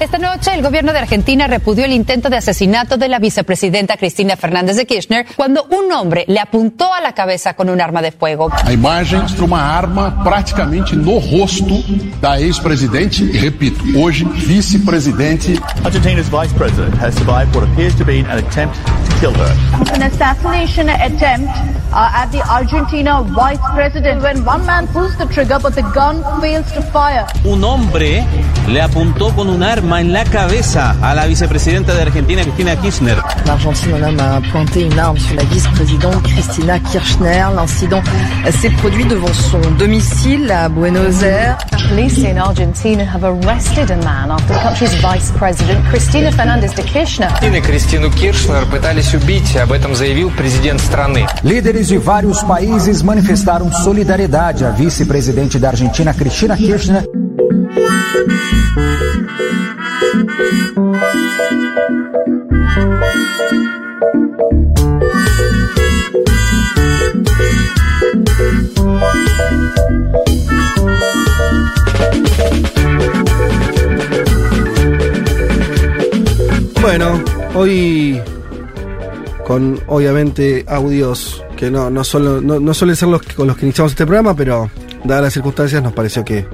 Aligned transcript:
Esta 0.00 0.16
noche 0.16 0.54
el 0.54 0.62
gobierno 0.62 0.94
de 0.94 0.98
Argentina 0.98 1.46
repudió 1.46 1.84
el 1.84 1.92
intento 1.92 2.30
de 2.30 2.38
asesinato 2.38 2.96
de 2.96 3.06
la 3.06 3.18
vicepresidenta 3.18 3.98
Cristina 3.98 4.34
Fernández 4.34 4.76
de 4.76 4.86
Kirchner 4.86 5.26
cuando 5.36 5.64
un 5.64 5.92
hombre 5.92 6.24
le 6.26 6.40
apuntó 6.40 6.94
a 6.94 7.02
la 7.02 7.12
cabeza 7.12 7.52
con 7.52 7.68
un 7.68 7.82
arma 7.82 8.00
de 8.00 8.10
fuego. 8.10 8.48
A 8.64 8.72
imagem 8.72 9.20
mostra 9.20 9.44
uma 9.44 9.60
arma 9.60 10.24
praticamente 10.24 10.96
no 10.96 11.18
rosto 11.18 11.84
da 12.18 12.40
ex-presidente 12.40 13.24
e, 13.24 13.38
repito, 13.40 13.84
hoje 13.94 14.24
vice-presidente. 14.24 15.60
Argentina's 15.84 16.30
vice 16.30 16.54
president 16.54 16.94
has 16.98 17.14
survived 17.16 17.54
what 17.54 17.68
appears 17.70 17.94
to 17.96 18.02
be 18.02 18.20
an 18.20 18.38
attempt 18.38 18.78
to 19.04 19.20
kill 19.20 19.34
her. 19.34 19.52
An 19.92 20.02
assassination 20.02 20.88
attempt 20.88 21.52
uh, 21.92 22.10
at 22.14 22.30
the 22.32 22.40
Argentina 22.48 23.22
vice 23.22 23.60
president 23.74 24.22
when 24.22 24.42
one 24.46 24.64
man 24.64 24.86
pulls 24.94 25.14
the 25.18 25.26
trigger 25.26 25.58
but 25.60 25.74
the 25.74 25.82
gun 25.92 26.24
fails 26.40 26.72
to 26.72 26.80
fire. 26.90 27.26
Un 27.44 27.62
hombre 27.62 28.24
le 28.66 28.80
apuntó 28.80 29.34
con 29.34 29.50
un 29.50 29.62
arma 29.62 29.89
en 29.89 30.13
la 30.13 30.23
cabeza 30.23 30.95
a 31.01 31.15
la 31.15 31.25
vicepresidenta 31.25 31.95
de 31.95 32.01
Argentina, 32.03 32.43
Cristina 32.43 32.75
Kirchner. 32.75 33.17
En 33.45 33.49
Argentine, 33.49 33.95
un 33.95 34.03
homme 34.03 34.19
a 34.19 34.41
pointé 34.51 34.81
une 34.81 34.99
arme 34.99 35.17
sur 35.17 35.35
la 35.35 35.43
vice-présidente 35.43 36.21
Cristina 36.21 36.79
Kirchner. 36.79 37.47
L'incident 37.55 38.03
s'est 38.51 38.69
produit 38.81 39.05
devant 39.05 39.33
son 39.33 39.59
domicile 39.79 40.51
à 40.51 40.69
Buenos 40.69 41.23
Aires. 41.23 41.57
Police 41.89 42.19
in 42.19 42.37
Argentina 42.37 43.05
have 43.05 43.23
arrested 43.23 43.89
a 43.89 43.97
man 43.97 44.29
after 44.29 44.53
the 44.53 44.61
country's 44.61 44.93
vice 45.01 45.31
president, 45.31 45.83
Cristina 45.89 46.31
Fernandez 46.31 46.73
de 46.75 46.83
Kirchner. 46.83 47.29
Кристину 47.63 48.11
Киршнер 48.11 48.65
пытались 48.67 49.15
убить, 49.15 49.55
об 49.57 49.71
этом 49.71 49.95
заявил 49.95 50.29
президент 50.29 50.79
страны. 50.79 51.25
Líderes 51.43 51.87
de 51.87 51.97
vários 51.97 52.43
países 52.43 53.01
manifestaram 53.01 53.71
solidariedade 53.71 54.63
à 54.63 54.69
vice-presidente 54.69 55.57
da 55.57 55.69
Argentina, 55.69 56.13
Cristina 56.13 56.55
Kirchner. 56.55 57.03
Bueno, 76.80 77.22
hoy 77.54 78.20
con 79.46 79.78
obviamente 79.86 80.64
audios 80.66 81.44
que 81.56 81.70
no, 81.70 81.90
no, 81.90 82.04
solo, 82.04 82.40
no, 82.40 82.58
no 82.58 82.72
suelen 82.72 82.96
ser 82.96 83.08
los 83.08 83.20
con 83.22 83.46
los 83.46 83.56
que 83.56 83.66
iniciamos 83.66 83.92
este 83.92 84.06
programa, 84.06 84.34
pero 84.34 84.70
dadas 85.04 85.22
las 85.24 85.32
circunstancias 85.32 85.82
nos 85.82 85.92
pareció 85.92 86.24
que, 86.24 86.46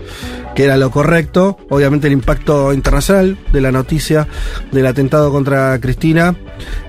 que 0.54 0.64
era 0.64 0.76
lo 0.76 0.90
correcto. 0.90 1.56
Obviamente 1.70 2.06
el 2.06 2.12
impacto 2.14 2.72
internacional 2.72 3.36
de 3.52 3.60
la 3.60 3.72
noticia 3.72 4.26
del 4.72 4.86
atentado 4.86 5.30
contra 5.32 5.78
Cristina. 5.80 6.34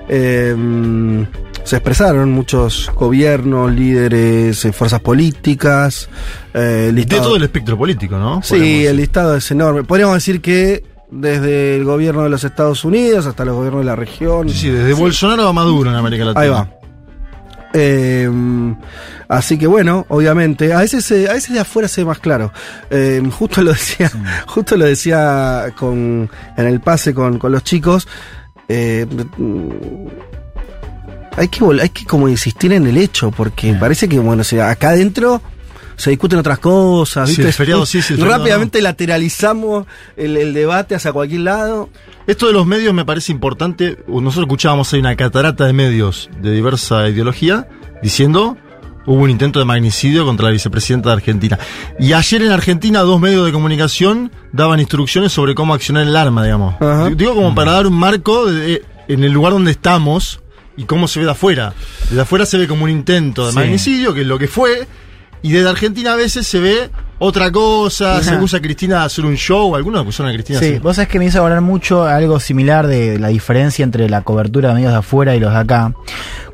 eh, 0.08 1.26
se 1.64 1.76
expresaron 1.76 2.30
muchos 2.32 2.90
gobiernos, 2.94 3.70
líderes, 3.72 4.64
eh, 4.64 4.72
fuerzas 4.72 5.00
políticas. 5.00 6.08
eh, 6.54 6.58
De 6.58 6.92
listado- 6.92 7.22
todo 7.24 7.36
el 7.36 7.42
espectro 7.42 7.76
político, 7.76 8.16
¿no? 8.18 8.40
Sí, 8.42 8.86
el 8.86 8.96
listado 8.96 9.36
es 9.36 9.50
enorme. 9.50 9.84
Podríamos 9.84 10.14
decir 10.14 10.40
que 10.40 10.82
desde 11.10 11.76
el 11.76 11.84
gobierno 11.84 12.22
de 12.22 12.30
los 12.30 12.42
Estados 12.44 12.84
Unidos 12.86 13.26
hasta 13.26 13.44
los 13.44 13.54
gobiernos 13.56 13.82
de 13.82 13.86
la 13.86 13.96
región. 13.96 14.48
Sí, 14.48 14.56
sí, 14.58 14.70
desde 14.70 14.94
Bolsonaro 14.94 15.46
a 15.46 15.52
Maduro 15.52 15.90
en 15.90 15.96
América 15.96 16.24
Latina. 16.24 16.40
Ahí 16.42 16.48
va. 16.48 16.70
Eh, 17.80 18.28
así 19.28 19.56
que 19.56 19.66
bueno, 19.66 20.04
obviamente, 20.08 20.72
a 20.72 20.80
veces, 20.80 21.10
a 21.28 21.32
veces 21.32 21.54
de 21.54 21.60
afuera 21.60 21.86
se 21.86 22.00
ve 22.00 22.06
más 22.06 22.18
claro. 22.18 22.52
Eh, 22.90 23.22
justo 23.30 23.62
lo 23.62 23.72
decía, 23.72 24.10
justo 24.46 24.76
lo 24.76 24.84
decía 24.84 25.72
con, 25.76 26.28
en 26.56 26.66
el 26.66 26.80
pase 26.80 27.14
con, 27.14 27.38
con 27.38 27.52
los 27.52 27.62
chicos. 27.62 28.08
eh, 28.68 29.06
hay 31.36 31.48
que 31.48 31.64
hay 31.80 31.88
que 31.90 32.04
como 32.04 32.28
insistir 32.28 32.72
en 32.72 32.86
el 32.86 32.96
hecho, 32.96 33.30
porque 33.30 33.72
parece 33.74 34.08
que 34.08 34.18
bueno, 34.18 34.40
o 34.40 34.44
sea, 34.44 34.70
acá 34.70 34.90
adentro 34.90 35.40
se 35.98 36.10
discuten 36.10 36.38
otras 36.38 36.58
cosas, 36.60 37.28
Sí, 37.28 37.32
¿viste? 37.36 37.48
el 37.48 37.52
feriado 37.52 37.84
sí, 37.84 38.00
sí, 38.00 38.14
el 38.14 38.20
feriado 38.20 38.38
Rápidamente 38.38 38.80
lateralizamos 38.80 39.86
el, 40.16 40.36
el 40.36 40.54
debate 40.54 40.94
hacia 40.94 41.12
cualquier 41.12 41.40
lado. 41.42 41.90
Esto 42.26 42.46
de 42.46 42.52
los 42.52 42.66
medios 42.66 42.94
me 42.94 43.04
parece 43.04 43.32
importante. 43.32 43.98
Nosotros 44.06 44.44
escuchábamos 44.46 44.92
ahí 44.94 45.00
una 45.00 45.16
catarata 45.16 45.66
de 45.66 45.72
medios 45.72 46.30
de 46.40 46.52
diversa 46.52 47.08
ideología 47.08 47.68
diciendo 48.02 48.56
hubo 49.06 49.22
un 49.22 49.30
intento 49.30 49.58
de 49.58 49.64
magnicidio 49.64 50.24
contra 50.24 50.46
la 50.46 50.52
vicepresidenta 50.52 51.08
de 51.08 51.14
Argentina. 51.14 51.58
Y 51.98 52.12
ayer 52.12 52.42
en 52.42 52.52
Argentina 52.52 53.00
dos 53.00 53.18
medios 53.20 53.44
de 53.46 53.52
comunicación 53.52 54.30
daban 54.52 54.80
instrucciones 54.80 55.32
sobre 55.32 55.54
cómo 55.54 55.74
accionar 55.74 56.06
el 56.06 56.14
arma, 56.14 56.44
digamos. 56.44 56.74
Ajá. 56.80 57.10
Digo 57.10 57.34
como 57.34 57.54
para 57.54 57.72
dar 57.72 57.86
un 57.86 57.94
marco 57.98 58.46
de- 58.46 58.82
en 59.08 59.24
el 59.24 59.32
lugar 59.32 59.52
donde 59.54 59.70
estamos 59.70 60.40
y 60.76 60.84
cómo 60.84 61.08
se 61.08 61.18
ve 61.20 61.24
de 61.24 61.32
afuera. 61.32 61.72
Desde 62.10 62.20
afuera 62.20 62.44
se 62.46 62.58
ve 62.58 62.68
como 62.68 62.84
un 62.84 62.90
intento 62.90 63.46
de 63.46 63.52
Sí. 63.52 63.56
magnicidio, 63.58 64.12
que 64.14 64.20
es 64.20 64.26
lo 64.26 64.38
que 64.38 64.46
fue, 64.46 64.86
y 65.42 65.52
desde 65.52 65.68
Argentina 65.68 66.12
a 66.12 66.16
veces 66.16 66.46
se 66.46 66.60
ve 66.60 66.90
otra 67.20 67.50
cosa, 67.50 68.22
se 68.22 68.30
acusa 68.30 68.58
a 68.58 68.60
Cristina 68.60 69.00
de 69.00 69.04
hacer 69.06 69.24
un 69.24 69.34
show, 69.36 69.74
algunos 69.74 70.02
acusaron 70.02 70.30
a 70.30 70.34
Cristina 70.34 70.60
de 70.60 70.64
Sí, 70.66 70.72
hacer 70.74 70.82
vos 70.82 70.96
sabés 70.96 71.08
que 71.08 71.18
me 71.18 71.24
hizo 71.26 71.42
hablar 71.42 71.60
mucho 71.60 72.04
algo 72.04 72.38
similar 72.40 72.86
de 72.86 73.18
la 73.18 73.28
diferencia 73.28 73.82
entre 73.84 74.08
la 74.08 74.22
cobertura 74.22 74.68
de 74.70 74.74
medios 74.76 74.92
de 74.92 74.98
afuera 74.98 75.34
y 75.34 75.40
los 75.40 75.52
de 75.52 75.58
acá. 75.58 75.92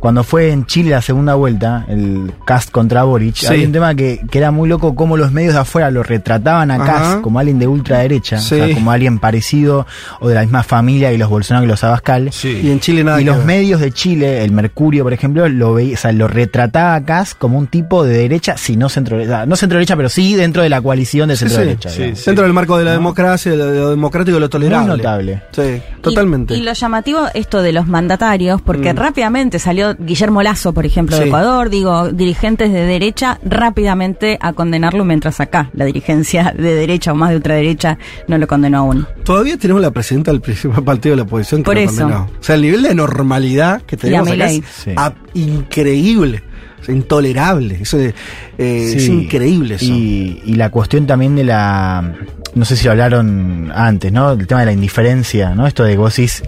Cuando 0.00 0.22
fue 0.22 0.50
en 0.50 0.66
Chile 0.66 0.90
la 0.90 1.00
segunda 1.00 1.34
vuelta, 1.34 1.86
el 1.88 2.32
cast 2.44 2.70
contra 2.70 3.04
Boric, 3.04 3.36
Sí. 3.36 3.46
había 3.46 3.66
un 3.66 3.72
tema 3.72 3.94
que, 3.94 4.20
que 4.30 4.36
era 4.38 4.50
muy 4.50 4.68
loco 4.68 4.94
cómo 4.94 5.16
los 5.16 5.32
medios 5.32 5.54
de 5.54 5.60
afuera 5.60 5.90
lo 5.90 6.02
retrataban 6.02 6.70
a. 6.70 6.84
Cast 6.84 7.20
como 7.22 7.38
alguien 7.38 7.58
de 7.58 7.66
ultraderecha, 7.66 8.38
Sí. 8.38 8.54
o 8.60 8.66
sea, 8.66 8.74
como 8.74 8.90
alguien 8.90 9.18
parecido 9.18 9.86
o 10.20 10.28
de 10.28 10.34
la 10.34 10.42
misma 10.42 10.62
familia 10.62 11.10
que 11.10 11.16
los 11.16 11.30
Bolsonaro 11.30 11.64
y 11.64 11.68
los 11.68 11.82
Abascal. 11.82 12.30
Y 12.42 12.70
en 12.70 12.80
Chile 12.80 13.02
nada 13.04 13.18
Y 13.20 13.24
que 13.24 13.30
los 13.30 13.38
ver. 13.38 13.46
medios 13.46 13.80
de 13.80 13.90
Chile, 13.92 14.44
el 14.44 14.52
Mercurio, 14.52 15.02
por 15.04 15.14
ejemplo, 15.14 15.48
lo 15.48 15.72
veía, 15.72 15.94
o 15.94 15.96
sea, 15.96 16.12
lo 16.12 16.28
retrataba 16.28 16.94
a 16.96 17.04
Cast 17.04 17.38
como 17.38 17.58
un 17.58 17.66
tipo 17.68 18.04
de 18.04 18.18
derecha, 18.18 18.58
si 18.58 18.76
no 18.76 18.90
centro 18.90 19.16
derecha, 19.16 19.46
no 19.46 19.56
centro 19.56 19.78
derecha, 19.78 19.96
pero 19.96 20.10
sí 20.10 20.34
dentro 20.34 20.53
de 20.62 20.68
la 20.68 20.80
coalición 20.80 21.28
de 21.28 21.36
Sí, 21.36 21.40
centro 21.40 21.58
sí. 21.58 21.64
derecha. 21.66 21.90
digamos. 21.90 22.24
Dentro 22.24 22.44
del 22.44 22.52
marco 22.52 22.78
de 22.78 22.84
la 22.84 22.92
democracia, 22.92 23.50
de 23.52 23.56
lo, 23.58 23.66
de 23.66 23.78
lo 23.80 23.90
democrático 23.90 24.36
y 24.36 24.40
lo 24.40 24.48
tolerable. 24.50 24.88
Muy 24.88 24.96
notable. 24.98 25.42
Sí, 25.52 25.82
totalmente. 26.00 26.54
Y, 26.54 26.58
y 26.58 26.62
lo 26.62 26.72
llamativo 26.72 27.20
esto 27.34 27.62
de 27.62 27.72
los 27.72 27.86
mandatarios, 27.86 28.60
porque 28.62 28.92
Mm. 28.92 28.96
rápidamente 28.96 29.58
salió 29.58 29.94
Guillermo 29.98 30.42
Lazo, 30.42 30.72
por 30.72 30.86
ejemplo, 30.86 31.16
de 31.16 31.22
Sí. 31.22 31.28
Ecuador, 31.28 31.70
digo, 31.70 32.10
dirigentes 32.10 32.72
de 32.72 32.86
derecha, 32.86 33.38
rápidamente 33.44 34.38
a 34.40 34.52
condenarlo, 34.52 35.04
mientras 35.04 35.40
acá 35.40 35.70
la 35.74 35.84
dirigencia 35.84 36.54
de 36.56 36.74
derecha 36.74 37.12
o 37.12 37.14
más 37.14 37.30
de 37.30 37.36
ultraderecha 37.36 37.98
no 38.28 38.38
lo 38.38 38.46
condenó 38.46 38.78
aún. 38.78 39.06
Todavía 39.24 39.56
tenemos 39.56 39.82
la 39.82 39.90
presidenta 39.90 40.30
del 40.30 40.40
principal 40.40 40.82
partido 40.84 41.12
de 41.12 41.16
la 41.16 41.22
oposición 41.22 41.62
que 41.62 41.64
Por 41.64 41.74
lo 41.74 41.80
eso. 41.80 42.02
condenó. 42.02 42.22
O 42.38 42.42
sea, 42.42 42.54
el 42.54 42.62
nivel 42.62 42.82
de 42.82 42.94
normalidad 42.94 43.82
que 43.82 43.96
tenemos 43.96 44.30
acá 44.30 44.46
es 44.50 44.62
Sí. 44.84 44.90
increíble. 45.34 46.42
Sea, 46.84 46.94
intolerable. 46.94 47.78
Eso 47.80 47.98
es, 47.98 48.14
eh, 48.58 48.92
es 48.96 49.08
increíble 49.08 49.76
eso. 49.76 49.84
Y, 49.86 50.42
y 50.44 50.54
la 50.54 50.70
cuestión 50.70 51.06
también 51.06 51.34
de 51.36 51.44
la. 51.44 52.12
No 52.54 52.64
sé 52.64 52.76
si 52.76 52.84
lo 52.84 52.92
hablaron 52.92 53.72
antes, 53.74 54.12
¿no? 54.12 54.32
El 54.32 54.46
tema 54.46 54.60
de 54.60 54.66
la 54.66 54.72
indiferencia, 54.72 55.54
¿no? 55.54 55.66
Esto 55.66 55.82
de 55.84 55.96
decís 55.96 56.42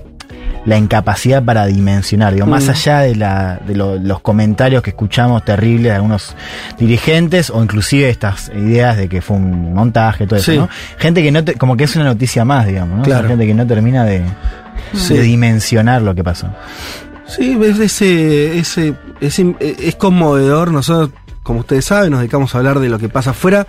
la 0.65 0.77
incapacidad 0.77 1.45
para 1.45 1.65
dimensionar, 1.67 2.35
digo, 2.35 2.45
más 2.47 2.67
Mm. 2.67 2.71
allá 2.71 2.99
de, 3.01 3.15
la, 3.15 3.61
de 3.65 3.77
lo- 3.77 3.99
los 3.99 4.21
comentarios 4.21 4.83
que 4.83 4.91
escuchamos 4.91 5.45
terribles 5.45 5.85
de 5.85 5.93
algunos 5.93 6.35
dirigentes 6.77 7.51
o 7.51 7.63
inclusive 7.63 8.09
estas 8.11 8.49
ideas 8.49 8.97
de 8.97 9.09
que 9.09 9.21
fue 9.23 9.37
un 9.37 9.73
montaje, 9.75 10.27
todo 10.27 10.41
eso. 10.41 10.53
¿no? 10.55 10.69
Gente 10.99 11.23
que 11.23 11.31
no, 11.31 11.45
te- 11.45 11.55
como 11.55 11.77
que 11.77 11.85
es 11.85 11.95
una 11.95 12.05
noticia 12.07 12.45
más, 12.45 12.67
digamos, 12.67 12.97
¿no? 12.97 13.03
O 13.03 13.05
sea, 13.05 13.15
Claro. 13.15 13.29
gente 13.29 13.47
que 13.47 13.55
no 13.55 13.65
termina 13.65 14.05
de, 14.05 14.23
Sí. 14.93 15.15
de 15.15 15.23
dimensionar 15.23 16.03
lo 16.03 16.15
que 16.17 16.25
pasó. 16.25 16.49
Sí, 17.29 17.57
es 17.63 17.79
ese, 17.79 18.59
ese, 18.59 18.95
es, 19.21 19.39
im- 19.39 19.57
es 19.61 19.95
conmovedor. 19.97 20.71
Nosotros, 20.73 21.11
como 21.43 21.61
ustedes 21.61 21.85
saben, 21.85 22.11
nos 22.11 22.21
dedicamos 22.21 22.55
a 22.55 22.59
hablar 22.59 22.81
de 22.81 22.89
lo 22.89 22.99
que 22.99 23.09
pasa 23.09 23.31
afuera. 23.31 23.67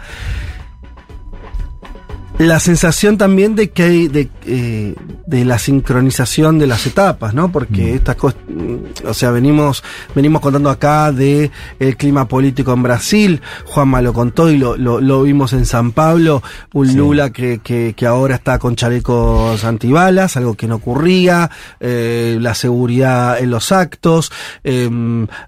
La 2.40 2.60
sensación 2.60 3.18
también 3.18 3.56
de 3.56 3.72
que 3.72 3.84
hay 3.84 4.08
de, 4.08 4.30
eh, 4.46 4.94
de 5.26 5.44
la 5.44 5.58
sincronización 5.58 6.60
de 6.60 6.68
las 6.68 6.86
etapas, 6.86 7.34
¿no? 7.34 7.52
Porque 7.52 7.96
estas 7.96 8.16
cosas, 8.16 8.40
mm, 8.48 9.08
o 9.08 9.14
sea, 9.16 9.32
venimos, 9.32 9.84
venimos 10.14 10.40
contando 10.42 10.70
acá 10.70 11.12
de 11.12 11.50
el 11.80 11.98
clima 11.98 12.28
político 12.28 12.74
en 12.74 12.84
Brasil, 12.84 13.42
Juanma 13.66 14.04
lo 14.04 14.14
contó 14.14 14.52
y 14.52 14.58
lo, 14.58 14.78
lo, 14.78 15.02
lo 15.02 15.24
vimos 15.24 15.54
en 15.54 15.66
San 15.66 15.94
Pablo, 15.94 16.44
un 16.74 16.96
Lula 16.96 17.32
que, 17.32 17.60
que, 17.64 17.96
que 17.98 18.06
ahora 18.06 18.36
está 18.36 18.60
con 18.60 18.76
chalecos 18.76 19.64
antibalas, 19.64 20.38
algo 20.38 20.54
que 20.54 20.68
no 20.68 20.76
ocurría, 20.76 21.50
eh, 21.80 22.38
la 22.40 22.54
seguridad 22.54 23.40
en 23.40 23.50
los 23.50 23.72
actos, 23.72 24.32
eh, 24.64 24.88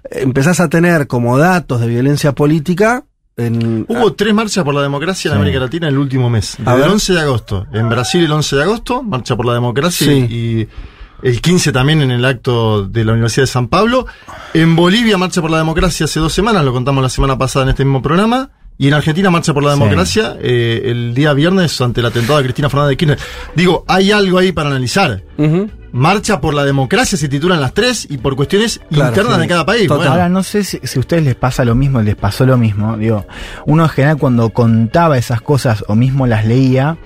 empezás 0.09 0.59
a 0.59 0.69
tener 0.69 1.05
como 1.05 1.37
datos 1.37 1.81
de 1.81 1.87
violencia 1.87 2.33
política 2.33 3.03
en, 3.39 3.85
Hubo 3.87 4.13
tres 4.13 4.33
marchas 4.33 4.63
por 4.63 4.73
la 4.73 4.81
democracia 4.81 5.29
en 5.29 5.33
Sí. 5.35 5.41
América 5.41 5.59
Latina 5.59 5.87
en 5.87 5.93
el 5.93 5.99
último 5.99 6.29
mes. 6.29 6.57
A 6.65 6.75
ver. 6.75 6.85
el 6.85 6.91
11 6.91 7.13
de 7.13 7.19
agosto. 7.21 7.65
En 7.73 7.89
Brasil 7.89 8.23
el 8.23 8.31
11 8.31 8.55
de 8.55 8.63
agosto, 8.63 9.01
marcha 9.03 9.35
por 9.35 9.45
la 9.45 9.53
democracia 9.53 10.05
Sí. 10.07 10.27
y 10.29 10.67
el 11.27 11.41
15 11.41 11.71
también 11.71 12.01
en 12.01 12.11
el 12.11 12.23
acto 12.25 12.83
de 12.83 13.03
la 13.03 13.11
Universidad 13.13 13.43
de 13.43 13.47
San 13.47 13.67
Pablo. 13.67 14.05
En 14.53 14.75
Bolivia, 14.75 15.17
marcha 15.17 15.41
por 15.41 15.51
la 15.51 15.57
democracia 15.57 16.05
hace 16.05 16.19
dos 16.19 16.31
semanas, 16.33 16.63
lo 16.63 16.71
contamos 16.73 17.01
la 17.03 17.09
semana 17.09 17.37
pasada 17.37 17.63
en 17.63 17.69
este 17.69 17.83
mismo 17.85 18.01
programa. 18.01 18.51
Y 18.81 18.87
en 18.87 18.93
Argentina 18.93 19.29
marcha 19.29 19.53
por 19.53 19.61
la 19.63 19.73
Sí. 19.73 19.79
democracia 19.79 20.37
eh, 20.41 20.83
el 20.85 21.13
día 21.13 21.33
viernes 21.33 21.81
ante 21.81 21.99
el 21.99 22.05
atentado 22.05 22.37
de 22.37 22.45
Cristina 22.45 22.69
Fernández 22.69 22.91
de 22.91 22.97
Kirchner. 22.97 23.19
Digo, 23.53 23.83
hay 23.89 24.11
algo 24.13 24.37
ahí 24.37 24.53
para 24.53 24.69
analizar. 24.69 25.21
Marcha 25.91 26.39
por 26.39 26.53
la 26.53 26.63
democracia 26.65 27.17
se 27.17 27.27
titulan 27.27 27.59
las 27.61 27.73
tres 27.73 28.05
y 28.09 28.17
por 28.17 28.35
cuestiones 28.35 28.79
Claro, 28.91 29.09
internas 29.09 29.35
sí. 29.35 29.41
de 29.41 29.47
cada 29.47 29.65
país. 29.65 29.87
Total. 29.87 29.97
Bueno. 29.97 30.11
Ahora 30.11 30.29
no 30.29 30.43
sé 30.43 30.63
si, 30.63 30.79
si 30.83 30.97
a 30.97 30.99
ustedes 30.99 31.23
les 31.23 31.35
pasa 31.35 31.65
lo 31.65 31.75
mismo, 31.75 32.01
les 32.01 32.15
pasó 32.15 32.45
lo 32.45 32.57
mismo. 32.57 32.97
Digo, 32.97 33.25
uno 33.65 33.83
en 33.83 33.89
general 33.89 34.17
cuando 34.17 34.49
contaba 34.51 35.17
esas 35.17 35.41
cosas 35.41 35.83
o 35.87 35.95
mismo 35.95 36.27
las 36.27 36.45
leía, 36.45 36.97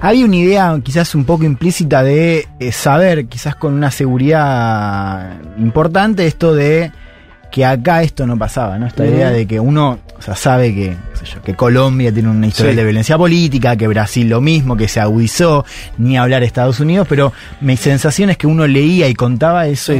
había 0.00 0.24
una 0.24 0.36
idea 0.36 0.78
quizás 0.82 1.14
un 1.14 1.24
poco 1.24 1.44
implícita 1.44 2.02
de 2.02 2.46
eh, 2.60 2.72
saber, 2.72 3.26
quizás 3.26 3.56
con 3.56 3.74
una 3.74 3.90
seguridad 3.90 5.40
importante, 5.58 6.26
esto 6.26 6.54
de 6.54 6.92
que 7.50 7.64
acá 7.64 8.02
esto 8.02 8.26
no 8.26 8.38
pasaba, 8.38 8.78
¿no? 8.78 8.86
Esta 8.86 9.06
idea 9.06 9.30
de 9.30 9.46
que 9.46 9.58
uno 9.60 9.98
o 10.18 10.22
sea, 10.22 10.34
sabe 10.34 10.74
que, 10.74 10.96
qué 11.12 11.18
sé 11.18 11.26
yo, 11.26 11.42
que 11.42 11.54
Colombia 11.54 12.10
tiene 12.12 12.30
una 12.30 12.46
historia 12.46 12.72
Sí. 12.72 12.76
de 12.76 12.84
violencia 12.84 13.18
política, 13.18 13.76
que 13.76 13.86
Brasil 13.86 14.28
lo 14.28 14.40
mismo, 14.40 14.76
que 14.76 14.88
se 14.88 14.98
agudizó, 14.98 15.64
ni 15.98 16.16
hablar 16.16 16.42
Estados 16.42 16.80
Unidos, 16.80 17.06
pero 17.08 17.32
mi 17.60 17.76
sensación 17.76 18.30
es 18.30 18.38
que 18.38 18.46
uno 18.46 18.66
leía 18.66 19.08
y 19.08 19.14
contaba 19.14 19.66
eso, 19.66 19.92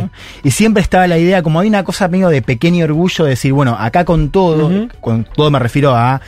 y 0.43 0.51
siempre 0.51 0.83
estaba 0.83 1.07
la 1.07 1.19
idea, 1.19 1.43
como 1.43 1.61
hay 1.61 1.69
una 1.69 1.85
cosa 1.85 2.09
medio 2.09 2.29
de 2.31 2.41
pequeño 2.41 2.85
orgullo 2.85 3.25
de 3.25 3.31
decir, 3.31 3.53
bueno, 3.53 3.77
acá 3.79 4.05
con 4.07 4.31
todo, 4.31 4.89
con 5.01 5.25
todo 5.25 5.51
me 5.51 5.59
refiero 5.59 5.95
a 5.95 6.21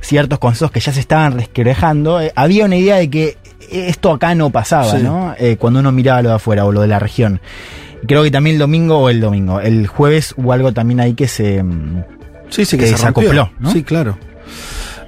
ciertos 0.00 0.38
conceptos 0.38 0.70
que 0.70 0.80
ya 0.80 0.92
se 0.92 1.00
estaban 1.00 1.32
resquebrajando, 1.32 2.20
eh, 2.22 2.32
había 2.34 2.64
una 2.64 2.76
idea 2.76 2.96
de 2.96 3.08
que 3.10 3.36
esto 3.70 4.10
acá 4.12 4.34
no 4.34 4.50
pasaba, 4.50 4.90
Sí. 4.96 5.02
¿no? 5.02 5.34
Eh, 5.38 5.56
cuando 5.58 5.80
uno 5.80 5.92
miraba 5.92 6.22
lo 6.22 6.28
de 6.30 6.34
afuera 6.36 6.64
o 6.64 6.72
lo 6.72 6.80
de 6.82 6.88
la 6.88 6.98
región. 6.98 7.40
Creo 8.06 8.22
que 8.22 8.30
también 8.30 8.54
el 8.56 8.60
domingo 8.60 8.98
o 8.98 9.08
el 9.08 9.20
domingo, 9.20 9.60
el 9.60 9.86
jueves 9.86 10.34
hubo 10.36 10.52
algo 10.52 10.72
también 10.72 11.00
ahí 11.00 11.14
que 11.14 11.28
se... 11.28 11.62
mm, 11.62 12.02
Sí, 12.50 12.64
sí, 12.64 12.76
que, 12.76 12.84
que 12.84 12.90
se, 12.90 12.98
se 12.98 13.06
acopló, 13.06 13.50
¿no? 13.58 13.70
Sí, 13.72 13.82
claro. 13.82 14.16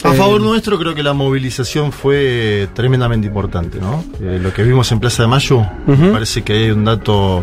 A 0.05 0.13
Eh, 0.13 0.17
favor 0.17 0.41
nuestro 0.41 0.79
creo 0.79 0.95
que 0.95 1.03
la 1.03 1.13
movilización 1.13 1.93
fue 1.93 2.69
tremendamente 2.75 3.27
importante, 3.29 3.79
¿no? 3.81 4.05
Eh, 4.21 4.39
lo 4.43 4.53
que 4.53 4.63
vimos 4.63 4.91
en 4.93 5.01
Plaza 5.01 5.23
de 5.23 5.29
Mayo, 5.29 5.67
me 5.87 6.11
parece 6.13 6.43
que 6.43 6.53
hay 6.53 6.71
un 6.71 6.85
dato 6.85 7.43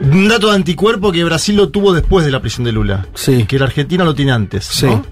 un 0.00 0.28
dato 0.28 0.48
de 0.50 0.56
anticuerpo 0.56 1.10
que 1.10 1.24
Brasil 1.24 1.56
lo 1.56 1.70
tuvo 1.70 1.92
después 1.94 2.24
de 2.26 2.30
la 2.30 2.40
prisión 2.40 2.64
de 2.64 2.72
Lula, 2.72 3.06
Sí. 3.14 3.44
que 3.44 3.58
la 3.58 3.64
Argentina 3.66 4.04
lo 4.04 4.14
tiene 4.14 4.32
antes, 4.32 4.64
Sí. 4.66 4.86
¿no? 4.86 5.02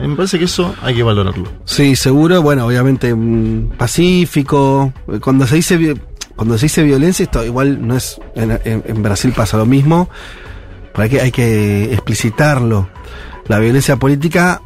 Eh, 0.00 0.06
Me 0.06 0.14
parece 0.14 0.38
que 0.38 0.44
eso 0.44 0.74
hay 0.82 0.94
que 0.94 1.02
valorarlo. 1.02 1.48
Sí, 1.64 1.96
seguro, 1.96 2.40
bueno, 2.40 2.66
obviamente 2.66 3.12
mm, 3.14 3.70
pacífico. 3.76 4.92
Cuando 5.20 5.44
se 5.46 5.56
dice 5.56 5.96
cuando 6.38 6.56
se 6.56 6.64
dice 6.66 6.82
violencia, 6.82 7.24
esto 7.24 7.44
igual 7.44 7.86
no 7.86 7.94
es 7.96 8.18
en, 8.34 8.52
en- 8.64 8.82
en 8.86 9.02
Brasil 9.02 9.32
pasa 9.36 9.58
lo 9.58 9.66
mismo, 9.66 10.08
pero 10.92 11.02
hay 11.02 11.10
que, 11.10 11.20
hay 11.20 11.30
que 11.32 11.92
explicitarlo. 11.92 12.88
La 13.48 13.58
violencia 13.58 13.96
política 13.96 14.62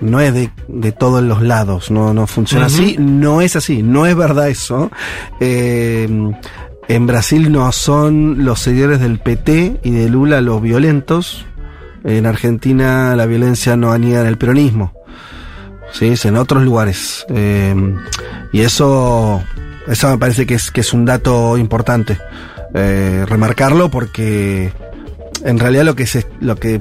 no 0.00 0.20
es 0.20 0.32
de, 0.32 0.50
de 0.68 0.92
todos 0.92 1.22
los 1.22 1.42
lados, 1.42 1.90
no, 1.90 2.14
no 2.14 2.26
funciona 2.28 2.66
así, 2.66 2.96
no 2.98 3.40
es 3.42 3.56
así, 3.56 3.82
no 3.82 4.06
es 4.06 4.14
verdad 4.14 4.48
eso. 4.48 4.90
Eh, 5.40 6.08
en 6.88 7.06
Brasil 7.06 7.50
no 7.52 7.70
son 7.72 8.44
los 8.44 8.60
seguidores 8.60 9.00
del 9.00 9.18
PT 9.18 9.80
y 9.82 9.90
de 9.90 10.08
Lula 10.08 10.40
los 10.40 10.60
violentos. 10.62 11.44
En 12.04 12.24
Argentina 12.26 13.14
la 13.16 13.26
violencia 13.26 13.76
no 13.76 13.92
aniega 13.92 14.22
en 14.22 14.26
el 14.26 14.38
peronismo. 14.38 14.92
Sí, 15.92 16.06
es 16.08 16.24
en 16.24 16.36
otros 16.36 16.62
lugares. 16.62 17.26
Eh, 17.28 17.74
y 18.52 18.60
eso, 18.60 19.42
eso 19.88 20.08
me 20.10 20.18
parece 20.18 20.46
que 20.46 20.54
es, 20.54 20.70
que 20.70 20.80
es 20.82 20.92
un 20.92 21.04
dato 21.04 21.56
importante. 21.58 22.18
eh, 22.74 23.24
remarcarlo 23.28 23.90
porque 23.90 24.72
en 25.44 25.58
realidad 25.58 25.84
lo 25.84 25.96
que 25.96 26.06
se, 26.06 26.24
lo 26.40 26.54
que 26.56 26.80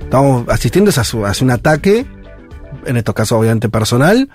estamos 0.00 0.48
asistiendo 0.48 0.90
es 0.90 0.98
a, 0.98 1.04
su- 1.04 1.24
a 1.24 1.32
un 1.40 1.50
ataque, 1.52 2.04
en 2.84 2.96
estos 2.96 3.14
casos 3.14 3.38
obviamente 3.38 3.68
personal, 3.68 4.28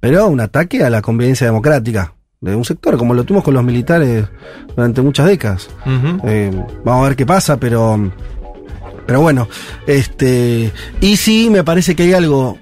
pero 0.00 0.26
un 0.28 0.40
ataque 0.40 0.82
a 0.84 0.88
la 0.90 1.02
convivencia 1.02 1.46
democrática 1.46 2.14
de 2.40 2.56
un 2.56 2.64
sector, 2.64 2.96
como 2.96 3.12
lo 3.14 3.24
tuvimos 3.24 3.44
con 3.44 3.52
los 3.54 3.62
militares 3.62 4.24
durante 4.74 5.02
muchas 5.02 5.26
décadas. 5.26 5.68
Eh, 6.24 6.50
vamos 6.84 7.04
a 7.04 7.08
ver 7.08 7.16
qué 7.16 7.26
pasa, 7.26 7.58
pero 7.58 8.10
pero 9.06 9.20
bueno, 9.20 9.48
este 9.86 10.72
y 11.00 11.16
sí 11.16 11.50
me 11.50 11.62
parece 11.64 11.94
que 11.94 12.04
hay 12.04 12.14
algo 12.14 12.58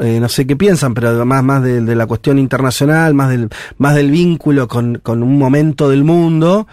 eh, 0.00 0.18
no 0.20 0.28
sé 0.28 0.46
qué 0.46 0.56
piensan, 0.56 0.94
pero 0.94 1.24
más, 1.24 1.42
más 1.42 1.62
de, 1.62 1.80
la 1.94 2.06
cuestión 2.06 2.38
internacional, 2.38 3.14
más 3.14 3.30
del, 3.30 3.48
más 3.78 3.94
del 3.94 4.10
vínculo 4.10 4.66
con, 4.66 5.00
con 5.02 5.22
un 5.22 5.38
momento 5.38 5.88
del 5.88 6.04
mundo, 6.04 6.66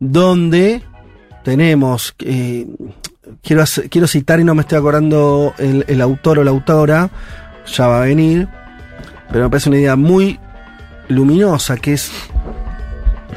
donde 0.00 0.82
tenemos, 1.44 2.14
eh, 2.20 2.66
quiero, 3.42 3.64
quiero 3.90 4.06
citar 4.06 4.40
y 4.40 4.44
no 4.44 4.54
me 4.54 4.62
estoy 4.62 4.78
acordando 4.78 5.54
el 5.58 6.00
autor 6.00 6.40
o 6.40 6.44
la 6.44 6.50
autora, 6.50 7.10
ya 7.66 7.86
va 7.86 8.02
a 8.02 8.06
venir, 8.06 8.48
pero 9.30 9.44
me 9.44 9.50
parece 9.50 9.68
una 9.68 9.78
idea 9.78 9.96
muy 9.96 10.38
luminosa, 11.08 11.76
que 11.76 11.94
es, 11.94 12.10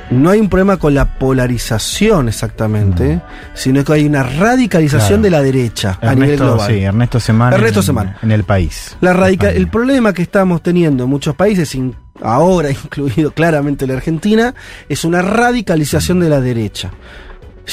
no 0.09 0.29
hay 0.29 0.39
un 0.39 0.49
problema 0.49 0.77
con 0.77 0.93
la 0.93 1.17
polarización 1.19 2.27
exactamente, 2.29 3.21
sino 3.53 3.83
que 3.83 3.93
hay 3.93 4.05
una 4.05 4.23
radicalización 4.23 5.19
Claro. 5.19 5.21
de 5.23 5.29
la 5.31 5.41
derecha 5.41 5.99
a 6.01 6.13
nivel 6.15 6.29
Ernesto, 6.31 6.45
global. 6.45 6.67
sí, 6.71 6.79
Ernesto 6.83 7.19
Semana. 7.19 7.55
Ernesto 7.55 7.79
en- 7.79 7.85
Semana. 7.85 8.17
En 8.21 8.31
el 8.31 8.43
país. 8.43 8.95
La 9.01 9.13
radica- 9.13 9.49
el 9.51 9.67
problema 9.67 10.13
que 10.13 10.21
estamos 10.21 10.61
teniendo 10.63 11.03
en 11.05 11.09
muchos 11.09 11.35
países, 11.35 11.77
ahora 12.21 12.69
incluido 12.83 13.31
claramente 13.31 13.85
la 13.87 13.93
Argentina, 13.95 14.53
es 14.87 15.03
una 15.03 15.21
radicalización 15.21 16.19
de 16.19 16.29
la 16.29 16.41
derecha. 16.41 16.91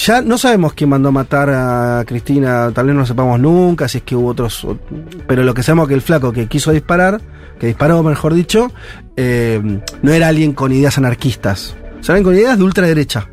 Ya 0.07 0.23
no 0.23 0.39
sabemos 0.39 0.73
quién 0.75 0.91
mandó 0.91 1.11
a 1.11 1.13
matar 1.13 1.49
a 1.51 2.03
Cristina, 2.05 2.73
tal 2.75 2.87
vez 2.87 2.95
no 2.97 3.03
lo 3.03 3.07
sepamos 3.07 3.39
nunca, 3.39 3.87
si 3.87 3.99
es 3.99 4.05
que 4.05 4.17
hubo 4.17 4.27
otros, 4.31 4.67
pero 5.29 5.45
lo 5.45 5.55
que 5.55 5.63
sabemos 5.63 5.85
es 5.85 5.89
que 5.91 5.95
el 5.95 6.03
flaco 6.03 6.33
que 6.33 6.49
quiso 6.49 6.73
disparar, 6.73 7.21
que 7.61 7.69
disparó 7.69 8.03
mejor 8.03 8.35
dicho, 8.35 8.73
eh, 9.17 9.63
no 10.03 10.13
era 10.13 10.27
alguien 10.27 10.53
con 10.53 10.73
ideas 10.73 10.99
anarquistas, 10.99 11.77
alguien 12.09 12.25
con 12.25 12.35
ideas 12.35 12.59
de 12.59 12.65
ultraderecha. 12.65 13.29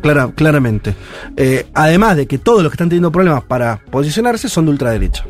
clara, 0.00 0.30
claramente. 0.34 0.94
Eh, 1.36 1.66
además 1.74 2.16
de 2.16 2.26
que 2.26 2.38
todos 2.38 2.62
los 2.62 2.70
que 2.70 2.74
están 2.74 2.88
teniendo 2.88 3.12
problemas 3.12 3.44
para 3.44 3.78
posicionarse 3.90 4.48
son 4.48 4.66
de 4.66 4.72
ultraderecha. 4.72 5.24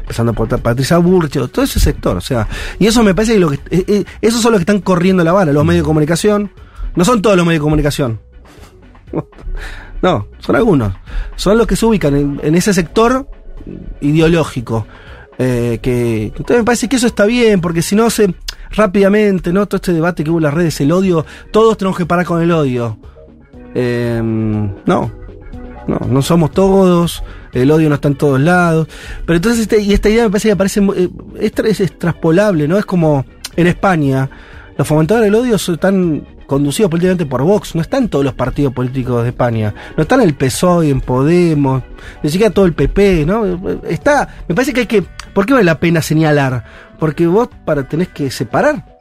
Empezando 0.00 0.32
por 0.32 0.48
Patricia 0.60 0.98
Burcho, 0.98 1.48
todo 1.48 1.64
ese 1.64 1.80
sector. 1.80 2.16
O 2.16 2.20
sea, 2.20 2.48
y 2.78 2.86
eso 2.86 3.02
me 3.02 3.14
parece 3.14 3.34
que, 3.34 3.40
lo 3.40 3.50
que 3.50 3.56
eh, 3.70 3.84
eh, 3.86 4.04
esos 4.20 4.40
son 4.40 4.52
los 4.52 4.58
que 4.58 4.62
están 4.62 4.80
corriendo 4.80 5.24
la 5.24 5.32
bala, 5.32 5.52
los 5.52 5.64
medios 5.64 5.84
de 5.84 5.86
comunicación. 5.86 6.50
No 6.94 7.04
son 7.04 7.22
todos 7.22 7.36
los 7.36 7.46
medios 7.46 7.60
de 7.60 7.64
comunicación. 7.64 8.20
No, 10.02 10.26
son 10.40 10.56
algunos. 10.56 10.94
Son 11.36 11.56
los 11.56 11.64
que 11.64 11.76
se 11.76 11.86
ubican 11.86 12.40
en 12.42 12.54
ese 12.56 12.74
sector 12.74 13.24
ideológico. 14.00 14.84
Eh, 15.38 15.78
que, 15.82 16.26
entonces 16.26 16.58
me 16.58 16.64
parece 16.64 16.88
que 16.88 16.96
eso 16.96 17.06
está 17.06 17.24
bien, 17.24 17.60
porque 17.60 17.82
si 17.82 17.96
no 17.96 18.10
se 18.10 18.34
rápidamente, 18.70 19.52
¿no? 19.52 19.66
Todo 19.66 19.76
este 19.76 19.92
debate 19.92 20.24
que 20.24 20.30
hubo 20.30 20.38
en 20.38 20.44
las 20.44 20.54
redes, 20.54 20.80
el 20.80 20.92
odio, 20.92 21.24
todos 21.50 21.76
tenemos 21.78 21.96
que 21.98 22.06
parar 22.06 22.24
con 22.26 22.40
el 22.42 22.50
odio. 22.52 22.98
Eh, 23.74 24.20
no, 24.22 25.10
no, 25.86 25.98
no 26.08 26.22
somos 26.22 26.50
todos, 26.52 27.22
el 27.52 27.70
odio 27.70 27.88
no 27.88 27.96
está 27.96 28.08
en 28.08 28.16
todos 28.16 28.40
lados. 28.40 28.88
Pero 29.26 29.36
entonces, 29.36 29.62
este, 29.62 29.80
y 29.80 29.92
esta 29.92 30.08
idea 30.10 30.24
me 30.24 30.30
parece 30.30 30.48
que 30.50 30.56
parece, 30.56 30.80
mu- 30.80 30.92
eh, 30.94 31.08
es, 31.40 31.52
es, 31.64 31.80
es 31.80 31.92
¿no? 32.68 32.78
Es 32.78 32.84
como 32.84 33.24
en 33.56 33.66
España, 33.66 34.28
los 34.76 34.86
fomentadores 34.86 35.26
del 35.30 35.34
odio 35.34 35.56
están 35.56 36.26
conducidos 36.52 36.90
políticamente 36.90 37.24
por 37.24 37.42
Vox, 37.42 37.74
no 37.74 37.80
están 37.80 38.10
todos 38.10 38.22
los 38.22 38.34
partidos 38.34 38.74
políticos 38.74 39.22
de 39.22 39.30
España, 39.30 39.74
no 39.96 40.02
están 40.02 40.20
el 40.20 40.34
PSOE, 40.34 40.90
en 40.90 41.00
Podemos, 41.00 41.82
ni 42.22 42.28
siquiera 42.28 42.52
todo 42.52 42.66
el 42.66 42.74
PP, 42.74 43.24
¿no? 43.24 43.80
Está, 43.88 44.28
me 44.46 44.54
parece 44.54 44.74
que 44.74 44.80
hay 44.80 44.86
que, 44.86 45.02
¿por 45.32 45.46
qué 45.46 45.54
vale 45.54 45.64
la 45.64 45.80
pena 45.80 46.02
señalar? 46.02 46.62
Porque 46.98 47.26
vos 47.26 47.48
para 47.64 47.88
tenés 47.88 48.08
que 48.08 48.30
separar 48.30 48.98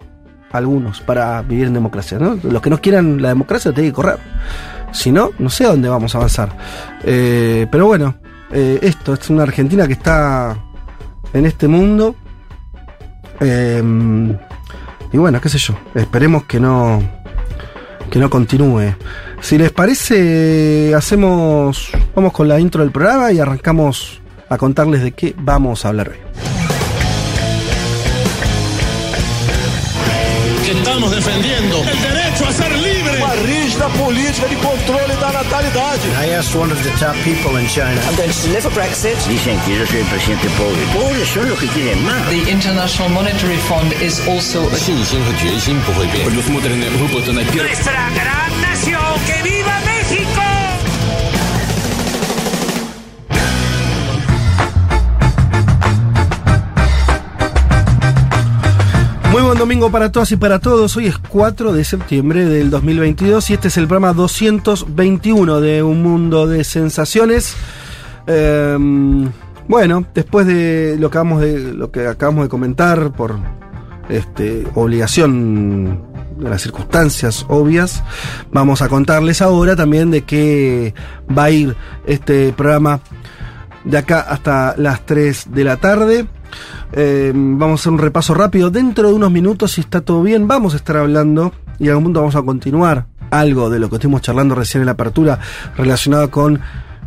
a 0.49 0.57
algunos 0.57 1.01
para 1.01 1.41
vivir 1.41 1.67
en 1.67 1.73
democracia, 1.73 2.17
¿no? 2.19 2.39
Los 2.41 2.61
que 2.61 2.69
no 2.69 2.79
quieran 2.79 3.21
la 3.21 3.27
democracia 3.27 3.73
tienen 3.73 3.91
que 3.91 3.95
correr. 3.95 4.19
Si 4.93 5.11
no, 5.11 5.31
no 5.37 5.49
sé 5.49 5.65
a 5.65 5.71
dónde 5.71 5.89
vamos 5.89 6.15
a 6.15 6.19
avanzar. 6.19 6.55
Eh, 7.03 7.67
pero 7.69 7.85
bueno, 7.85 8.15
eh, 8.53 8.79
esto 8.81 9.13
es 9.13 9.29
una 9.29 9.43
Argentina 9.43 9.87
que 9.87 9.93
está 9.93 10.57
en 11.33 11.45
este 11.45 11.67
mundo. 11.67 12.15
Eh, 13.41 13.83
y 15.11 15.17
bueno, 15.17 15.41
qué 15.41 15.49
sé 15.49 15.57
yo. 15.57 15.77
Esperemos 15.93 16.45
que 16.45 16.61
no 16.61 17.20
que 18.11 18.19
no 18.19 18.29
continúe. 18.29 18.93
Si 19.41 19.57
les 19.57 19.71
parece, 19.71 20.93
hacemos 20.95 21.89
vamos 22.13 22.33
con 22.33 22.47
la 22.47 22.59
intro 22.59 22.83
del 22.83 22.91
programa 22.91 23.31
y 23.31 23.39
arrancamos 23.39 24.21
a 24.49 24.57
contarles 24.57 25.01
de 25.01 25.13
qué 25.13 25.33
vamos 25.37 25.85
a 25.85 25.89
hablar 25.89 26.09
hoy. 26.09 26.17
que 30.65 30.71
estamos 30.73 31.09
defendiendo 31.09 31.77
el 31.79 32.01
derecho 32.01 32.45
a 32.47 32.51
ser 32.51 32.71
libre. 32.71 33.01
Rígida 33.45 33.87
política 33.89 34.47
de 34.47 34.55
qualidade. 35.69 36.01
I 36.17 36.29
asked 36.33 36.55
one 36.55 36.71
of 36.71 36.81
the 36.83 36.89
top 36.97 37.15
people 37.23 37.57
in 37.57 37.67
China. 37.67 38.01
I'm 38.01 38.15
going 38.15 38.31
to 38.31 38.41
deliver 38.41 38.69
Brexit. 38.71 39.15
Dicen 39.27 39.59
que 39.65 39.77
yo 39.77 39.85
soy 39.85 39.99
el 39.99 40.05
presidente 40.07 40.49
pobre. 40.57 40.81
Pobres 40.93 41.27
son 41.27 41.49
los 41.49 41.59
que 41.59 41.67
quieren 41.67 42.03
más. 42.03 42.29
The 42.29 42.49
International 42.49 43.09
Monetary 43.09 43.57
Fund 43.57 43.93
is 44.01 44.19
also... 44.27 44.67
A... 44.67 44.71
Nuestra 47.51 48.09
gran 48.09 48.61
nación, 48.61 49.19
que 49.25 49.43
viva 49.43 49.81
Muy 59.41 59.47
buen 59.47 59.57
domingo 59.57 59.89
para 59.89 60.11
todas 60.11 60.31
y 60.31 60.35
para 60.37 60.59
todos. 60.59 60.95
Hoy 60.97 61.07
es 61.07 61.17
4 61.17 61.73
de 61.73 61.83
septiembre 61.83 62.45
del 62.45 62.69
2022 62.69 63.49
y 63.49 63.53
este 63.55 63.69
es 63.69 63.77
el 63.77 63.87
programa 63.87 64.13
221 64.13 65.59
de 65.59 65.81
Un 65.81 66.03
Mundo 66.03 66.45
de 66.45 66.63
Sensaciones. 66.63 67.55
Eh, 68.27 68.77
bueno, 69.67 70.05
después 70.13 70.45
de 70.45 70.95
lo 70.99 71.09
que 71.09 71.17
acabamos 71.17 71.41
de, 71.41 71.73
lo 71.73 71.89
que 71.89 72.05
acabamos 72.05 72.43
de 72.43 72.49
comentar 72.49 73.13
por 73.13 73.39
este, 74.09 74.67
obligación 74.75 76.03
de 76.37 76.47
las 76.47 76.61
circunstancias 76.61 77.43
obvias, 77.49 78.03
vamos 78.51 78.83
a 78.83 78.89
contarles 78.89 79.41
ahora 79.41 79.75
también 79.75 80.11
de 80.11 80.21
qué 80.21 80.93
va 81.35 81.45
a 81.45 81.49
ir 81.49 81.75
este 82.05 82.53
programa 82.53 82.99
de 83.85 83.97
acá 83.97 84.19
hasta 84.19 84.75
las 84.77 85.03
3 85.07 85.47
de 85.51 85.63
la 85.63 85.77
tarde. 85.77 86.27
Eh, 86.93 87.31
vamos 87.33 87.79
a 87.79 87.81
hacer 87.81 87.93
un 87.93 87.99
repaso 87.99 88.33
rápido. 88.33 88.69
Dentro 88.69 89.09
de 89.09 89.13
unos 89.13 89.31
minutos, 89.31 89.73
si 89.73 89.81
está 89.81 90.01
todo 90.01 90.23
bien, 90.23 90.47
vamos 90.47 90.73
a 90.73 90.77
estar 90.77 90.97
hablando 90.97 91.53
y 91.79 91.85
en 91.85 91.89
algún 91.91 92.05
punto 92.05 92.19
vamos 92.19 92.35
a 92.35 92.41
continuar 92.41 93.07
algo 93.31 93.69
de 93.69 93.79
lo 93.79 93.89
que 93.89 93.95
estuvimos 93.95 94.21
charlando 94.21 94.55
recién 94.55 94.81
en 94.81 94.87
la 94.87 94.91
apertura 94.91 95.39
relacionado 95.77 96.29
con 96.29 96.59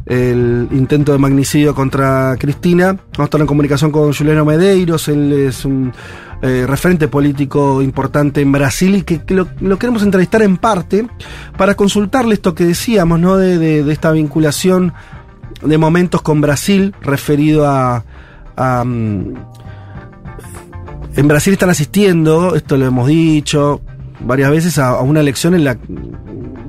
el 0.07 0.69
intento 0.73 1.13
de 1.13 1.19
magnicidio 1.19 1.75
contra 1.75 2.37
Cristina. 2.39 2.87
Vamos 2.93 3.19
a 3.19 3.25
estar 3.25 3.41
en 3.41 3.47
comunicación 3.47 3.91
con 3.91 4.13
Juliano 4.13 4.45
Medeiros, 4.45 5.09
él 5.09 5.33
es 5.33 5.65
un 5.65 5.93
eh, 6.43 6.67
referente 6.67 7.09
político 7.09 7.81
importante 7.81 8.41
en 8.41 8.53
Brasil 8.53 8.97
y 8.97 9.03
que, 9.03 9.23
lo, 9.35 9.49
lo, 9.61 9.79
queremos 9.79 10.03
entrevistar 10.03 10.43
en 10.43 10.57
parte 10.59 11.07
para 11.57 11.75
consultarle 11.75 12.35
esto 12.35 12.55
que 12.55 12.67
decíamos, 12.67 13.19
¿no? 13.21 13.37
De, 13.37 13.59
de, 13.59 13.83
de 13.83 13.93
esta 13.93 14.11
vinculación 14.13 14.93
de 15.63 15.79
momentos 15.79 16.21
con 16.21 16.41
Brasil 16.41 16.95
referido 17.01 17.67
a 17.67 18.05
um, 18.57 19.35
en 21.17 21.29
Brasil 21.29 21.53
están 21.53 21.71
asistiendo, 21.71 22.55
esto 22.55 22.77
lo 22.77 22.87
hemos 22.87 23.07
dicho 23.07 23.81
varias 24.21 24.51
veces, 24.51 24.79
a, 24.79 24.91
a, 24.91 25.03
una 25.03 25.21
elección 25.21 25.55
en 25.55 25.65
la 25.65 25.79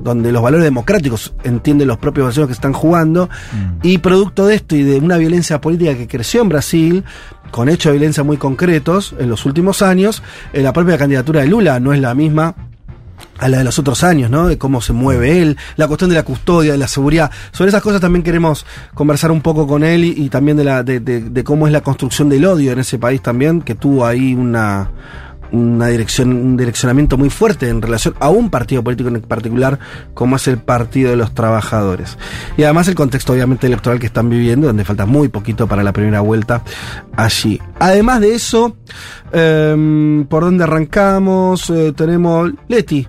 donde 0.06 0.30
los 0.30 0.40
valores 0.40 0.64
democráticos 0.64 1.34
entienden 1.42 1.88
los 1.88 1.98
propios 1.98 2.26
brasileños 2.26 2.48
que 2.48 2.52
están 2.54 2.72
jugando 2.72 3.26
mm. 3.26 3.78
y 3.82 3.98
producto 3.98 4.46
de 4.46 4.54
esto 4.54 4.76
y 4.76 4.84
de 4.84 4.98
una 4.98 5.16
violencia 5.16 5.60
política 5.60 5.96
que 5.96 6.06
creció 6.06 6.42
en 6.42 6.48
Brasil 6.48 7.04
con 7.50 7.68
hechos 7.68 7.90
de 7.90 7.98
violencia 7.98 8.22
muy 8.22 8.36
concretos 8.36 9.16
en 9.18 9.28
los 9.28 9.44
últimos 9.46 9.82
años, 9.82 10.22
en 10.52 10.62
la 10.62 10.72
propia 10.72 10.96
candidatura 10.96 11.40
de 11.40 11.48
Lula 11.48 11.80
no 11.80 11.92
es 11.92 12.00
la 12.00 12.14
misma 12.14 12.54
a 13.38 13.48
la 13.48 13.58
de 13.58 13.64
los 13.64 13.78
otros 13.78 14.04
años, 14.04 14.30
¿no? 14.30 14.48
De 14.48 14.58
cómo 14.58 14.80
se 14.80 14.92
mueve 14.92 15.42
él, 15.42 15.56
la 15.76 15.86
cuestión 15.86 16.10
de 16.10 16.16
la 16.16 16.22
custodia, 16.22 16.72
de 16.72 16.78
la 16.78 16.88
seguridad. 16.88 17.30
Sobre 17.52 17.68
esas 17.68 17.82
cosas 17.82 18.00
también 18.00 18.22
queremos 18.22 18.66
conversar 18.94 19.30
un 19.30 19.40
poco 19.40 19.66
con 19.66 19.84
él 19.84 20.04
y, 20.04 20.28
también 20.28 20.56
de, 20.56 20.64
la, 20.64 20.82
de, 20.82 21.00
de, 21.00 21.20
de, 21.20 21.44
cómo 21.44 21.66
es 21.66 21.72
la 21.72 21.80
construcción 21.80 22.28
del 22.28 22.44
odio 22.44 22.72
en 22.72 22.78
ese 22.78 22.98
país 22.98 23.22
también, 23.22 23.62
que 23.62 23.74
tuvo 23.74 24.06
ahí 24.06 24.34
una, 24.34 24.90
una 25.52 25.88
dirección, 25.88 26.30
un 26.32 26.56
direccionamiento 26.56 27.16
muy 27.16 27.30
fuerte 27.30 27.68
en 27.68 27.82
relación 27.82 28.14
a 28.20 28.30
un 28.30 28.50
partido 28.50 28.82
político 28.82 29.08
en 29.08 29.20
particular, 29.22 29.78
como 30.14 30.36
es 30.36 30.48
el 30.48 30.58
Partido 30.58 31.10
de 31.10 31.16
los 31.16 31.34
Trabajadores. 31.34 32.18
Y 32.56 32.64
además 32.64 32.88
el 32.88 32.94
contexto 32.94 33.32
obviamente 33.32 33.66
electoral 33.66 33.98
que 33.98 34.06
están 34.06 34.28
viviendo, 34.28 34.66
donde 34.66 34.84
falta 34.84 35.06
muy 35.06 35.28
poquito 35.28 35.66
para 35.66 35.82
la 35.82 35.92
primera 35.92 36.20
vuelta 36.20 36.62
allí. 37.16 37.60
Además 37.78 38.20
de 38.20 38.34
eso, 38.34 38.76
eh, 39.32 40.24
¿por 40.28 40.44
dónde 40.44 40.64
arrancamos? 40.64 41.70
Eh, 41.70 41.92
tenemos 41.96 42.50
Leti. 42.68 43.06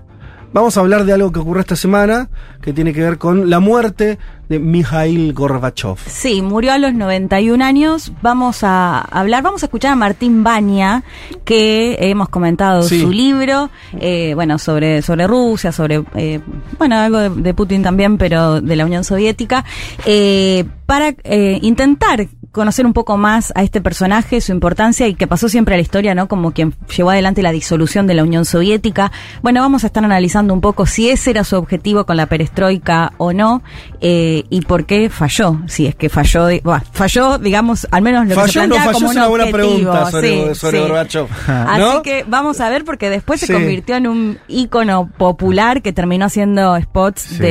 Vamos 0.54 0.78
a 0.78 0.80
hablar 0.80 1.04
de 1.04 1.14
algo 1.14 1.32
que 1.32 1.40
ocurrió 1.40 1.62
esta 1.62 1.76
semana, 1.76 2.30
que 2.62 2.74
tiene 2.74 2.94
que 2.94 3.02
ver 3.02 3.18
con 3.18 3.50
la 3.50 3.60
muerte 3.60 4.18
de 4.48 4.60
Mikhail 4.60 5.34
Gorbachev. 5.34 5.98
Sí, 6.08 6.42
murió 6.42 6.72
a 6.72 6.78
los 6.78 6.94
91 6.94 7.64
años. 7.64 8.14
Vamos 8.22 8.64
a 8.64 9.02
hablar, 9.02 9.44
vamos 9.44 9.64
a 9.64 9.66
escuchar 9.66 9.92
a 9.92 9.96
Martín 9.96 10.44
Baña, 10.44 11.04
que 11.44 11.98
hemos 12.00 12.30
comentado 12.30 12.84
sí. 12.84 13.02
su 13.02 13.12
libro, 13.12 13.70
eh, 14.00 14.34
bueno, 14.36 14.58
sobre, 14.58 15.02
sobre 15.02 15.28
Rusia, 15.28 15.72
sobre, 15.72 16.04
eh, 16.16 16.40
bueno, 16.78 16.96
algo 16.96 17.20
de, 17.20 17.30
de, 17.30 17.54
Putin 17.54 17.84
también, 17.84 18.18
pero 18.18 18.62
de 18.62 18.76
la 18.76 18.86
Unión 18.86 19.04
Soviética, 19.04 19.66
eh, 20.06 20.66
para 20.86 21.14
intentar 21.62 22.28
conocer 22.58 22.86
un 22.86 22.94
poco 22.94 23.16
más 23.18 23.54
a 23.56 23.64
este 23.64 23.80
personaje, 23.82 24.42
su 24.42 24.52
importancia 24.52 25.08
y 25.08 25.14
que 25.16 25.28
pasó 25.28 25.48
siempre 25.48 25.76
a 25.76 25.78
la 25.78 25.82
historia, 25.82 26.14
¿no? 26.16 26.28
Como 26.28 26.52
quien 26.52 26.74
llevó 26.96 27.12
adelante 27.12 27.42
la 27.42 27.52
disolución 27.52 28.06
de 28.08 28.14
la 28.16 28.24
Unión 28.24 28.44
Soviética. 28.46 29.12
Bueno, 29.42 29.62
vamos 29.62 29.84
a 29.84 29.88
estar 29.88 30.04
analizando 30.04 30.54
un 30.54 30.62
poco 30.62 30.86
si 30.86 31.10
ese 31.10 31.30
era 31.32 31.44
su 31.44 31.56
objetivo 31.56 32.06
con 32.06 32.18
la 32.18 32.26
perestroika 32.26 33.14
o 33.18 33.32
no 33.34 33.62
eh, 34.02 34.44
y 34.50 34.62
por 34.62 34.86
qué 34.86 35.10
falló. 35.10 35.60
Si 35.68 35.86
es 35.86 35.96
que 35.96 36.10
falló, 36.10 36.48
bueno, 36.64 36.84
falló, 36.92 37.38
digamos, 37.38 37.88
al 37.92 38.02
menos 38.02 38.28
lo 38.28 38.36
falló, 38.36 38.46
que 38.46 38.52
se 38.52 38.60
plantea 38.60 38.80
no 38.80 38.86
falló 38.86 38.94
como 38.94 39.08
es 39.12 39.16
un 39.16 39.18
una 39.18 39.28
buena 39.30 39.44
objetivo. 39.46 39.92
pregunta 39.92 40.12
sobre, 40.12 40.54
sí, 40.54 40.60
sobre 40.60 40.78
sí. 40.78 40.84
Gorbachev. 40.84 41.28
Así 41.48 42.02
que 42.04 42.26
vamos 42.28 42.60
a 42.60 42.70
ver 42.70 42.84
porque 42.86 43.10
después 43.10 43.40
Sí. 43.40 43.46
se 43.46 43.54
convirtió 43.54 43.96
en 43.96 44.08
un 44.08 44.40
ícono 44.48 45.10
popular 45.18 45.82
que 45.82 45.94
terminó 45.94 46.26
haciendo 46.26 46.80
spots 46.82 47.22
Sí, 47.22 47.38
de 47.38 47.48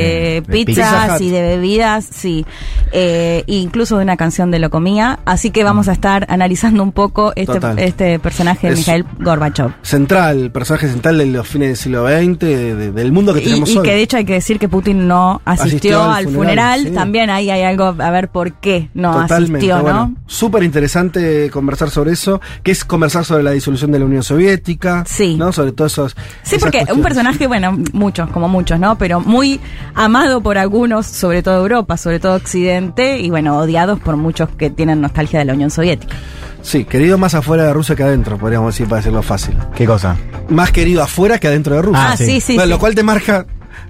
de 0.47 0.63
pizzas 0.65 1.17
Pizza 1.19 1.23
y 1.23 1.29
de 1.29 1.41
bebidas, 1.41 2.05
sí, 2.11 2.45
eh, 2.91 3.43
incluso 3.47 3.97
de 3.97 4.03
una 4.03 4.17
canción 4.17 4.51
de 4.51 4.59
Locomía. 4.59 4.96
Así 5.25 5.51
que 5.51 5.63
vamos 5.63 5.87
a 5.87 5.91
estar 5.93 6.25
analizando 6.29 6.83
un 6.83 6.91
poco 6.91 7.33
este, 7.35 7.59
este 7.77 8.19
personaje 8.19 8.67
de 8.67 8.73
Es- 8.73 8.79
Mikhail 8.79 9.05
Gorbachev. 9.19 9.71
Central, 9.81 10.51
personaje 10.51 10.87
central 10.87 11.17
de 11.17 11.25
los 11.27 11.47
fines 11.47 11.69
del 11.69 11.77
siglo 11.77 12.07
XX, 12.07 12.39
de- 12.39 12.75
de- 12.75 12.91
del 12.91 13.11
mundo 13.11 13.33
que 13.33 13.41
Y, 13.41 13.43
tenemos 13.45 13.69
y 13.69 13.77
hoy. 13.77 13.83
que 13.83 13.93
de 13.93 14.01
hecho 14.01 14.17
hay 14.17 14.25
que 14.25 14.33
decir 14.33 14.59
que 14.59 14.67
Putin 14.69 15.07
no 15.07 15.41
asistió, 15.45 15.67
Asistió 15.67 16.03
al 16.03 16.09
al 16.09 16.23
funeral. 16.25 16.35
funeral, 16.37 16.83
sí. 16.83 16.91
También 16.91 17.29
ahí 17.29 17.49
hay 17.49 17.61
algo 17.63 17.95
a 17.97 18.11
ver 18.11 18.29
por 18.29 18.53
qué 18.53 18.89
no 18.93 19.13
Totalmente, 19.21 19.57
asistió, 19.57 19.77
¿no? 19.77 19.81
bueno, 19.83 20.15
súper 20.25 20.63
interesante 20.63 21.49
conversar 21.51 21.89
sobre 21.89 22.11
eso, 22.13 22.41
que 22.63 22.71
es 22.71 22.83
conversar 22.85 23.25
sobre 23.25 23.43
la 23.43 23.51
disolución 23.51 23.91
de 23.91 23.99
la 23.99 24.05
Unión 24.05 24.23
Soviética, 24.23 25.03
Sí. 25.07 25.35
¿no? 25.35 25.51
Sobre 25.51 25.71
todo 25.71 25.87
esos 25.87 26.15
Sí, 26.43 26.57
porque 26.59 26.85
un 26.93 27.01
personaje, 27.01 27.47
bueno, 27.47 27.77
muchos, 27.93 28.29
como 28.29 28.47
muchos, 28.47 28.79
¿no? 28.79 28.97
Pero 28.97 29.19
muy 29.19 29.59
amado 29.93 30.41
por 30.41 30.57
algunos, 30.57 31.05
sobre 31.05 31.43
todo 31.43 31.57
Europa, 31.61 31.97
sobre 31.97 32.19
todo 32.19 32.35
Occidente, 32.35 33.19
y 33.19 33.29
bueno, 33.29 33.57
odiados 33.57 33.99
por 33.99 34.15
muchos 34.17 34.49
que 34.49 34.69
tienen 34.77 35.01
nostalgia 35.01 35.39
de 35.39 35.45
la 35.45 35.53
Unión 35.53 35.69
Soviética. 35.69 36.15
Sí, 36.61 36.85
querido 36.85 37.17
más 37.17 37.33
afuera 37.35 37.63
de 37.65 37.73
Rusia 37.73 37.95
que 37.95 38.03
adentro, 38.03 38.37
podríamos 38.37 38.73
decir 38.73 38.87
para 38.87 38.97
decirlo 39.01 39.21
fácil. 39.21 39.55
¿Qué 39.75 39.85
cosa? 39.85 40.15
Más 40.49 40.71
querido 40.71 41.03
afuera 41.03 41.37
que 41.39 41.47
adentro 41.47 41.75
de 41.75 41.81
Rusia. 41.81 42.11
Ah, 42.11 42.17
sí, 42.17 42.39
sí, 42.39 42.53
Bueno, 42.55 42.63
sí. 42.63 42.69
Lo 42.69 42.79
cual 42.79 42.95
te 42.95 43.03
marca 43.03 43.45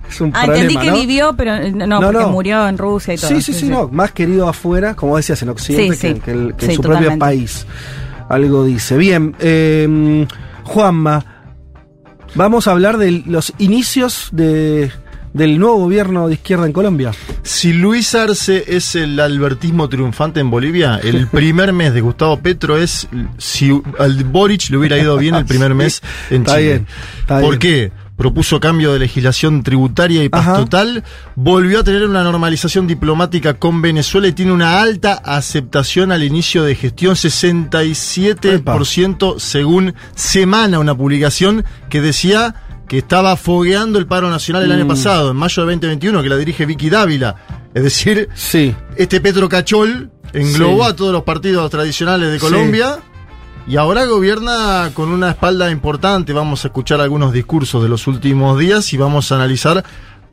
es 0.10 0.22
un 0.22 0.30
Ah, 0.34 0.46
problema, 0.46 0.56
entendí 0.64 0.78
que 0.86 0.92
¿no? 0.92 0.98
vivió, 0.98 1.34
pero 1.38 1.56
eh, 1.56 1.72
no, 1.72 1.86
No, 1.88 2.02
porque 2.02 2.20
no. 2.20 2.30
murió 2.30 2.68
en 2.68 2.78
Rusia 2.78 3.14
y 3.14 3.18
todo. 3.18 3.30
Sí, 3.30 3.42
sí, 3.42 3.54
sí, 3.54 3.68
no, 3.70 3.88
más 3.90 4.12
querido 4.12 4.48
afuera, 4.48 4.96
como 4.96 5.18
decías, 5.18 5.42
en 5.44 5.50
Occidente 5.50 5.96
Sí, 5.96 6.08
sí. 6.08 6.14
que, 6.16 6.20
que 6.22 6.32
el- 6.32 6.56
que 6.56 6.66
en 6.66 6.72
Sí, 6.72 6.76
su 6.78 6.82
totalmente. 6.84 7.18
propio 7.18 7.20
país. 7.20 7.66
Algo 8.30 8.64
dice. 8.66 8.98
Bien, 8.98 9.36
eh, 9.40 10.28
Juanma, 10.64 11.26
vamos 12.36 12.68
a 12.68 12.72
hablar 12.72 12.98
de 12.98 13.24
los 13.26 13.54
inicios 13.58 14.30
de, 14.32 14.92
del 15.38 15.58
nuevo 15.60 15.78
gobierno 15.78 16.28
de 16.28 16.34
izquierda 16.34 16.66
en 16.66 16.74
Colombia. 16.74 17.12
Si 17.44 17.72
Luis 17.74 18.16
Arce 18.16 18.64
es 18.68 18.96
el 18.96 19.20
albertismo 19.20 19.88
triunfante 19.88 20.40
en 20.40 20.50
Bolivia, 20.50 21.00
el 21.02 21.28
primer 21.32 21.72
mes 21.74 21.94
de 21.94 22.02
Gustavo 22.02 22.40
Petro 22.40 22.76
es 22.78 23.08
si 23.38 23.80
al 24.00 24.24
Boric 24.26 24.70
le 24.70 24.78
hubiera 24.78 24.98
ido 24.98 25.16
bien 25.18 25.36
el 25.36 25.46
primer 25.54 25.74
mes 25.76 26.02
en 26.30 26.42
Está 26.42 26.56
Chile. 26.56 26.68
bien, 26.68 26.88
está 27.22 27.40
¿Por 27.40 27.58
bien. 27.58 27.60
qué? 27.60 27.92
Propuso 28.18 28.60
cambio 28.60 28.94
de 28.94 29.00
legislación 29.00 29.62
tributaria 29.62 30.24
y 30.24 30.30
paz 30.30 30.48
Ajá. 30.48 30.56
total, 30.58 31.04
volvió 31.36 31.82
a 31.82 31.84
tener 31.84 32.04
una 32.04 32.24
normalización 32.24 32.88
diplomática 32.88 33.54
con 33.54 33.80
Venezuela 33.84 34.28
y 34.28 34.32
tiene 34.32 34.54
una 34.54 34.82
alta 34.82 35.14
aceptación 35.14 36.12
al 36.12 36.24
inicio 36.24 36.64
de 36.64 36.74
gestión, 36.74 37.14
67% 37.14 39.40
según 39.40 39.94
Semana, 40.16 40.80
una 40.80 40.96
publicación 40.96 41.64
que 41.90 42.02
decía 42.02 42.56
que 42.88 43.00
estaba 43.00 43.36
fogueando 43.36 44.00
el 44.00 44.08
paro 44.08 44.30
nacional 44.30 44.64
el 44.64 44.72
año 44.72 44.86
Mm. 44.86 44.90
pasado, 44.90 45.32
en 45.32 45.38
mayo 45.38 45.62
de 45.66 45.74
2021, 45.74 46.24
que 46.24 46.30
la 46.30 46.38
dirige 46.38 46.66
Vicky 46.66 46.90
Dávila. 46.90 47.36
Es 47.74 47.84
decir, 47.84 48.30
Sí. 48.34 48.74
este 48.96 49.20
Petro 49.22 49.50
Cachol 49.50 50.10
englobó 50.34 50.84
Sí. 50.86 50.90
a 50.92 50.96
todos 50.96 51.12
los 51.12 51.24
partidos 51.24 51.70
tradicionales 51.70 52.30
de 52.32 52.40
Sí. 52.40 52.46
Colombia 52.46 53.00
y 53.68 53.76
ahora 53.78 54.06
gobierna 54.06 54.92
con 54.94 55.10
una 55.10 55.32
espalda 55.32 55.70
importante. 55.70 56.32
Vamos 56.34 56.64
a 56.64 56.70
escuchar 56.70 57.02
algunos 57.02 57.34
discursos 57.34 57.84
de 57.84 57.90
los 57.90 58.08
últimos 58.08 58.58
días 58.58 58.94
y 58.94 58.98
vamos 58.98 59.32
a 59.32 59.36
analizar 59.36 59.84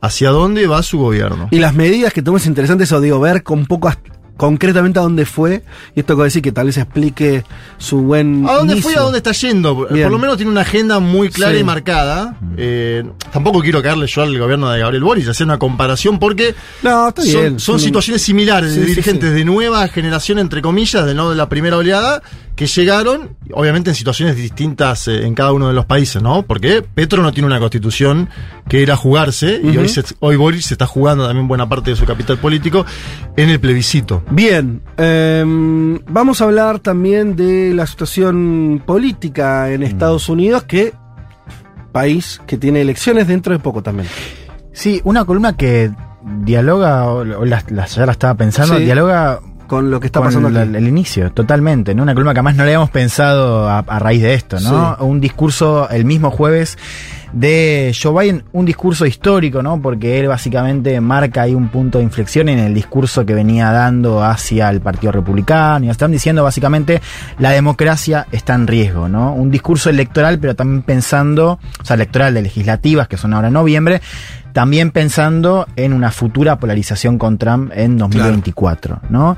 hacia 0.01 0.29
dónde 0.29 0.67
va 0.67 0.81
su 0.83 0.99
gobierno. 0.99 1.47
Y 1.51 1.59
las 1.59 1.73
medidas 1.73 2.13
que 2.13 2.21
tomó 2.21 2.37
es 2.37 2.45
interesante 2.45 2.83
eso, 2.85 3.01
digo, 3.01 3.19
ver 3.19 3.43
con 3.43 3.65
poco 3.65 3.89
concretamente 4.37 4.99
a 4.99 5.03
dónde 5.03 5.25
fue. 5.25 5.63
Y 5.95 6.01
esto 6.01 6.15
que 6.17 6.23
decir 6.23 6.41
que 6.41 6.51
tal 6.51 6.67
vez 6.67 6.77
explique 6.77 7.43
su 7.77 8.01
buen. 8.01 8.45
¿A 8.47 8.53
dónde 8.55 8.73
inicio. 8.73 8.83
fue 8.89 8.93
y 8.93 8.97
a 8.97 9.01
dónde 9.01 9.17
está 9.19 9.31
yendo? 9.31 9.87
Bien. 9.87 10.03
Por 10.03 10.11
lo 10.11 10.19
menos 10.19 10.37
tiene 10.37 10.51
una 10.51 10.61
agenda 10.61 10.99
muy 10.99 11.29
clara 11.29 11.53
Sí. 11.53 11.59
y 11.59 11.63
marcada. 11.63 12.37
Eh, 12.57 13.03
tampoco 13.31 13.61
quiero 13.61 13.81
caerle 13.81 14.07
yo 14.07 14.21
al 14.23 14.37
gobierno 14.37 14.69
de 14.69 14.79
Gabriel 14.79 15.03
Boric, 15.03 15.27
hacer 15.27 15.45
una 15.45 15.57
comparación 15.59 16.19
porque 16.19 16.55
No, 16.83 17.09
está 17.09 17.21
son, 17.21 17.31
bien. 17.31 17.59
son 17.59 17.79
Sí. 17.79 17.85
situaciones 17.85 18.21
similares 18.21 18.73
Sí, 18.73 18.79
de 18.79 18.85
dirigentes 18.85 19.33
de 19.33 19.45
nueva 19.45 19.87
generación, 19.87 20.39
entre 20.39 20.61
comillas, 20.61 21.05
de 21.05 21.13
no 21.13 21.29
de 21.29 21.35
la 21.35 21.47
primera 21.49 21.77
oleada, 21.77 22.21
que 22.55 22.67
llegaron, 22.67 23.35
obviamente 23.51 23.89
en 23.89 23.95
situaciones 23.97 24.37
distintas 24.37 25.09
eh, 25.09 25.25
en 25.25 25.35
cada 25.35 25.51
uno 25.51 25.67
de 25.67 25.73
los 25.73 25.85
países, 25.85 26.21
¿no? 26.21 26.43
Porque 26.43 26.81
Petro 26.81 27.21
no 27.21 27.33
tiene 27.33 27.47
una 27.47 27.59
constitución 27.59 28.29
que 28.69 28.81
era 28.81 28.95
jugarse, 28.95 29.59
y 29.61 29.75
hoy, 29.77 29.89
se- 29.89 30.03
hoy 30.21 30.37
Boric 30.37 30.61
se 30.61 30.73
está 30.75 30.85
jugando 30.87 31.27
también 31.27 31.49
buena 31.49 31.67
parte 31.67 31.91
de 31.91 31.97
su 31.97 32.05
capital 32.05 32.37
político 32.37 32.85
en 33.35 33.49
el 33.49 33.59
plebiscito. 33.59 34.23
Bien, 34.31 34.81
em, 34.97 35.99
vamos 36.07 36.41
a 36.41 36.45
hablar 36.45 36.79
también 36.79 37.35
de 37.35 37.73
la 37.73 37.85
situación 37.85 38.81
política 38.85 39.69
en 39.71 39.83
Estados 39.83 40.29
Unidos, 40.29 40.63
que 40.63 40.93
país 41.91 42.41
que 42.47 42.57
tiene 42.57 42.81
elecciones 42.81 43.27
dentro 43.27 43.53
de 43.53 43.59
poco 43.59 43.81
también. 43.83 44.07
Sí, 44.73 44.99
una 45.03 45.23
columna 45.25 45.55
que 45.55 45.91
dialoga, 46.43 47.07
o 47.09 47.23
la- 47.23 47.63
la- 47.69 47.85
ya 47.85 48.05
la 48.05 48.11
estaba 48.11 48.33
pensando, 48.33 48.77
Sí. 48.77 48.83
dialoga 48.83 49.39
con 49.67 49.89
lo 49.89 49.99
que 49.99 50.07
está 50.07 50.19
con 50.19 50.27
pasando 50.27 50.49
el, 50.49 50.57
aquí. 50.57 50.75
el 50.75 50.87
inicio, 50.87 51.31
totalmente, 51.31 51.95
¿no? 51.95 52.03
Una 52.03 52.13
columna 52.13 52.33
que 52.33 52.39
además 52.39 52.55
no 52.55 52.63
le 52.65 52.71
habíamos 52.71 52.89
pensado 52.89 53.69
a, 53.69 53.79
a 53.79 53.99
raíz 53.99 54.21
de 54.21 54.33
esto, 54.33 54.59
¿no? 54.59 54.97
Un 54.99 55.21
discurso 55.21 55.87
el 55.89 56.03
mismo 56.05 56.29
jueves 56.31 56.77
de 57.35 57.93
Joe 58.01 58.23
Biden, 58.23 58.45
un 58.53 58.65
discurso 58.65 59.05
histórico, 59.05 59.61
¿no? 59.61 59.81
Porque 59.81 60.19
él 60.19 60.29
básicamente 60.29 60.99
marca 61.01 61.41
ahí 61.41 61.53
un 61.53 61.67
punto 61.67 61.97
de 61.97 62.05
inflexión 62.05 62.47
en 62.47 62.59
el 62.59 62.73
discurso 62.73 63.25
que 63.25 63.33
venía 63.33 63.71
dando 63.71 64.23
hacia 64.23 64.69
el 64.69 64.79
Partido 64.79 65.11
Republicano 65.11 65.85
y 65.85 65.89
están 65.89 66.11
diciendo 66.11 66.43
básicamente 66.43 67.01
la 67.37 67.51
democracia 67.51 68.25
está 68.31 68.55
en 68.55 68.67
riesgo, 68.67 69.09
¿no? 69.09 69.33
Un 69.33 69.51
discurso 69.51 69.89
electoral, 69.89 70.39
pero 70.39 70.55
también 70.55 70.81
pensando, 70.81 71.59
o 71.81 71.85
sea, 71.85 71.95
electoral 71.95 72.33
de 72.33 72.41
legislativas 72.41 73.09
que 73.09 73.17
son 73.17 73.33
ahora 73.33 73.49
en 73.49 73.53
noviembre, 73.53 74.01
también 74.53 74.91
pensando 74.91 75.67
en 75.75 75.91
una 75.91 76.11
futura 76.11 76.57
polarización 76.57 77.17
con 77.17 77.37
Trump 77.37 77.73
en 77.75 77.97
2024, 77.97 79.01
¿no? 79.09 79.35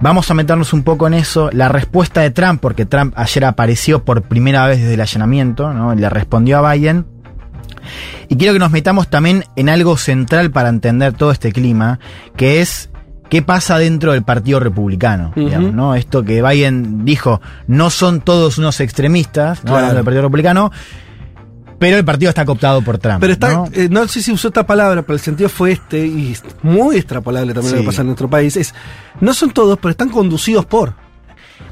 Vamos 0.00 0.30
a 0.30 0.34
meternos 0.34 0.72
un 0.72 0.84
poco 0.84 1.08
en 1.08 1.14
eso. 1.14 1.50
La 1.52 1.68
respuesta 1.68 2.20
de 2.20 2.30
Trump, 2.30 2.60
porque 2.60 2.86
Trump 2.86 3.12
ayer 3.16 3.44
apareció 3.44 4.04
por 4.04 4.22
primera 4.22 4.64
vez 4.68 4.78
desde 4.78 4.94
el 4.94 5.00
allanamiento, 5.00 5.74
¿no? 5.74 5.92
Le 5.96 6.08
respondió 6.08 6.64
a 6.64 6.72
Biden. 6.72 7.06
Y 8.28 8.36
quiero 8.36 8.52
que 8.52 8.58
nos 8.58 8.70
metamos 8.70 9.08
también 9.08 9.44
en 9.56 9.68
algo 9.68 9.96
central 9.96 10.50
para 10.50 10.68
entender 10.68 11.12
todo 11.12 11.30
este 11.30 11.52
clima, 11.52 11.98
que 12.36 12.60
es 12.60 12.90
qué 13.28 13.42
pasa 13.42 13.78
dentro 13.78 14.12
del 14.12 14.22
Partido 14.22 14.60
Republicano. 14.60 15.30
Ujú. 15.30 15.46
digamos, 15.46 15.72
¿no? 15.72 15.94
Esto 15.94 16.22
que 16.22 16.42
Biden 16.42 17.04
dijo, 17.04 17.40
no 17.66 17.90
son 17.90 18.20
todos 18.20 18.58
unos 18.58 18.80
extremistas, 18.80 19.58
¿no? 19.58 19.70
Claro. 19.70 19.76
Hablando 19.76 19.96
del 19.96 20.04
Partido 20.04 20.22
Republicano, 20.22 20.72
pero 21.82 21.96
el 21.96 22.04
partido 22.04 22.28
está 22.28 22.44
cooptado 22.44 22.80
por 22.82 22.98
Trump. 22.98 23.20
Pero 23.20 23.32
está, 23.32 23.52
¿no? 23.54 23.68
eh, 23.72 23.88
¿no? 23.90 24.06
sé 24.06 24.22
si 24.22 24.30
usó 24.30 24.48
esta 24.48 24.64
palabra, 24.64 25.02
pero 25.02 25.14
el 25.14 25.20
sentido 25.20 25.48
fue 25.48 25.72
este, 25.72 26.06
y 26.06 26.30
es 26.30 26.44
muy 26.62 26.94
extrapolable 26.96 27.52
también 27.52 27.74
lo 27.74 27.80
que 27.80 27.86
pasa 27.86 28.02
en 28.02 28.06
nuestro 28.06 28.30
país, 28.30 28.56
es, 28.56 28.72
no 29.20 29.34
son 29.34 29.50
todos, 29.50 29.80
pero 29.80 29.90
están 29.90 30.08
conducidos 30.08 30.64
por. 30.64 30.94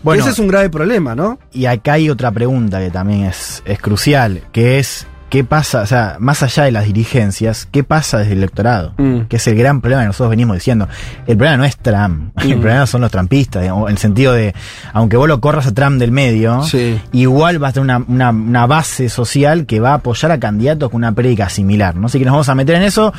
Bueno, 0.02 0.23
Ese 0.23 0.31
es 0.31 0.38
un 0.40 0.49
grave 0.49 0.69
problema, 0.69 1.14
¿no? 1.14 1.38
Y 1.52 1.67
acá 1.67 1.93
hay 1.93 2.11
otra 2.11 2.33
pregunta 2.33 2.81
que 2.81 2.90
también 2.90 3.25
es, 3.25 3.62
es 3.67 3.79
crucial, 3.79 4.43
que 4.50 4.81
es 4.81 5.07
qué 5.31 5.45
pasa, 5.45 5.83
o 5.83 5.87
sea, 5.87 6.17
más 6.19 6.43
allá 6.43 6.65
de 6.65 6.73
las 6.73 6.85
dirigencias, 6.85 7.67
qué 7.71 7.85
pasa 7.85 8.19
desde 8.19 8.33
el 8.33 8.39
electorado, 8.39 8.93
Mm. 8.99 9.21
que 9.29 9.37
es 9.37 9.47
el 9.47 9.55
gran 9.57 9.81
problema 9.81 10.03
que 10.03 10.09
nosotros 10.09 10.31
venimos 10.31 10.57
diciendo. 10.57 10.89
El 11.27 11.37
problema 11.37 11.57
no 11.59 11.65
es 11.65 11.77
Trump, 11.79 12.33
el 12.43 12.57
Mm. 12.57 12.61
problema 12.61 12.87
son 12.87 13.01
los 13.01 13.11
trampistas, 13.11 13.63
digamos, 13.63 13.85
en 13.89 13.93
el 13.93 13.99
sentido 13.99 14.33
de, 14.33 14.55
aunque 14.93 15.17
vos 15.17 15.29
lo 15.29 15.41
corras 15.41 15.67
a 15.69 15.73
Trump 15.73 15.99
del 15.99 16.11
medio, 16.13 16.63
Sí. 16.65 17.01
igual 17.13 17.59
vas 17.61 17.71
a 17.71 17.73
tener 17.75 17.85
una, 17.97 18.05
una- 18.07 18.31
una 18.31 18.67
base 18.67 19.09
social 19.09 19.67
que 19.67 19.81
va 19.81 19.91
a 19.93 19.95
apoyar 19.95 20.33
a 20.33 20.39
candidatos 20.41 20.91
con 20.91 20.99
una 20.99 21.13
prédica 21.13 21.49
similar, 21.49 21.95
¿no? 21.95 22.07
Así 22.09 22.19
que 22.19 22.25
nos 22.25 22.33
vamos 22.33 22.49
a 22.49 22.55
meter 22.55 22.75
en 22.77 22.83
eso. 22.83 23.13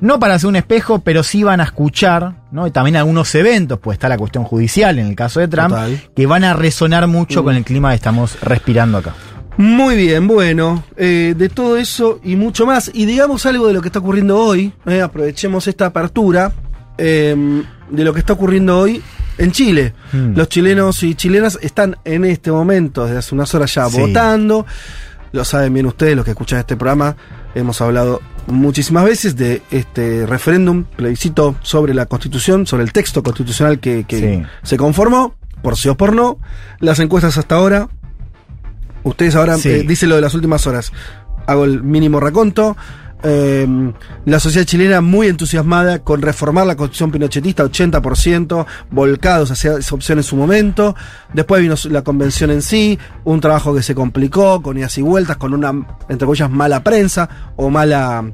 No 0.00 0.18
para 0.18 0.34
hacer 0.34 0.48
un 0.48 0.56
espejo, 0.56 0.98
pero 0.98 1.22
sí 1.22 1.44
van 1.44 1.60
a 1.60 1.62
escuchar, 1.64 2.32
¿no? 2.50 2.66
Y 2.66 2.72
también 2.72 2.96
algunos 2.96 3.32
eventos, 3.36 3.78
pues 3.78 3.94
está 3.94 4.08
la 4.08 4.18
cuestión 4.18 4.42
judicial 4.42 4.98
en 4.98 5.06
el 5.06 5.14
caso 5.14 5.38
de 5.38 5.46
Trump, 5.46 5.68
Total. 5.68 6.00
que 6.16 6.26
van 6.26 6.42
a 6.42 6.54
resonar 6.54 7.06
mucho 7.06 7.42
Mm. 7.42 7.44
con 7.44 7.54
el 7.54 7.64
clima 7.64 7.90
que 7.90 7.94
estamos 7.94 8.36
respirando 8.42 8.98
acá. 8.98 9.12
Muy 9.58 9.96
bien, 9.96 10.26
bueno, 10.26 10.82
eh, 10.96 11.34
de 11.36 11.48
todo 11.48 11.76
eso 11.76 12.18
y 12.24 12.36
mucho 12.36 12.66
más. 12.66 12.90
Y 12.94 13.04
digamos 13.04 13.44
algo 13.46 13.66
de 13.66 13.74
lo 13.74 13.82
que 13.82 13.88
está 13.88 13.98
ocurriendo 13.98 14.38
hoy, 14.38 14.72
eh, 14.86 15.00
aprovechemos 15.02 15.66
esta 15.68 15.86
apertura 15.86 16.52
eh, 16.98 17.62
de 17.90 18.04
lo 18.04 18.12
que 18.14 18.20
está 18.20 18.32
ocurriendo 18.32 18.78
hoy 18.78 19.02
en 19.38 19.52
Chile. 19.52 19.92
Mm. 20.12 20.36
Los 20.36 20.48
chilenos 20.48 21.02
y 21.02 21.14
chilenas 21.14 21.58
están 21.62 21.96
en 22.04 22.24
este 22.24 22.50
momento, 22.50 23.04
desde 23.04 23.18
hace 23.18 23.34
unas 23.34 23.54
horas 23.54 23.74
ya, 23.74 23.88
Sí. 23.88 24.00
votando. 24.00 24.66
Lo 25.32 25.44
saben 25.44 25.72
bien 25.74 25.86
ustedes, 25.86 26.16
los 26.16 26.24
que 26.24 26.30
escuchan 26.32 26.58
este 26.58 26.76
programa. 26.76 27.16
Hemos 27.54 27.80
hablado 27.82 28.20
muchísimas 28.46 29.04
veces 29.04 29.36
de 29.36 29.62
este 29.70 30.26
referéndum, 30.26 30.84
plebiscito 30.84 31.56
sobre 31.62 31.94
la 31.94 32.06
constitución, 32.06 32.66
sobre 32.66 32.84
el 32.84 32.92
texto 32.92 33.22
constitucional 33.22 33.78
que, 33.80 34.04
que 34.04 34.18
Sí. 34.18 34.42
se 34.62 34.76
conformó, 34.76 35.34
por 35.62 35.76
sí 35.76 35.88
o 35.88 35.96
por 35.96 36.14
no. 36.14 36.38
Las 36.80 36.98
encuestas 36.98 37.36
hasta 37.38 37.54
ahora 37.54 37.88
Ustedes 39.04 39.34
ahora 39.34 39.56
Sí. 39.58 39.68
eh, 39.68 39.84
dicen 39.86 40.08
lo 40.08 40.16
de 40.16 40.22
las 40.22 40.34
últimas 40.34 40.66
horas. 40.66 40.92
Hago 41.46 41.64
el 41.64 41.82
mínimo 41.82 42.20
raconto. 42.20 42.76
Eh, 43.24 43.68
la 44.24 44.40
sociedad 44.40 44.66
chilena 44.66 45.00
muy 45.00 45.28
entusiasmada 45.28 46.00
con 46.00 46.22
reformar 46.22 46.66
la 46.66 46.74
constitución 46.76 47.12
pinochetista, 47.12 47.62
80%, 47.64 48.66
volcados 48.90 49.50
hacia 49.52 49.78
esa 49.78 49.94
opción 49.94 50.18
en 50.18 50.24
su 50.24 50.34
momento. 50.34 50.96
Después 51.32 51.62
vino 51.62 51.76
la 51.90 52.02
convención 52.02 52.50
en 52.50 52.62
sí, 52.62 52.98
un 53.24 53.40
trabajo 53.40 53.74
que 53.76 53.82
se 53.82 53.94
complicó, 53.94 54.60
con 54.60 54.76
idas 54.76 54.98
y 54.98 55.02
vueltas, 55.02 55.36
con 55.36 55.54
una, 55.54 55.68
entre 56.08 56.26
comillas, 56.26 56.50
mala 56.50 56.82
prensa 56.82 57.28
o 57.54 57.70
mala, 57.70 58.24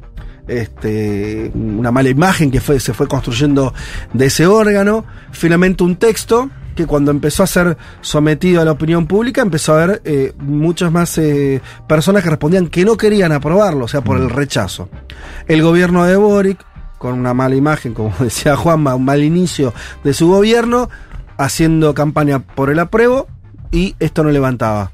este, 0.46 1.50
una 1.54 1.90
mala 1.90 2.09
imagen 2.09 2.50
que 2.50 2.61
fue, 2.62 2.81
se 2.81 2.94
fue 2.94 3.07
construyendo 3.07 3.74
de 4.14 4.26
ese 4.26 4.46
órgano. 4.46 5.04
Finalmente 5.33 5.85
un 5.85 5.96
texto 5.96 6.48
que 6.78 6.86
cuando 6.86 7.10
empezó 7.10 7.42
a 7.42 7.46
ser 7.48 7.76
sometido 8.02 8.62
a 8.62 8.64
la 8.64 8.70
opinión 8.70 9.08
pública 9.08 9.42
empezó 9.42 9.72
a 9.74 9.82
haber 9.82 10.00
eh, 10.04 10.32
muchas 10.38 10.92
más 10.92 11.18
eh, 11.18 11.60
personas 11.88 12.22
que 12.22 12.30
respondían 12.30 12.68
que 12.68 12.84
no 12.84 12.96
querían 12.96 13.32
aprobarlo, 13.32 13.86
o 13.86 13.88
sea, 13.88 14.00
por 14.00 14.16
el 14.16 14.30
rechazo. 14.30 14.88
El 15.48 15.60
gobierno 15.62 16.04
de 16.04 16.14
Boric, 16.14 16.64
con 16.98 17.14
una 17.18 17.34
mala 17.34 17.56
imagen, 17.56 17.94
como 17.94 18.14
decía 18.20 18.54
Juanma, 18.54 18.94
un 18.94 19.04
mal 19.04 19.24
inicio 19.24 19.74
de 20.04 20.14
su 20.14 20.28
gobierno, 20.28 20.88
haciendo 21.36 21.94
campaña 21.94 22.38
por 22.38 22.70
el 22.70 22.78
apruebo 22.78 23.26
y 23.72 23.96
esto 23.98 24.22
no 24.22 24.30
levantaba. 24.30 24.92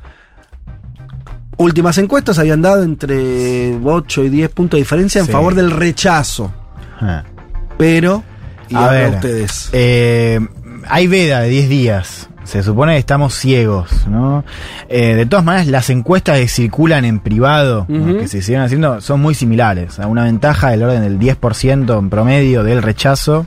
Últimas 1.58 1.98
encuestas 1.98 2.38
habían 2.38 2.62
dado 2.62 2.82
entre 2.82 3.78
8 3.84 4.24
y 4.24 4.28
10 4.30 4.50
puntos 4.50 4.78
de 4.78 4.82
diferencia 4.82 5.20
en 5.20 5.26
Sí. 5.26 5.32
favor 5.32 5.54
del 5.54 5.70
rechazo. 5.70 6.50
Ah. 7.00 7.24
Pero, 7.76 8.24
y 8.70 8.74
A 8.74 8.88
ver, 8.88 9.14
ustedes. 9.16 9.68
eh, 9.72 10.40
hay 10.88 11.06
veda 11.06 11.40
de 11.40 11.48
10 11.48 11.68
días. 11.68 12.28
Se 12.44 12.62
supone 12.62 12.92
que 12.92 12.98
estamos 12.98 13.34
ciegos, 13.34 14.06
¿no? 14.06 14.44
Eh, 14.88 15.14
de 15.14 15.24
todas 15.24 15.44
maneras, 15.44 15.66
las 15.66 15.88
encuestas 15.88 16.38
que 16.38 16.48
circulan 16.48 17.06
en 17.06 17.20
privado, 17.20 17.86
que 17.86 18.28
se 18.28 18.42
siguen 18.42 18.60
haciendo, 18.60 19.00
son 19.00 19.22
muy 19.22 19.34
similares. 19.34 19.98
A 19.98 20.06
una 20.06 20.24
ventaja 20.24 20.70
del 20.70 20.82
orden 20.82 21.02
del 21.02 21.18
10% 21.18 21.98
en 21.98 22.10
promedio 22.10 22.62
del 22.62 22.82
rechazo. 22.82 23.46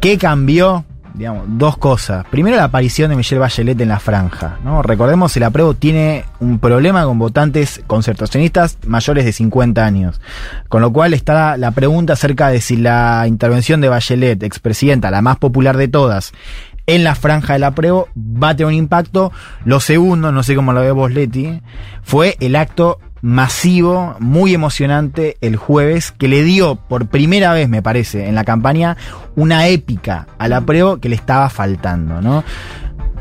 ¿Qué 0.00 0.18
cambió? 0.18 0.84
Digamos, 1.14 1.44
dos 1.46 1.76
cosas. 1.76 2.24
Primero, 2.30 2.56
la 2.56 2.64
aparición 2.64 3.10
de 3.10 3.16
Michelle 3.16 3.40
Bachelet 3.40 3.80
en 3.80 3.88
la 3.88 4.00
franja. 4.00 4.58
¿no? 4.64 4.82
Recordemos, 4.82 5.36
el 5.36 5.42
apruebo 5.42 5.74
tiene 5.74 6.24
un 6.40 6.58
problema 6.58 7.04
con 7.04 7.18
votantes 7.18 7.82
concertacionistas 7.86 8.78
mayores 8.86 9.24
de 9.24 9.32
50 9.32 9.84
años. 9.84 10.20
Con 10.68 10.80
lo 10.80 10.92
cual 10.92 11.14
está 11.14 11.56
la 11.56 11.70
pregunta 11.72 12.14
acerca 12.14 12.48
de 12.48 12.60
si 12.60 12.76
la 12.76 13.24
intervención 13.26 13.80
de 13.80 13.88
Bachelet, 13.88 14.42
expresidenta, 14.42 15.10
la 15.10 15.22
más 15.22 15.36
popular 15.38 15.76
de 15.76 15.88
todas, 15.88 16.32
en 16.86 17.04
la 17.04 17.14
franja 17.14 17.52
del 17.54 17.64
apruebo 17.64 18.08
va 18.16 18.50
a 18.50 18.56
tener 18.56 18.68
un 18.68 18.74
impacto. 18.74 19.32
Lo 19.64 19.80
segundo, 19.80 20.32
no 20.32 20.42
sé 20.42 20.54
cómo 20.54 20.72
lo 20.72 20.80
ve 20.80 20.90
vos, 20.92 21.12
Leti, 21.12 21.60
fue 22.02 22.36
el 22.40 22.56
acto 22.56 22.98
masivo, 23.22 24.16
muy 24.18 24.52
emocionante 24.52 25.38
el 25.40 25.56
jueves, 25.56 26.12
que 26.12 26.28
le 26.28 26.42
dio 26.42 26.74
por 26.74 27.06
primera 27.06 27.52
vez, 27.52 27.68
me 27.68 27.80
parece, 27.80 28.28
en 28.28 28.34
la 28.34 28.44
campaña, 28.44 28.96
una 29.36 29.68
épica 29.68 30.26
al 30.38 30.52
apruebo 30.52 30.98
que 30.98 31.08
le 31.08 31.14
estaba 31.14 31.48
faltando, 31.48 32.20
¿no? 32.20 32.44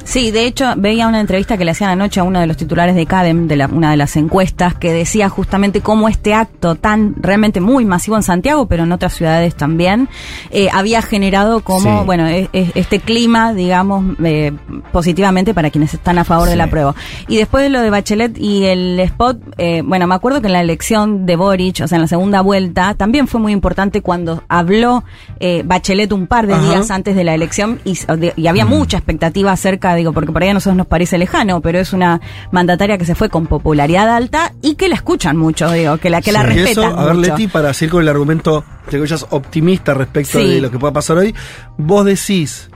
Sí, 0.03 0.31
de 0.31 0.45
hecho, 0.45 0.73
veía 0.77 1.07
una 1.07 1.19
entrevista 1.21 1.57
que 1.57 1.65
le 1.65 1.71
hacían 1.71 1.89
anoche 1.91 2.19
a 2.19 2.23
uno 2.23 2.39
de 2.39 2.47
los 2.47 2.57
titulares 2.57 2.95
de 2.95 3.05
CADEM, 3.05 3.47
de 3.47 3.55
la- 3.55 3.67
una 3.67 3.91
de 3.91 3.97
las 3.97 4.15
encuestas, 4.17 4.73
que 4.75 4.91
decía 4.91 5.29
justamente 5.29 5.81
cómo 5.81 6.09
este 6.09 6.33
acto 6.33 6.75
tan 6.75 7.15
realmente 7.21 7.61
muy 7.61 7.85
masivo 7.85 8.17
en 8.17 8.23
Santiago, 8.23 8.65
pero 8.67 8.83
en 8.83 8.91
otras 8.91 9.13
ciudades 9.13 9.55
también, 9.55 10.09
eh, 10.49 10.67
había 10.73 11.01
generado 11.01 11.61
como, 11.61 11.99
Sí. 11.99 12.05
bueno, 12.05 12.27
e- 12.27 12.49
e- 12.51 12.71
este 12.75 12.99
clima, 12.99 13.53
digamos, 13.53 14.03
eh, 14.23 14.51
positivamente 14.91 15.53
para 15.53 15.69
quienes 15.69 15.93
están 15.93 16.17
a 16.17 16.23
favor 16.23 16.49
de 16.49 16.55
la 16.55 16.67
prueba. 16.67 16.95
Y 17.27 17.37
después 17.37 17.63
de 17.63 17.69
lo 17.69 17.81
de 17.81 17.89
Bachelet 17.89 18.37
y 18.37 18.65
el 18.65 18.99
spot, 18.99 19.37
eh, 19.57 19.81
bueno, 19.85 20.07
me 20.07 20.15
acuerdo 20.15 20.41
que 20.41 20.47
en 20.47 20.53
la 20.53 20.61
elección 20.61 21.25
de 21.25 21.35
Boric, 21.35 21.81
o 21.83 21.87
sea, 21.87 21.95
en 21.97 22.01
la 22.01 22.07
segunda 22.07 22.41
vuelta, 22.41 22.95
también 22.95 23.27
fue 23.27 23.39
muy 23.39 23.53
importante 23.53 24.01
cuando 24.01 24.43
habló 24.49 25.03
eh, 25.39 25.63
Bachelet 25.65 26.11
un 26.11 26.27
par 26.27 26.47
de 26.47 26.53
Ajá. 26.53 26.63
días 26.69 26.91
antes 26.91 27.15
de 27.15 27.23
la 27.23 27.33
elección 27.33 27.79
y, 27.85 27.97
y 28.35 28.47
había 28.47 28.65
mucha 28.65 28.97
expectativa 28.97 29.51
acerca, 29.51 29.90
digo, 29.95 30.13
porque 30.13 30.31
por 30.31 30.43
ahí 30.43 30.49
a 30.49 30.53
nosotros 30.53 30.77
nos 30.77 30.87
parece 30.87 31.17
lejano, 31.17 31.61
pero 31.61 31.79
es 31.79 31.93
una 31.93 32.19
mandataria 32.51 32.97
que 32.97 33.05
se 33.05 33.15
fue 33.15 33.29
con 33.29 33.47
popularidad 33.47 34.09
alta 34.15 34.53
y 34.61 34.75
que 34.75 34.87
la 34.89 34.95
escuchan 34.95 35.37
mucho, 35.37 35.71
digo, 35.71 35.97
que 35.97 36.09
la 36.09 36.21
que 36.21 36.31
la 36.31 36.43
respetan 36.43 36.85
eso, 36.91 36.99
a 36.99 37.05
ver, 37.05 37.15
mucho. 37.15 37.29
Leti, 37.31 37.47
para 37.47 37.73
seguir 37.73 37.91
con 37.91 38.01
el 38.03 38.09
argumento 38.09 38.63
entre 38.85 38.99
comillas, 38.99 39.25
optimista 39.29 39.93
respecto 39.93 40.39
Sí. 40.39 40.47
de 40.55 40.61
lo 40.61 40.71
que 40.71 40.79
pueda 40.79 40.91
pasar 40.93 41.17
hoy, 41.17 41.33
vos 41.77 42.03
decís, 42.05 42.69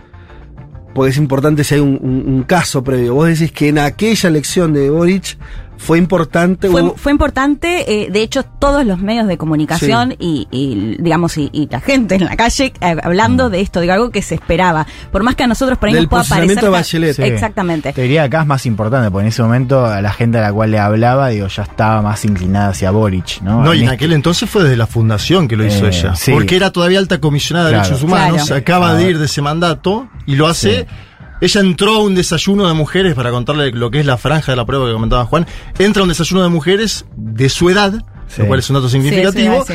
porque 0.94 1.12
es 1.12 1.18
importante 1.18 1.64
si 1.64 1.76
hay 1.76 1.82
un, 1.82 2.00
un- 2.02 2.24
un 2.36 2.44
caso 2.44 2.84
previo, 2.84 3.16
vos 3.16 3.28
decís 3.28 3.52
que 3.52 3.68
en 3.70 3.80
aquella 3.80 4.30
elección 4.30 4.72
de 4.74 4.90
Boric 4.90 5.38
fue 5.78 5.98
importante. 5.98 6.70
Fue, 6.70 6.94
fue 6.96 7.12
importante, 7.12 8.04
eh, 8.04 8.10
de 8.12 8.22
hecho, 8.22 8.44
todos 8.44 8.86
los 8.86 9.00
medios 9.00 9.28
de 9.28 9.38
comunicación 9.38 10.16
y, 10.20 10.48
y, 10.52 10.98
digamos, 11.00 11.38
y, 11.38 11.50
y 11.54 11.68
la 11.70 11.80
gente 11.80 12.16
en 12.16 12.26
la 12.26 12.36
calle 12.36 12.74
eh, 12.82 12.96
hablando 13.04 13.50
de 13.50 13.62
esto, 13.62 13.80
de 13.82 13.92
algo 13.92 14.10
que 14.10 14.22
se 14.22 14.36
esperaba. 14.36 14.88
Por 15.12 15.24
más 15.24 15.36
que 15.36 15.44
a 15.44 15.48
nosotros 15.48 15.78
por 15.78 15.90
ahí 15.90 15.94
Del 15.96 16.04
nos 16.04 16.10
pueda 16.10 16.24
parecer. 16.24 16.62
de 16.64 16.70
Bachelet. 16.70 17.16
Sí. 17.16 17.22
Exactamente. 17.24 17.94
Te 17.94 18.02
diría 18.02 18.22
que 18.24 18.28
acá 18.28 18.42
es 18.42 18.48
más 18.48 18.66
importante, 18.66 19.12
porque 19.12 19.24
en 19.24 19.30
ese 19.30 19.44
momento 19.44 19.86
a 19.86 20.02
la 20.02 20.12
gente 20.12 20.38
a 20.38 20.42
la 20.42 20.54
cual 20.54 20.72
le 20.72 20.80
hablaba, 20.80 21.30
digo, 21.30 21.48
ya 21.48 21.64
estaba 21.64 22.02
más 22.02 22.24
inclinada 22.26 22.70
hacia 22.70 22.92
Boric, 22.92 23.42
¿no? 23.42 23.64
No, 23.64 23.74
y 23.74 23.80
en 23.80 23.84
este- 23.86 23.96
aquel 23.96 24.14
entonces 24.14 24.50
fue 24.50 24.64
desde 24.64 24.78
la 24.78 24.88
fundación 24.88 25.48
que 25.48 25.56
lo 25.56 25.66
hizo 25.66 25.86
Eh, 25.86 25.90
ella. 25.90 26.16
sí. 26.16 26.32
Porque 26.32 26.56
era 26.56 26.72
todavía 26.72 27.00
alta 27.00 27.20
comisionada 27.20 27.68
de 27.68 27.74
Claro. 27.74 27.88
derechos 27.90 28.04
humanos, 28.04 28.44
Claro. 28.48 28.62
acaba 28.62 28.94
de 28.96 29.10
ir 29.10 29.20
de 29.20 29.26
ese 29.26 29.42
mandato 29.42 30.08
y 30.26 30.36
lo 30.36 30.48
hace. 30.48 30.88
Ella 31.42 31.62
entró 31.62 31.96
a 31.96 32.04
un 32.04 32.16
desayuno 32.16 32.68
de 32.68 32.74
mujeres, 32.74 33.14
para 33.14 33.32
contarle 33.32 33.72
lo 33.72 33.92
que 33.92 34.00
es 34.00 34.06
la 34.06 34.18
franja 34.18 34.52
de 34.52 34.56
la 34.56 34.66
prueba 34.66 34.88
que 34.88 34.94
comentaba 34.94 35.26
Juan, 35.26 35.46
entra 35.80 36.02
a 36.02 36.04
un 36.04 36.10
desayuno 36.10 36.44
de 36.44 36.50
mujeres 36.50 37.06
de 37.16 37.50
su 37.50 37.70
edad, 37.70 38.04
Sí. 38.28 38.42
lo 38.42 38.48
cual 38.48 38.60
es 38.60 38.70
un 38.70 38.76
dato 38.76 38.90
significativo, 38.90 39.66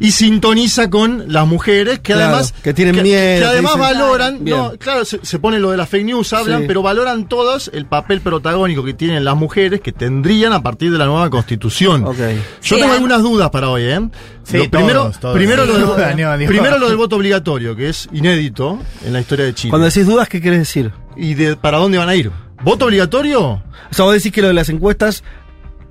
y 0.00 0.10
sintoniza 0.10 0.90
con 0.90 1.24
las 1.32 1.46
mujeres 1.46 1.98
que 2.00 2.12
Claro, 2.12 2.22
además 2.34 2.54
que 2.62 2.74
tienen 2.74 3.00
miedo, 3.02 3.40
que 3.40 3.44
además 3.44 3.74
dicen- 3.74 3.80
valoran, 3.80 4.44
Bien. 4.44 4.56
no, 4.56 4.72
claro, 4.78 5.04
se, 5.04 5.20
se 5.22 5.38
pone 5.38 5.58
lo 5.58 5.70
de 5.70 5.76
la 5.76 5.86
fake 5.86 6.04
news, 6.04 6.32
hablan, 6.32 6.62
Sí. 6.62 6.64
pero 6.68 6.82
valoran 6.82 7.28
todos 7.28 7.70
el 7.72 7.86
papel 7.86 8.20
protagónico 8.20 8.84
que 8.84 8.92
tienen 8.94 9.24
las 9.24 9.36
mujeres 9.36 9.80
que 9.80 9.92
tendrían 9.92 10.52
a 10.52 10.62
partir 10.62 10.90
de 10.92 10.98
la 10.98 11.06
nueva 11.06 11.30
constitución. 11.30 12.04
Ok. 12.04 12.16
Yo 12.18 12.24
Sí, 12.60 12.76
tengo 12.80 12.92
algunas 12.92 13.22
dudas 13.22 13.50
para 13.50 13.68
hoy, 13.70 13.82
¿eh? 13.84 14.00
Sí, 14.42 14.58
Lo- 14.58 14.70
primero, 14.70 15.00
todos, 15.02 15.20
todos. 15.20 15.36
primero, 15.36 15.64
lo 15.64 15.72
del, 15.74 15.86
duda, 15.86 16.14
no, 16.14 16.36
digo- 16.38 16.48
primero 16.50 16.78
lo 16.78 16.88
del 16.88 16.96
voto 16.96 17.16
obligatorio, 17.16 17.74
que 17.76 17.88
es 17.88 18.08
inédito 18.12 18.78
en 19.06 19.12
la 19.12 19.20
historia 19.20 19.46
de 19.46 19.54
Chile. 19.54 19.70
Cuando 19.70 19.86
decís 19.86 20.06
dudas, 20.06 20.28
¿qué 20.28 20.40
querés 20.40 20.58
decir? 20.58 20.92
¿Y 21.16 21.34
de 21.34 21.56
para 21.56 21.78
dónde 21.78 21.98
van 21.98 22.08
a 22.08 22.14
ir? 22.16 22.30
¿Voto 22.62 22.86
obligatorio? 22.86 23.42
O 23.42 23.62
sea, 23.92 24.04
vos 24.04 24.14
decís 24.14 24.32
que 24.32 24.42
lo 24.42 24.48
de 24.48 24.54
las 24.54 24.68
encuestas, 24.68 25.22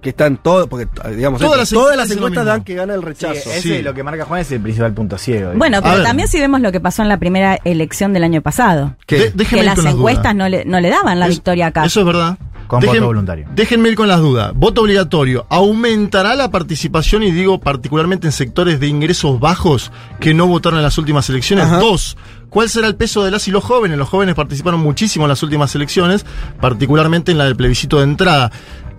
que 0.04 0.10
están 0.10 0.38
todas, 0.38 0.68
porque 0.68 0.88
digamos, 1.16 1.40
Todas 1.42 1.58
las 1.58 1.70
todas 1.72 2.12
encuestas 2.12 2.46
las 2.46 2.54
dan 2.56 2.64
que 2.64 2.76
gana 2.76 2.94
el 2.94 3.00
Sí, 3.00 3.06
rechazo. 3.08 3.50
ese 3.50 3.62
sí. 3.62 3.82
lo 3.82 3.94
que 3.94 4.04
marca 4.04 4.26
Juan 4.26 4.42
es 4.42 4.52
el 4.52 4.60
principal 4.62 4.94
punto 4.94 5.18
ciego. 5.18 5.54
Bueno, 5.56 5.80
pero 5.82 6.04
también 6.04 6.28
si 6.28 6.40
vemos 6.40 6.62
lo 6.62 6.72
que 6.72 6.80
pasó 6.80 7.02
en 7.02 7.10
la 7.10 7.18
primera 7.18 7.58
elección 7.64 8.14
del 8.14 8.24
año 8.24 8.42
pasado. 8.42 8.96
¿Qué? 9.08 9.32
De- 9.32 9.46
Que 9.46 9.64
las 9.64 9.84
encuestas 9.84 10.36
no 10.36 10.48
le, 10.50 10.66
no 10.66 10.80
le 10.80 10.90
daban 10.90 11.20
la 11.20 11.26
Es- 11.28 11.36
victoria 11.36 11.68
acá. 11.68 11.86
Eso 11.86 12.02
es 12.02 12.06
verdad. 12.06 12.38
Con 12.68 12.80
voto 12.80 13.06
voluntario. 13.06 13.46
Déjenme 13.54 13.90
ir 13.90 13.96
con 13.96 14.08
las 14.08 14.20
dudas. 14.20 14.52
Voto 14.56 14.82
obligatorio. 14.82 15.46
¿Aumentará 15.50 16.34
la 16.36 16.50
participación, 16.50 17.22
y 17.22 17.30
digo 17.32 17.60
particularmente 17.60 18.26
en 18.28 18.32
sectores 18.32 18.80
de 18.80 18.88
ingresos 18.88 19.40
bajos 19.40 19.92
que 20.20 20.34
no 20.34 20.48
votaron 20.48 20.80
en 20.80 20.84
las 20.84 20.98
últimas 20.98 21.30
elecciones? 21.30 21.66
Ajá. 21.66 21.78
Dos, 21.80 22.18
¿cuál 22.50 22.70
será 22.70 22.88
el 22.88 22.96
peso 22.96 23.24
de 23.24 23.32
las 23.32 23.48
y 23.48 23.52
los 23.52 23.64
jóvenes? 23.64 23.98
Los 23.98 24.10
jóvenes 24.10 24.34
participaron 24.34 24.80
muchísimo 24.80 25.26
en 25.26 25.30
las 25.30 25.44
últimas 25.44 25.76
elecciones, 25.76 26.26
particularmente 26.62 27.32
en 27.34 27.38
la 27.38 27.44
del 27.46 27.56
plebiscito 27.56 27.98
de 27.98 28.04
entrada. 28.06 28.52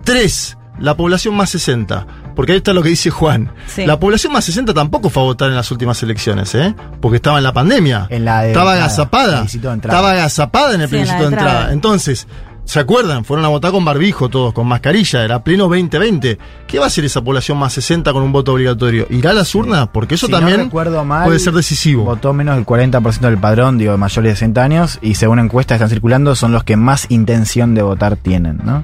Tres, 0.03 0.57
la 0.79 0.95
población 0.95 1.35
más 1.35 1.49
60. 1.51 2.05
Porque 2.35 2.51
ahí 2.51 2.57
está 2.57 2.73
lo 2.73 2.83
que 2.83 2.89
dice 2.89 3.09
Juan. 3.09 3.51
Sí. 3.67 3.85
La 3.85 3.99
población 3.99 4.33
más 4.33 4.43
60 4.45 4.73
tampoco 4.73 5.09
fue 5.09 5.23
a 5.23 5.25
votar 5.27 5.49
en 5.49 5.55
las 5.55 5.71
últimas 5.71 6.01
elecciones, 6.03 6.53
¿eh? 6.55 6.75
Porque 7.01 7.17
estaba 7.17 7.37
en 7.37 7.43
la 7.45 7.53
pandemia. 7.53 8.07
En 8.09 8.25
la 8.25 8.41
de 8.41 8.49
estaba 8.49 8.73
agazapada. 8.73 9.43
Estaba 9.45 10.11
agazapada 10.11 10.75
en 10.75 10.81
el 10.81 10.87
Sí, 10.87 10.91
plebiscito 10.91 11.17
de 11.23 11.23
de 11.23 11.27
entrada. 11.29 11.51
entrada. 11.53 11.73
Entonces, 11.73 12.27
¿se 12.65 12.79
acuerdan? 12.79 13.23
Fueron 13.25 13.45
a 13.45 13.49
votar 13.49 13.71
con 13.71 13.85
barbijo 13.85 14.29
todos, 14.29 14.53
con 14.53 14.67
mascarilla, 14.67 15.23
era 15.23 15.43
pleno 15.43 15.63
2020. 15.65 16.37
¿Qué 16.67 16.79
va 16.79 16.85
a 16.85 16.87
hacer 16.87 17.05
esa 17.05 17.21
población 17.23 17.57
más 17.57 17.73
60 17.73 18.11
con 18.11 18.23
un 18.23 18.31
voto 18.31 18.53
obligatorio? 18.53 19.07
¿Irá 19.09 19.31
a 19.31 19.33
las 19.33 19.53
urnas? 19.55 19.87
Porque 19.93 20.15
eso 20.15 20.25
Si 20.27 20.31
también 20.31 20.57
no 20.57 20.63
recuerdo 20.65 21.05
mal, 21.05 21.25
puede 21.25 21.39
ser 21.39 21.53
decisivo. 21.53 22.03
Votó 22.05 22.33
menos 22.33 22.55
del 22.55 22.65
40% 22.65 23.19
del 23.19 23.37
padrón, 23.37 23.77
digo, 23.77 23.91
de 23.91 23.97
mayores 23.97 24.31
de 24.31 24.35
60 24.35 24.63
años, 24.63 24.99
y 25.01 25.15
según 25.15 25.39
encuestas 25.39 25.75
que 25.77 25.83
están 25.83 25.89
circulando, 25.95 26.35
son 26.35 26.51
los 26.51 26.63
que 26.63 26.75
más 26.75 27.05
intención 27.09 27.73
de 27.75 27.81
votar 27.83 28.15
tienen, 28.17 28.59
¿no? 28.63 28.83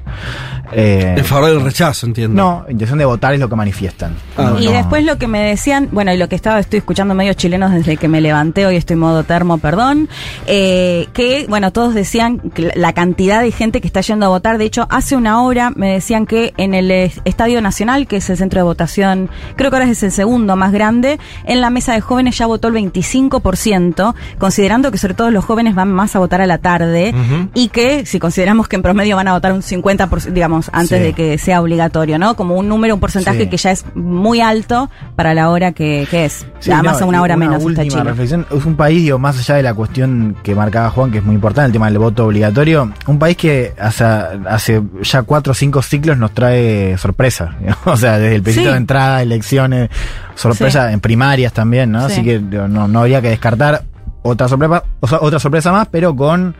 Eh, 0.72 1.16
En 1.18 1.24
favor 1.24 1.50
del 1.50 1.60
rechazo, 1.62 2.06
entiendo. 2.06 2.40
no, 2.42 2.64
intención 2.70 2.98
de 2.98 3.04
votar 3.04 3.34
es 3.34 3.40
lo 3.40 3.48
que 3.48 3.56
manifiestan. 3.56 4.14
Ah, 4.36 4.52
No, 4.54 4.60
Y 4.60 4.66
no. 4.66 4.72
después 4.72 5.04
lo 5.04 5.18
que 5.18 5.26
me 5.28 5.40
decían, 5.40 5.88
bueno, 5.92 6.12
y 6.14 6.16
lo 6.16 6.28
que 6.28 6.36
estaba, 6.36 6.58
estoy 6.60 6.78
escuchando 6.78 7.14
medios 7.14 7.36
chilenos 7.36 7.72
desde 7.72 7.96
que 7.96 8.08
me 8.08 8.20
levanté, 8.20 8.64
hoy 8.64 8.76
estoy 8.76 8.96
modo 8.96 9.24
termo, 9.24 9.58
perdón, 9.58 10.08
eh, 10.46 11.08
que, 11.12 11.46
bueno, 11.48 11.72
todos 11.72 11.94
decían 11.94 12.38
que 12.38 12.72
la 12.74 12.92
cantidad 12.92 13.42
de 13.42 13.50
gente 13.52 13.71
que 13.80 13.86
está 13.88 14.00
yendo 14.00 14.26
a 14.26 14.28
votar, 14.28 14.58
de 14.58 14.64
hecho, 14.64 14.86
hace 14.90 15.16
una 15.16 15.42
hora 15.42 15.70
me 15.74 15.92
decían 15.92 16.26
que 16.26 16.52
en 16.56 16.74
el 16.74 16.90
eh, 16.90 17.12
Estadio 17.24 17.60
Nacional, 17.62 18.06
que 18.06 18.16
es 18.16 18.28
el 18.30 18.36
centro 18.36 18.58
de 18.60 18.64
votación, 18.64 19.30
creo 19.56 19.70
que 19.70 19.76
ahora 19.76 19.88
es 19.90 20.02
el 20.02 20.12
segundo 20.12 20.56
más 20.56 20.72
grande, 20.72 21.18
en 21.44 21.60
la 21.60 21.70
mesa 21.70 21.92
de 21.94 22.00
jóvenes 22.00 22.36
ya 22.38 22.46
votó 22.46 22.68
el 22.68 22.74
25%, 22.74 24.14
considerando 24.38 24.90
que 24.90 24.98
sobre 24.98 25.14
todo 25.14 25.30
los 25.30 25.44
jóvenes 25.44 25.74
van 25.74 25.90
más 25.92 26.14
a 26.16 26.18
votar 26.18 26.40
a 26.40 26.46
la 26.46 26.58
tarde, 26.58 27.14
y 27.54 27.68
que 27.68 28.06
si 28.06 28.18
consideramos 28.18 28.68
que 28.68 28.76
en 28.76 28.82
promedio 28.82 29.16
van 29.16 29.28
a 29.28 29.32
votar 29.32 29.52
un 29.52 29.62
50%, 29.62 30.32
digamos, 30.32 30.70
antes 30.72 30.98
Sí. 30.98 31.04
de 31.04 31.12
que 31.14 31.38
sea 31.38 31.60
obligatorio, 31.60 32.18
¿no? 32.18 32.34
Como 32.36 32.56
un 32.56 32.68
número, 32.68 32.94
un 32.94 33.00
porcentaje 33.00 33.44
Sí. 33.44 33.48
que 33.48 33.56
ya 33.56 33.70
es 33.70 33.84
muy 33.94 34.40
alto 34.40 34.90
para 35.16 35.34
la 35.34 35.48
hora 35.50 35.72
que, 35.72 36.06
que 36.10 36.26
es. 36.26 36.46
Sí, 36.60 36.70
Además 36.70 36.98
no, 37.00 37.06
a 37.06 37.08
una 37.08 37.22
hora 37.22 37.36
menos 37.36 37.56
está 37.56 37.66
última 37.66 37.84
Chile. 37.88 38.04
reflexión. 38.04 38.46
Es 38.50 38.64
un 38.64 38.76
país, 38.76 39.02
digo, 39.02 39.18
más 39.18 39.38
allá 39.38 39.54
de 39.56 39.62
la 39.62 39.74
cuestión 39.74 40.36
que 40.42 40.54
marcaba 40.54 40.90
Juan, 40.90 41.10
que 41.10 41.18
es 41.18 41.24
muy 41.24 41.34
importante, 41.34 41.66
el 41.66 41.72
tema 41.72 41.86
del 41.86 41.98
voto 41.98 42.26
obligatorio, 42.26 42.92
un 43.06 43.18
país 43.18 43.36
que 43.36 43.61
hace, 43.78 44.04
hace 44.04 44.82
ya 45.02 45.22
cuatro 45.22 45.52
o 45.52 45.54
cinco 45.54 45.82
ciclos 45.82 46.16
nos 46.18 46.32
trae 46.32 46.96
sorpresa. 46.98 47.56
¿no? 47.60 47.76
O 47.92 47.96
sea, 47.96 48.18
desde 48.18 48.36
el 48.36 48.42
principio 48.42 48.70
Sí. 48.70 48.72
de 48.72 48.78
entrada, 48.78 49.22
elecciones, 49.22 49.90
sorpresa 50.34 50.92
en 50.92 51.00
primarias 51.00 51.52
también, 51.52 51.90
¿no? 51.92 52.06
Sí. 52.08 52.14
Así 52.14 52.24
que 52.24 52.38
no, 52.40 52.88
no 52.88 53.00
habría 53.00 53.20
que 53.22 53.28
descartar 53.30 53.84
otra 54.22 54.48
sorpresa, 54.48 54.84
otra 55.00 55.38
sorpresa 55.38 55.72
más, 55.72 55.88
pero 55.90 56.14
con 56.14 56.54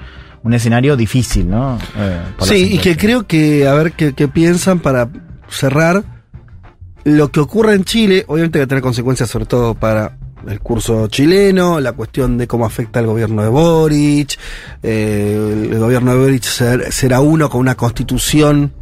un 0.44 0.54
escenario 0.54 0.96
difícil, 0.96 1.48
¿no? 1.48 1.78
Eh, 1.96 2.20
Sí, 2.40 2.74
y 2.74 2.78
que 2.78 2.96
creo 2.96 3.26
que, 3.26 3.68
a 3.68 3.74
ver 3.74 3.92
qué, 3.92 4.12
qué 4.12 4.26
piensan 4.28 4.80
para 4.80 5.08
cerrar. 5.48 6.02
Lo 7.04 7.30
que 7.32 7.40
ocurre 7.40 7.74
en 7.74 7.84
Chile, 7.84 8.24
obviamente 8.28 8.58
va 8.60 8.64
a 8.64 8.68
tener 8.68 8.82
consecuencias 8.82 9.28
sobre 9.28 9.46
todo 9.46 9.74
para 9.74 10.16
el 10.48 10.60
curso 10.60 11.06
chileno, 11.08 11.80
la 11.80 11.92
cuestión 11.92 12.36
de 12.38 12.46
cómo 12.46 12.64
afecta 12.66 12.98
al 13.00 13.06
gobierno 13.06 13.42
de 13.42 13.48
Boric. 13.48 14.38
eh, 14.82 15.68
el 15.72 15.78
gobierno 15.78 16.12
de 16.12 16.18
Boric 16.18 16.42
ser- 16.42 16.92
será 16.92 17.20
uno 17.20 17.48
con 17.48 17.60
una 17.60 17.74
constitución 17.74 18.72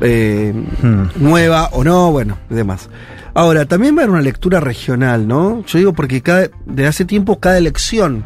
eh, 0.00 0.52
Hmm. 0.82 1.04
nueva 1.16 1.68
o 1.72 1.84
no, 1.84 2.10
bueno, 2.12 2.38
y 2.48 2.54
demás. 2.54 2.88
Ahora, 3.34 3.66
también 3.66 3.94
va 3.96 4.00
a 4.00 4.02
haber 4.04 4.10
una 4.14 4.22
lectura 4.22 4.60
regional, 4.60 5.26
¿no? 5.28 5.62
Yo 5.66 5.78
digo 5.78 5.92
porque 5.92 6.20
cada, 6.22 6.48
de 6.66 6.86
hace 6.86 7.04
tiempo 7.04 7.38
cada 7.38 7.58
elección 7.58 8.24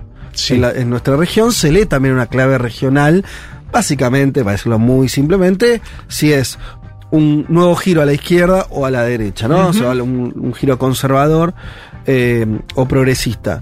en, 0.55 0.61
la- 0.61 0.73
en 0.73 0.91
nuestra 0.91 1.17
región 1.17 1.53
se 1.53 1.73
lee 1.73 1.87
también 1.87 2.15
una 2.15 2.27
clave 2.27 2.59
regional, 2.59 3.25
básicamente, 3.73 4.43
para 4.45 4.53
decirlo 4.53 4.79
muy 4.79 5.09
simplemente, 5.09 5.81
si 6.09 6.33
es 6.33 6.59
un 7.11 7.45
nuevo 7.49 7.75
giro 7.77 8.03
a 8.03 8.07
la 8.07 8.13
izquierda 8.13 8.67
o 8.71 8.87
a 8.87 8.91
la 8.91 9.03
derecha, 9.05 9.47
¿no? 9.49 9.69
O 9.69 9.73
sea, 9.73 9.91
un, 9.91 10.33
un 10.37 10.55
giro 10.55 10.79
conservador 10.79 11.55
eh, 12.07 12.47
o 12.75 12.87
progresista. 12.87 13.61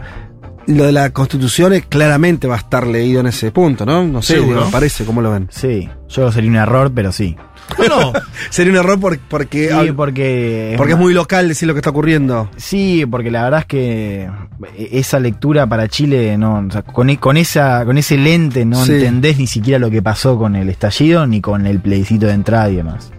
Lo 0.69 0.85
de 0.85 0.93
la 0.93 1.11
constitución 1.11 1.73
es- 1.73 1.87
claramente 1.87 2.47
va 2.47 2.55
a 2.55 2.59
estar 2.59 2.87
leído 2.87 3.19
en 3.21 3.27
ese 3.27 3.51
punto, 3.51 3.85
¿no? 3.85 4.05
No 4.07 4.23
sé, 4.23 4.41
me 4.41 4.61
parece, 4.71 5.05
¿cómo 5.05 5.21
lo 5.21 5.33
ven? 5.33 5.49
Sí, 5.51 5.89
yo 6.09 6.31
sería 6.31 6.51
un 6.51 6.57
error, 6.57 6.93
pero 6.95 7.11
sí. 7.11 7.37
Bueno, 7.77 8.13
Sería 8.51 8.73
un 8.73 8.79
error 8.79 9.01
por- 9.01 9.19
porque, 9.19 9.71
Sí, 9.71 9.93
porque... 9.93 10.75
porque 10.77 10.93
es 10.93 10.99
muy 10.99 11.15
local 11.15 11.49
decir 11.49 11.67
lo 11.67 11.75
que 11.75 11.79
está 11.81 11.91
ocurriendo. 11.91 12.49
Sí, 12.57 13.05
porque 13.11 13.31
la 13.33 13.43
verdad 13.43 13.61
es 13.61 13.67
que 13.67 14.29
esa 14.77 15.19
lectura 15.19 15.67
para 15.67 15.89
Chile, 15.89 16.37
no, 16.39 16.65
o 16.69 16.71
sea, 16.71 16.83
con, 16.83 17.11
e- 17.11 17.19
con 17.19 17.37
esa, 17.37 17.85
con 17.85 17.99
ese 17.99 18.17
lente 18.17 18.65
no 18.65 18.85
Sí. 18.85 18.93
entendés 18.93 19.39
ni 19.39 19.49
siquiera 19.49 19.81
lo 19.81 19.91
que 19.91 20.01
pasó 20.01 20.39
con 20.39 20.55
el 20.55 20.69
estallido 20.69 21.27
ni 21.27 21.41
con 21.41 21.67
el 21.67 21.81
plebiscito 21.81 22.27
de 22.27 22.35
entrada 22.35 22.71
y 22.71 22.77
demás. 22.77 23.11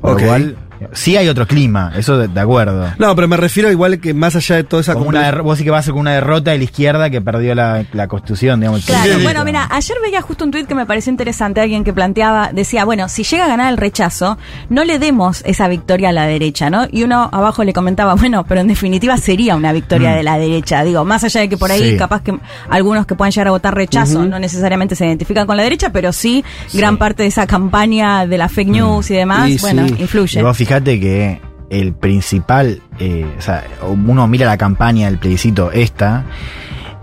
Por 0.00 0.12
Ok. 0.12 0.20
lo 0.22 0.26
cual, 0.26 0.56
sí 0.92 1.16
hay 1.16 1.28
otro 1.28 1.46
clima, 1.46 1.92
eso 1.96 2.16
de, 2.18 2.28
de 2.28 2.40
acuerdo. 2.40 2.88
No, 2.98 3.14
pero 3.14 3.28
me 3.28 3.36
refiero 3.36 3.70
igual 3.70 4.00
que 4.00 4.14
más 4.14 4.36
allá 4.36 4.56
de 4.56 4.64
toda 4.64 4.80
esa 4.82 4.94
Como 4.94 5.08
una 5.08 5.30
vos 5.42 5.58
sí 5.58 5.64
que 5.64 5.70
va 5.70 5.78
a 5.78 5.82
ser 5.82 5.92
con 5.92 6.00
una 6.00 6.12
derrota 6.12 6.50
de 6.52 6.58
la 6.58 6.64
izquierda 6.64 7.10
que 7.10 7.20
perdió 7.20 7.54
la, 7.54 7.84
la 7.92 8.08
constitución, 8.08 8.60
digamos. 8.60 8.84
Claro, 8.84 9.14
Sí. 9.18 9.22
bueno, 9.22 9.44
mira, 9.44 9.66
ayer 9.70 9.96
veía 10.02 10.20
justo 10.22 10.44
un 10.44 10.50
tuit 10.50 10.66
que 10.66 10.74
me 10.74 10.86
pareció 10.86 11.10
interesante, 11.10 11.60
alguien 11.60 11.84
que 11.84 11.92
planteaba, 11.92 12.50
decía, 12.52 12.84
bueno, 12.84 13.08
si 13.08 13.22
llega 13.24 13.44
a 13.44 13.48
ganar 13.48 13.70
el 13.72 13.76
rechazo, 13.78 14.38
no 14.68 14.84
le 14.84 14.98
demos 14.98 15.42
esa 15.44 15.68
victoria 15.68 16.10
a 16.10 16.12
la 16.12 16.26
derecha, 16.26 16.70
¿no? 16.70 16.86
Y 16.90 17.02
uno 17.04 17.28
abajo 17.32 17.64
le 17.64 17.72
comentaba, 17.72 18.14
bueno, 18.14 18.44
pero 18.46 18.60
en 18.60 18.68
definitiva 18.68 19.16
sería 19.16 19.56
una 19.56 19.72
victoria 19.72 20.10
Mm. 20.12 20.16
de 20.16 20.22
la 20.22 20.38
derecha, 20.38 20.84
digo, 20.84 21.04
más 21.04 21.24
allá 21.24 21.40
de 21.42 21.48
que 21.48 21.56
por 21.56 21.70
ahí 21.70 21.90
Sí. 21.92 21.96
capaz 21.96 22.22
que 22.22 22.38
algunos 22.70 23.06
que 23.06 23.14
puedan 23.14 23.32
llegar 23.32 23.48
a 23.48 23.50
votar 23.50 23.74
rechazo 23.74 24.24
no 24.24 24.38
necesariamente 24.38 24.94
se 24.96 25.06
identifican 25.06 25.46
con 25.46 25.56
la 25.56 25.62
derecha, 25.62 25.90
pero 25.92 26.12
sí, 26.12 26.44
gran 26.74 26.96
parte 26.98 27.22
de 27.22 27.28
esa 27.28 27.46
campaña 27.46 28.26
de 28.26 28.38
la 28.38 28.48
fake 28.48 28.68
news 28.68 29.10
y 29.10 29.14
demás, 29.14 29.48
Y 29.50 29.58
bueno, 29.58 29.86
sí. 29.88 29.96
influye. 29.98 30.40
Fijate 30.68 31.00
que 31.00 31.40
el 31.70 31.94
principal, 31.94 32.82
eh, 32.98 33.24
o 33.38 33.40
sea, 33.40 33.64
uno 33.86 34.28
mira 34.28 34.44
la 34.44 34.58
campaña 34.58 35.06
del 35.06 35.16
plebiscito 35.16 35.72
esta, 35.72 36.26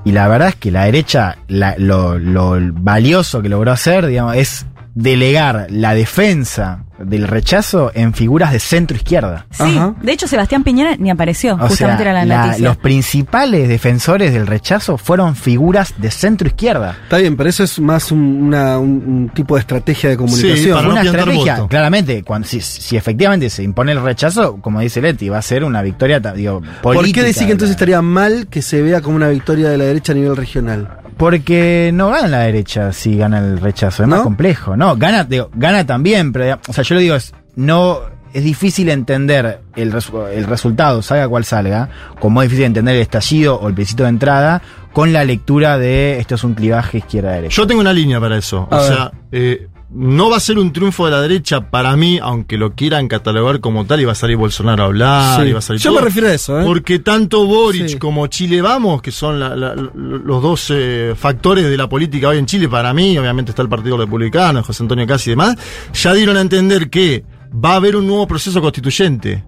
y 0.03 0.11
la 0.11 0.27
verdad 0.27 0.49
es 0.49 0.55
que 0.55 0.69
la 0.69 0.83
derecha, 0.83 1.39
lo, 1.47 2.19
lo 2.19 2.59
valioso 2.73 3.41
que 3.41 3.49
logró 3.49 3.71
hacer, 3.71 4.05
digamos, 4.05 4.35
es 4.35 4.67
delegar 4.95 5.67
la 5.69 5.93
defensa 5.93 6.81
del 6.97 7.27
rechazo 7.27 7.91
en 7.93 8.13
figuras 8.13 8.53
de 8.53 8.59
centro 8.59 8.95
izquierda. 8.95 9.45
Sí, 9.51 9.77
de 10.01 10.11
hecho 10.13 10.29
Sebastián 10.29 10.63
Piñera 10.63 10.95
ni 10.97 11.09
apareció, 11.09 11.55
O 11.55 11.67
justamente 11.67 12.03
sea, 12.03 12.11
era 12.11 12.13
la, 12.13 12.25
la- 12.25 12.45
noticia. 12.47 12.65
los 12.69 12.77
principales 12.77 13.67
defensores 13.67 14.31
del 14.33 14.47
rechazo 14.47 14.97
fueron 14.97 15.35
figuras 15.35 15.93
de 15.97 16.09
centro 16.09 16.47
izquierda. 16.47 16.95
Está 17.03 17.17
bien, 17.17 17.35
pero 17.35 17.49
eso 17.49 17.65
es 17.65 17.77
más 17.81 18.13
un, 18.13 18.19
una- 18.43 18.79
un- 18.79 19.03
un 19.05 19.29
tipo 19.33 19.55
de 19.55 19.59
estrategia 19.61 20.09
de 20.09 20.15
comunicación. 20.15 20.79
Fue 20.81 20.89
una 20.91 21.01
estrategia, 21.01 21.67
claramente, 21.67 22.23
cuando, 22.23 22.47
si, 22.47 22.61
si 22.61 22.95
efectivamente 22.95 23.49
se 23.49 23.61
impone 23.63 23.91
el 23.91 24.01
rechazo, 24.01 24.61
como 24.61 24.79
dice 24.79 25.01
Leti, 25.01 25.27
va 25.27 25.39
a 25.39 25.41
ser 25.41 25.65
una 25.65 25.81
victoria, 25.81 26.21
digo, 26.21 26.61
¿Por 26.81 26.95
política. 26.95 27.19
qué 27.21 27.27
decir 27.27 27.45
que 27.47 27.51
entonces 27.51 27.71
estaría 27.75 28.01
mal 28.01 28.47
que 28.47 28.61
se 28.61 28.81
vea 28.81 29.01
como 29.01 29.17
una 29.17 29.27
victoria 29.27 29.67
de 29.67 29.77
la 29.77 29.83
derecha 29.83 30.13
a 30.13 30.15
nivel 30.15 30.37
regional? 30.37 31.01
Porque 31.17 31.91
no 31.93 32.09
gana 32.09 32.27
la 32.27 32.39
derecha 32.39 32.91
si 32.91 33.15
gana 33.17 33.39
el 33.39 33.59
rechazo, 33.59 34.03
es 34.03 34.09
más 34.09 34.21
complejo. 34.21 34.75
No, 34.75 34.95
gana, 34.97 35.23
digo, 35.23 35.49
gana 35.55 35.85
también, 35.85 36.31
pero 36.33 36.59
o 36.67 36.73
sea, 36.73 36.83
yo 36.83 36.95
lo 36.95 37.01
digo, 37.01 37.15
es, 37.15 37.33
no 37.55 37.99
es 38.33 38.43
difícil 38.43 38.89
entender 38.89 39.61
el, 39.77 39.93
resu- 39.93 40.27
el 40.29 40.43
resultado, 40.45 41.01
salga 41.01 41.27
cual 41.29 41.45
salga, 41.45 41.89
como 42.19 42.41
es 42.41 42.49
difícil 42.49 42.65
entender 42.65 42.95
el 42.95 43.01
estallido 43.01 43.55
o 43.55 43.69
el 43.69 43.73
plebiscito 43.73 44.03
de 44.03 44.09
entrada 44.09 44.61
con 44.91 45.13
la 45.13 45.23
lectura 45.23 45.77
de 45.77 46.19
esto 46.19 46.35
es 46.35 46.43
un 46.43 46.53
clivaje 46.53 46.97
izquierda-derecha. 46.97 47.55
Yo 47.55 47.65
tengo 47.67 47.79
una 47.81 47.93
línea 47.93 48.19
para 48.19 48.37
eso. 48.37 48.67
A 48.69 48.75
o 48.77 48.79
ver. 48.81 48.87
sea, 48.93 49.11
eh, 49.31 49.67
no 49.91 50.29
va 50.29 50.37
a 50.37 50.39
ser 50.39 50.57
un 50.57 50.73
triunfo 50.73 51.05
de 51.05 51.11
la 51.11 51.21
derecha 51.21 51.69
para 51.69 51.95
mí, 51.95 52.19
aunque 52.21 52.57
lo 52.57 52.73
quieran 52.73 53.07
catalogar 53.07 53.59
como 53.59 53.85
tal, 53.85 54.01
y 54.01 54.05
va 54.05 54.13
a 54.13 54.15
salir 54.15 54.35
Bolsonaro 54.35 54.83
a 54.83 54.85
hablar, 54.87 55.41
Sí. 55.41 55.49
y 55.49 55.53
va 55.53 55.59
a 55.59 55.61
salir 55.61 55.81
Yo 55.81 55.91
todo. 55.91 55.99
me 55.99 56.05
refiero 56.07 56.27
a 56.27 56.33
eso, 56.33 56.59
¿eh? 56.59 56.63
Porque 56.65 56.99
tanto 56.99 57.45
Boric 57.45 57.87
Sí. 57.89 57.97
como 57.97 58.27
Chile 58.27 58.61
Vamos, 58.61 59.01
que 59.01 59.11
son 59.11 59.39
la- 59.39 59.55
la- 59.55 59.75
los 59.75 60.41
dos 60.41 60.67
eh, 60.73 61.13
factores 61.15 61.65
de 61.69 61.77
la 61.77 61.87
política 61.87 62.29
hoy 62.29 62.37
en 62.39 62.45
Chile, 62.45 62.67
para 62.67 62.93
mí, 62.93 63.17
obviamente 63.17 63.51
está 63.51 63.61
el 63.61 63.69
Partido 63.69 63.97
Republicano, 63.97 64.63
José 64.63 64.83
Antonio 64.83 65.05
Casi 65.07 65.29
y 65.29 65.33
demás, 65.33 65.55
ya 65.93 66.13
dieron 66.13 66.35
a 66.37 66.41
entender 66.41 66.89
que 66.89 67.23
va 67.53 67.73
a 67.73 67.75
haber 67.75 67.95
un 67.95 68.07
nuevo 68.07 68.27
proceso 68.27 68.59
constituyente 68.61 69.43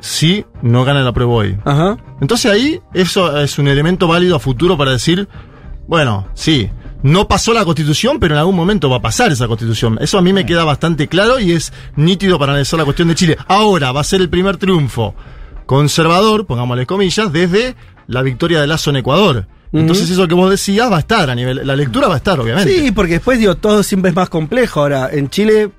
si 0.00 0.44
no 0.62 0.84
gana 0.84 1.02
la 1.02 1.12
prueba 1.12 1.32
hoy. 1.32 1.58
Ajá. 1.64 1.96
Entonces 2.20 2.50
ahí 2.50 2.80
eso 2.94 3.38
es 3.38 3.58
un 3.58 3.68
elemento 3.68 4.08
válido 4.08 4.36
a 4.36 4.38
futuro 4.40 4.76
para 4.76 4.92
decir, 4.92 5.28
bueno, 5.86 6.26
sí, 6.34 6.70
no 7.02 7.28
pasó 7.28 7.52
la 7.52 7.64
constitución, 7.64 8.18
pero 8.20 8.34
en 8.34 8.40
algún 8.40 8.56
momento 8.56 8.90
va 8.90 8.96
a 8.96 9.02
pasar 9.02 9.32
esa 9.32 9.48
constitución. 9.48 9.98
Eso 10.00 10.18
a 10.18 10.22
mí 10.22 10.32
me 10.32 10.46
queda 10.46 10.64
bastante 10.64 11.08
claro 11.08 11.38
y 11.38 11.52
es 11.52 11.72
nítido 11.96 12.38
para 12.38 12.52
analizar 12.52 12.78
la 12.78 12.84
cuestión 12.84 13.08
de 13.08 13.14
Chile. 13.14 13.36
Ahora 13.48 13.92
va 13.92 14.00
a 14.00 14.04
ser 14.04 14.20
el 14.20 14.28
primer 14.28 14.56
triunfo 14.56 15.14
conservador, 15.66 16.46
pongámosle 16.46 16.86
comillas, 16.86 17.32
desde 17.32 17.76
la 18.06 18.22
victoria 18.22 18.60
de 18.60 18.66
Lazo 18.66 18.90
en 18.90 18.96
Ecuador. 18.96 19.46
Entonces 19.72 20.10
eso 20.10 20.26
que 20.26 20.34
vos 20.34 20.50
decías 20.50 20.90
va 20.90 20.96
a 20.96 21.00
estar 21.00 21.30
a 21.30 21.34
nivel, 21.34 21.60
la 21.64 21.76
lectura 21.76 22.08
va 22.08 22.14
a 22.14 22.16
estar, 22.16 22.40
obviamente. 22.40 22.76
Sí, 22.76 22.90
porque 22.90 23.14
después 23.14 23.38
digo, 23.38 23.54
todo 23.54 23.84
siempre 23.84 24.10
es 24.10 24.16
más 24.16 24.28
complejo. 24.28 24.80
Ahora, 24.80 25.08
en 25.12 25.30
Chile, 25.30 25.70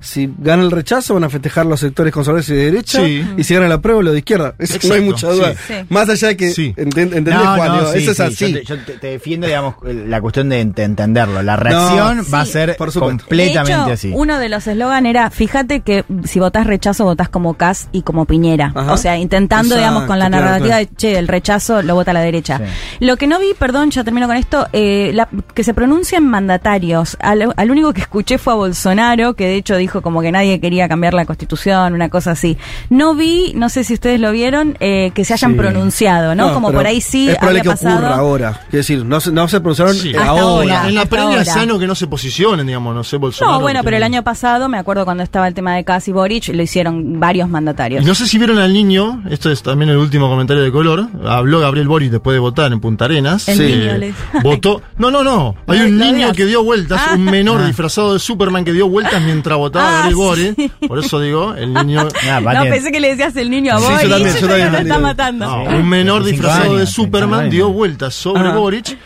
si 0.00 0.32
gana 0.38 0.62
el 0.62 0.70
rechazo, 0.70 1.14
van 1.14 1.24
a 1.24 1.30
festejar 1.30 1.66
los 1.66 1.80
sectores 1.80 2.12
conservadores 2.12 2.48
y 2.48 2.54
de 2.54 2.64
derecha. 2.70 3.04
Sí. 3.04 3.24
Y 3.36 3.44
si 3.44 3.54
gana 3.54 3.68
la 3.68 3.80
prueba, 3.80 4.02
lo 4.02 4.12
de 4.12 4.18
izquierda. 4.18 4.54
Eso 4.58 4.74
no 4.88 4.94
hay 4.94 5.00
Exacto, 5.00 5.04
mucha 5.04 5.28
duda. 5.28 5.54
sí. 5.66 5.74
Más 5.88 6.08
allá 6.08 6.28
de 6.28 6.36
que. 6.36 6.50
Sí. 6.50 6.74
enten- 6.76 7.00
¿Entendés, 7.14 7.34
No, 7.34 7.54
Juan? 7.56 7.68
no, 7.68 7.78
Digo, 7.80 7.92
sí, 7.92 7.98
eso 7.98 8.10
es 8.10 8.16
sí, 8.16 8.22
así. 8.44 8.52
Yo 8.52 8.58
te, 8.60 8.64
yo 8.64 8.78
te- 8.84 8.92
te 8.98 9.06
defiendo, 9.08 9.46
digamos, 9.46 9.74
la 9.82 10.20
cuestión 10.20 10.48
de 10.48 10.62
ent- 10.64 10.78
entenderlo. 10.78 11.42
La 11.42 11.56
reacción 11.56 12.16
No, 12.18 12.24
va 12.32 12.40
a 12.40 12.46
ser 12.46 12.76
por 12.76 12.92
completamente 12.92 13.72
de 13.72 13.82
hecho, 13.82 13.92
así. 13.92 14.12
Uno 14.14 14.38
de 14.38 14.48
los 14.48 14.66
eslogan 14.66 15.06
era, 15.06 15.30
fíjate 15.30 15.80
que 15.80 16.04
si 16.24 16.40
votás 16.40 16.66
rechazo, 16.66 17.04
votás 17.04 17.28
como 17.28 17.54
Cas 17.54 17.88
y 17.92 18.02
como 18.02 18.24
Piñera. 18.24 18.72
Ajá. 18.74 18.92
O 18.92 18.96
sea, 18.96 19.16
intentando, 19.18 19.74
Exacto, 19.74 19.78
digamos, 19.78 20.04
con 20.04 20.18
la 20.18 20.28
claro, 20.28 20.44
narrativa 20.46 20.68
claro. 20.76 20.86
de, 20.90 20.96
che, 20.96 21.18
el 21.18 21.28
rechazo 21.28 21.82
lo 21.82 21.94
vota 21.94 22.12
la 22.12 22.20
derecha. 22.20 22.60
Lo 23.00 23.16
que 23.16 23.26
no 23.26 23.38
vi, 23.38 23.54
perdón, 23.58 23.90
ya 23.90 24.04
termino 24.04 24.26
con 24.26 24.36
esto, 24.36 24.66
eh, 24.72 25.10
la- 25.14 25.28
que 25.54 25.64
se 25.64 25.74
pronuncian 25.74 26.24
mandatarios. 26.26 27.16
Al, 27.20 27.52
al 27.56 27.70
único 27.70 27.92
que 27.92 28.00
escuché 28.02 28.38
fue 28.38 28.52
a 28.52 28.56
Bolsonaro, 28.56 29.34
que 29.34 29.46
de 29.46 29.56
hecho 29.56 29.76
dijo 29.76 29.89
como 30.02 30.20
que 30.22 30.30
nadie 30.32 30.60
quería 30.60 30.88
cambiar 30.88 31.14
la 31.14 31.24
constitución, 31.26 31.92
una 31.94 32.08
cosa 32.08 32.32
así. 32.32 32.56
No 32.88 33.14
vi, 33.14 33.52
no 33.54 33.68
sé 33.68 33.84
si 33.84 33.94
ustedes 33.94 34.20
lo 34.20 34.30
vieron, 34.32 34.76
eh, 34.80 35.10
que 35.14 35.24
se 35.24 35.34
hayan 35.34 35.52
Sí. 35.52 35.58
pronunciado, 35.58 36.34
¿no? 36.34 36.52
como 36.54 36.72
por 36.72 36.86
ahí 36.86 37.00
sí 37.00 37.28
Es 37.28 37.36
probable 37.36 37.60
había 37.60 37.62
que 37.72 37.76
pasado. 37.76 37.96
ocurra 37.98 38.16
ahora. 38.16 38.52
Quiero 38.70 38.76
decir, 38.78 39.04
no 39.04 39.20
se, 39.20 39.32
no 39.32 39.48
se 39.48 39.60
pronunciaron 39.60 39.94
Sí. 39.94 40.14
ahora. 40.14 40.30
Hasta 40.30 40.40
ahora. 40.42 40.88
en 40.88 40.94
la 40.94 41.06
previa 41.06 41.40
es 41.42 41.48
sano 41.48 41.78
que 41.78 41.86
no 41.86 41.94
se 41.94 42.06
posicionen, 42.06 42.66
digamos, 42.66 42.94
no 42.94 43.02
sé, 43.04 43.16
Bolsonaro. 43.16 43.56
No, 43.58 43.60
bueno, 43.62 43.80
pero 43.84 43.96
el 43.96 44.02
año 44.02 44.22
pasado, 44.22 44.68
me 44.68 44.78
acuerdo 44.78 45.04
cuando 45.04 45.22
estaba 45.22 45.48
el 45.48 45.54
tema 45.54 45.74
de 45.74 45.84
Casi 45.84 46.12
Boric, 46.12 46.48
lo 46.54 46.62
hicieron 46.62 47.18
varios 47.20 47.48
mandatarios. 47.48 48.02
Y 48.02 48.06
no 48.06 48.14
sé 48.14 48.26
si 48.26 48.38
vieron 48.38 48.58
al 48.58 48.72
niño, 48.72 49.22
esto 49.30 49.50
es 49.50 49.62
también 49.62 49.90
el 49.90 49.96
último 49.96 50.28
comentario 50.28 50.62
de 50.62 50.70
color, 50.72 51.08
habló 51.26 51.60
Gabriel 51.60 51.88
Boris 51.88 52.10
después 52.10 52.34
de 52.34 52.38
votar 52.40 52.72
en 52.72 52.80
Punta 52.80 53.06
Arenas. 53.06 53.48
El 53.48 53.60
Eh, 53.60 53.98
niño 53.98 54.14
votó. 54.42 54.82
No, 54.98 55.10
no, 55.10 55.22
no. 55.24 55.54
Hay 55.66 55.80
un 55.80 55.98
niño 55.98 56.32
que 56.32 56.46
dio 56.46 56.62
vueltas, 56.62 57.00
Ah. 57.08 57.14
un 57.14 57.24
menor 57.24 57.60
Ah. 57.62 57.66
disfrazado 57.66 58.12
de 58.12 58.18
Superman 58.18 58.64
que 58.64 58.72
dio 58.72 58.88
vueltas 58.88 59.22
mientras 59.22 59.56
votaba 59.58 59.79
Ah, 59.80 60.10
Gabriel 60.10 60.54
sí. 60.56 60.70
Por 60.86 60.98
eso 60.98 61.20
digo, 61.20 61.54
el 61.54 61.72
niño. 61.74 62.06
Ah, 62.30 62.40
no, 62.40 62.62
pensé 62.64 62.92
que 62.92 63.00
le 63.00 63.08
decías 63.08 63.34
el 63.36 63.50
niño 63.50 63.74
a 63.74 63.78
Sí, 63.78 63.84
yo 63.84 63.90
Boric. 63.90 64.08
también, 64.10 64.34
yo 64.34 64.40
también 64.48 64.74
está 64.74 64.98
matando. 64.98 65.46
No, 65.46 65.62
un 65.64 65.88
menor 65.88 66.22
25 66.22 66.30
disfrazado 66.30 66.74
de 66.74 66.80
años, 66.80 66.90
Superman 66.90 67.40
25 67.40 67.50
dio 67.66 67.72
vueltas 67.72 68.14
sobre 68.14 68.40
Ajá. 68.48 68.56
Boric. 68.56 68.98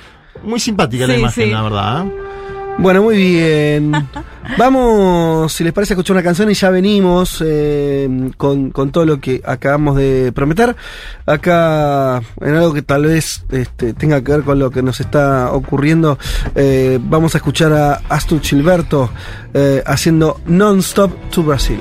Muy 0.42 0.60
simpática 0.60 1.06
la 1.06 1.16
imagen, 1.16 1.44
sí. 1.44 1.50
la 1.50 1.62
verdad. 1.62 2.06
¿eh? 2.06 2.10
Bueno, 2.78 3.02
muy 3.02 3.16
bien. 3.16 3.92
Vamos, 4.58 5.52
si 5.52 5.64
les 5.64 5.72
parece, 5.72 5.92
a 5.92 5.94
escuchar 5.94 6.16
una 6.16 6.22
canción 6.22 6.50
y 6.50 6.54
ya 6.54 6.70
venimos 6.70 7.42
eh, 7.44 8.30
con, 8.36 8.70
con 8.70 8.92
todo 8.92 9.06
lo 9.06 9.20
que 9.20 9.40
acabamos 9.44 9.96
de 9.96 10.32
prometer. 10.34 10.76
Acá, 11.24 12.20
en 12.40 12.54
algo 12.54 12.74
que 12.74 12.82
tal 12.82 13.06
vez 13.06 13.44
este, 13.50 13.94
tenga 13.94 14.22
que 14.22 14.32
ver 14.32 14.42
con 14.42 14.58
lo 14.58 14.70
que 14.70 14.82
nos 14.82 15.00
está 15.00 15.50
ocurriendo, 15.52 16.18
eh, 16.54 16.98
vamos 17.02 17.34
a 17.34 17.38
escuchar 17.38 17.72
a 17.72 18.02
Astur 18.08 18.40
Gilberto 18.42 19.10
eh, 19.54 19.82
haciendo 19.86 20.40
Non-Stop 20.46 21.30
to 21.30 21.42
Brasil. 21.42 21.80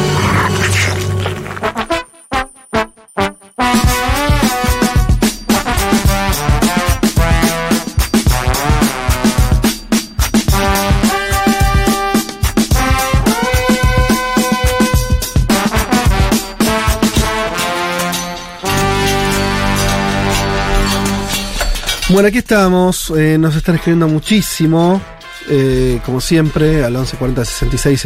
Bueno, 22.11 22.27
aquí 22.27 22.39
estamos. 22.39 23.11
eh, 23.17 23.37
nos 23.37 23.55
están 23.55 23.75
escribiendo 23.75 24.07
muchísimo. 24.07 25.01
eh, 25.49 25.99
como 26.05 26.21
siempre, 26.21 26.83
al 26.83 26.91
1140 26.93 27.43
66 27.45 28.01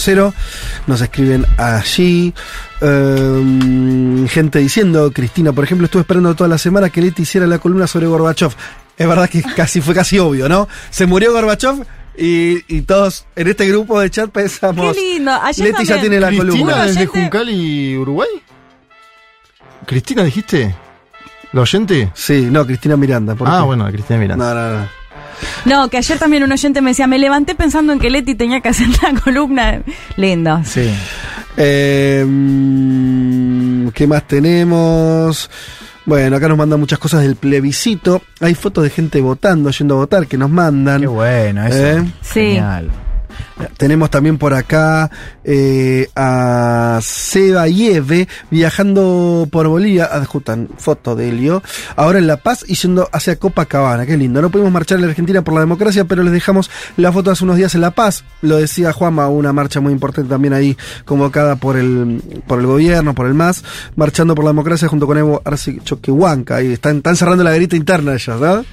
000. 0.00 0.32
Nos 0.86 1.00
escriben 1.00 1.44
allí. 1.58 2.32
eh, 2.80 4.26
gente 4.28 4.58
diciendo, 4.60 5.12
Cristina, 5.12 5.52
por 5.52 5.64
ejemplo, 5.64 5.84
estuve 5.86 6.02
esperando 6.02 6.34
toda 6.34 6.48
la 6.48 6.58
semana 6.58 6.88
que 6.90 7.00
Leti 7.02 7.22
hiciera 7.22 7.46
la 7.46 7.58
columna 7.58 7.86
sobre 7.86 8.06
Gorbachev. 8.06 8.52
Es 8.96 9.06
verdad 9.06 9.28
que 9.28 9.42
casi 9.42 9.80
fue 9.80 9.94
casi 9.94 10.18
obvio, 10.18 10.48
¿no? 10.48 10.68
Se 10.90 11.06
murió 11.06 11.32
Gorbachev 11.32 11.84
y, 12.16 12.64
y 12.74 12.82
todos 12.82 13.26
en 13.36 13.46
este 13.48 13.66
grupo 13.68 14.00
de 14.00 14.10
chat 14.10 14.30
pensamos. 14.30 14.96
Qué 14.96 15.00
lindo. 15.00 15.30
Ayer 15.32 15.66
Leti 15.68 15.84
ya 15.84 16.00
tiene 16.00 16.18
la 16.20 16.28
¿Cristina 16.28 16.52
columna. 16.52 16.86
desde 16.86 17.06
Juncal 17.06 17.50
y 17.50 17.96
Uruguay? 17.96 18.28
¿Cristina 19.86 20.24
dijiste? 20.24 20.74
¿La 21.52 21.60
oyente? 21.62 22.10
Sí, 22.14 22.48
no, 22.50 22.66
Cristina 22.66 22.96
Miranda. 22.96 23.34
¿por 23.34 23.48
Ah, 23.48 23.58
qué? 23.60 23.66
bueno, 23.66 23.86
Cristina 23.90 24.18
Miranda. 24.18 24.54
No, 24.54 24.60
no, 24.60 24.78
no. 24.80 24.88
No, 25.64 25.88
que 25.88 25.98
ayer 25.98 26.18
también 26.18 26.42
un 26.42 26.50
oyente 26.52 26.80
me 26.82 26.90
decía, 26.90 27.06
me 27.06 27.18
levanté 27.18 27.54
pensando 27.54 27.92
en 27.92 27.98
que 28.00 28.10
Leti 28.10 28.34
tenía 28.34 28.60
que 28.60 28.68
hacer 28.70 28.88
la 29.02 29.18
columna. 29.20 29.82
Lindo. 30.16 30.60
Sí. 30.64 30.90
Eh, 31.56 32.24
mm, 32.26 33.88
¿Qué 33.88 34.06
más 34.06 34.26
tenemos? 34.26 35.50
Bueno, 36.04 36.36
acá 36.36 36.48
nos 36.48 36.56
mandan 36.58 36.80
muchas 36.80 36.98
cosas 36.98 37.22
del 37.22 37.36
plebiscito. 37.36 38.22
Hay 38.40 38.54
fotos 38.54 38.84
de 38.84 38.90
gente 38.90 39.20
votando, 39.20 39.70
yendo 39.70 39.94
a 39.94 39.98
votar, 39.98 40.26
que 40.26 40.38
nos 40.38 40.50
mandan. 40.50 41.00
Qué 41.02 41.06
bueno, 41.06 41.66
eso. 41.66 41.76
Eh. 41.98 42.04
Sí. 42.22 42.40
Genial. 42.40 42.90
Tenemos 43.76 44.10
también 44.10 44.38
por 44.38 44.54
acá 44.54 45.10
eh, 45.44 46.08
a 46.14 46.98
Seba 47.02 47.66
Yeve 47.68 48.28
viajando 48.50 49.48
por 49.50 49.66
Bolivia, 49.68 50.06
adjutan 50.06 50.68
foto 50.76 51.16
de 51.16 51.28
Helio, 51.28 51.62
ahora 51.96 52.18
en 52.18 52.26
La 52.26 52.38
Paz 52.38 52.64
y 52.66 52.74
yendo 52.74 53.08
hacia 53.12 53.36
Copacabana, 53.36 54.06
qué 54.06 54.16
lindo. 54.16 54.40
No 54.40 54.50
pudimos 54.50 54.72
marchar 54.72 54.96
en 54.96 55.02
la 55.02 55.08
Argentina 55.10 55.42
por 55.42 55.54
la 55.54 55.60
democracia, 55.60 56.04
pero 56.04 56.22
les 56.22 56.32
dejamos 56.32 56.70
la 56.96 57.12
foto 57.12 57.30
hace 57.30 57.44
unos 57.44 57.56
días 57.56 57.74
en 57.74 57.80
La 57.80 57.90
Paz, 57.90 58.24
lo 58.42 58.56
decía 58.56 58.92
Juanma, 58.92 59.28
una 59.28 59.52
marcha 59.52 59.80
muy 59.80 59.92
importante 59.92 60.28
también 60.30 60.54
ahí 60.54 60.76
convocada 61.04 61.56
por 61.56 61.76
el, 61.76 62.22
por 62.46 62.60
el 62.60 62.66
gobierno, 62.66 63.14
por 63.14 63.26
el 63.26 63.34
MAS, 63.34 63.64
marchando 63.96 64.34
por 64.34 64.44
la 64.44 64.50
democracia 64.50 64.88
junto 64.88 65.06
con 65.06 65.18
Evo 65.18 65.42
Arce 65.44 65.78
Choquehuanca, 65.82 66.56
ahí 66.56 66.72
están, 66.72 66.98
están 66.98 67.16
cerrando 67.16 67.44
la 67.44 67.54
grita 67.54 67.76
interna 67.76 68.14
ellos, 68.14 68.40
¿no? 68.40 68.64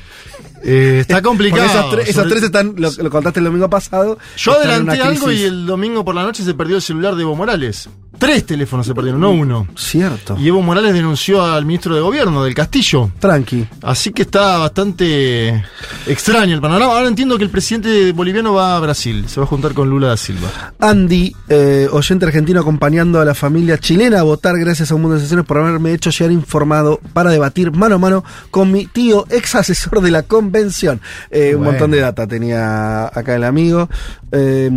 Eh, 0.64 1.00
está 1.02 1.22
complicado. 1.22 1.64
Esas, 1.66 1.90
tres- 1.92 2.10
esas 2.10 2.28
tres 2.28 2.44
están, 2.44 2.74
lo, 2.78 2.90
lo 2.92 3.10
contaste 3.10 3.40
el 3.40 3.46
domingo 3.46 3.70
pasado. 3.70 4.18
Yo 4.38 4.54
adelanté 4.54 5.02
algo 5.02 5.32
y 5.32 5.44
el 5.44 5.66
domingo 5.66 6.04
por 6.04 6.16
la 6.16 6.24
noche 6.24 6.44
se 6.44 6.54
perdió 6.54 6.76
el 6.78 6.82
celular 6.82 7.16
de 7.16 7.22
Evo 7.22 7.36
Morales. 7.36 7.90
Tres 8.18 8.46
teléfonos 8.46 8.86
se 8.86 8.94
perdieron, 8.96 9.20
no 9.22 9.32
uno. 9.32 9.68
Cierto. 9.76 10.38
Y 10.40 10.48
Evo 10.48 10.62
Morales 10.62 10.94
denunció 10.94 11.44
al 11.44 11.66
ministro 11.66 11.96
de 11.96 12.02
gobierno 12.02 12.44
del 12.44 12.54
Castillo. 12.56 13.12
Tranqui. 13.20 13.68
Así 13.82 14.12
que 14.12 14.24
está 14.24 14.58
bastante 14.60 15.64
extraño 16.08 16.56
el 16.56 16.62
panorama. 16.62 16.94
Ahora 16.94 17.08
entiendo 17.08 17.38
que 17.38 17.44
el 17.44 17.50
presidente 17.50 18.12
boliviano 18.12 18.54
va 18.54 18.78
a 18.78 18.80
Brasil. 18.80 19.26
Se 19.28 19.40
va 19.40 19.46
a 19.46 19.48
juntar 19.48 19.74
con 19.74 19.90
Lula 19.90 20.08
da 20.08 20.18
Silva. 20.18 20.50
Andy, 20.80 21.36
eh, 21.50 21.88
oyente 21.92 22.26
argentino 22.26 22.62
acompañando 22.62 23.20
a 23.20 23.26
la 23.26 23.34
familia 23.34 23.78
chilena 23.78 24.20
a 24.20 24.24
votar 24.24 24.58
gracias 24.58 24.92
a 24.92 24.96
un 24.96 25.02
mundo 25.02 25.16
de 25.16 25.22
sesiones 25.22 25.46
por 25.46 25.58
haberme 25.58 25.94
hecho 25.94 26.10
llegar 26.10 26.32
informado 26.32 27.00
para 27.14 27.32
debatir 27.32 27.72
mano 27.72 27.96
a 27.96 28.00
mano 28.00 28.24
con 28.52 28.72
mi 28.72 28.86
tío, 28.86 29.26
ex 29.30 29.56
asesor 29.56 30.02
de 30.02 30.12
la 30.12 30.24
convención. 30.24 31.02
Eh, 31.32 31.56
Un 31.56 31.64
montón 31.64 31.92
de 31.92 32.00
data 32.00 32.28
tenía 32.28 33.06
acá 33.08 33.36
el 33.36 33.44
amigo. 33.44 33.90
Eh, 34.32 34.70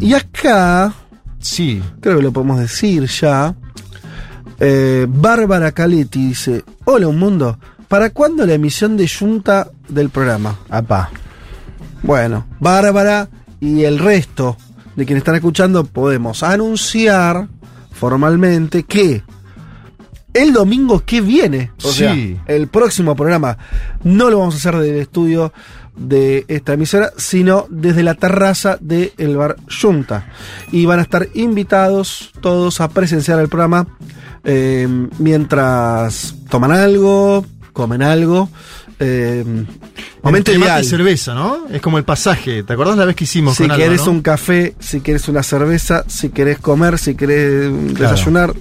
Y 0.00 0.14
acá, 0.14 0.92
Sí. 1.44 1.82
creo 2.00 2.16
que 2.16 2.22
lo 2.22 2.32
podemos 2.32 2.58
decir 2.58 3.04
ya. 3.06 3.54
Eh, 4.60 5.06
Bárbara 5.08 5.72
Caletti 5.72 6.28
dice: 6.28 6.64
Hola, 6.84 7.08
un 7.08 7.18
mundo. 7.18 7.58
¿Para 7.88 8.10
cuándo 8.10 8.46
la 8.46 8.54
emisión 8.54 8.96
de 8.96 9.06
Junta 9.08 9.68
del 9.88 10.08
programa? 10.10 10.58
Apá. 10.70 11.10
Bueno, 12.02 12.46
Bárbara 12.60 13.28
y 13.60 13.84
el 13.84 13.98
resto 13.98 14.56
de 14.96 15.04
quienes 15.04 15.20
están 15.22 15.34
escuchando 15.36 15.84
podemos 15.84 16.42
anunciar 16.42 17.48
formalmente 17.92 18.82
que 18.84 19.22
el 20.32 20.52
domingo 20.52 21.02
que 21.04 21.20
viene, 21.20 21.70
o 21.84 21.88
Sí. 21.92 21.98
sea, 21.98 22.14
el 22.46 22.66
próximo 22.68 23.14
programa, 23.14 23.56
no 24.02 24.30
lo 24.30 24.38
vamos 24.40 24.54
a 24.54 24.58
hacer 24.58 24.76
del 24.78 24.96
estudio 24.96 25.52
de 25.96 26.44
esta 26.48 26.72
emisora, 26.74 27.12
sino 27.16 27.66
desde 27.70 28.02
la 28.02 28.14
terraza 28.14 28.78
del 28.80 29.36
bar 29.36 29.56
Junta. 29.80 30.28
Y 30.72 30.86
van 30.86 30.98
a 30.98 31.02
estar 31.02 31.28
invitados 31.34 32.32
todos 32.40 32.80
a 32.80 32.88
presenciar 32.88 33.38
el 33.40 33.48
programa 33.48 33.86
eh, 34.44 34.88
mientras 35.18 36.34
toman 36.48 36.72
algo, 36.72 37.44
comen 37.72 38.02
algo. 38.02 38.48
Eh, 39.00 39.42
momento 40.22 40.52
Entre 40.52 40.58
mate 40.58 40.70
ideal. 40.70 40.84
y 40.84 40.86
cerveza, 40.86 41.34
¿no? 41.34 41.66
Es 41.70 41.82
como 41.82 41.98
el 41.98 42.04
pasaje. 42.04 42.62
¿Te 42.62 42.72
acordás 42.72 42.96
la 42.96 43.04
vez 43.04 43.16
que 43.16 43.24
hicimos 43.24 43.56
Si 43.56 43.66
con 43.66 43.76
querés 43.76 44.06
no? 44.06 44.12
un 44.12 44.22
café, 44.22 44.74
si 44.78 45.00
querés 45.00 45.28
una 45.28 45.42
cerveza, 45.42 46.04
si 46.06 46.30
querés 46.30 46.58
comer, 46.58 46.98
si 46.98 47.14
querés 47.14 47.72
desayunar, 47.94 48.54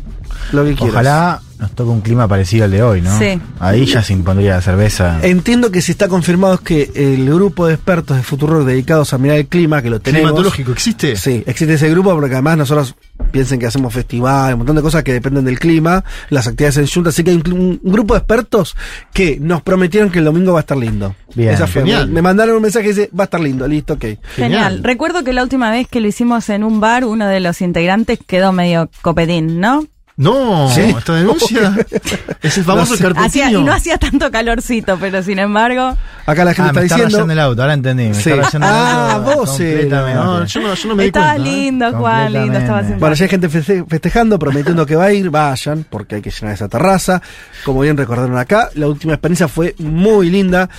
lo 0.52 0.64
que 0.64 0.76
quieras. 0.76 0.94
Ojalá 0.94 1.42
nos 1.60 1.72
toque 1.72 1.92
un 1.92 2.02
clima 2.02 2.28
parecido 2.28 2.66
al 2.66 2.72
de 2.72 2.84
hoy, 2.84 3.02
¿no? 3.02 3.18
Sí. 3.18 3.40
Ahí 3.60 3.86
ya 3.86 4.04
se 4.04 4.12
impondría 4.12 4.56
la 4.56 4.62
cerveza. 4.62 5.20
Entiendo 5.22 5.72
que 5.72 5.82
si 5.82 5.94
está 5.94 6.10
confirmado 6.10 6.56
es 6.56 6.60
que 6.60 6.92
el 6.94 7.26
grupo 7.34 7.68
de 7.68 7.76
expertos 7.76 8.18
de 8.18 8.24
Futuro 8.24 8.66
dedicados 8.66 9.14
a 9.14 9.18
mirar 9.18 9.38
el 9.38 9.48
clima, 9.48 9.82
que 9.82 9.90
lo 9.90 10.02
tenemos. 10.02 10.32
¿Climatológico 10.32 10.74
existe? 10.74 11.16
Sí, 11.16 11.42
existe 11.46 11.76
ese 11.76 11.90
grupo 11.90 12.14
porque 12.16 12.34
además 12.34 12.58
nosotros 12.58 12.96
piensen 13.32 13.60
que 13.60 13.68
hacemos 13.68 13.94
festivales, 13.94 14.54
un 14.54 14.60
montón 14.60 14.76
de 14.76 14.82
cosas 14.82 15.04
que 15.04 15.14
dependen 15.14 15.46
del 15.46 15.58
clima, 15.58 16.04
las 16.30 16.48
actividades 16.48 16.78
en 16.78 16.88
Junta, 16.88 17.10
así 17.12 17.24
que 17.24 17.32
hay 17.32 17.38
un, 17.38 17.80
un 17.82 17.92
grupo 17.92 18.14
de 18.14 18.18
expertos 18.20 18.76
que 19.14 19.38
nos 19.40 19.62
prometieron 19.62 20.10
que 20.10 20.20
el 20.20 20.26
domingo 20.26 20.52
va 20.54 20.60
a 20.60 20.62
estar 20.62 20.76
lindo. 20.78 21.16
Bien, 21.34 21.52
Esa 21.54 21.66
fue, 21.66 21.84
genial. 21.84 22.08
me, 22.10 22.16
me 22.16 22.22
mandaron 22.24 22.58
un 22.58 22.62
mensaje 22.62 22.84
que 22.84 22.90
dice, 22.94 23.10
va 23.18 23.24
a 23.24 23.26
estar 23.26 23.40
lindo, 23.40 23.66
listo, 23.68 23.94
ok. 23.94 24.06
Genial. 24.36 24.84
Recuerdo 24.84 25.24
que 25.24 25.32
la 25.32 25.42
última 25.44 25.72
vez 25.72 25.88
que 25.88 26.02
lo 26.02 26.08
hicimos 26.10 26.50
en 26.50 26.64
un 26.66 26.82
bar, 26.82 27.06
uno 27.06 27.28
de 27.28 27.40
los 27.40 27.62
integrantes 27.62 28.20
quedó 28.28 28.52
medio 28.52 28.90
copetín, 29.02 29.60
¿no? 29.62 29.86
No, 30.24 30.70
Sí. 30.70 30.82
esta 30.82 31.14
denuncia 31.16 31.76
es 32.42 32.58
el 32.58 32.64
famoso 32.64 32.92
No 32.92 32.98
sé. 32.98 33.04
carpetinho. 33.04 33.26
Hacía, 33.28 33.52
y 33.52 33.64
no 33.64 33.72
hacía 33.74 33.98
tanto 33.98 34.32
calorcito, 34.32 34.98
pero 35.00 35.22
sin 35.24 35.40
embargo. 35.40 35.96
Acá 36.26 36.46
la 36.46 36.54
gente 36.54 36.70
Ah, 36.70 36.74
me 36.74 36.82
está 36.82 36.84
está 36.84 36.96
diciendo... 36.96 37.18
rayando 37.18 37.34
el 37.34 37.40
auto, 37.40 37.62
ahora 37.62 37.74
entendí. 37.74 38.08
Me 38.10 38.14
Sí. 38.14 38.30
está 38.32 38.58
el 38.58 38.64
Ah, 38.64 39.14
auto 39.16 39.36
vos, 39.38 39.60
eh. 39.60 39.88
No, 39.90 40.46
yo 40.46 40.62
no, 40.62 40.74
yo 40.74 40.88
no 40.90 40.96
me 40.96 41.04
di 41.06 41.12
cuenta. 41.12 41.36
¿eh? 41.36 41.40
lindo, 41.40 41.92
Juan, 41.94 42.26
lindo, 42.34 42.58
estaba 42.60 42.80
Completamente. 42.80 43.00
Bueno, 43.00 43.16
ya 43.16 43.24
hay 43.26 43.30
gente 43.30 43.50
feste- 43.50 43.86
festejando, 43.88 44.40
prometiendo 44.40 44.86
que 44.86 44.96
va 44.96 45.06
a 45.06 45.14
ir, 45.14 45.30
vayan, 45.30 45.86
porque 45.90 46.16
hay 46.16 46.22
que 46.22 46.32
llenar 46.32 46.54
esa 46.56 46.68
terraza. 46.70 47.22
Como 47.66 47.82
bien 47.82 47.98
recordaron 47.98 48.38
acá, 48.38 48.70
la 48.76 48.88
última 48.88 49.14
experiencia 49.14 49.48
fue 49.48 49.76
muy 49.80 50.30
linda. 50.30 50.70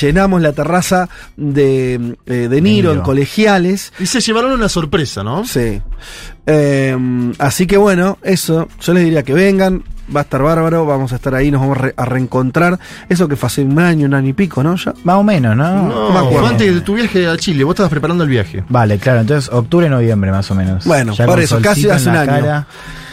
Llenamos 0.00 0.42
la 0.42 0.52
terraza 0.52 1.08
de, 1.36 2.16
eh, 2.26 2.48
de 2.50 2.60
Niro 2.60 2.92
en 2.92 3.00
colegiales. 3.00 3.92
Y 3.98 4.06
se 4.06 4.20
llevaron 4.20 4.52
una 4.52 4.68
sorpresa, 4.68 5.22
¿no? 5.24 5.44
Sí. 5.46 5.80
Eh, 6.46 6.96
así 7.38 7.66
que 7.66 7.76
bueno, 7.76 8.18
eso. 8.22 8.68
Yo 8.80 8.94
les 8.94 9.04
diría 9.04 9.22
que 9.22 9.32
vengan. 9.34 9.82
Va 10.14 10.20
a 10.20 10.22
estar 10.22 10.42
bárbaro. 10.42 10.86
Vamos 10.86 11.12
a 11.12 11.16
estar 11.16 11.34
ahí. 11.34 11.50
Nos 11.50 11.60
vamos 11.60 11.76
a, 11.78 11.80
re- 11.82 11.94
a 11.96 12.04
reencontrar. 12.06 12.78
Eso 13.08 13.28
que 13.28 13.36
fue 13.36 13.46
hace 13.48 13.62
un 13.62 13.78
año, 13.78 14.06
un 14.06 14.14
año 14.14 14.28
y 14.28 14.32
pico, 14.32 14.62
¿no? 14.62 14.76
Ya. 14.76 14.94
Más 15.04 15.16
o 15.16 15.22
menos, 15.22 15.54
¿no? 15.56 15.88
No, 15.88 16.10
me 16.12 16.18
acuerdo. 16.18 16.46
antes 16.46 16.74
de 16.74 16.80
tu 16.80 16.94
viaje 16.94 17.26
a 17.26 17.36
Chile. 17.36 17.64
Vos 17.64 17.72
estabas 17.74 17.90
preparando 17.90 18.24
el 18.24 18.30
viaje. 18.30 18.64
Vale, 18.68 18.98
claro, 18.98 19.20
entonces 19.20 19.50
octubre, 19.52 19.88
noviembre 19.90 20.30
más 20.30 20.50
o 20.50 20.54
menos. 20.54 20.84
Bueno, 20.86 21.12
Ya 21.14 21.26
por 21.26 21.34
con 21.34 21.42
eso, 21.44 21.60
casi 21.60 21.88
hace 21.90 22.08
un 22.08 22.16
año. 22.16 22.26
cara. 22.30 22.66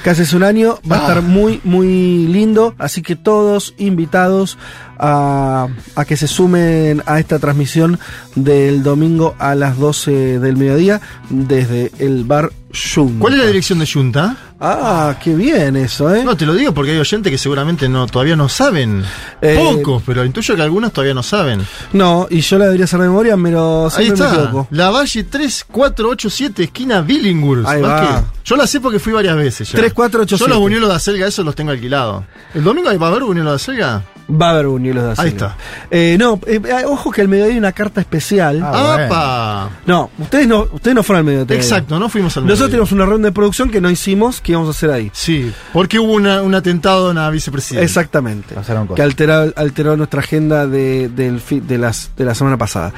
Casi 0.05 0.21
hace 0.21 0.35
un 0.37 0.43
año. 0.43 0.77
Va 0.89 0.97
a 0.97 0.99
estar 0.99 1.21
muy, 1.21 1.59
muy 1.65 2.27
lindo. 2.27 2.75
Así 2.77 3.01
que 3.01 3.15
todos 3.17 3.73
invitados 3.77 4.57
a, 4.99 5.67
a 5.95 6.05
que 6.05 6.17
se 6.17 6.27
sumen 6.27 7.01
a 7.05 7.19
esta 7.19 7.39
transmisión 7.39 7.99
del 8.35 8.83
domingo 8.83 9.35
a 9.39 9.55
las 9.55 9.77
12 9.77 10.39
del 10.39 10.57
mediodía 10.57 11.01
desde 11.29 11.91
el 11.99 12.23
bar 12.23 12.51
Junta. 12.93 13.19
¿Cuál 13.19 13.33
es 13.35 13.39
la 13.39 13.45
dirección 13.45 13.79
de 13.79 13.87
Junta? 13.87 14.35
Ah, 14.59 15.15
qué 15.23 15.33
bien 15.33 15.77
eso, 15.77 16.13
¿eh? 16.13 16.25
No, 16.25 16.35
te 16.35 16.45
lo 16.45 16.53
digo 16.53 16.73
porque 16.73 16.91
hay 16.91 16.97
oyentes 16.97 17.31
que 17.31 17.37
seguramente 17.37 17.87
no 17.87 18.05
todavía 18.05 18.35
no 18.35 18.49
saben. 18.49 19.01
Eh, 19.41 19.55
Pocos, 19.57 20.03
pero 20.05 20.25
intuyo 20.25 20.55
que 20.57 20.61
algunos 20.61 20.91
todavía 20.91 21.13
no 21.13 21.23
saben. 21.23 21.61
No, 21.93 22.27
y 22.29 22.41
yo 22.41 22.57
la 22.57 22.65
debería 22.65 22.83
hacer 22.83 22.99
de 22.99 23.07
memoria, 23.07 23.37
pero 23.41 23.87
Ahí 23.95 24.07
me 24.09 24.13
está. 24.13 24.27
equivoco. 24.33 24.67
La 24.71 24.89
Valle 24.89 25.23
3487, 25.23 26.63
esquina 26.63 26.99
Billinghurst. 27.01 27.67
Ahí 27.67 27.81
¿Más 27.81 27.91
va. 27.91 28.23
Yo 28.43 28.55
la 28.57 28.67
sé 28.67 28.81
porque 28.81 28.99
fui 28.99 29.13
varias 29.13 29.37
veces 29.37 29.71
ya. 29.71 29.77
3487. 29.79 30.39
Yo 30.39 30.47
los 30.47 30.59
buñuelos 30.59 30.89
de 30.89 30.95
acelga, 30.95 31.27
esos 31.27 31.45
los 31.45 31.55
tengo 31.55 31.71
alquilados. 31.71 32.25
¿El 32.53 32.63
domingo 32.63 32.89
va 32.97 33.07
a 33.07 33.09
haber 33.09 33.23
buñuelos 33.23 33.51
de 33.53 33.55
acelga? 33.55 34.03
Va 34.27 34.47
a 34.47 34.51
haber 34.53 34.65
buñuelos 34.67 35.03
de 35.17 35.21
Ahí 35.23 35.29
está. 35.29 35.55
Eh, 35.91 36.15
no, 36.19 36.39
eh, 36.47 36.59
eh, 36.63 36.83
ojo 36.87 37.11
que 37.11 37.21
al 37.21 37.27
mediodía 37.27 37.53
hay 37.53 37.59
una 37.59 37.71
carta 37.73 38.01
especial. 38.01 38.59
Ah, 38.63 38.95
bueno. 38.95 39.05
¡Apa! 39.05 39.69
No, 39.85 40.09
ustedes 40.17 40.47
no, 40.47 40.61
ustedes 40.71 40.95
no 40.95 41.03
fueron 41.03 41.19
al 41.19 41.25
mediodía. 41.31 41.55
Exacto, 41.55 41.99
no 41.99 42.09
fuimos 42.09 42.35
al 42.35 42.43
Nosotros 42.43 42.59
mediodía. 42.59 42.71
tenemos 42.71 42.91
una 42.91 43.05
ronda 43.05 43.27
de 43.27 43.31
producción 43.33 43.69
que 43.69 43.79
no 43.81 43.89
hicimos, 43.91 44.41
que 44.41 44.53
íbamos 44.53 44.67
a 44.69 44.71
hacer 44.71 44.89
ahí. 44.89 45.11
Sí, 45.13 45.53
porque 45.73 45.99
hubo 45.99 46.13
una- 46.13 46.41
un 46.41 46.55
atentado 46.55 47.11
en 47.11 47.17
la 47.17 47.29
vicepresidenta. 47.29 47.85
Exactamente. 47.85 48.55
Pasaron 48.55 48.87
cosas. 48.87 48.95
Que 48.95 49.01
alteró, 49.03 49.53
alteró 49.55 49.95
nuestra 49.95 50.21
agenda 50.21 50.65
de, 50.65 51.07
de, 51.09 51.77
las, 51.77 52.09
de 52.17 52.25
la 52.25 52.33
semana 52.33 52.57
pasada. 52.57 52.93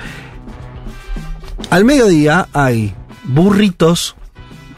Al 1.69 1.83
mediodía 1.83 2.47
hay 2.53 2.95
burritos, 3.25 4.15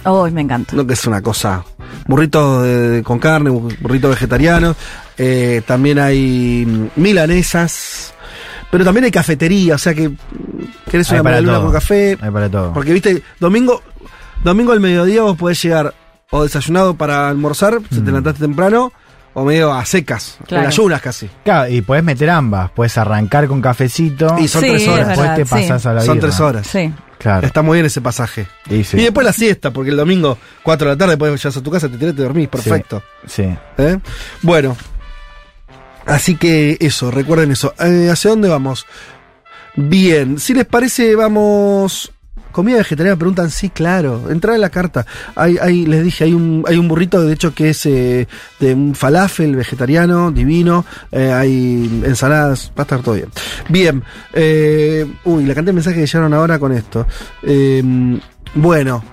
Oh, 0.03 0.27
me 0.31 0.41
encanta. 0.41 0.75
lo 0.75 0.88
que 0.88 0.93
es 0.93 1.05
una 1.05 1.21
cosa. 1.21 1.63
Burritos 2.07 2.63
de- 2.63 2.89
de- 2.89 3.03
con 3.03 3.19
carne, 3.19 3.51
bu- 3.51 3.77
burritos 3.81 4.09
vegetarianos. 4.09 4.75
Eh, 5.19 5.62
también 5.67 5.99
hay 5.99 6.65
mm, 6.65 6.88
milanesas. 6.99 8.13
Pero 8.71 8.86
también 8.86 9.03
hay 9.05 9.12
cafetería, 9.12 9.75
o 9.75 9.77
sea 9.77 9.93
que 9.95 10.10
mm, 10.10 10.15
querés 10.89 11.10
una 11.12 11.23
para 11.23 11.36
media 11.38 11.41
luna 11.47 11.53
todo. 11.58 11.63
con 11.65 11.73
café. 11.73 12.17
Hay 12.21 12.32
para 12.32 12.49
todo. 12.49 12.73
Porque 12.73 12.93
viste, 12.93 13.21
domingo, 13.39 13.82
domingo 14.43 14.71
al 14.71 14.79
mediodía 14.79 15.21
vos 15.23 15.38
podés 15.38 15.62
llegar 15.62 15.93
o 16.32 16.43
desayunado 16.43 16.95
para 16.95 17.27
almorzar, 17.29 17.79
si 17.89 17.99
te 18.01 18.05
levantaste 18.05 18.39
temprano, 18.41 18.93
o 19.34 19.43
medio 19.43 19.73
a 19.73 19.84
secas, 19.86 20.38
Claro. 20.47 20.63
en 20.63 20.67
ayunas 20.67 21.01
casi. 21.01 21.29
Claro, 21.43 21.69
y 21.71 21.82
podés 21.82 22.03
meter 22.03 22.29
ambas. 22.29 22.69
Puedes 22.71 22.95
arrancar 22.99 23.47
con 23.47 23.62
cafecito. 23.62 24.36
Y 24.39 24.47
son 24.47 24.62
Sí, 24.62 24.69
tres 24.69 24.82
es 24.84 24.88
horas. 24.88 25.08
Después 25.08 25.27
verdad, 25.27 25.36
te 25.36 25.45
sí. 25.45 25.49
pasás 25.49 25.86
a 25.88 25.93
la 25.93 26.01
Son 26.01 26.15
birra. 26.15 26.27
tres 26.27 26.39
horas. 26.39 26.67
Sí. 26.67 26.93
Claro. 27.17 27.47
Está 27.47 27.62
muy 27.63 27.75
bien 27.77 27.86
ese 27.88 28.01
pasaje. 28.01 28.47
Y, 28.69 28.84
sí. 28.84 28.97
Y 28.97 29.01
después 29.03 29.25
la 29.25 29.34
siesta, 29.34 29.71
porque 29.71 29.89
el 29.91 29.97
domingo, 29.97 30.38
4 30.63 30.88
de 30.89 30.93
la 30.93 30.97
tarde, 30.97 31.12
después 31.17 31.32
llegas 31.43 31.58
a 31.58 31.62
tu 31.63 31.71
casa, 31.71 31.89
te 31.89 31.97
tirás 31.97 32.13
y 32.13 32.17
te 32.17 32.23
dormís. 32.23 32.47
Perfecto. 32.47 33.01
Sí. 33.25 33.43
¿Eh? 33.77 33.97
Bueno. 34.43 34.77
Así 36.09 36.35
que 36.35 36.77
eso, 36.79 37.11
recuerden 37.11 37.51
eso. 37.51 37.73
Eh, 37.79 38.09
¿Hacia 38.11 38.31
dónde 38.31 38.49
vamos? 38.49 38.85
Bien, 39.75 40.39
si 40.39 40.53
les 40.53 40.65
parece, 40.65 41.15
vamos. 41.15 42.11
Comida 42.51 42.77
vegetariana, 42.77 43.15
preguntan, 43.15 43.51
sí, 43.51 43.69
claro. 43.69 44.23
Entra 44.31 44.55
en 44.55 44.61
la 44.61 44.69
carta. 44.71 45.05
Hay, 45.35 45.57
hay, 45.61 45.85
les 45.85 46.03
dije, 46.03 46.23
hay 46.23 46.33
un, 46.33 46.63
hay 46.67 46.77
un 46.77 46.87
burrito, 46.87 47.21
de 47.23 47.31
hecho, 47.33 47.53
que 47.53 47.69
es 47.69 47.85
eh, 47.85 48.27
de 48.59 48.73
un 48.73 48.95
falafel 48.95 49.55
vegetariano, 49.55 50.31
divino. 50.31 50.83
Eh, 51.11 51.31
hay 51.31 52.01
ensaladas, 52.03 52.71
va 52.71 52.81
a 52.81 52.81
estar 52.81 53.01
todo 53.03 53.15
bien. 53.15 53.29
Bien. 53.69 54.03
eh, 54.33 55.05
uy, 55.25 55.43
la 55.45 55.53
cantidad 55.53 55.67
de 55.71 55.73
mensajes 55.73 55.99
que 55.99 56.07
llegaron 56.07 56.33
ahora 56.33 56.57
con 56.57 56.71
esto. 56.71 57.05
Bueno, 58.55 59.03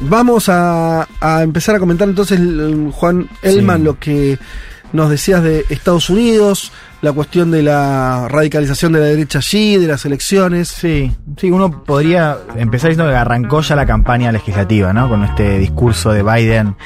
vamos 0.00 0.48
a, 0.50 1.08
a 1.20 1.42
empezar 1.42 1.76
a 1.76 1.78
comentar 1.78 2.06
entonces, 2.08 2.38
Juan 2.92 3.28
Elman, 3.42 3.78
Sí. 3.78 3.84
lo 3.84 3.98
que 3.98 4.38
nos 4.92 5.10
decías 5.10 5.42
de 5.42 5.64
Estados 5.68 6.08
Unidos, 6.10 6.72
la 7.02 7.12
cuestión 7.12 7.50
de 7.50 7.62
la 7.62 8.26
radicalización 8.28 8.92
de 8.92 9.00
la 9.00 9.06
derecha 9.06 9.38
allí, 9.38 9.76
de 9.76 9.86
las 9.86 10.04
elecciones. 10.04 10.68
Sí, 10.68 11.12
sí, 11.36 11.50
uno 11.50 11.84
podría 11.84 12.36
empezar 12.56 12.90
diciendo 12.90 13.10
que 13.10 13.16
arrancó 13.16 13.60
ya 13.60 13.76
la 13.76 13.86
campaña 13.86 14.32
legislativa, 14.32 14.92
¿no? 14.92 15.08
Con 15.08 15.24
este 15.24 15.58
discurso 15.58 16.12
de 16.12 16.22
Biden 16.22 16.76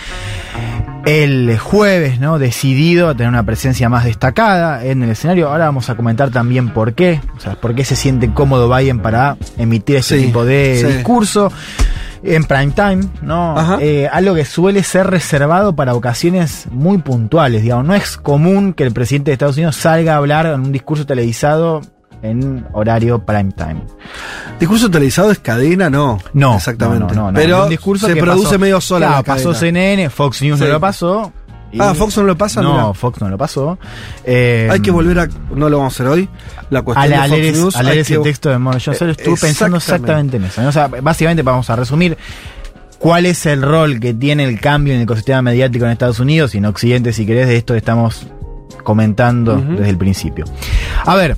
el 1.07 1.59
jueves, 1.59 2.21
¿no? 2.21 2.39
Decidido 2.39 3.09
a 3.09 3.15
tener 3.15 3.29
una 3.31 3.45
presencia 3.45 3.89
más 3.89 4.05
destacada 4.05 4.85
en 4.85 5.03
el 5.03 5.11
escenario. 5.11 5.49
Ahora 5.49 5.65
vamos 5.67 5.89
a 5.89 5.95
comentar 5.97 6.31
también 6.31 6.71
por 6.75 6.93
qué, 6.95 7.21
o 7.37 7.41
sea, 7.41 7.55
por 7.55 7.75
qué 7.75 7.85
se 7.85 7.97
siente 7.97 8.31
cómodo 8.35 8.75
Biden 8.75 9.01
para 9.01 9.37
emitir 9.57 10.03
Sí, 10.03 10.27
tipo 10.27 10.45
de 10.45 10.79
sí. 10.81 10.87
discurso. 10.93 11.51
En 12.23 12.45
prime 12.45 12.73
time, 12.73 13.01
¿no? 13.23 13.79
Eh, 13.81 14.09
algo 14.13 14.35
que 14.35 14.45
suele 14.45 14.83
ser 14.83 15.07
reservado 15.07 15.75
para 15.75 15.95
ocasiones 15.95 16.67
muy 16.71 16.99
puntuales, 16.99 17.63
digamos. 17.63 17.87
No 17.87 17.95
es 17.95 18.17
común 18.19 18.73
que 18.75 18.85
el 18.85 18.93
presidente 18.93 19.31
de 19.31 19.35
Estados 19.35 19.57
Unidos 19.57 19.77
salga 19.77 20.15
a 20.15 20.17
hablar 20.17 20.47
en 20.47 20.61
un 20.61 20.73
discurso 20.73 21.07
televisado 21.07 21.81
en 22.23 22.67
horario 22.75 23.25
prime 23.25 23.53
time. 23.53 23.81
Discurso 24.59 24.91
televisado 24.91 25.31
es 25.31 25.39
cadena, 25.39 25.89
no. 25.89 26.19
No, 26.35 26.57
exactamente. 26.57 27.15
no, 27.15 27.33
no. 27.33 27.39
Pero 27.39 27.63
Un 27.65 27.71
discurso 27.71 28.07
se 28.07 28.13
que 28.15 28.21
produce 28.21 28.45
pasó- 28.49 28.59
medio 28.59 28.81
sola. 28.83 29.07
Claro, 29.07 29.17
la 29.21 29.23
pasó 29.23 29.53
cadena. 29.53 29.59
CNN, 29.61 30.11
Fox 30.11 30.43
News 30.43 30.59
Sí. 30.59 30.65
no 30.67 30.71
lo 30.73 30.81
pasó. 30.81 31.33
Y- 31.73 31.81
Ah, 31.81 31.95
Fox 31.95 32.17
no 32.17 32.25
lo 32.25 32.37
pasa, 32.37 32.63
No, 32.63 32.73
mirá. 32.73 32.95
Fox 32.95 33.21
no 33.21 33.29
lo 33.29 33.39
pasó. 33.39 33.79
Eh, 34.25 34.69
Hay 34.71 34.81
que 34.81 34.91
volver 34.91 35.19
a. 35.21 35.29
No 35.55 35.69
lo 35.69 35.79
vamos 35.79 35.93
a 35.93 35.97
hacer 35.97 36.07
hoy. 36.07 36.29
La 36.71 36.81
a, 36.81 36.83
cuestión 36.83 37.09
de 37.11 37.15
a 37.17 37.21
Fox 37.21 37.31
leer, 37.31 37.57
News. 37.57 37.77
a 37.77 37.83
leer 37.83 37.93
hay 37.95 37.99
ese 38.01 38.15
que- 38.17 38.21
texto 38.21 38.51
de 38.51 38.59
Morris 38.59 38.85
Johnson. 38.85 39.09
Eh, 39.09 39.13
Estuve 39.13 39.37
pensando 39.37 39.77
exactamente. 39.77 40.37
en 40.37 40.45
eso. 40.45 40.67
O 40.67 40.73
sea, 40.73 40.89
básicamente 40.89 41.43
vamos 41.43 41.69
a 41.71 41.77
resumir 41.77 42.17
cuál 42.99 43.27
es 43.27 43.47
el 43.47 43.63
rol 43.63 43.99
que 44.01 44.13
tiene 44.15 44.45
el 44.45 44.61
cambio 44.61 44.93
en 44.93 44.99
el 45.01 45.05
ecosistema 45.05 45.41
mediático 45.43 45.85
en 45.87 45.93
Estados 45.93 46.21
Unidos 46.21 46.55
y 46.55 46.59
en 46.59 46.67
Occidente, 46.67 47.13
si 47.13 47.25
querés, 47.27 47.49
de 47.49 47.57
esto 47.57 47.73
que 47.75 47.79
estamos 47.79 48.27
comentando 48.85 49.57
desde 49.57 49.91
el 49.91 49.97
principio. 49.99 50.45
A 51.05 51.15
ver, 51.15 51.37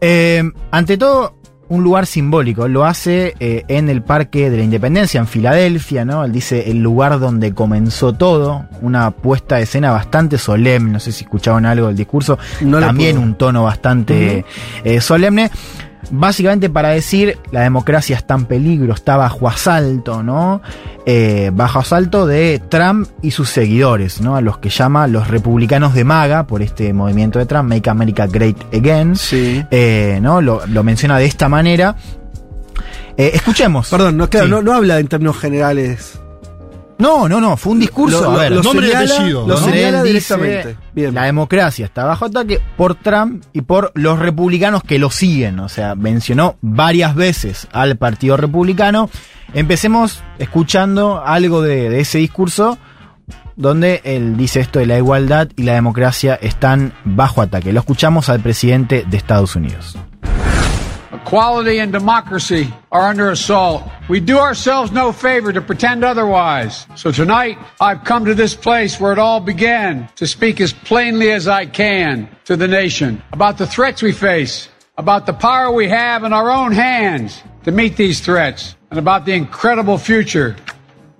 eh, 0.00 0.42
ante 0.70 0.96
todo, 0.98 1.35
un 1.68 1.82
lugar 1.82 2.06
simbólico. 2.06 2.68
Lo 2.68 2.84
hace 2.84 3.34
eh, 3.40 3.64
en 3.68 3.88
el 3.88 4.02
Parque 4.02 4.50
de 4.50 4.58
la 4.58 4.62
Independencia, 4.62 5.18
en 5.18 5.26
Filadelfia, 5.26 6.04
¿no? 6.04 6.24
Él 6.24 6.32
dice 6.32 6.70
el 6.70 6.82
lugar 6.82 7.18
donde 7.18 7.54
comenzó 7.54 8.12
todo. 8.12 8.66
Una 8.82 9.10
puesta 9.10 9.56
de 9.56 9.62
escena 9.62 9.90
bastante 9.90 10.38
solemne. 10.38 10.92
No 10.92 11.00
sé 11.00 11.12
si 11.12 11.24
escucharon 11.24 11.66
algo 11.66 11.88
del 11.88 11.96
discurso. 11.96 12.38
No 12.60 12.80
También 12.80 13.18
un 13.18 13.34
tono 13.34 13.64
bastante 13.64 14.44
eh, 14.84 15.00
solemne. 15.00 15.50
Básicamente 16.10 16.70
para 16.70 16.90
decir, 16.90 17.38
la 17.50 17.62
democracia 17.62 18.16
está 18.16 18.34
en 18.34 18.44
peligro, 18.44 18.94
está 18.94 19.16
bajo 19.16 19.48
asalto, 19.48 20.22
¿no? 20.22 20.62
Eh, 21.04 21.50
bajo 21.52 21.80
asalto 21.80 22.26
de 22.26 22.60
Trump 22.68 23.08
y 23.22 23.32
sus 23.32 23.48
seguidores, 23.48 24.20
¿no? 24.20 24.36
A 24.36 24.40
los 24.40 24.58
que 24.58 24.68
llama 24.68 25.06
los 25.08 25.28
republicanos 25.28 25.94
de 25.94 26.04
MAGA, 26.04 26.46
por 26.46 26.62
este 26.62 26.92
movimiento 26.92 27.38
de 27.38 27.46
Trump, 27.46 27.68
Make 27.68 27.90
America 27.90 28.26
Great 28.26 28.56
Again. 28.74 29.16
Sí. 29.16 29.64
Eh, 29.70 30.18
¿no? 30.22 30.40
Lo, 30.40 30.64
lo 30.66 30.82
menciona 30.84 31.18
de 31.18 31.26
esta 31.26 31.48
manera. 31.48 31.96
Eh, 33.16 33.30
escuchemos. 33.34 33.88
Perdón, 33.88 34.16
no, 34.16 34.28
claro, 34.28 34.46
Sí. 34.46 34.50
no, 34.52 34.62
no 34.62 34.72
habla 34.74 34.98
en 34.98 35.08
términos 35.08 35.38
generales. 35.38 36.20
No, 36.98 37.28
no, 37.28 37.40
no, 37.40 37.56
fue 37.58 37.72
un 37.74 37.80
discurso. 37.80 38.22
Lo- 38.22 38.30
a 38.30 38.32
lo- 38.32 38.38
ver, 38.38 38.52
lo 38.52 38.62
nombre 38.62 38.86
y 38.86 38.90
señala- 38.90 39.14
apellido, 39.14 39.46
Lo 39.46 39.54
¿no? 39.60 39.66
señala 39.66 39.98
Él 40.00 40.04
dice, 40.14 40.36
directamente. 40.36 40.76
Bien. 40.94 41.14
La 41.14 41.24
democracia 41.24 41.84
está 41.84 42.04
bajo 42.04 42.24
ataque 42.24 42.60
por 42.76 42.94
Trump 42.94 43.44
y 43.52 43.60
por 43.60 43.92
los 43.94 44.18
republicanos 44.18 44.82
que 44.82 44.98
lo 44.98 45.10
siguen. 45.10 45.60
O 45.60 45.68
sea, 45.68 45.94
mencionó 45.94 46.56
varias 46.62 47.14
veces 47.14 47.68
al 47.72 47.96
Partido 47.96 48.36
Republicano. 48.38 49.10
Empecemos 49.52 50.22
escuchando 50.38 51.22
algo 51.24 51.60
de, 51.62 51.90
de 51.90 52.00
ese 52.00 52.18
discurso 52.18 52.78
donde 53.56 54.00
él 54.04 54.36
dice 54.36 54.60
esto 54.60 54.78
de 54.78 54.86
la 54.86 54.98
igualdad 54.98 55.48
y 55.56 55.62
la 55.62 55.74
democracia 55.74 56.34
están 56.34 56.92
bajo 57.04 57.40
ataque. 57.42 57.72
Lo 57.72 57.80
escuchamos 57.80 58.28
al 58.28 58.40
presidente 58.40 59.04
de 59.08 59.16
Estados 59.16 59.54
Unidos. 59.56 59.96
Equality 61.22 61.78
and 61.78 61.92
democracy 61.92 62.72
are 62.92 63.08
under 63.08 63.30
assault. 63.30 63.82
We 64.08 64.20
do 64.20 64.38
ourselves 64.38 64.92
no 64.92 65.12
favor 65.12 65.50
to 65.50 65.62
pretend 65.62 66.04
otherwise. 66.04 66.86
So 66.94 67.10
tonight, 67.10 67.58
I've 67.80 68.04
come 68.04 68.26
to 68.26 68.34
this 68.34 68.54
place 68.54 69.00
where 69.00 69.12
it 69.12 69.18
all 69.18 69.40
began 69.40 70.08
to 70.16 70.26
speak 70.26 70.60
as 70.60 70.74
plainly 70.74 71.30
as 71.32 71.48
I 71.48 71.66
can 71.66 72.28
to 72.44 72.54
the 72.54 72.68
nation 72.68 73.22
about 73.32 73.56
the 73.56 73.66
threats 73.66 74.02
we 74.02 74.12
face, 74.12 74.68
about 74.98 75.24
the 75.24 75.32
power 75.32 75.72
we 75.72 75.88
have 75.88 76.22
in 76.22 76.34
our 76.34 76.50
own 76.50 76.72
hands 76.72 77.42
to 77.64 77.72
meet 77.72 77.96
these 77.96 78.20
threats, 78.20 78.76
and 78.90 78.98
about 78.98 79.24
the 79.24 79.32
incredible 79.32 79.98
future 79.98 80.54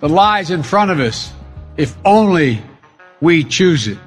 that 0.01 0.09
lies 0.09 0.51
in 0.51 0.62
front 0.62 0.90
of 0.90 1.01
us 1.01 1.32
if 1.78 1.97
only 2.05 2.62
we 3.20 3.42
choose 3.44 3.88
it. 3.88 3.99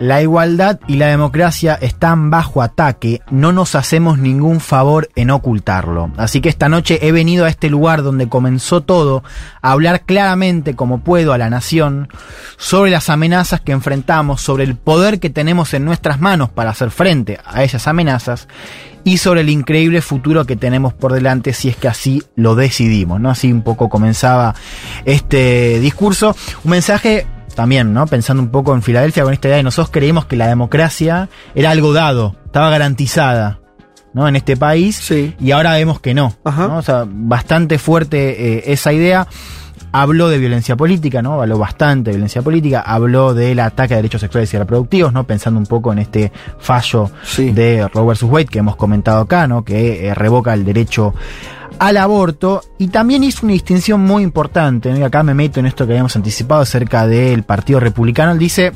La 0.00 0.22
igualdad 0.22 0.78
y 0.86 0.94
la 0.94 1.08
democracia 1.08 1.74
están 1.74 2.30
bajo 2.30 2.62
ataque, 2.62 3.20
no 3.30 3.50
nos 3.52 3.74
hacemos 3.74 4.16
ningún 4.18 4.60
favor 4.60 5.08
en 5.16 5.30
ocultarlo. 5.30 6.12
Así 6.16 6.40
que 6.40 6.48
esta 6.48 6.68
noche 6.68 7.00
he 7.02 7.10
venido 7.10 7.44
a 7.44 7.48
este 7.48 7.68
lugar 7.68 8.04
donde 8.04 8.28
comenzó 8.28 8.80
todo, 8.80 9.24
a 9.60 9.72
hablar 9.72 10.02
claramente 10.02 10.76
como 10.76 11.00
puedo 11.00 11.32
a 11.32 11.38
la 11.38 11.50
nación 11.50 12.08
sobre 12.56 12.92
las 12.92 13.10
amenazas 13.10 13.60
que 13.60 13.72
enfrentamos, 13.72 14.40
sobre 14.40 14.62
el 14.62 14.76
poder 14.76 15.18
que 15.18 15.30
tenemos 15.30 15.74
en 15.74 15.84
nuestras 15.84 16.20
manos 16.20 16.48
para 16.48 16.70
hacer 16.70 16.92
frente 16.92 17.40
a 17.44 17.64
esas 17.64 17.88
amenazas 17.88 18.46
y 19.02 19.18
sobre 19.18 19.40
el 19.40 19.50
increíble 19.50 20.00
futuro 20.00 20.44
que 20.44 20.54
tenemos 20.54 20.92
por 20.94 21.12
delante 21.12 21.52
si 21.52 21.70
es 21.70 21.76
que 21.76 21.88
así 21.88 22.22
lo 22.36 22.54
decidimos, 22.54 23.20
¿no? 23.20 23.30
Así 23.30 23.50
un 23.50 23.62
poco 23.62 23.88
comenzaba 23.88 24.54
este 25.04 25.80
discurso, 25.80 26.36
un 26.62 26.70
mensaje 26.70 27.26
también, 27.58 27.92
¿no? 27.92 28.06
Pensando 28.06 28.40
un 28.40 28.50
poco 28.50 28.72
en 28.72 28.82
Filadelfia 28.82 29.24
con 29.24 29.32
esta 29.32 29.48
idea 29.48 29.56
de 29.56 29.64
nosotros 29.64 29.90
creímos 29.90 30.26
que 30.26 30.36
la 30.36 30.46
democracia 30.46 31.28
era 31.56 31.72
algo 31.72 31.92
dado, 31.92 32.36
estaba 32.46 32.70
garantizada, 32.70 33.58
¿no? 34.14 34.28
En 34.28 34.36
este 34.36 34.56
país. 34.56 35.10
Y 35.40 35.50
ahora 35.50 35.72
vemos 35.72 35.98
que 35.98 36.14
no. 36.14 36.36
¿no? 36.44 36.76
O 36.76 36.82
sea, 36.82 37.04
bastante 37.04 37.80
fuerte 37.80 38.58
eh, 38.58 38.62
esa 38.72 38.92
idea. 38.92 39.26
Habló 39.92 40.28
de 40.28 40.38
violencia 40.38 40.76
política, 40.76 41.22
¿no? 41.22 41.40
Habló 41.40 41.58
bastante 41.58 42.10
de 42.10 42.16
violencia 42.16 42.42
política. 42.42 42.80
Habló 42.82 43.32
del 43.34 43.58
ataque 43.60 43.94
a 43.94 43.96
derechos 43.96 44.20
sexuales 44.20 44.52
y 44.52 44.58
reproductivos, 44.58 45.12
¿no? 45.12 45.24
Pensando 45.26 45.58
un 45.58 45.66
poco 45.66 45.92
en 45.92 45.98
este 46.00 46.30
fallo 46.58 47.10
de 47.38 47.88
Roe 47.88 48.12
vs. 48.12 48.22
Wade 48.24 48.46
que 48.46 48.58
hemos 48.58 48.76
comentado 48.76 49.20
acá, 49.20 49.46
¿no? 49.46 49.64
Que 49.64 50.08
eh, 50.08 50.14
revoca 50.14 50.52
el 50.54 50.64
derecho 50.64 51.14
al 51.78 51.96
aborto 51.96 52.60
y 52.78 52.88
también 52.88 53.22
hizo 53.24 53.46
una 53.46 53.52
distinción 53.52 54.00
muy 54.00 54.22
importante. 54.24 54.90
¿no? 54.90 54.98
Y 54.98 55.02
acá 55.02 55.22
me 55.22 55.32
meto 55.32 55.60
en 55.60 55.66
esto 55.66 55.86
que 55.86 55.92
habíamos 55.92 56.14
anticipado 56.16 56.60
acerca 56.60 57.06
del 57.06 57.44
Partido 57.44 57.78
Republicano. 57.80 58.32
Él 58.32 58.38
dice: 58.38 58.72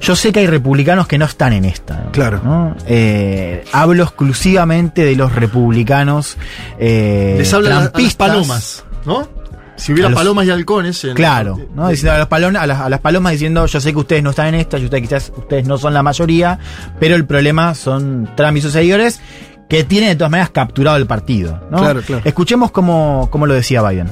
Yo 0.00 0.14
sé 0.14 0.32
que 0.32 0.40
hay 0.40 0.46
republicanos 0.46 1.06
que 1.06 1.18
no 1.18 1.24
están 1.24 1.52
en 1.52 1.64
esta. 1.64 2.02
¿no? 2.04 2.12
Claro. 2.12 2.40
¿no? 2.44 2.76
Eh, 2.86 3.64
hablo 3.72 4.02
exclusivamente 4.04 5.04
de 5.04 5.16
los 5.16 5.34
republicanos. 5.34 6.36
Eh, 6.78 7.36
Les 7.38 7.50
las- 7.52 7.62
las 7.62 7.78
trampistas. 7.92 8.28
palomas, 8.28 8.84
¿no? 9.04 9.28
Si 9.76 9.92
hubiera 9.92 10.08
los- 10.08 10.18
palomas 10.18 10.46
y 10.46 10.50
halcones. 10.50 11.04
en- 11.04 11.14
Claro, 11.14 11.58
¿no? 11.74 11.88
Diciendo 11.88 12.14
a, 12.14 12.18
las 12.18 12.26
palomas, 12.28 12.62
a, 12.62 12.66
las, 12.66 12.80
a 12.80 12.88
las 12.88 13.00
palomas 13.00 13.32
diciendo, 13.32 13.66
yo 13.66 13.80
sé 13.80 13.92
que 13.92 13.98
ustedes 13.98 14.22
no 14.22 14.30
están 14.30 14.48
en 14.48 14.54
esta, 14.56 14.78
y 14.78 14.84
ustedes 14.84 15.02
quizás 15.02 15.32
ustedes 15.36 15.66
no 15.66 15.76
son 15.78 15.92
la 15.94 16.02
mayoría, 16.02 16.58
pero 16.98 17.14
el 17.14 17.26
problema 17.26 17.74
son 17.74 18.30
Trump 18.36 18.56
y 18.56 18.60
sus 18.62 18.72
seguidores 18.72 19.20
que 19.68 19.84
tienen 19.84 20.10
de 20.10 20.16
todas 20.16 20.30
maneras 20.30 20.50
capturado 20.50 20.96
el 20.96 21.06
partido. 21.06 21.60
¿no? 21.70 21.78
Claro, 21.78 22.00
claro. 22.02 22.22
Escuchemos 22.24 22.70
cómo, 22.70 23.28
cómo 23.30 23.46
lo 23.46 23.54
decía 23.54 23.82
Biden. 23.82 24.10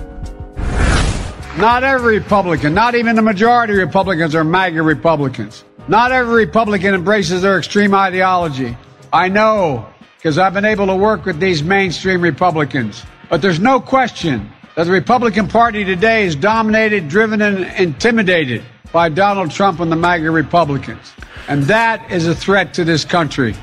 Not 1.57 1.85
every 1.85 2.19
Republican, 2.19 2.75
not 2.75 2.95
even 2.95 3.15
the 3.15 3.23
majority 3.23 3.75
of 3.75 3.79
Republicans 3.79 4.35
are 4.35 4.43
MAGA 4.45 4.83
Republicans. 4.83 5.65
Not 5.87 6.11
every 6.11 6.47
Republican 6.47 6.95
embraces 6.95 7.43
their 7.43 7.59
extreme 7.59 7.95
ideology. 7.95 8.77
I 9.13 9.29
know, 9.29 9.87
because 10.17 10.37
I've 10.39 10.53
been 10.53 10.65
able 10.65 10.87
to 10.87 10.97
work 10.97 11.25
with 11.27 11.39
these 11.39 11.63
mainstream 11.63 12.21
Republicans. 12.21 13.05
But 13.31 13.41
there's 13.41 13.61
no 13.61 13.79
question 13.81 14.51
that 14.75 14.85
the 14.85 14.93
Republican 14.93 15.49
Party 15.49 15.85
today 15.85 16.27
is 16.27 16.35
dominated, 16.35 17.09
driven, 17.09 17.41
and 17.43 17.65
intimidated 17.79 18.63
by 18.93 19.09
Donald 19.09 19.51
Trump 19.51 19.81
and 19.81 19.91
the 19.91 19.97
MAGA 19.97 20.31
Republicans. 20.31 21.13
And 21.49 21.65
that 21.65 22.11
is 22.11 22.27
a 22.27 22.35
threat 22.35 22.75
to 22.75 22.85
this 22.85 23.05
country. 23.05 23.55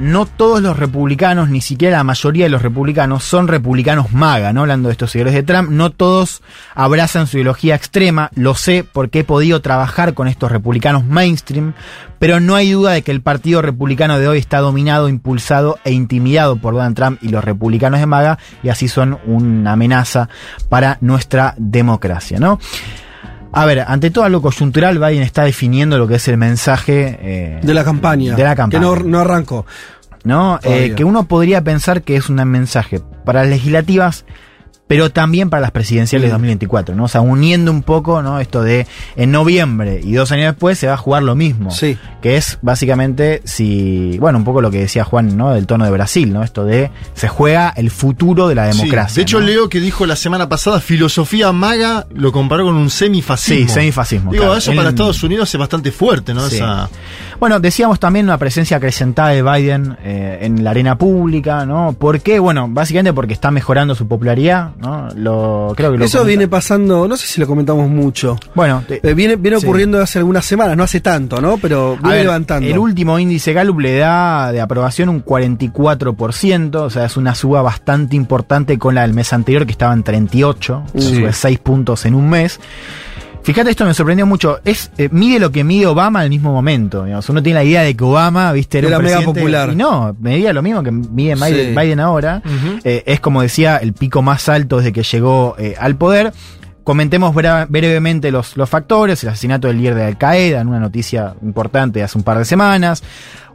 No 0.00 0.24
todos 0.24 0.62
los 0.62 0.78
republicanos, 0.78 1.50
ni 1.50 1.60
siquiera 1.60 1.98
la 1.98 2.04
mayoría 2.04 2.46
de 2.46 2.50
los 2.50 2.62
republicanos, 2.62 3.22
son 3.22 3.48
republicanos 3.48 4.12
maga, 4.12 4.52
¿no? 4.52 4.62
Hablando 4.62 4.88
de 4.88 4.92
estos 4.92 5.10
seguidores 5.10 5.34
de 5.34 5.42
Trump, 5.42 5.70
no 5.70 5.90
todos 5.90 6.42
abrazan 6.74 7.26
su 7.26 7.36
ideología 7.36 7.74
extrema, 7.74 8.30
lo 8.34 8.54
sé 8.54 8.82
porque 8.82 9.20
he 9.20 9.24
podido 9.24 9.60
trabajar 9.60 10.14
con 10.14 10.26
estos 10.26 10.50
republicanos 10.50 11.04
mainstream, 11.04 11.74
pero 12.18 12.40
no 12.40 12.54
hay 12.54 12.72
duda 12.72 12.92
de 12.92 13.02
que 13.02 13.10
el 13.10 13.20
partido 13.20 13.60
republicano 13.60 14.18
de 14.18 14.26
hoy 14.26 14.38
está 14.38 14.58
dominado, 14.60 15.08
impulsado 15.08 15.78
e 15.84 15.92
intimidado 15.92 16.56
por 16.56 16.72
Donald 16.72 16.96
Trump 16.96 17.18
y 17.22 17.28
los 17.28 17.44
republicanos 17.44 18.00
de 18.00 18.06
maga, 18.06 18.38
y 18.62 18.70
así 18.70 18.88
son 18.88 19.18
una 19.26 19.72
amenaza 19.72 20.30
para 20.70 20.96
nuestra 21.02 21.54
democracia, 21.58 22.38
¿no? 22.38 22.58
A 23.52 23.64
ver, 23.66 23.80
ante 23.80 24.10
todo 24.10 24.28
lo 24.28 24.40
coyuntural, 24.40 24.98
Biden 24.98 25.22
está 25.22 25.44
definiendo 25.44 25.98
lo 25.98 26.06
que 26.06 26.16
es 26.16 26.28
el 26.28 26.36
mensaje 26.36 27.18
eh, 27.20 27.60
De 27.62 27.74
la 27.74 27.84
campaña. 27.84 28.36
de 28.36 28.44
la 28.44 28.54
campaña. 28.54 28.80
Que 28.80 28.86
no, 28.86 28.96
no 28.96 29.20
arrancó. 29.20 29.66
¿no? 30.24 30.58
Eh, 30.62 30.94
que 30.96 31.04
uno 31.04 31.24
podría 31.24 31.62
pensar 31.62 32.02
que 32.02 32.16
es 32.16 32.28
un 32.28 32.36
mensaje 32.36 33.00
para 33.24 33.40
las 33.40 33.50
legislativas, 33.50 34.24
pero 34.90 35.08
también 35.10 35.50
para 35.50 35.60
las 35.60 35.70
presidenciales 35.70 36.26
de 36.26 36.32
2024, 36.32 36.96
¿no? 36.96 37.04
O 37.04 37.08
sea, 37.08 37.20
uniendo 37.20 37.70
un 37.70 37.84
poco, 37.84 38.22
¿no? 38.22 38.40
Esto 38.40 38.64
de 38.64 38.88
en 39.14 39.30
noviembre 39.30 40.00
y 40.02 40.14
dos 40.14 40.32
años 40.32 40.46
después 40.46 40.80
se 40.80 40.88
va 40.88 40.94
a 40.94 40.96
jugar 40.96 41.22
lo 41.22 41.36
mismo. 41.36 41.70
Sí. 41.70 41.96
Que 42.20 42.36
es 42.36 42.58
básicamente 42.60 43.40
si, 43.44 44.18
bueno, 44.18 44.38
un 44.38 44.44
poco 44.44 44.60
lo 44.60 44.72
que 44.72 44.80
decía 44.80 45.04
Juan, 45.04 45.36
¿no? 45.36 45.52
Del 45.54 45.68
tono 45.68 45.84
de 45.84 45.92
Brasil, 45.92 46.32
¿no? 46.32 46.42
Esto 46.42 46.64
de 46.64 46.90
se 47.14 47.28
juega 47.28 47.72
el 47.76 47.92
futuro 47.92 48.48
de 48.48 48.56
la 48.56 48.72
Sí, 48.72 48.78
democracia. 48.78 49.14
De 49.14 49.22
hecho, 49.22 49.38
¿no? 49.38 49.46
Leo 49.46 49.68
que 49.68 49.78
dijo 49.78 50.06
la 50.06 50.16
semana 50.16 50.48
pasada, 50.48 50.80
filosofía 50.80 51.52
maga, 51.52 52.08
lo 52.12 52.32
comparó 52.32 52.64
con 52.64 52.74
un 52.74 52.90
semifascismo. 52.90 53.68
Sí, 53.68 53.72
semifascismo, 53.72 54.32
Digo, 54.32 54.42
claro. 54.42 54.58
eso 54.58 54.74
para 54.74 54.88
Estados 54.88 55.22
Unidos 55.22 55.54
es 55.54 55.58
bastante 55.60 55.92
fuerte, 55.92 56.34
¿no? 56.34 56.48
Sí. 56.48 56.56
Esa- 56.56 56.90
Bueno, 57.38 57.60
decíamos 57.60 58.00
también 58.00 58.26
una 58.26 58.38
presencia 58.38 58.78
acrecentada 58.78 59.28
de 59.28 59.42
Biden 59.42 59.96
eh, 60.02 60.38
en 60.42 60.64
la 60.64 60.70
arena 60.72 60.98
pública, 60.98 61.64
¿no? 61.64 61.92
¿Por 61.94 62.20
qué? 62.20 62.38
Bueno, 62.40 62.66
básicamente 62.68 63.12
porque 63.12 63.32
está 63.34 63.50
mejorando 63.52 63.94
su 63.94 64.06
popularidad, 64.08 64.72
¿no? 64.80 65.08
Lo, 65.14 65.72
creo 65.76 65.92
que 65.92 65.98
lo 65.98 66.04
Eso 66.04 66.18
comenta- 66.18 66.26
viene 66.28 66.48
pasando, 66.48 67.06
no 67.06 67.16
sé 67.16 67.26
si 67.26 67.40
lo 67.40 67.46
comentamos 67.46 67.88
mucho. 67.88 68.38
Bueno, 68.54 68.82
te- 68.88 69.00
Eh, 69.08 69.14
viene 69.14 69.36
viene 69.36 69.60
sí. 69.60 69.66
ocurriendo 69.66 70.00
hace 70.00 70.18
algunas 70.18 70.44
semanas, 70.44 70.76
no 70.76 70.82
hace 70.84 71.00
tanto, 71.00 71.40
¿no? 71.40 71.58
Pero 71.58 71.96
viene 71.96 72.16
ver, 72.16 72.24
levantando. 72.26 72.68
El 72.68 72.78
último 72.78 73.18
índice 73.18 73.52
Gallup 73.52 73.80
le 73.80 73.96
da 73.98 74.52
de 74.52 74.60
aprobación 74.60 75.08
un 75.08 75.20
44%, 75.24 76.82
o 76.82 76.90
sea, 76.90 77.04
es 77.04 77.16
una 77.16 77.34
suba 77.34 77.62
bastante 77.62 78.16
importante 78.16 78.78
con 78.78 78.94
la 78.94 79.02
del 79.02 79.14
mes 79.14 79.32
anterior 79.32 79.66
que 79.66 79.72
estaba 79.72 79.92
en 79.92 80.02
38, 80.02 80.82
o 80.94 80.98
sea, 81.00 81.08
Sí. 81.10 81.16
sube 81.16 81.32
6 81.32 81.58
puntos 81.58 82.04
en 82.06 82.14
un 82.14 82.28
mes. 82.30 82.60
Fíjate, 83.42 83.70
esto 83.70 83.84
me 83.86 83.94
sorprendió 83.94 84.26
mucho. 84.26 84.60
Es 84.64 84.90
eh, 84.98 85.08
mide 85.10 85.38
lo 85.40 85.50
que 85.50 85.64
mide 85.64 85.86
Obama 85.86 86.20
al 86.20 86.28
mismo 86.28 86.52
momento. 86.52 87.04
digamos. 87.04 87.28
Uno 87.30 87.42
tiene 87.42 87.60
la 87.60 87.64
idea 87.64 87.82
de 87.82 87.96
que 87.96 88.04
Obama, 88.04 88.52
viste, 88.52 88.78
era, 88.78 88.88
Era 88.88 88.98
un 88.98 89.04
mega 89.04 89.20
popular. 89.22 89.70
Y 89.72 89.76
no, 89.76 90.14
medía 90.20 90.52
lo 90.52 90.62
mismo 90.62 90.82
que 90.82 90.90
mide 90.92 91.34
Biden, 91.34 91.74
Sí. 91.74 91.80
Biden 91.80 92.00
ahora. 92.00 92.42
Eh, 92.84 93.02
es 93.06 93.20
como 93.20 93.42
decía, 93.42 93.78
el 93.78 93.92
pico 93.94 94.20
más 94.22 94.48
alto 94.48 94.76
desde 94.78 94.92
que 94.92 95.02
llegó 95.02 95.56
eh, 95.58 95.74
al 95.78 95.96
poder. 95.96 96.32
Comentemos 96.84 97.34
brevemente 97.34 98.30
los, 98.30 98.56
los 98.56 98.68
factores, 98.68 99.22
el 99.22 99.30
asesinato 99.30 99.68
del 99.68 99.78
líder 99.78 99.94
de 99.94 100.04
Al 100.04 100.18
Qaeda, 100.18 100.60
en 100.60 100.68
una 100.68 100.80
noticia 100.80 101.34
importante 101.42 102.00
de 102.00 102.04
hace 102.04 102.18
un 102.18 102.24
par 102.24 102.38
de 102.38 102.44
semanas, 102.44 103.02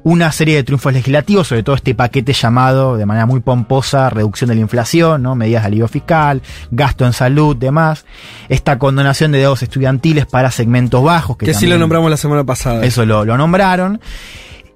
una 0.06 0.32
serie 0.32 0.56
de 0.58 0.64
triunfos 0.64 0.94
legislativos, 0.94 1.48
sobre 1.48 1.64
todo 1.64 1.76
este 1.76 1.96
paquete 1.96 2.32
llamado 2.32 2.96
de 2.96 3.08
manera 3.08 3.26
muy 3.26 3.40
pomposa 3.40 4.12
reducción 4.12 4.50
de 4.50 4.54
la 4.54 4.62
inflación, 4.62 5.24
¿no? 5.24 5.34
medidas 5.34 5.64
de 5.64 5.68
alivio 5.68 5.88
fiscal, 5.88 6.44
gasto 6.70 7.08
en 7.08 7.14
salud, 7.14 7.56
demás, 7.56 8.06
esta 8.48 8.78
condonación 8.78 9.32
de 9.32 9.40
deudas 9.40 9.64
estudiantiles 9.64 10.28
para 10.28 10.52
segmentos 10.52 11.04
bajos. 11.04 11.38
que 11.38 11.56
sí 11.56 11.66
lo 11.66 11.80
nombramos 11.80 12.12
la 12.12 12.18
semana 12.18 12.44
pasada. 12.44 12.86
eso 12.86 13.04
lo, 13.04 13.26
lo 13.26 13.36
nombraron. 13.36 14.00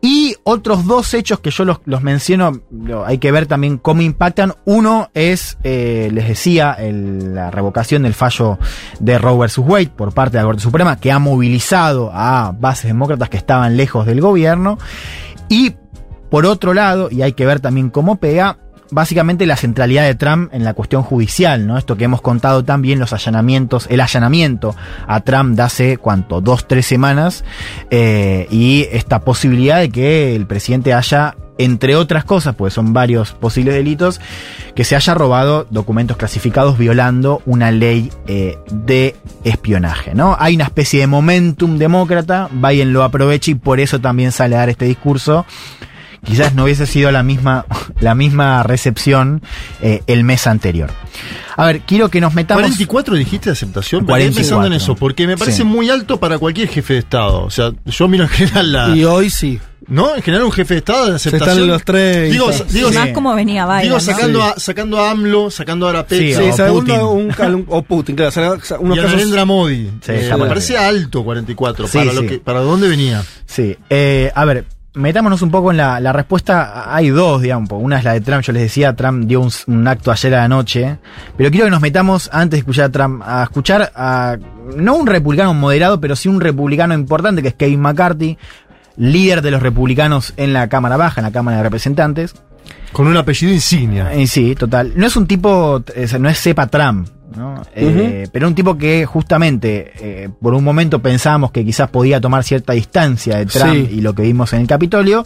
Y 0.02 0.36
otros 0.44 0.86
dos 0.86 1.14
hechos 1.14 1.42
que 1.42 1.52
yo 1.52 1.66
los, 1.66 2.02
menciono, 2.02 2.62
hay 3.06 3.18
que 3.18 3.32
ver 3.34 3.48
también 3.48 3.78
cómo 3.78 4.02
impactan. 4.02 4.54
Uno 4.64 5.10
es, 5.14 5.58
eh, 5.64 6.10
les 6.14 6.28
decía, 6.28 6.78
la 6.80 7.52
revocación 7.52 8.04
del 8.04 8.14
fallo 8.14 8.60
de 9.00 9.18
Roe 9.18 9.46
vs. 9.46 9.58
Wade 9.58 9.92
por 9.96 10.14
parte 10.14 10.38
de 10.38 10.44
la 10.44 10.48
Corte 10.48 10.62
Suprema, 10.62 10.98
que 10.98 11.12
ha 11.12 11.20
movilizado 11.20 12.12
a 12.14 12.56
bases 12.58 12.86
demócratas 12.86 13.30
que 13.30 13.38
estaban 13.38 13.76
lejos 13.76 14.06
del 14.06 14.22
gobierno. 14.22 14.78
Y 15.50 15.76
por 16.30 16.46
otro 16.46 16.74
lado, 16.74 17.10
y 17.12 17.22
hay 17.22 17.34
que 17.34 17.46
ver 17.46 17.60
también 17.60 17.90
cómo 17.90 18.18
pega, 18.18 18.58
básicamente 18.92 19.46
la 19.46 19.56
centralidad 19.56 20.04
de 20.04 20.16
Trump 20.16 20.54
en 20.54 20.64
la 20.64 20.74
cuestión 20.74 21.04
judicial, 21.04 21.68
¿no? 21.68 21.78
Esto 21.78 21.98
que 21.98 22.06
hemos 22.06 22.22
contado 22.22 22.64
también, 22.64 23.00
los 23.00 23.14
allanamientos, 23.14 23.88
el 23.90 24.02
allanamiento 24.02 24.76
a 25.08 25.22
Trump 25.22 25.56
de 25.56 25.64
hace, 25.64 25.98
¿cuánto? 25.98 26.42
Dos, 26.42 26.68
tres 26.68 26.86
semanas, 26.86 27.44
eh, 27.90 28.48
y 28.50 28.88
esta 28.92 29.22
posibilidad 29.22 29.80
de 29.80 29.90
que 29.90 30.36
el 30.36 30.46
presidente 30.48 30.94
haya, 30.94 31.36
entre 31.58 31.96
otras 31.96 32.24
cosas, 32.24 32.56
pues 32.56 32.74
son 32.74 32.94
varios 32.94 33.34
posibles 33.34 33.76
delitos, 33.76 34.20
que 34.76 34.84
se 34.84 34.96
haya 34.96 35.14
robado 35.14 35.68
documentos 35.70 36.18
clasificados 36.18 36.78
violando 36.78 37.42
una 37.46 37.72
ley 37.72 38.12
eh, 38.28 38.58
de 38.72 39.16
espionaje, 39.44 40.16
¿no? 40.16 40.36
Hay 40.40 40.56
una 40.56 40.66
especie 40.66 41.02
de 41.02 41.08
momentum 41.08 41.78
demócrata, 41.78 42.50
Biden 42.52 42.94
lo 42.94 43.04
aprovecha 43.04 43.52
y 43.52 43.56
por 43.56 43.80
eso 43.80 44.00
también 44.00 44.32
sale 44.32 44.56
a 44.56 44.60
dar 44.60 44.70
este 44.70 44.86
discurso 44.86 45.46
quizás 46.26 46.54
no 46.54 46.64
hubiese 46.66 46.86
sido 46.86 47.12
la 47.12 47.24
misma, 47.24 47.66
la 48.00 48.16
misma 48.16 48.64
recepción 48.64 49.42
eh, 49.82 50.02
el 50.08 50.24
mes 50.24 50.48
anterior. 50.48 50.92
A 51.58 51.66
ver, 51.66 51.82
quiero 51.82 52.10
que 52.10 52.22
nos 52.22 52.34
metamos. 52.34 52.62
44 52.62 53.16
dijiste 53.16 53.50
de 53.50 53.54
aceptación. 53.54 54.02
Me 54.04 54.08
quedé 54.08 54.32
44. 54.32 54.42
pensando 54.42 54.68
en 54.68 54.74
eso, 54.74 54.96
porque 54.96 55.28
me 55.28 55.36
parece 55.38 55.58
Sí. 55.58 55.64
muy 55.66 55.90
alto 55.90 56.18
para 56.20 56.38
cualquier 56.40 56.70
jefe 56.70 56.94
de 56.94 57.00
Estado. 57.00 57.44
O 57.44 57.50
sea, 57.50 57.72
yo 57.86 58.08
miro 58.08 58.24
en 58.24 58.30
general 58.30 58.72
la. 58.72 58.96
Y 58.96 59.04
hoy 59.04 59.30
sí. 59.30 59.60
¿No? 59.88 60.16
En 60.16 60.22
general 60.22 60.46
un 60.46 60.52
jefe 60.52 60.76
de 60.76 60.78
Estado 60.80 61.08
de 61.10 61.16
aceptación. 61.16 61.50
están 61.50 61.64
en 61.64 61.68
los 61.70 61.84
tres. 61.84 62.32
Digo, 62.32 62.54
Sí. 62.54 62.64
digo, 62.70 62.92
Y 62.92 62.94
más 62.94 63.10
como 63.10 63.34
venía 63.34 63.66
Biden. 63.66 63.82
digo 63.84 64.00
sacando, 64.00 64.44
a, 64.44 64.54
sacando 64.60 65.00
a 65.00 65.10
AMLO, 65.12 65.50
sacando 65.50 65.90
a 65.90 66.06
Petro. 66.06 66.44
Sí, 66.44 66.50
o 66.50 66.56
segundo, 66.56 67.10
Putin. 67.12 67.46
un, 67.48 67.56
un- 67.56 67.66
o 67.68 67.82
Putin, 67.82 68.16
claro. 68.16 68.30
o 68.30 68.32
sea, 68.62 68.78
unos 68.80 68.96
y 68.96 69.00
a 69.00 69.04
casos- 69.04 69.18
Narendra 69.18 69.46
Modi. 69.46 69.90
Sí, 70.02 70.12
Eh, 70.12 70.32
me 70.38 70.46
parece 70.46 70.78
alto 70.78 71.24
44. 71.24 71.88
Sí, 71.88 71.98
para, 71.98 72.14
lo 72.14 72.22
sí. 72.22 72.28
que, 72.28 72.40
¿Para 72.40 72.60
dónde 72.62 72.88
venía? 72.88 73.24
Sí, 73.48 73.76
eh, 73.90 74.32
a 74.36 74.46
ver, 74.46 74.66
metámonos 74.94 75.42
un 75.42 75.52
poco 75.52 75.72
en 75.72 75.78
la, 75.78 76.00
la 76.00 76.14
respuesta. 76.14 76.94
Hay 76.94 77.10
dos, 77.10 77.42
digamos. 77.42 77.70
Una 77.72 78.00
es 78.00 78.04
la 78.04 78.14
de 78.14 78.22
Trump. 78.22 78.42
Yo 78.44 78.54
les 78.54 78.64
decía, 78.64 78.96
Trump 78.96 79.26
dio 79.26 79.42
un, 79.42 79.52
un 79.68 79.88
acto 79.88 80.12
ayer 80.12 80.34
a 80.36 80.42
la 80.42 80.48
noche. 80.48 80.98
Pero 81.38 81.52
quiero 81.52 81.66
que 81.66 81.72
nos 81.72 81.82
metamos, 81.82 82.30
antes 82.34 82.52
de 82.52 82.58
escuchar 82.60 82.86
a 82.86 82.92
Trump, 82.92 83.22
a 83.26 83.44
escuchar 83.44 83.92
a 83.96 84.38
no 84.76 84.96
un 84.96 85.08
republicano 85.08 85.54
moderado, 85.54 86.00
pero 86.00 86.16
sí 86.16 86.30
un 86.30 86.42
republicano 86.42 86.94
importante, 86.94 87.42
que 87.42 87.50
es 87.50 87.54
Kevin 87.56 87.82
McCarthy, 87.82 88.38
líder 88.98 89.42
de 89.42 89.52
los 89.52 89.62
republicanos 89.62 90.34
en 90.38 90.54
la 90.54 90.68
Cámara 90.70 90.98
Baja, 90.98 91.22
en 91.22 91.26
la 91.26 91.32
Cámara 91.32 91.58
de 91.58 91.64
Representantes. 91.64 92.36
Con 92.92 93.08
un 93.08 93.18
apellido 93.18 93.54
insignia. 93.54 94.14
Eh, 94.14 94.28
sí, 94.28 94.56
total. 94.56 94.94
No 94.96 95.06
es 95.06 95.16
un 95.16 95.28
tipo, 95.28 95.84
no 96.20 96.30
es 96.30 96.40
cepa 96.40 96.68
Trump, 96.68 97.08
¿no? 97.36 97.62
Eh, 97.76 98.28
pero 98.32 98.48
un 98.48 98.56
tipo 98.56 98.78
que 98.78 99.06
justamente 99.06 99.92
eh, 100.00 100.30
por 100.42 100.54
un 100.54 100.64
momento 100.64 101.00
pensábamos 101.02 101.52
que 101.52 101.64
quizás 101.66 101.90
podía 101.90 102.20
tomar 102.22 102.44
cierta 102.44 102.74
distancia 102.74 103.38
de 103.38 103.46
Trump 103.46 103.74
Sí. 103.74 103.90
y 103.98 104.02
lo 104.02 104.14
que 104.14 104.24
vimos 104.24 104.54
en 104.54 104.62
el 104.62 104.68
Capitolio, 104.68 105.26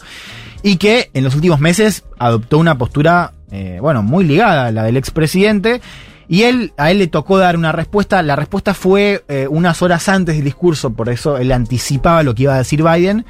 y 0.62 0.76
que 0.76 1.10
en 1.14 1.24
los 1.24 1.34
últimos 1.34 1.60
meses 1.60 2.04
adoptó 2.18 2.58
una 2.58 2.76
postura, 2.78 3.32
eh, 3.50 3.78
bueno, 3.80 4.02
muy 4.02 4.24
ligada 4.24 4.66
a 4.66 4.70
la 4.72 4.82
del 4.84 4.96
expresidente. 4.96 5.80
Y 6.28 6.42
él, 6.42 6.72
a 6.76 6.90
él 6.90 6.98
le 6.98 7.06
tocó 7.06 7.38
dar 7.38 7.56
una 7.56 7.72
respuesta. 7.72 8.22
La 8.22 8.36
respuesta 8.36 8.74
fue 8.74 9.24
eh, 9.28 9.46
unas 9.48 9.82
horas 9.82 10.08
antes 10.08 10.36
del 10.36 10.44
discurso, 10.44 10.90
por 10.90 11.08
eso 11.08 11.36
él 11.38 11.52
anticipaba 11.52 12.22
lo 12.22 12.34
que 12.34 12.44
iba 12.44 12.54
a 12.54 12.58
decir 12.58 12.82
Biden. 12.82 13.24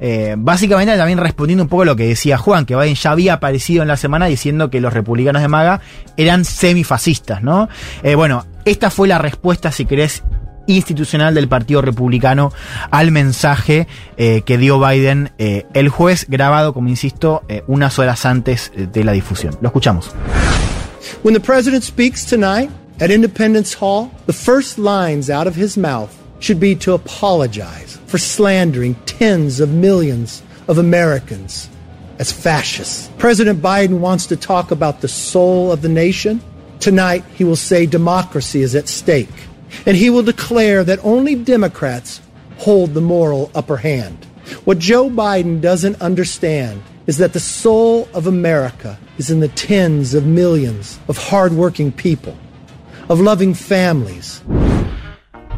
Eh, 0.00 0.34
básicamente 0.38 0.96
también 0.96 1.18
respondiendo 1.18 1.64
un 1.64 1.68
poco 1.68 1.82
a 1.82 1.86
lo 1.86 1.96
que 1.96 2.06
decía 2.06 2.38
Juan, 2.38 2.66
que 2.66 2.76
Biden 2.76 2.94
ya 2.94 3.12
había 3.12 3.34
aparecido 3.34 3.82
en 3.82 3.88
la 3.88 3.96
semana 3.96 4.26
diciendo 4.26 4.70
que 4.70 4.80
los 4.80 4.92
republicanos 4.92 5.42
de 5.42 5.48
MAGA 5.48 5.80
eran 6.16 6.44
semifascistas, 6.44 7.42
¿no? 7.42 7.68
Eh, 8.02 8.14
bueno, 8.14 8.46
esta 8.64 8.90
fue 8.90 9.08
la 9.08 9.18
respuesta, 9.18 9.72
si 9.72 9.84
querés, 9.84 10.22
institucional 10.66 11.34
del 11.34 11.48
Partido 11.48 11.82
Republicano 11.82 12.52
al 12.92 13.10
mensaje 13.10 13.88
que 14.16 14.58
dio 14.58 14.78
Biden 14.78 15.32
el 15.38 15.88
jueves, 15.88 16.26
grabado, 16.28 16.74
como 16.74 16.88
insisto, 16.88 17.42
unas 17.66 17.98
horas 17.98 18.24
antes 18.24 18.70
de 18.76 19.02
la 19.02 19.10
difusión. 19.10 19.56
Lo 19.60 19.68
escuchamos. 19.68 20.14
When 21.22 21.34
the 21.34 21.40
president 21.40 21.82
speaks 21.82 22.24
tonight 22.24 22.70
at 23.00 23.10
Independence 23.10 23.74
Hall, 23.74 24.12
the 24.26 24.32
first 24.32 24.78
lines 24.78 25.30
out 25.30 25.46
of 25.46 25.54
his 25.54 25.76
mouth 25.76 26.16
should 26.40 26.60
be 26.60 26.74
to 26.76 26.92
apologize 26.92 27.98
for 28.06 28.18
slandering 28.18 28.94
tens 29.06 29.60
of 29.60 29.70
millions 29.70 30.42
of 30.68 30.78
Americans 30.78 31.68
as 32.18 32.32
fascists. 32.32 33.10
President 33.16 33.62
Biden 33.62 34.00
wants 34.00 34.26
to 34.26 34.36
talk 34.36 34.70
about 34.70 35.00
the 35.00 35.08
soul 35.08 35.72
of 35.72 35.80
the 35.80 35.88
nation. 35.88 36.42
Tonight, 36.78 37.24
he 37.34 37.44
will 37.44 37.56
say 37.56 37.86
democracy 37.86 38.60
is 38.60 38.74
at 38.74 38.88
stake, 38.88 39.28
and 39.86 39.96
he 39.96 40.10
will 40.10 40.22
declare 40.22 40.84
that 40.84 41.02
only 41.02 41.34
Democrats 41.34 42.20
hold 42.58 42.92
the 42.92 43.00
moral 43.00 43.50
upper 43.54 43.78
hand. 43.78 44.26
What 44.64 44.78
Joe 44.78 45.08
Biden 45.08 45.60
doesn't 45.60 46.02
understand 46.02 46.82
is 47.10 47.16
that 47.16 47.32
the 47.32 47.40
soul 47.40 48.06
of 48.14 48.28
America 48.28 48.96
is 49.18 49.30
in 49.30 49.40
the 49.40 49.48
tens 49.48 50.14
of 50.14 50.24
millions 50.26 51.00
of 51.08 51.18
hardworking 51.18 51.90
people, 51.90 52.34
of 53.08 53.20
loving 53.20 53.52
families. 53.52 54.42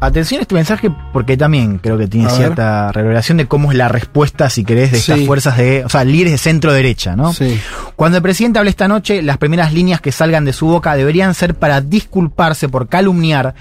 Atención 0.01 0.39
a 0.39 0.43
este 0.43 0.55
mensaje 0.55 0.91
porque 1.13 1.37
también 1.37 1.79
creo 1.79 1.99
que 1.99 2.09
tiene 2.09 2.27
A 2.27 2.31
ver. 2.31 2.39
cierta 2.39 2.91
revelación 2.91 3.37
de 3.37 3.47
cómo 3.47 3.71
es 3.71 3.77
la 3.77 3.89
respuesta, 3.89 4.49
si 4.49 4.65
querés, 4.65 4.93
de 4.93 4.99
estas 4.99 5.21
fuerzas 5.27 5.59
de, 5.59 5.85
o 5.85 5.91
sea, 5.91 6.05
líderes 6.05 6.33
de 6.33 6.39
centro 6.39 6.73
derecha, 6.73 7.15
¿no? 7.17 7.35
Sí. 7.35 7.61
Cuando 7.97 8.17
el 8.17 8.23
presidente 8.23 8.59
hable 8.59 8.71
esta 8.71 8.89
noche, 8.89 9.21
las 9.21 9.37
primeras 9.37 9.75
líneas 9.75 10.01
que 10.01 10.11
salgan 10.11 10.47
de 10.47 10.55
su 10.55 10.67
boca 10.67 10.97
deberían 10.97 11.35
ser 11.35 11.55
para 11.55 11.83
disculparse 11.83 12.71
por 12.71 12.89
calumniar 12.89 13.55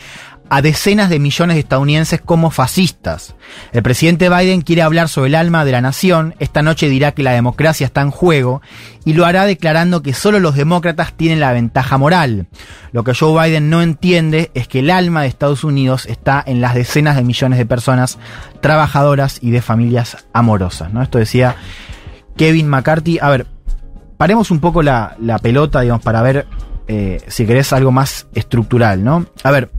a 0.51 0.61
decenas 0.61 1.09
de 1.09 1.17
millones 1.17 1.55
de 1.55 1.61
estadounidenses 1.61 2.19
como 2.19 2.51
fascistas. 2.51 3.35
El 3.71 3.83
presidente 3.83 4.27
Biden 4.27 4.59
quiere 4.59 4.81
hablar 4.81 5.07
sobre 5.07 5.29
el 5.29 5.35
alma 5.35 5.63
de 5.63 5.71
la 5.71 5.79
nación, 5.79 6.35
esta 6.39 6.61
noche 6.61 6.89
dirá 6.89 7.13
que 7.13 7.23
la 7.23 7.31
democracia 7.31 7.85
está 7.85 8.01
en 8.01 8.11
juego 8.11 8.61
y 9.05 9.13
lo 9.13 9.25
hará 9.25 9.45
declarando 9.45 10.01
que 10.01 10.13
solo 10.13 10.41
los 10.41 10.55
demócratas 10.55 11.13
tienen 11.13 11.39
la 11.39 11.53
ventaja 11.53 11.97
moral. 11.97 12.47
Lo 12.91 13.05
que 13.05 13.13
Joe 13.13 13.41
Biden 13.41 13.69
no 13.69 13.81
entiende 13.81 14.51
es 14.53 14.67
que 14.67 14.79
el 14.79 14.91
alma 14.91 15.21
de 15.21 15.29
Estados 15.29 15.63
Unidos 15.63 16.05
está 16.05 16.43
en 16.45 16.59
las 16.59 16.75
decenas 16.75 17.15
de 17.15 17.23
millones 17.23 17.57
de 17.57 17.65
personas 17.65 18.19
trabajadoras 18.59 19.39
y 19.41 19.51
de 19.51 19.61
familias 19.61 20.17
amorosas. 20.33 20.91
¿no? 20.91 21.01
Esto 21.01 21.17
decía 21.17 21.55
Kevin 22.35 22.67
McCarthy. 22.67 23.19
A 23.21 23.29
ver, 23.29 23.47
paremos 24.17 24.51
un 24.51 24.59
poco 24.59 24.83
la, 24.83 25.15
la 25.17 25.39
pelota, 25.39 25.79
digamos, 25.79 26.03
para 26.03 26.21
ver 26.21 26.45
eh, 26.89 27.21
si 27.27 27.45
querés, 27.45 27.71
algo 27.71 27.93
más 27.93 28.27
estructural, 28.33 29.01
¿no? 29.01 29.25
A 29.43 29.51
ver. 29.51 29.69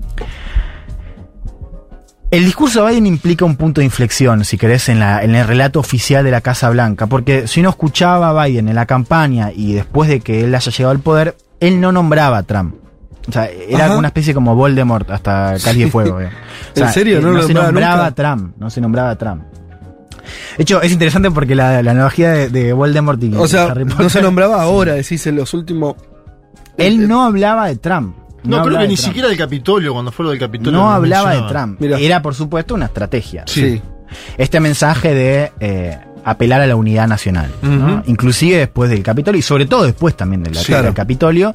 El 2.32 2.46
discurso 2.46 2.82
de 2.84 2.90
Biden 2.92 3.06
implica 3.06 3.44
un 3.44 3.56
punto 3.56 3.80
de 3.82 3.84
inflexión, 3.84 4.42
si 4.46 4.56
querés, 4.56 4.88
en, 4.88 4.98
la, 4.98 5.22
en 5.22 5.34
el 5.34 5.46
relato 5.46 5.78
oficial 5.78 6.24
de 6.24 6.30
la 6.30 6.40
Casa 6.40 6.70
Blanca, 6.70 7.06
porque 7.06 7.46
si 7.46 7.60
uno 7.60 7.68
escuchaba 7.68 8.30
a 8.30 8.44
Biden 8.46 8.68
en 8.68 8.74
la 8.74 8.86
campaña 8.86 9.50
y 9.54 9.74
después 9.74 10.08
de 10.08 10.20
que 10.20 10.42
él 10.44 10.54
haya 10.54 10.72
llegado 10.72 10.90
al 10.92 11.00
poder, 11.00 11.36
él 11.60 11.78
no 11.80 11.92
nombraba 11.92 12.38
a 12.38 12.42
Trump. 12.42 12.74
O 13.28 13.32
sea, 13.32 13.46
era 13.50 13.84
Ajá. 13.84 13.96
una 13.98 14.08
especie 14.08 14.32
como 14.34 14.56
Voldemort 14.56 15.10
hasta 15.10 15.54
Cali 15.62 15.84
de 15.84 15.90
Fuego. 15.90 16.20
eh. 16.22 16.30
O 16.72 16.76
sea, 16.76 16.86
¿En 16.88 16.92
serio? 16.94 17.18
eh, 17.18 17.20
No 17.22 17.32
lo 17.32 17.42
se 17.46 17.52
nombraba 17.54 17.96
nunca. 17.96 18.06
a 18.06 18.10
Trump, 18.14 18.54
no 18.58 18.70
se 18.70 18.80
nombraba 18.80 19.10
a 19.10 19.16
Trump. 19.18 19.42
De 20.56 20.62
hecho, 20.62 20.80
es 20.80 20.90
interesante 20.90 21.30
porque 21.30 21.54
la, 21.54 21.82
la 21.82 21.90
analogía 21.90 22.30
de, 22.30 22.48
de 22.48 22.72
Voldemort 22.72 23.22
y 23.22 23.34
O 23.36 23.46
sea, 23.46 23.64
Harry 23.66 23.84
no 23.84 24.08
se 24.08 24.22
nombraba 24.22 24.62
ahora, 24.62 24.94
decís, 24.94 25.26
en 25.26 25.36
los 25.36 25.52
últimos. 25.52 25.96
Él 26.78 27.06
no 27.06 27.24
hablaba 27.24 27.66
de 27.66 27.76
Trump. 27.76 28.16
No, 28.44 28.62
creo 28.64 28.78
que 28.78 28.88
ni 28.88 28.94
Trump. 28.94 29.06
siquiera 29.06 29.28
del 29.28 29.38
Capitolio, 29.38 29.92
cuando 29.92 30.10
fue 30.12 30.24
lo 30.24 30.30
del 30.30 30.40
Capitolio. 30.40 30.78
No 30.78 30.90
hablaba 30.90 31.34
de. 31.34 31.42
Trump. 31.48 31.80
Era, 31.82 32.20
por 32.22 32.34
supuesto, 32.34 32.74
una 32.74 32.86
estrategia. 32.86 33.44
Sí. 33.46 33.80
Este 34.36 34.60
mensaje 34.60 35.14
de 35.14 35.52
eh, 35.60 35.98
apelar 36.24 36.60
a 36.60 36.66
la 36.66 36.76
unidad 36.76 37.08
nacional. 37.08 37.50
¿no? 37.62 37.94
Ujú. 37.96 38.02
Inclusive 38.06 38.56
después 38.58 38.90
del 38.90 39.02
Capitolio 39.02 39.38
y 39.38 39.42
sobre 39.42 39.66
todo 39.66 39.84
después 39.84 40.16
también 40.16 40.42
del, 40.42 40.54
Sí. 40.56 40.72
del. 40.72 40.92
Capitolio. 40.94 41.54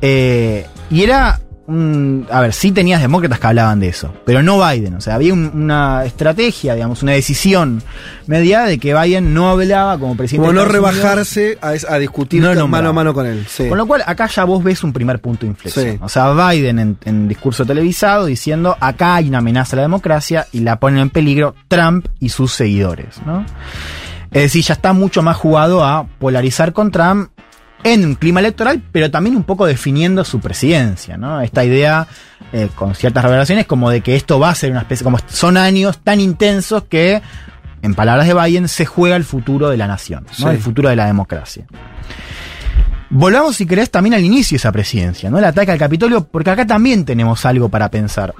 Eh, 0.00 0.66
y 0.90 1.02
era... 1.02 1.40
un- 1.66 2.26
a 2.30 2.40
ver, 2.40 2.52
sí 2.52 2.72
tenías 2.72 3.00
demócratas 3.00 3.38
que 3.38 3.46
hablaban 3.46 3.80
de 3.80 3.88
eso, 3.88 4.12
pero 4.24 4.42
no 4.42 4.58
Biden. 4.66 4.94
O 4.96 5.00
sea, 5.00 5.14
había 5.14 5.32
un- 5.32 5.50
una 5.54 6.04
estrategia, 6.04 6.74
digamos, 6.74 7.02
una 7.02 7.12
decisión 7.12 7.82
mediada 8.26 8.66
de 8.66 8.78
que 8.78 8.94
Biden 8.94 9.32
no 9.32 9.50
hablaba 9.50 9.98
como 9.98 10.16
presidente 10.16 10.48
Como 10.48 10.58
no 10.60 10.64
rebajarse 10.66 11.58
a, 11.60 11.98
discutir 11.98 12.42
No 12.42 12.68
mano 12.68 12.88
a 12.90 12.92
mano 12.92 13.14
con 13.14 13.26
él. 13.26 13.46
Sí. 13.48 13.68
Con 13.68 13.78
lo 13.78 13.86
cual, 13.86 14.02
acá 14.06 14.26
ya 14.26 14.44
vos 14.44 14.62
ves 14.64 14.82
un 14.84 14.92
primer 14.92 15.20
punto 15.20 15.42
de 15.46 15.48
inflexión. 15.48 15.92
Sí. 15.92 15.98
O 16.02 16.08
sea, 16.08 16.32
Biden 16.32 16.78
en, 16.78 16.98
en 17.04 17.28
discurso 17.28 17.64
televisado 17.64 18.26
diciendo 18.26 18.76
acá 18.80 19.16
hay 19.16 19.28
una 19.28 19.38
amenaza 19.38 19.76
a 19.76 19.78
la 19.78 19.82
democracia 19.82 20.46
y 20.52 20.60
la 20.60 20.78
ponen 20.80 21.00
en 21.00 21.10
peligro 21.10 21.54
Trump 21.68 22.06
y 22.18 22.28
sus 22.30 22.52
seguidores, 22.52 23.20
¿no? 23.24 23.44
Es 24.30 24.42
decir, 24.42 24.64
ya 24.64 24.74
está 24.74 24.92
mucho 24.94 25.22
más 25.22 25.36
jugado 25.36 25.84
a 25.84 26.06
polarizar 26.18 26.72
con 26.72 26.90
Trump 26.90 27.28
en 27.84 28.04
un 28.04 28.14
clima 28.14 28.40
electoral, 28.40 28.82
pero 28.92 29.10
también 29.10 29.36
un 29.36 29.44
poco 29.44 29.66
definiendo 29.66 30.24
su 30.24 30.40
presidencia, 30.40 31.16
¿no? 31.16 31.40
Esta 31.40 31.64
idea, 31.64 32.06
eh, 32.52 32.68
con 32.74 32.94
ciertas 32.94 33.24
revelaciones, 33.24 33.66
como 33.66 33.90
de 33.90 34.00
que 34.00 34.16
esto 34.16 34.38
va 34.38 34.50
a 34.50 34.54
ser 34.54 34.70
una 34.70 34.80
especie, 34.80 35.04
como 35.04 35.18
son 35.26 35.56
años 35.56 35.98
tan 36.02 36.20
intensos 36.20 36.84
que, 36.84 37.22
en 37.82 37.94
palabras 37.94 38.26
de 38.26 38.34
Biden, 38.34 38.68
se 38.68 38.86
juega 38.86 39.16
el 39.16 39.24
futuro 39.24 39.68
de 39.68 39.76
la 39.76 39.86
nación, 39.86 40.24
¿no? 40.38 40.48
Sí. 40.48 40.54
El 40.54 40.58
futuro 40.58 40.88
de 40.88 40.96
la 40.96 41.06
democracia. 41.06 41.66
Volvamos, 43.10 43.56
si 43.56 43.66
querés, 43.66 43.90
también 43.90 44.14
al 44.14 44.24
inicio 44.24 44.54
de 44.54 44.58
esa 44.58 44.72
presidencia, 44.72 45.28
¿no? 45.28 45.38
El 45.38 45.44
ataque 45.44 45.72
al 45.72 45.78
Capitolio, 45.78 46.26
porque 46.26 46.50
acá 46.50 46.66
también 46.66 47.04
tenemos 47.04 47.44
algo 47.44 47.68
para 47.68 47.90
pensar 47.90 48.34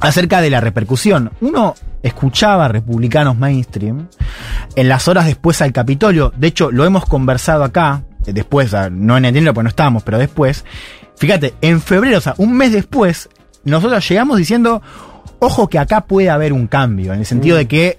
acerca 0.00 0.40
de 0.40 0.50
la 0.50 0.60
repercusión. 0.60 1.30
Uno 1.40 1.74
escuchaba 2.02 2.64
a 2.64 2.68
republicanos 2.68 3.36
mainstream 3.36 4.08
en 4.74 4.88
las 4.88 5.08
horas 5.08 5.26
después 5.26 5.60
al 5.60 5.72
Capitolio. 5.72 6.32
De 6.36 6.46
hecho, 6.46 6.70
lo 6.70 6.84
hemos 6.86 7.04
conversado 7.04 7.64
acá, 7.64 8.04
después, 8.24 8.72
ah, 8.74 8.88
no 8.90 9.16
en 9.16 9.24
enero 9.24 9.52
porque 9.54 9.64
no 9.64 9.68
estábamos, 9.70 10.02
pero 10.02 10.18
después. 10.18 10.64
Fíjate, 11.16 11.54
en 11.60 11.80
febrero, 11.80 12.18
o 12.18 12.20
sea, 12.20 12.34
un 12.38 12.54
mes 12.56 12.72
después, 12.72 13.28
nosotros 13.64 14.08
llegamos 14.08 14.38
diciendo, 14.38 14.80
ojo 15.38 15.68
que 15.68 15.78
acá 15.78 16.02
puede 16.02 16.30
haber 16.30 16.52
un 16.52 16.66
cambio, 16.66 17.12
en 17.12 17.20
el 17.20 17.26
sentido 17.26 17.56
de 17.56 17.66
que, 17.68 17.98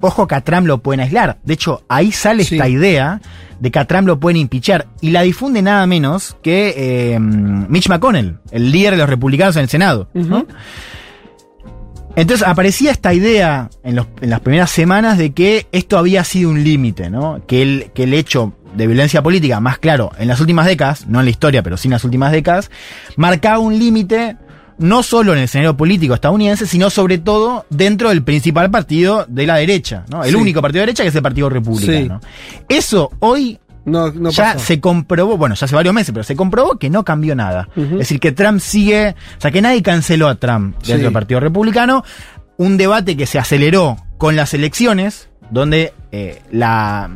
ojo 0.00 0.26
que 0.26 0.34
a 0.34 0.40
Trump 0.40 0.66
lo 0.66 0.78
pueden 0.78 1.00
aislar. 1.00 1.38
De 1.44 1.54
hecho, 1.54 1.82
ahí 1.88 2.12
sale 2.12 2.42
esta 2.42 2.68
idea 2.68 3.20
de 3.60 3.70
que 3.70 3.78
a 3.78 3.84
Trump 3.84 4.08
lo 4.08 4.18
pueden 4.18 4.38
impichar. 4.38 4.86
Y 5.00 5.10
la 5.10 5.22
difunde 5.22 5.62
nada 5.62 5.86
menos 5.86 6.36
que 6.42 6.74
eh, 7.14 7.18
Mitch 7.20 7.88
McConnell, 7.88 8.38
el 8.50 8.72
líder 8.72 8.92
de 8.92 8.98
los 8.98 9.08
republicanos 9.08 9.54
en 9.56 9.62
el 9.62 9.68
Senado. 9.68 10.08
¿no? 10.14 10.46
Entonces 12.14 12.46
aparecía 12.46 12.90
esta 12.90 13.14
idea 13.14 13.70
en, 13.84 13.96
los- 13.96 14.06
en 14.20 14.30
las 14.30 14.40
primeras 14.40 14.70
semanas 14.70 15.16
de 15.16 15.32
que 15.32 15.66
esto 15.72 15.96
había 15.96 16.24
sido 16.24 16.50
un 16.50 16.62
límite, 16.62 17.08
¿no? 17.08 17.40
Que 17.46 17.62
el, 17.62 17.90
que 17.94 18.02
el 18.02 18.12
hecho 18.14 18.52
de 18.76 18.86
violencia 18.86 19.22
política, 19.22 19.60
más 19.60 19.78
claro, 19.78 20.10
en 20.18 20.28
las 20.28 20.40
últimas 20.40 20.66
décadas, 20.66 21.06
no 21.06 21.18
en 21.20 21.26
la 21.26 21.30
historia, 21.30 21.62
pero 21.62 21.76
sí 21.76 21.88
en 21.88 21.92
las 21.92 22.04
últimas 22.04 22.32
décadas, 22.32 22.70
marcaba 23.16 23.58
un 23.58 23.78
límite 23.78 24.36
no 24.78 25.02
solo 25.02 25.32
en 25.32 25.38
el 25.38 25.44
escenario 25.44 25.76
político 25.76 26.14
estadounidense, 26.14 26.66
sino 26.66 26.90
sobre 26.90 27.18
todo 27.18 27.66
dentro 27.70 28.08
del 28.08 28.22
principal 28.24 28.70
partido 28.70 29.26
de 29.28 29.46
la 29.46 29.56
derecha, 29.56 30.04
¿no? 30.10 30.24
El 30.24 30.30
Sí. 30.30 30.36
único 30.36 30.60
partido 30.62 30.80
de 30.80 30.86
derecha 30.86 31.02
que 31.04 31.10
es 31.10 31.14
el 31.14 31.22
Partido 31.22 31.48
Republicano. 31.50 32.20
Eso 32.68 33.10
hoy 33.20 33.60
No, 33.84 34.10
no 34.10 34.30
ya 34.30 34.54
pasó. 34.54 34.64
se 34.64 34.80
comprobó, 34.80 35.36
bueno, 35.36 35.54
ya 35.54 35.66
hace 35.66 35.74
varios 35.76 35.94
meses, 35.94 36.10
pero 36.12 36.24
se 36.24 36.34
comprobó 36.34 36.78
que 36.78 36.88
no 36.90 37.04
cambió 37.04 37.34
nada. 37.36 37.68
Es 37.76 37.90
decir, 37.98 38.18
que 38.18 38.32
Trump 38.32 38.60
sigue, 38.60 39.14
o 39.38 39.40
sea, 39.40 39.50
que 39.50 39.60
nadie 39.62 39.82
canceló 39.82 40.28
a 40.28 40.36
Trump 40.36 40.74
dentro 40.78 40.96
Sí. 40.96 41.02
del 41.02 41.12
Partido 41.12 41.38
Republicano. 41.40 42.02
Un 42.56 42.76
debate 42.76 43.16
que 43.16 43.26
se 43.26 43.38
aceleró 43.38 43.96
con 44.18 44.34
las 44.36 44.54
elecciones, 44.54 45.28
donde 45.50 45.92
eh, 46.12 46.42
la. 46.50 47.10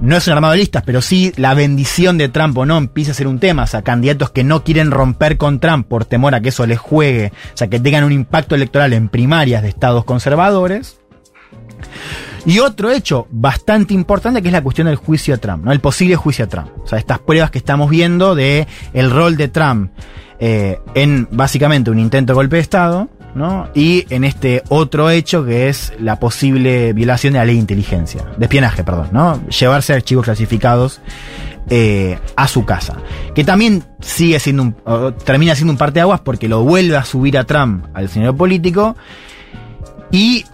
No 0.00 0.16
es 0.16 0.26
un 0.26 0.34
armado 0.34 0.52
de 0.52 0.58
listas, 0.58 0.82
pero 0.84 1.00
sí 1.00 1.32
la 1.36 1.54
bendición 1.54 2.18
de 2.18 2.28
Trump 2.28 2.56
o 2.58 2.66
no 2.66 2.76
empieza 2.76 3.12
a 3.12 3.14
ser 3.14 3.26
un 3.26 3.38
tema. 3.38 3.62
O 3.64 3.66
sea, 3.66 3.82
candidatos 3.82 4.30
que 4.30 4.44
no 4.44 4.64
quieren 4.64 4.90
romper 4.90 5.38
con 5.38 5.60
Trump 5.60 5.86
por 5.86 6.04
temor 6.04 6.34
a 6.34 6.40
que 6.40 6.50
eso 6.50 6.66
les 6.66 6.78
juegue, 6.78 7.32
o 7.52 7.56
sea, 7.56 7.68
que 7.68 7.80
tengan 7.80 8.04
un 8.04 8.12
impacto 8.12 8.54
electoral 8.54 8.92
en 8.92 9.08
primarias 9.08 9.62
de 9.62 9.68
estados 9.68 10.04
conservadores. 10.04 10.98
Y 12.46 12.58
otro 12.58 12.90
hecho 12.90 13.26
bastante 13.30 13.94
importante 13.94 14.42
que 14.42 14.48
es 14.48 14.52
la 14.52 14.62
cuestión 14.62 14.86
del 14.86 14.96
juicio 14.96 15.34
a 15.34 15.38
Trump, 15.38 15.64
¿no? 15.64 15.72
El 15.72 15.80
posible 15.80 16.16
juicio 16.16 16.44
a 16.44 16.48
Trump. 16.48 16.68
O 16.82 16.86
sea, 16.86 16.98
estas 16.98 17.18
pruebas 17.18 17.50
que 17.50 17.58
estamos 17.58 17.88
viendo 17.88 18.34
de 18.34 18.66
el 18.92 19.10
rol 19.10 19.36
de 19.36 19.48
Trump 19.48 19.92
eh, 20.38 20.78
en 20.94 21.26
básicamente 21.30 21.90
un 21.90 21.98
intento 21.98 22.32
de 22.32 22.34
golpe 22.34 22.56
de 22.56 22.62
Estado, 22.62 23.08
Y 23.74 24.06
en 24.10 24.24
este 24.24 24.62
otro 24.68 25.10
hecho 25.10 25.44
que 25.44 25.68
es 25.68 25.92
la 25.98 26.20
posible 26.20 26.92
violación 26.92 27.32
de 27.32 27.38
la 27.40 27.44
ley 27.44 27.56
de 27.56 27.60
inteligencia, 27.60 28.24
de 28.36 28.44
espionaje, 28.44 28.84
perdón. 28.84 29.10
Llevarse 29.48 29.92
archivos 29.92 30.24
clasificados 30.24 31.00
eh, 31.68 32.18
a 32.36 32.46
su 32.46 32.64
casa. 32.64 32.98
Que 33.34 33.42
también 33.42 33.84
sigue 34.00 34.38
siendo 34.38 34.62
un, 34.62 34.74
termina 35.24 35.54
siendo 35.54 35.72
un 35.72 35.78
parteaguas 35.78 36.20
porque 36.20 36.48
lo 36.48 36.62
vuelve 36.62 36.96
a 36.96 37.04
subir 37.04 37.38
a 37.38 37.44
Trump 37.44 37.86
al 37.94 38.04
escenario 38.04 38.36
político 38.36 38.96
y 40.10 40.44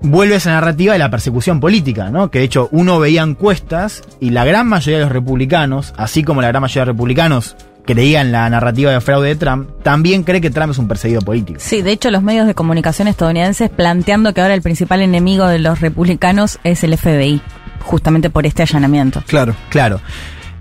vuelve 0.00 0.36
esa 0.36 0.50
narrativa 0.50 0.92
de 0.92 0.98
la 0.98 1.10
persecución 1.10 1.60
política, 1.60 2.10
¿no? 2.10 2.30
Que 2.30 2.40
de 2.40 2.44
hecho 2.44 2.68
uno 2.72 2.98
veía 2.98 3.22
encuestas 3.22 4.02
y 4.20 4.30
la 4.30 4.44
gran 4.44 4.66
mayoría 4.66 4.98
de 4.98 5.04
los 5.04 5.12
republicanos, 5.12 5.94
así 5.96 6.22
como 6.22 6.42
la 6.42 6.48
gran 6.48 6.62
mayoría 6.62 6.82
de 6.82 6.92
republicanos 6.92 7.56
creían 7.86 8.32
la 8.32 8.50
narrativa 8.50 8.90
de 8.92 9.00
fraude 9.00 9.28
de 9.28 9.36
Trump, 9.36 9.70
también 9.82 10.24
cree 10.24 10.40
que 10.40 10.50
Trump 10.50 10.72
es 10.72 10.78
un 10.78 10.88
perseguido 10.88 11.22
político. 11.22 11.60
Sí, 11.62 11.80
de 11.82 11.92
hecho 11.92 12.10
los 12.10 12.22
medios 12.22 12.46
de 12.46 12.54
comunicación 12.54 13.08
estadounidenses 13.08 13.70
planteando 13.70 14.34
que 14.34 14.42
ahora 14.42 14.54
el 14.54 14.62
principal 14.62 15.00
enemigo 15.00 15.46
de 15.46 15.58
los 15.58 15.80
republicanos 15.80 16.58
es 16.64 16.84
el 16.84 16.96
FBI, 16.98 17.40
justamente 17.80 18.28
por 18.28 18.44
este 18.44 18.62
allanamiento. 18.62 19.22
Claro. 19.26 19.54
Claro. 19.70 20.00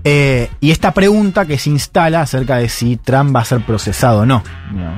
Eh, 0.07 0.51
y 0.61 0.69
esta 0.69 0.91
pregunta 0.93 1.47
que 1.47 1.57
se 1.57 1.71
instala 1.71 2.21
acerca 2.21 2.57
de 2.57 2.69
si 2.69 2.95
Trump 2.97 3.35
va 3.35 3.39
a 3.39 3.45
ser 3.45 3.61
procesado 3.65 4.19
o 4.19 4.25
no, 4.27 4.43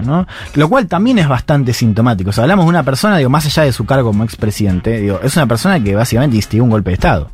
¿no? 0.03 0.27
Lo 0.55 0.67
cual 0.67 0.87
también 0.87 1.17
es 1.17 1.29
bastante 1.29 1.71
sintomático. 1.71 2.31
O 2.31 2.33
sea, 2.33 2.43
hablamos 2.43 2.65
de 2.65 2.69
una 2.71 2.83
persona, 2.83 3.17
digo, 3.17 3.29
más 3.29 3.45
allá 3.45 3.63
de 3.63 3.71
su 3.71 3.85
cargo 3.85 4.09
como 4.09 4.25
expresidente, 4.25 4.99
digo, 4.99 5.21
es 5.23 5.33
una 5.37 5.47
persona 5.47 5.81
que 5.81 5.95
básicamente 5.95 6.35
instigó 6.35 6.65
un 6.65 6.71
golpe 6.71 6.89
de 6.89 6.95
Estado. 6.95 7.31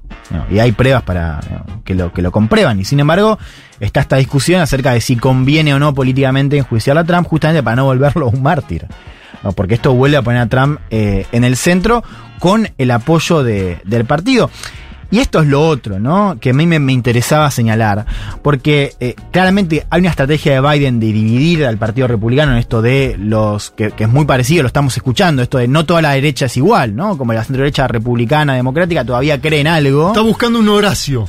Y 0.52 0.60
hay 0.60 0.72
pruebas 0.72 1.02
para 1.02 1.40
que, 1.84 1.96
lo, 1.96 2.14
que 2.14 2.22
lo 2.22 2.32
comprueban. 2.32 2.80
Y 2.80 2.86
sin 2.86 3.00
embargo, 3.00 3.40
está 3.80 4.02
esta 4.02 4.18
discusión 4.18 4.62
acerca 4.62 4.92
de 4.94 5.02
si 5.02 5.16
conviene 5.16 5.74
o 5.74 5.80
no 5.80 5.96
políticamente 5.96 6.58
enjuiciar 6.60 6.98
a 7.00 7.04
Trump 7.04 7.28
justamente 7.28 7.64
para 7.64 7.76
no 7.78 7.86
volverlo 7.86 8.28
un 8.30 8.44
mártir. 8.44 8.86
¿no? 9.44 9.52
Porque 9.54 9.74
esto 9.74 9.94
vuelve 9.96 10.18
a 10.18 10.22
poner 10.22 10.42
a 10.42 10.48
Trump 10.48 10.80
eh, 10.92 11.26
en 11.32 11.44
el 11.44 11.58
centro 11.58 12.04
con 12.40 12.70
el 12.78 12.92
apoyo 12.92 13.42
de- 13.44 13.80
del 13.84 14.06
partido. 14.06 14.50
Y 15.14 15.20
esto 15.20 15.42
es 15.42 15.48
lo 15.48 15.62
otro, 15.68 16.00
¿no? 16.00 16.38
Que 16.42 16.50
a 16.50 16.54
mí 16.54 16.66
me, 16.66 16.80
me 16.80 16.92
interesaba 16.92 17.52
señalar, 17.52 18.04
porque 18.42 18.94
eh, 19.00 19.14
claramente 19.30 19.86
hay 19.92 20.00
una 20.00 20.10
estrategia 20.10 20.60
de 20.60 20.68
Biden 20.68 21.00
de 21.00 21.06
dividir 21.06 21.66
al 21.68 21.78
Partido 21.78 22.08
Republicano 22.08 22.54
en 22.54 22.58
esto 22.58 22.82
de 22.82 23.16
los, 23.20 23.70
que, 23.70 23.92
que 23.92 24.06
es 24.06 24.10
muy 24.10 24.26
parecido, 24.26 24.64
lo 24.64 24.68
estamos 24.68 24.98
escuchando, 24.98 25.44
esto 25.44 25.60
de 25.60 25.68
no 25.68 25.86
toda 25.86 26.02
la 26.02 26.14
derecha 26.14 26.48
es 26.48 26.58
igual, 26.58 26.96
¿no? 26.96 27.16
Como 27.16 27.32
la 27.32 27.44
centro 27.44 27.62
derecha 27.62 27.88
republicana, 27.88 28.56
democrática, 28.56 29.06
todavía 29.06 29.40
cree 29.40 29.60
en 29.62 29.68
algo. 29.68 30.08
Está 30.08 30.22
buscando 30.22 30.58
un 30.58 30.68
Horacio. 30.70 31.26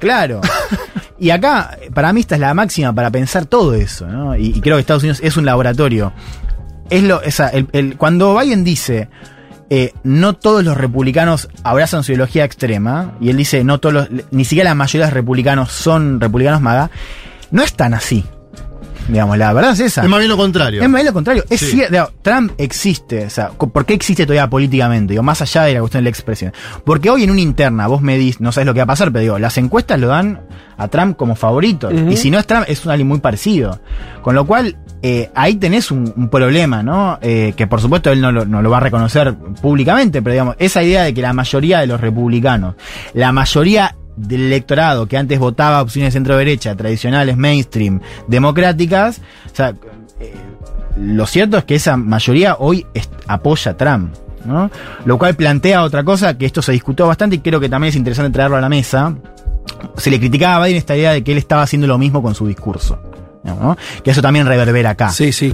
Claro. 0.00 0.40
Y 1.16 1.30
acá, 1.30 1.78
para 1.94 2.12
mí, 2.12 2.20
esta 2.20 2.34
es 2.34 2.40
la 2.40 2.52
máxima 2.54 2.92
para 2.92 3.08
pensar 3.08 3.46
todo 3.46 3.72
eso, 3.74 4.06
¿no? 4.08 4.36
Y, 4.36 4.46
y 4.46 4.60
creo 4.60 4.76
que 4.76 4.80
Estados 4.80 5.04
Unidos 5.04 5.20
es 5.22 5.36
un 5.36 5.46
laboratorio. 5.46 6.12
Es 6.90 7.04
lo, 7.04 7.22
esa, 7.22 7.48
el- 7.50 7.68
el- 7.72 7.96
cuando 7.96 8.36
Biden 8.36 8.64
dice, 8.64 9.08
eh, 9.76 9.92
no 10.04 10.34
todos 10.34 10.62
los 10.62 10.76
republicanos 10.76 11.48
abrazan 11.64 12.04
su 12.04 12.12
ideología 12.12 12.44
extrema, 12.44 13.14
y 13.20 13.30
él 13.30 13.36
dice, 13.36 13.64
no 13.64 13.80
todos 13.80 13.92
los, 13.92 14.08
ni 14.30 14.44
siquiera 14.44 14.70
la 14.70 14.76
mayoría 14.76 15.06
de 15.06 15.10
los 15.10 15.14
republicanos 15.14 15.72
son 15.72 16.20
republicanos 16.20 16.60
maga, 16.60 16.92
no 17.50 17.60
es 17.60 17.74
tan 17.74 17.92
así. 17.92 18.24
Digamos, 19.08 19.36
la 19.36 19.52
verdad 19.52 19.72
es 19.72 19.80
esa. 19.80 20.02
Es 20.02 20.08
más 20.08 20.18
bien 20.18 20.30
lo 20.30 20.36
contrario. 20.36 20.82
Es 20.82 20.88
más 20.88 20.98
bien 20.98 21.06
lo 21.06 21.12
contrario. 21.12 21.44
Es 21.50 21.60
Sí. 21.60 21.66
cierto, 21.72 22.12
Trump 22.22 22.52
existe. 22.58 23.26
O 23.26 23.30
sea, 23.30 23.50
¿por 23.50 23.84
qué 23.84 23.94
existe 23.94 24.24
todavía 24.24 24.48
políticamente? 24.48 25.12
Digo, 25.12 25.22
más 25.22 25.42
allá 25.42 25.62
de 25.64 25.74
la 25.74 25.80
cuestión 25.80 26.00
de 26.00 26.04
la 26.04 26.10
expresión. 26.10 26.52
Porque 26.84 27.10
hoy 27.10 27.24
en 27.24 27.30
una 27.30 27.40
interna, 27.40 27.86
vos 27.86 28.00
me 28.00 28.16
dis, 28.16 28.40
no 28.40 28.50
sabes 28.52 28.66
lo 28.66 28.72
que 28.74 28.80
va 28.80 28.84
a 28.84 28.86
pasar, 28.86 29.12
pero 29.12 29.20
digo, 29.22 29.38
las 29.38 29.58
encuestas 29.58 30.00
lo 30.00 30.08
dan 30.08 30.40
a 30.76 30.88
Trump 30.88 31.16
como 31.16 31.36
favorito. 31.36 31.90
Y 31.92 32.16
si 32.16 32.30
no 32.30 32.38
es 32.38 32.46
Trump, 32.46 32.64
es 32.68 32.84
un 32.84 32.90
alguien 32.92 33.06
muy 33.08 33.18
parecido. 33.20 33.78
Con 34.22 34.34
lo 34.34 34.46
cual, 34.46 34.76
eh, 35.02 35.30
ahí 35.34 35.56
tenés 35.56 35.90
un, 35.90 36.12
un 36.16 36.28
problema, 36.30 36.82
¿no? 36.82 37.18
Eh, 37.20 37.52
que 37.56 37.66
por 37.66 37.80
supuesto 37.82 38.10
él 38.10 38.20
no 38.22 38.32
lo, 38.32 38.46
no 38.46 38.62
lo 38.62 38.70
va 38.70 38.78
a 38.78 38.80
reconocer 38.80 39.34
públicamente, 39.60 40.22
pero 40.22 40.32
digamos, 40.32 40.56
esa 40.58 40.82
idea 40.82 41.02
de 41.02 41.12
que 41.12 41.20
la 41.20 41.32
mayoría 41.34 41.80
de 41.80 41.86
los 41.86 42.00
republicanos, 42.00 42.74
la 43.12 43.30
mayoría 43.32 43.94
del 44.16 44.42
electorado 44.42 45.06
que 45.06 45.16
antes 45.16 45.38
votaba 45.38 45.82
opciones 45.82 46.14
centro-derecha, 46.14 46.74
tradicionales, 46.76 47.36
mainstream, 47.36 48.00
democráticas, 48.28 49.20
o 49.52 49.54
sea, 49.54 49.74
eh, 50.20 50.34
lo 50.98 51.26
cierto 51.26 51.58
es 51.58 51.64
que 51.64 51.74
esa 51.74 51.96
mayoría 51.96 52.56
hoy 52.58 52.86
apoya 53.26 53.72
a 53.72 53.76
Trump. 53.76 54.14
¿no? 54.44 54.70
Lo 55.06 55.18
cual 55.18 55.34
plantea 55.34 55.82
otra 55.82 56.04
cosa, 56.04 56.36
que 56.36 56.44
esto 56.46 56.60
se 56.60 56.72
discutió 56.72 57.06
bastante 57.06 57.36
y 57.36 57.38
creo 57.38 57.58
que 57.60 57.68
también 57.68 57.88
es 57.88 57.96
interesante 57.96 58.30
traerlo 58.30 58.56
a 58.56 58.60
la 58.60 58.68
mesa. 58.68 59.14
Se 59.96 60.10
le 60.10 60.18
criticaba 60.20 60.56
a 60.56 60.66
Biden 60.66 60.76
esta 60.78 60.94
idea 60.96 61.12
de 61.12 61.24
que 61.24 61.32
él 61.32 61.38
estaba 61.38 61.62
haciendo 61.62 61.86
lo 61.86 61.96
mismo 61.98 62.22
con 62.22 62.34
su 62.34 62.46
discurso. 62.46 63.00
¿no? 63.42 63.76
Que 64.02 64.10
eso 64.10 64.22
también 64.22 64.46
reverbera 64.46 64.90
acá. 64.90 65.10
Sí, 65.10 65.32
sí. 65.32 65.52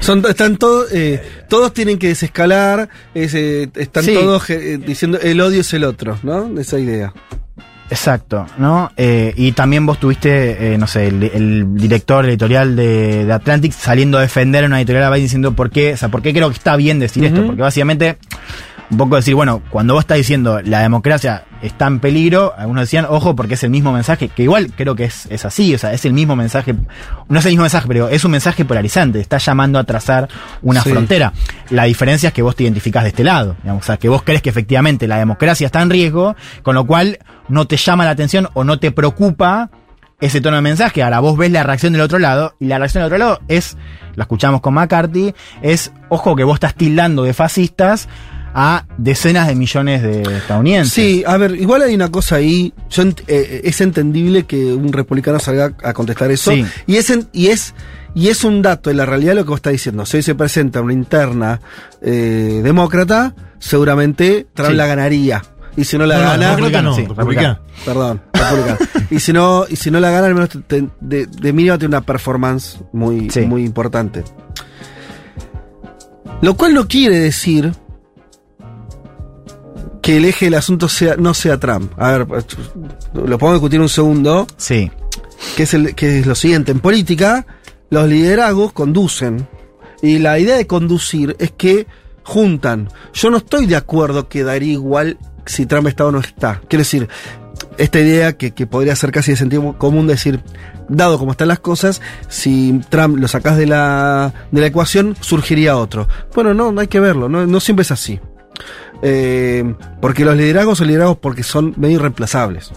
Son, 0.00 0.22
están 0.28 0.56
todos, 0.56 0.92
eh, 0.92 1.22
todos 1.48 1.72
tienen 1.72 1.98
que 1.98 2.08
desescalar, 2.08 2.88
es, 3.14 3.34
eh, 3.34 3.70
están 3.74 4.04
Sí. 4.04 4.14
todos 4.14 4.48
eh, 4.50 4.78
diciendo 4.78 5.18
el 5.22 5.40
odio 5.40 5.60
es 5.62 5.72
el 5.72 5.84
otro, 5.84 6.18
¿no? 6.22 6.58
Esa 6.60 6.78
idea. 6.78 7.12
Exacto, 7.90 8.46
¿no? 8.56 8.92
Eh, 8.96 9.34
y 9.36 9.50
también 9.52 9.84
vos 9.84 9.98
tuviste, 9.98 10.74
eh, 10.74 10.78
no 10.78 10.86
sé, 10.86 11.08
el, 11.08 11.24
el 11.24 11.74
director 11.74 12.24
editorial 12.24 12.76
de, 12.76 13.24
de 13.24 13.32
Atlantic 13.32 13.72
saliendo 13.72 14.18
a 14.18 14.20
defender 14.20 14.64
una 14.64 14.78
editorial 14.78 15.04
a 15.04 15.10
Biden 15.10 15.24
diciendo 15.24 15.52
por 15.54 15.70
qué, 15.70 15.94
o 15.94 15.96
sea, 15.96 16.08
por 16.08 16.22
qué 16.22 16.32
creo 16.32 16.48
que 16.48 16.54
está 16.56 16.76
bien 16.76 17.00
decir 17.00 17.24
esto, 17.24 17.44
porque 17.44 17.62
básicamente 17.62 18.16
un 18.90 18.96
poco 18.96 19.16
decir, 19.16 19.34
bueno, 19.34 19.62
cuando 19.70 19.94
vos 19.94 20.02
estás 20.02 20.16
diciendo 20.18 20.60
la 20.62 20.80
democracia 20.80 21.44
está 21.62 21.86
en 21.86 22.00
peligro, 22.00 22.54
algunos 22.56 22.82
decían, 22.82 23.06
ojo, 23.08 23.36
porque 23.36 23.54
es 23.54 23.62
el 23.62 23.70
mismo 23.70 23.92
mensaje, 23.92 24.28
que 24.28 24.42
igual 24.42 24.72
creo 24.76 24.96
que 24.96 25.04
es, 25.04 25.26
es 25.30 25.44
así, 25.44 25.74
o 25.74 25.78
sea, 25.78 25.92
es 25.92 26.04
el 26.04 26.12
mismo 26.12 26.34
mensaje, 26.34 26.74
no 27.28 27.38
es 27.38 27.44
el 27.46 27.52
mismo 27.52 27.62
mensaje, 27.62 27.86
pero 27.86 28.08
es 28.08 28.24
un 28.24 28.32
mensaje 28.32 28.64
polarizante, 28.64 29.20
está 29.20 29.38
llamando 29.38 29.78
a 29.78 29.84
trazar 29.84 30.28
una 30.62 30.82
Sí. 30.82 30.90
frontera. 30.90 31.32
La 31.70 31.84
diferencia 31.84 32.28
es 32.28 32.32
que 32.32 32.42
vos 32.42 32.56
te 32.56 32.64
identificás 32.64 33.04
de 33.04 33.10
este 33.10 33.22
lado, 33.22 33.56
digamos, 33.62 33.84
o 33.84 33.86
sea, 33.86 33.96
que 33.96 34.08
vos 34.08 34.22
crees 34.22 34.42
que 34.42 34.50
efectivamente 34.50 35.06
la 35.06 35.18
democracia 35.18 35.66
está 35.66 35.82
en 35.82 35.90
riesgo, 35.90 36.34
con 36.62 36.74
lo 36.74 36.84
cual 36.86 37.18
no 37.48 37.66
te 37.66 37.76
llama 37.76 38.04
la 38.04 38.10
atención 38.10 38.48
o 38.54 38.64
no 38.64 38.78
te 38.80 38.90
preocupa 38.90 39.70
ese 40.20 40.40
tono 40.40 40.56
de 40.56 40.62
mensaje. 40.62 41.02
Ahora 41.02 41.20
vos 41.20 41.36
ves 41.38 41.50
la 41.50 41.62
reacción 41.62 41.92
del 41.92 42.02
otro 42.02 42.18
lado 42.18 42.54
y 42.58 42.66
la 42.66 42.78
reacción 42.78 43.02
del 43.02 43.06
otro 43.06 43.18
lado 43.18 43.40
es, 43.48 43.76
la 44.16 44.24
escuchamos 44.24 44.60
con 44.60 44.74
McCarthy, 44.74 45.34
es, 45.62 45.92
ojo 46.08 46.34
que 46.36 46.44
vos 46.44 46.54
estás 46.54 46.74
tildando 46.74 47.22
de 47.22 47.32
fascistas 47.34 48.08
a 48.54 48.84
decenas 48.98 49.46
de 49.48 49.54
millones 49.54 50.02
de 50.02 50.22
estadounidenses. 50.22 50.92
Sí, 50.92 51.22
a 51.26 51.36
ver, 51.36 51.54
igual 51.54 51.82
hay 51.82 51.94
una 51.94 52.10
cosa 52.10 52.36
ahí. 52.36 52.72
Yo 52.90 53.02
ent- 53.04 53.22
eh, 53.28 53.60
es 53.64 53.80
entendible 53.80 54.44
que 54.44 54.72
un 54.72 54.92
republicano 54.92 55.38
salga 55.38 55.72
a 55.84 55.92
contestar 55.92 56.30
eso. 56.30 56.50
Sí. 56.50 56.64
Y 56.86 56.96
es 56.96 57.10
en- 57.10 57.28
y 57.32 57.48
es 57.48 57.74
y 58.14 58.26
es 58.28 58.42
un 58.42 58.60
dato 58.60 58.90
de 58.90 58.96
la 58.96 59.06
realidad 59.06 59.34
lo 59.36 59.44
que 59.44 59.50
vos 59.50 59.58
estás 59.58 59.72
diciendo. 59.72 60.04
Si 60.04 60.16
hoy 60.16 60.22
se 60.24 60.34
presenta 60.34 60.80
una 60.80 60.92
interna 60.92 61.60
eh, 62.02 62.60
demócrata, 62.64 63.34
seguramente 63.60 64.48
Trump 64.52 64.70
Sí. 64.70 64.76
la 64.76 64.86
ganaría. 64.86 65.42
Y 65.76 65.84
si 65.84 65.96
no 65.96 66.04
la 66.06 66.16
No, 66.16 66.22
gana, 66.22 66.46
demócrata 66.56 66.82
no, 66.82 66.94
sí, 66.96 67.06
republicano. 67.06 67.60
Perdón, 67.84 68.20
republicano. 68.32 68.78
y 69.10 69.20
si 69.20 69.32
no, 69.32 69.64
y 69.70 69.76
si 69.76 69.92
no 69.92 70.00
la 70.00 70.10
gana, 70.10 70.26
al 70.26 70.34
menos 70.34 70.48
te- 70.66 70.88
de, 71.00 71.26
de 71.26 71.52
mínimo 71.52 71.78
tiene 71.78 71.94
una 71.96 72.00
performance 72.04 72.80
muy, 72.92 73.30
Sí. 73.30 73.42
muy 73.42 73.64
importante. 73.64 74.24
Lo 76.42 76.56
cual 76.56 76.74
no 76.74 76.88
quiere 76.88 77.18
decir 77.20 77.72
que 80.02 80.16
el 80.16 80.24
eje 80.24 80.46
del 80.46 80.54
asunto 80.54 80.88
sea, 80.88 81.16
no 81.16 81.34
sea 81.34 81.58
Trump. 81.58 81.92
A 81.96 82.12
ver, 82.12 82.26
lo 83.14 83.38
podemos 83.38 83.54
discutir 83.54 83.80
un 83.80 83.88
segundo. 83.88 84.46
Sí. 84.56 84.90
Que 85.56 85.64
es, 85.64 85.74
el, 85.74 85.94
que 85.94 86.20
es 86.20 86.26
lo 86.26 86.34
siguiente. 86.34 86.72
En 86.72 86.80
política, 86.80 87.46
los 87.90 88.08
liderazgos 88.08 88.72
conducen. 88.72 89.48
Y 90.02 90.18
la 90.18 90.38
idea 90.38 90.56
de 90.56 90.66
conducir 90.66 91.36
es 91.38 91.50
que 91.50 91.86
juntan. 92.22 92.88
Yo 93.12 93.30
no 93.30 93.38
estoy 93.38 93.66
de 93.66 93.76
acuerdo 93.76 94.28
que 94.28 94.44
daría 94.44 94.72
igual 94.72 95.18
si 95.46 95.66
Trump 95.66 95.88
está 95.88 96.06
o 96.06 96.12
no 96.12 96.20
está. 96.20 96.60
Quiero 96.68 96.80
decir, 96.80 97.08
esta 97.76 97.98
idea 97.98 98.36
que, 98.36 98.52
que 98.52 98.66
podría 98.66 98.96
ser 98.96 99.10
casi 99.12 99.32
de 99.32 99.36
sentido 99.36 99.76
común 99.78 100.06
decir, 100.06 100.40
dado 100.88 101.18
como 101.18 101.32
están 101.32 101.48
las 101.48 101.60
cosas, 101.60 102.00
si 102.28 102.80
Trump 102.88 103.18
lo 103.18 103.28
sacás 103.28 103.56
de 103.56 103.66
la, 103.66 104.32
de 104.50 104.60
la 104.60 104.66
ecuación, 104.66 105.16
surgiría 105.20 105.76
otro. 105.76 106.08
Bueno, 106.34 106.52
no, 106.52 106.72
no 106.72 106.80
hay 106.80 106.88
que 106.88 107.00
verlo, 107.00 107.28
no, 107.28 107.46
no 107.46 107.60
siempre 107.60 107.82
es 107.82 107.90
así. 107.90 108.20
Eh, 109.02 109.74
porque 110.00 110.24
los 110.24 110.36
liderazgos 110.36 110.78
son 110.78 110.88
liderazgos 110.88 111.18
porque 111.18 111.42
son 111.42 111.74
medio 111.76 111.96
irreemplazables. 111.96 112.72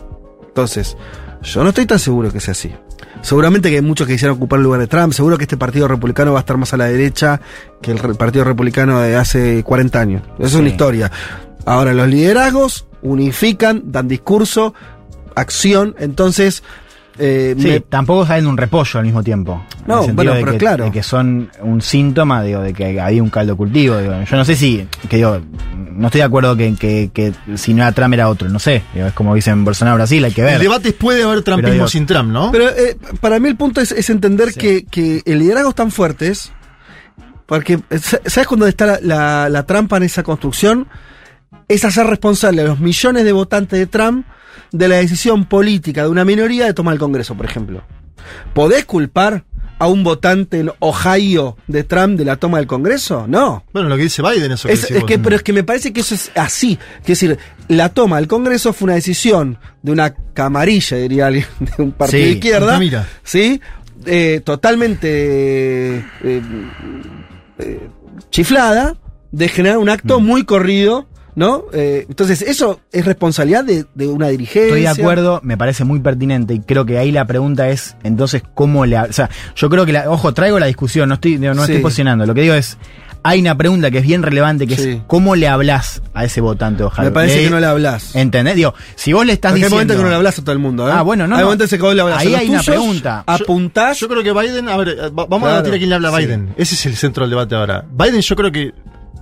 Entonces, 0.47 0.97
yo 1.41 1.63
no 1.63 1.69
estoy 1.69 1.86
tan 1.86 1.99
seguro 1.99 2.32
que 2.32 2.39
sea 2.39 2.51
así. 2.53 2.71
Seguramente 3.21 3.69
que 3.69 3.78
hay 3.78 3.82
muchos 3.82 4.05
que 4.05 4.13
quisieran 4.13 4.36
ocupar 4.36 4.59
el 4.59 4.63
lugar 4.63 4.82
de 4.82 4.88
Trump. 4.88 5.13
Seguro 5.13 5.38
que 5.38 5.43
este 5.43 5.57
partido 5.57 5.88
republicano 5.88 6.34
va 6.34 6.39
a 6.39 6.41
estar 6.41 6.57
más 6.57 6.74
a 6.74 6.78
la 6.78 6.86
derecha 6.86 7.39
que 7.82 7.91
el 7.91 8.15
partido 8.15 8.43
republicano 8.43 8.99
de 8.99 9.15
hace 9.15 9.63
40 9.63 9.99
años. 9.99 10.24
Eso 10.39 10.47
es 10.47 10.55
una 10.55 10.69
historia. 10.69 11.11
Ahora, 11.65 11.93
los 11.93 12.07
liderazgos 12.09 12.86
unifican, 13.01 13.84
dan 13.86 14.07
discurso, 14.07 14.74
acción. 15.36 15.95
Entonces, 15.99 16.63
eh, 17.20 17.55
Sí, 17.57 17.68
me- 17.68 17.80
tampoco 17.82 18.26
salen 18.26 18.45
de 18.45 18.49
un 18.49 18.57
repollo 18.57 18.99
al 18.99 19.05
mismo 19.05 19.24
tiempo. 19.24 19.64
En 19.82 19.88
No, 19.88 20.07
bueno, 20.09 20.34
de 20.34 20.39
pero 20.41 20.51
que, 20.53 20.57
claro. 20.57 20.86
de 20.86 20.91
que 20.91 21.03
son 21.03 21.49
un 21.61 21.82
síntoma 21.82 22.41
digo, 22.43 22.61
de 22.61 22.74
que 22.74 22.99
hay 22.99 23.20
un 23.20 23.30
caldo 23.30 23.55
cultivo. 23.57 23.97
digo. 23.97 24.14
Yo 24.24 24.36
no 24.38 24.45
sé 24.45 24.55
si, 24.55 24.88
que 25.09 25.18
digo, 25.18 25.39
no 25.91 26.07
estoy 26.07 26.20
de 26.20 26.26
acuerdo 26.26 26.55
que, 26.57 26.74
que, 26.76 27.11
que 27.14 27.34
si 27.55 27.74
no 27.74 27.84
era 27.84 27.91
Trump 27.91 28.14
era 28.14 28.30
otro, 28.30 28.49
no 28.49 28.59
sé. 28.59 28.84
digo, 28.93 29.07
es 29.07 29.14
como 29.14 29.36
dicen 29.36 29.64
Bolsonaro 29.64 29.95
Brasil, 29.97 30.24
hay 30.26 30.32
que 30.32 30.41
ver. 30.41 30.55
El 30.55 30.61
debate 30.61 30.91
puede 30.93 31.24
haber 31.24 31.43
digo- 31.43 31.88
sin 31.88 32.05
Trump, 32.05 32.32
¿no? 32.32 32.51
Pero 32.51 32.70
eh, 32.70 32.97
para 33.22 33.39
mí 33.39 33.47
el 33.49 33.55
punto 33.57 33.82
es, 33.82 33.91
es 33.91 34.09
entender 34.09 34.53
que, 34.53 34.86
que 34.86 35.22
el 35.26 35.39
liderazgo 35.39 35.70
es 35.70 35.76
tan 35.76 35.91
fuertes, 35.91 36.51
porque 37.45 37.80
eh, 37.89 37.99
sa- 37.99 38.20
¿sabes 38.26 38.47
cuándo 38.47 38.68
está 38.68 38.86
la, 38.86 38.99
la- 39.01 39.49
la 39.49 39.66
trampa 39.66 39.97
en 39.97 40.03
esa 40.03 40.24
construcción? 40.24 40.88
Es 41.68 41.86
hacer 41.86 42.05
responsable 42.07 42.61
a 42.61 42.66
los 42.66 42.80
millones 42.80 43.24
de 43.24 43.32
votantes 43.32 43.80
de 43.80 43.86
Trump 43.88 44.26
de 44.74 44.88
la 44.89 44.97
decisión 44.97 45.45
política 45.45 46.03
de 46.03 46.09
una 46.09 46.26
minoría 46.26 46.65
de 46.65 46.74
tomar 46.74 46.93
el 46.95 46.99
Congreso, 46.99 47.36
por 47.36 47.45
ejemplo. 47.45 47.82
¿Podés 48.53 48.84
culpar 48.86 49.45
a 49.80 49.88
un 49.88 50.03
votante 50.03 50.59
en 50.59 50.71
Ohio 50.80 51.57
de 51.67 51.84
Trump 51.84 52.17
de 52.17 52.26
la 52.26 52.36
toma 52.38 52.57
del 52.57 52.67
Congreso? 52.67 53.26
No. 53.28 53.63
Bueno, 53.74 53.88
lo 53.89 53.95
que 53.97 54.03
dice 54.03 54.21
Biden, 54.21 54.51
eso 54.51 54.67
que 54.67 54.74
Es, 54.74 54.89
es 54.91 55.03
que, 55.05 55.17
pero 55.19 55.36
es 55.36 55.43
que 55.43 55.53
me 55.53 55.63
parece 55.63 55.93
que 55.93 56.01
eso 56.01 56.15
es 56.15 56.32
así. 56.36 56.78
Es 57.01 57.07
decir, 57.07 57.38
la 57.67 57.89
toma 57.89 58.17
del 58.17 58.28
Congreso 58.28 58.74
fue 58.74 58.88
una 58.88 58.95
decisión 58.95 59.57
de 59.82 59.91
una 59.91 60.13
camarilla, 60.34 60.97
diría 60.97 61.28
alguien, 61.28 61.45
de 61.78 61.84
un 61.84 61.91
partido 61.91 62.19
Sí, 62.24 62.26
de 62.30 62.34
izquierda. 62.36 62.67
Altamira. 62.67 63.07
¿Sí? 63.24 63.61
Eh, 64.05 64.41
totalmente 64.43 65.07
eh, 66.24 66.41
eh, 67.59 67.89
chiflada 68.32 68.95
de 69.32 69.47
generar 69.47 69.78
un 69.78 69.89
acto 69.89 70.19
Mm. 70.19 70.26
muy 70.26 70.43
corrido, 70.45 71.07
¿no? 71.36 71.63
Eh, 71.73 72.05
entonces, 72.09 72.41
eso 72.41 72.79
es 72.91 73.05
responsabilidad 73.05 73.63
de, 73.63 73.86
de 73.95 74.07
una 74.07 74.27
dirigencia. 74.27 74.63
Estoy 74.67 74.81
de 74.81 74.88
acuerdo, 74.88 75.39
me 75.43 75.57
parece 75.57 75.84
muy 75.84 75.99
pertinente 75.99 76.53
y 76.53 76.59
creo 76.59 76.86
que 76.86 76.97
ahí 76.97 77.11
la 77.11 77.25
pregunta 77.25 77.69
es, 77.69 77.95
entonces, 78.03 78.43
¿cómo 78.53 78.86
le... 78.86 78.97
ha- 78.97 79.03
O 79.09 79.13
sea, 79.13 79.29
yo 79.55 79.69
creo 79.69 79.86
que, 79.86 79.93
la, 79.93 80.09
ojo, 80.09 80.34
traigo 80.34 80.59
la 80.59 80.67
discusión, 80.67 81.09
no 81.09 81.15
estoy, 81.15 81.38
no, 81.39 81.53
no 81.53 81.65
Sí. 81.65 81.71
estoy 81.73 81.81
posicionando, 81.84 82.25
lo 82.25 82.34
que 82.34 82.41
digo 82.41 82.53
es, 82.53 82.77
hay 83.25 83.39
una 83.39 83.57
pregunta 83.57 83.89
que 83.89 83.99
es 83.99 84.03
bien 84.03 84.21
relevante, 84.21 84.67
que 84.67 84.75
Sí. 84.75 84.89
es, 84.89 85.01
¿cómo 85.07 85.36
le 85.38 85.47
hablas 85.47 86.01
a 86.13 86.25
ese 86.25 86.41
votante, 86.41 86.84
ojalá? 86.84 87.07
Me 87.07 87.13
parece 87.13 87.41
que 87.45 87.49
no 87.49 87.57
le 87.59 87.65
hablas. 87.67 88.15
¿Entendés? 88.17 88.55
Digo, 88.55 88.73
si 88.95 89.13
vos 89.13 89.25
le 89.25 89.31
estás 89.31 89.53
Porque 89.53 89.61
hay 89.63 89.69
diciendo... 89.69 89.75
momentos 89.77 89.95
que 89.97 90.03
no 90.03 90.09
le 90.09 90.15
hablas 90.15 90.39
a 90.39 90.41
todo 90.41 90.51
el 90.51 90.59
mundo, 90.59 90.89
¿eh? 90.89 90.91
Ah, 90.93 91.03
bueno, 91.03 91.25
no, 91.25 91.36
Hay 91.36 91.39
no. 91.41 91.45
momentos 91.47 91.71
en 91.71 91.79
que 91.79 91.84
vos 91.86 91.95
le 91.95 92.01
hablas 92.01 92.19
Ahí 92.19 92.36
hay 92.36 92.49
una 92.49 92.61
pregunta. 92.61 93.23
Apuntás. 93.25 93.97
Yo 94.01 94.09
creo 94.09 94.23
que 94.23 94.34
Biden, 94.34 94.67
a 94.67 94.75
ver, 94.75 94.89
eh, 94.89 94.95
va- 95.17 95.25
vamos 95.25 95.43
a 95.47 95.51
debatir 95.53 95.73
a 95.73 95.77
quién 95.77 95.89
le 95.89 95.95
habla 95.95 96.09
a 96.09 96.17
sí. 96.19 96.25
Biden. 96.25 96.53
Ese 96.57 96.75
es 96.75 96.86
el 96.86 96.97
centro 96.97 97.23
del 97.23 97.29
debate 97.29 97.55
ahora. 97.55 97.86
Biden, 97.97 98.19
yo 98.19 98.36
creo 98.36 98.51
que 98.51 98.73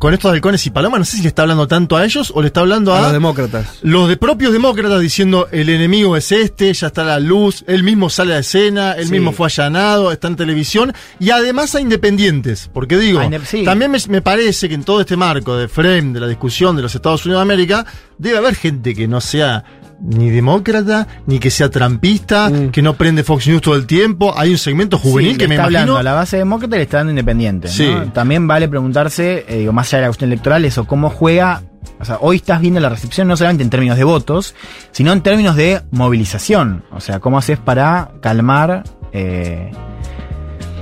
con 0.01 0.13
estos 0.15 0.31
halcones 0.33 0.65
y 0.65 0.71
palomas, 0.71 0.99
no 0.99 1.05
sé 1.05 1.17
si 1.17 1.21
le 1.21 1.27
está 1.29 1.43
hablando 1.43 1.67
tanto 1.67 1.95
a 1.95 2.03
ellos 2.03 2.31
o 2.35 2.41
le 2.41 2.47
está 2.47 2.61
hablando 2.61 2.93
a, 2.93 2.97
a 2.97 3.01
los 3.03 3.11
demócratas. 3.13 3.77
los 3.83 4.09
de 4.09 4.17
propios 4.17 4.51
demócratas 4.51 4.99
diciendo 4.99 5.47
el 5.51 5.69
enemigo 5.69 6.17
es 6.17 6.31
este, 6.31 6.73
ya 6.73 6.87
está 6.87 7.03
la 7.03 7.19
luz, 7.19 7.63
él 7.67 7.83
mismo 7.83 8.09
sale 8.09 8.33
a 8.33 8.39
escena, 8.39 8.93
él 8.93 9.05
Sí. 9.05 9.11
mismo 9.11 9.31
fue 9.31 9.45
allanado, 9.45 10.11
está 10.11 10.27
en 10.27 10.35
televisión 10.35 10.91
y 11.19 11.29
además 11.29 11.75
a 11.75 11.81
independientes, 11.81 12.69
porque 12.73 12.97
digo, 12.97 13.21
sí. 13.45 13.63
también 13.63 13.91
me, 13.91 13.99
me 14.09 14.21
parece 14.23 14.67
que 14.67 14.73
en 14.75 14.83
todo 14.83 15.01
este 15.01 15.15
marco 15.15 15.55
de 15.55 15.67
frame 15.67 16.13
de 16.13 16.19
la 16.19 16.27
discusión 16.27 16.75
de 16.75 16.81
los 16.81 16.95
Estados 16.95 17.23
Unidos 17.25 17.39
de 17.39 17.43
América 17.53 17.85
debe 18.17 18.39
haber 18.39 18.55
gente 18.55 18.95
que 18.95 19.07
no 19.07 19.21
sea 19.21 19.63
ni 20.03 20.29
demócrata, 20.29 21.07
ni 21.27 21.39
que 21.39 21.51
sea 21.51 21.69
trampista, 21.69 22.49
Mm. 22.49 22.71
que 22.71 22.81
no 22.81 22.95
prende 22.95 23.23
Fox 23.23 23.47
News 23.47 23.61
todo 23.61 23.75
el 23.75 23.85
tiempo. 23.85 24.33
Hay 24.37 24.51
un 24.51 24.57
segmento 24.57 24.97
juvenil 24.97 25.33
Sí, 25.33 25.37
que 25.37 25.47
me 25.47 25.55
está 25.55 25.65
hablando 25.65 25.93
imagino 25.93 25.99
a 25.99 26.03
la 26.03 26.13
base 26.13 26.37
demócrata 26.37 26.75
y 26.75 26.79
le 26.79 26.83
está 26.83 26.97
dando 26.97 27.11
independiente. 27.11 27.67
¿no? 27.67 27.73
Sí. 27.73 27.91
También 28.13 28.47
vale 28.47 28.67
preguntarse, 28.67 29.45
eh, 29.47 29.59
digo, 29.59 29.73
más 29.73 29.87
allá 29.89 29.97
de 29.99 30.01
la 30.03 30.07
cuestión 30.09 30.31
electoral, 30.31 30.65
eso, 30.65 30.85
cómo 30.85 31.09
juega. 31.09 31.61
O 31.99 32.05
sea, 32.05 32.17
hoy 32.21 32.37
estás 32.37 32.61
viendo 32.61 32.79
la 32.79 32.89
recepción 32.89 33.27
no 33.27 33.37
solamente 33.37 33.63
en 33.63 33.69
términos 33.69 33.97
de 33.97 34.03
votos, 34.03 34.55
sino 34.91 35.11
en 35.13 35.21
términos 35.21 35.55
de 35.55 35.81
movilización. 35.91 36.83
O 36.91 36.99
sea, 36.99 37.19
cómo 37.19 37.37
haces 37.37 37.57
para 37.59 38.11
calmar. 38.21 38.83
eh, 39.13 39.71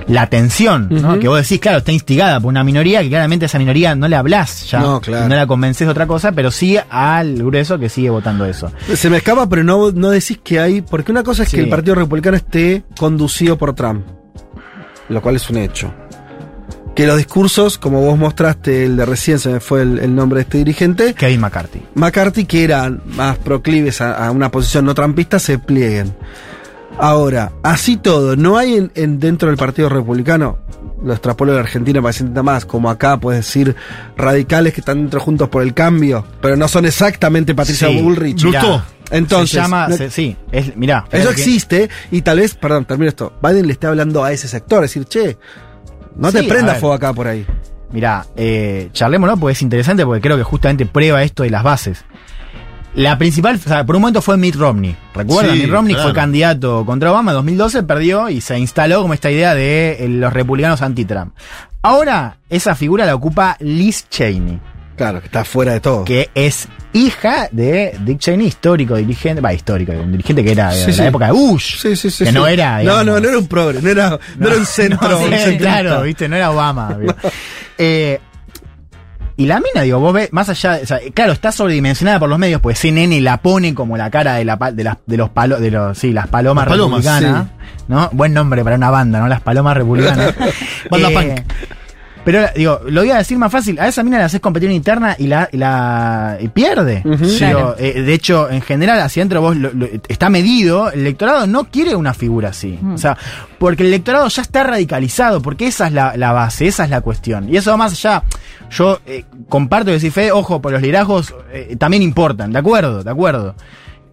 la 0.10 0.28
tensión, 0.28 0.88
¿no? 0.90 1.20
Que 1.20 1.28
vos 1.28 1.38
decís, 1.42 1.60
claro, 1.60 1.78
está 1.78 1.92
instigada 1.92 2.40
por 2.40 2.50
una 2.50 2.64
minoría 2.64 3.02
que 3.02 3.10
claramente 3.10 3.46
a 3.46 3.48
esa 3.48 3.60
minoría 3.60 3.96
no 3.96 4.08
le 4.08 4.16
hablas 4.16 4.70
ya. 4.70 4.80
No, 4.80 5.00
claro. 5.00 5.30
No 5.30 5.36
la 5.36 5.48
convences 5.48 5.88
de 5.88 5.92
otra 5.92 6.08
cosa, 6.08 6.32
pero 6.32 6.52
sí 6.52 6.78
al 6.90 7.36
grueso 7.36 7.78
que 7.80 7.90
sigue 7.90 8.10
votando 8.10 8.46
eso. 8.46 8.72
Se 8.96 9.10
me 9.10 9.18
escapa, 9.18 9.48
pero 9.48 9.64
no, 9.64 9.92
no 9.92 10.10
decís 10.10 10.40
que 10.44 10.60
hay. 10.60 10.82
Porque 10.82 11.12
una 11.12 11.24
cosa 11.24 11.44
es 11.44 11.50
Sí. 11.50 11.58
que 11.58 11.64
el 11.64 11.70
Partido 11.70 11.96
Republicano 11.96 12.36
esté 12.38 12.84
conducido 12.98 13.58
por 13.58 13.74
Trump, 13.76 14.04
lo 15.10 15.22
cual 15.22 15.36
es 15.36 15.50
un 15.50 15.58
hecho. 15.58 15.94
Que 16.96 17.06
los 17.08 17.16
discursos, 17.18 17.78
como 17.78 18.02
vos 18.02 18.18
mostraste, 18.18 18.84
el 18.86 18.98
de 18.98 19.06
recién 19.06 19.40
se 19.40 19.50
me 19.50 19.60
fue 19.62 19.84
el, 19.84 20.00
el 20.00 20.14
nombre 20.14 20.38
de 20.40 20.42
este 20.42 20.58
dirigente, 20.58 21.14
Kevin 21.14 21.40
McCarthy. 21.40 21.82
McCarthy, 21.96 22.44
que 22.46 22.64
eran 22.66 23.02
más 23.16 23.38
proclives 23.38 24.02
a, 24.02 24.26
a 24.26 24.32
una 24.32 24.50
posición 24.52 24.84
no 24.86 24.94
trampista, 24.94 25.40
se 25.40 25.60
plieguen. 25.60 26.14
Ahora, 26.98 27.52
así 27.64 27.96
todo, 27.98 28.36
no 28.36 28.58
hay 28.58 28.76
en, 28.76 28.92
en- 28.96 29.20
dentro 29.20 29.48
del 29.50 29.58
Partido 29.58 29.88
Republicano, 29.90 30.58
lo 31.02 31.14
extrapolo 31.14 31.54
de 31.54 31.60
Argentina 31.60 32.02
para 32.02 32.12
que 32.12 32.18
se 32.18 32.24
entienda 32.24 32.44
más, 32.44 32.66
como 32.66 32.90
acá 32.90 33.18
puedes 33.18 33.46
decir 33.46 33.76
radicales 34.18 34.74
que 34.74 34.82
están 34.82 34.98
dentro 35.00 35.20
juntos 35.22 35.48
por 35.48 35.62
el 35.64 35.74
cambio, 35.74 36.26
pero 36.42 36.58
no 36.58 36.68
son 36.68 36.86
exactamente 36.86 37.56
Patricia 37.56 37.88
Sí, 37.88 38.02
Bullrich. 38.02 38.44
mirá, 38.44 38.84
Entonces, 39.12 39.52
se 39.52 39.58
llama, 39.58 39.88
no- 39.88 39.96
se- 39.96 40.10
sí, 40.12 40.36
es, 40.52 40.76
mirá. 40.76 41.06
eso 41.12 41.28
que- 41.30 41.32
existe 41.36 41.90
y 42.12 42.22
tal 42.22 42.40
vez, 42.40 42.56
perdón, 42.56 42.84
termino 42.86 43.08
esto, 43.08 43.32
Biden 43.42 43.66
le 43.68 43.74
esté 43.74 43.88
hablando 43.88 44.24
a 44.24 44.34
ese 44.34 44.48
sector, 44.50 44.82
decir, 44.82 45.06
che, 45.06 45.38
no 46.18 46.32
te 46.34 46.40
Sí, 46.42 46.46
a 46.46 46.50
prendas 46.50 46.74
ver. 46.74 46.80
fuego 46.82 46.96
acá 46.96 47.14
por 47.14 47.28
ahí. 47.28 47.46
Mirá, 47.92 48.26
eh, 48.36 48.90
charlémoslo 48.92 49.38
porque 49.38 49.54
es 49.54 49.62
interesante 49.62 50.06
porque 50.06 50.22
creo 50.22 50.38
que 50.38 50.44
justamente 50.44 50.86
prueba 50.86 51.24
esto 51.24 51.44
de 51.44 51.50
las 51.50 51.64
bases. 51.64 52.04
La 52.96 53.18
principal, 53.18 53.56
o 53.56 53.70
sea, 53.70 53.86
por 53.86 53.96
un 53.96 54.02
momento 54.02 54.22
fue 54.22 54.36
Mitt 54.38 54.56
Romney. 54.56 54.96
¿Recuerdan? 55.14 55.56
Sí, 55.56 55.62
Mitt 55.62 55.72
Romney 55.72 55.94
claro. 55.94 56.10
fue 56.10 56.16
candidato 56.16 56.86
contra 56.86 57.12
Obama 57.12 57.32
en 57.32 57.36
2012, 57.38 57.84
perdió 57.84 58.30
y 58.30 58.42
se 58.42 58.58
instaló 58.58 59.02
como 59.02 59.14
esta 59.14 59.30
idea 59.30 59.54
de 59.54 59.98
eh, 60.04 60.08
los 60.10 60.34
republicanos 60.34 60.82
anti-Trump. 60.82 61.34
Ahora, 61.82 62.38
esa 62.50 62.76
figura 62.76 63.06
la 63.06 63.16
ocupa 63.16 63.56
Liz 63.60 64.08
Cheney. 64.10 64.60
Claro, 64.98 65.22
que 65.22 65.28
está 65.28 65.46
fuera 65.46 65.72
de 65.72 65.80
todo. 65.80 66.04
Que 66.04 66.30
es 66.36 66.68
hija 66.92 67.48
de 67.54 67.96
Dick 68.02 68.20
Cheney, 68.20 68.48
histórico 68.48 68.96
dirigente, 68.98 69.40
va, 69.40 69.54
histórico, 69.54 69.94
un 69.94 70.12
dirigente 70.12 70.44
que 70.44 70.52
era 70.52 70.72
de 70.74 70.82
Sí, 70.84 70.88
la 70.92 70.94
sí. 70.98 71.04
época 71.04 71.28
de 71.28 71.32
Bush. 71.32 71.78
Sí, 71.80 71.96
sí, 71.96 72.10
sí. 72.12 72.26
que 72.26 72.32
sí. 72.32 72.36
no 72.36 72.46
era. 72.48 72.74
No, 72.74 72.80
digamos, 72.82 73.06
no, 73.06 73.20
no 73.22 73.30
era 73.30 73.38
un 73.38 73.48
progre, 73.48 73.82
no 73.82 73.90
era, 73.90 74.20
no, 74.38 74.48
era 74.48 74.58
un 74.58 74.66
centro. 74.66 75.08
no, 75.10 75.20
un 75.20 75.58
claro, 75.58 76.02
viste, 76.02 76.28
no 76.28 76.36
era 76.36 76.52
Obama. 76.52 76.98
Eh, 77.82 78.20
y 79.40 79.46
la 79.46 79.60
mina, 79.60 79.82
digo, 79.84 80.00
vos 80.00 80.14
ves, 80.14 80.30
más 80.34 80.50
allá, 80.50 80.74
de- 80.74 80.84
o 80.84 80.86
sea, 80.86 81.00
claro, 81.14 81.32
está 81.32 81.52
sobredimensionada 81.52 82.20
por 82.20 82.30
los 82.30 82.38
medios, 82.38 82.62
pues 82.62 82.78
CNN 82.78 83.20
la 83.22 83.38
pone 83.38 83.74
como 83.74 83.96
la 83.98 84.12
cara 84.12 84.36
de 84.36 84.46
la 84.46 84.58
de, 84.72 84.84
las 84.84 84.98
de 85.06 85.18
los 85.18 85.30
palos, 85.30 85.60
de 85.62 85.72
los, 85.72 85.98
sí, 85.98 86.12
las 86.14 86.28
palomas, 86.28 86.66
Las 86.66 86.74
palomas, 86.74 87.04
republicanas, 87.06 87.48
¿no? 87.88 88.10
Buen 88.12 88.34
nombre 88.34 88.64
para 88.64 88.76
una 88.76 88.90
banda, 88.92 89.20
¿no? 89.20 89.28
Las 89.28 89.42
palomas 89.42 89.76
republicanas. 89.78 90.36
Banda 90.92 91.10
Eh, 91.10 91.14
punk. 91.14 91.54
Pero 92.32 92.46
digo, 92.56 92.82
lo 92.90 93.02
voy 93.02 93.10
a 93.10 93.18
decir 93.18 93.40
más 93.40 93.52
fácil, 93.52 93.80
a 93.80 93.88
esa 93.88 94.04
mina 94.04 94.20
le 94.20 94.26
haces 94.26 94.40
competir 94.40 94.70
interna 94.70 95.16
y 95.18 95.26
la, 95.26 95.50
y 95.52 95.58
la 95.58 96.38
y 96.40 96.48
pierde. 96.50 97.02
Ujú. 97.04 97.26
Digo, 97.26 97.38
Claro. 97.40 97.76
eh, 97.80 98.04
de 98.04 98.14
hecho, 98.14 98.48
en 98.52 98.62
general, 98.62 99.02
hacia 99.02 99.24
adentro 99.24 99.42
vos 99.42 99.58
lo- 99.58 99.74
lo- 99.74 99.88
está 100.08 100.30
medido, 100.30 100.92
el 100.92 101.00
electorado 101.00 101.48
no 101.48 101.64
quiere 101.72 101.96
una 101.96 102.14
figura 102.14 102.50
así. 102.50 102.78
O 102.94 103.00
sea, 103.00 103.18
porque 103.58 103.82
el 103.82 103.88
electorado 103.90 104.28
ya 104.28 104.44
está 104.44 104.64
radicalizado, 104.64 105.42
porque 105.42 105.66
esa 105.66 105.88
es 105.88 105.94
la, 105.94 106.16
la 106.18 106.32
base, 106.32 106.68
esa 106.68 106.84
es 106.84 106.92
la 106.92 107.02
cuestión. 107.02 107.50
Y 107.52 107.58
eso 107.58 107.72
va 107.72 107.78
más 107.78 107.94
allá. 107.94 108.22
Yo 108.70 109.00
eh, 109.08 109.26
comparto 109.48 109.90
y 109.90 109.94
decir, 109.94 110.12
Fede, 110.12 110.32
ojo, 110.32 110.62
por 110.62 110.72
los 110.72 110.84
liderazgos 110.84 111.34
eh, 111.52 111.76
también 111.80 112.04
importan, 112.04 112.54
de 112.54 112.60
acuerdo, 112.60 113.04
de 113.04 113.10
acuerdo. 113.10 113.56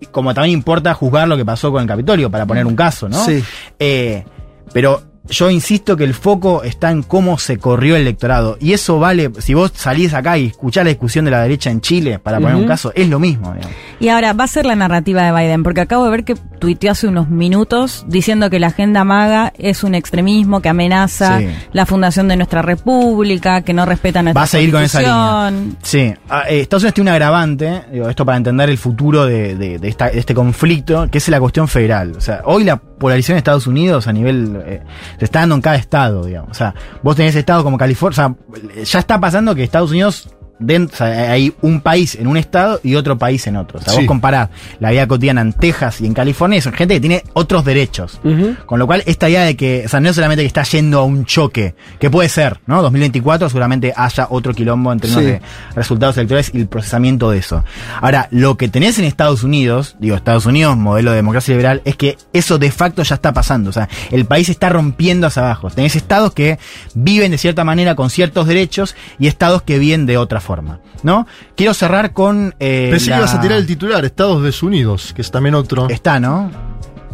Y 0.01 0.07
Como 0.07 0.33
también 0.33 0.55
importa 0.57 0.95
juzgar 0.95 1.29
lo 1.29 1.37
que 1.37 1.45
pasó 1.45 1.71
con 1.71 1.83
el 1.83 1.87
Capitolio, 1.87 2.31
para 2.31 2.47
poner 2.47 2.65
un 2.65 2.77
caso, 2.77 3.11
¿no? 3.11 3.23
Sí. 3.27 3.45
Eh, 3.79 4.25
pero 4.73 5.03
yo 5.29 5.51
insisto 5.51 5.97
que 5.97 6.05
el 6.05 6.15
foco 6.15 6.63
está 6.63 6.91
en 6.91 7.03
cómo 7.03 7.39
se 7.39 7.59
corrió 7.59 7.97
el 7.97 8.03
electorado. 8.03 8.57
Y 8.61 8.73
eso 8.73 8.99
vale, 8.99 9.31
si 9.39 9.55
vos 9.55 9.73
salís 9.75 10.15
acá 10.15 10.39
y 10.39 10.47
escuchás 10.47 10.85
la 10.85 10.91
discusión 10.91 11.25
de 11.25 11.31
la 11.31 11.43
derecha 11.43 11.71
en 11.71 11.81
Chile, 11.81 12.19
para 12.19 12.39
poner 12.41 12.57
un 12.57 12.67
caso, 12.67 12.93
es 12.95 13.09
lo 13.09 13.19
mismo. 13.19 13.53
digamos. 13.53 13.75
Y 14.01 14.09
ahora 14.09 14.33
va 14.33 14.45
a 14.45 14.49
ser 14.49 14.67
la 14.67 14.77
narrativa 14.77 15.23
de 15.23 15.33
Biden, 15.33 15.63
porque 15.63 15.81
acabo 15.81 16.05
de 16.05 16.11
ver 16.11 16.25
que 16.25 16.35
tuiteó 16.35 16.93
hace 16.93 17.07
unos 17.09 17.29
minutos 17.29 18.05
diciendo 18.09 18.51
que 18.51 18.59
la 18.59 18.69
agenda 18.69 19.05
maga 19.05 19.53
es 19.59 19.85
un 19.85 19.95
extremismo 19.95 20.61
que 20.61 20.69
amenaza 20.69 21.39
Sí. 21.39 21.49
la 21.73 21.87
fundación 21.87 22.29
de 22.29 22.37
nuestra 22.37 22.63
república, 22.63 23.63
que 23.63 23.73
no 23.73 23.85
respeta 23.87 24.23
nuestra 24.23 24.41
Va 24.41 24.45
a 24.45 24.47
seguir 24.47 24.73
con 24.73 24.83
esa 24.83 25.01
línea. 25.01 25.53
Sí, 25.83 26.15
Ah, 26.29 26.45
eh, 26.49 26.61
Estados 26.61 26.83
Unidos 26.83 26.95
tiene 26.95 27.11
un 27.11 27.15
agravante, 27.15 27.83
digo, 27.93 28.09
esto 28.09 28.25
para 28.25 28.37
entender 28.39 28.69
el 28.71 28.79
futuro 28.79 29.25
de, 29.27 29.55
de- 29.57 29.79
de 29.79 29.89
esta- 29.89 30.11
de 30.11 30.19
este 30.19 30.35
conflicto, 30.35 31.09
que 31.11 31.19
es 31.19 31.29
la 31.29 31.39
cuestión 31.41 31.69
federal. 31.69 32.15
O 32.17 32.21
sea, 32.21 32.41
hoy 32.45 32.65
la 32.65 32.77
polarización 32.99 33.37
de 33.37 33.39
Estados 33.39 33.67
Unidos 33.67 34.07
a 34.07 34.13
nivel. 34.13 34.63
eh, 34.67 34.83
se 35.19 35.25
está 35.25 35.41
dando 35.41 35.55
en 35.57 35.61
cada 35.61 35.77
estado, 35.77 36.25
digamos. 36.25 36.51
O 36.51 36.55
sea, 36.55 36.75
vos 37.03 37.17
tenés 37.17 37.35
estados 37.35 37.63
como 37.63 37.79
California. 37.79 38.13
O 38.13 38.15
sea, 38.15 38.85
ya 38.85 38.99
está 38.99 39.21
pasando 39.21 39.55
que 39.55 39.63
Estados 39.63 39.91
Unidos. 39.91 40.29
Dent- 40.61 40.93
o 40.93 40.97
sea, 40.97 41.33
hay 41.33 41.53
un 41.63 41.81
país 41.81 42.15
en 42.15 42.27
un 42.27 42.37
estado 42.37 42.81
y 42.83 42.95
otro 42.95 43.19
país 43.19 43.47
en 43.47 43.57
otro. 43.57 43.79
O 43.79 43.83
sea, 43.83 43.93
Sí. 43.93 43.99
vos 44.01 44.07
comparás 44.07 44.49
la 44.81 44.91
vida 44.91 45.07
cotidiana 45.07 45.41
en 45.41 45.53
Texas 45.53 46.01
y 46.01 46.07
en 46.07 46.15
California 46.15 46.59
y 46.59 46.61
son 46.63 46.73
gente 46.73 46.95
que 46.95 47.01
tiene 47.01 47.23
otros 47.35 47.65
derechos. 47.65 48.21
Con 48.67 48.79
lo 48.79 48.87
cual, 48.87 49.03
esta 49.07 49.29
idea 49.29 49.43
de 49.45 49.57
que, 49.57 49.83
o 49.87 49.89
sea, 49.89 50.01
no 50.01 50.09
es 50.11 50.17
solamente 50.17 50.43
que 50.43 50.47
está 50.47 50.63
yendo 50.65 51.01
a 51.01 51.05
un 51.05 51.25
choque, 51.25 51.75
que 51.99 52.11
puede 52.11 52.29
ser, 52.29 52.61
¿no? 52.67 52.83
2024 52.83 53.49
seguramente 53.49 53.93
haya 53.97 54.27
otro 54.31 54.55
quilombo 54.55 54.93
en 54.93 55.01
términos 55.01 55.23
Sí. 55.25 55.31
de 55.31 55.41
resultados 55.75 56.17
electorales 56.17 56.51
y 56.55 56.59
el 56.59 56.69
procesamiento 56.69 57.31
de 57.31 57.39
eso. 57.39 57.65
Ahora, 58.01 58.29
lo 58.31 58.57
que 58.57 58.69
tenés 58.69 58.99
en 58.99 59.05
Estados 59.05 59.43
Unidos, 59.45 59.97
digo, 59.99 60.17
Estados 60.17 60.47
Unidos, 60.47 60.77
modelo 60.77 61.11
de 61.11 61.17
democracia 61.17 61.53
liberal, 61.55 61.83
es 61.85 61.97
que 61.97 62.17
eso 62.33 62.59
de 62.59 62.71
facto 62.71 63.03
ya 63.03 63.15
está 63.17 63.33
pasando. 63.33 63.71
O 63.71 63.73
sea, 63.73 63.89
el 64.11 64.25
país 64.25 64.49
está 64.49 64.69
rompiendo 64.69 65.27
hacia 65.27 65.43
abajo. 65.43 65.71
Tenés 65.71 65.97
estados 65.97 66.33
que 66.33 66.59
viven 66.95 67.31
de 67.31 67.39
cierta 67.39 67.65
manera 67.65 67.95
con 67.95 68.11
ciertos 68.11 68.47
derechos 68.47 68.95
y 69.19 69.27
estados 69.27 69.63
que 69.63 69.79
viven 69.79 70.07
de 70.07 70.17
otra 70.19 70.41
forma, 70.47 70.81
¿no? 71.03 71.27
Quiero 71.57 71.75
cerrar 71.75 72.13
con... 72.13 72.55
eh, 72.59 72.89
Pensé 72.91 73.11
la- 73.11 73.17
que 73.17 73.21
ibas 73.23 73.35
a 73.35 73.41
tirar 73.41 73.59
el 73.59 73.67
titular, 73.67 74.05
Estados 74.05 74.43
Desunidos, 74.43 75.13
que 75.13 75.21
es 75.23 75.31
también 75.31 75.55
otro. 75.55 75.89
Está, 75.91 76.19
¿no? 76.21 76.51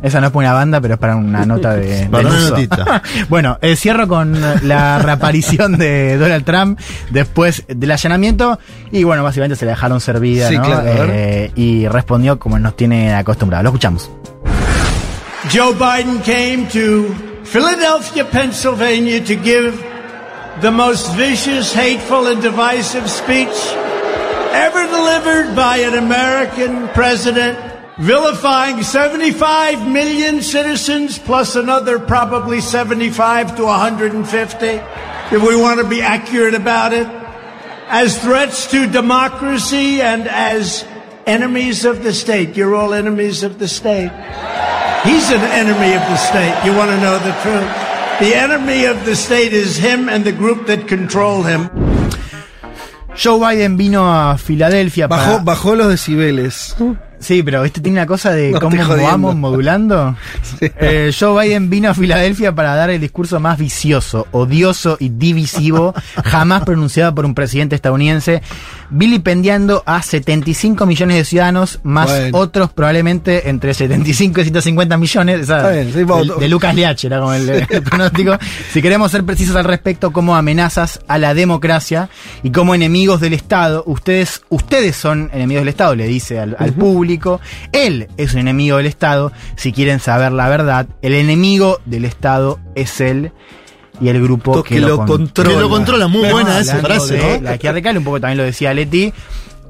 Esa 0.03 0.21
no 0.21 0.27
es 0.27 0.33
para 0.33 0.49
una 0.49 0.55
banda, 0.55 0.81
pero 0.81 0.95
es 0.95 1.01
para 1.01 1.15
una 1.15 1.47
nota 1.47 1.75
de. 1.75 2.09
Para 2.11 2.29
una 2.29 2.41
notita. 2.51 3.03
bueno, 3.29 3.59
eh, 3.63 3.77
cierro 3.77 4.09
con 4.09 4.37
la 4.63 4.99
reaparición 4.99 5.79
de 5.79 6.17
Donald 6.19 6.45
Trump 6.45 6.81
después 7.11 7.63
del 7.69 7.91
allanamiento. 7.91 8.59
Y 8.91 9.05
bueno, 9.05 9.23
básicamente 9.23 9.55
se 9.57 9.65
la 9.65 9.71
dejaron 9.73 10.01
servida, 10.01 10.49
Sí, 10.49 10.57
¿no? 10.57 10.65
claro. 10.65 10.85
Eh, 11.13 11.53
y 11.55 11.87
respondió 11.87 12.39
como 12.39 12.59
nos 12.59 12.77
tiene 12.77 13.15
acostumbrado. 13.15 13.63
Lo 13.63 13.69
escuchamos. 13.71 14.11
Joe 15.53 15.73
Biden 15.75 16.19
came 16.21 16.67
to 16.73 17.15
Philadelphia, 17.45 18.25
Pennsylvania 18.31 19.21
to 19.23 19.35
give 19.43 19.73
the 20.63 20.71
most 20.71 21.13
vicious, 21.17 21.73
hateful, 21.73 22.29
and 22.29 22.41
divisive 22.41 23.11
speech 23.11 23.49
ever 24.55 24.87
delivered 24.87 25.57
by 25.57 25.79
an 25.79 25.95
American 25.95 26.87
president, 26.91 27.59
vilifying 27.99 28.81
75 28.81 29.89
million 29.89 30.41
citizens 30.41 31.19
plus 31.19 31.57
another 31.57 31.99
probably 31.99 32.61
75 32.61 33.57
to 33.57 33.65
150, 33.65 34.67
if 34.67 35.43
we 35.43 35.57
want 35.57 35.81
to 35.81 35.89
be 35.89 36.01
accurate 36.01 36.55
about 36.55 36.93
it, 36.93 37.09
as 37.89 38.17
threats 38.23 38.71
to 38.71 38.87
democracy 38.87 40.01
and 40.01 40.29
as 40.29 40.87
enemies 41.27 41.85
of 41.85 42.05
the 42.05 42.13
state. 42.13 42.57
You're 42.57 42.77
all 42.77 42.95
enemies 42.95 43.43
of 43.43 43.59
the 43.59 43.67
state. 43.67 44.13
He's 45.03 45.29
an 45.31 45.41
enemy 45.41 45.93
of 45.93 46.03
the 46.03 46.17
state. 46.19 46.63
You 46.65 46.77
want 46.77 46.93
to 46.93 47.01
know 47.01 47.19
the 47.19 47.33
truth? 47.43 47.92
The 48.23 48.37
enemy 48.37 48.85
of 48.85 49.05
the 49.05 49.17
state 49.17 49.53
is 49.53 49.77
him 49.77 50.09
and 50.09 50.25
the 50.25 50.31
group 50.31 50.67
that 50.69 50.87
control 50.87 51.43
him. 51.43 51.69
Joe 53.17 53.41
Biden 53.41 53.77
vino 53.77 54.05
a 54.05 54.39
Filadelfia 54.39 55.09
Bajó, 55.09 55.39
para. 55.39 55.43
bajó 55.43 55.75
los 55.75 55.89
decibeles. 55.89 56.77
Sí, 57.23 57.43
pero 57.43 57.65
este 57.65 57.81
tiene 57.81 57.99
una 58.01 58.07
cosa 58.07 58.33
de 58.33 58.51
No, 58.51 58.61
cómo 58.61 58.77
vamos 58.97 59.37
modulando. 59.37 60.17
Eh, 60.61 61.13
Joe 61.19 61.45
Biden 61.45 61.71
vino 61.71 61.91
a 61.91 61.95
Filadelfia 61.95 62.55
para 62.55 62.75
dar 62.75 62.91
el 62.91 63.01
discurso 63.01 63.41
más 63.41 63.59
vicioso, 63.59 64.27
odioso 64.33 64.97
y 65.01 65.09
divisivo 65.09 65.95
jamás 66.25 66.65
pronunciado 66.65 67.15
por 67.15 67.25
un 67.25 67.35
presidente 67.35 67.75
estadounidense, 67.75 68.43
vilipendiando 68.91 69.83
a 69.87 70.03
75 70.03 70.87
millones 70.87 71.17
de 71.17 71.25
ciudadanos, 71.25 71.81
más 71.83 72.11
Bueno. 72.11 72.39
otros 72.39 72.73
probablemente 72.73 73.49
entre 73.49 73.75
75 73.75 74.41
y 74.41 74.45
150 74.45 74.97
millones. 74.99 75.49
bien, 75.49 75.93
sí, 75.93 76.05
de, 76.41 76.49
Lucas 76.49 76.75
Liach 76.75 77.05
era 77.05 77.19
como 77.19 77.35
el, 77.35 77.49
el 77.49 77.83
pronóstico. 77.83 78.39
Si 78.73 78.83
queremos 78.83 79.11
ser 79.11 79.25
precisos 79.25 79.57
al 79.57 79.65
respecto, 79.65 80.13
como 80.13 80.37
amenazas 80.37 81.01
a 81.09 81.19
la 81.19 81.35
democracia 81.35 82.09
y 82.43 82.51
como 82.51 82.75
enemigos 82.75 83.21
del 83.21 83.33
Estado, 83.33 83.83
ustedes, 83.87 84.43
ustedes 84.49 84.97
son 84.97 85.31
enemigos 85.33 85.63
del 85.63 85.69
Estado, 85.69 85.95
le 85.95 86.07
dice 86.07 86.39
al, 86.39 86.57
al 86.59 86.73
público. 86.73 87.12
Él 87.73 88.09
es 88.17 88.35
un 88.35 88.41
enemigo 88.41 88.77
del 88.77 88.87
Estado. 88.87 89.33
Si 89.57 89.73
quieren 89.73 90.01
saber 90.01 90.33
la 90.33 90.49
verdad, 90.49 90.87
el 91.03 91.15
enemigo 91.15 91.81
del 91.85 92.05
Estado 92.05 92.59
es 92.75 93.01
él 93.01 93.33
y 94.01 94.09
el 94.09 94.23
grupo 94.23 94.63
Que 94.63 94.81
lo 94.81 94.97
con- 94.99 95.07
controla. 95.07 95.51
Que 95.51 95.61
lo 95.61 95.69
controla, 95.69 96.09
muy 96.09 96.29
buena 96.31 96.59
esa 96.59 96.79
frase, 96.79 97.15
de 97.15 97.41
¿no? 97.41 97.51
La 97.51 97.59
que 97.59 97.69
un 97.99 98.05
poco 98.05 98.21
también 98.21 98.39
lo 98.39 98.45
decía 98.45 98.73
Leti. 98.75 99.13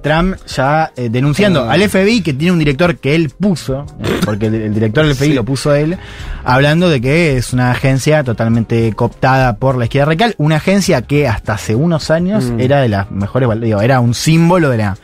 Trump 0.02 0.34
ya 0.48 0.90
eh, 0.96 1.08
denunciando 1.10 1.70
al 1.70 1.80
FBI, 1.88 2.22
que 2.22 2.32
tiene 2.34 2.50
un 2.50 2.58
director 2.58 2.96
que 2.96 3.14
él 3.14 3.30
puso, 3.30 3.86
eh, 4.02 4.18
porque 4.24 4.46
el, 4.46 4.54
el 4.56 4.74
director 4.74 5.06
del 5.06 5.14
FBI 5.14 5.28
Sí. 5.28 5.34
lo 5.34 5.44
puso 5.44 5.72
él, 5.76 5.96
hablando 6.44 6.88
de 6.90 7.00
que 7.00 7.36
es 7.36 7.52
una 7.52 7.70
agencia 7.70 8.24
totalmente 8.24 8.92
cooptada 8.94 9.54
por 9.58 9.76
la 9.78 9.84
izquierda 9.84 10.06
radical, 10.06 10.34
una 10.38 10.56
agencia 10.56 11.02
que 11.02 11.28
hasta 11.28 11.52
hace 11.54 11.76
unos 11.76 12.10
años 12.10 12.46
Mm. 12.46 12.58
era 12.60 12.80
de 12.80 12.88
las 12.88 13.12
mejores, 13.12 13.48
digo, 13.60 13.80
era 13.80 14.00
un 14.00 14.14
símbolo 14.14 14.70
de 14.70 14.78
la, 14.78 14.96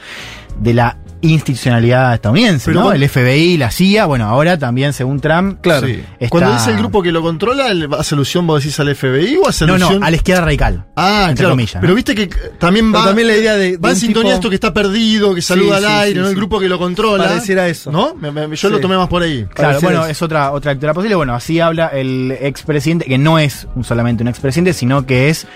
de 0.58 0.74
la 0.74 0.96
institucionalidad 1.20 2.14
estadounidense, 2.14 2.66
Pero 2.70 2.80
¿no? 2.84 2.92
El 2.92 3.08
FBI, 3.08 3.56
la 3.56 3.70
CIA, 3.70 4.06
bueno, 4.06 4.26
ahora 4.26 4.58
también 4.58 4.92
según 4.92 5.20
Trump, 5.20 5.58
Sí. 5.64 6.02
está- 6.18 6.28
Cuando 6.28 6.52
dice 6.52 6.70
el 6.70 6.76
grupo 6.78 7.02
que 7.02 7.12
lo 7.12 7.22
controla, 7.22 7.72
¿le 7.74 7.88
¿hace 7.98 8.14
alusión 8.14 8.46
vos 8.46 8.62
decís 8.62 8.78
al 8.80 8.88
FBI 8.94 9.36
o 9.36 9.48
hace 9.48 9.66
No, 9.66 9.74
alusión? 9.74 10.00
no, 10.00 10.06
a 10.06 10.10
la 10.10 10.16
izquierda 10.16 10.42
radical. 10.42 10.84
Ah, 10.96 11.26
entre 11.30 11.42
claro. 11.42 11.50
comillas, 11.52 11.76
Pero 11.80 11.88
¿no? 11.88 11.94
viste 11.94 12.14
que 12.14 12.28
también 12.58 12.90
Pero 12.92 13.00
va. 13.02 13.06
también 13.08 13.28
la 13.28 13.36
idea 13.36 13.54
de- 13.54 13.72
de 13.72 13.76
Va 13.78 13.90
en 13.90 13.96
sintonía 13.96 14.32
tipo- 14.32 14.34
esto 14.36 14.48
que 14.48 14.54
está 14.54 14.72
perdido, 14.74 15.34
que 15.34 15.42
saluda 15.42 15.78
Sí, 15.78 15.84
al 15.84 15.90
sí, 15.90 15.96
aire, 15.98 16.12
sí, 16.14 16.18
¿no? 16.20 16.24
El 16.26 16.30
sí. 16.30 16.36
grupo 16.36 16.60
que 16.60 16.68
lo 16.68 16.78
controla. 16.78 17.24
Pareciera 17.24 17.68
eso. 17.68 17.90
¿No? 17.90 18.14
Me- 18.14 18.30
me- 18.30 18.56
yo 18.56 18.68
lo 18.70 18.80
tomé 18.80 18.96
más 18.96 19.08
por 19.08 19.22
ahí. 19.22 19.44
Claro, 19.54 19.54
Pareciera 19.54 19.80
bueno, 19.80 20.00
eso. 20.04 20.10
es 20.10 20.22
otra, 20.22 20.52
otra 20.52 20.72
lectura 20.72 20.94
posible. 20.94 21.14
Bueno, 21.16 21.34
así 21.34 21.60
habla 21.60 21.88
el 21.88 22.36
expresidente, 22.40 23.04
que 23.06 23.18
no 23.18 23.38
es 23.38 23.66
un- 23.74 23.84
solamente 23.84 24.22
un 24.22 24.28
expresidente, 24.28 24.72
sino 24.72 25.06
que 25.06 25.28
es 25.28 25.46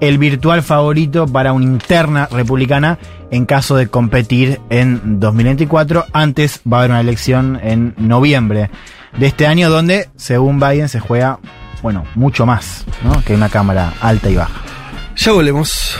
el 0.00 0.18
virtual 0.18 0.62
favorito 0.62 1.26
para 1.26 1.52
una 1.52 1.64
interna 1.64 2.28
republicana 2.30 2.98
en 3.34 3.46
caso 3.46 3.74
de 3.74 3.88
competir 3.88 4.60
en 4.70 5.18
2024. 5.18 6.06
Antes 6.12 6.60
va 6.70 6.76
a 6.76 6.80
haber 6.80 6.92
una 6.92 7.00
elección 7.00 7.58
en 7.60 7.94
noviembre 7.98 8.70
de 9.18 9.26
este 9.26 9.48
año, 9.48 9.70
donde, 9.70 10.08
según 10.14 10.60
Biden, 10.60 10.88
se 10.88 11.00
juega, 11.00 11.40
bueno, 11.82 12.04
mucho 12.14 12.46
más 12.46 12.84
¿no? 13.02 13.22
que 13.24 13.34
una 13.34 13.48
cámara 13.48 13.92
alta 14.00 14.30
y 14.30 14.36
baja. 14.36 14.62
Ya 15.16 15.32
volvemos. 15.32 15.98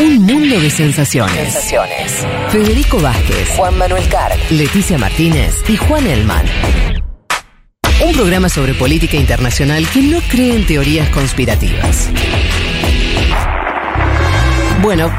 Un 0.00 0.26
mundo 0.26 0.60
de 0.60 0.70
sensaciones. 0.70 1.68
Federico 2.48 3.00
Vázquez, 3.00 3.50
Juan 3.56 3.78
Manuel 3.78 4.08
Carr, 4.08 4.32
Leticia 4.50 4.98
Martínez 4.98 5.54
y 5.68 5.76
Juan 5.76 6.04
Elman. 6.08 6.99
Un 8.02 8.12
programa 8.14 8.48
sobre 8.48 8.72
política 8.74 9.16
internacional 9.16 9.86
que 9.92 10.00
no 10.02 10.20
cree 10.22 10.56
en 10.56 10.66
teorías 10.66 11.08
conspirativas. 11.10 12.08
Bueno, 14.82 15.10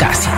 casi. 0.00 0.28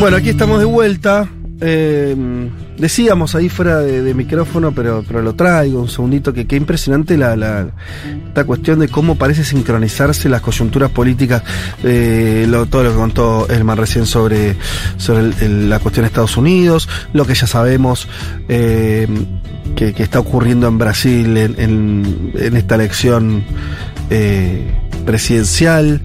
Bueno, 0.00 0.16
aquí 0.16 0.30
estamos 0.30 0.58
de 0.58 0.64
vuelta. 0.64 1.28
Eh, 1.60 2.16
decíamos 2.78 3.34
ahí 3.34 3.48
fuera 3.48 3.78
de, 3.80 4.14
micrófono, 4.14 4.72
pero, 4.72 5.04
pero 5.06 5.20
lo 5.22 5.34
traigo 5.34 5.80
un 5.80 5.88
segundito, 5.88 6.32
que 6.32 6.46
qué 6.46 6.56
impresionante 6.56 7.16
la, 7.16 7.36
la- 7.36 7.68
esta 8.28 8.44
cuestión 8.44 8.78
de 8.78 8.88
cómo 8.88 9.16
parece 9.16 9.44
sincronizarse 9.44 10.28
las 10.28 10.40
coyunturas 10.40 10.90
políticas, 10.90 11.42
eh, 11.82 12.46
todo 12.70 12.84
lo 12.84 12.90
que 12.90 12.96
contó 12.96 13.46
Elman 13.48 13.76
recién 13.76 14.06
sobre, 14.06 14.56
sobre 14.96 15.32
la 15.48 15.78
cuestión 15.80 16.04
de 16.04 16.08
Estados 16.08 16.36
Unidos, 16.36 16.88
lo 17.12 17.26
que 17.26 17.34
ya 17.34 17.46
sabemos 17.46 18.08
eh, 18.48 19.06
que, 19.76 19.94
está 20.02 20.20
ocurriendo 20.20 20.66
en 20.68 20.78
Brasil 20.78 21.36
en, 21.36 21.54
en- 21.58 22.32
en 22.36 22.56
esta 22.56 22.76
elección 22.76 23.42
eh, 24.10 24.72
presidencial, 25.04 26.00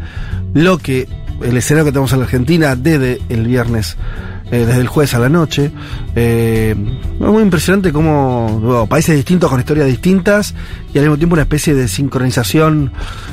lo 0.54 0.78
que 0.78 1.08
el 1.44 1.58
escenario 1.58 1.86
que 1.86 1.92
tenemos 1.92 2.14
en 2.14 2.20
la 2.20 2.26
Argentina 2.26 2.76
desde 2.76 3.20
el 3.30 3.48
viernes, 3.48 3.98
eh, 4.54 4.66
desde 4.66 4.82
el 4.82 4.88
jueves 4.88 5.14
a 5.16 5.20
la 5.20 5.30
noche. 5.30 5.72
Eh, 6.16 6.76
es 7.14 7.28
muy 7.28 7.42
impresionante 7.42 7.92
cómo 7.92 8.60
bueno, 8.62 8.86
países 8.88 9.16
distintos 9.16 9.50
con 9.50 9.60
historias 9.60 9.88
distintas 9.88 10.54
y 10.94 10.98
al 11.00 11.06
mismo 11.06 11.18
tiempo 11.18 11.34
una 11.34 11.42
especie 11.44 11.74
de 11.74 11.88
sincronización 11.88 12.92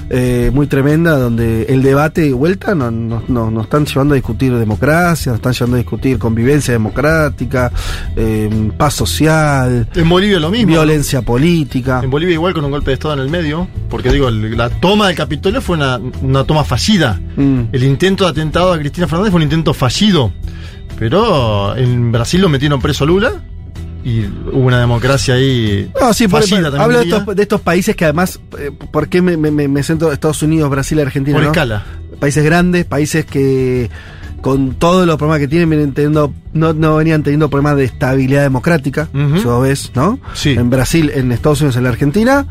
eh, 0.08 0.50
muy 0.54 0.66
tremenda 0.66 1.18
donde 1.18 1.64
el 1.64 1.82
debate 1.82 2.26
y 2.26 2.32
vuelta 2.32 2.74
nos 2.74 2.92
no, 2.92 3.22
no- 3.28 3.50
nos 3.50 3.64
están 3.64 3.84
llevando 3.86 4.14
a 4.14 4.16
discutir 4.16 4.52
democracia, 4.56 5.32
nos 5.32 5.38
están 5.38 5.52
llevando 5.52 5.76
a 5.76 5.78
discutir 5.78 6.18
convivencia 6.18 6.72
democrática, 6.72 7.70
eh, 8.16 8.70
paz 8.76 8.94
social, 8.94 9.88
En 9.94 10.08
Bolivia 10.08 10.40
lo 10.40 10.50
mismo. 10.50 10.68
violencia 10.72 11.22
política. 11.22 12.00
En 12.02 12.10
Bolivia 12.10 12.34
igual 12.34 12.54
con 12.54 12.64
un 12.64 12.70
golpe 12.70 12.90
de 12.90 12.94
Estado 12.94 13.14
en 13.14 13.20
el 13.20 13.28
medio, 13.28 13.68
porque 13.90 14.10
digo, 14.12 14.30
la 14.30 14.70
toma 14.70 15.08
del 15.08 15.16
Capitolio 15.16 15.60
fue 15.60 15.76
una, 15.76 15.98
una 16.22 16.44
toma 16.44 16.64
fallida. 16.64 17.20
Mm. 17.36 17.60
El 17.72 17.84
intento 17.84 18.24
de 18.24 18.30
atentado 18.30 18.72
a 18.72 18.78
Cristina 18.78 19.06
Fernández 19.06 19.30
fue 19.32 19.38
un 19.38 19.42
intento 19.44 19.74
fallido. 19.74 20.32
Pero 21.00 21.76
en 21.76 22.12
Brasil 22.12 22.40
lo 22.40 22.48
metieron 22.48 22.80
preso 22.80 23.02
a 23.02 23.06
Lula 23.08 23.32
y 24.04 24.20
hubo 24.52 24.66
una 24.66 24.78
democracia 24.78 25.34
ahí 25.34 25.90
No, 26.00 26.12
sí, 26.14 26.28
por, 26.28 26.48
por- 26.48 26.80
hablo 26.80 26.98
de 27.00 27.04
estos, 27.04 27.34
de 27.36 27.42
estos 27.42 27.60
países 27.62 27.96
que 27.96 28.04
además, 28.04 28.38
eh, 28.58 28.70
¿por 28.92 29.08
qué 29.08 29.20
me, 29.22 29.36
me, 29.36 29.50
me- 29.50 29.82
centro 29.82 30.12
Estados 30.12 30.42
Unidos, 30.42 30.70
Brasil 30.70 31.00
Argentina? 31.00 31.36
Por 31.36 31.42
no? 31.44 31.50
escala. 31.50 31.84
Países 32.20 32.44
grandes, 32.44 32.84
países 32.84 33.24
que 33.24 33.90
con 34.42 34.74
todos 34.74 35.06
los 35.06 35.16
problemas 35.16 35.40
que 35.40 35.48
tienen, 35.48 35.68
vienen 35.68 35.92
teniendo, 35.92 36.32
no, 36.52 36.72
no 36.74 36.96
venían 36.96 37.22
teniendo 37.22 37.50
problemas 37.50 37.76
de 37.76 37.84
estabilidad 37.84 38.42
democrática, 38.42 39.08
Ujú. 39.12 39.38
si 39.38 39.44
vos 39.44 39.62
ves, 39.62 39.92
¿no? 39.94 40.18
Sí. 40.34 40.50
En 40.52 40.70
Brasil, 40.70 41.10
en 41.14 41.32
Estados 41.32 41.60
Unidos, 41.60 41.76
en 41.76 41.82
la 41.84 41.90
Argentina, 41.90 42.46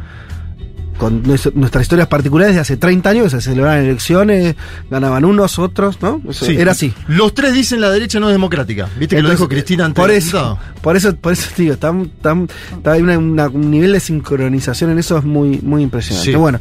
con 0.99 1.23
nues- 1.23 1.51
nuestras 1.55 1.83
historias 1.83 2.07
particulares 2.09 2.53
de 2.53 2.61
hace 2.61 2.77
30 2.77 3.09
años, 3.09 3.31
se 3.31 3.41
celebraban 3.41 3.79
elecciones, 3.85 4.55
ganaban 4.91 5.25
unos, 5.25 5.57
otros, 5.57 5.99
¿no? 6.01 6.21
Eso 6.29 6.45
Sí. 6.45 6.55
Era 6.57 6.73
así. 6.73 6.93
Los 7.07 7.33
tres 7.33 7.53
dicen 7.53 7.81
la 7.81 7.89
derecha 7.89 8.19
no 8.19 8.27
es 8.27 8.33
democrática. 8.33 8.87
¿Viste 8.99 9.15
que 9.15 9.21
lo 9.23 9.29
dijo 9.31 9.47
Cristina 9.47 9.85
antes 9.85 9.99
por 9.99 10.11
eso, 10.11 10.59
por 10.81 10.95
eso, 10.97 11.15
por 11.15 11.33
eso 11.33 11.49
digo, 11.57 11.77
tan, 11.77 12.09
tan, 12.21 12.47
tan- 12.83 12.93
hay 12.93 13.01
una- 13.01 13.17
una- 13.17 13.47
un 13.47 13.71
nivel 13.71 13.93
de 13.93 13.99
sincronización 14.01 14.91
en 14.91 14.99
eso 14.99 15.17
es 15.17 15.23
muy, 15.23 15.59
muy 15.63 15.81
impresionante. 15.81 16.31
Sí. 16.31 16.37
Bueno, 16.37 16.59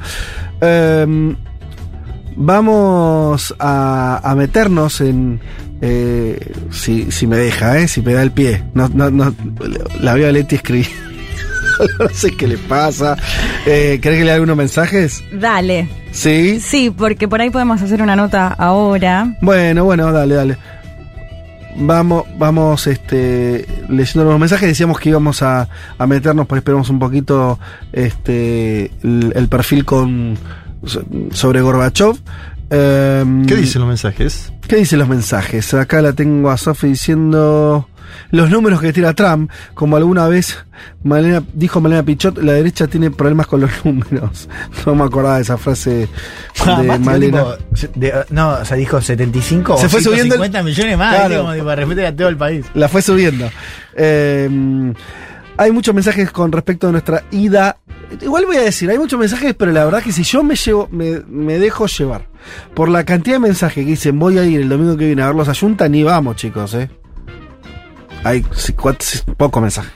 em, 0.61 1.37
vamos 2.37 3.55
a, 3.59 4.21
a 4.23 4.35
meternos 4.35 5.01
en, 5.01 5.41
eh, 5.81 6.53
si, 6.71 7.11
si 7.11 7.27
me 7.27 7.37
deja, 7.37 7.79
eh, 7.79 7.89
si 7.89 8.01
me 8.03 8.13
da 8.15 8.23
el 8.23 8.31
pie. 8.33 8.63
No, 8.75 8.89
no, 8.89 9.11
no, 9.11 9.35
la 10.01 10.15
Leti 10.17 10.55
escribir. 10.57 11.08
No 11.99 12.09
sé 12.13 12.37
qué 12.37 12.47
le 12.47 12.59
pasa. 12.59 13.17
Eh, 13.67 13.99
¿Querés 14.03 14.19
que 14.19 14.25
le 14.25 14.31
dé 14.31 14.33
algunos 14.33 14.57
mensajes? 14.57 15.23
Dale. 15.33 15.89
Sí. 16.13 16.59
Sí, 16.61 16.91
porque 16.91 17.29
por 17.29 17.41
ahí 17.41 17.51
podemos 17.51 17.81
hacer 17.83 18.03
una 18.03 18.17
nota 18.17 18.49
ahora. 18.49 19.37
Bueno, 19.41 19.85
bueno, 19.85 20.11
dale, 20.13 20.35
dale. 20.35 20.57
Vamos, 21.81 22.25
vamos 22.37 22.87
este, 22.89 23.65
leyendo 23.89 24.25
los 24.29 24.41
mensajes. 24.41 24.69
Decíamos 24.69 24.99
que 24.99 25.11
íbamos 25.11 25.43
a, 25.43 25.69
a 25.97 26.07
meternos, 26.09 26.47
pero 26.49 26.59
esperamos 26.59 26.91
un 26.91 26.99
poquito 26.99 27.59
este, 27.93 28.91
el, 29.05 29.33
el 29.37 29.49
perfil 29.49 29.85
con 29.85 30.37
so- 30.85 31.05
sobre 31.31 31.61
Gorbachev. 31.61 32.17
Em, 32.71 33.47
¿Qué 33.47 33.55
dicen 33.57 33.81
los 33.83 33.89
mensajes? 33.89 34.53
¿Qué 34.67 34.77
dicen 34.77 34.99
los 34.99 35.09
mensajes? 35.09 35.73
Acá 35.73 36.03
la 36.03 36.13
tengo 36.15 36.51
a 36.51 36.57
Sofi 36.57 36.89
diciendo 36.89 37.89
los 38.31 38.51
números 38.51 38.81
que 38.81 38.93
tira 38.93 39.15
Trump, 39.15 39.51
como 39.75 39.97
alguna 39.97 40.29
vez 40.29 40.59
Malena, 41.03 41.43
dijo 41.53 41.81
Malena 41.81 42.03
Pichot, 42.03 42.39
la 42.39 42.53
derecha 42.53 42.87
tiene 42.87 43.11
problemas 43.11 43.47
con 43.47 43.61
los 43.61 43.71
números. 43.85 44.49
No 44.87 44.95
me 44.95 45.05
acordaba 45.05 45.37
de 45.37 45.43
esa 45.43 45.57
frase 45.59 45.91
de 45.91 46.09
Ah, 46.67 46.99
Malena. 47.01 47.45
tipo, 47.45 47.77
se- 47.77 47.91
de- 47.95 48.13
no, 48.31 48.51
o 48.51 48.65
sea, 48.65 48.77
dijo 48.77 49.01
75 49.01 49.79
Se 49.79 49.87
o 49.87 49.89
fue 49.89 50.03
subiendo 50.03 50.35
el- 50.35 50.41
50 50.43 50.63
millones 50.63 50.99
más, 50.99 51.15
Claro. 51.15 51.29
¿viste? 51.29 51.41
como 51.43 51.55
tipo, 51.55 51.75
respeto 51.75 52.07
a 52.07 52.13
todo 52.17 52.29
el 52.29 52.37
país. 52.37 52.67
La 52.75 52.89
fue 52.89 53.03
subiendo. 53.03 53.51
Eh, 53.97 54.93
hay 55.57 55.73
muchos 55.73 55.95
mensajes 55.95 56.31
con 56.31 56.53
respecto 56.53 56.89
a 56.89 56.93
nuestra 56.93 57.25
ida. 57.33 57.79
Igual 58.23 58.47
voy 58.47 58.57
a 58.57 58.61
decir, 58.63 58.89
hay 58.91 58.97
muchos 58.99 59.19
mensajes, 59.19 59.55
pero 59.55 59.73
la 59.73 59.85
verdad 59.85 60.03
que 60.03 60.13
si 60.13 60.23
yo 60.23 60.43
me 60.43 60.55
llevo, 60.55 60.89
me, 60.93 61.21
me 61.29 61.59
dejo 61.59 61.87
llevar 61.87 62.27
por 62.75 62.89
la 62.89 63.05
cantidad 63.05 63.37
de 63.37 63.41
mensajes 63.41 63.85
que 63.85 63.91
dicen 63.91 64.19
voy 64.19 64.39
a 64.39 64.45
ir 64.45 64.61
el 64.63 64.69
domingo 64.69 64.97
que 64.97 65.07
viene 65.07 65.21
a 65.23 65.27
verlos 65.27 65.49
a 65.49 65.55
Junta, 65.55 65.89
ni 65.89 66.03
vamos, 66.05 66.37
chicos, 66.37 66.73
eh. 66.75 66.89
Hay 68.25 68.45
poco 69.37 69.61
mensaje. 69.61 69.89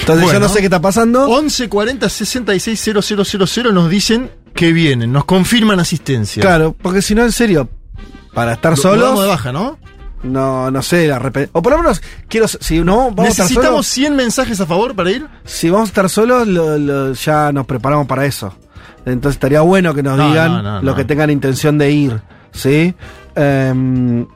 Entonces 0.00 0.32
yo 0.32 0.40
no 0.40 0.48
sé 0.48 0.60
qué 0.60 0.66
está 0.66 0.80
pasando. 0.80 1.28
11 1.28 1.68
40 1.68 2.08
66 2.08 2.80
000 2.80 3.72
nos 3.72 3.90
dicen 3.90 4.30
que 4.54 4.72
vienen, 4.72 5.12
nos 5.12 5.24
confirman 5.24 5.80
asistencia. 5.80 6.40
Claro, 6.40 6.74
porque 6.80 7.02
si 7.02 7.14
no, 7.14 7.22
en 7.24 7.32
serio, 7.32 7.68
para 8.32 8.52
estar 8.54 8.72
Lo- 8.72 8.76
lo 8.76 8.82
solos. 8.82 9.04
damos 9.08 9.22
de 9.22 9.28
baja, 9.28 9.52
¿no? 9.52 9.78
No, 10.22 10.70
no 10.70 10.82
sé, 10.82 11.06
repente. 11.18 11.50
O 11.52 11.60
por 11.62 11.72
lo 11.72 11.78
menos, 11.78 12.00
quiero. 12.28 12.48
Si 12.48 12.78
no, 12.80 13.10
vamos 13.10 13.26
a 13.26 13.28
estar 13.28 13.44
Necesitamos 13.44 13.86
solos. 13.86 13.86
100 13.88 14.16
mensajes 14.16 14.60
a 14.60 14.66
favor 14.66 14.94
para 14.94 15.10
ir. 15.10 15.26
Si 15.44 15.68
vamos 15.70 15.88
a 15.88 15.90
estar 15.90 16.08
solos, 16.08 16.46
lo- 16.48 16.78
lo- 16.78 17.12
ya 17.12 17.52
nos 17.52 17.66
preparamos 17.66 18.06
para 18.06 18.24
eso. 18.26 18.54
Entonces 19.04 19.36
estaría 19.36 19.60
bueno 19.60 19.92
que 19.94 20.02
nos 20.02 20.16
No, 20.16 20.28
digan 20.28 20.52
no, 20.52 20.62
no, 20.62 20.82
lo 20.82 20.94
que 20.94 21.04
tengan 21.04 21.30
intención 21.30 21.78
de 21.78 21.90
ir. 21.90 22.20
¿Sí? 22.52 22.94
Em, 23.36 24.26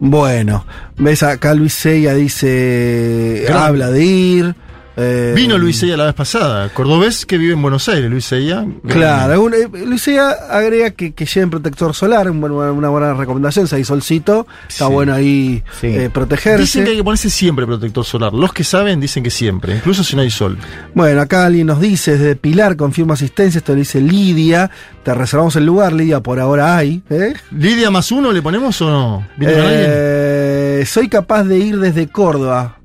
bueno, 0.00 0.66
ves 0.98 1.22
acá 1.22 1.54
Luis 1.54 1.72
Seiya 1.72 2.14
dice. 2.14 3.46
Habla 3.52 3.90
de 3.90 4.04
ir. 4.04 4.54
Eh, 4.96 5.32
Vino 5.34 5.56
Luis 5.56 5.82
Eya 5.82 5.96
la 5.96 6.04
vez 6.04 6.14
pasada, 6.14 6.68
cordobés 6.68 7.24
que 7.24 7.38
vive 7.38 7.54
en 7.54 7.62
Buenos 7.62 7.88
Aires, 7.88 8.10
Luis 8.10 8.30
Eya. 8.32 8.66
Claro, 8.86 9.32
algún- 9.32 9.54
eh, 9.54 9.68
Luis 9.86 10.06
agrega 10.08 10.90
que, 10.90 11.12
que 11.14 11.24
lleven 11.24 11.48
protector 11.50 11.94
solar, 11.94 12.30
un 12.30 12.42
una 12.42 12.88
buena 12.90 13.14
recomendación, 13.14 13.66
si 13.68 13.76
hay 13.76 13.84
solcito, 13.84 14.46
está 14.68 14.86
Sí. 14.88 14.92
bueno 14.92 15.14
ahí 15.14 15.62
eh, 15.82 16.10
protegerse. 16.12 16.60
Dicen 16.60 16.84
que 16.84 16.90
hay 16.90 16.96
que 16.98 17.04
ponerse 17.04 17.30
siempre 17.30 17.64
protector 17.66 18.04
solar. 18.04 18.34
Los 18.34 18.52
que 18.52 18.64
saben 18.64 19.00
dicen 19.00 19.22
que 19.22 19.30
siempre, 19.30 19.76
incluso 19.76 20.04
si 20.04 20.14
no 20.16 20.22
hay 20.22 20.30
sol. 20.30 20.58
Bueno, 20.94 21.20
acá 21.22 21.46
alguien 21.46 21.66
nos 21.68 21.80
dice, 21.80 22.12
desde 22.18 22.36
Pilar, 22.36 22.76
confirma 22.76 23.14
asistencia, 23.14 23.58
esto 23.58 23.72
lo 23.72 23.78
dice 23.78 24.00
Lidia, 24.00 24.70
te 25.02 25.14
reservamos 25.14 25.56
el 25.56 25.64
lugar, 25.64 25.92
Lidia, 25.94 26.20
por 26.20 26.38
ahora 26.38 26.76
hay. 26.76 27.02
¿Lidia 27.50 27.90
más 27.90 28.12
uno 28.12 28.30
le 28.32 28.42
ponemos 28.42 28.80
o 28.82 28.90
no? 28.90 29.26
¿Viene 29.36 29.54
con 29.54 29.62
alguien? 29.64 30.86
Soy 30.86 31.08
capaz 31.08 31.44
de 31.44 31.58
ir 31.58 31.78
desde 31.78 32.08
Córdoba. 32.08 32.76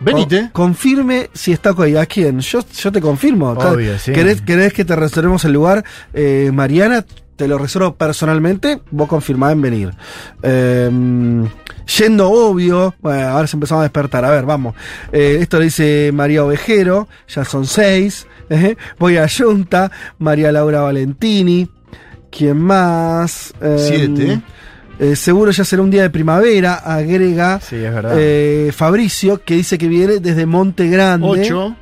Venite. 0.00 0.50
Con- 0.52 0.68
confirme 0.68 1.30
si 1.32 1.52
está 1.52 1.70
¿A 1.70 2.06
quién? 2.06 2.40
Yo, 2.40 2.60
yo 2.76 2.92
te 2.92 3.00
confirmo. 3.00 3.50
Obvio, 3.50 3.98
sí. 3.98 4.12
¿Querés, 4.12 4.40
querés 4.42 4.72
que 4.72 4.84
te 4.84 4.96
reservemos 4.96 5.44
el 5.44 5.52
lugar? 5.52 5.84
Eh, 6.12 6.50
Mariana, 6.52 7.04
te 7.36 7.48
lo 7.48 7.58
reservo 7.58 7.94
personalmente. 7.94 8.80
Vos 8.90 9.08
confirmás 9.08 9.52
en 9.52 9.62
venir. 9.62 9.90
Eh, 10.42 10.90
yendo 11.98 12.30
obvio. 12.30 12.94
Bueno, 13.00 13.28
ahora 13.28 13.46
se 13.46 13.56
empezamos 13.56 13.80
a 13.80 13.84
despertar. 13.84 14.24
A 14.24 14.30
ver, 14.30 14.44
vamos. 14.44 14.74
Eh, 15.12 15.38
esto 15.40 15.58
lo 15.58 15.64
dice 15.64 16.10
María 16.12 16.44
Ovejero. 16.44 17.08
Ya 17.28 17.44
son 17.44 17.66
seis. 17.66 18.26
Eh, 18.50 18.76
Voy 18.98 19.16
a 19.16 19.26
Junta. 19.26 19.90
María 20.18 20.52
Laura 20.52 20.82
Valentini. 20.82 21.66
¿Quién 22.30 22.58
más? 22.58 23.54
Eh, 23.58 23.76
Siete. 23.78 24.42
Eh, 24.98 25.16
seguro 25.16 25.50
ya 25.50 25.64
será 25.64 25.82
un 25.82 25.90
día 25.90 26.02
de 26.02 26.10
primavera, 26.10 26.74
agrega 26.74 27.60
Sí, 27.60 27.76
eh, 27.78 28.72
Fabricio, 28.74 29.42
que 29.44 29.54
dice 29.54 29.78
que 29.78 29.88
viene 29.88 30.18
desde 30.18 30.46
Monte 30.46 30.88
Grande. 30.88 31.26
Ocho. 31.26 31.76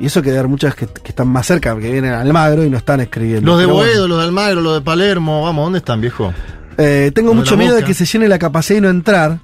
Y 0.00 0.06
eso 0.06 0.22
que 0.22 0.28
debe 0.28 0.38
haber 0.40 0.50
muchas 0.50 0.74
que, 0.74 0.86
que 0.86 1.08
están 1.08 1.28
más 1.28 1.46
cerca, 1.46 1.76
que 1.76 1.90
vienen 1.90 2.12
al 2.12 2.26
Almagro 2.26 2.64
y 2.64 2.70
no 2.70 2.76
están 2.76 3.00
escribiendo. 3.00 3.50
Los 3.50 3.58
de 3.58 3.66
bueno. 3.66 3.80
Boedo, 3.80 4.08
los 4.08 4.18
de 4.18 4.24
Almagro, 4.24 4.60
los 4.60 4.74
de 4.74 4.80
Palermo. 4.80 5.42
Vamos, 5.42 5.66
¿dónde 5.66 5.78
están, 5.78 6.00
viejo? 6.00 6.32
Eh, 6.76 7.10
tengo 7.12 7.30
Los 7.30 7.36
mucho 7.38 7.56
miedo 7.56 7.74
de 7.74 7.82
que 7.82 7.94
se 7.94 8.04
llene 8.04 8.28
la 8.28 8.38
capacidad 8.38 8.78
y 8.78 8.82
no 8.82 8.90
entrar. 8.90 9.40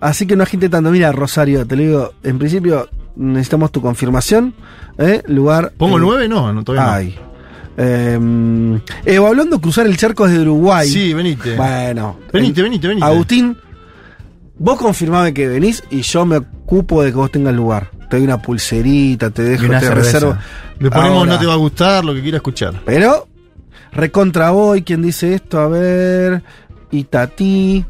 Así 0.00 0.26
que 0.26 0.36
no 0.36 0.42
agite 0.42 0.68
tanto. 0.68 0.90
Mira, 0.90 1.10
Rosario, 1.12 1.66
te 1.66 1.74
lo 1.76 1.82
digo, 1.82 2.12
en 2.22 2.38
principio 2.38 2.88
necesitamos 3.16 3.72
tu 3.72 3.80
confirmación. 3.80 4.54
¿eh? 4.98 5.22
Lugar. 5.26 5.72
¿Pongo 5.76 5.96
eh, 5.96 6.00
nueve? 6.02 6.28
No, 6.28 6.52
no 6.52 6.62
todavía 6.62 7.14
no. 7.16 7.27
Eh, 7.80 8.80
Evo, 9.04 9.26
hablando 9.28 9.56
de 9.56 9.62
cruzar 9.62 9.86
el 9.86 9.96
charco 9.96 10.26
desde 10.26 10.42
Uruguay. 10.42 10.88
Sí, 10.88 11.14
venite. 11.14 11.54
Bueno. 11.54 12.18
Venite, 12.32 12.60
venite, 12.62 12.88
venite. 12.88 13.06
Agustín, 13.06 13.56
vos 14.58 14.78
confirmame 14.78 15.32
que 15.32 15.46
venís 15.46 15.84
y 15.90 16.02
yo 16.02 16.26
me 16.26 16.38
ocupo 16.38 17.02
de 17.04 17.10
que 17.10 17.16
vos 17.16 17.30
tengas 17.30 17.54
lugar. 17.54 17.90
Te 18.10 18.16
doy 18.16 18.24
una 18.24 18.42
pulserita, 18.42 19.30
te 19.30 19.42
dejo, 19.42 19.64
Y 19.64 19.68
una 19.68 19.78
te 19.80 19.86
cerveza. 19.86 20.12
reservo. 20.18 20.38
Le 20.80 20.90
ponemos 20.90 21.18
Ahora, 21.18 21.32
no 21.34 21.38
te 21.38 21.46
va 21.46 21.52
a 21.52 21.56
gustar, 21.56 22.04
lo 22.04 22.14
que 22.14 22.22
quiera 22.22 22.38
escuchar. 22.38 22.74
Pero, 22.84 23.28
recontra 23.92 24.50
voy, 24.50 24.82
¿quién 24.82 25.02
dice 25.02 25.34
esto? 25.34 25.60
A 25.60 25.68
ver. 25.68 26.42
Itati. 26.90 27.84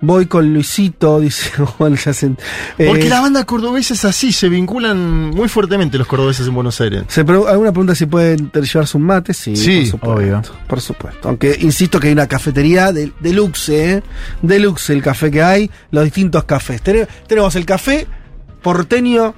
Voy 0.00 0.26
con 0.26 0.52
Luisito, 0.52 1.20
dice 1.20 1.50
Juan 1.64 1.96
Yacen- 1.96 2.36
Porque 2.76 3.06
Eh, 3.06 3.08
la 3.08 3.20
banda 3.20 3.44
cordobesa 3.44 3.94
es 3.94 4.04
así, 4.04 4.32
se 4.32 4.48
vinculan 4.48 5.30
muy 5.30 5.48
fuertemente 5.48 5.96
los 5.98 6.06
cordobeses 6.06 6.46
en 6.46 6.54
Buenos 6.54 6.80
Aires. 6.80 7.04
se 7.08 7.24
pre- 7.24 7.36
¿Alguna 7.48 7.72
pregunta 7.72 7.94
si 7.94 8.06
pueden 8.06 8.50
llevarse 8.52 8.96
un 8.96 9.02
mate? 9.04 9.32
Sí, 9.34 9.56
Sí, 9.56 9.76
por 9.78 9.86
supuesto. 9.86 10.12
obvio. 10.14 10.42
Por 10.66 10.80
supuesto. 10.80 11.28
Aunque 11.28 11.56
insisto 11.60 11.98
que 11.98 12.08
hay 12.08 12.12
una 12.12 12.26
cafetería 12.26 12.92
de, 12.92 13.12
deluxe, 13.20 13.68
¿eh? 13.70 14.02
Deluxe 14.42 14.90
el 14.90 15.02
café 15.02 15.30
que 15.30 15.42
hay, 15.42 15.70
los 15.90 16.04
distintos 16.04 16.44
cafés. 16.44 16.82
Tene- 16.82 17.06
tenemos 17.26 17.54
el 17.56 17.64
café 17.64 18.06
porteño, 18.62 19.34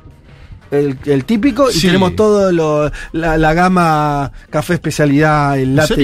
el, 0.70 0.98
el 1.06 1.24
típico, 1.24 1.70
y 1.70 1.80
tenemos 1.80 2.14
todo 2.16 2.52
lo, 2.52 2.90
la, 3.12 3.38
la 3.38 3.54
gama 3.54 4.30
café 4.50 4.74
especialidad, 4.74 5.58
el 5.58 5.74
latte 5.76 5.94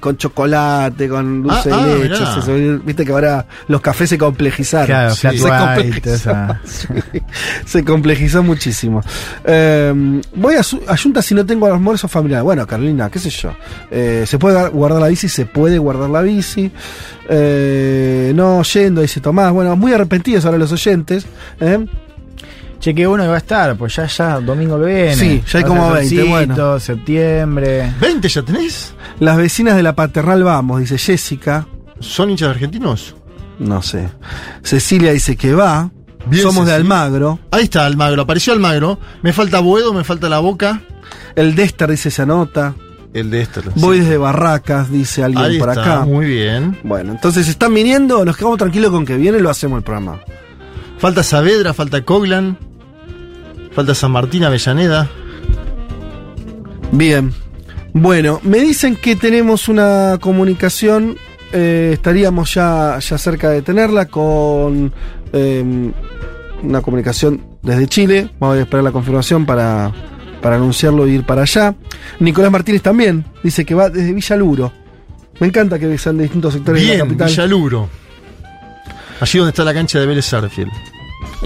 con 0.00 0.16
chocolate, 0.16 1.08
con 1.08 1.42
dulce 1.42 1.70
Ah, 1.72 1.78
ah, 1.82 1.86
de 1.86 2.08
leche. 2.08 2.78
Viste 2.84 3.04
que 3.04 3.12
ahora 3.12 3.46
los 3.68 3.80
cafés 3.80 4.10
se 4.10 4.18
complejizaron. 4.18 4.86
Claro, 4.86 5.14
se, 5.14 5.28
complejizó, 5.38 6.32
sí, 6.64 6.86
se 7.64 7.84
complejizó 7.84 8.42
muchísimo. 8.42 9.02
Eh, 9.44 10.20
voy 10.34 10.54
a, 10.54 10.62
su- 10.62 10.82
a 10.88 10.96
Junta 10.96 11.22
si 11.22 11.34
no 11.34 11.44
tengo 11.46 11.66
almuerzo 11.66 12.08
familiar. 12.08 12.42
Bueno, 12.42 12.66
Carolina, 12.66 13.10
qué 13.10 13.18
sé 13.18 13.30
yo. 13.30 13.52
Eh, 13.90 14.24
se 14.26 14.38
puede 14.38 14.68
guardar 14.68 15.00
la 15.00 15.08
bici, 15.08 15.28
se 15.28 15.46
puede 15.46 15.78
guardar 15.78 16.10
la 16.10 16.22
bici. 16.22 16.70
Eh, 17.28 18.32
no 18.34 18.62
yendo, 18.62 19.00
dice 19.02 19.20
Tomás. 19.20 19.52
Bueno, 19.52 19.76
muy 19.76 19.92
arrepentidos 19.92 20.44
ahora 20.44 20.58
los 20.58 20.72
oyentes. 20.72 21.26
¿eh? 21.60 21.84
Che, 22.80 22.94
qué 22.94 23.06
bueno 23.06 23.24
que 23.24 23.28
va 23.28 23.34
a 23.34 23.38
estar, 23.38 23.76
pues 23.76 23.96
ya, 23.96 24.06
ya, 24.06 24.38
domingo 24.40 24.78
que 24.78 24.86
viene. 24.86 25.16
Sí, 25.16 25.42
ya 25.50 25.58
hay 25.58 25.64
como 25.64 25.86
ser 25.86 25.94
20, 25.94 26.16
solcito, 26.16 26.30
bueno. 26.30 26.80
septiembre. 26.80 27.92
¿20 28.00 28.28
ya 28.28 28.42
tenés? 28.42 28.94
Las 29.18 29.36
vecinas 29.36 29.74
de 29.76 29.82
la 29.82 29.94
paternal 29.96 30.44
vamos, 30.44 30.80
dice 30.80 30.96
Jessica. 30.96 31.66
¿Son 31.98 32.30
hinchas 32.30 32.50
argentinos? 32.50 33.16
No 33.58 33.82
sé. 33.82 34.08
Cecilia 34.62 35.12
dice 35.12 35.36
que 35.36 35.52
va. 35.54 35.90
Bien, 36.26 36.42
Somos 36.42 36.66
de. 36.66 36.74
Almagro. 36.74 37.40
Ahí 37.50 37.64
está 37.64 37.84
Almagro, 37.86 38.22
apareció 38.22 38.52
Almagro. 38.52 38.98
Me 39.22 39.32
falta 39.32 39.60
Boedo, 39.60 39.92
me 39.92 40.04
falta 40.04 40.28
La 40.28 40.38
Boca. 40.38 40.82
El 41.34 41.54
Dester 41.56 41.90
dice 41.90 42.10
se 42.10 42.22
anota. 42.22 42.74
El 43.14 43.30
de 43.30 43.40
este. 43.42 43.60
Voy 43.76 43.96
sí. 43.98 44.02
desde 44.04 44.18
Barracas, 44.18 44.90
dice 44.90 45.24
alguien 45.24 45.44
Ahí 45.44 45.58
por 45.58 45.70
está, 45.70 45.82
acá. 45.82 46.04
muy 46.04 46.26
bien. 46.26 46.78
Bueno, 46.84 47.12
entonces 47.12 47.48
están 47.48 47.72
viniendo, 47.74 48.24
nos 48.24 48.36
quedamos 48.36 48.58
tranquilos 48.58 48.90
con 48.90 49.06
que 49.06 49.16
viene 49.16 49.38
y 49.38 49.40
lo 49.40 49.50
hacemos 49.50 49.78
el 49.78 49.82
programa. 49.84 50.20
Falta 50.98 51.22
Saavedra, 51.22 51.72
falta 51.74 52.04
Coglan. 52.04 52.58
Falta 53.72 53.94
San 53.94 54.10
Martín, 54.10 54.44
Avellaneda. 54.44 55.08
Bien. 56.90 57.32
Bueno, 57.92 58.40
me 58.42 58.58
dicen 58.58 58.96
que 58.96 59.16
tenemos 59.16 59.68
una 59.68 60.18
comunicación, 60.20 61.16
eh, 61.52 61.90
estaríamos 61.94 62.54
ya, 62.54 62.98
ya 62.98 63.18
cerca 63.18 63.50
de 63.50 63.62
tenerla 63.62 64.06
con 64.06 64.92
eh, 65.32 65.92
una 66.62 66.80
comunicación 66.82 67.44
desde 67.62 67.86
Chile. 67.86 68.30
Vamos 68.40 68.56
a 68.56 68.60
esperar 68.60 68.84
la 68.84 68.92
confirmación 68.92 69.46
para, 69.46 69.92
para 70.42 70.56
anunciarlo 70.56 71.06
y 71.06 71.12
ir 71.12 71.24
para 71.24 71.42
allá. 71.42 71.74
Nicolás 72.18 72.50
Martínez 72.50 72.82
también 72.82 73.24
dice 73.42 73.64
que 73.64 73.74
va 73.74 73.88
desde 73.88 74.12
Villaluro. 74.12 74.72
Me 75.38 75.46
encanta 75.46 75.78
que 75.78 75.96
sean 75.98 76.16
de 76.16 76.24
distintos 76.24 76.54
sectores 76.54 76.82
de 76.82 76.88
la 76.88 76.94
Bien, 76.94 77.06
capital. 77.06 77.28
Villaluro. 77.28 77.88
Allí 79.20 79.38
donde 79.38 79.50
está 79.50 79.64
la 79.64 79.74
cancha 79.74 79.98
de 79.98 80.06
Vélez 80.06 80.24
Sarfield. 80.26 80.70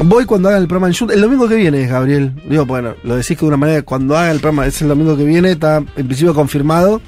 Voy 0.04 0.24
cuando 0.24 0.48
hagan 0.48 0.62
el 0.62 0.68
programa 0.68 0.92
en. 0.94 1.10
El 1.10 1.20
domingo 1.20 1.48
que 1.48 1.54
viene, 1.56 1.86
Gabriel. 1.86 2.32
Digo, 2.48 2.64
bueno, 2.66 2.94
lo 3.04 3.16
decís 3.16 3.36
que 3.36 3.44
de 3.44 3.48
una 3.48 3.56
manera, 3.56 3.82
cuando 3.82 4.16
hagan 4.16 4.32
el 4.32 4.40
programa, 4.40 4.66
es 4.66 4.80
el 4.82 4.88
domingo 4.88 5.16
que 5.16 5.24
viene, 5.24 5.52
está 5.52 5.78
en 5.78 6.06
principio 6.06 6.34
confirmado, 6.34 7.00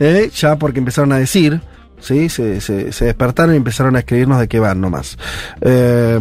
eh, 0.00 0.30
ya 0.34 0.56
porque 0.56 0.78
empezaron 0.80 1.12
a 1.12 1.18
decir, 1.18 1.60
¿sí? 2.00 2.28
Se, 2.28 2.60
se- 2.60 2.92
se 2.92 3.04
despertaron 3.04 3.54
y 3.54 3.56
empezaron 3.58 3.94
a 3.96 4.00
escribirnos 4.00 4.40
de 4.40 4.48
qué 4.48 4.58
van 4.60 4.80
nomás. 4.80 5.16
Eh, 5.60 6.18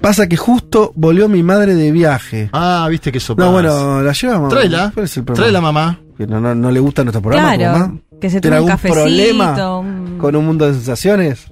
pasa 0.00 0.26
que 0.28 0.36
justo 0.36 0.92
volvió 0.94 1.28
mi 1.28 1.42
madre 1.42 1.74
de 1.74 1.92
viaje. 1.92 2.48
Ah, 2.52 2.86
viste 2.90 3.12
que 3.12 3.18
eso 3.18 3.34
No, 3.36 3.52
bueno, 3.52 4.02
la 4.02 4.12
llevamos. 4.12 4.48
Tráela. 4.50 4.90
¿Cuál 4.94 5.04
es 5.04 5.16
el 5.16 5.24
problema? 5.24 5.42
Tráela, 5.44 5.60
mamá. 5.60 6.00
Que 6.16 6.26
no, 6.26 6.40
no, 6.40 6.54
no 6.54 6.70
le 6.70 6.80
gusta 6.80 7.04
nuestro 7.04 7.22
programa, 7.22 7.54
Claro, 7.54 7.78
mamá. 7.78 7.98
que 8.20 8.30
se 8.30 8.40
¿Tiene 8.40 8.56
tome 8.56 8.64
un 8.64 8.70
algún 8.70 8.70
cafecito, 8.70 8.94
problema 9.00 9.78
un- 9.78 10.18
con 10.18 10.36
un 10.36 10.46
mundo 10.46 10.66
de 10.66 10.74
sensaciones? 10.74 11.46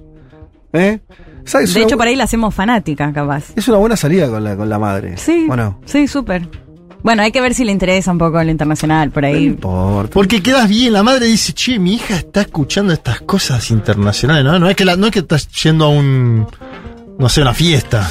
¿Eh? 0.77 1.01
De 1.73 1.79
una 1.79 1.85
hecho, 1.85 1.97
por 1.97 2.07
ahí 2.07 2.15
la 2.15 2.25
hacemos 2.25 2.53
fanática, 2.53 3.11
capaz. 3.13 3.45
Es 3.55 3.67
una 3.67 3.77
buena 3.77 3.95
salida 3.95 4.29
con 4.29 4.43
la, 4.43 4.55
con 4.57 4.69
la 4.69 4.77
madre. 4.79 5.17
Sí. 5.17 5.45
Bueno. 5.47 5.79
Sí, 5.85 6.07
súper. 6.07 6.47
Bueno, 7.03 7.21
hay 7.21 7.31
que 7.31 7.39
ver 7.39 7.53
si 7.53 7.63
le 7.63 7.71
interesa 7.71 8.11
un 8.11 8.17
poco 8.17 8.43
lo 8.43 8.49
internacional 8.51 9.11
por 9.11 9.23
ahí. 9.23 9.57
Porque 10.11 10.41
quedas 10.43 10.67
bien, 10.67 10.91
la 10.93 11.03
madre 11.03 11.27
dice, 11.27 11.53
che, 11.53 11.79
mi 11.79 11.93
hija 11.93 12.15
está 12.17 12.41
escuchando 12.41 12.91
estas 12.91 13.21
cosas 13.21 13.69
internacionales, 13.71 14.43
¿no? 14.43 14.59
No 14.59 14.69
es 14.69 14.75
que, 14.75 14.83
la- 14.83 14.97
no 14.97 15.05
es 15.05 15.11
que 15.13 15.19
estás 15.19 15.47
yendo 15.63 15.85
a 15.85 15.89
un, 15.89 16.47
no 17.17 17.29
sé, 17.29 17.41
una 17.41 17.53
fiesta. 17.53 18.09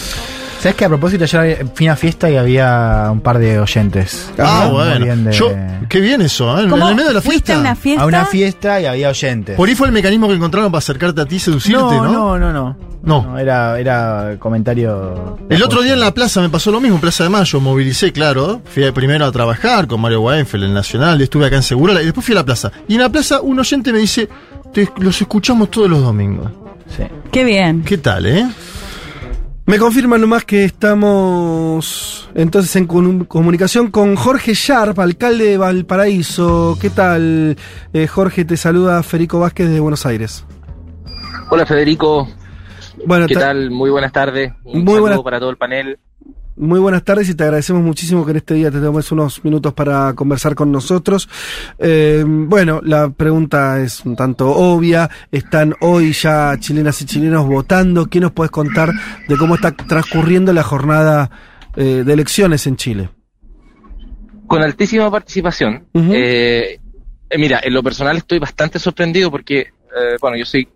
¿Sabes 0.67 0.79
que 0.79 0.85
a 0.85 0.89
propósito 0.89 1.23
ayer 1.23 1.65
fui 1.77 1.87
a 1.87 1.91
una 1.93 1.97
fiesta 1.97 2.29
y 2.29 2.35
había 2.37 3.09
un 3.13 3.21
par 3.21 3.39
de 3.39 3.61
oyentes? 3.61 4.33
Ah, 4.37 4.69
bueno. 4.73 5.15
de- 5.17 5.33
Yo, 5.33 5.53
qué 5.89 6.01
bien 6.01 6.21
eso, 6.23 6.59
¿eh? 6.59 6.65
En 6.65 6.71
¿Cómo? 6.71 6.89
el 6.89 6.97
medio 6.97 7.07
de 7.09 7.15
la 7.15 7.21
¿Fuiste 7.21 7.53
fiesta. 7.53 7.57
a 7.57 7.61
una 7.61 7.77
fiesta? 7.77 8.03
A 8.03 8.07
una 8.07 8.25
fiesta 8.25 8.81
y 8.81 8.87
había 8.87 9.09
oyentes. 9.11 9.57
Por 9.57 9.69
ahí 9.69 9.77
fue 9.77 9.87
el 9.87 9.93
mecanismo 9.93 10.27
que 10.27 10.35
encontraron 10.35 10.73
para 10.73 10.79
acercarte 10.81 11.21
a 11.21 11.25
ti 11.25 11.37
y 11.37 11.39
seducirte, 11.39 11.81
¿no? 11.81 12.03
no, 12.03 12.37
no, 12.41 12.53
no, 12.53 12.77
No. 13.05 13.23
no. 13.31 13.39
era, 13.39 13.79
era 13.79 14.35
comentario. 14.41 15.39
El 15.49 15.63
otro 15.63 15.83
día 15.83 15.93
en 15.93 16.01
la 16.01 16.13
plaza 16.13 16.41
me 16.41 16.49
pasó 16.51 16.73
lo 16.73 16.81
mismo, 16.81 16.97
en 16.97 17.01
Plaza 17.01 17.23
de 17.23 17.31
Mayo, 17.31 17.61
movilicé, 17.61 18.11
claro. 18.13 18.61
Fui 18.65 18.91
primero 18.91 19.25
a 19.25 19.31
trabajar 19.31 19.87
con 19.87 20.01
Mario 20.01 20.23
Weinfeld 20.23 20.65
en 20.65 20.75
Nacional, 20.75 21.21
estuve 21.21 21.47
acá 21.47 21.55
en 21.55 21.63
Segurola 21.63 22.03
y 22.03 22.07
después 22.07 22.27
fui 22.27 22.33
a 22.35 22.39
la 22.41 22.45
plaza. 22.45 22.73
Y 22.89 22.95
en 22.97 23.03
la 23.03 23.09
plaza 23.09 23.41
un 23.41 23.57
oyente 23.61 23.93
me 23.93 24.01
dice, 24.01 24.29
"Te- 24.75 24.91
los 24.99 25.21
escuchamos 25.21 25.71
todos 25.71 25.89
los 25.89 26.03
domingos. 26.03 26.51
Sí. 26.97 27.05
Qué 27.31 27.45
bien. 27.45 27.83
¿Qué 27.85 27.99
tal, 27.99 28.27
eh? 28.27 28.47
Me 29.67 29.79
confirman 29.79 30.21
nomás 30.21 30.45
que 30.45 30.65
estamos 30.65 32.31
entonces 32.35 32.75
en 32.77 32.87
comunicación 32.87 33.91
con 33.91 34.15
Jorge 34.15 34.55
Sharp, 34.55 34.99
alcalde 35.01 35.45
de 35.47 35.59
Valparaíso. 35.59 36.79
¿Qué 36.81 36.89
tal, 36.91 37.57
eh, 37.93 38.07
Jorge? 38.07 38.45
Te 38.45 38.57
saluda 38.57 39.03
Federico 39.03 39.41
Vázquez 39.41 39.69
de 39.69 39.81
Buenos 39.81 40.07
Aires. 40.07 40.45
Hola 41.51 41.67
Federico, 41.67 42.29
Bueno, 43.07 43.27
¿qué 43.27 43.35
ta- 43.35 43.41
tal? 43.41 43.71
Muy 43.73 43.91
buenas 43.91 44.13
tardes. 44.13 44.53
Un 44.65 44.85
Muy 44.85 44.95
saludo 44.95 45.25
para 45.25 45.41
todo 45.41 45.51
el 45.51 45.57
panel. 45.57 45.99
Muy 46.59 46.81
buenas 46.81 47.05
tardes 47.05 47.29
y 47.29 47.35
te 47.35 47.45
agradecemos 47.45 47.83
muchísimo 47.83 48.25
que 48.25 48.31
en 48.31 48.39
este 48.39 48.55
día 48.55 48.71
te 48.71 48.81
tomes 48.81 49.13
unos 49.13 49.45
minutos 49.45 49.75
para 49.75 50.15
conversar 50.15 50.55
con 50.55 50.73
nosotros. 50.73 51.29
Eh, 51.79 52.25
bueno, 52.27 52.81
la 52.83 53.11
pregunta 53.11 53.79
es 53.83 54.03
un 54.07 54.17
tanto 54.17 54.49
obvia. 54.51 55.11
Están 55.31 55.75
hoy 55.81 56.13
ya 56.13 56.57
chilenas 56.59 57.03
y 57.03 57.05
chilenos 57.05 57.47
votando. 57.47 58.07
¿Qué 58.07 58.21
nos 58.21 58.33
puedes 58.33 58.51
contar 58.51 58.91
de 59.29 59.37
cómo 59.37 59.57
está 59.57 59.73
transcurriendo 59.73 60.55
la 60.55 60.63
jornada 60.63 61.31
eh, 61.77 62.03
de 62.07 62.13
elecciones 62.15 62.67
en 62.67 62.77
Chile? 62.77 63.11
Con 64.47 64.63
altísima 64.63 65.11
participación. 65.11 65.85
eh, 65.95 66.79
eh, 67.29 67.39
mira, 67.39 67.61
en 67.63 67.75
lo 67.75 67.83
personal 67.83 68.17
estoy 68.17 68.39
bastante 68.39 68.79
sorprendido 68.79 69.31
porque, 69.31 69.59
eh, 69.61 70.17
bueno, 70.23 70.39
yo 70.39 70.47
soy 70.47 70.67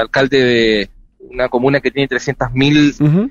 alcalde 0.00 0.42
de 0.42 0.90
una 1.20 1.48
comuna 1.48 1.80
que 1.80 1.92
tiene 1.92 2.08
300.000 2.08 3.30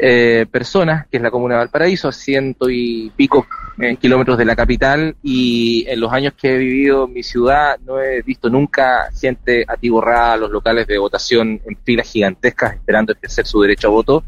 eh, 0.00 0.46
personas, 0.50 1.06
que 1.08 1.16
es 1.16 1.22
la 1.22 1.30
comuna 1.30 1.54
de 1.54 1.58
Valparaíso, 1.58 2.08
a 2.08 2.12
ciento 2.12 2.70
y 2.70 3.10
pico 3.16 3.46
eh, 3.78 3.96
kilómetros 3.96 4.38
de 4.38 4.44
la 4.44 4.54
capital, 4.54 5.16
y 5.22 5.84
en 5.88 6.00
los 6.00 6.12
años 6.12 6.34
que 6.40 6.54
he 6.54 6.58
vivido 6.58 7.06
en 7.06 7.12
mi 7.12 7.22
ciudad 7.22 7.78
no 7.84 8.00
he 8.00 8.22
visto 8.22 8.48
nunca 8.48 9.10
gente 9.12 9.64
atiborrada 9.66 10.34
a 10.34 10.36
los 10.36 10.50
locales 10.50 10.86
de 10.86 10.98
votación 10.98 11.60
en 11.66 11.76
filas 11.84 12.10
gigantescas 12.10 12.74
esperando 12.74 13.12
ejercer 13.12 13.46
su 13.46 13.60
derecho 13.60 13.88
a 13.88 13.90
voto. 13.90 14.24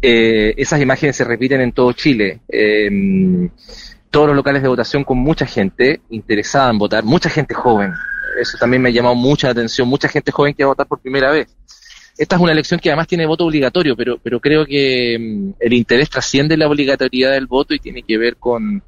Eh, 0.00 0.54
esas 0.56 0.80
imágenes 0.80 1.16
se 1.16 1.24
repiten 1.24 1.60
en 1.60 1.72
todo 1.72 1.92
Chile. 1.92 2.40
Eh, 2.48 2.90
todos 4.10 4.26
los 4.26 4.36
locales 4.36 4.62
de 4.62 4.68
votación 4.68 5.04
con 5.04 5.18
mucha 5.18 5.46
gente 5.46 6.00
interesada 6.10 6.70
en 6.70 6.78
votar, 6.78 7.04
mucha 7.04 7.28
gente 7.28 7.54
joven. 7.54 7.92
Eso 8.40 8.56
también 8.58 8.82
me 8.82 8.88
ha 8.88 8.92
llamado 8.92 9.14
mucha 9.14 9.50
atención, 9.50 9.88
mucha 9.88 10.08
gente 10.08 10.32
joven 10.32 10.54
que 10.54 10.64
va 10.64 10.68
a 10.68 10.72
votar 10.72 10.86
por 10.86 11.00
primera 11.00 11.30
vez. 11.30 11.48
Esta 12.18 12.36
es 12.36 12.42
una 12.42 12.52
elección 12.52 12.80
que 12.80 12.90
además 12.90 13.06
tiene 13.06 13.26
voto 13.26 13.44
obligatorio, 13.44 13.96
pero, 13.96 14.18
pero 14.18 14.40
creo 14.40 14.66
que 14.66 15.16
mm, 15.18 15.50
el 15.60 15.72
interés 15.72 16.10
trasciende 16.10 16.56
la 16.56 16.68
obligatoriedad 16.68 17.32
del 17.32 17.46
voto 17.46 17.74
y 17.74 17.78
tiene 17.78 18.02
que 18.02 18.18
ver 18.18 18.36
con, 18.36 18.82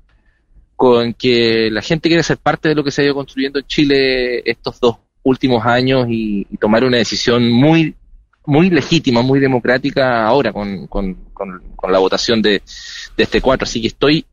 con 0.74 1.14
que 1.14 1.70
la 1.70 1.80
gente 1.80 2.08
quiere 2.08 2.24
ser 2.24 2.38
parte 2.38 2.68
de 2.68 2.74
lo 2.74 2.82
que 2.82 2.90
se 2.90 3.02
ha 3.02 3.04
ido 3.04 3.14
construyendo 3.14 3.60
en 3.60 3.66
Chile 3.66 4.50
estos 4.50 4.80
dos 4.80 4.96
últimos 5.22 5.64
años 5.64 6.06
y, 6.08 6.46
y 6.50 6.56
tomar 6.56 6.82
una 6.82 6.96
decisión 6.96 7.50
muy 7.50 7.94
muy 8.46 8.70
legítima, 8.70 9.22
muy 9.22 9.38
democrática 9.38 10.26
ahora 10.26 10.52
con, 10.52 10.86
con, 10.86 11.14
con, 11.32 11.62
con 11.76 11.92
la 11.92 11.98
votación 11.98 12.42
de, 12.42 12.62
de 13.16 13.22
este 13.22 13.40
4. 13.40 13.64
Así 13.64 13.80
que 13.80 13.88
estoy 13.88 14.24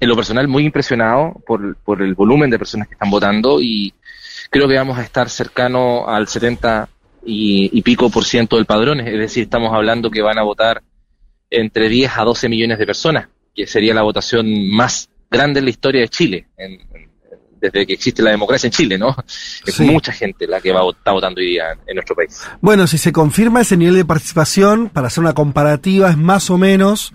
en 0.00 0.08
lo 0.08 0.16
personal 0.16 0.48
muy 0.48 0.64
impresionado 0.64 1.34
por, 1.46 1.76
por 1.76 2.02
el 2.02 2.14
volumen 2.14 2.50
de 2.50 2.58
personas 2.58 2.88
que 2.88 2.94
están 2.94 3.10
votando 3.10 3.60
y 3.60 3.92
creo 4.50 4.68
que 4.68 4.76
vamos 4.76 4.98
a 4.98 5.02
estar 5.02 5.28
cercano 5.28 6.08
al 6.08 6.28
70 6.28 6.88
y, 7.26 7.70
y 7.76 7.82
pico 7.82 8.10
por 8.10 8.24
ciento 8.24 8.56
del 8.56 8.66
padrón, 8.66 9.00
es 9.00 9.18
decir, 9.18 9.44
estamos 9.44 9.72
hablando 9.72 10.10
que 10.10 10.22
van 10.22 10.38
a 10.38 10.42
votar 10.42 10.82
entre 11.50 11.88
10 11.88 12.10
a 12.16 12.22
12 12.24 12.48
millones 12.48 12.78
de 12.78 12.86
personas, 12.86 13.28
que 13.54 13.66
sería 13.66 13.94
la 13.94 14.02
votación 14.02 14.70
más 14.70 15.08
grande 15.30 15.58
en 15.60 15.64
la 15.66 15.70
historia 15.70 16.00
de 16.02 16.08
Chile, 16.08 16.46
en- 16.56 16.72
en- 16.94 17.10
desde 17.60 17.86
que 17.86 17.94
existe 17.94 18.22
la 18.22 18.30
democracia 18.30 18.66
en 18.66 18.72
Chile, 18.72 18.98
¿no? 18.98 19.16
Es 19.66 19.74
Sí. 19.74 19.84
mucha 19.84 20.12
gente 20.12 20.46
la 20.46 20.60
que 20.60 20.70
va, 20.72 20.82
está 20.90 21.12
votando 21.12 21.40
hoy 21.40 21.46
día 21.46 21.64
en 21.86 21.94
nuestro 21.94 22.14
país. 22.14 22.42
Bueno, 22.60 22.86
si 22.86 22.98
se 22.98 23.10
confirma 23.10 23.62
ese 23.62 23.76
nivel 23.76 23.94
de 23.94 24.04
participación, 24.04 24.90
para 24.90 25.06
hacer 25.06 25.22
una 25.22 25.32
comparativa, 25.32 26.10
es 26.10 26.16
más 26.18 26.50
o 26.50 26.58
menos 26.58 27.12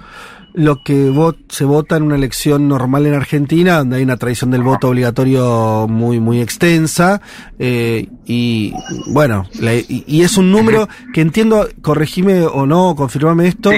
lo 0.53 0.83
que 0.83 1.11
se 1.49 1.63
vota 1.65 1.97
en 1.97 2.03
una 2.03 2.15
elección 2.15 2.67
normal 2.67 3.05
en 3.05 3.13
Argentina, 3.13 3.77
donde 3.77 3.97
hay 3.97 4.03
una 4.03 4.17
tradición 4.17 4.51
del 4.51 4.63
voto 4.63 4.89
obligatorio 4.89 5.87
muy, 5.87 6.19
muy 6.19 6.41
extensa. 6.41 7.21
eh, 7.59 8.07
y 8.25 8.73
bueno, 9.07 9.45
la- 9.59 9.75
y, 9.75 10.03
y 10.07 10.21
es 10.21 10.37
un 10.37 10.51
número 10.51 10.87
que 11.13 11.21
entiendo, 11.21 11.67
corregime 11.81 12.41
o 12.43 12.65
no, 12.65 12.95
confirmame 12.95 13.47
esto, 13.47 13.71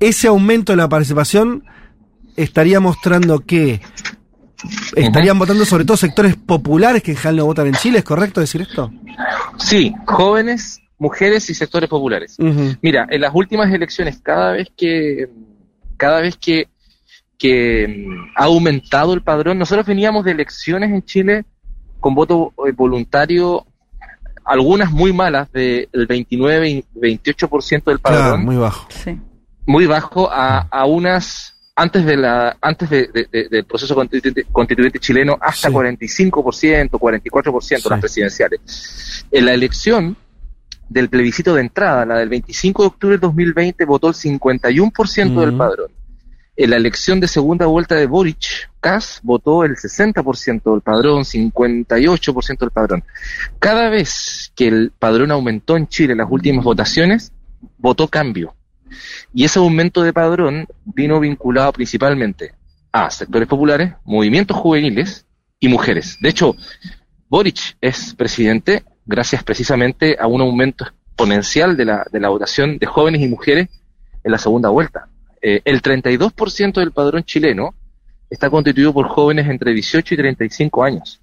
ese 0.00 0.28
aumento 0.28 0.72
de 0.72 0.76
la 0.76 0.88
participación 0.88 1.64
estaría 2.36 2.80
mostrando 2.80 3.40
que 3.40 3.80
estarían 4.94 5.38
votando 5.38 5.64
sobre 5.64 5.84
todo 5.84 5.96
sectores 5.96 6.36
populares 6.36 7.02
que 7.02 7.12
en 7.12 7.16
general 7.16 7.36
no 7.36 7.44
votan 7.46 7.66
en 7.68 7.74
Chile, 7.74 7.98
¿es 7.98 8.04
correcto 8.04 8.40
decir 8.40 8.62
esto? 8.62 8.90
Sí, 9.58 9.92
jóvenes, 10.06 10.80
mujeres 10.98 11.48
y 11.50 11.54
sectores 11.54 11.88
populares. 11.88 12.36
Mira, 12.82 13.06
en 13.10 13.20
las 13.20 13.32
últimas 13.34 13.72
elecciones, 13.72 14.18
cada 14.22 14.52
vez 14.52 14.68
que, 14.76 15.28
cada 15.96 16.20
vez 16.20 16.36
que, 16.36 16.68
que 17.38 17.86
mm, 18.06 18.32
ha 18.36 18.44
aumentado 18.44 19.12
el 19.14 19.22
padrón, 19.22 19.58
nosotros 19.58 19.86
veníamos 19.86 20.24
de 20.24 20.32
elecciones 20.32 20.90
en 20.90 21.02
Chile 21.04 21.44
con 22.00 22.14
voto 22.14 22.52
eh, 22.66 22.72
voluntario, 22.72 23.66
algunas 24.44 24.92
muy 24.92 25.12
malas, 25.12 25.50
del 25.52 25.88
29 26.08 26.68
y 26.70 26.84
28% 26.94 27.84
del 27.84 27.98
padrón 27.98 28.22
Claro, 28.22 28.38
muy 28.38 28.56
bajo. 28.56 28.88
muy 29.66 29.86
bajo 29.86 30.30
a, 30.30 30.58
a 30.70 30.84
unas 30.86 31.52
antes 31.78 32.06
de 32.06 32.16
la 32.16 32.56
antes 32.62 32.88
de, 32.88 33.08
de- 33.08 33.28
de- 33.30 33.48
del 33.50 33.64
proceso 33.66 33.94
constituyente, 33.94 34.44
constituyente 34.50 34.98
chileno 34.98 35.36
hasta 35.40 35.68
45%, 35.68 36.90
44% 36.90 37.90
las 37.90 38.00
presidenciales. 38.00 39.26
En 39.30 39.44
la 39.44 39.52
elección 39.52 40.16
del 40.88 41.08
plebiscito 41.08 41.54
de 41.54 41.62
entrada, 41.62 42.06
la 42.06 42.18
del 42.18 42.28
25 42.28 42.82
de 42.82 42.86
octubre 42.86 43.14
del 43.14 43.20
2020, 43.20 43.84
votó 43.84 44.08
el 44.08 44.14
51% 44.14 45.40
del 45.40 45.56
padrón. 45.56 45.90
En 46.58 46.70
la 46.70 46.76
elección 46.76 47.20
de 47.20 47.28
segunda 47.28 47.66
vuelta 47.66 47.96
de 47.96 48.06
Boric, 48.06 48.70
Kass 48.80 49.20
votó 49.22 49.64
el 49.64 49.76
60% 49.76 50.72
del 50.72 50.80
padrón, 50.80 51.22
58% 51.22 52.58
del 52.58 52.70
padrón. 52.70 53.04
Cada 53.58 53.90
vez 53.90 54.52
que 54.54 54.68
el 54.68 54.92
padrón 54.98 55.30
aumentó 55.32 55.76
en 55.76 55.86
Chile 55.86 56.12
en 56.12 56.18
las 56.18 56.30
últimas 56.30 56.64
votaciones, 56.64 57.30
votó 57.76 58.08
cambio. 58.08 58.54
Y 59.34 59.44
ese 59.44 59.58
aumento 59.58 60.02
de 60.02 60.14
padrón 60.14 60.66
vino 60.84 61.20
vinculado 61.20 61.72
principalmente 61.72 62.54
a 62.90 63.10
sectores 63.10 63.48
populares, 63.48 63.92
movimientos 64.04 64.56
juveniles 64.56 65.26
y 65.60 65.68
mujeres. 65.68 66.16
De 66.22 66.30
hecho, 66.30 66.56
Boric 67.28 67.76
es 67.82 68.14
presidente 68.14 68.82
gracias 69.06 69.42
precisamente 69.44 70.16
a 70.18 70.26
un 70.26 70.40
aumento 70.40 70.84
exponencial 70.84 71.76
de 71.76 71.84
la, 71.84 72.06
de 72.10 72.20
la 72.20 72.28
votación 72.28 72.78
de 72.78 72.86
jóvenes 72.86 73.22
y 73.22 73.28
mujeres 73.28 73.68
en 74.24 74.32
la 74.32 74.38
segunda 74.38 74.68
vuelta. 74.68 75.08
Eh, 75.40 75.60
el 75.64 75.80
32% 75.80 76.74
del 76.74 76.92
padrón 76.92 77.22
chileno 77.24 77.74
está 78.28 78.50
constituido 78.50 78.92
por 78.92 79.06
jóvenes 79.08 79.48
entre 79.48 79.72
18 79.72 80.14
y 80.14 80.16
35 80.16 80.82
años. 80.84 81.20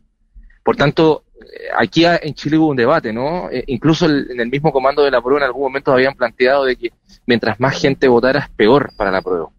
Por 0.64 0.78
tanto, 0.78 1.26
eh, 1.42 1.68
aquí 1.78 2.06
en 2.06 2.34
Chile 2.34 2.58
hubo 2.58 2.68
un 2.70 2.78
debate, 2.78 3.12
¿no? 3.12 3.50
Eh, 3.52 3.64
incluso 3.68 4.06
el- 4.06 4.32
en 4.32 4.40
el 4.40 4.50
mismo 4.50 4.72
comando 4.72 5.04
de 5.04 5.12
la 5.12 5.22
prueba 5.22 5.40
en 5.42 5.46
algún 5.48 5.64
momento 5.64 5.92
habían 5.92 6.16
planteado 6.16 6.64
de 6.64 6.78
que 6.78 6.94
mientras 7.28 7.60
más 7.60 7.80
gente 7.80 8.08
votara 8.08 8.40
es 8.40 8.50
peor 8.50 8.92
para 8.96 9.12
la 9.12 9.22
prueba 9.22 9.50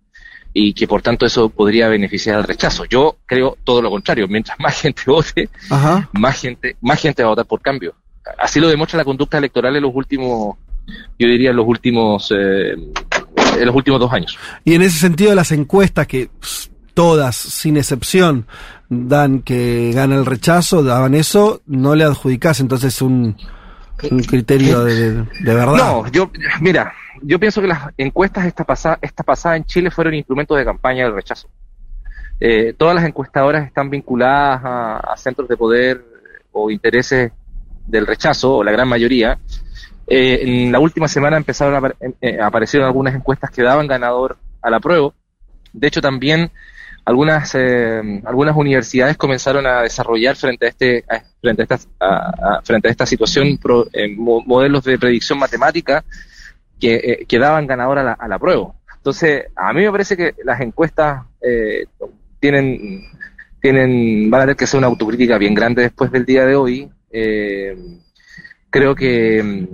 y 0.54 0.72
que 0.72 0.86
por 0.86 1.02
tanto 1.02 1.26
eso 1.26 1.50
podría 1.50 1.88
beneficiar 1.88 2.36
al 2.36 2.44
rechazo. 2.44 2.86
Yo 2.86 3.16
creo 3.26 3.58
todo 3.64 3.82
lo 3.82 3.90
contrario, 3.90 4.26
mientras 4.28 4.58
más 4.60 4.80
gente 4.80 5.02
vote, 5.06 5.50
Ajá. 5.68 6.08
más 6.12 6.40
gente, 6.40 6.76
más 6.80 7.00
gente 7.02 7.22
va 7.22 7.28
a 7.28 7.32
votar 7.32 7.46
por 7.46 7.60
cambio. 7.60 7.94
Así 8.38 8.58
lo 8.60 8.68
demuestra 8.68 8.96
la 8.98 9.04
conducta 9.04 9.38
electoral 9.38 9.76
en 9.76 9.82
los 9.82 9.94
últimos, 9.94 10.56
yo 11.18 11.28
diría 11.28 11.50
en 11.50 11.56
los 11.56 11.66
últimos, 11.66 12.32
eh, 12.36 12.72
en 12.72 13.66
los 13.66 13.74
últimos 13.74 14.00
dos 14.00 14.12
años. 14.12 14.38
Y 14.64 14.74
en 14.74 14.82
ese 14.82 14.98
sentido, 14.98 15.34
las 15.34 15.52
encuestas 15.52 16.06
que 16.06 16.30
todas, 16.94 17.36
sin 17.36 17.76
excepción, 17.76 18.46
dan 18.88 19.42
que 19.42 19.92
gana 19.94 20.14
el 20.14 20.24
rechazo, 20.26 20.82
daban 20.82 21.14
eso, 21.14 21.60
no 21.66 21.94
le 21.94 22.04
adjudicás 22.04 22.60
entonces 22.60 23.02
un, 23.02 23.36
un 24.10 24.20
criterio 24.20 24.84
de, 24.84 24.94
de- 25.12 25.22
de 25.40 25.54
verdad. 25.54 25.76
No, 25.76 26.10
yo, 26.12 26.30
mira, 26.60 26.92
yo 27.22 27.38
pienso 27.38 27.60
que 27.60 27.66
las 27.68 27.88
encuestas 27.98 28.46
esta 28.46 28.64
pasada, 28.64 28.98
esta 29.02 29.22
pasada 29.22 29.56
en 29.56 29.64
Chile 29.64 29.90
fueron 29.90 30.14
instrumentos 30.14 30.56
de 30.56 30.64
campaña 30.64 31.04
del 31.04 31.14
rechazo. 31.14 31.48
Eh, 32.40 32.74
todas 32.76 32.94
las 32.94 33.04
encuestadoras 33.04 33.66
están 33.66 33.90
vinculadas 33.90 34.60
a, 34.64 34.96
a 34.98 35.16
centros 35.16 35.48
de 35.48 35.56
poder 35.56 36.04
o 36.52 36.70
intereses 36.70 37.32
del 37.86 38.06
rechazo, 38.06 38.56
o 38.56 38.64
la 38.64 38.72
gran 38.72 38.88
mayoría. 38.88 39.38
Eh, 40.06 40.40
en 40.42 40.72
la 40.72 40.78
última 40.80 41.08
semana 41.08 41.36
empezaron 41.36 41.74
a, 41.74 41.80
apar- 41.80 41.96
eh, 42.20 42.38
aparecieron 42.40 42.86
algunas 42.86 43.14
encuestas 43.14 43.50
que 43.50 43.62
daban 43.62 43.86
ganador 43.86 44.36
a 44.62 44.70
la 44.70 44.80
prueba. 44.80 45.12
De 45.72 45.86
hecho, 45.88 46.00
también 46.00 46.50
algunas 47.06 47.54
eh, 47.54 48.22
algunas 48.24 48.56
universidades 48.56 49.16
comenzaron 49.16 49.66
a 49.66 49.82
desarrollar 49.82 50.36
frente 50.36 50.66
a 50.66 50.68
este 50.70 51.04
frente 51.40 51.62
a 51.62 51.64
esta 51.74 52.60
frente 52.64 52.88
a 52.88 52.90
esta 52.90 53.06
situación 53.06 53.58
pro- 53.58 53.86
eh, 53.92 54.08
mo- 54.16 54.42
modelos 54.46 54.84
de 54.84 54.98
predicción 54.98 55.38
matemática 55.38 56.04
que, 56.80 56.94
eh, 56.94 57.24
que 57.28 57.38
daban 57.38 57.66
ganador 57.66 57.98
a 57.98 58.02
la, 58.02 58.12
a 58.12 58.28
la 58.28 58.38
prueba. 58.38 58.72
Entonces, 58.96 59.44
a 59.54 59.72
mí 59.74 59.82
me 59.82 59.90
parece 59.90 60.16
que 60.16 60.34
las 60.44 60.60
encuestas 60.60 61.24
tienen 62.40 63.04
tienen 63.60 64.30
van 64.30 64.42
a 64.42 64.44
tener 64.44 64.56
que 64.56 64.64
hacer 64.64 64.78
una 64.78 64.86
autocrítica 64.88 65.38
bien 65.38 65.54
grande 65.54 65.82
después 65.82 66.10
del 66.12 66.24
día 66.26 66.44
de 66.44 66.56
hoy. 66.56 66.90
Eh, 67.16 67.76
creo 68.70 68.94
que 68.96 69.40
mm, 69.42 69.66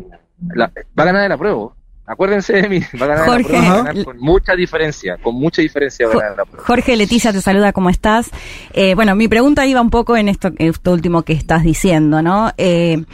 la- 0.55 0.71
va 0.99 1.03
a 1.03 1.07
ganar 1.07 1.29
la 1.31 1.39
prueba. 1.39 1.71
Acuérdense 2.07 2.53
de 2.55 2.69
mí, 2.69 2.81
va 3.01 3.05
a 3.07 3.09
ganar 3.09 3.25
Jorge. 3.27 3.43
la 3.43 3.49
prueba, 3.49 3.63
va 3.63 3.69
a 3.71 3.75
Ajá. 3.75 3.85
ganar 3.85 4.05
con 4.05 4.19
mucha 4.19 4.55
diferencia, 4.55 5.17
con 5.23 5.35
mucha 5.37 5.63
diferencia 5.63 6.07
va 6.07 6.13
a 6.13 6.17
ganar 6.17 6.37
la 6.39 6.45
prueba. 6.45 6.67
Jorge 6.67 6.97
Leticia 6.97 7.33
te 7.33 7.41
saluda, 7.41 7.73
¿cómo 7.73 7.89
estás? 7.89 8.31
Eh, 8.75 8.95
bueno, 8.95 9.15
mi 9.15 9.27
pregunta 9.29 9.65
iba 9.67 9.81
un 9.81 9.91
poco 9.91 10.17
en 10.17 10.29
esto, 10.29 10.51
esto 10.59 10.93
último 10.93 11.23
que 11.23 11.33
estás 11.33 11.63
diciendo, 11.63 12.21
¿no? 12.21 12.51
Eh, 12.59 13.05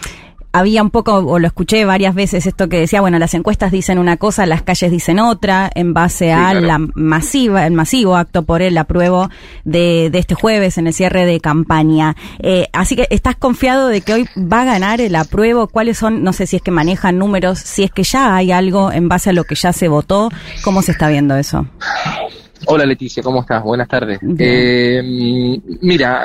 había 0.59 0.83
un 0.83 0.91
poco, 0.91 1.17
o 1.17 1.39
lo 1.39 1.47
escuché 1.47 1.85
varias 1.85 2.15
veces, 2.15 2.47
esto 2.47 2.69
que 2.69 2.81
decía, 2.81 3.03
bueno, 3.03 3.19
las 3.19 3.35
encuestas 3.35 3.71
dicen 3.71 3.99
una 3.99 4.17
cosa, 4.17 4.47
las 4.47 4.63
calles 4.63 4.91
dicen 4.91 5.19
otra, 5.19 5.71
en 5.75 5.93
base 5.93 6.33
a 6.33 6.55
la 6.55 6.79
masiva, 6.95 7.67
el 7.67 7.75
masivo 7.75 8.17
acto 8.17 8.43
por 8.43 8.63
el 8.63 8.79
apruebo 8.79 9.29
de, 9.65 10.09
de 10.11 10.19
este 10.19 10.35
jueves 10.35 10.79
en 10.79 10.87
el 10.87 10.95
cierre 10.95 11.27
de 11.27 11.41
campaña. 11.41 12.17
Eh, 12.39 12.69
así 12.73 12.97
que, 12.97 13.07
¿estás 13.11 13.37
confiado 13.37 13.89
de 13.89 14.01
que 14.01 14.15
hoy 14.15 14.29
va 14.37 14.63
a 14.63 14.65
ganar 14.65 15.03
el 15.03 15.15
apruebo? 15.15 15.69
¿Cuáles 15.69 15.99
son, 15.99 16.23
no 16.23 16.33
sé 16.33 16.47
si 16.47 16.57
es 16.57 16.63
que 16.63 16.71
manejan 16.71 17.19
números, 17.19 17.59
si 17.59 17.83
es 17.85 17.91
que 17.91 18.03
ya 18.03 18.35
hay 18.35 18.51
algo 18.51 18.91
en 18.93 19.11
base 19.11 19.31
a 19.31 19.33
lo 19.35 19.45
que 19.45 19.57
ya 19.57 19.75
se 19.75 19.89
votó? 19.89 20.31
¿Cómo 20.65 20.81
se 20.81 20.93
está 20.93 21.09
viendo 21.09 21.37
eso? 21.37 21.67
Hola 22.65 22.87
Leticia, 22.87 23.23
¿cómo 23.23 23.43
estás? 23.43 23.63
Buenas 23.63 23.89
tardes. 23.89 24.19
Eh, 24.39 25.03
mira, 25.83 26.25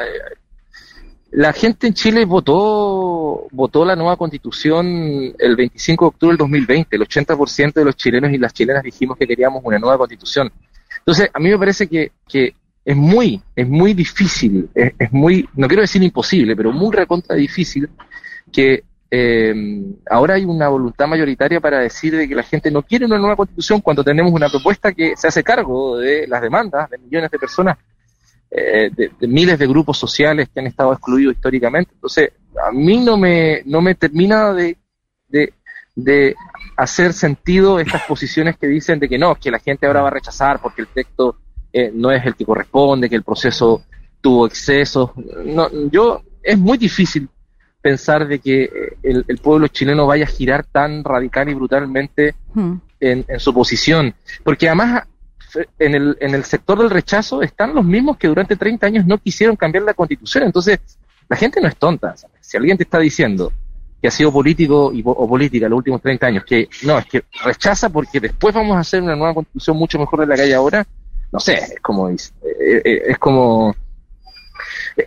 la 1.31 1.53
gente 1.53 1.87
en 1.87 1.93
Chile 1.93 2.25
votó, 2.25 3.47
votó 3.51 3.85
la 3.85 3.95
nueva 3.95 4.17
constitución 4.17 5.33
el 5.39 5.55
25 5.55 6.05
de 6.05 6.07
octubre 6.09 6.31
del 6.33 6.37
2020. 6.37 6.95
El 6.95 7.01
80% 7.03 7.73
de 7.73 7.85
los 7.85 7.95
chilenos 7.95 8.31
y 8.31 8.37
las 8.37 8.53
chilenas 8.53 8.83
dijimos 8.83 9.17
que 9.17 9.25
queríamos 9.25 9.61
una 9.63 9.79
nueva 9.79 9.97
constitución. 9.97 10.51
Entonces, 10.99 11.29
a 11.33 11.39
mí 11.39 11.49
me 11.49 11.57
parece 11.57 11.87
que, 11.87 12.11
que 12.27 12.53
es 12.83 12.97
muy, 12.97 13.41
es 13.55 13.67
muy 13.67 13.93
difícil, 13.93 14.69
es, 14.75 15.11
muy, 15.11 15.47
no 15.55 15.67
quiero 15.67 15.81
decir 15.81 16.03
imposible, 16.03 16.53
pero 16.55 16.73
muy 16.73 16.93
recontra 16.93 17.35
difícil 17.35 17.89
que 18.51 18.83
eh, 19.09 19.53
ahora 20.09 20.33
hay 20.33 20.43
una 20.43 20.67
voluntad 20.67 21.07
mayoritaria 21.07 21.61
para 21.61 21.79
decir 21.79 22.15
de 22.15 22.27
que 22.27 22.35
la 22.35 22.43
gente 22.43 22.69
no 22.71 22.81
quiere 22.81 23.05
una 23.05 23.17
nueva 23.17 23.37
constitución 23.37 23.79
cuando 23.79 24.03
tenemos 24.03 24.33
una 24.33 24.49
propuesta 24.49 24.91
que 24.91 25.15
se 25.15 25.29
hace 25.29 25.43
cargo 25.43 25.97
de 25.97 26.27
las 26.27 26.41
demandas 26.41 26.89
de 26.89 26.97
millones 26.97 27.31
de 27.31 27.39
personas 27.39 27.77
eh, 28.53 28.91
de, 28.93 29.27
miles 29.27 29.57
de 29.57 29.65
grupos 29.65 29.97
sociales 29.97 30.49
que 30.53 30.59
han 30.59 30.67
estado 30.67 30.91
excluidos 30.91 31.35
históricamente. 31.35 31.91
Entonces, 31.93 32.33
a 32.67 32.71
mí 32.73 32.97
no 32.97 33.15
me, 33.17 33.61
no 33.65 33.79
me 33.79 33.95
termina 33.95 34.53
de, 34.53 34.77
de, 35.29 36.35
hacer 36.75 37.13
sentido 37.13 37.79
estas 37.79 38.03
posiciones 38.03 38.57
que 38.57 38.67
dicen 38.67 38.99
de 38.99 39.07
que 39.07 39.17
no, 39.17 39.35
que 39.35 39.51
la 39.51 39.59
gente 39.59 39.85
ahora 39.85 40.01
va 40.01 40.07
a 40.09 40.11
rechazar 40.11 40.59
porque 40.61 40.81
el 40.81 40.87
texto 40.87 41.37
eh, 41.71 41.91
no 41.93 42.11
es 42.11 42.25
el 42.25 42.35
que 42.35 42.43
corresponde, 42.43 43.09
que 43.09 43.15
el 43.15 43.23
proceso 43.23 43.83
tuvo 44.19 44.47
excesos. 44.47 45.11
No, 45.45 45.69
yo, 45.89 46.21
es 46.43 46.57
muy 46.57 46.77
difícil 46.77 47.29
pensar 47.81 48.27
de 48.27 48.39
que 48.39 48.63
eh, 48.63 48.69
el, 49.03 49.23
el, 49.29 49.37
pueblo 49.37 49.67
chileno 49.69 50.07
vaya 50.07 50.25
a 50.25 50.27
girar 50.27 50.65
tan 50.65 51.03
radical 51.05 51.47
y 51.47 51.53
brutalmente 51.53 52.35
hmm. 52.53 52.73
en, 52.99 53.25
en, 53.27 53.39
su 53.39 53.53
posición. 53.53 54.13
Porque 54.43 54.67
además 54.67 55.03
en 55.79 55.95
el, 55.95 56.17
en 56.19 56.35
el 56.35 56.43
sector 56.43 56.77
del 56.77 56.89
rechazo 56.89 57.41
están 57.41 57.75
los 57.75 57.85
mismos 57.85 58.17
que 58.17 58.27
durante 58.27 58.55
30 58.55 58.87
años 58.87 59.05
no 59.05 59.17
quisieron 59.17 59.55
cambiar 59.55 59.83
la 59.83 59.93
constitución. 59.93 60.45
Entonces, 60.45 60.79
la 61.27 61.35
gente 61.35 61.61
no 61.61 61.67
es 61.67 61.75
tonta. 61.77 62.15
Si 62.39 62.57
alguien 62.57 62.77
te 62.77 62.83
está 62.83 62.99
diciendo 62.99 63.51
que 64.01 64.07
ha 64.07 64.11
sido 64.11 64.31
político 64.31 64.91
y, 64.93 65.01
o 65.05 65.27
política 65.27 65.69
los 65.69 65.77
últimos 65.77 66.01
30 66.01 66.27
años, 66.27 66.43
que 66.43 66.67
no, 66.83 66.97
es 66.97 67.05
que 67.05 67.23
rechaza 67.43 67.89
porque 67.89 68.19
después 68.19 68.53
vamos 68.53 68.75
a 68.75 68.79
hacer 68.79 69.01
una 69.01 69.15
nueva 69.15 69.33
constitución 69.33 69.77
mucho 69.77 69.99
mejor 69.99 70.21
de 70.21 70.27
la 70.27 70.35
que 70.35 70.41
hay 70.41 70.53
ahora, 70.53 70.85
no 71.31 71.39
sé, 71.39 71.53
es 71.53 71.79
como, 71.81 72.09
es, 72.09 72.33
eh, 72.43 72.81
eh, 72.83 73.01
es 73.07 73.17
como, 73.19 73.75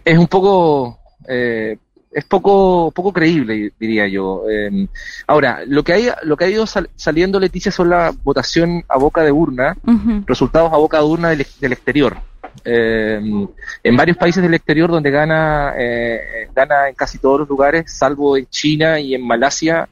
es 0.04 0.18
un 0.18 0.28
poco 0.28 0.98
eh, 1.28 1.76
es 2.15 2.24
poco 2.24 2.93
poco 2.93 3.12
creíble 3.12 3.73
diría 3.78 4.07
yo. 4.07 4.45
Em, 4.49 4.86
ahora 5.27 5.62
lo 5.66 5.82
que 5.82 5.93
hay 5.93 6.09
lo 6.23 6.36
que 6.36 6.45
ha 6.45 6.51
ido 6.51 6.65
saliendo 6.66 7.41
Leticia 7.41 7.73
son 7.73 7.91
la 7.91 8.15
votación 8.23 8.85
a 8.89 8.97
boca 8.99 9.23
de 9.23 9.32
urna 9.32 9.77
resultados 10.27 10.73
a 10.73 10.77
boca 10.77 10.99
de 10.99 11.05
urna 11.05 11.31
del, 11.31 11.73
exterior. 11.73 12.16
Em, 12.65 13.49
en 13.82 13.97
varios 13.97 14.16
países 14.16 14.43
del 14.43 14.55
exterior 14.55 14.91
donde 14.91 15.11
gana 15.11 15.74
eh, 15.77 16.49
gana 16.55 16.89
en 16.89 16.95
casi 16.95 17.19
todos 17.19 17.41
los 17.41 17.49
lugares 17.49 17.93
salvo 17.93 18.36
en 18.36 18.47
China 18.47 19.01
y 19.01 19.15
en 19.15 19.27
Malasia 19.27 19.89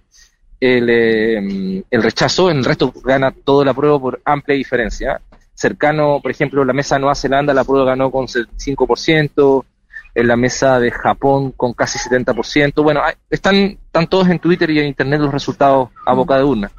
el, 0.61 0.89
em, 0.89 1.82
el 1.90 2.03
rechazo 2.03 2.51
en 2.51 2.59
el 2.59 2.65
resto 2.65 2.93
gana 3.05 3.32
todo 3.32 3.62
el 3.62 3.69
apruebo 3.69 4.01
por 4.01 4.20
amplia 4.24 4.57
diferencia. 4.57 5.20
Cercano 5.55 6.20
por 6.23 6.31
ejemplo 6.31 6.65
la 6.65 6.73
mesa 6.73 7.01
Nueva 7.01 7.16
Zelanda 7.16 7.53
la 7.53 7.62
apruebo 7.62 7.85
ganó 7.85 8.12
con 8.12 8.27
75% 8.28 9.65
en 10.14 10.28
la 10.28 10.36
mesa 10.36 10.78
de 10.78 10.90
Japón 10.90 11.52
con 11.52 11.72
casi 11.72 11.98
70%. 11.98 12.82
Bueno, 12.82 13.01
están, 13.30 13.56
están 13.56 14.06
todos 14.06 14.28
en 14.28 14.39
Twitter 14.39 14.70
y 14.70 14.78
en 14.80 14.86
Internet 14.86 15.20
los 15.20 15.32
resultados 15.32 15.89
a 16.06 16.14
boca 16.14 16.36
de 16.36 16.44
urna. 16.44 16.70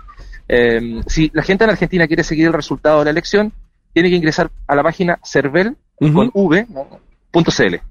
Eh, 0.48 1.02
si 1.08 1.32
la 1.34 1.44
gente 1.44 1.64
en 1.64 1.72
Argentina 1.72 2.08
quiere 2.08 2.24
seguir 2.24 2.48
el 2.48 2.54
resultado 2.54 3.00
de 3.00 3.06
la 3.06 3.12
elección, 3.12 3.52
tiene 3.94 4.10
que 4.10 4.16
ingresar 4.16 4.52
a 4.68 4.76
la 4.76 4.84
página 4.84 5.20
cervel 5.24 5.78
con 5.98 6.32
v, 6.34 6.68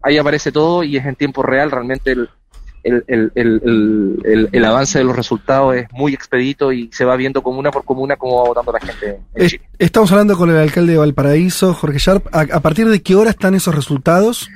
Ahí 0.02 0.18
aparece 0.18 0.52
todo 0.52 0.84
y 0.84 0.96
es 0.96 1.06
en 1.06 1.16
tiempo 1.16 1.42
real. 1.42 1.70
Realmente 1.70 2.12
el, 2.12 2.28
el, 2.84 3.32
el, 3.34 4.48
el, 4.52 4.64
avance 4.64 4.98
de 4.98 5.04
los 5.04 5.16
resultados 5.16 5.76
es 5.76 5.86
muy 5.92 6.14
expedito 6.14 6.72
y 6.72 6.90
se 6.92 7.04
va 7.04 7.16
viendo 7.16 7.42
comuna 7.42 7.70
por 7.70 7.84
comuna 7.84 8.16
cómo 8.16 8.42
va 8.42 8.48
votando 8.48 8.72
la 8.72 8.80
gente 8.80 9.20
en 9.34 9.48
Chile. 9.48 9.62
Estamos 9.78 10.10
hablando 10.12 10.36
con 10.36 10.50
el 10.50 10.56
alcalde 10.56 10.92
de 10.92 10.98
Valparaíso, 10.98 11.74
Jorge 11.74 11.98
Sharp. 11.98 12.26
¿A, 12.32 12.60
partir 12.60 12.88
de 12.88 13.02
qué 13.02 13.14
hora 13.14 13.30
están 13.30 13.54
esos 13.54 13.74
resultados? 13.74 14.48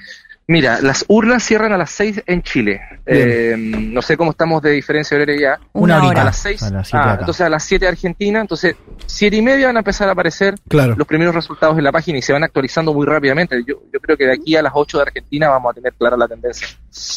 Mira, 0.48 0.80
las 0.80 1.04
urnas 1.08 1.42
cierran 1.42 1.72
a 1.72 1.76
las 1.76 1.90
6 1.90 2.22
en 2.24 2.42
Chile. 2.42 2.80
Eh, 3.04 3.56
no 3.58 4.00
sé 4.00 4.16
cómo 4.16 4.30
estamos 4.30 4.62
de 4.62 4.70
diferencia 4.70 5.16
horaria 5.16 5.40
ya. 5.40 5.60
Una 5.72 6.04
hora. 6.04 6.22
A 6.22 6.24
las 6.26 6.38
6. 6.38 6.62
Ah, 6.92 7.16
entonces 7.18 7.40
a 7.40 7.48
las 7.48 7.64
7 7.64 7.88
Argentina. 7.88 8.40
Entonces, 8.40 8.76
7 9.06 9.36
y 9.36 9.42
media 9.42 9.66
van 9.66 9.76
a 9.76 9.80
empezar 9.80 10.08
a 10.08 10.12
aparecer 10.12 10.54
los 10.70 11.06
primeros 11.06 11.34
resultados 11.34 11.76
en 11.76 11.82
la 11.82 11.90
página 11.90 12.18
y 12.18 12.22
se 12.22 12.32
van 12.32 12.44
actualizando 12.44 12.94
muy 12.94 13.06
rápidamente. 13.06 13.56
Yo, 13.66 13.82
yo 13.92 13.98
creo 14.00 14.16
que 14.16 14.26
de 14.26 14.34
aquí 14.34 14.54
a 14.54 14.62
las 14.62 14.72
8 14.72 14.98
de 14.98 15.02
Argentina 15.02 15.48
vamos 15.48 15.72
a 15.72 15.74
tener 15.74 15.94
clara 15.94 16.16
la 16.16 16.28
tendencia. 16.28 16.68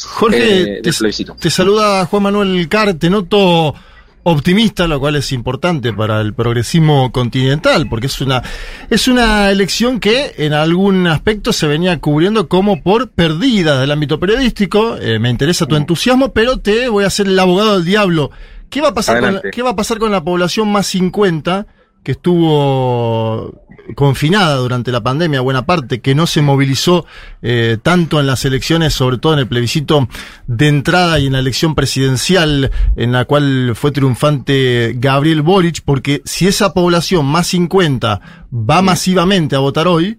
Jorge, 0.08 0.78
eh, 0.78 0.82
te, 0.82 0.90
te, 1.38 1.50
saluda 1.50 2.06
Juan 2.06 2.24
Manuel 2.24 2.68
Car. 2.68 2.94
Te 2.94 3.08
noto 3.08 3.74
optimista, 4.22 4.86
lo 4.86 5.00
cual 5.00 5.16
es 5.16 5.32
importante 5.32 5.92
para 5.92 6.20
el 6.20 6.34
progresismo 6.34 7.10
continental, 7.12 7.88
porque 7.88 8.06
es 8.06 8.20
una, 8.20 8.42
es 8.90 9.08
una 9.08 9.50
elección 9.50 10.00
que 10.00 10.34
en 10.38 10.52
algún 10.52 11.06
aspecto 11.06 11.52
se 11.52 11.66
venía 11.66 11.98
cubriendo 11.98 12.48
como 12.48 12.82
por 12.82 13.10
perdida 13.10 13.80
del 13.80 13.90
ámbito 13.90 14.20
periodístico. 14.20 14.96
Eh, 14.98 15.18
me 15.18 15.30
interesa 15.30 15.66
tu 15.66 15.76
entusiasmo, 15.76 16.32
pero 16.32 16.58
te 16.58 16.88
voy 16.88 17.04
a 17.04 17.08
hacer 17.08 17.26
el 17.26 17.38
abogado 17.38 17.74
del 17.74 17.84
diablo. 17.84 18.30
¿Qué 18.68 18.80
va 18.80 18.88
a 18.88 18.94
pasar, 18.94 19.20
con 19.20 19.40
¿qué 19.50 19.62
va 19.62 19.70
a 19.70 19.76
pasar 19.76 19.98
con 19.98 20.12
la 20.12 20.22
población 20.22 20.70
más 20.70 20.86
50? 20.86 21.66
Que 22.02 22.12
estuvo 22.12 23.62
confinada 23.94 24.56
durante 24.56 24.92
la 24.92 25.02
pandemia, 25.02 25.40
buena 25.40 25.66
parte, 25.66 26.00
que 26.00 26.14
no 26.14 26.26
se 26.26 26.42
movilizó 26.42 27.06
eh, 27.42 27.78
tanto 27.82 28.20
en 28.20 28.26
las 28.26 28.44
elecciones, 28.44 28.94
sobre 28.94 29.18
todo 29.18 29.34
en 29.34 29.40
el 29.40 29.48
plebiscito 29.48 30.08
de 30.46 30.68
entrada 30.68 31.18
y 31.18 31.26
en 31.26 31.32
la 31.32 31.38
elección 31.40 31.74
presidencial 31.74 32.70
en 32.96 33.12
la 33.12 33.24
cual 33.24 33.72
fue 33.74 33.90
triunfante 33.90 34.94
Gabriel 34.96 35.42
Boric, 35.42 35.82
porque 35.84 36.22
si 36.24 36.46
esa 36.46 36.72
población 36.72 37.26
más 37.26 37.48
50 37.48 38.20
va 38.52 38.82
masivamente 38.82 39.56
a 39.56 39.60
votar 39.60 39.88
hoy, 39.88 40.18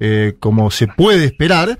eh, 0.00 0.34
como 0.40 0.70
se 0.70 0.88
puede 0.88 1.24
esperar, 1.24 1.78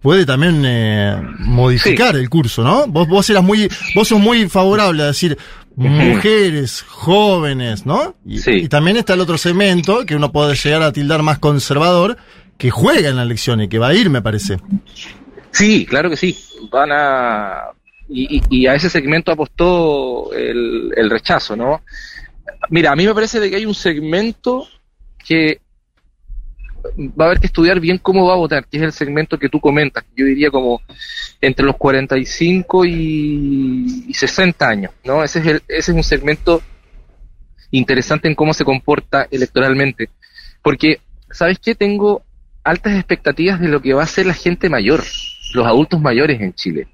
puede 0.00 0.24
también 0.24 0.62
eh, 0.64 1.20
modificar 1.40 2.16
el 2.16 2.28
curso, 2.30 2.62
¿no? 2.62 2.86
Vos, 2.86 3.08
vos 3.08 3.28
eras 3.30 3.42
muy, 3.42 3.68
vos 3.94 4.08
sos 4.08 4.20
muy 4.20 4.48
favorable 4.48 5.02
a 5.02 5.06
decir, 5.06 5.36
mujeres, 5.86 6.82
jóvenes, 6.82 7.86
¿no? 7.86 8.16
Y, 8.26 8.68
también 8.68 8.96
está 8.96 9.14
el 9.14 9.20
otro 9.20 9.38
segmento 9.38 10.04
que 10.04 10.16
uno 10.16 10.32
puede 10.32 10.56
llegar 10.56 10.82
a 10.82 10.92
tildar 10.92 11.22
más 11.22 11.38
conservador, 11.38 12.16
que 12.56 12.70
juega 12.70 13.08
en 13.08 13.16
la 13.16 13.22
elección 13.22 13.60
y 13.60 13.68
que 13.68 13.78
va 13.78 13.88
a 13.88 13.94
ir, 13.94 14.10
me 14.10 14.20
parece. 14.20 14.58
Sí, 15.52 15.86
claro 15.86 16.10
que 16.10 16.16
sí. 16.16 16.36
Van 16.70 16.90
a. 16.92 17.68
Y, 18.08 18.66
a 18.66 18.74
ese 18.74 18.90
segmento 18.90 19.30
apostó 19.30 20.32
el, 20.32 20.92
el 20.96 21.10
rechazo, 21.10 21.54
¿no? 21.54 21.82
Mira, 22.70 22.90
a 22.90 22.96
mí 22.96 23.06
me 23.06 23.14
parece 23.14 23.38
de 23.38 23.48
que 23.50 23.56
hay 23.56 23.66
un 23.66 23.74
segmento 23.74 24.66
que 25.24 25.60
va 26.98 27.24
a 27.24 27.26
haber 27.28 27.40
que 27.40 27.46
estudiar 27.46 27.80
bien 27.80 27.98
cómo 27.98 28.26
va 28.26 28.34
a 28.34 28.38
votar, 28.38 28.66
que 28.66 28.76
es 28.76 28.82
el 28.82 28.92
segmento 28.92 29.38
que 29.38 29.48
tú 29.48 29.60
comentas, 29.60 30.04
yo 30.16 30.24
diría 30.24 30.50
como 30.50 30.80
entre 31.40 31.64
los 31.64 31.76
45 31.76 32.84
y, 32.84 34.04
y 34.08 34.14
60 34.14 34.68
años, 34.68 34.92
¿no? 35.04 35.22
Ese 35.22 35.40
es, 35.40 35.46
el, 35.46 35.62
ese 35.68 35.92
es 35.92 35.96
un 35.96 36.02
segmento 36.02 36.62
interesante 37.70 38.28
en 38.28 38.34
cómo 38.34 38.54
se 38.54 38.64
comporta 38.64 39.26
electoralmente, 39.30 40.08
porque, 40.62 41.00
¿sabes 41.30 41.58
qué? 41.58 41.74
Tengo 41.74 42.22
altas 42.64 42.94
expectativas 42.94 43.60
de 43.60 43.68
lo 43.68 43.80
que 43.80 43.94
va 43.94 44.02
a 44.02 44.06
ser 44.06 44.26
la 44.26 44.34
gente 44.34 44.68
mayor, 44.68 45.02
los 45.54 45.66
adultos 45.66 46.00
mayores 46.00 46.40
en 46.40 46.54
Chile. 46.54 46.88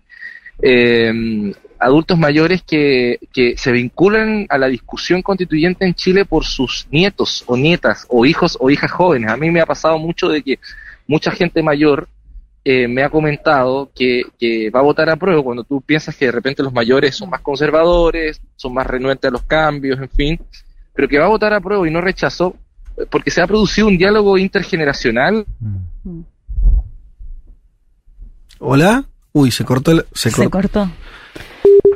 Eh, 0.63 1.53
adultos 1.85 2.19
mayores 2.19 2.63
que, 2.63 3.19
que 3.33 3.57
se 3.59 3.71
vinculan 3.71 4.47
a 4.49 4.57
la 4.57 4.69
discusión 4.69 5.21
constituyente 5.21 5.85
en 5.85 5.95
Chile 5.95 6.25
por 6.25 6.45
sus 6.45 6.87
nietos 6.91 7.45
o 7.47 7.57
nietas 7.57 8.07
o 8.09 8.25
hijos 8.25 8.57
o 8.59 8.71
hijas 8.71 8.91
jóvenes. 8.91 9.31
A 9.31 9.37
mí 9.37 9.51
me 9.51 9.61
ha 9.61 9.67
pasado 9.67 9.99
mucho 9.99 10.29
de 10.29 10.43
que 10.43 10.59
mucha 11.07 11.31
gente 11.31 11.63
mayor 11.63 12.09
eh, 12.65 12.89
me 12.89 13.03
ha 13.03 13.11
comentado 13.11 13.91
que, 13.95 14.23
que, 14.39 14.71
va 14.71 14.81
a 14.81 14.85
votar 14.85 15.11
a 15.11 15.17
prueba 15.17 15.43
cuando 15.43 15.65
tú 15.65 15.83
piensas 15.83 16.17
que 16.17 16.25
de 16.25 16.33
repente 16.33 16.63
los 16.63 16.73
mayores 16.73 17.15
son 17.15 17.29
más 17.29 17.43
conservadores, 17.43 18.41
son 18.57 18.73
más 18.73 18.87
renuentes 18.87 19.29
a 19.29 19.33
los 19.33 19.43
cambios, 19.43 20.01
en 20.01 20.09
fin, 20.09 20.41
pero 20.95 21.07
que 21.07 21.19
va 21.19 21.27
a 21.27 21.29
votar 21.29 21.53
a 21.53 21.61
prueba 21.61 21.87
y 21.87 21.91
no 21.91 22.01
rechazo 22.01 22.57
porque 23.11 23.31
se 23.31 23.43
ha 23.43 23.47
producido 23.47 23.89
un 23.89 23.99
diálogo 23.99 24.39
intergeneracional. 24.39 25.45
Hola. 28.59 29.05
Uy, 29.33 29.51
se 29.51 29.65
cortó. 29.65 29.91
El, 29.91 30.07
se, 30.15 30.31
cortó. 30.49 30.89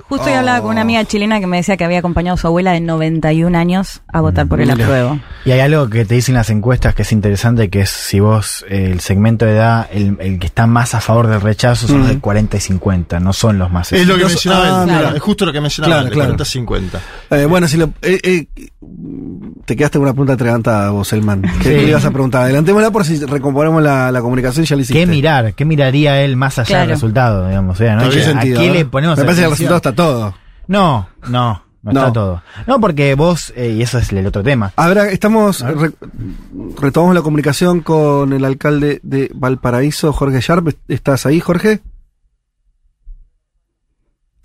Justo 0.09 0.27
hoy 0.27 0.33
hablaba 0.33 0.61
con 0.63 0.71
una 0.71 0.81
Oh. 0.81 0.85
amiga 0.85 1.05
chilena 1.05 1.39
que 1.39 1.47
me 1.47 1.59
decía 1.59 1.77
que 1.77 1.85
había 1.85 1.99
acompañado 1.99 2.35
a 2.35 2.39
su 2.39 2.47
abuela 2.47 2.73
de 2.73 2.81
91 2.81 3.59
años 3.59 4.01
a 4.09 4.23
votar 4.23 4.47
por 4.49 4.61
el 4.61 4.71
apruebo. 4.71 5.19
Y 5.45 5.51
hay 5.51 5.61
algo 5.61 5.89
que 5.91 6.07
te 6.07 6.15
dicen 6.15 6.35
las 6.35 6.49
encuestas 6.49 6.95
que 6.95 7.03
es 7.03 7.13
interesante, 7.13 7.69
que 7.69 7.81
es 7.83 7.91
si 7.91 8.19
vos, 8.21 8.65
eh, 8.69 8.89
el 8.91 9.01
segmento 9.01 9.45
de 9.45 9.53
edad, 9.53 9.87
el, 9.93 10.17
el 10.21 10.39
que 10.39 10.47
está 10.47 10.67
más 10.67 10.95
a 10.95 11.01
favor 11.01 11.27
del 11.27 11.43
rechazo 11.43 11.87
son 11.87 12.01
los 12.01 12.09
de 12.09 12.21
40 12.21 12.57
y 12.57 12.61
50, 12.61 13.21
no 13.21 13.33
son 13.35 13.59
los 13.59 13.71
más... 13.71 13.93
Es 13.93 14.07
lo 14.07 14.17
que 14.17 14.25
mencionaba 14.25 14.81
ah, 14.81 14.85
él, 14.85 14.89
claro. 14.89 15.17
es 15.17 15.23
justo 15.23 15.45
lo 15.45 15.53
que 15.53 15.61
mencionaba 15.61 15.95
Claro, 15.95 16.09
él, 16.09 16.11
de 16.11 16.15
claro. 16.15 16.37
40-50. 16.37 17.01
Eh, 17.31 17.45
bueno, 17.45 17.69
si 17.69 17.77
lo, 17.77 17.93
eh, 18.01 18.21
eh, 18.23 18.47
te 19.69 19.77
quedaste 19.77 19.99
con 19.99 20.05
una 20.05 20.13
pregunta 20.15 20.33
atragantada 20.33 20.89
vos, 20.91 21.13
Elman. 21.13 21.43
¿Qué, 21.43 21.63
Sí. 21.63 21.69
le 21.69 21.83
ibas 21.91 22.05
a 22.07 22.11
preguntar? 22.11 22.43
Adelantémosla 22.45 22.91
por 22.91 23.05
si 23.05 23.23
recomponemos 23.25 23.83
la, 23.83 24.11
la 24.11 24.23
comunicación 24.23 24.65
ya 24.65 24.75
lo 24.77 24.81
hiciste. 24.83 24.99
¿Qué 24.99 25.07
mirar? 25.07 25.53
¿Qué 25.53 25.65
miraría 25.67 26.23
él 26.23 26.37
más 26.37 26.59
allá 26.59 26.81
del 26.81 26.89
resultado? 26.89 27.47
Digamos, 27.47 27.77
o 27.77 27.79
sea, 27.79 27.95
¿no? 27.97 28.05
¿En 28.05 28.11
qué 28.11 28.21
¿A 28.23 28.25
sentido? 28.25 28.61
qué 28.63 28.71
le 28.73 28.85
ponemos 28.87 29.19
Me 29.19 29.25
parece 29.25 29.43
que 29.43 29.45
el 29.45 29.51
resultado 29.51 29.77
está 29.77 29.93
todo. 29.95 30.35
No, 30.69 31.07
no, 31.29 31.63
no, 31.83 31.93
No. 31.93 32.01
está 32.01 32.13
todo. 32.15 32.43
No, 32.67 32.81
porque 32.81 33.15
vos, 33.15 33.53
eh, 33.57 33.75
y 33.79 33.83
eso 33.83 33.99
es 33.99 34.11
el 34.11 34.27
otro 34.27 34.43
tema. 34.43 34.73
A 34.75 34.89
ver, 34.89 34.99
estamos, 35.13 35.61
re- 35.61 35.93
retomamos 36.81 37.15
la 37.15 37.23
comunicación 37.23 37.81
con 37.83 38.33
el 38.33 38.45
alcalde 38.47 39.01
de 39.03 39.31
Valparaíso, 39.35 40.13
Jorge 40.15 40.41
Sharp. 40.41 40.69
¿Estás 40.89 41.27
ahí, 41.27 41.41
Jorge? 41.41 41.81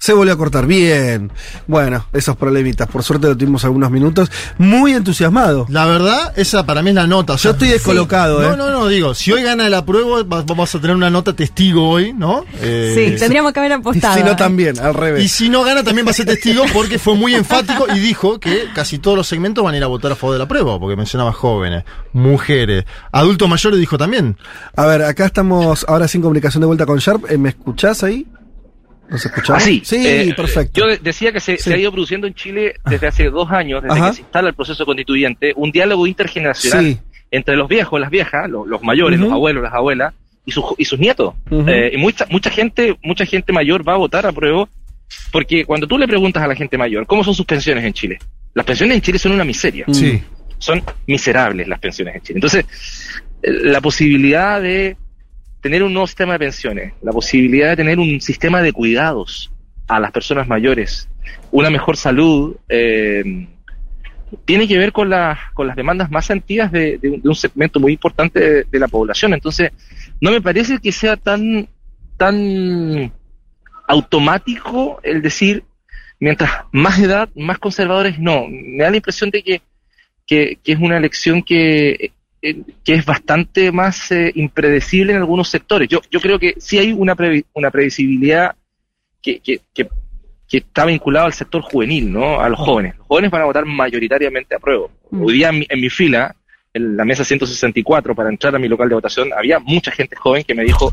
Se 0.03 0.11
volvió 0.11 0.33
a 0.33 0.37
cortar. 0.37 0.67
Bien. 0.67 1.31
Bueno, 1.65 2.05
esos 2.11 2.35
problemitas. 2.35 2.89
Por 2.89 3.03
suerte 3.03 3.27
lo 3.27 3.37
tuvimos 3.37 3.63
algunos 3.63 3.89
minutos. 3.89 4.29
Muy 4.57 4.91
entusiasmado. 4.91 5.65
La 5.69 5.85
verdad, 5.85 6.33
esa 6.35 6.65
para 6.65 6.81
mí 6.81 6.89
es 6.89 6.95
la 6.95 7.07
nota. 7.07 7.31
o 7.31 7.37
sea, 7.37 7.51
Yo 7.51 7.53
estoy 7.53 7.69
descolocado, 7.69 8.41
No, 8.41 8.53
¿eh? 8.53 8.57
no, 8.57 8.69
no, 8.69 8.87
digo, 8.89 9.13
si 9.13 9.31
hoy 9.31 9.43
gana 9.43 9.65
el 9.65 9.73
apruebo, 9.73 10.27
va- 10.27 10.41
vamos 10.41 10.75
a 10.75 10.81
tener 10.81 10.93
una 10.93 11.09
nota 11.09 11.31
testigo 11.33 11.87
hoy, 11.89 12.11
¿no? 12.11 12.43
Eh, 12.61 12.91
Sí, 13.13 13.17
tendríamos 13.17 13.53
que 13.53 13.59
haber 13.61 13.71
Y 13.71 13.75
apostado. 13.75 14.17
si 14.17 14.23
no, 14.25 14.35
también, 14.35 14.77
al 14.77 14.93
revés. 14.93 15.23
Y 15.23 15.29
si 15.29 15.47
no 15.47 15.63
gana, 15.63 15.83
también 15.85 16.05
va 16.05 16.11
a 16.11 16.13
ser 16.13 16.25
testigo 16.25 16.65
porque 16.73 16.99
fue 16.99 17.15
muy 17.15 17.33
enfático 17.33 17.85
y 17.95 17.99
dijo 17.99 18.41
que 18.41 18.65
casi 18.75 18.99
todos 18.99 19.15
los 19.15 19.25
segmentos 19.25 19.63
van 19.63 19.73
a 19.75 19.77
ir 19.77 19.83
a 19.85 19.87
votar 19.87 20.11
a 20.11 20.15
favor 20.17 20.33
de 20.35 20.39
la 20.39 20.49
prueba, 20.49 20.77
porque 20.81 20.97
mencionaba 20.97 21.31
jóvenes, 21.31 21.85
mujeres, 22.11 22.83
adultos 23.13 23.47
mayores, 23.47 23.79
dijo 23.79 23.97
también. 23.97 24.35
A 24.75 24.85
ver, 24.85 25.03
acá 25.03 25.25
estamos 25.27 25.85
ahora 25.87 26.09
sin 26.09 26.19
comunicación 26.21 26.59
de 26.59 26.67
vuelta 26.67 26.85
con 26.85 26.99
Sharp. 26.99 27.31
Eh, 27.31 27.37
¿Me 27.37 27.47
escuchás 27.47 28.03
ahí? 28.03 28.27
¿Nos 29.09 29.25
escuchamos? 29.25 29.61
Ah, 29.61 29.65
sí. 29.65 29.81
Sí, 29.83 29.97
Eh, 30.07 30.33
perfecto. 30.35 30.79
Yo 30.81 30.87
de- 30.87 30.97
decía 30.97 31.31
que 31.31 31.39
se, 31.39 31.57
Sí. 31.57 31.63
se 31.63 31.73
ha 31.73 31.77
ido 31.77 31.91
produciendo 31.91 32.25
en 32.27 32.33
Chile 32.33 32.75
desde 32.89 33.07
hace 33.07 33.29
dos 33.29 33.51
años, 33.51 33.83
desde 33.83 33.95
Ajá. 33.99 34.09
que 34.09 34.15
se 34.15 34.21
instala 34.21 34.49
el 34.49 34.55
proceso 34.55 34.85
constituyente, 34.85 35.53
un 35.55 35.71
diálogo 35.71 36.07
intergeneracional 36.07 36.85
Sí. 36.85 36.99
entre 37.31 37.55
los 37.55 37.67
viejos, 37.67 37.99
las 37.99 38.09
viejas, 38.09 38.49
los, 38.49 38.67
los 38.67 38.81
mayores, 38.83 39.19
los 39.19 39.31
abuelos, 39.31 39.63
las 39.63 39.73
abuelas 39.73 40.13
y 40.45 40.51
sus, 40.51 40.65
y 40.77 40.85
sus 40.85 40.99
nietos. 40.99 41.33
Eh, 41.51 41.91
y 41.93 41.97
mucha, 41.97 42.25
mucha 42.29 42.49
gente, 42.49 42.97
mucha 43.03 43.25
gente 43.25 43.53
mayor 43.53 43.87
va 43.87 43.93
a 43.93 43.97
votar 43.97 44.25
a 44.25 44.31
prueba 44.31 44.67
porque 45.31 45.65
cuando 45.65 45.85
tú 45.87 45.97
le 45.97 46.07
preguntas 46.07 46.41
a 46.41 46.47
la 46.47 46.55
gente 46.55 46.77
mayor 46.77 47.05
cómo 47.05 47.23
son 47.23 47.35
sus 47.35 47.45
pensiones 47.45 47.83
en 47.83 47.93
Chile, 47.93 48.17
las 48.53 48.65
pensiones 48.65 48.95
en 48.95 49.01
Chile 49.01 49.19
son 49.19 49.31
una 49.33 49.43
miseria. 49.43 49.85
Sí. 49.91 50.21
Son 50.57 50.81
miserables 51.07 51.67
las 51.67 51.79
pensiones 51.79 52.15
en 52.15 52.21
Chile. 52.21 52.37
Entonces, 52.37 52.65
eh, 53.41 53.51
la 53.51 53.81
posibilidad 53.81 54.61
de 54.61 54.95
tener 55.63 55.81
un 55.81 55.93
nuevo 55.93 56.05
sistema 56.05 56.33
de 56.33 56.39
pensiones, 56.39 56.93
la 57.01 57.13
posibilidad 57.13 57.69
de 57.69 57.77
tener 57.77 57.97
un 57.97 58.19
sistema 58.19 58.61
de 58.61 58.73
cuidados 58.73 59.49
a 59.87 59.97
las 59.97 60.11
personas 60.11 60.45
mayores, 60.45 61.07
una 61.51 61.69
mejor 61.69 61.95
salud, 61.95 62.57
eh, 62.67 63.47
tiene 64.43 64.67
que 64.67 64.77
ver 64.77 64.91
con, 64.91 65.09
la- 65.09 65.39
con 65.53 65.65
las 65.65 65.77
demandas 65.77 66.11
más 66.11 66.29
antiguas 66.29 66.69
de, 66.69 66.99
un, 67.23 67.33
segmento 67.35 67.79
muy 67.79 67.93
importante 67.93 68.65
de, 68.65 68.79
la 68.79 68.89
población. 68.89 69.33
Entonces, 69.33 69.71
no 70.19 70.31
me 70.31 70.41
parece 70.41 70.79
que 70.79 70.91
sea 70.91 71.15
tan, 71.15 71.69
tan 72.17 73.13
automático 73.87 74.99
el 75.01 75.21
decir, 75.21 75.63
mientras 76.19 76.51
más 76.73 76.99
edad, 76.99 77.29
más 77.35 77.57
conservadores, 77.57 78.19
no. 78.19 78.47
Me 78.49 78.83
da 78.83 78.89
la 78.89 78.97
impresión 78.97 79.29
de 79.29 79.43
que, 79.43 79.61
que, 80.27 80.59
es 80.65 80.79
una 80.79 80.97
elección 80.97 81.41
que, 81.41 82.11
que 82.83 82.93
es 82.93 83.05
bastante 83.05 83.71
más 83.71 84.11
eh, 84.11 84.31
impredecible 84.35 85.13
en 85.13 85.19
algunos 85.19 85.47
sectores. 85.49 85.87
Yo, 85.87 86.01
yo 86.11 86.19
creo 86.19 86.37
que 86.37 86.55
sí 86.57 86.77
hay 86.77 86.91
una, 86.91 87.15
previ- 87.15 87.45
una 87.53 87.71
previsibilidad 87.71 88.53
que, 89.21 89.39
que, 89.39 89.61
que, 89.73 89.87
que 90.49 90.57
está 90.57 90.85
vinculada 90.85 91.25
al 91.27 91.33
sector 91.33 91.61
juvenil, 91.61 92.11
¿no? 92.11 92.41
A 92.41 92.49
los 92.49 92.59
jóvenes. 92.59 92.97
Los 92.97 93.07
jóvenes 93.07 93.31
van 93.31 93.43
a 93.43 93.45
votar 93.45 93.65
mayoritariamente 93.65 94.55
a 94.55 94.59
prueba. 94.59 94.87
Hoy 95.11 95.33
día 95.35 95.49
en 95.49 95.59
mi, 95.59 95.65
en 95.69 95.79
mi 95.79 95.89
fila, 95.89 96.35
en 96.73 96.97
la 96.97 97.05
mesa 97.05 97.23
164, 97.23 98.13
para 98.13 98.29
entrar 98.29 98.53
a 98.55 98.59
mi 98.59 98.67
local 98.67 98.89
de 98.89 98.95
votación, 98.95 99.29
había 99.31 99.59
mucha 99.59 99.91
gente 99.91 100.15
joven 100.17 100.43
que 100.43 100.53
me 100.53 100.63
dijo, 100.63 100.91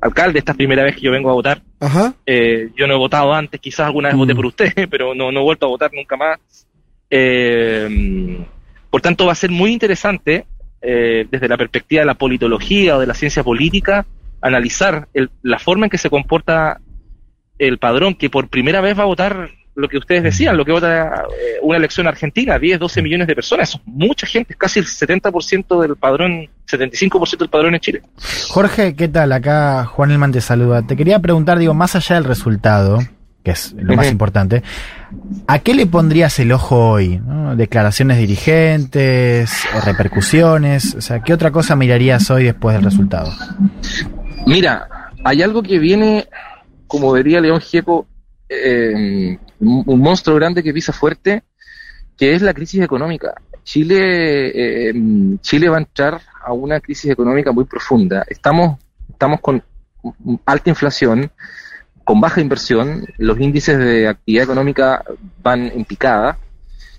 alcalde, 0.00 0.40
esta 0.40 0.52
es 0.52 0.58
primera 0.58 0.82
vez 0.84 0.96
que 0.96 1.00
yo 1.00 1.10
vengo 1.10 1.30
a 1.30 1.34
votar. 1.34 1.62
Ajá. 1.80 2.12
Eh, 2.26 2.68
yo 2.76 2.86
no 2.86 2.94
he 2.94 2.98
votado 2.98 3.32
antes, 3.32 3.58
quizás 3.60 3.86
alguna 3.86 4.08
vez 4.10 4.18
voté 4.18 4.34
por 4.34 4.44
usted, 4.46 4.72
pero 4.90 5.14
no, 5.14 5.32
no 5.32 5.40
he 5.40 5.42
vuelto 5.44 5.64
a 5.64 5.70
votar 5.70 5.90
nunca 5.94 6.16
más. 6.18 6.38
Eh, 7.08 8.38
por 8.90 9.00
tanto, 9.00 9.24
va 9.26 9.32
a 9.32 9.36
ser 9.36 9.50
muy 9.50 9.72
interesante, 9.72 10.44
eh, 10.82 11.26
desde 11.30 11.48
la 11.48 11.56
perspectiva 11.56 12.00
de 12.00 12.06
la 12.06 12.14
politología 12.14 12.96
o 12.96 13.00
de 13.00 13.06
la 13.06 13.14
ciencia 13.14 13.42
política, 13.44 14.04
analizar 14.40 15.08
el- 15.14 15.30
la 15.42 15.58
forma 15.58 15.86
en 15.86 15.90
que 15.90 15.98
se 15.98 16.10
comporta 16.10 16.80
el 17.58 17.78
padrón, 17.78 18.14
que 18.14 18.28
por 18.30 18.48
primera 18.48 18.80
vez 18.80 18.98
va 18.98 19.02
a 19.02 19.06
votar 19.06 19.50
lo 19.74 19.88
que 19.88 19.96
ustedes 19.96 20.22
decían, 20.22 20.56
lo 20.56 20.64
que 20.66 20.72
vota 20.72 21.24
eh, 21.30 21.58
una 21.62 21.78
elección 21.78 22.06
argentina, 22.06 22.58
10, 22.58 22.78
12 22.78 23.00
millones 23.00 23.26
de 23.26 23.34
personas, 23.34 23.70
es 23.70 23.80
mucha 23.86 24.26
gente, 24.26 24.54
casi 24.54 24.80
el 24.80 24.86
70% 24.86 25.80
del 25.80 25.96
padrón, 25.96 26.46
75% 26.70 27.38
del 27.38 27.48
padrón 27.48 27.74
en 27.74 27.80
Chile. 27.80 28.02
Jorge, 28.48 28.94
¿qué 28.94 29.08
tal? 29.08 29.32
Acá 29.32 29.86
Juan 29.86 30.10
Elman 30.10 30.32
te 30.32 30.40
saluda. 30.42 30.82
Te 30.86 30.94
quería 30.96 31.20
preguntar, 31.20 31.58
digo, 31.58 31.72
más 31.72 31.96
allá 31.96 32.16
del 32.16 32.24
resultado, 32.24 32.98
que 33.42 33.52
es 33.52 33.72
lo 33.72 33.96
más 33.96 34.10
importante, 34.10 34.62
¿a 35.46 35.58
qué 35.58 35.74
le 35.74 35.86
pondrías 35.86 36.38
el 36.38 36.52
ojo 36.52 36.90
hoy? 36.90 37.18
¿no? 37.18 37.56
Declaraciones 37.56 38.16
de 38.16 38.22
dirigentes, 38.22 39.52
repercusiones, 39.84 40.94
o 40.94 41.00
sea, 41.00 41.20
¿qué 41.20 41.32
otra 41.32 41.50
cosa 41.50 41.76
mirarías 41.76 42.30
hoy 42.30 42.44
después 42.44 42.74
del 42.74 42.84
resultado? 42.84 43.32
Mira, 44.46 44.88
hay 45.24 45.42
algo 45.42 45.62
que 45.62 45.78
viene, 45.78 46.28
como 46.86 47.14
diría 47.14 47.40
León 47.40 47.60
Gieco, 47.60 48.06
eh, 48.48 49.38
un 49.60 49.82
un 49.86 50.00
monstruo 50.00 50.36
grande 50.36 50.62
que 50.62 50.72
pisa 50.72 50.92
fuerte, 50.92 51.42
que 52.16 52.34
es 52.34 52.42
la 52.42 52.54
crisis 52.54 52.82
económica. 52.82 53.34
Chile, 53.64 54.50
eh, 54.54 54.94
Chile 55.40 55.68
va 55.68 55.76
a 55.76 55.80
entrar 55.80 56.20
a 56.44 56.52
una 56.52 56.80
crisis 56.80 57.10
económica 57.10 57.52
muy 57.52 57.64
profunda. 57.64 58.24
Estamos, 58.28 58.78
estamos 59.08 59.40
con 59.40 59.62
alta 60.44 60.70
inflación, 60.70 61.30
con 62.04 62.20
baja 62.20 62.40
inversión, 62.40 63.06
los 63.18 63.38
índices 63.40 63.78
de 63.78 64.08
actividad 64.08 64.44
económica 64.44 65.04
van 65.42 65.66
en 65.66 65.84
picada 65.84 66.38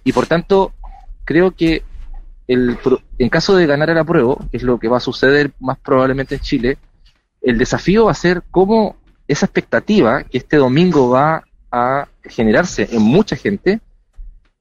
y 0.03 0.11
por 0.11 0.27
tanto 0.27 0.73
creo 1.25 1.51
que 1.51 1.83
el, 2.47 2.77
en 3.17 3.29
caso 3.29 3.55
de 3.55 3.65
ganar 3.65 3.89
el 3.89 3.97
apruebo, 3.97 4.37
que 4.51 4.57
es 4.57 4.63
lo 4.63 4.79
que 4.79 4.87
va 4.87 4.97
a 4.97 5.01
suceder 5.01 5.51
más 5.59 5.77
probablemente 5.79 6.35
en 6.35 6.41
Chile, 6.41 6.77
el 7.41 7.57
desafío 7.57 8.05
va 8.05 8.11
a 8.11 8.15
ser 8.15 8.43
cómo 8.51 8.97
esa 9.27 9.45
expectativa 9.45 10.23
que 10.23 10.37
este 10.37 10.57
domingo 10.57 11.09
va 11.09 11.43
a 11.71 12.07
generarse 12.23 12.89
en 12.91 13.01
mucha 13.01 13.35
gente 13.35 13.79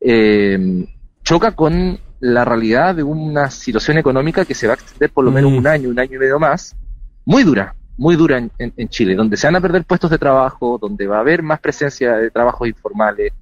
eh, 0.01 0.87
choca 1.23 1.53
con 1.53 1.99
la 2.21 2.45
realidad 2.45 2.95
de 2.95 3.03
una 3.03 3.51
situación 3.51 3.99
económica 3.99 4.45
que 4.45 4.55
se 4.55 4.67
va 4.67 4.75
a 4.75 4.77
extender 4.77 5.11
por 5.11 5.25
lo 5.25 5.31
menos 5.31 5.53
un 5.53 5.67
año, 5.67 5.89
un 5.89 5.99
año 5.99 6.17
y 6.17 6.19
medio 6.19 6.39
más, 6.39 6.77
muy 7.25 7.43
dura, 7.43 7.75
muy 8.03 8.17
dura 8.17 8.37
en, 8.39 8.51
en- 8.59 8.73
en 8.77 8.89
Chile, 8.89 9.15
donde 9.15 9.37
se 9.37 9.47
van 9.47 9.57
a 9.57 9.61
perder 9.61 9.85
puestos 9.85 10.11
de 10.11 10.19
trabajo, 10.19 10.77
donde 10.81 11.07
va 11.07 11.19
a 11.19 11.21
haber 11.21 11.41
más 11.43 11.61
presencia 11.61 12.17
de 12.17 12.31
trabajos 12.31 12.67
informales, 12.69 13.33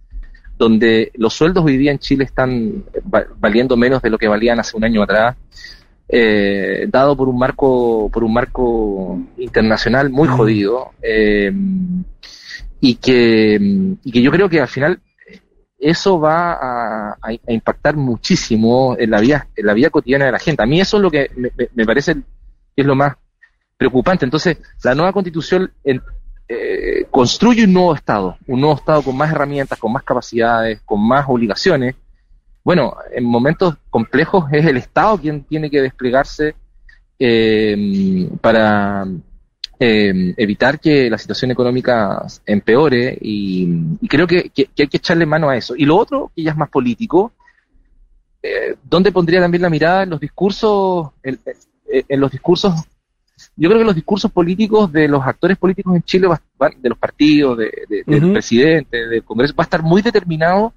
donde 0.58 1.10
los 1.14 1.32
sueldos 1.32 1.64
hoy 1.64 1.78
día 1.78 1.90
en 1.92 1.98
Chile 1.98 2.24
están 2.24 2.84
va- 3.12 3.24
valiendo 3.38 3.74
menos 3.76 4.02
de 4.02 4.10
lo 4.10 4.18
que 4.18 4.28
valían 4.28 4.60
hace 4.60 4.76
un 4.76 4.84
año 4.84 5.02
atrás, 5.02 5.34
eh, 6.08 6.86
dado 6.90 7.16
por 7.16 7.28
un 7.28 7.38
marco 7.38 8.10
por 8.12 8.22
un 8.24 8.32
marco 8.34 9.18
internacional 9.38 10.10
muy 10.10 10.28
jodido 10.28 10.90
eh, 11.00 11.52
y 12.80 12.94
que 12.96 13.58
y 14.04 14.12
que 14.12 14.20
yo 14.22 14.30
creo 14.30 14.48
que 14.48 14.60
al 14.60 14.68
final 14.68 15.00
eso 15.78 16.20
va 16.20 16.52
a, 16.60 17.16
impactar 17.48 17.96
muchísimo 17.96 18.96
en 18.98 19.10
la 19.10 19.20
vida 19.20 19.46
en 19.56 19.64
la 19.66 19.72
vida 19.72 19.88
cotidiana 19.88 20.26
de 20.26 20.32
la 20.32 20.38
gente. 20.38 20.62
A 20.62 20.66
mí 20.66 20.78
eso 20.80 20.98
es 20.98 21.02
lo 21.02 21.10
que 21.10 21.30
me, 21.36 21.50
me- 21.56 21.68
me 21.74 21.86
parece 21.86 22.14
que 22.14 22.82
es 22.82 22.86
lo 22.86 22.94
más 22.94 23.14
preocupante 23.80 24.24
entonces 24.24 24.58
la 24.84 24.94
nueva 24.94 25.12
constitución 25.12 25.72
eh, 25.82 27.06
construye 27.10 27.64
un 27.64 27.72
nuevo 27.72 27.94
estado 27.94 28.36
un 28.46 28.60
nuevo 28.60 28.76
estado 28.76 29.02
con 29.02 29.16
más 29.16 29.32
herramientas 29.32 29.78
con 29.78 29.92
más 29.92 30.02
capacidades 30.02 30.80
con 30.84 31.00
más 31.00 31.24
obligaciones 31.28 31.94
bueno, 32.62 32.94
en 33.12 33.24
momentos 33.24 33.76
complejos 33.88 34.44
es 34.52 34.66
el 34.66 34.76
Estado 34.76 35.18
quien 35.18 35.44
tiene 35.44 35.70
que 35.70 35.80
desplegarse 35.80 36.54
eh, 37.18 38.28
para 38.40 39.06
eh, 39.78 40.34
evitar 40.36 40.78
que 40.78 41.08
la 41.08 41.16
situación 41.16 41.50
económica 41.50 42.22
empeore 42.44 43.16
y, 43.20 43.66
y 44.00 44.08
creo 44.08 44.26
que, 44.26 44.50
hay 44.56 44.86
que 44.88 44.96
echarle 44.96 45.24
mano 45.24 45.48
a 45.48 45.56
eso. 45.56 45.74
Y 45.74 45.84
lo 45.86 45.96
otro, 45.96 46.30
que 46.36 46.42
ya 46.42 46.50
es 46.50 46.56
más 46.56 46.68
político, 46.68 47.32
eh, 48.42 48.76
¿dónde 48.84 49.12
pondría 49.12 49.40
también 49.40 49.62
la 49.62 49.70
mirada 49.70 50.02
en 50.02 50.10
los 50.10 50.20
discursos, 50.20 51.08
en 51.22 52.20
los 52.20 52.30
discursos 52.30 52.74
yo 53.56 53.68
creo 53.68 53.80
que 53.80 53.84
los 53.86 53.94
discursos 53.94 54.30
políticos 54.30 54.90
de 54.92 55.08
los 55.08 55.24
actores 55.26 55.56
políticos 55.58 55.94
en 55.96 56.02
Chile, 56.02 56.26
va- 56.28 56.40
de 56.76 56.88
los 56.88 56.98
partidos, 56.98 57.58
de, 57.58 57.70
de- 57.88 58.02
del 58.06 58.24
Ujú. 58.24 58.32
presidente, 58.34 59.06
del 59.08 59.22
Congreso, 59.24 59.54
va 59.54 59.62
a 59.64 59.66
estar 59.66 59.82
muy 59.82 60.02
determinado 60.02 60.72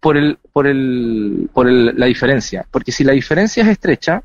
por 0.00 0.16
el, 0.16 0.38
por 0.52 0.66
el, 0.66 1.48
por 1.52 1.68
el- 1.68 1.94
la 1.96 2.06
diferencia. 2.06 2.66
Porque 2.70 2.92
si 2.92 3.04
la 3.04 3.12
diferencia 3.12 3.62
es 3.62 3.68
estrecha, 3.70 4.22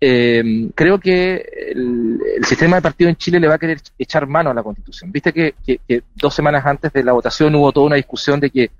eh, 0.00 0.70
creo 0.74 0.98
que 0.98 1.36
el, 1.72 2.20
el 2.36 2.44
sistema 2.44 2.76
de 2.76 2.82
partido 2.82 3.08
en 3.10 3.16
Chile 3.16 3.40
le 3.40 3.48
va 3.48 3.54
a 3.54 3.58
querer 3.58 3.80
echar 3.98 4.26
mano 4.26 4.50
a 4.50 4.54
la 4.54 4.62
Constitución. 4.62 5.10
Viste 5.12 5.32
que, 5.32 5.54
que- 5.64 5.80
que 5.86 6.02
dos 6.14 6.34
semanas 6.34 6.64
antes 6.66 6.92
de 6.92 7.04
la 7.04 7.12
votación 7.12 7.54
hubo 7.54 7.72
toda 7.72 7.86
una 7.86 7.96
discusión 7.96 8.40
de 8.40 8.50
que 8.50 8.70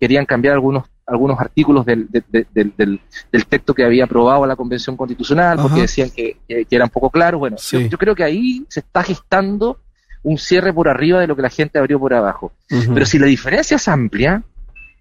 querían 0.00 0.26
cambiar 0.26 0.54
algunos 0.54 0.84
algunos 1.06 1.38
artículos 1.38 1.84
del, 1.84 2.08
de- 2.10 2.24
de- 2.28 2.46
del, 2.52 2.72
del- 2.76 3.00
del 3.30 3.46
texto 3.46 3.74
que 3.74 3.84
había 3.84 4.04
aprobado 4.04 4.46
la 4.46 4.56
Convención 4.56 4.96
Constitucional 4.96 5.56
porque 5.58 5.74
Ajá. 5.74 5.82
decían 5.82 6.10
que, 6.10 6.38
que- 6.48 6.64
que 6.64 6.76
eran 6.76 6.88
poco 6.88 7.10
claros. 7.10 7.38
Bueno, 7.38 7.56
yo- 7.56 7.78
Sí. 7.80 7.88
yo, 7.88 7.98
creo 7.98 8.14
que 8.14 8.24
ahí 8.24 8.64
se 8.68 8.80
está 8.80 9.02
gestando 9.02 9.78
un 10.22 10.38
cierre 10.38 10.72
por 10.72 10.88
arriba 10.88 11.20
de 11.20 11.26
lo 11.26 11.36
que 11.36 11.42
la 11.42 11.50
gente 11.50 11.78
abrió 11.78 11.98
por 12.00 12.14
abajo. 12.14 12.52
Pero 12.68 13.04
si 13.04 13.18
la 13.18 13.26
diferencia 13.26 13.76
es 13.76 13.86
amplia, 13.88 14.42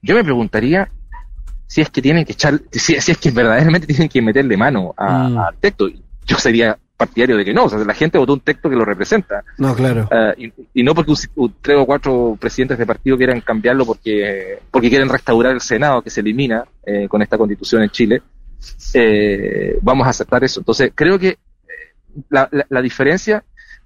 yo 0.02 0.16
me 0.16 0.24
preguntaría 0.24 0.90
si 1.66 1.80
es 1.82 1.90
que 1.90 2.02
tienen 2.02 2.26
que 2.26 2.34
echar, 2.34 2.60
si, 2.72 3.00
si 3.00 3.12
es 3.12 3.18
que 3.18 3.32
verdaderamente 3.32 3.88
tienen 3.88 4.10
que 4.10 4.22
meterle 4.22 4.58
mano 4.58 4.94
Mm. 4.98 5.38
al 5.38 5.56
texto. 5.60 5.88
Yo 6.26 6.38
sería 6.38 6.78
partidario 7.06 7.38
de 7.38 7.46
que 7.46 7.54
no, 7.54 7.66
o 7.66 7.70
sea, 7.70 7.80
la 7.80 7.94
gente 7.94 8.18
votó 8.18 8.34
un 8.34 8.40
texto 8.40 8.70
que 8.70 8.76
lo 8.76 8.86
representa. 8.86 9.44
No, 9.58 9.76
claro. 9.76 10.08
Ah, 10.12 10.34
y, 10.38 10.52
y 10.74 10.84
no 10.84 10.94
porque 10.96 11.12
un, 11.12 11.18
un- 11.36 11.56
tres 11.62 11.78
o 11.78 11.86
cuatro 11.86 12.38
presidentes 12.40 12.78
de 12.78 12.86
partido 12.86 13.18
quieran 13.18 13.42
cambiarlo 13.42 13.86
porque, 13.86 14.60
porque 14.72 14.90
quieren 14.90 15.10
restaurar 15.10 15.54
el 15.54 15.62
Senado 15.62 16.02
que 16.02 16.10
se 16.10 16.22
elimina 16.22 16.64
eh, 16.86 17.08
con 17.08 17.22
esta 17.22 17.38
constitución 17.38 17.84
en 17.84 17.90
Chile, 17.90 18.22
eh, 18.94 19.78
vamos 19.82 20.08
a 20.08 20.12
aceptar 20.12 20.44
eso. 20.44 20.60
Entonces, 20.60 20.92
creo 20.96 21.18
que 21.20 21.30
eh, 21.30 21.38
la, 22.30 22.48
la- 22.52 22.66
la 22.70 22.82
diferencia 22.82 23.44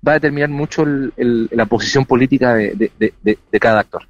va 0.08 0.14
a 0.14 0.16
determinar 0.16 0.50
mucho 0.50 0.84
el- 0.84 1.14
el- 1.18 1.50
la 1.52 1.66
posición 1.66 2.06
política 2.06 2.54
de, 2.56 2.74
de- 2.76 2.92
de- 2.98 3.14
de- 3.24 3.38
de 3.52 3.60
cada 3.60 3.82
actor. 3.82 4.04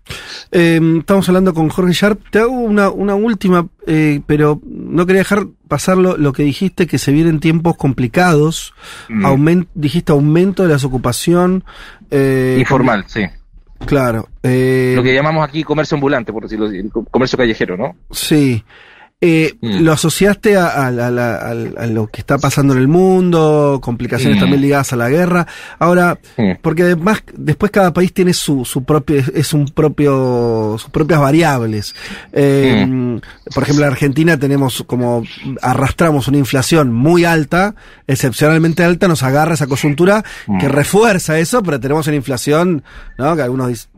Eh, 0.52 0.80
estamos 1.00 1.28
hablando 1.28 1.54
con 1.54 1.70
Jorge 1.70 1.94
Sharp. 1.94 2.22
Te 2.30 2.40
hago 2.40 2.52
una, 2.52 2.90
una 2.90 3.16
última, 3.16 3.68
eh, 3.88 4.22
pero 4.26 4.62
no 4.66 5.06
quería 5.06 5.22
dejar 5.22 5.48
pasar 5.68 5.98
lo, 5.98 6.16
lo 6.18 6.32
que 6.34 6.44
dijiste, 6.44 6.88
que 6.88 6.98
se 6.98 7.12
vienen 7.12 7.40
tiempos 7.40 7.76
complicados. 7.78 8.74
Mm. 9.10 9.64
Dijiste 9.74 10.12
aumento 10.12 10.64
de 10.64 10.70
la 10.70 10.76
desocupación. 10.76 11.64
eh, 12.12 12.56
Informal, 12.60 13.04
sí. 13.08 13.26
Claro. 13.86 14.28
eh, 14.44 14.94
Lo 14.96 15.04
que 15.04 15.14
llamamos 15.14 15.48
aquí 15.48 15.64
comercio 15.64 15.96
ambulante, 15.96 16.32
por 16.34 16.44
decirlo 16.44 16.66
así, 16.68 16.78
el 16.78 16.90
comercio 17.12 17.38
callejero, 17.38 17.78
¿no? 17.78 17.96
Sí. 18.12 18.64
Eh, 19.20 19.56
Mm. 19.64 19.80
¿Lo 19.82 19.94
asociaste 19.94 20.58
a, 20.58 20.68
a- 20.68 20.88
a 20.90 21.50
a 21.50 21.88
lo 21.88 22.06
que 22.06 22.22
está 22.22 22.38
pasando 22.38 22.74
en 22.74 22.80
el 22.82 22.88
mundo? 22.88 23.80
Complicaciones 23.82 24.38
Mm. 24.38 24.42
también 24.42 24.62
ligadas 24.62 24.94
a 24.94 24.96
la 24.96 25.10
guerra. 25.10 25.48
Ahora, 25.80 26.20
Mm. 26.38 26.52
porque 26.62 26.84
además, 26.84 27.24
después 27.36 27.72
cada 27.72 27.92
país 27.94 28.14
tiene 28.14 28.32
su, 28.34 28.64
su 28.64 28.84
propio, 28.84 29.24
es 29.34 29.54
un 29.54 29.70
propio, 29.70 30.76
sus 30.78 30.92
propias 30.92 31.20
variables. 31.20 31.96
Eh. 32.32 33.20
Por 33.56 33.64
ejemplo, 33.64 33.86
en 33.86 33.92
Argentina 33.92 34.38
tenemos 34.38 34.84
como, 34.86 35.24
arrastramos 35.64 36.28
una 36.28 36.38
inflación 36.38 36.94
muy 36.94 37.26
alta, 37.26 37.74
excepcionalmente 38.06 38.84
alta, 38.84 39.08
nos 39.08 39.24
agarra 39.24 39.56
esa 39.56 39.66
coyuntura 39.66 40.24
que 40.60 40.70
refuerza 40.70 41.40
eso, 41.40 41.64
pero 41.64 41.80
tenemos 41.80 42.06
una 42.06 42.18
inflación, 42.18 42.84
¿no? 43.18 43.36
Que 43.36 43.42
algunos 43.42 43.70
dicen, 43.70 43.90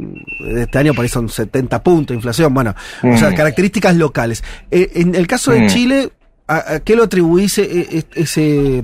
este 0.60 0.78
año 0.78 0.94
por 0.94 1.04
ahí 1.04 1.10
son 1.10 1.28
70 1.28 1.84
puntos 1.84 2.10
de 2.14 2.16
inflación. 2.16 2.54
Bueno, 2.54 2.74
o 3.04 3.18
sea, 3.18 3.36
características 3.36 3.98
locales. 3.98 4.44
Eh, 4.72 4.92
en 4.96 5.09
el 5.16 5.28
caso 5.28 5.52
de 5.52 5.62
Mm. 5.62 5.68
Chile, 5.68 6.10
¿a, 6.48 6.74
a 6.76 6.80
qué 6.80 6.96
lo 6.96 7.04
atribuís 7.04 7.58
eh, 7.60 7.88
eh, 7.92 8.04
ese, 8.16 8.84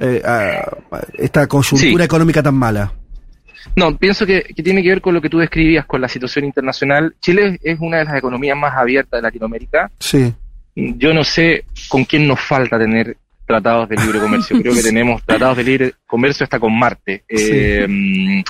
eh, 0.00 0.22
a- 0.24 0.96
a 0.96 1.00
esta 1.18 1.46
coyuntura 1.46 1.98
Sí. 1.98 2.04
económica 2.04 2.42
tan 2.42 2.54
mala? 2.54 2.92
No, 3.76 3.96
pienso 3.96 4.26
que, 4.26 4.42
que 4.42 4.62
tiene 4.62 4.82
que 4.82 4.88
ver 4.88 5.00
con 5.00 5.14
lo 5.14 5.20
que 5.20 5.28
tú 5.28 5.38
describías 5.38 5.84
con 5.86 6.00
la 6.00 6.08
situación 6.08 6.44
internacional. 6.44 7.14
Chile 7.20 7.58
es 7.62 7.78
una 7.80 7.98
de 7.98 8.04
las 8.04 8.16
economías 8.16 8.56
más 8.56 8.74
abiertas 8.76 9.18
de 9.18 9.22
Latinoamérica. 9.22 9.90
Sí. 10.00 10.32
Yo 10.74 11.12
no 11.12 11.22
sé 11.24 11.64
con 11.88 12.04
quién 12.04 12.26
nos 12.26 12.40
falta 12.40 12.78
tener 12.78 13.16
tratados 13.46 13.88
de 13.88 13.96
libre 13.96 14.18
comercio. 14.20 14.60
Creo 14.60 14.74
que 14.74 14.82
tenemos 14.82 15.22
tratados 15.24 15.56
de 15.58 15.64
libre 15.64 15.92
comercio 16.06 16.44
hasta 16.44 16.58
con 16.58 16.76
Marte. 16.76 17.24
Eh, 17.28 17.86
mm, 17.88 18.42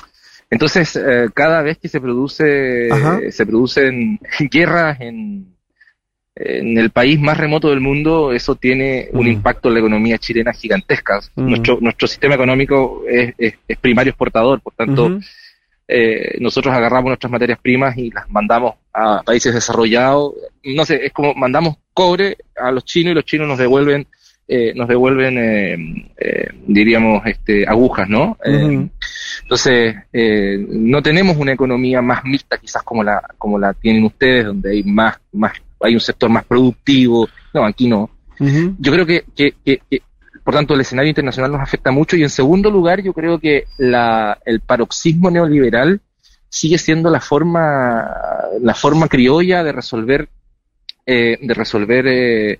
entonces, 0.49 0.95
eh, 0.95 1.27
cada 1.33 1.61
vez 1.61 1.77
que 1.77 1.87
se 1.89 1.99
produce, 2.01 2.89
Ajá. 2.91 3.19
se 3.31 3.45
producen 3.45 4.19
guerras 4.51 4.97
en, 5.01 5.50
en 6.35 6.77
el 6.77 6.91
país 6.91 7.19
más 7.19 7.37
remoto 7.37 7.69
del 7.69 7.81
mundo, 7.81 8.31
eso 8.31 8.55
tiene 8.55 9.09
un 9.11 9.25
Mm. 9.25 9.31
impacto 9.31 9.67
en 9.67 9.73
la 9.73 9.79
economía 9.81 10.17
chilena 10.17 10.53
gigantesca. 10.53 11.19
Mm. 11.35 11.49
Nuestro, 11.49 11.77
nuestro 11.81 12.07
sistema 12.07 12.35
económico 12.35 13.03
es, 13.07 13.33
es- 13.37 13.55
es 13.67 13.77
primario 13.77 14.11
exportador, 14.11 14.61
por 14.61 14.73
tanto, 14.73 15.19
eh, 15.87 16.37
nosotros 16.39 16.73
agarramos 16.73 17.09
nuestras 17.09 17.31
materias 17.31 17.59
primas 17.61 17.97
y 17.97 18.09
las 18.11 18.29
mandamos 18.29 18.75
a 18.93 19.21
países 19.23 19.53
desarrollados. 19.53 20.33
No 20.63 20.85
sé, 20.85 21.05
es 21.05 21.11
como 21.11 21.33
mandamos 21.33 21.75
cobre 21.93 22.37
a 22.55 22.71
los 22.71 22.85
chinos 22.85 23.11
y 23.11 23.15
los 23.15 23.25
chinos 23.25 23.47
nos 23.47 23.57
devuelven, 23.57 24.07
eh, 24.47 24.73
nos 24.73 24.87
devuelven, 24.87 25.37
eh, 25.37 25.77
eh, 26.17 26.47
diríamos, 26.65 27.23
este, 27.25 27.67
agujas, 27.67 28.07
¿no? 28.07 28.37
Eh, 28.45 28.87
entonces, 29.43 29.95
eh, 30.13 30.65
no 30.69 31.01
tenemos 31.01 31.35
una 31.35 31.51
economía 31.53 32.01
más 32.01 32.23
mixta 32.23 32.57
quizás 32.57 32.83
como 32.83 33.03
la, 33.03 33.21
como 33.37 33.59
la 33.59 33.73
tienen 33.73 34.05
ustedes, 34.05 34.45
donde 34.45 34.71
hay 34.71 34.83
más, 34.83 35.17
más, 35.33 35.53
hay 35.83 35.93
un 35.93 35.99
sector 35.99 36.29
más 36.29 36.45
productivo. 36.45 37.27
No, 37.53 37.65
aquí 37.65 37.87
no. 37.87 38.09
Yo 38.79 38.91
creo 38.91 39.05
que, 39.05 39.23
que, 39.35 39.53
que- 39.63 39.81
que, 39.89 40.01
por 40.43 40.55
tanto, 40.55 40.73
el 40.73 40.81
escenario 40.81 41.09
internacional 41.09 41.51
nos 41.51 41.61
afecta 41.61 41.91
mucho. 41.91 42.15
Y 42.17 42.23
en 42.23 42.29
segundo 42.29 42.71
lugar, 42.71 43.01
yo 43.03 43.13
creo 43.13 43.39
que 43.39 43.65
la, 43.77 44.39
el 44.45 44.59
paroxismo 44.61 45.29
neoliberal 45.29 46.01
sigue 46.49 46.77
siendo 46.79 47.09
la 47.11 47.21
forma, 47.21 48.03
la 48.59 48.73
forma 48.73 49.07
criolla 49.07 49.63
de 49.63 49.71
resolver, 49.71 50.27
eh, 51.05 51.37
de 51.39 51.53
resolver 51.53 52.07
eh, 52.07 52.59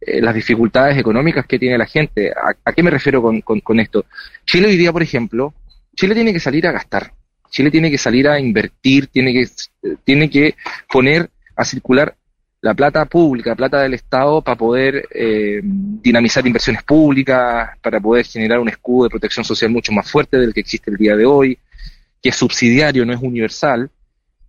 eh, 0.00 0.20
las 0.20 0.34
dificultades 0.34 0.98
económicas 0.98 1.46
que 1.46 1.58
tiene 1.58 1.78
la 1.78 1.86
gente. 1.86 2.30
¿A, 2.32 2.54
a 2.64 2.72
qué 2.72 2.82
me 2.82 2.90
refiero 2.90 3.22
con, 3.22 3.40
con, 3.42 3.60
con 3.60 3.78
esto? 3.78 4.04
Chile 4.44 4.66
hoy 4.68 4.76
día, 4.76 4.92
por 4.92 5.02
ejemplo, 5.02 5.54
Chile 5.94 6.14
tiene 6.14 6.32
que 6.32 6.40
salir 6.40 6.66
a 6.66 6.72
gastar. 6.72 7.12
Chile 7.48 7.70
tiene 7.70 7.90
que 7.90 7.98
salir 7.98 8.28
a 8.28 8.38
invertir, 8.40 9.06
tiene 9.06 9.32
que, 9.32 9.46
tiene 10.04 10.28
que 10.30 10.54
poner 10.90 11.30
a 11.56 11.64
circular 11.64 12.14
la 12.62 12.74
plata 12.74 13.04
pública, 13.06 13.54
plata 13.56 13.80
del 13.80 13.94
Estado, 13.94 14.42
para 14.42 14.56
poder 14.56 15.08
eh, 15.14 15.60
dinamizar 15.62 16.46
inversiones 16.46 16.82
públicas, 16.82 17.70
para 17.80 18.00
poder 18.00 18.26
generar 18.26 18.58
un 18.58 18.68
escudo 18.68 19.04
de 19.04 19.10
protección 19.10 19.44
social 19.44 19.70
mucho 19.70 19.92
más 19.92 20.10
fuerte 20.10 20.36
del 20.38 20.52
que 20.52 20.60
existe 20.60 20.90
el 20.90 20.96
día 20.98 21.16
de 21.16 21.24
hoy, 21.24 21.58
que 22.22 22.28
es 22.28 22.36
subsidiario, 22.36 23.06
no 23.06 23.14
es 23.14 23.20
universal. 23.22 23.88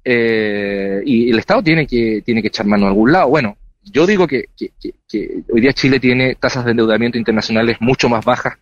Eh, 0.04 1.02
y 1.06 1.30
el 1.30 1.40
Estado 1.40 1.64
tiene 1.64 1.88
que, 1.88 2.22
tiene 2.26 2.42
que 2.42 2.50
echar 2.50 2.66
mano 2.66 2.86
a 2.86 2.90
algún 2.90 3.12
lado. 3.14 3.30
Bueno, 3.30 3.56
yo 3.84 4.06
digo 4.06 4.28
que, 4.28 4.46
que- 4.58 4.72
que- 4.82 4.94
que 5.08 5.44
hoy 5.54 5.62
día 5.62 5.72
Chile 5.74 6.00
tiene 6.00 6.36
tasas 6.36 6.66
de 6.66 6.72
endeudamiento 6.72 7.18
internacionales 7.18 7.78
mucho 7.80 8.10
más 8.10 8.26
bajas 8.26 8.58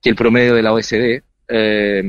que 0.00 0.08
el 0.10 0.16
promedio 0.16 0.54
de 0.54 0.62
la 0.62 0.72
OSD. 0.72 1.22
Eh, 1.50 2.02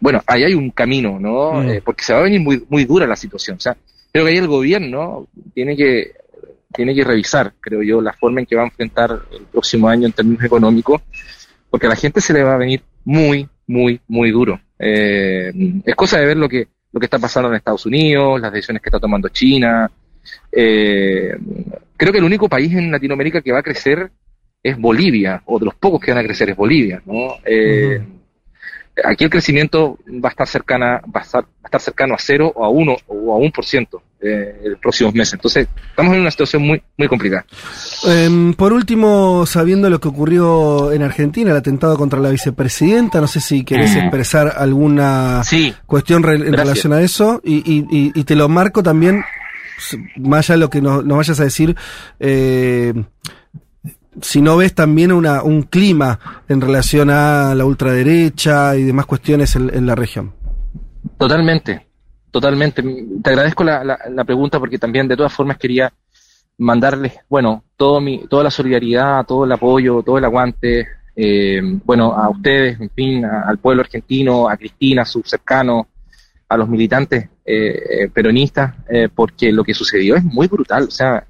bueno, 0.00 0.22
ahí 0.26 0.44
hay 0.44 0.54
un 0.54 0.70
camino, 0.70 1.18
¿no? 1.20 1.54
Mm. 1.62 1.68
Eh, 1.68 1.82
porque 1.84 2.04
se 2.04 2.12
va 2.12 2.20
a 2.20 2.22
venir 2.22 2.40
muy, 2.40 2.64
muy 2.68 2.84
dura 2.84 3.06
la 3.06 3.16
situación. 3.16 3.56
O 3.58 3.60
sea, 3.60 3.76
creo 4.16 4.24
que 4.24 4.32
ahí 4.32 4.38
el 4.38 4.46
gobierno 4.46 5.28
tiene 5.52 5.76
que, 5.76 6.12
tiene 6.72 6.94
que 6.94 7.04
revisar, 7.04 7.52
creo 7.60 7.82
yo, 7.82 8.00
la 8.00 8.14
forma 8.14 8.40
en 8.40 8.46
que 8.46 8.56
va 8.56 8.62
a 8.62 8.66
enfrentar 8.66 9.10
el 9.30 9.42
próximo 9.44 9.90
año 9.90 10.06
en 10.06 10.12
términos 10.12 10.42
económicos, 10.42 11.02
porque 11.68 11.84
a 11.84 11.90
la 11.90 11.96
gente 11.96 12.22
se 12.22 12.32
le 12.32 12.42
va 12.42 12.54
a 12.54 12.56
venir 12.56 12.80
muy, 13.04 13.46
muy, 13.66 14.00
muy 14.08 14.30
duro. 14.30 14.58
Eh, 14.78 15.52
es 15.84 15.94
cosa 15.94 16.18
de 16.18 16.24
ver 16.24 16.38
lo 16.38 16.48
que, 16.48 16.66
lo 16.92 16.98
que 16.98 17.04
está 17.04 17.18
pasando 17.18 17.50
en 17.50 17.56
Estados 17.56 17.84
Unidos, 17.84 18.40
las 18.40 18.50
decisiones 18.50 18.80
que 18.80 18.88
está 18.88 18.98
tomando 18.98 19.28
China. 19.28 19.90
Eh, 20.50 21.36
creo 21.94 22.10
que 22.10 22.18
el 22.18 22.24
único 22.24 22.48
país 22.48 22.72
en 22.72 22.90
Latinoamérica 22.90 23.42
que 23.42 23.52
va 23.52 23.58
a 23.58 23.62
crecer 23.62 24.10
es 24.62 24.78
Bolivia, 24.78 25.42
o 25.44 25.58
de 25.58 25.66
los 25.66 25.74
pocos 25.74 26.00
que 26.00 26.10
van 26.10 26.24
a 26.24 26.26
crecer 26.26 26.48
es 26.48 26.56
Bolivia, 26.56 27.02
¿no? 27.04 27.34
Eh, 27.44 28.00
Aquí 29.04 29.24
el 29.24 29.30
crecimiento 29.30 29.98
va 30.08 30.28
a 30.28 30.32
estar 30.32 30.46
cercana, 30.46 31.02
va 31.14 31.20
a 31.20 31.22
estar, 31.22 31.44
va 31.44 31.48
a 31.64 31.66
estar 31.66 31.80
cercano 31.82 32.14
a 32.14 32.18
cero 32.18 32.50
o 32.54 32.64
a 32.64 32.70
uno 32.70 32.96
o 33.08 33.34
a 33.34 33.36
un 33.36 33.52
por 33.52 33.66
ciento 33.66 34.02
eh, 34.26 34.60
en 34.64 34.70
los 34.72 34.80
próximos 34.80 35.14
meses. 35.14 35.34
Entonces, 35.34 35.68
estamos 35.90 36.14
en 36.14 36.20
una 36.20 36.30
situación 36.30 36.62
muy, 36.62 36.82
muy 36.98 37.08
complicada. 37.08 37.44
Em, 38.06 38.52
por 38.54 38.72
último, 38.72 39.46
sabiendo 39.46 39.88
lo 39.90 40.00
que 40.00 40.08
ocurrió 40.08 40.92
en 40.92 41.02
Argentina, 41.02 41.50
el 41.50 41.56
atentado 41.56 41.96
contra 41.96 42.18
la 42.20 42.30
vicepresidenta, 42.30 43.20
no 43.20 43.26
sé 43.26 43.40
si 43.40 43.64
querés 43.64 43.94
Mm. 43.94 43.98
expresar 43.98 44.54
alguna 44.56 45.42
Sí. 45.44 45.74
cuestión 45.86 46.22
re- 46.22 46.34
en 46.36 46.52
relación 46.52 46.92
a 46.92 47.00
eso 47.00 47.40
y, 47.44 47.56
y- 47.56 47.86
y- 47.90 48.12
y 48.14 48.24
te 48.24 48.34
lo 48.34 48.48
marco 48.48 48.82
también, 48.82 49.22
más 50.16 50.48
allá 50.50 50.54
de 50.56 50.60
lo 50.60 50.70
que 50.70 50.80
nos, 50.80 51.04
nos 51.04 51.18
vayas 51.18 51.38
a 51.40 51.44
decir, 51.44 51.76
eh, 52.18 52.92
si 54.22 54.40
no 54.40 54.56
ves 54.56 54.74
también 54.74 55.12
una, 55.12 55.42
un 55.42 55.62
clima 55.62 56.18
en 56.48 56.60
relación 56.62 57.10
a 57.10 57.54
la 57.54 57.64
ultraderecha 57.66 58.74
y 58.76 58.82
demás 58.84 59.04
cuestiones 59.06 59.54
en, 59.56 59.70
en 59.74 59.84
la 59.86 59.94
región. 59.94 60.32
Totalmente, 61.18 61.85
totalmente. 62.40 62.82
Te 63.22 63.30
agradezco 63.30 63.64
la, 63.64 63.82
la, 63.84 63.98
la 64.10 64.24
pregunta 64.24 64.58
porque 64.58 64.78
también 64.78 65.08
de 65.08 65.16
todas 65.16 65.32
formas 65.32 65.58
quería 65.58 65.92
mandarles, 66.58 67.14
bueno, 67.28 67.64
todo 67.76 68.00
mi, 68.00 68.26
toda 68.28 68.44
la 68.44 68.50
solidaridad, 68.50 69.24
todo 69.26 69.44
el 69.44 69.52
apoyo, 69.52 70.02
todo 70.02 70.18
el 70.18 70.24
aguante 70.24 70.88
eh, 71.18 71.60
bueno, 71.84 72.12
a 72.12 72.28
ustedes, 72.28 72.78
en 72.80 72.90
fin, 72.90 73.24
a- 73.24 73.42
al 73.48 73.58
pueblo 73.58 73.80
argentino, 73.82 74.48
a 74.48 74.56
Cristina, 74.56 75.02
a 75.02 75.06
sus 75.06 75.28
cercanos, 75.28 75.86
a 76.48 76.56
los 76.56 76.68
militantes 76.68 77.28
eh, 77.44 77.82
eh, 78.04 78.08
peronistas, 78.12 78.74
eh, 78.88 79.08
porque 79.14 79.50
lo 79.52 79.64
que 79.64 79.72
sucedió 79.74 80.16
es 80.16 80.24
muy 80.24 80.46
brutal. 80.46 80.84
O 80.84 80.90
sea, 80.90 81.26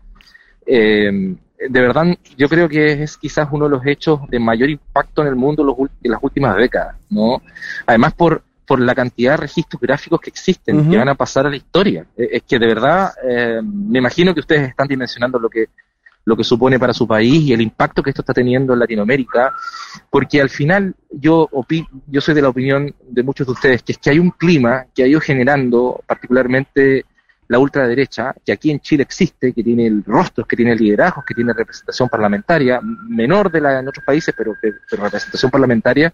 eh, 0.66 1.36
de 1.68 1.80
verdad, 1.80 2.04
yo 2.36 2.48
creo 2.48 2.68
que 2.68 3.02
es 3.04 3.16
quizás 3.16 3.48
uno 3.52 3.66
de 3.66 3.70
los 3.76 3.86
hechos 3.86 4.20
de 4.28 4.38
mayor 4.38 4.68
impacto 4.70 5.22
en 5.22 5.28
el 5.28 5.36
mundo 5.36 5.64
los 5.64 5.76
en 6.02 6.10
las 6.10 6.22
últimas 6.22 6.56
décadas, 6.56 6.96
¿no? 7.08 7.40
Además 7.86 8.12
por 8.14 8.42
por 8.66 8.80
la 8.80 8.94
cantidad 8.94 9.32
de 9.32 9.36
registros 9.38 9.80
gráficos 9.80 10.20
que 10.20 10.30
existen, 10.30 10.76
que 10.90 10.96
van 10.98 11.08
a 11.08 11.14
pasar 11.14 11.46
a 11.46 11.50
la 11.50 11.56
historia. 11.56 12.04
Eh, 12.16 12.28
Es 12.32 12.42
que 12.42 12.58
de 12.58 12.66
verdad, 12.66 13.12
eh, 13.22 13.60
me 13.62 13.98
imagino 14.00 14.34
que 14.34 14.40
ustedes 14.40 14.68
están 14.68 14.88
dimensionando 14.88 15.38
lo 15.38 15.48
que 15.48 15.66
lo 16.28 16.36
que 16.36 16.42
supone 16.42 16.76
para 16.76 16.92
su 16.92 17.06
país 17.06 17.40
y 17.44 17.52
el 17.52 17.60
impacto 17.60 18.02
que 18.02 18.10
esto 18.10 18.22
está 18.22 18.34
teniendo 18.34 18.72
en 18.72 18.80
Latinoamérica, 18.80 19.54
porque 20.10 20.40
al 20.40 20.50
final 20.50 20.92
yo 21.08 21.48
opi- 21.52 21.86
yo 22.08 22.20
soy 22.20 22.34
de 22.34 22.42
la 22.42 22.48
opinión 22.48 22.92
de 23.08 23.22
muchos 23.22 23.46
de 23.46 23.52
ustedes 23.52 23.82
que 23.84 23.92
es 23.92 23.98
que 23.98 24.10
hay 24.10 24.18
un 24.18 24.32
clima 24.32 24.86
que 24.92 25.04
ha 25.04 25.06
ido 25.06 25.20
generando 25.20 26.02
particularmente 26.04 27.04
la 27.46 27.60
ultraderecha, 27.60 28.34
que 28.44 28.50
aquí 28.50 28.72
en 28.72 28.80
Chile 28.80 29.04
existe, 29.04 29.52
que 29.52 29.62
tiene 29.62 29.86
el 29.86 30.02
rostros, 30.04 30.48
que 30.48 30.56
tiene 30.56 30.74
liderazgos, 30.74 31.24
que 31.24 31.32
tiene 31.32 31.52
representación 31.52 32.08
parlamentaria, 32.08 32.80
menor 32.82 33.48
de 33.48 33.60
la 33.60 33.78
en 33.78 33.86
otros 33.86 34.04
países, 34.04 34.34
pero, 34.36 34.52
pero 34.60 35.04
representación 35.04 35.48
parlamentaria, 35.48 36.12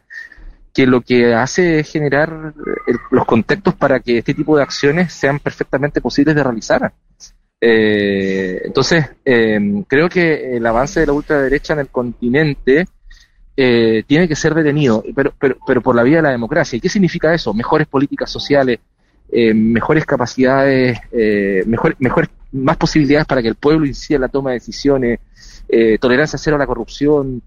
que 0.75 0.87
lo 0.87 1.01
que 1.03 1.35
hace 1.35 1.81
es 1.81 1.91
generar 1.91 2.55
el- 2.87 2.99
los 3.11 3.25
contextos 3.27 3.75
para 3.75 4.01
que 4.01 4.19
este 4.19 4.35
tipo 4.35 4.57
de 4.57 4.63
acciones 4.63 5.13
sean 5.13 5.39
perfectamente 5.39 6.01
posibles 6.01 6.35
de 6.35 6.43
realizar. 6.43 6.93
Eh, 7.61 8.61
entonces, 8.65 9.05
eh, 9.25 9.85
creo 9.87 10.09
que 10.09 10.57
el 10.57 10.67
avance 10.67 11.01
de 11.01 11.07
la 11.07 11.13
ultraderecha 11.13 11.75
en 11.75 11.81
el 11.81 11.89
continente 11.89 12.87
eh, 13.57 14.03
tiene 14.07 14.27
que 14.27 14.35
ser 14.35 14.55
detenido, 14.55 15.05
pero, 15.15 15.33
pero, 15.39 15.59
pero 15.67 15.83
por 15.83 15.95
la 15.95 16.03
vía 16.03 16.17
de 16.17 16.23
la 16.23 16.31
democracia. 16.31 16.77
¿Y 16.77 16.81
qué 16.81 16.89
significa 16.89 17.35
eso? 17.35 17.53
Mejores 17.53 17.87
políticas 17.87 18.31
sociales, 18.31 18.81
eh, 19.31 19.53
mejores 19.55 20.07
capacidades, 20.07 20.99
eh, 21.13 21.63
mejor, 21.67 21.95
mejores, 21.99 22.31
más 22.53 22.77
posibilidades 22.79 23.27
para 23.27 23.43
que 23.43 23.49
el 23.49 23.55
pueblo 23.55 23.87
incida 23.87 24.17
en 24.17 24.23
la 24.23 24.29
toma 24.29 24.51
de 24.51 24.55
decisiones, 24.57 25.21
eh, 25.69 25.99
tolerancia 25.99 26.39
cero 26.39 26.57
a 26.57 26.59
la 26.59 26.67
corrupción, 26.67 27.43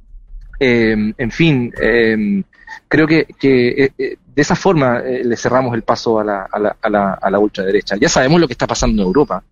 eh, 0.60 1.14
en 1.18 1.32
fin, 1.32 1.74
eh, 1.82 2.44
creo 2.88 3.08
que, 3.08 3.26
que 3.40 3.70
eh, 3.86 3.92
eh, 3.98 4.18
de 4.36 4.42
esa 4.42 4.56
forma 4.56 5.00
eh, 5.00 5.24
le 5.24 5.38
cerramos 5.38 5.74
el 5.76 5.84
paso 5.84 6.20
a 6.20 6.24
la, 6.24 6.48
a, 6.52 6.60
la, 6.60 6.76
a, 6.82 6.90
la, 6.90 7.14
a 7.14 7.30
la 7.32 7.40
ultraderecha. 7.40 7.96
Ya 8.00 8.10
sabemos 8.10 8.40
lo 8.42 8.48
que 8.48 8.54
está 8.54 8.68
pasando 8.68 9.02
en 9.02 9.08
Europa, 9.08 9.44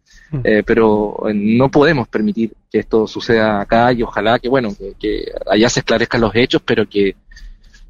eh, 0.44 0.64
pero 0.66 1.18
no 1.34 1.70
podemos 1.70 2.08
permitir 2.08 2.52
que 2.72 2.80
esto 2.80 3.06
suceda 3.08 3.62
acá 3.62 3.94
y 3.94 4.02
ojalá 4.04 4.40
que, 4.40 4.50
bueno, 4.50 4.70
que, 4.78 4.94
que 5.00 5.26
allá 5.50 5.70
se 5.70 5.82
esclarezcan 5.82 6.22
los 6.22 6.36
hechos, 6.36 6.62
pero 6.66 6.88
que, 6.90 7.16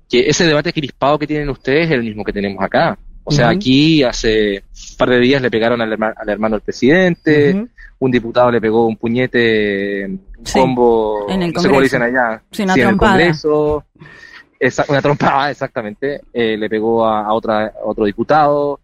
que 0.10 0.30
ese 0.30 0.46
debate 0.46 0.74
crispado 0.74 1.18
que 1.18 1.26
tienen 1.28 1.50
ustedes 1.50 1.86
es 1.88 1.92
el 1.94 2.04
mismo 2.04 2.24
que 2.24 2.34
tenemos 2.34 2.62
acá. 2.64 2.98
O 3.26 3.32
sea, 3.32 3.48
aquí 3.50 4.04
hace 4.04 4.58
un 4.92 4.98
par 4.98 5.10
de 5.10 5.20
días 5.20 5.42
le 5.42 5.50
pegaron 5.50 5.80
al, 5.80 5.90
herma- 5.94 6.14
al 6.18 6.28
hermano 6.28 6.56
del 6.58 6.62
presidente, 6.62 7.66
un 8.00 8.12
diputado 8.12 8.52
le 8.52 8.60
pegó 8.60 8.86
un 8.86 8.98
puñete, 8.98 10.06
un 10.06 10.20
Sí, 10.46 10.60
combo, 10.60 11.26
en 11.30 11.44
el 11.44 11.54
no 11.54 11.62
sé 11.62 11.68
cómo 11.70 11.80
le 11.80 11.86
dicen 11.86 12.02
allá, 12.02 12.42
Sí, 12.52 12.64
una 12.64 12.74
en 12.74 12.80
el. 12.82 12.98
Congreso, 12.98 13.86
Esa- 14.68 14.86
una 14.88 15.02
trompada, 15.02 15.52
exactamente, 15.52 16.22
eh, 16.34 16.58
le 16.58 16.70
pegó 16.70 17.06
a, 17.06 17.26
a 17.26 17.34
otra, 17.34 17.66
a 17.68 17.72
otro 17.86 18.06
diputado. 18.06 18.80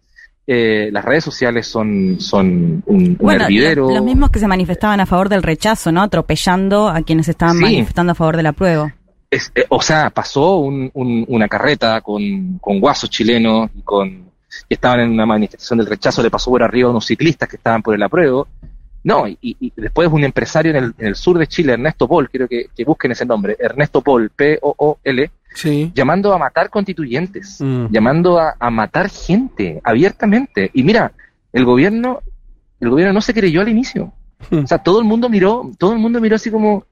Eh, 0.46 0.88
las 0.92 1.04
redes 1.04 1.22
sociales 1.24 1.66
son, 1.66 2.16
son 2.20 2.46
un, 2.46 2.82
un 2.86 3.16
Bueno, 3.20 3.44
hervidero. 3.44 3.88
lo- 3.88 3.94
los 3.96 4.04
mismos 4.04 4.30
que 4.30 4.40
se 4.40 4.48
manifestaban 4.48 4.98
a 5.00 5.06
favor 5.06 5.28
del 5.28 5.42
rechazo, 5.42 5.92
¿no? 5.92 6.02
Atropellando 6.02 6.88
a 6.88 7.02
quienes 7.02 7.28
estaban 7.28 7.56
Sí. 7.56 7.62
manifestando 7.62 8.12
a 8.12 8.14
favor 8.14 8.36
del 8.36 8.46
apruebo. 8.46 8.90
Es- 9.30 9.52
eh, 9.54 9.64
o 9.68 9.80
sea, 9.80 10.10
pasó 10.10 10.56
un- 10.58 10.90
un- 10.94 11.24
una 11.28 11.46
carreta 11.46 12.00
con, 12.00 12.58
con 12.58 12.80
guasos 12.80 13.08
chilenos 13.10 13.70
y 13.76 13.82
con 13.82 14.28
que 14.68 14.74
estaban 14.74 14.98
en 15.00 15.10
una 15.12 15.24
manifestación 15.26 15.78
del 15.78 15.86
rechazo, 15.86 16.20
le 16.22 16.30
pasó 16.30 16.50
por 16.50 16.62
arriba 16.64 16.88
a 16.88 16.90
unos 16.90 17.06
ciclistas 17.06 17.48
que 17.48 17.54
estaban 17.56 17.80
por 17.82 17.94
el 17.94 18.02
apruebo. 18.02 18.48
No, 19.04 19.28
y, 19.28 19.38
y 19.40 19.72
después 19.76 20.08
un 20.12 20.24
empresario 20.24 20.72
en 20.72 20.76
el, 20.84 20.94
en 20.98 21.06
el 21.06 21.14
sur 21.14 21.38
de 21.38 21.46
Chile, 21.46 21.74
Ernesto 21.74 22.08
Paul, 22.08 22.28
quiero 22.28 22.48
que, 22.48 22.66
que 22.76 22.84
busquen 22.84 23.12
ese 23.12 23.24
nombre, 23.24 23.56
Ernesto 23.58 24.02
Paul, 24.02 24.30
P-O-O-L, 24.34 25.30
llamando 25.94 26.32
a 26.32 26.38
matar 26.38 26.70
constituyentes, 26.70 27.60
Mm. 27.60 27.86
llamando 27.90 28.38
a, 28.38 28.54
a 28.58 28.70
matar 28.70 29.08
gente 29.08 29.80
abiertamente. 29.84 30.70
Y 30.74 30.82
mira, 30.82 31.12
el 31.52 31.64
gobierno, 31.64 32.20
el 32.80 32.90
gobierno 32.90 33.12
no 33.14 33.20
se 33.20 33.34
creyó 33.34 33.60
al 33.60 33.68
inicio. 33.68 34.12
O 34.50 34.66
sea, 34.66 34.78
todo 34.78 35.00
el 35.00 35.04
mundo 35.04 35.28
miró, 35.28 35.70
todo 35.78 35.92
el 35.92 35.98
mundo 35.98 36.20
miró 36.20 36.36
así 36.36 36.50
como, 36.50 36.84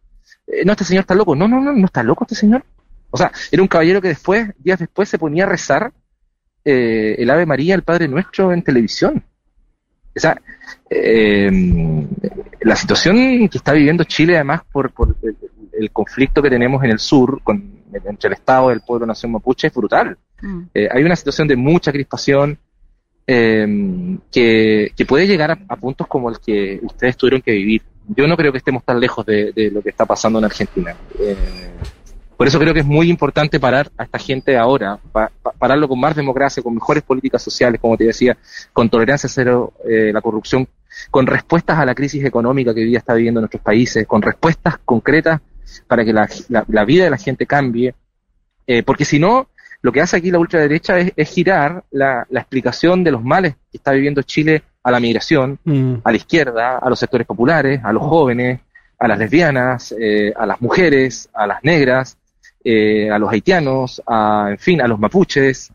eh, 0.47 0.65
no, 0.65 0.73
este 0.73 0.85
señor 0.85 1.03
está 1.03 1.15
loco. 1.15 1.35
No, 1.35 1.49
no, 1.49 1.61
no, 1.61 1.73
no 1.73 1.87
está 1.87 2.03
loco 2.03 2.25
este 2.25 2.35
señor. 2.35 2.63
O 3.11 3.17
sea, 3.17 3.33
era 3.51 3.63
un 3.63 3.69
caballero 3.69 4.03
que 4.03 4.09
después, 4.09 4.51
días 4.59 4.79
después, 4.79 5.09
se 5.09 5.19
ponía 5.19 5.45
a 5.45 5.49
rezar 5.49 5.93
eh, 6.65 7.17
el 7.19 7.31
Ave 7.31 7.47
María, 7.47 7.75
el 7.75 7.83
Padre 7.83 8.07
Nuestro 8.07 8.53
en 8.53 8.63
televisión. 8.63 9.23
O 10.15 10.21
sea, 10.21 10.37
eh, 10.91 11.51
la 12.61 12.77
situación 12.77 13.17
que 13.49 13.59
está 13.59 13.73
viviendo 13.73 14.05
Chile, 14.05 14.35
además, 14.35 14.63
por, 14.71 14.91
por 14.91 15.17
el, 15.23 15.37
el 15.73 15.91
conflicto 15.91 16.43
que 16.43 16.51
tenemos 16.51 16.83
en 16.85 16.91
el 16.91 16.99
sur 16.99 17.41
con, 17.43 17.78
entre 17.93 18.29
el 18.29 18.35
Estado 18.35 18.71
y 18.71 18.75
el 18.75 18.81
pueblo 18.81 19.07
nación 19.07 19.33
mapuche, 19.33 19.67
es 19.69 19.75
brutal. 19.75 20.17
Eh, 20.75 20.89
hay 20.91 21.03
una 21.03 21.17
situación 21.17 21.49
de 21.49 21.57
mucha 21.57 21.91
crispación 21.93 22.59
eh, 23.27 24.19
que, 24.33 24.93
que 24.97 25.05
puede 25.07 25.27
llegar 25.27 25.51
a, 25.51 25.59
a 25.69 25.77
puntos 25.77 26.07
como 26.07 26.31
el 26.31 26.39
que 26.41 26.81
ustedes 26.83 27.17
tuvieron 27.17 27.43
que 27.43 27.53
vivir. 27.53 27.83
Yo 28.17 28.27
no 28.27 28.37
creo 28.37 28.53
que 28.53 28.59
estemos 28.59 28.85
tan 28.85 28.99
lejos 29.01 29.27
de, 29.27 29.53
de 29.53 29.71
lo 29.71 29.83
que 29.83 29.91
está 29.91 30.07
pasando 30.07 30.39
en 30.39 30.47
Argentina. 30.47 30.95
Eh, 31.19 31.37
por 32.37 32.47
eso 32.47 32.59
creo 32.59 32.73
que 32.73 32.81
es 32.81 32.87
muy 32.87 33.11
importante 33.11 33.59
parar 33.59 33.91
a 33.99 34.05
esta 34.05 34.19
gente 34.19 34.57
ahora, 34.57 34.97
pa- 35.13 35.31
pa- 35.43 35.51
pararlo 35.53 35.89
con 35.89 35.99
más 36.01 36.15
democracia, 36.15 36.63
con 36.63 36.73
mejores 36.75 37.03
políticas 37.03 37.43
sociales, 37.43 37.81
como 37.81 37.97
te 37.97 38.05
decía, 38.05 38.39
con 38.73 38.89
tolerancia 38.89 39.29
cero, 39.29 39.73
eh, 39.85 40.13
la 40.13 40.21
corrupción, 40.23 40.67
con 41.11 41.27
respuestas 41.27 41.79
a 41.79 41.85
la 41.85 41.95
crisis 41.95 42.25
económica 42.25 42.73
que 42.73 42.81
hoy 42.81 42.87
día 42.87 42.99
está 42.99 43.15
viviendo 43.15 43.41
nuestros 43.41 43.63
países, 43.63 44.07
con 44.07 44.23
respuestas 44.23 44.79
concretas 44.85 45.41
para 45.87 46.05
que 46.05 46.13
la, 46.13 46.29
la- 46.49 46.65
la 46.69 46.85
vida 46.85 47.05
de 47.05 47.11
la 47.11 47.17
gente 47.17 47.47
cambie, 47.47 47.95
eh, 48.67 48.83
porque 48.83 49.05
si 49.05 49.19
no, 49.19 49.49
lo 49.83 49.93
que 49.93 50.01
hace 50.01 50.17
aquí 50.17 50.31
la 50.31 50.39
ultraderecha 50.39 50.99
es, 50.99 51.13
es 51.17 51.29
girar 51.31 51.85
la, 51.91 52.27
la 52.31 52.41
explicación 52.41 53.05
de 53.05 53.13
los 53.13 53.23
males 53.23 53.55
que 53.71 53.79
está 53.79 53.93
viviendo 53.93 54.23
Chile 54.23 54.63
a 54.83 54.91
la 54.91 55.01
migración, 55.01 55.59
Mm. 55.65 55.95
a 56.05 56.11
la 56.11 56.17
izquierda, 56.17 56.79
a 56.79 56.89
los 56.89 56.99
sectores 56.99 57.27
populares, 57.27 57.81
a 57.85 57.93
los 57.93 58.03
jóvenes, 58.03 58.61
a 58.99 59.07
las 59.07 59.19
lesbianas, 59.19 59.95
eh, 59.99 60.33
a 60.37 60.45
las 60.47 60.61
mujeres, 60.61 61.29
a 61.33 61.47
las 61.47 61.63
negras, 61.63 62.17
eh, 62.65 63.09
a 63.11 63.19
los 63.19 63.31
haitianos, 63.33 64.03
a, 64.07 64.49
en 64.51 64.59
fin, 64.59 64.81
a 64.83 64.89
los 64.89 64.99
mapuches, 64.99 65.71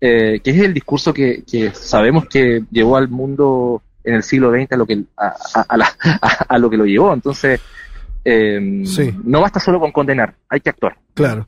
eh, 0.00 0.40
que 0.44 0.50
es 0.50 0.58
el 0.58 0.74
discurso 0.74 1.12
que, 1.14 1.42
que 1.50 1.70
sabemos 1.72 2.26
que 2.26 2.62
llevó 2.70 2.98
al 2.98 3.08
mundo 3.08 3.82
en 4.04 4.14
el 4.16 4.22
siglo 4.22 4.50
XX 4.52 4.72
a 4.72 4.76
lo 4.76 4.86
que, 4.86 5.02
a, 5.16 5.34
a- 5.54 5.64
a 5.68 5.76
la- 5.78 5.96
a- 6.22 6.44
a 6.48 6.58
lo, 6.58 6.68
que 6.68 6.76
lo 6.76 6.84
llevó. 6.84 7.14
Entonces, 7.14 7.60
eh, 8.28 8.82
no 9.24 9.40
basta 9.40 9.60
solo 9.60 9.78
con 9.78 9.92
condenar, 9.92 10.34
hay 10.48 10.60
que 10.60 10.70
actuar. 10.70 10.96
Claro. 11.14 11.46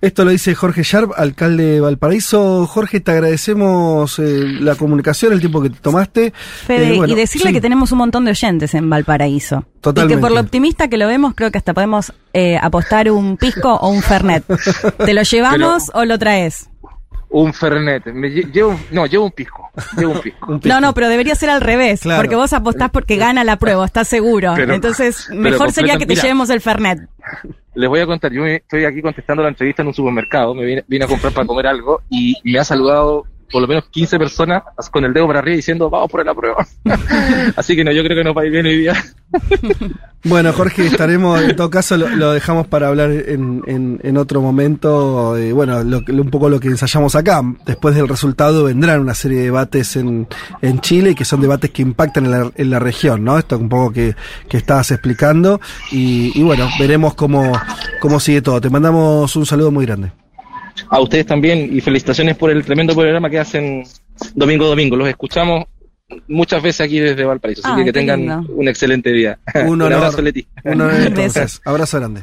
Esto 0.00 0.24
lo 0.24 0.30
dice 0.30 0.54
Jorge 0.54 0.82
Sharp, 0.84 1.12
alcalde 1.16 1.64
de 1.64 1.80
Valparaíso. 1.80 2.66
Jorge, 2.66 3.00
te 3.00 3.10
agradecemos 3.10 4.18
eh, 4.18 4.44
la 4.60 4.76
comunicación, 4.76 5.32
el 5.32 5.40
tiempo 5.40 5.62
que 5.62 5.70
te 5.70 5.80
tomaste. 5.80 6.32
Fede, 6.66 6.94
Eh, 6.94 6.96
bueno, 6.98 7.12
y 7.12 7.16
decirle 7.16 7.48
sí. 7.48 7.54
que 7.54 7.60
tenemos 7.60 7.90
un 7.92 7.98
montón 7.98 8.26
de 8.26 8.30
oyentes 8.32 8.74
en 8.74 8.88
Valparaíso. 8.88 9.64
Totalmente. 9.80 10.14
Y 10.14 10.16
que 10.16 10.20
por 10.20 10.30
lo 10.30 10.40
optimista 10.40 10.88
que 10.88 10.98
lo 10.98 11.08
vemos, 11.08 11.32
creo 11.34 11.50
que 11.50 11.58
hasta 11.58 11.72
podemos 11.74 12.12
eh, 12.32 12.58
apostar 12.60 13.10
un 13.10 13.38
pisco 13.38 13.74
o 13.74 13.88
un 13.88 14.02
fernet. 14.02 14.44
¿Te 15.04 15.14
lo 15.14 15.22
llevamos 15.22 15.90
o 15.94 16.04
lo 16.04 16.18
traes? 16.18 16.68
Un 17.30 17.52
Fernet, 17.52 18.06
me 18.06 18.28
lle- 18.28 18.50
llevo, 18.50 18.78
no, 18.90 19.04
llevo 19.06 19.26
un 19.26 19.32
pisco, 19.32 19.70
llevo 19.98 20.12
un 20.12 20.20
pisco. 20.20 20.60
No, 20.64 20.80
no, 20.80 20.94
pero 20.94 21.08
debería 21.08 21.34
ser 21.34 21.50
al 21.50 21.60
revés, 21.60 22.00
Claro. 22.00 22.22
porque 22.22 22.36
vos 22.36 22.52
apostás 22.54 22.90
porque 22.90 23.16
gana 23.16 23.44
la 23.44 23.56
prueba, 23.56 23.84
estás 23.84 24.08
seguro. 24.08 24.52
Pero- 24.56 24.72
Entonces, 24.74 25.28
mejor 25.30 25.70
sería 25.72 25.94
que 25.98 26.06
te 26.06 26.12
mira. 26.14 26.22
llevemos 26.22 26.48
el 26.50 26.60
fernet. 26.62 27.00
Les 27.74 27.88
voy 27.88 28.00
a 28.00 28.06
contar, 28.06 28.32
yo 28.32 28.42
me- 28.42 28.56
estoy 28.56 28.84
aquí 28.86 29.02
contestando 29.02 29.42
la 29.42 29.50
entrevista 29.50 29.82
en 29.82 29.88
un 29.88 29.94
supermercado, 29.94 30.54
me 30.54 30.64
vine, 30.64 30.84
vine 30.88 31.04
a 31.04 31.08
comprar 31.08 31.32
para 31.32 31.46
comer 31.46 31.66
algo 31.66 32.00
y 32.10 32.34
me 32.44 32.58
ha 32.58 32.64
saludado 32.64 33.24
por 33.50 33.62
lo 33.62 33.68
menos 33.68 33.84
15 33.90 34.18
personas 34.18 34.62
con 34.90 35.04
el 35.04 35.12
dedo 35.12 35.26
para 35.26 35.38
arriba 35.40 35.56
diciendo 35.56 35.88
vamos 35.90 36.10
por 36.10 36.24
la 36.24 36.34
prueba. 36.34 36.66
Así 37.56 37.74
que 37.76 37.84
no, 37.84 37.92
yo 37.92 38.02
creo 38.02 38.16
que 38.16 38.24
no 38.24 38.34
va 38.34 38.42
a 38.42 38.46
ir 38.46 38.52
bien 38.52 38.66
hoy 38.66 38.76
día. 38.78 38.94
Bueno, 40.24 40.52
Jorge, 40.52 40.84
estaremos, 40.84 41.40
en 41.40 41.54
todo 41.54 41.70
caso, 41.70 41.96
lo, 41.96 42.08
lo 42.08 42.32
dejamos 42.32 42.66
para 42.66 42.88
hablar 42.88 43.08
en, 43.12 43.62
en- 43.68 44.00
en 44.02 44.16
otro 44.16 44.42
momento. 44.42 45.36
eh, 45.36 45.52
bueno, 45.52 45.84
lo 45.84 46.04
que- 46.04 46.10
un 46.10 46.28
poco 46.28 46.48
lo 46.48 46.58
que 46.58 46.66
ensayamos 46.66 47.14
acá. 47.14 47.40
Después 47.64 47.94
del 47.94 48.08
resultado 48.08 48.64
vendrán 48.64 49.00
una 49.00 49.14
serie 49.14 49.38
de 49.38 49.44
debates 49.44 49.94
en, 49.94 50.26
en 50.60 50.80
Chile, 50.80 51.14
que 51.14 51.24
son 51.24 51.40
debates 51.40 51.70
que 51.70 51.82
impactan 51.82 52.24
en 52.24 52.30
la, 52.32 52.50
en 52.56 52.68
la 52.68 52.80
región, 52.80 53.22
¿no? 53.22 53.38
Esto 53.38 53.56
un 53.58 53.68
poco 53.68 53.92
que, 53.92 54.16
que 54.48 54.56
estabas 54.56 54.90
explicando. 54.90 55.60
Y, 55.92 56.32
y 56.38 56.42
bueno, 56.42 56.68
veremos 56.80 57.14
cómo, 57.14 57.52
cómo 58.00 58.18
sigue 58.18 58.42
todo. 58.42 58.60
Te 58.60 58.70
mandamos 58.70 59.36
un 59.36 59.46
saludo 59.46 59.70
muy 59.70 59.86
grande. 59.86 60.10
A 60.88 61.00
ustedes 61.00 61.26
también 61.26 61.70
y 61.76 61.80
felicitaciones 61.80 62.36
por 62.36 62.50
el 62.50 62.64
tremendo 62.64 62.94
programa 62.94 63.28
que 63.30 63.38
hacen 63.38 63.84
domingo 64.34 64.64
a 64.66 64.68
domingo. 64.68 64.96
Los 64.96 65.08
escuchamos 65.08 65.64
muchas 66.26 66.62
veces 66.62 66.80
aquí 66.82 66.98
desde 67.00 67.24
Valparaíso, 67.24 67.62
así 67.64 67.70
Ah, 67.72 67.76
que 67.76 67.80
que 67.84 67.86
qué 67.86 67.92
tengan 67.92 68.20
lindo. 68.20 68.44
un 68.54 68.68
excelente 68.68 69.12
día. 69.12 69.38
Un 69.66 69.68
honor. 69.82 69.92
abrazo, 69.94 70.22
Leti. 70.22 70.46
Un 70.64 70.80
honor, 70.80 70.94
entonces. 71.06 71.60
Abrazo 71.64 71.98
grande. 71.98 72.22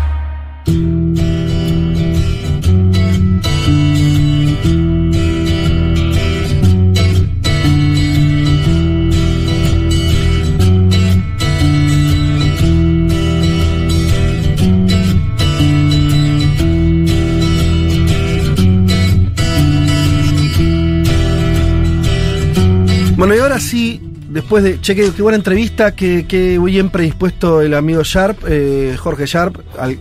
Y 23.41 23.43
ahora 23.43 23.59
sí, 23.59 24.01
después 24.29 24.63
de. 24.63 24.79
Che, 24.81 24.95
qué, 24.95 25.11
qué 25.11 25.21
buena 25.21 25.35
entrevista, 25.37 25.95
que, 25.95 26.25
que 26.27 26.57
bien 26.59 26.89
predispuesto 26.89 27.61
el 27.61 27.73
amigo 27.73 28.01
Sharp, 28.03 28.39
eh, 28.47 28.95
Jorge 28.99 29.25
Sharp. 29.25 29.57
al- 29.79 29.99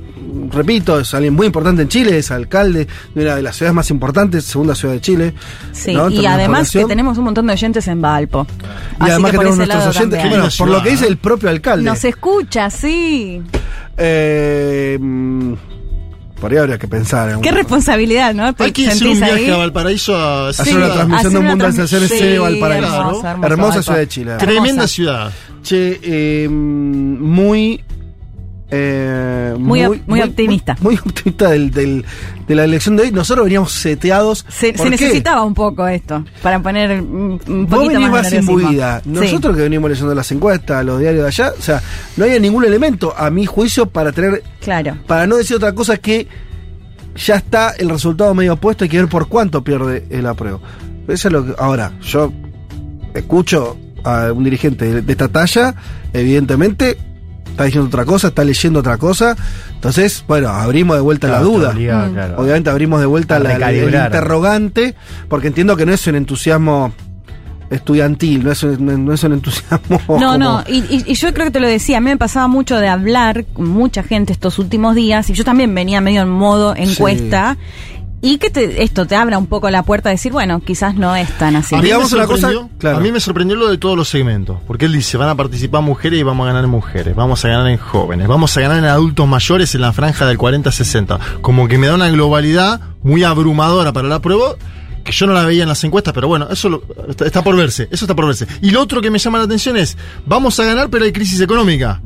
repito, 0.53 1.01
es 1.01 1.13
alguien 1.15 1.35
muy 1.35 1.47
importante 1.47 1.83
en 1.83 1.89
Chile, 1.89 2.17
es 2.19 2.31
alcalde 2.31 2.87
de 3.15 3.23
una 3.23 3.35
de 3.35 3.43
las 3.43 3.57
ciudades 3.57 3.75
más 3.75 3.91
importantes, 3.91 4.45
segunda 4.45 4.75
ciudad 4.75 4.95
de 4.95 5.01
Chile. 5.01 5.35
Sí, 5.73 5.93
y 6.11 6.27
además 6.27 6.71
que 6.71 6.85
tenemos 6.85 7.19
un 7.19 7.25
montón 7.25 7.47
de 7.47 7.55
oyentes 7.55 7.89
en 7.89 8.01
Valpo. 8.01 8.47
Y 9.01 9.03
Así 9.05 9.11
además 9.13 9.31
que, 9.33 9.37
por 9.37 9.45
tenemos 9.47 9.67
nuestros 9.69 9.97
oyentes, 9.97 10.23
que, 10.23 10.29
bueno, 10.29 10.49
por 10.57 10.69
lo 10.69 10.83
que 10.83 10.91
dice 10.91 11.07
el 11.09 11.17
propio 11.17 11.49
alcalde. 11.49 11.85
Nos 11.85 12.05
escucha, 12.05 12.71
sí. 12.71 13.43
Eh, 13.97 14.99
por 16.41 16.51
ahí 16.53 16.59
habría 16.59 16.79
que 16.79 16.89
pensar. 16.89 17.31
en 17.31 17.41
Qué 17.41 17.51
responsabilidad, 17.53 18.35
¿no? 18.35 18.53
¿Te 18.55 18.65
Hay 18.65 18.73
que 18.73 18.89
hacer 18.89 19.07
un 19.09 19.19
viaje 19.21 19.33
ahí? 19.47 19.51
a 19.51 19.57
Valparaíso 19.57 20.17
a 20.17 20.49
Hacer 20.49 20.77
una 20.77 20.93
transmisión 20.93 21.19
hacer 21.19 21.31
de 21.33 21.39
un 21.39 21.45
mundo 21.47 21.65
de 21.67 21.73
trans- 21.73 21.91
sensaciones 21.91 22.09
sí, 22.19 22.27
de 22.27 22.39
Valparaíso. 22.39 23.23
Hermosa 23.43 23.83
ciudad 23.83 23.99
de 23.99 24.09
Chile. 24.09 24.33
Tremenda 24.39 24.69
Hermosa. 24.71 24.89
ciudad. 24.89 25.33
Che, 25.63 26.01
eh, 26.03 26.49
muy. 26.49 27.83
Eh, 28.71 29.55
Muy 29.59 30.03
muy 30.07 30.21
optimista. 30.23 30.77
Muy, 30.81 30.95
muy 30.95 31.01
optimista 31.05 31.51
del, 31.51 31.71
del- 31.71 32.05
de 32.47 32.55
la 32.55 32.65
elección 32.65 32.97
de 32.97 33.05
hoy. 33.05 33.13
Nosotros 33.13 33.45
veníamos 33.45 33.73
seteados. 33.73 34.45
Se, 34.49 34.73
¿Por 34.73 34.87
se 34.87 34.91
necesitaba 34.91 35.45
un 35.45 35.55
poco 35.55 35.87
esto 35.87 36.25
para 36.43 36.61
poner 36.61 37.01
un, 37.01 37.41
un 37.47 37.67
Vos 37.67 37.79
poquito 37.81 37.95
venís 37.95 38.11
más. 38.11 38.29
Sí. 39.03 39.09
Nosotros 39.11 39.57
que 39.57 39.63
venimos 39.63 39.91
leyendo 39.91 40.15
las 40.15 40.31
encuestas, 40.33 40.85
los 40.85 40.99
diarios 41.01 41.23
de 41.23 41.29
allá, 41.29 41.53
o 41.59 41.63
sea, 41.63 41.83
no 42.17 42.25
hay 42.25 42.39
ningún 42.41 42.65
elemento, 42.65 43.15
a 43.17 43.31
mi 43.31 43.47
juicio, 43.47 43.87
para 43.87 44.13
tener. 44.13 44.43
Claro. 44.61 44.97
Para 45.07 45.27
no 45.27 45.37
decir 45.37 45.57
otra 45.57 45.73
cosa 45.75 45.97
que 45.97 46.27
ya 47.17 47.37
está 47.37 47.71
el 47.79 47.89
resultado 47.91 48.35
medio 48.35 48.55
opuesto, 48.55 48.85
hay 48.85 48.91
que 48.91 48.99
ver 48.99 49.09
por 49.09 49.29
cuánto 49.29 49.63
pierde 49.65 50.07
el 50.11 50.27
apruebo. 50.27 50.61
Eso 51.09 51.29
es 51.29 51.33
lo 51.33 51.45
que. 51.47 51.55
Ahora, 51.59 51.93
yo 52.03 52.33
escucho 53.15 53.77
a 54.05 54.33
un 54.33 54.45
dirigente 54.45 55.03
de 55.03 55.13
esta 55.13 55.29
talla, 55.29 55.75
evidentemente. 56.13 56.97
Está 57.51 57.65
diciendo 57.65 57.89
otra 57.89 58.05
cosa, 58.05 58.29
está 58.29 58.43
leyendo 58.45 58.81
otra 58.81 58.97
cosa. 58.97 59.37
Entonces, 59.75 60.25
bueno, 60.27 60.49
abrimos 60.49 60.97
de 60.97 61.03
vuelta 61.03 61.29
Claro, 61.29 61.45
la 61.45 61.51
duda. 61.51 61.71
obliga, 61.71 62.07
Mm. 62.07 62.13
claro. 62.15 62.35
Obviamente 62.39 62.71
abrimos 62.71 63.01
de 63.01 63.07
vuelta 63.07 63.39
la- 63.39 63.59
la- 63.59 63.71
el 63.71 63.85
interrogante, 63.95 64.95
porque 65.29 65.49
entiendo 65.49 65.77
que 65.77 65.85
no 65.87 65.93
es 65.93 66.07
un 66.07 66.15
entusiasmo 66.15 66.93
estudiantil, 67.71 68.43
no 68.43 68.51
es 68.51 68.63
un, 68.65 69.05
no 69.05 69.13
es 69.13 69.23
un 69.23 69.33
entusiasmo. 69.35 70.01
No, 70.09 70.17
como- 70.17 70.39
no, 70.39 70.65
y, 70.67 70.79
y- 70.79 71.05
y 71.07 71.15
yo 71.15 71.33
creo 71.33 71.47
que 71.47 71.53
te 71.53 71.61
lo 71.61 71.69
decía, 71.69 71.99
a 71.99 72.01
mí 72.01 72.07
me 72.11 72.17
pasaba 72.17 72.49
mucho 72.49 72.79
de 72.79 72.89
hablar 72.89 73.45
con 73.53 73.69
mucha 73.69 74.03
gente 74.03 74.33
estos 74.33 74.59
últimos 74.59 74.95
días 74.97 75.31
y 75.31 75.35
yo 75.35 75.45
también 75.45 75.73
venía 75.75 76.01
medio 76.01 76.23
en 76.23 76.31
modo 76.31 76.75
encuesta 76.77 77.57
y 78.23 78.37
que 78.39 78.51
te- 78.51 78.83
esto 78.83 79.07
te 79.07 79.17
abra 79.17 79.39
un 79.39 79.47
poco 79.47 79.71
la 79.71 79.83
puerta 79.83 80.11
a 80.11 80.13
decir, 80.13 80.31
bueno, 80.33 80.61
quizás 80.61 80.95
no 80.95 81.17
es 81.17 81.29
tan 81.39 81.57
así. 81.57 81.75
A 81.75 81.79
mí, 81.79 81.83
me 81.83 81.87
Digamos 81.89 82.13
una 82.13 82.27
cosa, 82.27 82.49
sorprendió- 82.51 82.79
claro. 82.79 82.97
a 82.99 83.01
mí 83.01 83.13
me 83.13 83.21
sorprendió 83.21 83.57
lo 83.57 83.69
de 83.69 83.79
todos 83.79 83.97
los 83.97 84.09
segmentos, 84.09 84.59
porque 84.67 84.85
él 84.87 84.93
dice, 84.93 85.17
van 85.17 85.29
a 85.31 85.35
participar 85.35 85.83
mujeres 85.83 86.21
y 86.21 86.23
vamos 86.23 86.45
a 86.45 86.49
ganar 86.49 86.65
en 86.65 86.71
mujeres, 86.71 87.15
vamos 87.17 87.45
a 87.45 87.49
ganar 87.49 87.69
en 87.69 87.79
jóvenes, 87.79 88.29
vamos 88.29 88.57
a 88.57 88.61
ganar 88.61 88.79
en 88.79 88.85
adultos 88.85 89.27
mayores 89.27 89.75
en 89.75 89.81
la 89.81 89.93
franja 89.93 90.27
del 90.27 90.37
40-60. 90.39 91.19
Como 91.41 91.67
que 91.69 91.79
me 91.79 91.87
da 91.87 91.95
una 91.95 92.09
globalidad 92.11 92.81
muy 93.03 93.25
abrumadora 93.25 93.93
para 93.93 94.09
la 94.09 94.21
prueba, 94.21 94.55
que 95.03 95.13
yo 95.13 95.27
no 95.27 95.33
la 95.33 95.45
veía 95.47 95.63
en 95.63 95.69
las 95.71 95.83
encuestas, 95.85 96.13
pero 96.13 96.29
bueno, 96.29 96.47
eso 96.51 96.69
lo- 96.69 96.83
está, 97.09 97.25
está 97.25 97.43
por 97.43 97.57
verse, 97.57 97.89
eso 97.91 98.05
está 98.05 98.15
por 98.15 98.27
verse. 98.27 98.47
Y 98.61 98.71
lo 98.71 98.83
otro 98.83 99.01
que 99.01 99.11
me 99.11 99.19
llama 99.19 99.39
la 99.39 99.45
atención 99.45 99.79
es, 99.79 99.97
vamos 100.27 100.61
a 100.61 100.65
ganar 100.65 100.91
pero 100.91 101.07
hay 101.07 101.13
crisis 101.13 101.41
económica. 101.41 102.03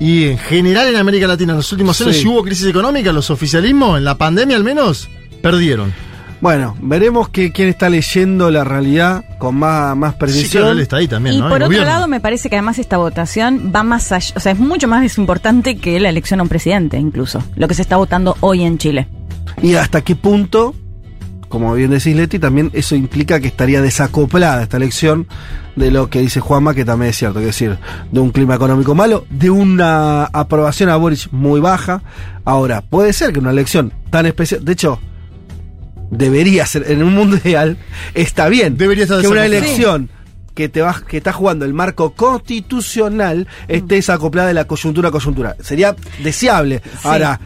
Y 0.00 0.24
en 0.28 0.38
general 0.38 0.88
en 0.88 0.96
América 0.96 1.26
Latina 1.26 1.52
en 1.52 1.56
los 1.58 1.72
últimos 1.72 2.00
años, 2.00 2.14
Sí. 2.16 2.22
si 2.22 2.28
hubo 2.28 2.42
crisis 2.42 2.66
económica, 2.66 3.12
los 3.12 3.30
oficialismos, 3.30 3.98
en 3.98 4.04
la 4.04 4.16
pandemia 4.16 4.56
al 4.56 4.64
menos, 4.64 5.08
perdieron. 5.42 5.92
Bueno, 6.40 6.76
veremos 6.80 7.28
que, 7.30 7.50
quién 7.50 7.68
está 7.68 7.90
leyendo 7.90 8.48
la 8.52 8.62
realidad 8.62 9.24
con 9.38 9.56
más, 9.56 9.96
más 9.96 10.12
Sí, 10.12 10.18
precisión. 10.20 10.62
claro, 10.62 10.70
él 10.76 10.80
está 10.80 10.98
ahí 10.98 11.08
también, 11.08 11.34
Y 11.34 11.38
¿no? 11.40 11.48
por 11.48 11.56
El 11.56 11.62
otro 11.64 11.66
gobierno. 11.66 11.86
lado, 11.88 12.06
me 12.06 12.20
parece 12.20 12.48
que 12.48 12.54
además 12.54 12.78
esta 12.78 12.96
votación 12.96 13.72
va 13.74 13.82
más 13.82 14.12
allá, 14.12 14.34
o 14.36 14.40
sea, 14.40 14.52
es 14.52 14.58
mucho 14.60 14.86
más 14.86 15.18
importante 15.18 15.78
que 15.78 15.98
la 15.98 16.10
elección 16.10 16.38
a 16.38 16.44
un 16.44 16.48
presidente, 16.48 16.96
incluso, 16.96 17.42
lo 17.56 17.66
que 17.66 17.74
se 17.74 17.82
está 17.82 17.96
votando 17.96 18.36
hoy 18.38 18.62
en 18.62 18.78
Chile. 18.78 19.08
Y 19.60 19.74
hasta 19.74 20.02
qué 20.02 20.14
punto, 20.14 20.76
como 21.48 21.74
bien 21.74 21.90
decís 21.90 22.14
Leti, 22.14 22.38
también 22.38 22.70
eso 22.74 22.94
implica 22.94 23.40
que 23.40 23.48
estaría 23.48 23.80
desacoplada 23.80 24.62
esta 24.62 24.76
elección 24.76 25.26
de 25.76 25.90
lo 25.90 26.10
que 26.10 26.20
dice 26.20 26.40
Juanma, 26.40 26.74
que 26.74 26.84
también 26.84 27.10
es 27.10 27.16
cierto, 27.16 27.38
es 27.40 27.46
decir, 27.46 27.78
de 28.10 28.20
un 28.20 28.30
clima 28.30 28.54
económico 28.54 28.94
malo, 28.94 29.26
de 29.30 29.50
una 29.50 30.24
aprobación 30.24 30.90
a 30.90 30.96
Boric 30.96 31.28
muy 31.30 31.60
baja. 31.60 32.02
Ahora, 32.44 32.82
puede 32.82 33.12
ser 33.12 33.32
que 33.32 33.38
una 33.38 33.50
elección 33.50 33.92
tan 34.10 34.26
especial, 34.26 34.64
de 34.64 34.72
hecho, 34.72 35.00
debería 36.10 36.66
ser, 36.66 36.90
en 36.90 37.02
un 37.02 37.14
mundo 37.14 37.36
ideal, 37.36 37.76
está 38.14 38.48
bien 38.48 38.76
Debería 38.76 39.04
estar 39.04 39.20
que 39.20 39.28
una 39.28 39.46
elección 39.46 40.10
que 40.54 40.68
te 40.68 40.82
vas, 40.82 41.02
que 41.02 41.18
está 41.18 41.32
jugando 41.32 41.64
el 41.64 41.72
marco 41.72 42.14
constitucional 42.14 43.46
esté 43.68 43.94
desacoplada 43.94 44.48
de 44.48 44.54
la 44.54 44.64
coyuntura 44.64 45.10
a 45.10 45.12
coyuntura. 45.12 45.56
Sería 45.60 45.94
deseable. 46.24 46.82
Ahora, 47.04 47.38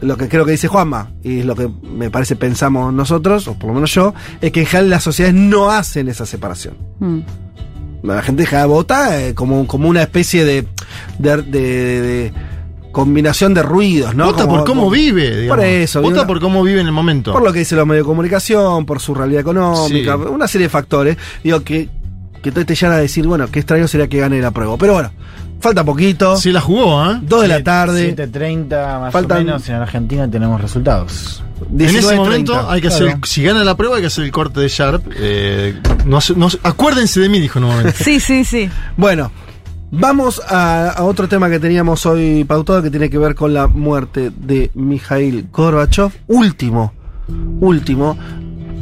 lo 0.00 0.16
que 0.16 0.28
creo 0.28 0.44
que 0.44 0.52
dice 0.52 0.68
Juanma, 0.68 1.10
y 1.22 1.40
es 1.40 1.44
lo 1.46 1.54
que 1.54 1.68
me 1.82 2.10
parece 2.10 2.36
pensamos 2.36 2.92
nosotros, 2.92 3.48
o 3.48 3.54
por 3.54 3.68
lo 3.68 3.74
menos 3.74 3.92
yo, 3.94 4.12
es 4.40 4.52
que 4.52 4.60
en 4.60 4.66
general 4.66 4.90
las 4.90 5.02
sociedades 5.04 5.34
no 5.34 5.70
hacen 5.70 6.08
esa 6.08 6.26
separación. 6.26 6.74
Mm. 7.00 7.20
La 8.02 8.22
gente 8.22 8.42
deja 8.42 8.64
vota 8.66 9.20
eh, 9.20 9.34
como, 9.34 9.66
como 9.66 9.88
una 9.88 10.02
especie 10.02 10.44
de, 10.44 10.66
de, 11.18 11.36
de- 11.38 11.42
de- 11.42 12.00
de 12.02 12.32
combinación 12.92 13.52
de 13.52 13.62
ruidos, 13.62 14.14
¿no? 14.14 14.26
Vota 14.26 14.44
Como- 14.44 14.56
por 14.58 14.66
cómo 14.66 14.80
como- 14.82 14.90
vive, 14.92 15.40
digamos. 15.42 15.56
Por 15.56 15.64
eso. 15.66 16.00
Vota 16.02 16.14
una- 16.20 16.26
por 16.26 16.40
cómo 16.40 16.62
vive 16.62 16.80
en 16.80 16.86
el 16.86 16.92
momento. 16.92 17.32
por 17.32 17.42
lo 17.42 17.52
que 17.52 17.58
dicen 17.60 17.76
los 17.78 17.86
medios 17.86 18.04
de 18.04 18.08
comunicación, 18.08 18.86
por 18.86 19.00
su 19.00 19.14
realidad 19.14 19.40
económica, 19.40 20.16
Sí. 20.16 20.22
una 20.30 20.46
serie 20.48 20.66
de 20.66 20.70
factores. 20.70 21.16
Digo 21.42 21.60
que, 21.62 21.88
que 22.42 22.52
te, 22.52 22.64
te 22.64 22.74
llegan 22.74 22.92
a 22.92 22.98
decir, 22.98 23.26
bueno, 23.26 23.48
qué 23.48 23.58
extraño 23.58 23.88
sería 23.88 24.08
que 24.08 24.18
gane 24.18 24.40
la 24.40 24.50
prueba. 24.50 24.76
Pero 24.78 24.92
bueno, 24.94 25.10
falta 25.60 25.84
poquito. 25.84 26.36
Sí 26.36 26.52
la 26.52 26.60
jugó, 26.60 27.04
¿eh? 27.10 27.18
Dos 27.22 27.42
de 27.42 27.48
la 27.48 27.62
tarde. 27.62 28.14
7.30 28.16 29.00
más 29.00 29.12
Faltan- 29.14 29.36
o 29.36 29.44
menos 29.44 29.68
en 29.68 29.74
Argentina 29.76 30.30
tenemos 30.30 30.60
resultados. 30.60 31.42
En 31.70 31.80
ese 31.80 31.98
19:30. 32.00 32.16
momento 32.16 32.70
hay 32.70 32.80
que 32.80 32.88
hacer, 32.88 33.04
Claro. 33.06 33.20
si 33.24 33.42
gana 33.42 33.64
la 33.64 33.76
prueba 33.76 33.96
hay 33.96 34.02
que 34.02 34.08
hacer 34.08 34.24
el 34.24 34.30
corte 34.32 34.60
de 34.60 34.68
Sharp. 34.68 35.04
Eh, 35.16 35.74
no, 36.04 36.18
no 36.36 36.50
se- 36.50 36.58
acuérdense 36.62 37.20
de 37.20 37.28
mí, 37.28 37.40
dijo 37.40 37.58
en 37.58 37.64
un 37.64 37.70
momento. 37.70 37.92
Sí, 38.04 38.20
sí, 38.20 38.44
sí. 38.44 38.68
Bueno, 38.96 39.30
vamos 39.90 40.40
a, 40.48 40.90
a 40.90 41.02
otro 41.04 41.28
tema 41.28 41.48
que 41.48 41.58
teníamos 41.58 42.04
hoy 42.06 42.44
pautado 42.44 42.82
que 42.82 42.90
tiene 42.90 43.08
que 43.08 43.18
ver 43.18 43.34
con 43.34 43.54
la 43.54 43.66
muerte 43.68 44.30
de 44.36 44.70
Mikhail 44.74 45.48
Gorbachev, 45.50 46.10
último, 46.26 46.92
último 47.60 48.16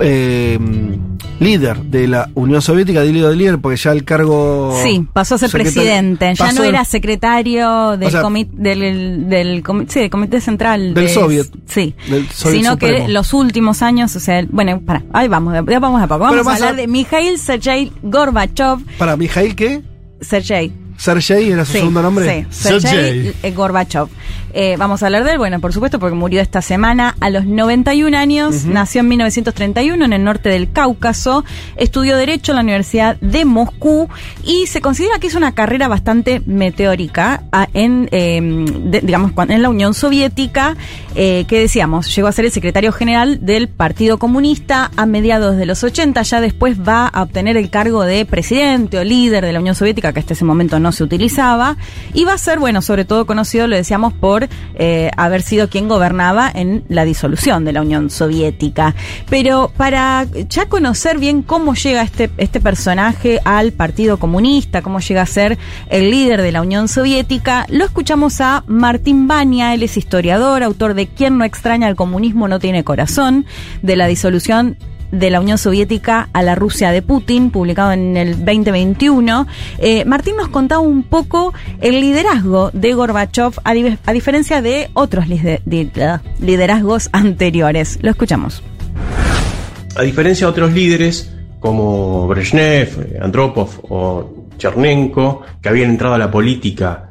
eh, 0.01 0.59
líder 1.41 1.77
de 1.85 2.09
la 2.09 2.31
Unión 2.35 2.63
Soviética, 2.63 3.03
digo 3.03 3.29
de 3.29 3.37
líder 3.37 3.59
porque 3.59 3.77
ya 3.77 3.93
el 3.93 4.05
cargo... 4.05 4.77
Sí, 4.83 5.07
pasó 5.13 5.35
a 5.35 5.39
ser 5.39 5.51
presidente. 5.51 6.33
Ya 6.35 6.53
no 6.53 6.63
era 6.65 6.85
secretario 6.85 7.97
del, 7.97 8.09
O 8.09 8.11
sea, 8.11 8.23
comi- 8.23 8.49
del, 8.51 9.29
del 9.29 9.63
comi- 9.63 9.87
sí, 9.89 10.01
del 10.01 10.11
comité 10.11 10.41
central. 10.41 10.95
Del 10.95 11.07
de- 11.07 11.13
Soviet. 11.13 11.47
Sí. 11.67 11.95
Del 12.09 12.29
Soviet 12.29 12.59
Sino 12.59 12.73
Supremo. 12.73 13.07
que 13.07 13.13
los 13.13 13.33
últimos 13.35 13.83
años, 13.83 14.15
o 14.17 14.21
sea, 14.21 14.45
bueno, 14.51 14.81
para, 14.81 15.03
ahí 15.13 15.29
vamos, 15.29 15.55
ya 15.55 15.81
vamos 15.81 16.03
a 16.03 16.07
poco. 16.07 16.21
Vamos 16.21 16.47
a- 16.47 16.53
hablar 16.55 16.77
de 16.77 16.87
Mikhail 16.87 17.39
Sergei 17.39 17.93
Gorbachev. 18.03 18.79
Para 18.99 19.17
Mikhail, 19.17 19.55
¿qué? 19.57 19.83
Sergei. 20.21 20.73
Sergei 20.97 21.51
era 21.51 21.65
su 21.65 21.73
Sí, 21.73 21.79
segundo 21.79 22.03
nombre. 22.03 22.47
Sí, 22.51 22.57
Sergei 22.81 23.33
eh, 23.43 23.51
Gorbachev. 23.53 24.09
Eh, 24.57 24.77
vamos 24.79 25.03
a 25.03 25.07
hablar 25.07 25.25
de 25.25 25.33
él, 25.33 25.39
bueno, 25.39 25.59
por 25.61 25.73
supuesto, 25.73 25.99
porque 25.99 26.15
murió 26.15 26.41
esta 26.41 26.63
semana 26.63 27.17
a 27.21 27.29
los 27.29 27.45
91 27.45 28.17
años, 28.17 28.63
Ujú. 28.63 28.73
nació 28.73 29.01
en 29.01 29.09
1931 29.09 30.05
en 30.05 30.13
el 30.13 30.23
norte 30.23 30.49
del 30.49 30.71
Cáucaso, 30.71 31.45
estudió 31.77 32.17
Derecho 32.17 32.53
en 32.53 32.57
la 32.57 32.63
Universidad 32.63 33.17
de 33.21 33.45
Moscú 33.45 34.09
y 34.45 34.69
se 34.69 34.81
considera 34.81 35.19
que 35.19 35.27
hizo 35.27 35.39
una 35.39 35.53
carrera 35.57 35.89
bastante 35.89 36.41
meteórica 36.47 37.43
a- 37.51 37.69
en, 37.75 38.09
eh, 38.13 38.41
de- 38.85 39.01
digamos, 39.01 39.33
en 39.49 39.61
la 39.63 39.69
Unión 39.69 39.93
Soviética, 39.93 40.77
eh, 41.17 41.45
que 41.49 41.59
decíamos, 41.59 42.15
llegó 42.15 42.29
a 42.29 42.33
ser 42.33 42.45
el 42.45 42.53
secretario 42.53 42.93
general 42.93 43.45
del 43.45 43.67
Partido 43.69 44.19
Comunista 44.19 44.93
a 44.97 45.05
mediados 45.07 45.57
de 45.57 45.67
los 45.67 45.83
80, 45.83 46.23
ya 46.23 46.41
después 46.41 46.79
va 46.81 47.09
a 47.09 47.23
obtener 47.23 47.57
el 47.57 47.71
cargo 47.71 48.05
de 48.05 48.25
presidente 48.25 48.99
o 48.99 49.05
líder 49.05 49.45
de 49.45 49.53
la 49.53 49.59
Unión 49.61 49.75
Soviética, 49.75 50.13
que 50.13 50.21
hasta 50.21 50.35
ese 50.35 50.45
momento 50.45 50.79
no 50.79 50.84
se 50.93 51.05
utilizaba. 51.05 51.77
Y 52.13 52.25
va 52.25 52.35
a 52.35 52.39
ser, 52.39 52.59
bueno, 52.59 52.83
sobre 52.83 53.05
todo 53.05 53.27
conocido, 53.27 53.67
lo 53.67 53.77
decíamos, 53.77 54.13
por 54.13 54.49
eh, 54.75 55.11
haber 55.17 55.43
sido 55.43 55.69
quien 55.69 55.89
gobernaba 55.89 56.51
en 56.53 56.85
la 56.89 57.05
disolución 57.05 57.65
de 57.65 57.73
la 57.73 57.83
Unión 57.83 58.11
Soviética. 58.11 58.95
Pero 59.29 59.73
para 59.77 60.27
ya 60.49 60.67
conocer 60.67 61.19
bien 61.19 61.43
cómo 61.43 61.75
llega 61.75 62.03
este, 62.03 62.31
este 62.37 62.61
personaje 62.61 63.41
al 63.45 63.73
Partido 63.73 64.19
Comunista, 64.19 64.83
cómo 64.83 65.01
llega 65.01 65.23
a 65.23 65.27
ser 65.27 65.59
el 65.89 66.11
líder 66.11 66.43
de 66.43 66.53
la 66.53 66.63
Unión 66.63 66.89
Soviética, 66.89 67.67
lo 67.69 67.85
escuchamos 67.85 68.41
a 68.41 68.65
Martín 68.67 69.29
Bania, 69.29 69.75
él 69.75 69.83
es 69.83 69.97
historiador, 69.97 70.63
autor 70.63 70.95
de 70.95 71.07
Quien 71.07 71.39
no 71.39 71.45
extraña 71.45 71.87
al 71.87 71.97
comunismo 71.97 72.49
no 72.49 72.59
tiene 72.59 72.85
corazón, 72.85 73.47
de 73.83 73.97
la 73.97 74.07
disolución 74.07 74.77
de 75.13 75.31
la 75.31 75.41
Unión 75.41 75.59
Soviética 75.59 76.29
a 76.33 76.43
la 76.43 76.55
Rusia 76.55 76.91
de 76.91 77.03
Putin, 77.03 77.51
publicado 77.51 77.93
en 77.93 78.17
el 78.17 78.45
2021. 78.45 79.47
Eh, 79.79 80.05
Martín 80.05 80.37
nos 80.37 80.49
contaba 80.49 80.81
un 80.81 81.03
poco 81.03 81.55
el 81.81 82.01
liderazgo 82.01 82.71
de 82.73 82.93
Gorbachev, 82.95 83.53
a, 83.65 83.73
di- 83.75 83.99
a 84.05 84.13
diferencia 84.13 84.63
de 84.63 84.91
otros 84.95 85.27
liderazgos 86.41 87.09
anteriores. 87.13 87.99
Lo 88.03 88.11
escuchamos. 88.11 88.63
A 89.97 90.03
diferencia 90.03 90.47
de 90.47 90.51
otros 90.51 90.73
líderes 90.73 91.31
como 91.61 92.27
Brezhnev, 92.29 93.19
Andropov 93.23 93.71
o 93.89 94.49
Chernenko, 94.59 95.43
que 95.63 95.69
habían 95.69 95.91
entrado 95.91 96.15
a 96.15 96.19
la 96.19 96.31
política 96.31 97.11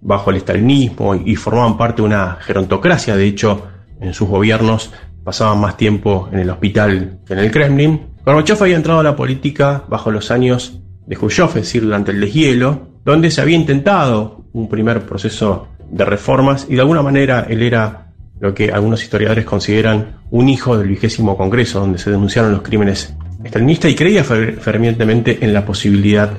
bajo 0.00 0.30
el 0.30 0.36
estalinismo 0.36 1.14
y 1.14 1.36
formaban 1.36 1.78
parte 1.78 2.02
de 2.02 2.06
una 2.08 2.36
gerontocracia, 2.40 3.16
de 3.16 3.26
hecho, 3.26 3.66
en 4.00 4.12
sus 4.12 4.28
gobiernos 4.28 4.92
pasaban 5.24 5.58
más 5.60 5.76
tiempo 5.76 6.28
en 6.32 6.38
el 6.40 6.50
hospital 6.50 7.18
que 7.26 7.32
en 7.32 7.38
el 7.40 7.50
Kremlin. 7.50 8.00
Gorbachev 8.24 8.62
había 8.62 8.76
entrado 8.76 9.00
a 9.00 9.02
la 9.02 9.16
política 9.16 9.84
bajo 9.88 10.10
los 10.10 10.30
años 10.30 10.80
de 11.06 11.16
Khrushchev, 11.16 11.48
es 11.48 11.54
decir, 11.54 11.82
durante 11.82 12.10
el 12.12 12.20
deshielo, 12.20 12.88
donde 13.04 13.30
se 13.30 13.40
había 13.40 13.56
intentado 13.56 14.44
un 14.52 14.68
primer 14.68 15.02
proceso 15.02 15.68
de 15.90 16.04
reformas 16.04 16.66
y 16.68 16.74
de 16.74 16.80
alguna 16.80 17.02
manera 17.02 17.46
él 17.48 17.62
era 17.62 18.12
lo 18.40 18.54
que 18.54 18.70
algunos 18.72 19.02
historiadores 19.02 19.44
consideran 19.44 20.16
un 20.30 20.48
hijo 20.48 20.76
del 20.76 20.88
vigésimo 20.88 21.36
Congreso, 21.36 21.80
donde 21.80 21.98
se 21.98 22.10
denunciaron 22.10 22.52
los 22.52 22.62
crímenes 22.62 23.14
estalinistas 23.44 23.90
y 23.90 23.94
creía 23.94 24.24
fer- 24.24 24.56
fervientemente 24.58 25.38
en 25.42 25.52
la 25.52 25.64
posibilidad 25.64 26.30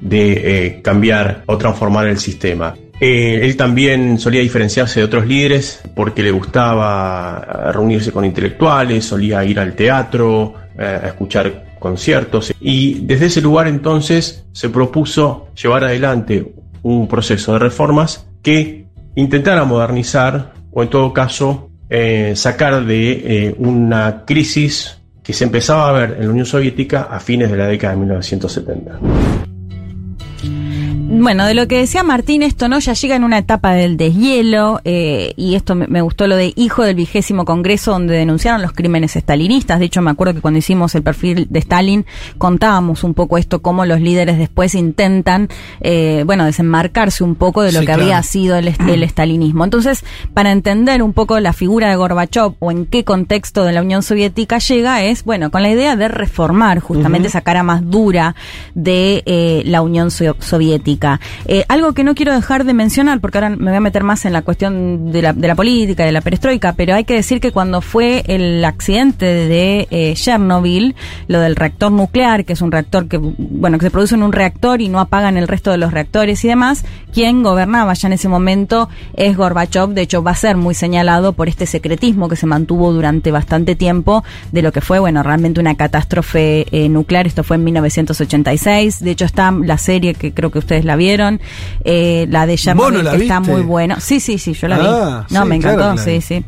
de 0.00 0.66
eh, 0.66 0.82
cambiar 0.82 1.42
o 1.46 1.56
transformar 1.58 2.06
el 2.06 2.18
sistema. 2.18 2.74
Eh, 3.00 3.40
él 3.46 3.56
también 3.56 4.18
solía 4.18 4.42
diferenciarse 4.42 5.00
de 5.00 5.04
otros 5.04 5.26
líderes 5.26 5.80
porque 5.94 6.22
le 6.22 6.30
gustaba 6.30 7.42
eh, 7.42 7.72
reunirse 7.72 8.12
con 8.12 8.26
intelectuales, 8.26 9.06
solía 9.06 9.42
ir 9.42 9.58
al 9.58 9.74
teatro, 9.74 10.54
eh, 10.78 10.84
a 10.84 11.06
escuchar 11.06 11.76
conciertos 11.78 12.52
y 12.60 13.06
desde 13.06 13.26
ese 13.26 13.40
lugar 13.40 13.66
entonces 13.66 14.44
se 14.52 14.68
propuso 14.68 15.48
llevar 15.60 15.84
adelante 15.84 16.52
un 16.82 17.08
proceso 17.08 17.54
de 17.54 17.58
reformas 17.58 18.26
que 18.42 18.84
intentara 19.14 19.64
modernizar 19.64 20.52
o 20.70 20.82
en 20.82 20.90
todo 20.90 21.14
caso 21.14 21.70
sacar 22.34 22.84
de 22.84 23.54
una 23.58 24.24
crisis 24.24 24.98
que 25.22 25.32
se 25.32 25.44
empezaba 25.44 25.88
a 25.88 25.92
ver 25.92 26.16
en 26.18 26.26
la 26.26 26.30
Unión 26.30 26.46
Soviética 26.46 27.08
a 27.10 27.18
fines 27.18 27.50
de 27.50 27.56
la 27.56 27.66
década 27.66 27.94
de 27.94 28.00
1970. 28.00 29.49
Bueno, 31.12 31.44
de 31.44 31.54
lo 31.54 31.66
que 31.66 31.78
decía 31.78 32.04
Martín, 32.04 32.42
esto 32.44 32.68
no 32.68 32.78
ya 32.78 32.92
llega 32.92 33.16
en 33.16 33.24
una 33.24 33.38
etapa 33.38 33.72
del 33.72 33.96
deshielo, 33.96 34.80
eh, 34.84 35.32
y 35.36 35.56
esto 35.56 35.74
me, 35.74 35.88
me 35.88 36.02
gustó 36.02 36.28
lo 36.28 36.36
de 36.36 36.52
hijo 36.54 36.84
del 36.84 36.94
vigésimo 36.94 37.44
congreso 37.44 37.90
donde 37.90 38.14
denunciaron 38.16 38.62
los 38.62 38.70
crímenes 38.72 39.16
estalinistas. 39.16 39.80
De 39.80 39.86
hecho, 39.86 40.02
me 40.02 40.12
acuerdo 40.12 40.34
que 40.34 40.40
cuando 40.40 40.58
hicimos 40.58 40.94
el 40.94 41.02
perfil 41.02 41.48
de 41.50 41.58
Stalin 41.58 42.06
contábamos 42.38 43.02
un 43.02 43.14
poco 43.14 43.38
esto, 43.38 43.60
cómo 43.60 43.84
los 43.86 44.00
líderes 44.00 44.38
después 44.38 44.76
intentan, 44.76 45.48
eh, 45.80 46.22
bueno, 46.26 46.44
desenmarcarse 46.44 47.24
un 47.24 47.34
poco 47.34 47.62
de 47.62 47.72
lo 47.72 47.80
Sí, 47.80 47.86
que 47.86 47.92
claro. 47.92 48.02
había 48.04 48.22
sido 48.22 48.54
el, 48.56 48.68
el 48.88 49.02
estalinismo. 49.02 49.64
Entonces, 49.64 50.04
para 50.32 50.52
entender 50.52 51.02
un 51.02 51.12
poco 51.12 51.40
la 51.40 51.52
figura 51.52 51.88
de 51.90 51.96
Gorbachev 51.96 52.54
o 52.60 52.70
en 52.70 52.86
qué 52.86 53.02
contexto 53.02 53.64
de 53.64 53.72
la 53.72 53.82
Unión 53.82 54.04
Soviética 54.04 54.58
llega, 54.58 55.02
es, 55.02 55.24
bueno, 55.24 55.50
con 55.50 55.62
la 55.62 55.70
idea 55.70 55.96
de 55.96 56.06
reformar 56.06 56.78
justamente 56.78 57.26
esa 57.26 57.40
cara 57.40 57.64
más 57.64 57.90
dura 57.90 58.36
de 58.76 59.24
eh, 59.26 59.62
la 59.66 59.82
Unión 59.82 60.12
So- 60.12 60.36
Eh, 61.46 61.64
algo 61.68 61.92
que 61.92 62.04
no 62.04 62.14
quiero 62.14 62.34
dejar 62.34 62.64
de 62.64 62.74
mencionar, 62.74 63.20
porque 63.20 63.38
ahora 63.38 63.50
me 63.50 63.70
voy 63.70 63.76
a 63.76 63.80
meter 63.80 64.04
más 64.04 64.24
en 64.24 64.32
la 64.32 64.42
cuestión 64.42 65.12
de 65.12 65.22
la, 65.22 65.32
de 65.32 65.48
la 65.48 65.54
política, 65.54 66.04
de 66.04 66.12
la 66.12 66.20
perestroika, 66.20 66.74
pero 66.74 66.94
hay 66.94 67.04
que 67.04 67.14
decir 67.14 67.40
que 67.40 67.52
cuando 67.52 67.80
fue 67.80 68.22
el 68.26 68.64
accidente 68.64 69.24
de 69.24 69.88
eh, 69.90 70.14
Chernobyl, 70.14 70.94
lo 71.28 71.40
del 71.40 71.56
reactor 71.56 71.92
nuclear, 71.92 72.44
que 72.44 72.52
es 72.52 72.62
un 72.62 72.72
reactor 72.72 73.08
que, 73.08 73.18
bueno, 73.18 73.78
que 73.78 73.86
se 73.86 73.90
produce 73.90 74.14
en 74.14 74.22
un 74.22 74.32
reactor 74.32 74.80
y 74.80 74.88
no 74.88 75.00
apagan 75.00 75.36
el 75.36 75.48
resto 75.48 75.70
de 75.70 75.78
los 75.78 75.92
reactores 75.92 76.44
y 76.44 76.48
demás, 76.48 76.84
quien 77.12 77.42
gobernaba 77.42 77.94
ya 77.94 78.08
en 78.08 78.12
ese 78.12 78.28
momento 78.28 78.88
es 79.14 79.36
Gorbachev, 79.36 79.90
de 79.90 80.02
hecho 80.02 80.22
va 80.22 80.32
a 80.32 80.36
ser 80.36 80.56
muy 80.56 80.74
señalado 80.74 81.32
por 81.32 81.48
este 81.48 81.66
secretismo 81.66 82.28
que 82.28 82.36
se 82.36 82.46
mantuvo 82.46 82.92
durante 82.92 83.30
bastante 83.30 83.74
tiempo 83.74 84.22
de 84.52 84.62
lo 84.62 84.72
que 84.72 84.80
fue, 84.80 84.98
bueno, 84.98 85.22
realmente 85.22 85.60
una 85.60 85.74
catástrofe 85.74 86.66
eh, 86.70 86.88
nuclear, 86.88 87.26
esto 87.26 87.44
fue 87.44 87.56
en 87.56 87.64
1986, 87.64 89.00
de 89.00 89.10
hecho 89.10 89.24
está 89.24 89.50
la 89.50 89.78
serie 89.78 90.14
que 90.14 90.32
creo 90.32 90.50
que 90.50 90.58
ustedes 90.58 90.84
la 90.84 90.89
vieron, 90.96 91.40
eh, 91.84 92.26
la 92.30 92.46
de 92.46 92.56
Chernobyl, 92.56 92.94
¿Vos 92.96 93.04
no 93.04 93.10
la 93.10 93.16
que 93.16 93.22
está 93.22 93.40
muy 93.40 93.62
buena, 93.62 94.00
sí, 94.00 94.20
sí, 94.20 94.38
sí, 94.38 94.52
yo 94.54 94.68
la 94.68 94.76
Ah, 94.76 95.26
vi, 95.28 95.34
no, 95.34 95.42
sí, 95.42 95.48
me 95.48 95.56
encantó, 95.56 95.94
la 95.94 95.96
sí, 95.98 96.20
sí. 96.20 96.44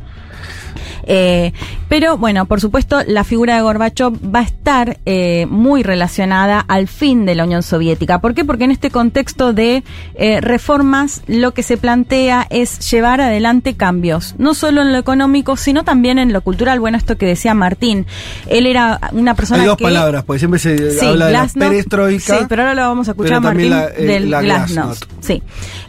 Eh, 1.04 1.52
pero 1.88 2.16
bueno, 2.16 2.46
por 2.46 2.60
supuesto, 2.60 3.00
la 3.06 3.24
figura 3.24 3.56
de 3.56 3.62
Gorbachev 3.62 4.12
va 4.34 4.40
a 4.40 4.42
estar 4.44 4.98
eh, 5.04 5.46
muy 5.50 5.82
relacionada 5.82 6.60
al 6.60 6.88
fin 6.88 7.26
de 7.26 7.34
la 7.34 7.44
Unión 7.44 7.62
Soviética. 7.62 8.20
¿Por 8.20 8.34
qué? 8.34 8.44
Porque 8.44 8.64
en 8.64 8.70
este 8.70 8.90
contexto 8.90 9.52
de 9.52 9.82
eh, 10.14 10.40
reformas 10.40 11.22
lo 11.26 11.52
que 11.54 11.62
se 11.62 11.76
plantea 11.76 12.46
es 12.50 12.90
llevar 12.90 13.20
adelante 13.20 13.74
cambios, 13.74 14.34
no 14.38 14.54
solo 14.54 14.82
en 14.82 14.92
lo 14.92 14.98
económico, 14.98 15.56
sino 15.56 15.84
también 15.84 16.18
en 16.18 16.32
lo 16.32 16.40
cultural. 16.40 16.80
Bueno, 16.80 16.96
esto 16.96 17.16
que 17.18 17.26
decía 17.26 17.54
Martín, 17.54 18.06
él 18.48 18.66
era 18.66 19.00
una 19.12 19.34
persona 19.34 19.62
Hay 19.62 19.68
dos 19.68 19.76
que... 19.76 19.84
palabras, 19.84 20.24
porque 20.24 20.38
siempre 20.38 20.60
se 20.60 20.92
Sí, 20.98 21.06
habla 21.06 21.26
de 21.26 21.32
la 21.32 21.48
perestroika. 21.58 22.38
Sí, 22.38 22.44
pero 22.48 22.62
ahora 22.62 22.74
lo 22.74 22.82
vamos 22.82 23.08
a 23.08 23.12
escuchar, 23.12 23.42
también 23.42 23.70
Martín, 23.70 23.96
la, 23.96 24.02
eh, 24.02 24.06
del 24.06 24.30
la 24.30 24.40
Glasnost. 24.42 24.72
Glasnost. 24.74 25.04
Sí. 25.20 25.42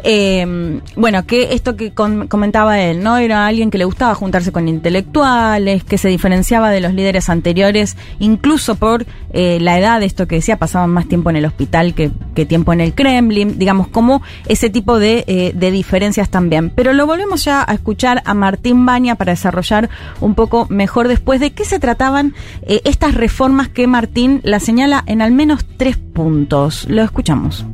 Eh, 0.03 0.79
bueno, 0.95 1.25
que 1.25 1.53
esto 1.53 1.75
que 1.75 1.91
com- 1.93 2.27
comentaba 2.27 2.79
él, 2.81 3.01
¿no? 3.03 3.17
Era 3.17 3.45
alguien 3.47 3.69
que 3.71 3.77
le 3.77 3.85
gustaba 3.85 4.13
juntarse 4.15 4.51
con 4.51 4.67
intelectuales, 4.67 5.02
que 5.03 5.97
se 5.97 6.07
diferenciaba 6.07 6.71
de 6.71 6.81
los 6.81 6.93
líderes 6.93 7.29
anteriores, 7.29 7.97
incluso 8.19 8.75
por 8.75 9.05
eh, 9.31 9.59
la 9.61 9.79
edad, 9.79 10.01
esto 10.03 10.27
que 10.27 10.35
decía, 10.35 10.57
pasaban 10.57 10.89
más 10.89 11.07
tiempo 11.07 11.29
en 11.29 11.37
el 11.37 11.45
hospital 11.45 11.93
que, 11.93 12.11
tiempo 12.45 12.73
en 12.73 12.81
el 12.81 12.93
Kremlin, 12.93 13.57
digamos, 13.57 13.87
como 13.87 14.21
ese 14.47 14.69
tipo 14.69 14.99
de, 14.99 15.23
eh, 15.27 15.51
de 15.55 15.71
diferencias 15.71 16.29
también. 16.29 16.69
Pero 16.69 16.93
lo 16.93 17.05
volvemos 17.05 17.45
ya 17.45 17.63
a 17.67 17.73
escuchar 17.73 18.21
a 18.25 18.33
Martín 18.33 18.85
Baña 18.85 19.15
para 19.15 19.33
desarrollar 19.33 19.89
un 20.19 20.35
poco 20.35 20.67
mejor 20.69 21.07
después 21.07 21.39
de 21.39 21.51
qué 21.51 21.65
se 21.65 21.79
trataban 21.79 22.33
eh, 22.63 22.81
estas 22.83 23.15
reformas 23.15 23.69
que 23.69 23.87
Martín 23.87 24.41
la 24.43 24.59
señala 24.59 25.03
en 25.07 25.21
al 25.21 25.31
menos 25.31 25.65
tres 25.77 25.97
puntos. 25.97 26.85
Lo 26.89 27.01
escuchamos. 27.03 27.65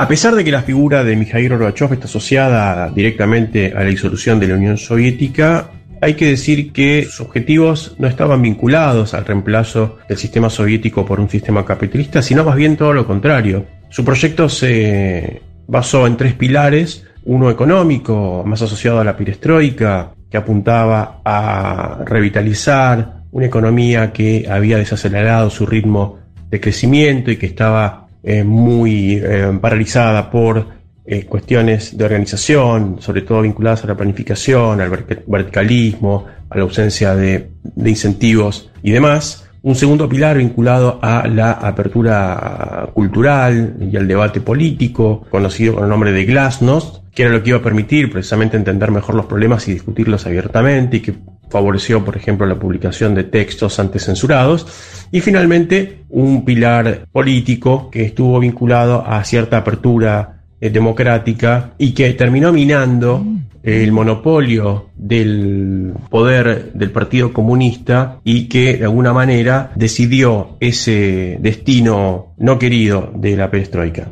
A 0.00 0.08
pesar 0.08 0.34
de 0.34 0.44
que 0.44 0.50
la 0.50 0.62
figura 0.62 1.04
de 1.04 1.14
Mikhail 1.14 1.50
Gorbachev 1.50 1.92
está 1.92 2.06
asociada 2.06 2.88
directamente 2.88 3.74
a 3.76 3.80
la 3.80 3.90
disolución 3.90 4.40
de 4.40 4.48
la 4.48 4.54
Unión 4.54 4.78
Soviética, 4.78 5.72
hay 6.00 6.14
que 6.14 6.26
decir 6.26 6.72
que 6.72 7.04
sus 7.04 7.20
objetivos 7.20 7.94
no 7.98 8.08
estaban 8.08 8.42
vinculados 8.42 9.14
al 9.14 9.24
reemplazo 9.24 9.98
del 10.08 10.18
sistema 10.18 10.48
soviético 10.48 11.04
por 11.04 11.20
un 11.20 11.28
sistema 11.28 11.64
capitalista, 11.64 12.22
sino 12.22 12.44
más 12.44 12.56
bien 12.56 12.76
todo 12.76 12.92
lo 12.92 13.06
contrario. 13.06 13.66
Su 13.90 14.04
proyecto 14.04 14.48
se 14.48 15.42
basó 15.66 16.06
en 16.06 16.16
tres 16.16 16.34
pilares, 16.34 17.04
uno 17.24 17.50
económico, 17.50 18.42
más 18.46 18.62
asociado 18.62 19.00
a 19.00 19.04
la 19.04 19.16
perestroika, 19.16 20.14
que 20.30 20.36
apuntaba 20.36 21.20
a 21.24 21.98
revitalizar 22.04 23.20
una 23.32 23.46
economía 23.46 24.12
que 24.12 24.46
había 24.48 24.78
desacelerado 24.78 25.50
su 25.50 25.66
ritmo 25.66 26.18
de 26.50 26.60
crecimiento 26.60 27.30
y 27.30 27.36
que 27.36 27.46
estaba 27.46 28.08
eh, 28.22 28.42
muy 28.44 29.20
eh, 29.22 29.58
paralizada 29.60 30.30
por 30.30 30.79
eh, 31.04 31.24
cuestiones 31.24 31.96
de 31.96 32.04
organización, 32.04 32.96
sobre 33.00 33.22
todo 33.22 33.42
vinculadas 33.42 33.84
a 33.84 33.88
la 33.88 33.96
planificación, 33.96 34.80
al 34.80 34.90
verti- 34.90 35.22
verticalismo, 35.26 36.26
a 36.48 36.56
la 36.56 36.62
ausencia 36.62 37.14
de, 37.14 37.50
de 37.62 37.90
incentivos 37.90 38.70
y 38.82 38.90
demás. 38.90 39.46
Un 39.62 39.74
segundo 39.74 40.08
pilar 40.08 40.38
vinculado 40.38 40.98
a 41.02 41.28
la 41.28 41.52
apertura 41.52 42.88
cultural 42.94 43.76
y 43.78 43.94
al 43.94 44.08
debate 44.08 44.40
político, 44.40 45.26
conocido 45.30 45.74
con 45.74 45.84
el 45.84 45.90
nombre 45.90 46.12
de 46.12 46.24
Glasnost, 46.24 47.04
que 47.14 47.24
era 47.24 47.32
lo 47.32 47.42
que 47.42 47.50
iba 47.50 47.58
a 47.58 47.62
permitir 47.62 48.10
precisamente 48.10 48.56
entender 48.56 48.90
mejor 48.90 49.16
los 49.16 49.26
problemas 49.26 49.68
y 49.68 49.74
discutirlos 49.74 50.26
abiertamente 50.26 50.96
y 50.96 51.00
que 51.00 51.14
favoreció, 51.50 52.02
por 52.02 52.16
ejemplo, 52.16 52.46
la 52.46 52.58
publicación 52.58 53.14
de 53.14 53.24
textos 53.24 53.78
antes 53.78 54.04
censurados. 54.04 54.66
Y 55.10 55.20
finalmente, 55.20 56.04
un 56.08 56.44
pilar 56.46 57.06
político 57.12 57.90
que 57.90 58.04
estuvo 58.04 58.38
vinculado 58.40 59.04
a 59.06 59.22
cierta 59.24 59.58
apertura 59.58 60.39
eh, 60.60 60.70
democrática 60.70 61.72
y 61.78 61.92
que 61.92 62.12
terminó 62.14 62.52
minando 62.52 63.24
el 63.62 63.92
monopolio 63.92 64.86
del 64.96 65.92
poder 66.08 66.72
del 66.72 66.90
Partido 66.90 67.32
Comunista 67.32 68.20
y 68.24 68.48
que 68.48 68.78
de 68.78 68.84
alguna 68.84 69.12
manera 69.12 69.72
decidió 69.74 70.56
ese 70.60 71.38
destino 71.40 72.34
no 72.38 72.58
querido 72.58 73.12
de 73.14 73.36
la 73.36 73.50
perestroika. 73.50 74.08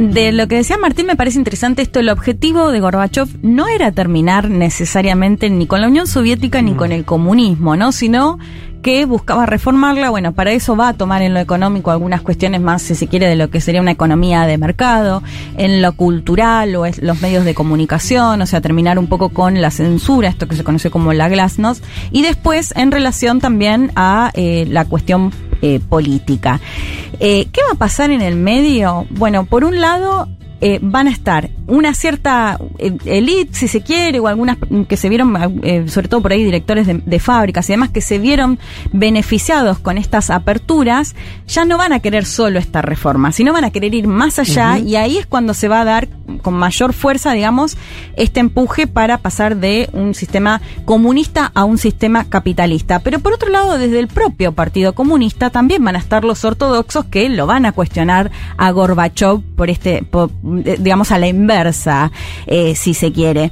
de 0.00 0.32
lo 0.32 0.48
que 0.48 0.56
decía 0.56 0.76
Martín 0.78 1.06
me 1.06 1.16
parece 1.16 1.38
interesante 1.38 1.82
esto, 1.82 2.00
el 2.00 2.08
objetivo 2.08 2.72
de 2.72 2.80
Gorbachev 2.80 3.28
no 3.42 3.68
era 3.68 3.92
terminar 3.92 4.50
necesariamente 4.50 5.50
ni 5.50 5.66
con 5.66 5.80
la 5.80 5.88
Unión 5.88 6.06
Soviética 6.06 6.62
ni 6.62 6.74
con 6.74 6.90
el 6.90 7.04
comunismo, 7.04 7.76
¿no? 7.76 7.92
Sino 7.92 8.38
que 8.82 9.04
buscaba 9.04 9.46
reformarla, 9.46 10.10
bueno, 10.10 10.32
para 10.32 10.52
eso 10.52 10.76
va 10.76 10.88
a 10.88 10.94
tomar 10.94 11.22
en 11.22 11.34
lo 11.34 11.40
económico 11.40 11.90
algunas 11.90 12.22
cuestiones 12.22 12.60
más, 12.60 12.82
si 12.82 12.94
se 12.94 13.06
quiere, 13.08 13.26
de 13.26 13.36
lo 13.36 13.50
que 13.50 13.60
sería 13.60 13.80
una 13.80 13.90
economía 13.90 14.46
de 14.46 14.58
mercado, 14.58 15.22
en 15.56 15.82
lo 15.82 15.92
cultural 15.92 16.74
o 16.76 16.86
es 16.86 17.02
los 17.02 17.20
medios 17.20 17.44
de 17.44 17.54
comunicación, 17.54 18.40
o 18.40 18.46
sea, 18.46 18.60
terminar 18.60 18.98
un 18.98 19.06
poco 19.06 19.30
con 19.30 19.60
la 19.60 19.70
censura, 19.70 20.28
esto 20.28 20.48
que 20.48 20.56
se 20.56 20.64
conoce 20.64 20.90
como 20.90 21.12
la 21.12 21.28
glasnost, 21.28 21.84
y 22.10 22.22
después 22.22 22.72
en 22.76 22.90
relación 22.90 23.40
también 23.40 23.92
a 23.96 24.30
eh, 24.34 24.66
la 24.68 24.84
cuestión 24.84 25.32
eh, 25.62 25.80
política. 25.80 26.60
Eh, 27.18 27.48
¿Qué 27.52 27.60
va 27.62 27.72
a 27.72 27.78
pasar 27.78 28.10
en 28.10 28.22
el 28.22 28.36
medio? 28.36 29.06
Bueno, 29.10 29.44
por 29.44 29.64
un 29.64 29.80
lado, 29.80 30.28
eh, 30.60 30.78
van 30.82 31.08
a 31.08 31.10
estar 31.10 31.50
una 31.66 31.94
cierta 31.94 32.58
eh, 32.78 32.96
elite, 33.06 33.54
si 33.54 33.68
se 33.68 33.80
quiere, 33.82 34.20
o 34.20 34.28
algunas 34.28 34.58
que 34.88 34.96
se 34.96 35.08
vieron, 35.08 35.60
eh, 35.62 35.88
sobre 35.88 36.08
todo 36.08 36.20
por 36.20 36.32
ahí 36.32 36.44
directores 36.44 36.86
de, 36.86 37.20
fábricas 37.20 37.68
y 37.68 37.72
demás, 37.72 37.90
que 37.90 38.00
se 38.00 38.18
vieron 38.18 38.58
beneficiados 38.92 39.78
con 39.78 39.96
estas 39.96 40.30
aperturas, 40.30 41.14
ya 41.46 41.64
no 41.64 41.78
van 41.78 41.92
a 41.92 42.00
querer 42.00 42.24
solo 42.24 42.58
esta 42.58 42.82
reforma, 42.82 43.32
sino 43.32 43.52
van 43.52 43.64
a 43.64 43.70
querer 43.70 43.94
ir 43.94 44.06
más 44.06 44.38
allá 44.38 44.78
y 44.78 44.96
ahí 44.96 45.18
es 45.18 45.26
cuando 45.26 45.54
se 45.54 45.68
va 45.68 45.80
a 45.80 45.84
dar 45.84 46.08
con 46.42 46.54
mayor 46.54 46.92
fuerza, 46.92 47.32
digamos, 47.32 47.76
este 48.16 48.40
empuje 48.40 48.86
para 48.86 49.18
pasar 49.18 49.56
de 49.56 49.88
un 49.92 50.14
sistema 50.14 50.60
comunista 50.84 51.50
a 51.54 51.64
un 51.64 51.78
sistema 51.78 52.24
capitalista. 52.28 53.00
Pero 53.00 53.20
por 53.20 53.32
otro 53.32 53.50
lado, 53.50 53.78
desde 53.78 53.98
el 53.98 54.08
propio 54.08 54.52
Partido 54.52 54.94
Comunista 54.94 55.50
también 55.50 55.84
van 55.84 55.96
a 55.96 55.98
estar 55.98 56.24
los 56.24 56.44
ortodoxos 56.44 57.06
que 57.06 57.28
lo 57.28 57.46
van 57.46 57.66
a 57.66 57.72
cuestionar 57.72 58.30
a 58.56 58.70
Gorbachev 58.70 59.40
por 59.56 59.70
este, 59.70 60.02
digamos, 60.50 61.12
a 61.12 61.18
la 61.18 61.28
inversa, 61.28 62.10
eh, 62.46 62.74
si 62.74 62.94
se 62.94 63.12
quiere. 63.12 63.50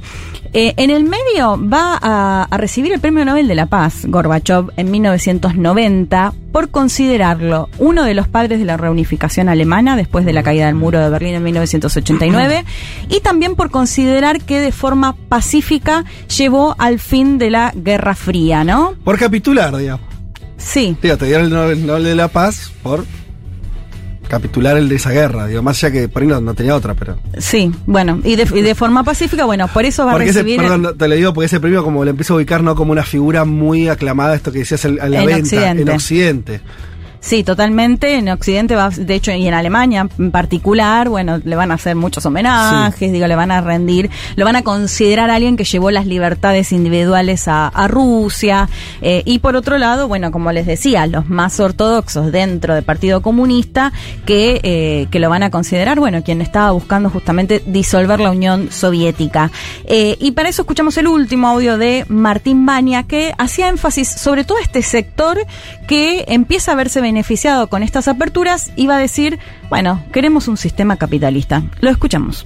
Eh, 0.51 0.73
en 0.77 0.89
el 0.89 1.03
medio 1.03 1.59
va 1.61 1.99
a, 2.01 2.57
recibir 2.57 2.91
el 2.91 2.99
Premio 2.99 3.23
Nobel 3.23 3.47
de 3.47 3.53
la 3.53 3.67
Paz, 3.67 4.05
Gorbachev, 4.07 4.71
en 4.77 4.89
1990, 4.89 6.33
por 6.51 6.69
considerarlo 6.69 7.69
uno 7.77 8.03
de 8.03 8.15
los 8.15 8.27
padres 8.27 8.57
de 8.57 8.65
la 8.65 8.75
reunificación 8.75 9.47
alemana 9.47 9.95
después 9.95 10.25
de 10.25 10.33
la 10.33 10.41
caída 10.41 10.65
del 10.65 10.73
muro 10.73 10.99
de 10.99 11.09
Berlín 11.09 11.35
en 11.35 11.43
1989, 11.43 12.65
y 13.09 13.19
también 13.19 13.55
por 13.55 13.69
considerar 13.69 14.41
que 14.41 14.59
de 14.59 14.71
forma 14.71 15.15
pacífica 15.15 16.03
llevó 16.35 16.75
al 16.79 16.99
fin 16.99 17.37
de 17.37 17.51
la 17.51 17.71
Guerra 17.75 18.15
Fría, 18.15 18.63
¿no? 18.63 18.95
Por 19.03 19.19
capitular, 19.19 19.77
digamos. 19.77 20.09
Sí. 20.57 20.97
te 20.99 21.25
dieron 21.25 21.53
el 21.53 21.85
Nobel 21.85 22.03
de 22.03 22.15
la 22.15 22.27
Paz 22.27 22.71
por 22.81 23.05
capitular 24.29 24.77
el 24.77 24.87
de 24.87 24.95
esa 24.95 25.11
guerra, 25.11 25.47
digo, 25.47 25.61
más 25.61 25.83
allá 25.83 25.91
que 25.91 26.07
por 26.07 26.21
ahí 26.21 26.27
no, 26.27 26.53
tenía 26.53 26.75
otra, 26.75 26.93
pero... 26.93 27.17
Sí, 27.37 27.71
bueno, 27.85 28.21
y 28.23 28.35
de, 28.35 28.75
forma 28.75 29.03
pacífica, 29.03 29.43
bueno, 29.45 29.67
por 29.67 29.83
eso 29.83 30.05
va 30.05 30.13
a 30.13 30.17
recibir... 30.17 30.61
perdón, 30.61 30.95
te 30.97 31.07
lo 31.07 31.15
digo 31.15 31.33
porque 31.33 31.47
ese 31.47 31.59
premio 31.59 31.83
como 31.83 32.05
lo 32.05 32.11
empiezo 32.11 32.33
a 32.33 32.37
ubicar 32.37 32.63
no 32.63 32.75
como 32.75 32.91
una 32.91 33.03
figura 33.03 33.43
muy 33.43 33.89
aclamada, 33.89 34.35
esto 34.35 34.51
que 34.51 34.59
decías 34.59 34.85
en, 34.85 34.97
la 34.97 35.25
venta, 35.25 35.71
en 35.71 35.89
Occidente. 35.89 36.61
Sí, 37.21 37.43
totalmente. 37.43 38.15
En 38.15 38.29
Occidente, 38.29 38.75
va, 38.75 38.89
de 38.89 39.13
hecho, 39.13 39.31
y 39.31 39.47
en 39.47 39.53
Alemania 39.53 40.07
en 40.17 40.31
particular, 40.31 41.09
bueno, 41.09 41.39
le 41.43 41.55
van 41.55 41.71
a 41.71 41.75
hacer 41.75 41.95
muchos 41.95 42.25
homenajes, 42.25 43.11
digo, 43.11 43.27
le 43.27 43.35
van 43.35 43.51
a 43.51 43.61
rendir, 43.61 44.09
lo 44.37 44.45
van 44.45 44.55
a 44.55 44.63
considerar 44.63 45.29
alguien 45.29 45.57
que 45.57 45.65
llevó 45.65 45.91
las 45.91 46.05
libertades 46.05 46.71
individuales 46.71 47.47
a, 47.47 47.69
Rusia. 47.89 48.69
Eh, 49.01 49.23
y 49.25 49.39
por 49.39 49.55
otro 49.55 49.77
lado, 49.77 50.07
bueno, 50.07 50.31
como 50.31 50.51
les 50.51 50.65
decía, 50.65 51.07
los 51.07 51.29
más 51.29 51.59
ortodoxos 51.59 52.31
dentro 52.31 52.75
del 52.75 52.83
Partido 52.83 53.21
Comunista 53.21 53.91
que, 54.25 54.59
eh, 54.63 55.07
que 55.09 55.19
lo 55.19 55.29
van 55.29 55.43
a 55.43 55.49
considerar, 55.49 55.99
bueno, 55.99 56.23
quien 56.23 56.41
estaba 56.41 56.71
buscando 56.71 57.09
justamente 57.09 57.63
disolver 57.65 58.19
la 58.19 58.31
Unión 58.31 58.71
Soviética. 58.71 59.51
Eh, 59.85 60.17
y 60.19 60.31
para 60.31 60.49
eso 60.49 60.61
escuchamos 60.61 60.97
el 60.97 61.07
último 61.07 61.47
audio 61.47 61.77
de 61.77 62.05
Martín 62.09 62.65
Bania, 62.65 63.03
que 63.03 63.33
hacía 63.37 63.69
énfasis 63.69 64.07
sobre 64.07 64.43
todo 64.43 64.57
este 64.59 64.81
sector 64.83 65.39
que 65.87 66.25
empieza 66.27 66.73
a 66.73 66.75
verse 66.75 67.01
beneficiado 67.09 67.67
con 67.67 67.81
estas 67.81 68.07
aperturas 68.07 68.71
iba 68.75 68.95
a 68.95 68.99
decir, 68.99 69.39
bueno, 69.69 70.03
queremos 70.13 70.47
un 70.47 70.57
sistema 70.57 70.97
capitalista. 70.97 71.63
Lo 71.81 71.89
escuchamos. 71.89 72.45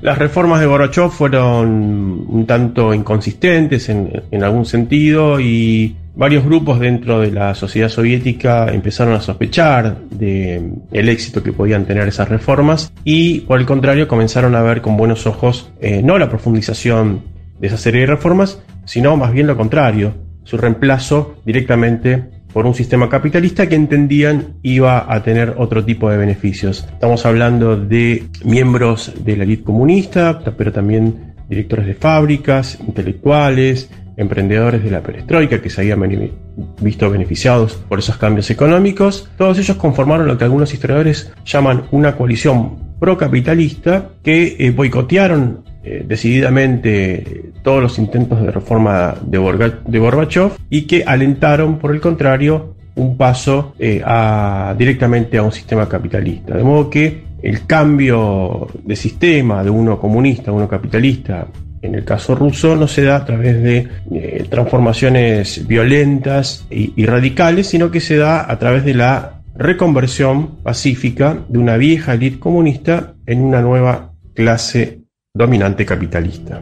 Las 0.00 0.16
reformas 0.16 0.60
de 0.60 0.66
Gorbachev 0.66 1.10
fueron 1.10 2.24
un 2.28 2.46
tanto 2.46 2.94
inconsistentes 2.94 3.88
en, 3.88 4.42
algún 4.42 4.64
sentido 4.64 5.40
y 5.40 5.96
varios 6.14 6.44
grupos 6.44 6.80
dentro 6.80 7.20
de 7.20 7.32
la 7.32 7.54
sociedad 7.54 7.88
soviética 7.88 8.72
empezaron 8.72 9.14
a 9.14 9.20
sospechar 9.20 9.98
de 10.10 10.72
el 10.92 11.08
éxito 11.08 11.42
que 11.42 11.52
podían 11.52 11.84
tener 11.84 12.08
esas 12.08 12.28
reformas 12.28 12.92
y 13.04 13.40
por 13.40 13.60
el 13.60 13.66
contrario 13.66 14.08
comenzaron 14.08 14.54
a 14.54 14.62
ver 14.62 14.80
con 14.80 14.96
buenos 14.96 15.26
ojos 15.26 15.70
eh, 15.80 16.00
no 16.02 16.16
la 16.16 16.28
profundización 16.28 17.22
de 17.60 17.66
esa 17.66 17.76
serie 17.76 18.02
de 18.02 18.06
reformas, 18.06 18.62
sino 18.84 19.16
más 19.16 19.32
bien 19.32 19.48
lo 19.48 19.56
contrario, 19.56 20.14
su 20.44 20.56
reemplazo 20.56 21.36
directamente 21.44 22.37
por 22.58 22.66
un 22.66 22.74
sistema 22.74 23.08
capitalista 23.08 23.68
que 23.68 23.76
entendían 23.76 24.54
iba 24.64 25.14
a 25.14 25.22
tener 25.22 25.54
otro 25.58 25.84
tipo 25.84 26.10
de 26.10 26.16
beneficios. 26.16 26.84
Estamos 26.92 27.24
hablando 27.24 27.76
de 27.76 28.24
miembros 28.42 29.12
de 29.24 29.36
la 29.36 29.44
élite 29.44 29.62
comunista, 29.62 30.42
pero 30.56 30.72
también 30.72 31.36
directores 31.48 31.86
de 31.86 31.94
fábricas, 31.94 32.76
intelectuales, 32.84 33.88
emprendedores 34.16 34.82
de 34.82 34.90
la 34.90 35.04
perestroika 35.04 35.62
que 35.62 35.70
se 35.70 35.82
habían 35.82 36.32
visto 36.80 37.08
beneficiados 37.08 37.74
por 37.74 38.00
esos 38.00 38.16
cambios 38.16 38.50
económicos. 38.50 39.30
Todos 39.38 39.56
ellos 39.60 39.76
conformaron 39.76 40.26
lo 40.26 40.36
que 40.36 40.42
algunos 40.42 40.74
historiadores 40.74 41.30
llaman 41.44 41.84
una 41.92 42.16
coalición 42.16 42.96
procapitalista 42.98 44.08
que 44.24 44.56
eh, 44.58 44.72
boicotearon 44.72 45.62
eh, 45.90 46.04
decididamente 46.06 47.52
todos 47.62 47.82
los 47.82 47.98
intentos 47.98 48.42
de 48.42 48.50
reforma 48.50 49.14
de, 49.22 49.72
de 49.86 49.98
Gorbachev 49.98 50.52
y 50.68 50.82
que 50.82 51.02
alentaron, 51.06 51.78
por 51.78 51.94
el 51.94 52.00
contrario, 52.00 52.74
un 52.96 53.16
paso 53.16 53.72
eh, 53.78 54.02
a, 54.04 54.74
directamente 54.76 55.38
a 55.38 55.42
un 55.42 55.52
sistema 55.52 55.88
capitalista. 55.88 56.54
De 56.56 56.62
modo 56.62 56.90
que 56.90 57.24
el 57.42 57.64
cambio 57.66 58.68
de 58.84 58.96
sistema 58.96 59.64
de 59.64 59.70
uno 59.70 59.98
comunista 59.98 60.50
a 60.50 60.54
uno 60.54 60.68
capitalista, 60.68 61.46
en 61.80 61.94
el 61.94 62.04
caso 62.04 62.34
ruso, 62.34 62.76
no 62.76 62.86
se 62.86 63.04
da 63.04 63.16
a 63.16 63.24
través 63.24 63.62
de 63.62 63.88
eh, 64.12 64.46
transformaciones 64.50 65.66
violentas 65.66 66.66
y, 66.70 66.92
y 66.96 67.06
radicales, 67.06 67.68
sino 67.68 67.90
que 67.90 68.00
se 68.00 68.18
da 68.18 68.50
a 68.50 68.58
través 68.58 68.84
de 68.84 68.92
la 68.92 69.40
reconversión 69.54 70.56
pacífica 70.62 71.38
de 71.48 71.58
una 71.58 71.78
vieja 71.78 72.12
élite 72.12 72.38
comunista 72.38 73.14
en 73.24 73.40
una 73.40 73.62
nueva 73.62 74.12
clase 74.34 75.07
dominante 75.38 75.84
capitalista 75.84 76.60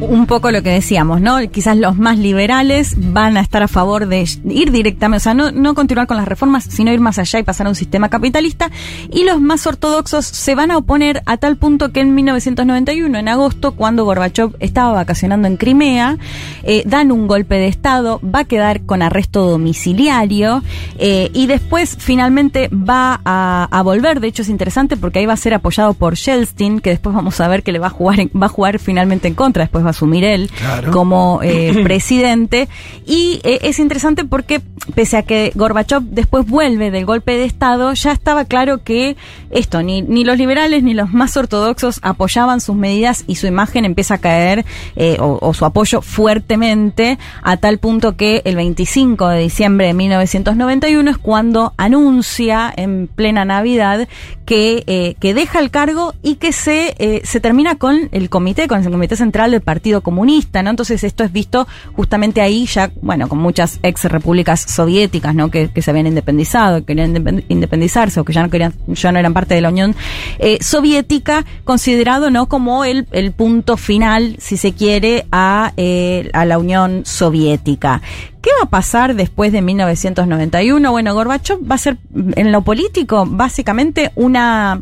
un 0.00 0.26
poco 0.26 0.50
lo 0.50 0.62
que 0.62 0.70
decíamos, 0.70 1.20
¿no? 1.20 1.38
Quizás 1.50 1.76
los 1.76 1.96
más 1.96 2.18
liberales 2.18 2.94
van 2.96 3.36
a 3.36 3.40
estar 3.40 3.62
a 3.62 3.68
favor 3.68 4.06
de 4.06 4.26
ir 4.44 4.70
directamente, 4.70 5.16
o 5.18 5.20
sea, 5.20 5.34
no, 5.34 5.74
continuar 5.74 6.06
con 6.06 6.16
las 6.16 6.28
reformas, 6.28 6.64
sino 6.64 6.92
ir 6.92 7.00
más 7.00 7.18
allá 7.18 7.38
y 7.38 7.42
pasar 7.42 7.66
a 7.66 7.70
un 7.70 7.74
sistema 7.74 8.08
capitalista. 8.08 8.70
Y 9.12 9.24
los 9.24 9.40
más 9.40 9.66
ortodoxos 9.66 10.26
se 10.26 10.54
van 10.54 10.70
a 10.70 10.78
oponer 10.78 11.22
a 11.26 11.36
tal 11.36 11.56
punto 11.56 11.92
que 11.92 12.00
en 12.00 12.14
1991, 12.14 13.18
en 13.18 13.28
agosto, 13.28 13.72
cuando 13.72 14.04
Gorbachev 14.04 14.56
estaba 14.60 14.92
vacacionando 14.92 15.48
en 15.48 15.56
Crimea, 15.56 16.18
eh, 16.62 16.82
dan 16.86 17.12
un 17.12 17.26
golpe 17.26 17.56
de 17.56 17.68
Estado, 17.68 18.20
va 18.22 18.40
a 18.40 18.44
quedar 18.44 18.82
con 18.82 19.02
arresto 19.02 19.46
domiciliario 19.46 20.62
eh, 20.98 21.30
y 21.32 21.46
después 21.46 21.96
finalmente 21.98 22.68
va 22.68 23.20
a, 23.24 23.82
volver. 23.82 24.20
De 24.20 24.26
hecho, 24.26 24.42
es 24.42 24.48
interesante 24.48 24.96
porque 24.96 25.20
ahí 25.20 25.26
va 25.26 25.34
a 25.34 25.36
ser 25.36 25.54
apoyado 25.54 25.94
por 25.94 26.16
Yeltsin, 26.16 26.80
que 26.80 26.90
después 26.90 27.14
vamos 27.14 27.40
a 27.40 27.46
ver 27.46 27.62
que 27.62 27.70
le 27.70 27.78
va 27.78 27.86
a 27.86 27.90
jugar, 27.90 28.18
va 28.30 28.46
a 28.46 28.48
jugar 28.48 28.78
finalmente 28.80 29.28
en 29.28 29.34
contra 29.34 29.65
después 29.66 29.84
va 29.84 29.88
a 29.88 29.90
asumir 29.90 30.24
él 30.24 30.50
como 30.92 31.40
eh, 31.42 31.80
presidente. 31.82 32.68
Y 33.04 33.40
eh, 33.44 33.58
es 33.62 33.78
interesante 33.78 34.24
porque, 34.24 34.60
pese 34.94 35.16
a 35.18 35.22
que 35.22 35.52
Gorbachev 35.54 36.02
después 36.02 36.46
vuelve 36.46 36.90
del 36.90 37.04
golpe 37.04 37.36
de 37.36 37.44
Estado, 37.44 37.92
ya 37.92 38.12
estaba 38.12 38.44
claro 38.44 38.82
que 38.82 39.16
esto, 39.50 39.82
ni, 39.82 40.02
ni 40.02 40.24
los 40.24 40.38
liberales 40.38 40.82
ni 40.82 40.94
los 40.94 41.12
más 41.12 41.36
ortodoxos 41.36 42.00
apoyaban 42.02 42.60
sus 42.60 42.76
medidas 42.76 43.24
y 43.26 43.36
su 43.36 43.46
imagen 43.46 43.84
empieza 43.84 44.14
a 44.14 44.18
caer, 44.18 44.64
eh, 44.96 45.16
o, 45.20 45.54
su 45.54 45.64
apoyo 45.64 46.02
fuertemente, 46.02 47.18
a 47.42 47.56
tal 47.56 47.78
punto 47.78 48.16
que 48.16 48.42
el 48.44 48.56
25 48.56 49.28
de 49.28 49.40
diciembre 49.40 49.88
de 49.88 49.94
1991 49.94 51.10
es 51.10 51.18
cuando 51.18 51.72
anuncia 51.76 52.72
en 52.76 53.08
plena 53.08 53.44
Navidad 53.44 54.08
que, 54.44 55.16
que 55.18 55.34
deja 55.34 55.58
el 55.58 55.70
cargo 55.70 56.14
y 56.22 56.36
que 56.36 56.52
se, 56.52 57.22
se 57.24 57.40
termina 57.40 57.76
con 57.76 58.08
el 58.12 58.28
comité, 58.28 58.68
con 58.68 58.82
el 58.82 58.90
comité 58.90 59.16
central 59.16 59.26
central 59.26 59.50
del 59.56 59.62
Partido 59.62 60.00
Comunista, 60.02 60.62
¿no? 60.62 60.70
Entonces 60.70 61.02
esto 61.04 61.24
es 61.24 61.32
visto 61.32 61.66
justamente 61.94 62.40
ahí 62.40 62.66
ya, 62.66 62.90
bueno, 63.02 63.28
con 63.28 63.38
muchas 63.38 63.80
ex 63.82 64.04
repúblicas 64.04 64.60
soviéticas, 64.60 65.34
¿no? 65.34 65.50
Que, 65.50 65.68
que 65.70 65.82
se 65.82 65.90
habían 65.90 66.06
independizado, 66.06 66.80
que 66.80 66.86
querían 66.86 67.14
independ- 67.14 67.44
independizarse 67.48 68.20
o 68.20 68.24
que 68.24 68.32
ya 68.32 68.42
no 68.42 68.50
querían, 68.50 68.74
ya 68.88 69.12
no 69.12 69.18
eran 69.18 69.34
parte 69.34 69.54
de 69.54 69.60
la 69.60 69.70
Unión 69.70 69.94
eh, 70.38 70.58
Soviética, 70.60 71.44
considerado, 71.64 72.30
¿no? 72.30 72.46
Como 72.48 72.84
el, 72.84 73.06
el 73.12 73.32
punto 73.32 73.76
final, 73.76 74.36
si 74.38 74.56
se 74.56 74.72
quiere, 74.72 75.26
a, 75.32 75.72
eh, 75.76 76.30
a 76.32 76.44
la 76.44 76.58
Unión 76.58 77.02
Soviética. 77.04 78.02
¿Qué 78.40 78.50
va 78.60 78.66
a 78.66 78.70
pasar 78.70 79.16
después 79.16 79.50
de 79.50 79.60
1991? 79.60 80.90
Bueno, 80.90 81.14
Gorbachev 81.14 81.58
va 81.68 81.74
a 81.74 81.78
ser, 81.78 81.96
en 82.36 82.52
lo 82.52 82.62
político, 82.62 83.26
básicamente 83.26 84.12
una 84.14 84.80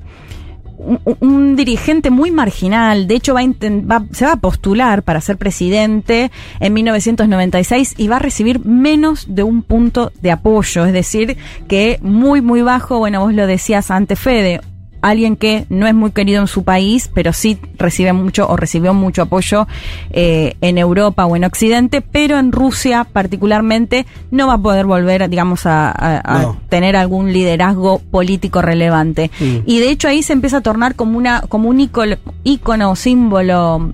un, 1.21 1.57
dirigente 1.57 2.11
muy 2.11 2.31
marginal. 2.31 3.07
De 3.07 3.15
hecho, 3.15 3.35
va 3.35 3.43
va- 3.91 4.05
se 4.13 4.25
va 4.25 4.33
a 4.33 4.37
postular 4.37 5.03
para 5.03 5.21
ser 5.21 5.37
presidente 5.37 6.31
en 6.61 6.73
1996 6.73 7.95
y 7.97 8.09
va 8.09 8.17
a 8.17 8.21
recibir 8.21 8.65
menos 8.65 9.27
de 9.29 9.43
un 9.43 9.63
punto 9.63 10.13
de 10.21 10.31
apoyo. 10.33 10.85
Es 10.85 10.93
decir, 10.93 11.37
que 11.69 11.99
muy, 12.03 12.41
muy 12.41 12.63
bajo. 12.63 12.99
Bueno, 12.99 13.21
vos 13.21 13.33
lo 13.35 13.47
decías 13.47 13.91
antes, 13.91 14.19
Fede. 14.19 14.61
Alguien 15.05 15.37
que 15.37 15.67
no 15.69 15.87
es 15.87 15.95
muy 15.95 16.13
querido 16.13 16.41
en 16.41 16.47
su 16.47 16.65
país, 16.65 17.11
pero 17.13 17.33
sí 17.35 17.59
recibe 17.79 18.13
mucho 18.15 18.49
o 18.49 18.57
recibió 18.57 18.95
mucho 18.95 19.21
apoyo 19.23 19.67
eh, 20.11 20.55
en 20.63 20.79
Europa 20.79 21.27
o 21.27 21.37
en 21.37 21.45
Occidente, 21.45 22.01
pero 22.01 22.39
en 22.39 22.53
Rusia 22.53 23.07
particularmente 23.13 24.07
no 24.31 24.47
va 24.47 24.55
a 24.55 24.59
poder 24.59 24.87
volver, 24.87 25.29
digamos, 25.29 25.67
a, 25.67 25.91
a- 25.91 26.21
a 26.25 26.43
No. 26.43 26.57
tener 26.71 26.97
algún 26.97 27.33
liderazgo 27.33 27.99
político 28.11 28.63
relevante. 28.63 29.31
Mm. 29.41 29.57
Y 29.67 29.81
de 29.81 29.91
hecho 29.91 30.09
ahí 30.09 30.23
se 30.23 30.33
empieza 30.33 30.57
a 30.59 30.61
tornar 30.63 30.95
como 30.95 31.19
una 31.19 31.43
como 31.49 31.69
un 31.69 31.81
ícono, 31.81 32.17
ícono 32.43 32.91
o 32.91 32.97
símbolo 32.97 33.93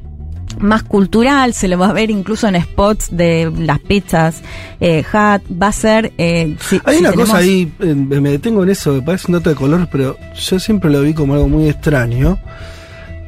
más 0.60 0.82
cultural, 0.82 1.52
se 1.54 1.68
lo 1.68 1.78
va 1.78 1.88
a 1.90 1.92
ver 1.92 2.10
incluso 2.10 2.46
en 2.48 2.60
spots 2.60 3.08
de 3.16 3.52
las 3.58 3.78
pizzas, 3.80 4.42
eh, 4.80 5.04
Hat, 5.12 5.42
va 5.50 5.68
a 5.68 5.72
ser... 5.72 6.12
eh, 6.18 6.56
si- 6.60 6.80
Hay 6.84 6.96
si 6.96 7.00
una 7.00 7.10
tenemos- 7.10 7.28
cosa 7.30 7.38
ahí, 7.38 7.72
eh, 7.80 7.94
me 7.94 8.30
detengo 8.30 8.62
en 8.62 8.70
eso, 8.70 8.92
me 8.94 9.02
parece 9.02 9.26
un 9.28 9.32
dato 9.34 9.50
de 9.50 9.56
color, 9.56 9.88
pero 9.90 10.16
yo 10.34 10.58
siempre 10.60 10.90
lo 10.90 11.02
vi 11.02 11.14
como 11.14 11.34
algo 11.34 11.48
muy 11.48 11.68
extraño, 11.68 12.38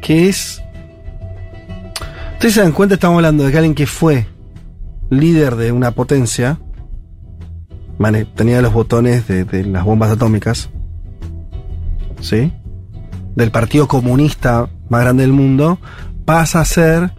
que 0.01 0.29
es... 0.29 0.63
Ustedes 2.35 2.55
se 2.55 2.63
dan 2.63 2.73
cuenta, 2.73 2.95
estamos 2.97 3.17
hablando 3.17 3.45
de 3.45 3.53
que 3.53 3.59
alguien 3.59 3.75
que 3.75 3.87
fue 3.87 4.27
líder 5.11 5.57
de 5.57 5.71
una 5.73 5.93
potencia, 5.93 6.59
tenía 8.35 8.61
los 8.63 8.73
botones 8.73 9.29
de, 9.29 9.45
de 9.45 9.65
las 9.65 9.85
bombas 9.85 10.11
atómicas, 10.11 10.71
¿sí? 12.21 12.53
Del 13.37 13.51
partido 13.53 13.87
comunista 13.87 14.69
más 14.89 15.03
grande 15.03 15.23
del 15.23 15.33
mundo, 15.33 15.79
pasa 16.25 16.61
a 16.61 16.65
ser 16.65 17.13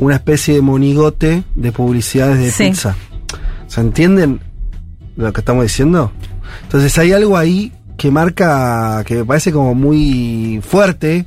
una 0.00 0.16
especie 0.16 0.54
de 0.54 0.62
monigote 0.62 1.44
de 1.54 1.72
publicidades 1.72 2.38
de 2.38 2.50
Sí. 2.50 2.64
pizza. 2.70 2.96
¿Se 3.68 3.80
entienden 3.80 4.40
lo 5.16 5.32
que 5.32 5.40
estamos 5.40 5.62
diciendo? 5.62 6.10
Entonces 6.62 6.96
hay 6.98 7.12
algo 7.12 7.36
ahí 7.36 7.72
que 7.96 8.10
marca, 8.10 9.04
que 9.06 9.14
me 9.16 9.24
parece 9.24 9.52
como 9.52 9.74
muy 9.74 10.60
fuerte, 10.66 11.26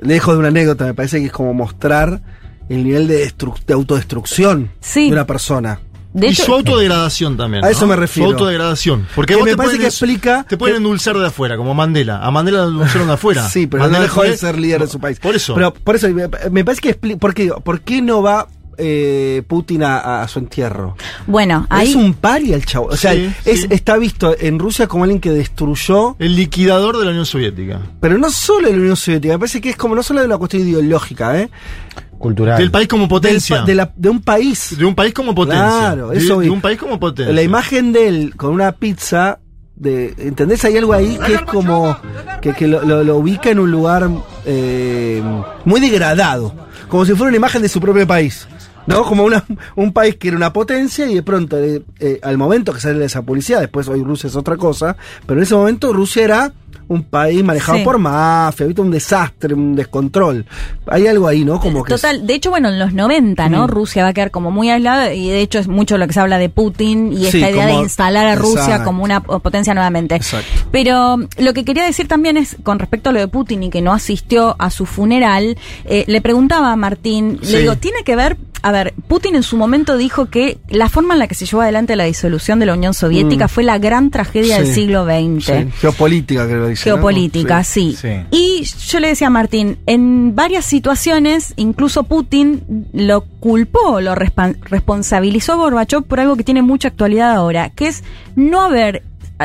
lejos 0.00 0.34
de 0.34 0.38
una 0.38 0.48
anécdota, 0.48 0.84
me 0.84 0.94
parece 0.94 1.18
que 1.18 1.26
es 1.26 1.32
como 1.32 1.54
mostrar 1.54 2.22
el 2.68 2.84
nivel 2.84 3.08
de, 3.08 3.26
destru- 3.26 3.58
de 3.66 3.72
autodestrucción 3.74 4.70
de 5.08 5.12
una 5.12 5.26
persona. 5.26 5.80
Y 6.14 6.34
su 6.34 6.52
autodegradación 6.54 7.36
también. 7.36 7.64
A 7.64 7.70
eso 7.70 7.82
¿no? 7.82 7.88
me 7.88 7.96
refiero. 7.96 8.30
Su 8.30 8.34
autodegradación. 8.34 9.06
Porque 9.14 9.34
Que 9.34 9.36
vos 9.36 9.44
me 9.44 9.50
te 9.52 9.56
parece 9.56 9.76
pueden 9.76 9.80
que 9.82 9.86
explica 9.88 10.44
Te 10.48 10.56
pueden 10.56 10.76
endulzar 10.76 11.16
de 11.18 11.26
afuera, 11.26 11.56
como 11.56 11.74
Mandela. 11.74 12.24
A 12.24 12.30
Mandela 12.30 12.62
lo 12.64 12.68
endulzaron 12.70 13.08
de 13.08 13.14
afuera. 13.14 13.48
Sí, 13.50 13.66
pero 13.66 13.82
Mandela 13.82 13.98
no 14.00 14.04
dejó 14.04 14.22
de 14.22 14.36
ser 14.36 14.58
líder 14.58 14.80
de 14.82 14.86
su 14.88 14.98
país. 15.00 15.18
Por 15.20 15.34
eso. 15.36 15.54
Pero 15.54 15.72
por 15.74 15.96
eso, 15.96 16.08
me, 16.08 16.28
me 16.50 16.64
parece 16.64 16.80
que 16.80 16.98
expli- 17.00 17.18
¿por 17.18 17.34
qué, 17.34 17.50
¿por 17.62 17.80
qué 17.82 18.00
no 18.02 18.22
va 18.22 18.46
eh, 18.80 19.42
Putin 19.48 19.82
a, 19.82 20.22
a 20.22 20.28
su 20.28 20.38
entierro? 20.38 20.96
Bueno, 21.26 21.66
ahí... 21.68 21.90
Es 21.90 21.94
un 21.96 22.14
pari 22.14 22.52
el 22.52 22.64
chavo. 22.64 22.86
O 22.86 22.96
sea, 22.96 23.12
Sí, 23.12 23.30
es, 23.44 23.60
sí. 23.62 23.66
está 23.70 23.96
visto 23.96 24.34
en 24.38 24.58
Rusia 24.58 24.86
como 24.86 25.04
alguien 25.04 25.20
que 25.20 25.30
destruyó. 25.30 26.16
El 26.18 26.36
liquidador 26.36 26.96
de 26.96 27.04
la 27.04 27.10
Unión 27.10 27.26
Soviética. 27.26 27.80
Pero 28.00 28.16
no 28.18 28.30
solo 28.30 28.68
de 28.68 28.74
la 28.74 28.80
Unión 28.80 28.96
Soviética, 28.96 29.34
me 29.34 29.38
parece 29.40 29.60
que 29.60 29.70
es 29.70 29.76
como 29.76 29.94
no 29.94 30.02
solo 30.02 30.20
de 30.20 30.26
una 30.26 30.38
cuestión 30.38 30.62
ideológica, 30.62 31.38
¿eh? 31.40 31.50
Cultural. 32.18 32.58
Del 32.58 32.70
país 32.70 32.88
como 32.88 33.08
potencia. 33.08 33.58
Pa- 33.60 33.64
de, 33.64 33.74
la- 33.74 33.92
de 33.96 34.08
un 34.08 34.20
país. 34.22 34.76
De 34.76 34.84
un 34.84 34.94
país 34.94 35.14
como 35.14 35.34
potencia. 35.34 35.64
Claro, 35.68 36.08
De- 36.10 36.18
eso 36.18 36.38
de, 36.40 36.46
vi. 36.46 36.48
un 36.52 36.60
país 36.60 36.78
como 36.78 36.98
potencia. 36.98 37.32
La 37.34 37.42
imagen 37.42 37.92
de 37.92 38.08
él 38.08 38.34
con 38.36 38.52
una 38.52 38.72
pizza. 38.72 39.38
De, 39.76 40.12
¿Entendés? 40.18 40.64
Hay 40.64 40.76
algo 40.76 40.92
ahí 40.92 41.16
que 41.24 41.34
es 41.34 41.42
como. 41.42 41.96
que, 42.42 42.52
que 42.52 42.66
lo, 42.66 42.82
lo- 42.82 43.04
lo 43.04 43.16
ubica 43.18 43.50
en 43.50 43.60
un 43.60 43.70
lugar 43.70 44.10
eh, 44.44 45.22
muy 45.64 45.80
degradado. 45.80 46.52
Como 46.88 47.04
si 47.04 47.12
fuera 47.14 47.28
una 47.28 47.36
imagen 47.36 47.62
de 47.62 47.68
su 47.68 47.80
propio 47.80 48.06
país. 48.06 48.48
¿No? 48.86 49.02
Como 49.04 49.22
una, 49.24 49.44
un 49.76 49.92
país 49.92 50.16
que 50.16 50.28
era 50.28 50.36
una 50.38 50.50
potencia 50.50 51.06
y 51.06 51.14
de 51.16 51.22
pronto, 51.22 51.58
eh, 51.58 51.82
eh, 52.00 52.18
al 52.22 52.38
momento 52.38 52.72
que 52.72 52.80
sale 52.80 53.04
esa 53.04 53.20
publicidad, 53.20 53.60
después 53.60 53.86
hoy 53.86 54.02
Rusia 54.02 54.28
es 54.28 54.34
otra 54.36 54.56
cosa, 54.56 54.96
pero 55.26 55.38
en 55.38 55.42
ese 55.44 55.54
momento 55.54 55.92
Rusia 55.92 56.24
era 56.24 56.52
un 56.88 57.02
país 57.02 57.44
manejado 57.44 57.78
Sí. 57.78 57.84
por 57.84 57.98
mafia, 57.98 58.66
¿viste? 58.66 58.80
un 58.80 58.90
desastre, 58.90 59.54
un 59.54 59.76
descontrol. 59.76 60.46
Hay 60.86 61.06
algo 61.06 61.28
ahí, 61.28 61.44
¿no? 61.44 61.60
Como 61.60 61.84
que 61.84 61.94
es- 61.94 62.00
Total, 62.00 62.26
de 62.26 62.34
hecho, 62.34 62.50
bueno, 62.50 62.68
en 62.70 62.78
los 62.78 62.92
90, 62.94 63.48
¿no? 63.48 63.64
Mm. 63.66 63.70
Rusia 63.70 64.02
va 64.04 64.08
a 64.10 64.12
quedar 64.14 64.30
como 64.30 64.50
muy 64.50 64.70
aislada 64.70 65.12
y 65.12 65.28
de 65.28 65.40
hecho 65.40 65.58
es 65.58 65.68
mucho 65.68 65.98
lo 65.98 66.06
que 66.06 66.12
se 66.14 66.20
habla 66.20 66.38
de 66.38 66.48
Putin 66.48 67.12
y 67.12 67.26
esta 67.26 67.50
idea 67.50 67.66
de 67.66 67.74
instalar 67.74 68.26
a 68.26 68.34
Rusia 68.36 68.62
Exacto. 68.64 68.84
como 68.86 69.04
una 69.04 69.20
potencia 69.22 69.74
nuevamente. 69.74 70.18
Pero 70.70 71.18
lo 71.38 71.52
que 71.54 71.64
quería 71.64 71.84
decir 71.84 72.08
también 72.08 72.36
es, 72.36 72.56
con 72.62 72.78
respecto 72.78 73.10
a 73.10 73.12
lo 73.12 73.20
de 73.20 73.28
Putin 73.28 73.62
y 73.64 73.70
que 73.70 73.82
no 73.82 73.92
asistió 73.92 74.56
a 74.58 74.70
su 74.70 74.86
funeral, 74.86 75.56
eh, 75.84 76.04
le 76.06 76.20
preguntaba 76.20 76.72
a 76.72 76.76
Martín, 76.76 77.38
Sí. 77.42 77.52
le 77.52 77.60
digo, 77.60 77.76
tiene 77.76 78.02
que 78.04 78.16
ver, 78.16 78.36
a 78.62 78.72
ver, 78.72 78.94
Putin 79.08 79.34
en 79.36 79.42
su 79.42 79.56
momento 79.56 79.96
dijo 79.96 80.26
que 80.26 80.58
la 80.68 80.88
forma 80.88 81.14
en 81.14 81.20
la 81.20 81.28
que 81.28 81.34
se 81.34 81.46
llevó 81.46 81.62
adelante 81.62 81.94
la 81.96 82.04
disolución 82.04 82.58
de 82.58 82.66
la 82.66 82.74
Unión 82.74 82.94
Soviética 82.94 83.46
Mm. 83.46 83.48
fue 83.48 83.62
la 83.64 83.78
gran 83.78 84.10
tragedia 84.10 84.56
Sí. 84.56 84.62
del 84.62 84.74
siglo 84.74 85.04
XX. 85.04 85.44
Sí, 85.46 85.68
Geopolítica, 85.80 86.46
creo 86.46 86.64
que 86.64 86.70
dice. 86.70 86.90
¿no? 86.90 86.96
Geopolítica, 86.96 87.64
sí. 87.64 87.96
Y 88.30 88.64
yo 88.86 89.00
le 89.00 89.08
decía 89.08 89.28
a 89.28 89.30
Martín, 89.30 89.78
en 89.86 90.34
varias 90.34 90.64
situaciones, 90.64 91.54
incluso 91.56 92.02
Putin 92.04 92.88
lo 92.92 93.22
culpó, 93.40 94.00
lo 94.00 94.14
responsabilizó 94.14 95.52
a 95.52 95.56
Gorbachev 95.56 96.02
por 96.02 96.20
algo 96.20 96.36
que 96.36 96.44
tiene 96.44 96.62
mucha 96.62 96.88
actualidad 96.88 97.32
ahora, 97.32 97.70
que 97.70 97.88
es 97.88 98.02
no 98.36 98.60
haber 98.62 99.02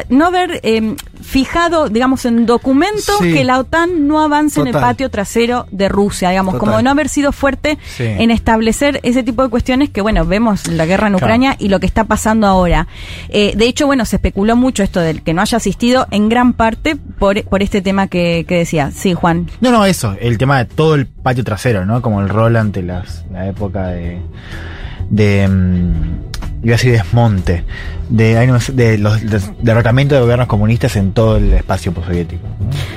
no 0.10 0.26
haber 0.26 0.60
eh, 0.64 0.96
fijado, 1.22 1.88
digamos, 1.90 2.26
en 2.26 2.46
documentos 2.46 3.16
Sí. 3.20 3.32
que 3.34 3.44
la 3.44 3.60
OTAN 3.60 4.08
no 4.08 4.22
avance 4.22 4.60
en 4.60 4.68
el 4.68 4.74
patio 4.74 5.10
trasero 5.10 5.68
de 5.72 5.88
Rusia, 5.90 6.30
digamos, 6.32 6.54
Total. 6.56 6.68
como 6.70 6.82
no 6.82 6.90
haber 6.90 7.10
sido 7.10 7.32
fuerte 7.32 7.78
Sí. 7.96 8.04
en 8.06 8.32
establecer 8.32 9.00
ese 9.04 9.24
tipo 9.24 9.44
de 9.44 9.50
cuestiones 9.50 9.90
que, 9.90 10.02
bueno, 10.02 10.26
vemos 10.26 10.68
la 10.68 10.86
guerra 10.86 11.08
en 11.08 11.14
Claro. 11.14 11.26
Ucrania 11.26 11.56
y 11.60 11.70
lo 11.70 11.80
que 11.80 11.86
está 11.86 12.06
pasando 12.06 12.48
ahora. 12.48 12.88
Eh, 13.30 13.54
de 13.56 13.66
hecho, 13.66 13.86
bueno, 13.86 14.06
se 14.06 14.16
especuló 14.16 14.56
mucho 14.56 14.82
esto 14.84 15.00
del 15.00 15.22
que 15.22 15.34
no 15.34 15.42
haya 15.42 15.58
asistido 15.58 16.08
en 16.12 16.28
gran 16.30 16.54
parte 16.54 16.96
por, 16.96 17.44
por 17.44 17.62
este 17.62 17.82
tema 17.82 18.08
que, 18.08 18.46
que 18.48 18.58
decía. 18.58 18.92
Sí, 18.92 19.14
Juan. 19.14 19.50
No, 19.62 19.72
no, 19.72 19.86
eso, 19.86 20.16
el 20.20 20.38
tema 20.38 20.58
de 20.58 20.66
todo 20.66 20.96
el 20.96 21.06
patio 21.08 21.44
trasero, 21.44 21.86
¿no? 21.86 22.02
Como 22.02 22.22
el 22.22 22.30
rol 22.30 22.56
ante 22.56 22.82
las, 22.82 23.26
la 23.32 23.48
época 23.48 23.88
de. 23.90 24.20
de. 25.10 25.48
mm, 25.48 25.94
iba 26.64 26.74
a 26.74 26.78
decir 26.78 26.92
desmonte. 26.94 27.64
De, 28.14 28.46
no 28.46 28.60
de 28.72 28.98
los 29.00 29.22
de- 29.28 29.42
derrocamiento 29.60 30.14
de 30.14 30.22
gobiernos 30.22 30.46
comunistas 30.48 30.96
en 30.98 31.14
todo 31.14 31.38
el 31.38 31.52
espacio 31.52 31.92
postsoviético. 31.92 32.46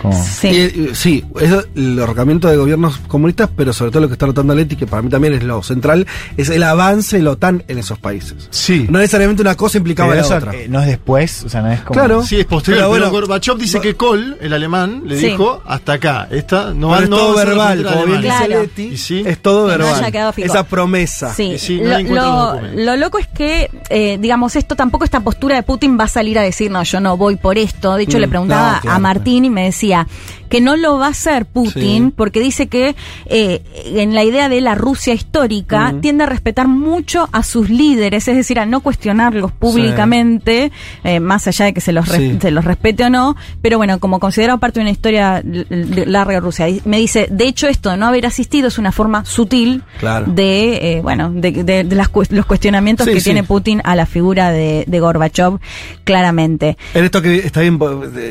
¿no? 0.04 0.12
Sí, 0.12 0.48
eh, 0.52 0.90
sí, 0.92 1.24
eso, 1.40 1.64
el 1.74 1.96
derrocamiento 1.96 2.48
de 2.48 2.58
gobiernos 2.58 2.98
comunistas, 3.08 3.48
pero 3.56 3.72
sobre 3.72 3.90
todo 3.92 4.02
lo 4.02 4.08
que 4.08 4.12
está 4.12 4.26
notando 4.26 4.54
Leti, 4.54 4.76
que 4.76 4.86
para 4.86 5.00
mí 5.00 5.08
también 5.08 5.32
es 5.32 5.42
lo 5.42 5.62
central, 5.62 6.06
es 6.36 6.50
el 6.50 6.62
avance 6.62 7.16
de 7.16 7.22
la 7.22 7.30
OTAN 7.30 7.64
en 7.66 7.78
esos 7.78 7.98
países. 7.98 8.46
Sí. 8.50 8.86
No 8.90 8.98
necesariamente 8.98 9.40
una 9.40 9.54
cosa 9.54 9.78
implicaba 9.78 10.10
Pero 10.10 10.20
la 10.20 10.26
eso, 10.26 10.36
otra. 10.36 10.54
eh, 10.54 10.66
no 10.68 10.80
es 10.82 10.86
después, 10.86 11.44
o 11.44 11.48
sea, 11.48 11.62
no 11.62 11.72
es 11.72 11.80
como. 11.80 11.98
Claro. 11.98 12.22
Sí, 12.22 12.36
es 12.38 12.44
posterior. 12.44 12.82
Pero 12.82 12.92
Pero, 12.92 13.10
bueno, 13.10 13.26
Gorbachev 13.26 13.56
dice 13.56 13.80
que 13.80 13.94
Kohl, 13.94 14.36
el 14.42 14.52
alemán, 14.52 15.04
le 15.06 15.18
Sí. 15.18 15.28
dijo 15.28 15.62
hasta 15.64 15.94
acá. 15.94 16.28
Esta 16.30 16.74
no 16.74 16.88
Pero 16.88 16.88
va 16.90 16.98
es 17.04 17.08
no 17.08 17.16
todo 17.16 17.34
va 17.36 17.44
verbal, 17.46 17.84
como 17.84 18.04
bien 18.04 18.20
dice 18.20 18.34
Claro. 18.46 18.60
Leti, 18.62 18.82
Y 18.82 18.96
sí. 18.98 19.22
es 19.24 19.38
todo 19.40 19.68
Que 19.68 19.78
no 19.78 19.84
verbal. 19.84 19.94
haya 20.02 20.12
quedado 20.12 20.32
fijo. 20.34 20.46
Esa 20.46 20.62
promesa. 20.64 21.32
Sí, 21.32 21.52
Y 21.52 21.58
sí, 21.58 21.80
no 21.80 21.98
lo, 22.00 22.60
lo- 22.60 22.60
lo 22.84 22.96
loco 22.96 23.16
es 23.18 23.28
que, 23.28 23.70
eh, 23.88 24.18
digamos, 24.20 24.56
esto 24.56 24.76
tampoco 24.76 25.05
esta 25.06 25.20
postura 25.20 25.56
de 25.56 25.62
Putin 25.62 25.98
va 25.98 26.04
a 26.04 26.08
salir 26.08 26.38
a 26.38 26.42
decir, 26.42 26.70
no, 26.70 26.82
yo 26.82 27.00
no 27.00 27.16
voy 27.16 27.36
por 27.36 27.56
esto. 27.58 27.94
De 27.96 28.02
hecho, 28.02 28.18
Mm, 28.18 28.20
le 28.20 28.28
preguntaba 28.28 28.72
no, 28.74 28.80
claro. 28.82 28.96
a 28.96 28.98
Martín 29.00 29.44
y 29.46 29.50
me 29.50 29.64
decía 29.64 30.06
que 30.48 30.60
no 30.60 30.76
lo 30.76 30.98
va 30.98 31.06
a 31.06 31.10
hacer 31.10 31.46
Putin 31.46 32.06
Sí. 32.06 32.12
porque 32.16 32.40
dice 32.40 32.66
que 32.68 32.94
eh, 33.26 33.62
en 33.86 34.14
la 34.14 34.24
idea 34.24 34.48
de 34.48 34.60
la 34.60 34.74
Rusia 34.74 35.12
histórica 35.14 35.94
tiende 36.00 36.24
a 36.24 36.26
respetar 36.26 36.68
mucho 36.68 37.28
a 37.32 37.42
sus 37.42 37.68
líderes, 37.70 38.26
es 38.28 38.36
decir, 38.36 38.58
a 38.58 38.66
no 38.66 38.80
cuestionarlos 38.80 39.52
públicamente, 39.52 40.72
eh, 41.04 41.20
más 41.20 41.46
allá 41.46 41.66
de 41.66 41.74
que 41.74 41.80
se 41.80 41.92
los, 41.92 42.08
Sí. 42.08 42.38
se 42.40 42.50
los 42.50 42.64
respete 42.64 43.04
o 43.04 43.10
no, 43.10 43.36
pero 43.62 43.78
bueno, 43.78 43.98
como 44.00 44.20
considerado 44.20 44.58
parte 44.58 44.80
de 44.80 44.84
una 44.84 44.90
historia 44.90 45.42
larga 45.44 46.34
de 46.34 46.40
Rusia. 46.40 46.66
Me 46.84 46.98
dice, 46.98 47.26
de 47.30 47.46
hecho, 47.46 47.66
esto 47.68 47.90
de 47.90 47.96
no 47.96 48.06
haber 48.06 48.26
asistido 48.26 48.68
es 48.68 48.78
una 48.78 48.92
forma 48.92 49.24
sutil 49.24 49.82
Claro. 49.98 50.26
de, 50.32 50.96
eh, 50.98 51.00
bueno, 51.02 51.30
de, 51.30 51.52
de- 51.64 51.84
de 51.84 51.96
las 51.96 52.10
los 52.30 52.46
cuestionamientos 52.46 53.06
que 53.06 53.20
tiene 53.20 53.42
Putin 53.42 53.80
a 53.84 53.94
la 53.96 54.06
figura 54.06 54.50
de, 54.50 54.84
de 54.86 55.00
Gorbachev, 55.00 55.58
claramente. 56.04 56.76
En 56.94 57.04
esto 57.04 57.20
que 57.22 57.36
está 57.38 57.60
bien, 57.60 57.78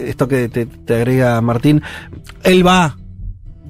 esto 0.08 0.28
que 0.28 0.50
te, 0.50 0.66
te 0.66 0.96
agrega 0.96 1.40
Martín, 1.42 1.82
él 2.44 2.66
va 2.66 2.96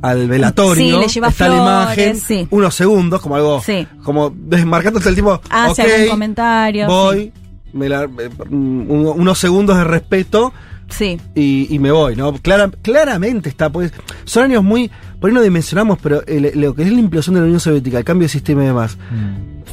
al 0.02 0.28
velatorio, 0.28 0.96
Sí, 0.96 1.02
le 1.02 1.08
lleva 1.08 1.30
está 1.30 1.48
la 1.50 1.56
imagen, 1.58 2.18
flores, 2.18 2.24
sí. 2.24 2.48
unos 2.52 2.76
segundos, 2.76 3.22
como 3.22 3.36
algo, 3.36 3.62
Sí. 3.66 3.88
como 4.04 4.30
desmarcándote 4.36 5.10
el 5.10 5.16
tipo, 5.16 5.42
Hace 5.50 5.82
ok, 5.84 5.90
algún 5.94 6.10
comentario. 6.10 6.88
voy, 6.88 7.32
me 7.74 7.90
la- 7.90 8.08
mm, 8.08 8.92
un- 8.92 9.14
unos 9.16 9.40
segundos 9.40 9.78
de 9.78 9.84
respeto 9.84 10.54
Sí. 10.90 11.20
y, 11.34 11.74
y 11.74 11.80
me 11.80 11.92
voy, 11.92 12.16
¿no? 12.16 12.34
Clara- 12.34 12.70
claramente 12.84 13.50
está, 13.50 13.72
pues, 13.72 13.92
son 14.26 14.44
años 14.44 14.64
muy, 14.64 14.92
por 15.20 15.30
ahí 15.30 15.34
no 15.34 15.42
dimensionamos, 15.42 15.98
pero 16.02 16.24
el- 16.28 16.52
lo 16.62 16.76
que 16.76 16.84
es 16.84 16.92
la 16.92 17.00
implosión 17.00 17.34
de 17.34 17.40
la 17.42 17.46
Unión 17.48 17.60
Soviética, 17.60 17.98
el 17.98 18.04
cambio 18.06 18.26
de 18.26 18.30
sistema 18.30 18.64
y 18.64 18.68
demás, 18.68 18.98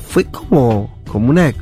fue 0.08 0.24
como, 0.24 0.98
como 1.06 1.28
una, 1.28 1.52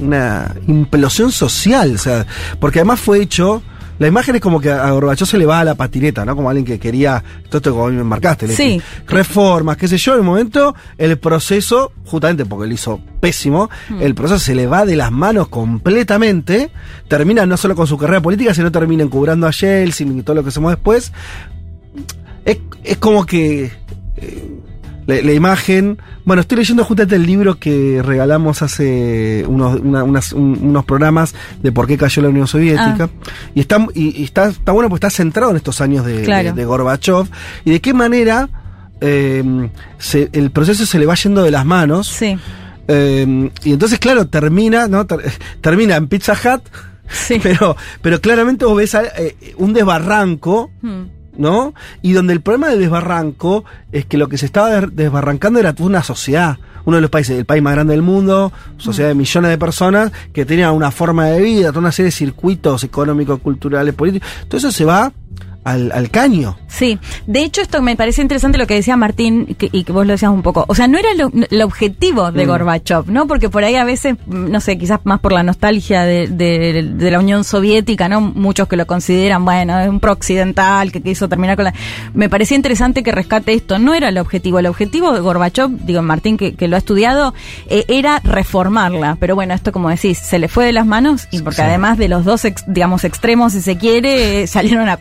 una 0.00 0.54
implosión 0.66 1.30
social, 1.30 1.94
o 1.94 1.98
sea, 1.98 2.26
porque 2.58 2.80
además 2.80 2.98
fue 2.98 3.20
hecho, 3.22 3.62
la 3.98 4.06
imagen 4.08 4.34
es 4.36 4.40
como 4.40 4.60
que 4.60 4.70
a 4.70 4.90
Gorbachev 4.90 5.26
se 5.26 5.38
le 5.38 5.46
va 5.46 5.60
a 5.60 5.64
la 5.64 5.74
patineta, 5.74 6.24
¿no? 6.24 6.36
Como 6.36 6.48
alguien 6.50 6.64
que 6.66 6.78
quería, 6.78 7.22
todo 7.48 7.58
esto 7.58 7.72
como 7.74 7.88
me 7.88 8.04
marcaste, 8.04 8.46
Sí. 8.48 8.80
reformas, 9.06 9.76
qué 9.76 9.88
sé 9.88 9.96
yo, 9.98 10.12
en 10.14 10.18
el 10.20 10.24
momento, 10.24 10.74
el 10.98 11.18
proceso, 11.18 11.92
justamente 12.04 12.44
porque 12.44 12.66
lo 12.68 12.74
hizo 12.74 13.00
pésimo, 13.20 13.70
Mm. 13.88 14.02
el 14.02 14.14
proceso 14.14 14.38
se 14.38 14.54
le 14.54 14.66
va 14.66 14.84
de 14.84 14.96
las 14.96 15.10
manos 15.12 15.48
completamente, 15.48 16.70
termina 17.08 17.46
no 17.46 17.56
solo 17.56 17.74
con 17.74 17.86
su 17.86 17.96
carrera 17.96 18.20
política, 18.20 18.52
sino 18.54 18.70
termina 18.70 19.02
encubrando 19.02 19.46
a 19.46 19.50
Yeltsin 19.50 20.18
y 20.18 20.22
todo 20.22 20.36
lo 20.36 20.42
que 20.42 20.50
hacemos 20.50 20.72
después. 20.72 21.12
Es, 22.44 22.58
es 22.84 22.96
como 22.98 23.24
que 23.26 23.72
eh, 24.16 24.60
la, 25.06 25.16
la 25.22 25.32
imagen. 25.32 25.98
Bueno, 26.24 26.40
estoy 26.42 26.58
leyendo 26.58 26.84
justamente 26.84 27.16
el 27.16 27.26
libro 27.26 27.58
que 27.58 28.02
regalamos 28.04 28.62
hace 28.62 29.44
unos, 29.46 29.80
una- 29.80 30.04
unas- 30.04 30.32
un- 30.32 30.58
unos 30.62 30.84
programas 30.84 31.34
de 31.62 31.72
por 31.72 31.86
qué 31.86 31.96
cayó 31.96 32.22
la 32.22 32.28
Unión 32.28 32.46
Soviética. 32.46 33.08
Y, 33.54 33.60
está, 33.60 33.86
y, 33.94 34.20
y 34.20 34.24
está, 34.24 34.48
está 34.48 34.72
bueno 34.72 34.88
porque 34.88 35.06
está 35.06 35.16
centrado 35.16 35.50
en 35.52 35.56
estos 35.58 35.80
años 35.80 36.04
de, 36.04 36.22
Claro. 36.22 36.48
de, 36.50 36.54
de 36.54 36.64
Gorbachev 36.64 37.26
y 37.64 37.70
de 37.70 37.80
qué 37.80 37.94
manera 37.94 38.48
eh, 39.00 39.68
se- 39.98 40.30
el 40.32 40.50
proceso 40.50 40.86
se 40.86 40.98
le 40.98 41.06
va 41.06 41.14
yendo 41.14 41.42
de 41.42 41.50
las 41.50 41.64
manos. 41.66 42.08
Sí. 42.08 42.36
Eh, 42.88 43.50
y 43.64 43.72
entonces, 43.72 43.98
claro, 43.98 44.26
termina, 44.28 44.86
¿no? 44.88 45.06
Ter- 45.06 45.20
termina 45.60 45.96
en 45.96 46.08
Pizza 46.08 46.32
Hut. 46.34 46.62
Pero, 47.40 47.76
pero 48.02 48.20
claramente 48.20 48.64
vos 48.64 48.76
ves 48.76 48.96
a- 48.96 49.04
eh, 49.04 49.36
un 49.58 49.72
desbarranco 49.72 50.72
Hmm. 50.82 51.02
¿No? 51.38 51.74
Y 52.02 52.12
donde 52.12 52.32
el 52.32 52.40
problema 52.40 52.68
del 52.68 52.80
desbarranco 52.80 53.64
es 53.92 54.04
que 54.06 54.18
lo 54.18 54.28
que 54.28 54.38
se 54.38 54.46
estaba 54.46 54.70
des- 54.80 54.94
desbarrancando 54.96 55.58
era 55.60 55.74
una 55.78 56.02
sociedad. 56.02 56.56
Uno 56.84 56.96
de 56.96 57.00
los 57.00 57.10
países, 57.10 57.36
el 57.36 57.44
país 57.46 57.62
más 57.62 57.74
grande 57.74 57.94
del 57.94 58.02
mundo, 58.02 58.52
sociedad 58.76 59.08
de 59.08 59.14
millones 59.16 59.50
de 59.50 59.58
personas 59.58 60.12
que 60.32 60.44
tenían 60.46 60.72
una 60.72 60.92
forma 60.92 61.26
de 61.26 61.40
vida, 61.42 61.68
toda 61.70 61.80
una 61.80 61.90
serie 61.92 62.06
de 62.06 62.12
circuitos 62.12 62.84
económicos, 62.84 63.40
culturales, 63.40 63.92
políticos. 63.94 64.28
Todo 64.46 64.58
eso 64.58 64.70
se 64.70 64.84
va 64.84 65.12
al, 65.66 65.92
al 65.92 66.10
caño. 66.10 66.56
Sí, 66.68 66.98
de 67.26 67.40
hecho 67.42 67.60
esto 67.60 67.82
me 67.82 67.96
parece 67.96 68.22
interesante 68.22 68.58
lo 68.58 68.66
que 68.66 68.74
decía 68.74 68.96
Martín 68.96 69.46
y 69.48 69.54
que, 69.54 69.68
y 69.72 69.84
que 69.84 69.92
vos 69.92 70.06
lo 70.06 70.12
decías 70.12 70.30
un 70.30 70.42
poco. 70.42 70.64
O 70.68 70.74
sea, 70.74 70.88
no 70.88 70.98
era 70.98 71.08
lo- 71.14 71.30
el 71.50 71.62
objetivo 71.62 72.30
de 72.32 72.44
Mm. 72.44 72.48
Gorbachev, 72.48 73.08
¿no? 73.10 73.26
Porque 73.26 73.48
por 73.48 73.64
ahí 73.64 73.76
a 73.76 73.84
veces, 73.84 74.14
mm, 74.26 74.50
no 74.50 74.60
sé, 74.60 74.78
quizás 74.78 75.00
más 75.04 75.20
por 75.20 75.32
la 75.32 75.42
nostalgia 75.42 76.02
de, 76.02 76.28
de- 76.28 76.82
de 76.94 77.10
la 77.10 77.18
Unión 77.18 77.44
Soviética, 77.44 78.08
¿no? 78.08 78.20
Muchos 78.20 78.68
que 78.68 78.76
lo 78.76 78.86
consideran, 78.86 79.44
bueno, 79.44 79.78
es 79.80 79.88
un 79.88 80.00
pro-occidental 80.00 80.92
que 80.92 81.02
quiso 81.02 81.28
terminar 81.28 81.56
con 81.56 81.64
la... 81.66 81.74
Me 82.14 82.28
parecía 82.28 82.56
interesante 82.56 83.02
que 83.02 83.10
rescate 83.12 83.52
esto. 83.54 83.78
No 83.78 83.94
era 83.94 84.08
el 84.10 84.18
objetivo. 84.18 84.58
El 84.58 84.66
objetivo 84.66 85.12
de 85.12 85.20
Gorbachev, 85.20 85.70
digo, 85.84 86.02
Martín 86.02 86.36
que, 86.36 86.54
que 86.54 86.68
lo 86.68 86.76
ha 86.76 86.78
estudiado, 86.78 87.34
eh, 87.68 87.84
era 87.88 88.20
reformarla. 88.22 89.16
Pero 89.18 89.34
bueno, 89.34 89.54
esto 89.54 89.72
como 89.72 89.88
decís, 89.90 90.18
se 90.18 90.38
le 90.38 90.48
fue 90.48 90.64
de 90.66 90.72
las 90.72 90.86
manos 90.86 91.26
y 91.30 91.42
porque 91.42 91.56
Sí. 91.56 91.62
además 91.62 91.98
de 91.98 92.08
los 92.08 92.24
dos, 92.24 92.44
ex- 92.44 92.64
digamos, 92.66 93.04
extremos, 93.04 93.52
si 93.52 93.60
se 93.62 93.76
quiere, 93.76 94.42
eh, 94.42 94.46
salieron 94.46 94.88
a 94.88 94.96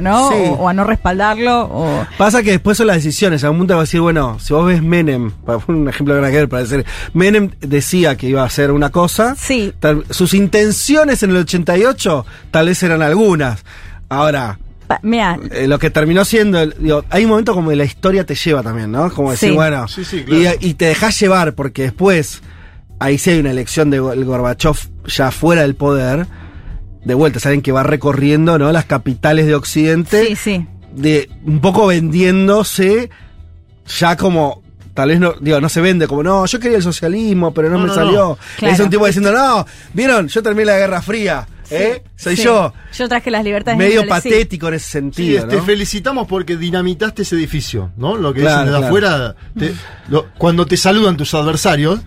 ¿no? 0.00 0.30
Sí. 0.30 0.36
O, 0.48 0.52
o 0.54 0.68
a 0.68 0.72
no 0.72 0.84
respaldarlo. 0.84 1.62
O... 1.72 2.06
Pasa 2.18 2.42
que 2.42 2.52
después 2.52 2.78
son 2.78 2.86
las 2.88 2.96
decisiones. 2.96 3.44
A 3.44 3.50
un 3.50 3.58
punto 3.58 3.74
va 3.74 3.80
a 3.80 3.84
decir, 3.84 4.00
bueno, 4.00 4.38
si 4.40 4.52
vos 4.54 4.66
ves 4.66 4.82
Menem, 4.82 5.30
para 5.30 5.58
poner 5.58 5.82
un 5.82 5.88
ejemplo 5.88 6.14
de 6.14 6.20
ver, 6.20 6.48
para 6.48 6.62
decir, 6.62 6.84
Menem 7.14 7.50
decía 7.60 8.16
que 8.16 8.28
iba 8.28 8.42
a 8.42 8.46
hacer 8.46 8.70
una 8.70 8.90
cosa. 8.90 9.34
Sí. 9.36 9.72
tal- 9.80 10.04
sus 10.10 10.34
intenciones 10.34 11.22
en 11.22 11.30
el 11.30 11.36
88 11.38 12.26
tal 12.50 12.66
vez 12.66 12.82
eran 12.82 13.02
algunas. 13.02 13.64
Ahora, 14.08 14.58
Mira, 15.02 15.38
eh, 15.52 15.66
lo 15.66 15.78
que 15.78 15.88
terminó 15.88 16.22
siendo, 16.24 16.66
digo, 16.66 17.02
hay 17.08 17.24
un 17.24 17.30
momento 17.30 17.54
como 17.54 17.72
la 17.72 17.84
historia 17.84 18.26
te 18.26 18.34
lleva 18.34 18.62
también, 18.62 18.92
¿no? 18.92 19.10
Como 19.10 19.30
decir, 19.30 19.48
Sí. 19.48 19.54
bueno, 19.54 19.88
Sí, 19.88 20.04
sí, 20.04 20.22
claro. 20.22 20.56
y, 20.60 20.68
y 20.68 20.74
te 20.74 20.84
dejas 20.84 21.18
llevar 21.18 21.54
porque 21.54 21.84
después, 21.84 22.42
ahí 22.98 23.16
sí 23.16 23.30
hay 23.30 23.38
una 23.40 23.52
elección 23.52 23.88
de 23.88 24.00
Gorbachev 24.00 24.76
ya 25.06 25.30
fuera 25.30 25.62
del 25.62 25.76
poder, 25.76 26.26
de 27.04 27.14
vuelta, 27.14 27.40
saben 27.40 27.62
que 27.62 27.72
va 27.72 27.82
recorriendo, 27.82 28.58
¿no? 28.58 28.70
Las 28.72 28.84
capitales 28.84 29.46
de 29.46 29.54
Occidente, 29.54 30.26
sí, 30.26 30.36
sí. 30.36 30.66
de 30.94 31.28
un 31.44 31.60
poco 31.60 31.86
vendiéndose 31.88 33.10
ya 33.98 34.16
como 34.16 34.62
tal 34.94 35.08
vez 35.08 35.18
no 35.20 35.32
digo 35.40 35.60
no 35.60 35.68
se 35.68 35.80
vende 35.80 36.06
como 36.06 36.22
no 36.22 36.44
yo 36.46 36.60
quería 36.60 36.76
el 36.76 36.82
socialismo 36.82 37.52
pero 37.54 37.68
no, 37.70 37.76
No, 37.76 37.82
me 37.82 37.88
no, 37.88 37.94
salió 37.94 38.12
no. 38.28 38.38
Claro. 38.58 38.74
es 38.74 38.80
un 38.80 38.90
tipo 38.90 39.06
diciendo 39.06 39.32
no 39.32 39.66
vieron 39.94 40.28
yo 40.28 40.42
terminé 40.42 40.66
la 40.66 40.76
guerra 40.78 41.00
fría 41.02 41.46
¿eh? 41.70 42.02
soy 42.14 42.36
Sí. 42.36 42.44
yo 42.44 42.72
Yo 42.96 43.08
traje 43.08 43.30
las 43.30 43.42
libertades. 43.42 43.78
medio 43.78 44.02
sí. 44.02 44.06
patético 44.08 44.68
en 44.68 44.74
ese 44.74 44.84
Sí, 44.86 44.92
sentido 44.92 45.48
te 45.48 45.56
¿no? 45.56 45.62
felicitamos 45.64 46.28
porque 46.28 46.56
dinamitaste 46.58 47.22
ese 47.22 47.34
edificio, 47.36 47.90
¿no? 47.96 48.16
Lo 48.16 48.34
que 48.34 48.42
Claro, 48.42 48.58
dicen 48.60 48.66
de 48.66 48.78
claro. 48.78 48.86
afuera. 48.86 49.36
te- 49.58 49.74
lo- 50.08 50.26
cuando 50.36 50.66
te 50.66 50.76
saludan 50.76 51.16
tus 51.16 51.32
adversarios, 51.34 52.00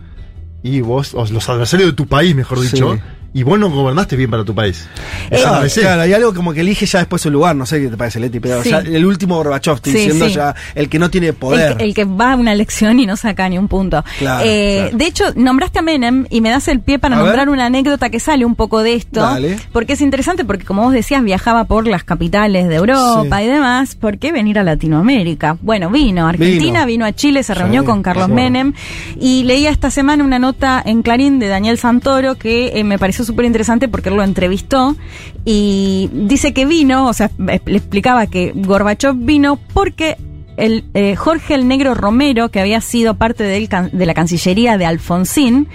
y 0.61 0.81
vos, 0.81 1.13
o 1.15 1.26
los 1.26 1.49
adversarios 1.49 1.89
de 1.89 1.95
tu 1.95 2.05
país, 2.07 2.35
mejor 2.35 2.59
Sí. 2.59 2.69
dicho, 2.72 2.99
y 3.38 3.44
vos 3.44 3.60
no 3.60 3.70
gobernaste 3.70 4.16
bien 4.16 4.32
para 4.32 4.45
tu 4.45 4.56
país. 4.56 4.88
Eh, 5.30 5.44
Ah, 5.45 5.57
ABC. 5.57 5.82
claro, 5.82 6.03
hay 6.03 6.14
algo 6.14 6.34
como 6.34 6.53
que 6.53 6.62
elige 6.62 6.86
ya 6.86 6.99
después 6.99 7.22
su 7.22 7.30
lugar, 7.30 7.53
no 7.53 7.66
sé 7.66 7.82
qué 7.82 7.90
te 7.90 7.98
parece, 7.98 8.18
Leti, 8.22 8.40
pero 8.40 8.64
Sí. 8.64 8.70
ya 8.70 8.78
el 8.80 9.06
último 9.06 9.36
Gorbachev, 9.36 9.76
estoy 9.76 9.91
Sí, 9.91 9.98
diciendo 9.99 10.28
sí. 10.30 10.36
ya 10.36 10.56
el 10.74 10.88
que 10.88 10.99
no 10.99 11.10
tiene 11.10 11.28
El, 11.28 11.34
poder. 11.34 11.76
que- 11.76 11.84
el 11.84 11.94
que 11.94 12.06
va 12.06 12.32
a 12.32 12.36
una 12.38 12.53
elección 12.53 12.98
y 12.98 13.06
no 13.06 13.18
saca 13.18 13.49
ni 13.49 13.57
un 13.57 13.68
punto. 13.68 14.06
Claro, 14.20 14.41
Eh, 14.48 14.78
claro. 14.84 14.98
De 14.98 15.06
hecho, 15.06 15.26
nombraste 15.36 15.80
a 15.80 15.82
Menem 15.82 16.26
y 16.30 16.40
me 16.40 16.49
das 16.49 16.70
el 16.70 16.80
pie 16.80 16.98
para 16.98 17.16
A 17.16 17.20
nombrar 17.20 17.48
ver. 17.48 17.49
una 17.49 17.66
anécdota 17.66 18.10
que 18.10 18.22
sale 18.22 18.45
un 18.45 18.56
poco 18.56 18.82
de 18.84 18.94
esto. 18.95 19.20
Dale. 19.20 19.57
Porque 19.74 19.94
es 19.94 20.02
interesante, 20.02 20.45
porque 20.45 20.64
como 20.64 20.84
vos 20.84 20.94
decías, 20.94 21.22
viajaba 21.22 21.66
por 21.66 21.88
las 21.88 22.06
capitales 22.06 22.70
de 22.70 22.76
Europa 22.76 23.38
Sí. 23.40 23.44
y 23.44 23.48
demás. 23.48 23.95
¿Por 23.95 24.18
qué 24.18 24.32
venir 24.32 24.60
a 24.60 24.64
Latinoamérica? 24.64 25.57
Bueno, 25.62 25.90
vino 25.90 26.26
a 26.26 26.30
Argentina, 26.30 26.86
vino, 26.86 27.03
Vino. 27.03 27.06
a 27.06 27.12
Chile, 27.12 27.44
se 27.44 27.53
Sí, 27.53 27.60
reunió 27.60 27.84
con 27.84 28.02
Carlos. 28.02 28.30
Menem. 28.30 28.72
Y 29.20 29.44
leía 29.44 29.72
esta 29.72 29.91
semana 29.91 30.24
una 30.24 30.40
nota 30.40 30.82
en 30.86 31.02
Clarín 31.02 31.38
de 31.40 31.49
Daniel 31.49 31.78
Santoro 31.78 32.36
que 32.36 32.80
eh, 32.80 32.84
me 32.86 32.98
pareció 32.98 33.24
súper 33.26 33.45
interesante 33.45 33.88
porque 33.88 34.10
él 34.10 34.15
lo 34.15 34.23
entrevistó 34.23 34.95
y 35.43 36.10
dice 36.14 36.53
que 36.53 36.65
vino, 36.65 37.07
o 37.07 37.14
sea, 37.14 37.30
le 37.38 37.56
explicaba 37.77 38.27
que 38.27 38.52
Gorbachev 38.56 39.15
vino 39.15 39.57
porque 39.73 40.18
el 40.57 40.85
eh, 40.93 41.18
Jorge 41.18 41.53
el 41.56 41.68
Negro 41.68 41.93
Romero, 41.95 42.49
que 42.49 42.61
había 42.61 42.80
sido 42.80 43.15
parte 43.15 43.43
de 43.43 44.06
la 44.06 44.14
Cancillería 44.14 44.77
de 44.77 44.85
Alfonsín, 44.85 45.68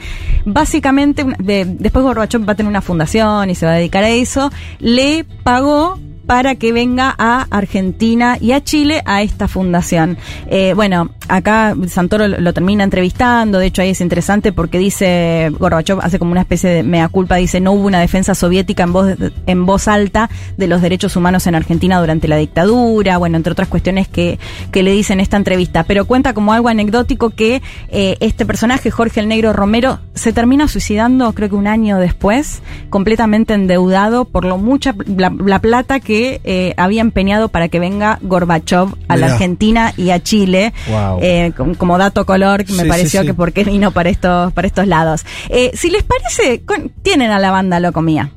básicamente, 0.46 1.24
de- 1.38 1.66
después 1.66 2.02
Gorbachev 2.04 2.48
va 2.48 2.52
a 2.52 2.56
tener 2.56 2.70
una 2.70 2.80
fundación 2.80 3.50
y 3.50 3.54
se 3.54 3.66
va 3.66 3.72
a 3.72 3.76
dedicar 3.76 4.04
a 4.04 4.08
eso, 4.10 4.50
le 4.78 5.24
pagó 5.42 5.98
para 6.30 6.54
que 6.54 6.70
venga 6.72 7.12
a 7.18 7.48
Argentina 7.50 8.38
y 8.40 8.52
a 8.52 8.62
Chile 8.62 9.02
a 9.04 9.20
esta 9.20 9.48
fundación. 9.48 10.16
Eh, 10.46 10.74
bueno, 10.76 11.10
acá 11.26 11.74
Santoro 11.88 12.28
lo, 12.28 12.52
termina 12.52 12.84
entrevistando, 12.84 13.58
de 13.58 13.66
hecho 13.66 13.82
ahí 13.82 13.90
es 13.90 14.00
interesante 14.00 14.52
porque 14.52 14.78
dice, 14.78 15.50
Gorbachev 15.58 15.98
hace 16.00 16.20
como 16.20 16.30
una 16.30 16.42
especie 16.42 16.70
de 16.70 16.82
mea 16.84 17.08
culpa, 17.08 17.34
dice, 17.34 17.58
no 17.58 17.72
hubo 17.72 17.84
una 17.84 17.98
defensa 17.98 18.36
soviética 18.36 18.84
en 18.84 18.92
voz, 18.92 19.16
en 19.46 19.66
voz 19.66 19.88
alta 19.88 20.30
de 20.56 20.68
los 20.68 20.82
derechos 20.82 21.16
humanos 21.16 21.48
en 21.48 21.56
Argentina 21.56 21.98
durante 21.98 22.28
la 22.28 22.36
dictadura, 22.36 23.18
bueno, 23.18 23.36
entre 23.36 23.50
otras 23.50 23.66
cuestiones 23.66 24.06
que, 24.06 24.38
que 24.70 24.84
le 24.84 24.92
dice 24.92 25.14
en 25.14 25.18
esta 25.18 25.36
entrevista, 25.36 25.82
pero 25.82 26.04
cuenta 26.04 26.32
como 26.32 26.52
algo 26.52 26.68
anecdótico 26.68 27.30
que 27.30 27.60
eh, 27.88 28.16
este 28.20 28.46
personaje, 28.46 28.92
Jorge 28.92 29.18
el 29.18 29.26
Negro 29.26 29.52
Romero, 29.52 29.98
se 30.14 30.32
termina 30.32 30.68
suicidando 30.68 31.32
creo 31.32 31.48
que 31.48 31.56
un 31.56 31.66
año 31.66 31.98
después, 31.98 32.62
completamente 32.88 33.52
endeudado 33.54 34.26
por 34.26 34.44
lo 34.44 34.58
mucha 34.58 34.94
la 35.16 35.58
plata 35.58 35.98
que 35.98 36.19
eh, 36.44 36.74
había 36.76 37.00
empeñado 37.00 37.48
para 37.48 37.68
que 37.68 37.78
venga 37.80 38.18
Gorbachev 38.22 38.88
a 39.08 39.16
la. 39.16 39.26
Argentina 39.32 39.92
y 39.96 40.10
a 40.10 40.22
Chile. 40.22 40.72
Wow. 40.88 41.18
Eh, 41.22 41.52
com- 41.56 41.74
como 41.74 41.96
dato 41.98 42.26
color 42.26 42.64
que 42.64 42.72
me 42.74 42.82
Sí, 42.84 42.88
pareció 42.88 43.20
sí, 43.20 43.26
sí. 43.26 43.26
que 43.28 43.34
por 43.34 43.52
qué 43.52 43.64
vino 43.64 43.90
para 43.90 44.08
estos, 44.10 44.52
para 44.52 44.66
estos 44.66 44.86
lados. 44.86 45.24
Eh, 45.48 45.70
si 45.74 45.90
les 45.90 46.02
parece, 46.02 46.62
con- 46.64 46.90
tienen 47.02 47.30
a 47.30 47.38
la 47.38 47.50
banda 47.50 47.80
Locomía. 47.80 48.30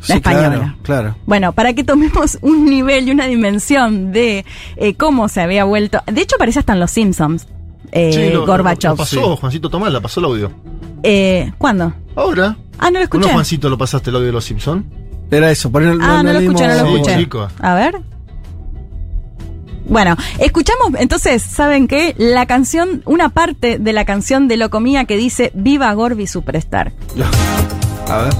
La 0.00 0.06
Sí, 0.06 0.12
española. 0.14 0.48
Claro, 0.50 0.74
claro. 0.82 1.16
Bueno, 1.26 1.52
para 1.52 1.74
que 1.74 1.84
tomemos 1.84 2.38
un 2.42 2.64
nivel 2.64 3.08
y 3.08 3.10
una 3.10 3.26
dimensión 3.26 4.12
de 4.12 4.44
eh, 4.76 4.94
cómo 4.94 5.28
se 5.28 5.40
había 5.42 5.64
vuelto. 5.64 6.00
De 6.06 6.20
hecho, 6.22 6.36
aparece 6.36 6.60
hasta 6.60 6.72
en 6.72 6.80
Los 6.80 6.90
Simpsons. 6.90 7.46
Eh, 7.92 8.12
Sí, 8.12 8.32
lo- 8.32 8.46
Gorbachev. 8.46 8.92
Lo 8.92 8.96
pasó, 8.96 9.36
Juancito 9.36 9.68
Tomás, 9.68 9.92
la 9.92 10.00
pasó 10.00 10.20
el 10.20 10.26
audio. 10.26 10.52
Eh, 11.02 11.52
¿Cuándo? 11.58 11.92
Ahora. 12.16 12.56
Ah, 12.78 12.86
no 12.86 12.92
lo 12.92 12.98
¿No, 13.00 13.04
escuché. 13.04 13.30
Juancito, 13.32 13.68
lo 13.68 13.76
pasaste 13.76 14.08
el 14.10 14.16
audio 14.16 14.26
de 14.28 14.32
los 14.32 14.44
Simpsons? 14.44 14.84
Era 15.30 15.50
eso, 15.50 15.70
por 15.70 15.82
ahí 15.82 15.96
Ah, 16.00 16.22
no 16.22 16.32
lo 16.32 16.38
escuché, 16.40 16.66
no 16.66 16.74
lo 16.74 16.96
escuché. 16.96 17.18
chico. 17.18 17.48
A 17.60 17.74
ver. 17.74 18.00
Bueno, 19.88 20.16
escuchamos 20.38 20.90
entonces, 20.98 21.42
¿saben 21.42 21.88
qué? 21.88 22.14
La 22.16 22.46
canción, 22.46 23.02
una 23.06 23.28
parte 23.30 23.78
de 23.78 23.92
la 23.92 24.04
canción 24.04 24.46
de 24.46 24.56
Locomía 24.56 25.04
que 25.04 25.16
dice 25.16 25.50
Viva 25.54 25.92
Gorby 25.94 26.26
Superstar. 26.26 26.92
A 28.08 28.18
ver. 28.22 28.32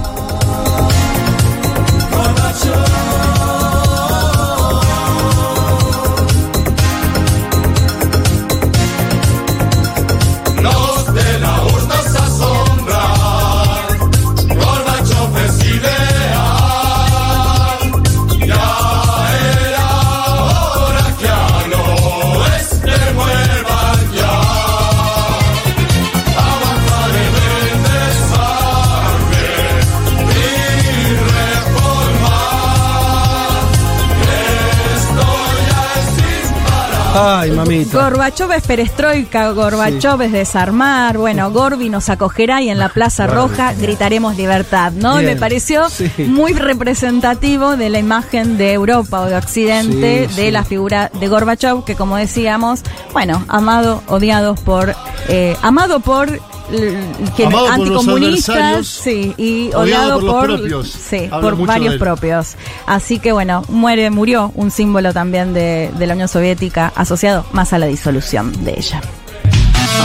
Ay, 37.13 37.51
mamita. 37.51 37.97
Gorbachev 38.03 38.51
es 38.53 38.63
perestroika, 38.65 39.51
Gorbachev 39.51 40.21
es 40.21 40.31
desarmar. 40.31 41.17
Bueno, 41.17 41.51
Gorbi 41.51 41.89
nos 41.89 42.09
acogerá 42.09 42.61
y 42.61 42.69
en 42.69 42.79
la 42.79 42.87
Plaza 42.93 43.27
Roja 43.27 43.73
gritaremos 43.73 44.37
libertad, 44.37 44.93
¿no? 44.93 45.17
Bien, 45.17 45.25
Me 45.25 45.35
pareció 45.35 45.89
sí. 45.89 46.09
muy 46.27 46.53
representativo 46.53 47.75
de 47.75 47.89
la 47.89 47.99
imagen 47.99 48.57
de 48.57 48.71
Europa 48.73 49.21
o 49.21 49.25
de 49.25 49.35
Occidente, 49.35 50.27
Sí, 50.29 50.35
de 50.41 50.51
la 50.51 50.63
figura 50.63 51.11
de 51.19 51.27
Gorbachev, 51.27 51.83
que 51.83 51.95
como 51.95 52.15
decíamos, 52.15 52.81
bueno, 53.11 53.43
amado, 53.49 54.01
odiado 54.07 54.55
por. 54.55 54.95
eh, 55.27 55.57
amado 55.61 55.99
por. 55.99 56.39
L- 56.71 56.97
que- 57.35 57.45
Amado 57.45 57.65
por 57.67 57.77
los 57.87 57.99
anticomunistas, 58.07 58.87
sí, 58.87 59.33
y 59.37 59.67
odiado 59.73 59.81
odiado 59.81 60.19
por 60.19 60.23
los 60.23 60.33
por, 60.33 60.45
propios. 60.59 60.87
sí, 61.09 61.29
por 61.29 61.65
varios 61.65 61.95
propios. 61.95 62.55
Así 62.85 63.19
que 63.19 63.31
bueno, 63.31 63.63
muere, 63.69 64.09
murió 64.09 64.51
un 64.55 64.71
símbolo 64.71 65.13
también 65.13 65.53
de, 65.53 65.91
de 65.97 66.07
la 66.07 66.13
Unión 66.13 66.27
Soviética 66.27 66.91
asociado 66.95 67.45
más 67.51 67.73
a 67.73 67.77
la 67.79 67.85
disolución 67.87 68.51
de 68.63 68.75
ella. 68.77 69.01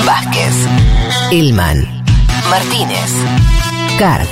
Vázquez, 0.04 0.54
Ilman, 1.30 2.04
Martínez, 2.50 3.10
Card. 3.98 4.26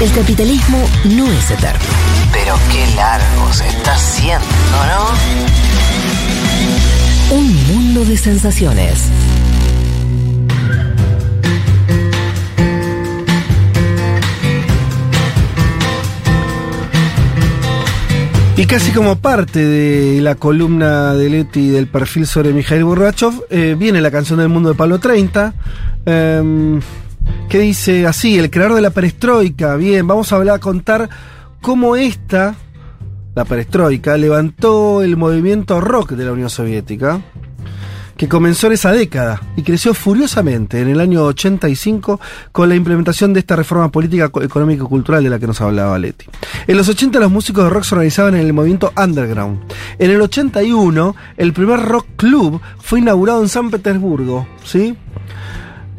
El 0.00 0.12
capitalismo 0.12 0.78
no 1.04 1.26
es 1.32 1.50
eterno. 1.50 1.80
Pero 2.32 2.54
qué 2.70 2.86
largo 2.96 3.52
se 3.52 3.66
está 3.68 3.94
haciendo, 3.94 4.44
¿no? 7.30 7.36
Un 7.36 7.66
mundo 7.68 8.04
de 8.04 8.16
sensaciones. 8.16 8.98
Y 18.58 18.64
casi 18.64 18.90
como 18.92 19.16
parte 19.16 19.62
de 19.62 20.22
la 20.22 20.34
columna 20.34 21.12
de 21.12 21.28
Leti 21.28 21.68
del 21.68 21.88
perfil 21.88 22.26
sobre 22.26 22.54
Mikhail 22.54 22.84
Gorbachev, 22.84 23.44
eh, 23.50 23.76
viene 23.78 24.00
la 24.00 24.10
canción 24.10 24.38
del 24.38 24.48
mundo 24.48 24.70
de 24.70 24.74
Pablo 24.74 24.98
30, 24.98 25.52
em, 26.06 26.80
que 27.50 27.58
dice 27.58 28.06
así, 28.06 28.38
el 28.38 28.48
creador 28.48 28.76
de 28.76 28.80
la 28.80 28.90
perestroika, 28.90 29.76
bien, 29.76 30.06
vamos 30.06 30.32
a 30.32 30.36
hablar, 30.36 30.56
a 30.56 30.58
contar 30.58 31.10
cómo 31.60 31.96
esta, 31.96 32.54
la 33.34 33.44
perestroika, 33.44 34.16
levantó 34.16 35.02
el 35.02 35.18
movimiento 35.18 35.78
rock 35.82 36.12
de 36.12 36.24
la 36.24 36.32
Unión 36.32 36.48
Soviética, 36.48 37.20
que 38.16 38.28
comenzó 38.28 38.66
en 38.68 38.72
esa 38.74 38.92
década 38.92 39.42
y 39.56 39.62
creció 39.62 39.92
furiosamente 39.94 40.80
en 40.80 40.88
el 40.88 41.00
año 41.00 41.22
85 41.24 42.20
con 42.52 42.68
la 42.68 42.74
implementación 42.74 43.32
de 43.32 43.40
esta 43.40 43.56
reforma 43.56 43.90
política, 43.90 44.28
co- 44.30 44.42
económica 44.42 44.84
y 44.84 44.86
cultural 44.86 45.22
de 45.22 45.30
la 45.30 45.38
que 45.38 45.46
nos 45.46 45.60
hablaba 45.60 45.98
Leti. 45.98 46.26
En 46.66 46.76
los 46.76 46.88
80 46.88 47.18
los 47.20 47.30
músicos 47.30 47.64
de 47.64 47.70
rock 47.70 47.84
se 47.84 47.94
organizaban 47.94 48.34
en 48.36 48.46
el 48.46 48.52
movimiento 48.52 48.92
underground. 48.96 49.60
En 49.98 50.10
el 50.10 50.20
81 50.20 51.14
el 51.36 51.52
primer 51.52 51.80
rock 51.80 52.06
club 52.16 52.60
fue 52.78 53.00
inaugurado 53.00 53.42
en 53.42 53.48
San 53.48 53.70
Petersburgo, 53.70 54.46
¿sí? 54.64 54.96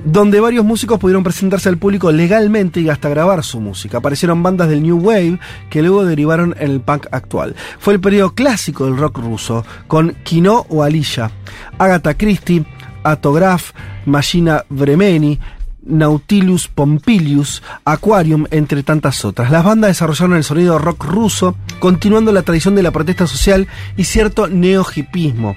Donde 0.07 0.39
varios 0.39 0.63
músicos 0.63 0.99
pudieron 0.99 1.23
presentarse 1.23 1.67
al 1.67 1.77
público 1.77 2.11
legalmente 2.11 2.79
y 2.79 2.89
hasta 2.89 3.09
grabar 3.09 3.43
su 3.43 3.59
música. 3.59 3.97
Aparecieron 3.97 4.41
bandas 4.41 4.69
del 4.69 4.81
New 4.81 4.99
Wave 4.99 5.39
que 5.69 5.81
luego 5.81 6.05
derivaron 6.05 6.55
en 6.59 6.71
el 6.71 6.81
punk 6.81 7.07
actual. 7.11 7.55
Fue 7.77 7.93
el 7.93 7.99
periodo 7.99 8.33
clásico 8.33 8.85
del 8.85 8.97
rock 8.97 9.17
ruso, 9.17 9.65
con 9.87 10.15
Kino 10.23 10.65
o 10.69 10.83
Alisha, 10.83 11.31
Agatha 11.77 12.13
Christie, 12.13 12.65
Atograph, 13.03 13.71
Machina 14.05 14.63
Vremeni, 14.69 15.39
Nautilus 15.83 16.67
Pompilius, 16.67 17.61
Aquarium, 17.83 18.45
entre 18.51 18.83
tantas 18.83 19.25
otras. 19.25 19.51
Las 19.51 19.63
bandas 19.63 19.89
desarrollaron 19.89 20.37
el 20.37 20.43
sonido 20.43 20.77
rock 20.79 21.03
ruso, 21.03 21.55
continuando 21.79 22.31
la 22.31 22.43
tradición 22.43 22.75
de 22.75 22.83
la 22.83 22.91
protesta 22.91 23.27
social 23.27 23.67
y 23.95 24.05
cierto 24.05 24.47
neo-hipismo. 24.47 25.55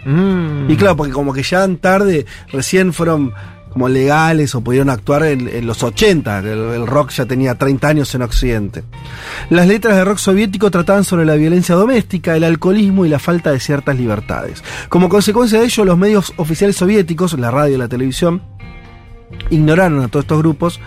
Y 0.68 0.77
claro, 0.77 0.97
porque 0.97 1.12
como 1.12 1.32
que 1.32 1.43
ya 1.43 1.68
tarde, 1.77 2.27
recién 2.52 2.93
fueron 2.93 3.32
como 3.72 3.88
legales 3.88 4.55
o 4.55 4.60
pudieron 4.60 4.90
actuar 4.90 5.24
en, 5.24 5.66
los 5.66 5.82
80. 5.82 6.40
El, 6.40 6.47
el 6.47 6.86
rock 6.86 7.10
ya 7.10 7.26
tenía 7.26 7.55
30 7.55 7.88
años 7.88 8.14
en 8.14 8.22
Occidente. 8.22 8.84
Las 9.48 9.66
letras 9.66 9.97
de 9.97 10.05
rock 10.05 10.18
soviético 10.18 10.70
trataban 10.70 11.05
sobre 11.05 11.24
la 11.24 11.34
violencia 11.34 11.74
doméstica, 11.74 12.36
el 12.36 12.44
alcoholismo 12.44 13.06
y 13.06 13.09
la 13.09 13.18
falta 13.18 13.52
de 13.52 13.60
ciertas 13.60 13.97
libertades. 13.97 14.62
Como 14.88 15.09
consecuencia 15.09 15.60
de 15.60 15.66
ello, 15.66 15.84
los 15.84 15.98
medios 15.98 16.32
oficiales 16.36 16.76
soviéticos, 16.76 17.38
la 17.38 17.51
radio 17.51 17.76
y 17.76 17.78
la 17.78 17.88
televisión, 17.88 18.42
ignoraron 19.51 20.02
a 20.02 20.09
todos 20.09 20.24
estos 20.24 20.38
grupos 20.38 20.80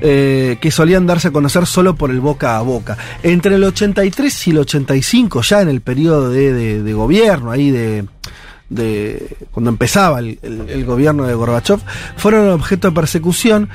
eh, 0.00 0.56
que 0.60 0.70
solían 0.70 1.06
darse 1.06 1.28
a 1.28 1.32
conocer 1.32 1.66
solo 1.66 1.96
por 1.96 2.10
el 2.10 2.20
boca 2.20 2.56
a 2.56 2.62
boca. 2.62 2.96
Entre 3.22 3.56
el 3.56 3.64
83 3.64 4.48
y 4.48 4.50
el 4.52 4.58
85, 4.58 5.42
ya 5.42 5.62
en 5.62 5.68
el 5.68 5.80
periodo 5.80 6.30
de 6.30 6.92
gobierno, 6.92 7.50
ahí 7.50 7.70
de, 7.70 8.04
de 8.70 9.36
cuando 9.50 9.68
empezaba 9.70 10.20
el, 10.20 10.38
el- 10.42 10.68
el 10.70 10.84
gobierno 10.86 11.24
de 11.24 11.34
Gorbachev, 11.34 11.80
fueron 12.16 12.48
objeto 12.50 12.88
de 12.88 12.94
persecución 12.94 13.68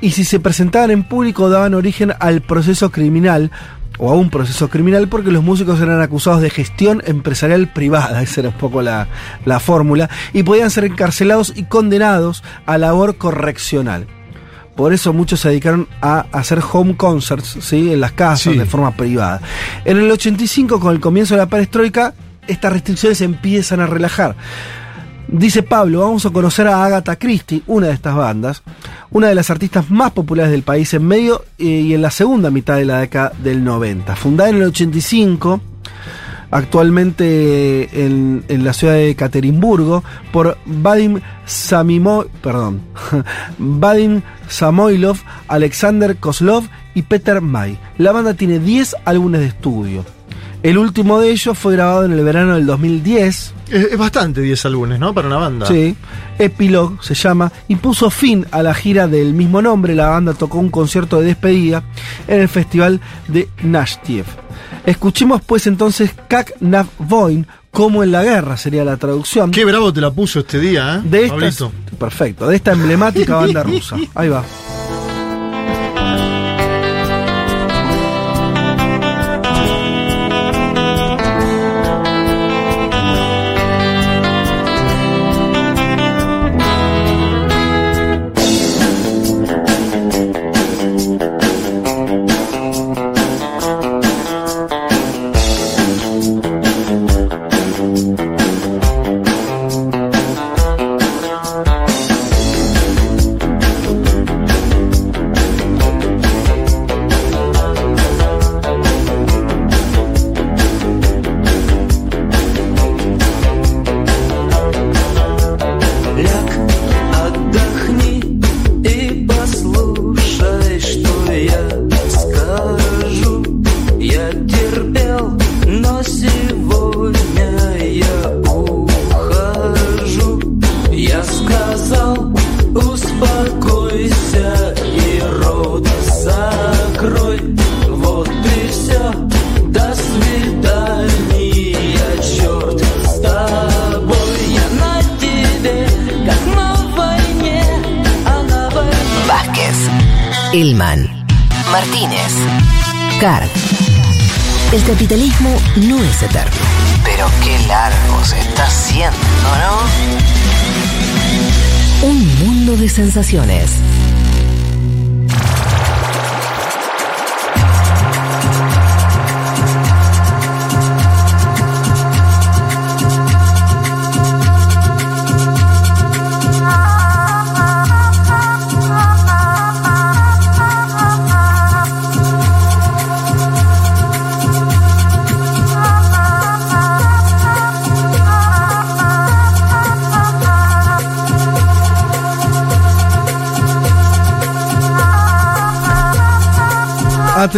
y 0.00 0.10
si 0.10 0.24
se 0.24 0.40
presentaban 0.40 0.90
en 0.90 1.04
público 1.04 1.48
daban 1.48 1.72
origen 1.74 2.12
al 2.20 2.42
proceso 2.42 2.90
criminal 2.90 3.50
o 3.96 4.10
a 4.10 4.14
un 4.14 4.28
proceso 4.28 4.68
criminal 4.68 5.06
porque 5.08 5.30
los 5.30 5.42
músicos 5.44 5.80
eran 5.80 6.00
acusados 6.02 6.42
de 6.42 6.50
gestión 6.50 7.00
empresarial 7.06 7.72
privada, 7.72 8.20
esa 8.24 8.40
era 8.40 8.48
un 8.50 8.56
poco 8.58 8.82
la, 8.82 9.06
la 9.46 9.60
fórmula, 9.60 10.10
y 10.32 10.42
podían 10.42 10.70
ser 10.70 10.84
encarcelados 10.84 11.52
y 11.56 11.62
condenados 11.64 12.42
a 12.66 12.76
labor 12.76 13.16
correccional. 13.16 14.06
Por 14.74 14.92
eso 14.92 15.12
muchos 15.12 15.38
se 15.38 15.50
dedicaron 15.50 15.86
a 16.02 16.26
hacer 16.32 16.58
home 16.72 16.96
concerts, 16.96 17.58
¿sí? 17.60 17.92
En 17.92 18.00
las 18.00 18.10
casas, 18.10 18.54
de 18.58 18.66
forma 18.66 18.90
privada. 18.96 19.40
En 19.84 19.98
el 19.98 20.10
85, 20.10 20.80
con 20.80 20.92
el 20.92 20.98
comienzo 21.00 21.34
de 21.34 21.38
la 21.38 21.46
perestroika, 21.46 22.12
estas 22.46 22.72
restricciones 22.72 23.20
empiezan 23.20 23.80
a 23.80 23.86
relajar. 23.86 24.36
Dice 25.28 25.62
Pablo, 25.62 26.00
vamos 26.00 26.26
a 26.26 26.30
conocer 26.30 26.66
a 26.66 26.84
Agatha 26.84 27.16
Christie, 27.16 27.62
una 27.66 27.88
de 27.88 27.94
estas 27.94 28.14
bandas, 28.14 28.62
una 29.10 29.28
de 29.28 29.34
las 29.34 29.50
artistas 29.50 29.90
más 29.90 30.12
populares 30.12 30.52
del 30.52 30.62
país 30.62 30.92
en 30.94 31.06
medio 31.06 31.44
eh, 31.58 31.64
y 31.64 31.94
en 31.94 32.02
la 32.02 32.10
segunda 32.10 32.50
mitad 32.50 32.76
de 32.76 32.84
la 32.84 33.00
década 33.00 33.32
del 33.42 33.64
90. 33.64 34.14
Fundada 34.16 34.50
en 34.50 34.56
el 34.56 34.64
85, 34.64 35.60
actualmente 36.50 38.04
en, 38.04 38.44
la 38.48 38.72
ciudad 38.74 38.94
de 38.94 39.10
Ekaterimburgo, 39.10 40.04
por 40.30 40.58
Vadim 40.66 41.20
Samimo, 41.46 42.26
perdón, 42.42 42.82
Vadim 43.58 44.20
Samoilov, 44.48 45.18
Alexander 45.48 46.16
Kozlov 46.16 46.64
y 46.94 47.02
Peter 47.02 47.40
May. 47.40 47.78
La 47.98 48.12
banda 48.12 48.34
tiene 48.34 48.58
10 48.60 48.96
álbumes 49.04 49.40
de 49.40 49.46
estudio. 49.48 50.04
El 50.64 50.78
último 50.78 51.20
de 51.20 51.30
ellos 51.30 51.58
fue 51.58 51.74
grabado 51.74 52.06
en 52.06 52.12
el 52.12 52.24
verano 52.24 52.54
del 52.54 52.64
2010. 52.64 53.54
Es, 53.68 53.84
es 53.84 53.98
bastante 53.98 54.40
10 54.40 54.64
álbumes, 54.64 54.98
¿no? 54.98 55.12
Para 55.12 55.26
una 55.28 55.36
banda. 55.36 55.66
Sí, 55.66 55.94
Epilogue 56.38 56.96
se 57.02 57.12
llama, 57.12 57.52
y 57.68 57.76
puso 57.76 58.08
fin 58.08 58.46
a 58.50 58.62
la 58.62 58.72
gira 58.72 59.06
del 59.06 59.34
mismo 59.34 59.60
nombre. 59.60 59.94
La 59.94 60.08
banda 60.08 60.32
tocó 60.32 60.56
un 60.58 60.70
concierto 60.70 61.20
de 61.20 61.26
despedida 61.26 61.82
en 62.26 62.40
el 62.40 62.48
festival 62.48 63.02
de 63.28 63.50
Nashtiev. 63.62 64.24
Escuchemos 64.86 65.42
pues 65.42 65.66
entonces 65.66 66.12
Kak 66.28 66.54
Nav 66.60 66.86
Voin, 66.98 67.46
como 67.70 68.02
en 68.02 68.10
la 68.10 68.24
guerra 68.24 68.56
sería 68.56 68.86
la 68.86 68.96
traducción. 68.96 69.50
Qué 69.50 69.66
bravo 69.66 69.92
te 69.92 70.00
la 70.00 70.12
puso 70.12 70.40
este 70.40 70.58
día, 70.58 70.94
¿eh? 70.96 71.00
De 71.04 71.26
esta, 71.26 71.70
perfecto, 71.98 72.48
de 72.48 72.56
esta 72.56 72.72
emblemática 72.72 73.36
banda 73.36 73.62
rusa. 73.64 73.96
Ahí 74.14 74.30
va. 74.30 74.42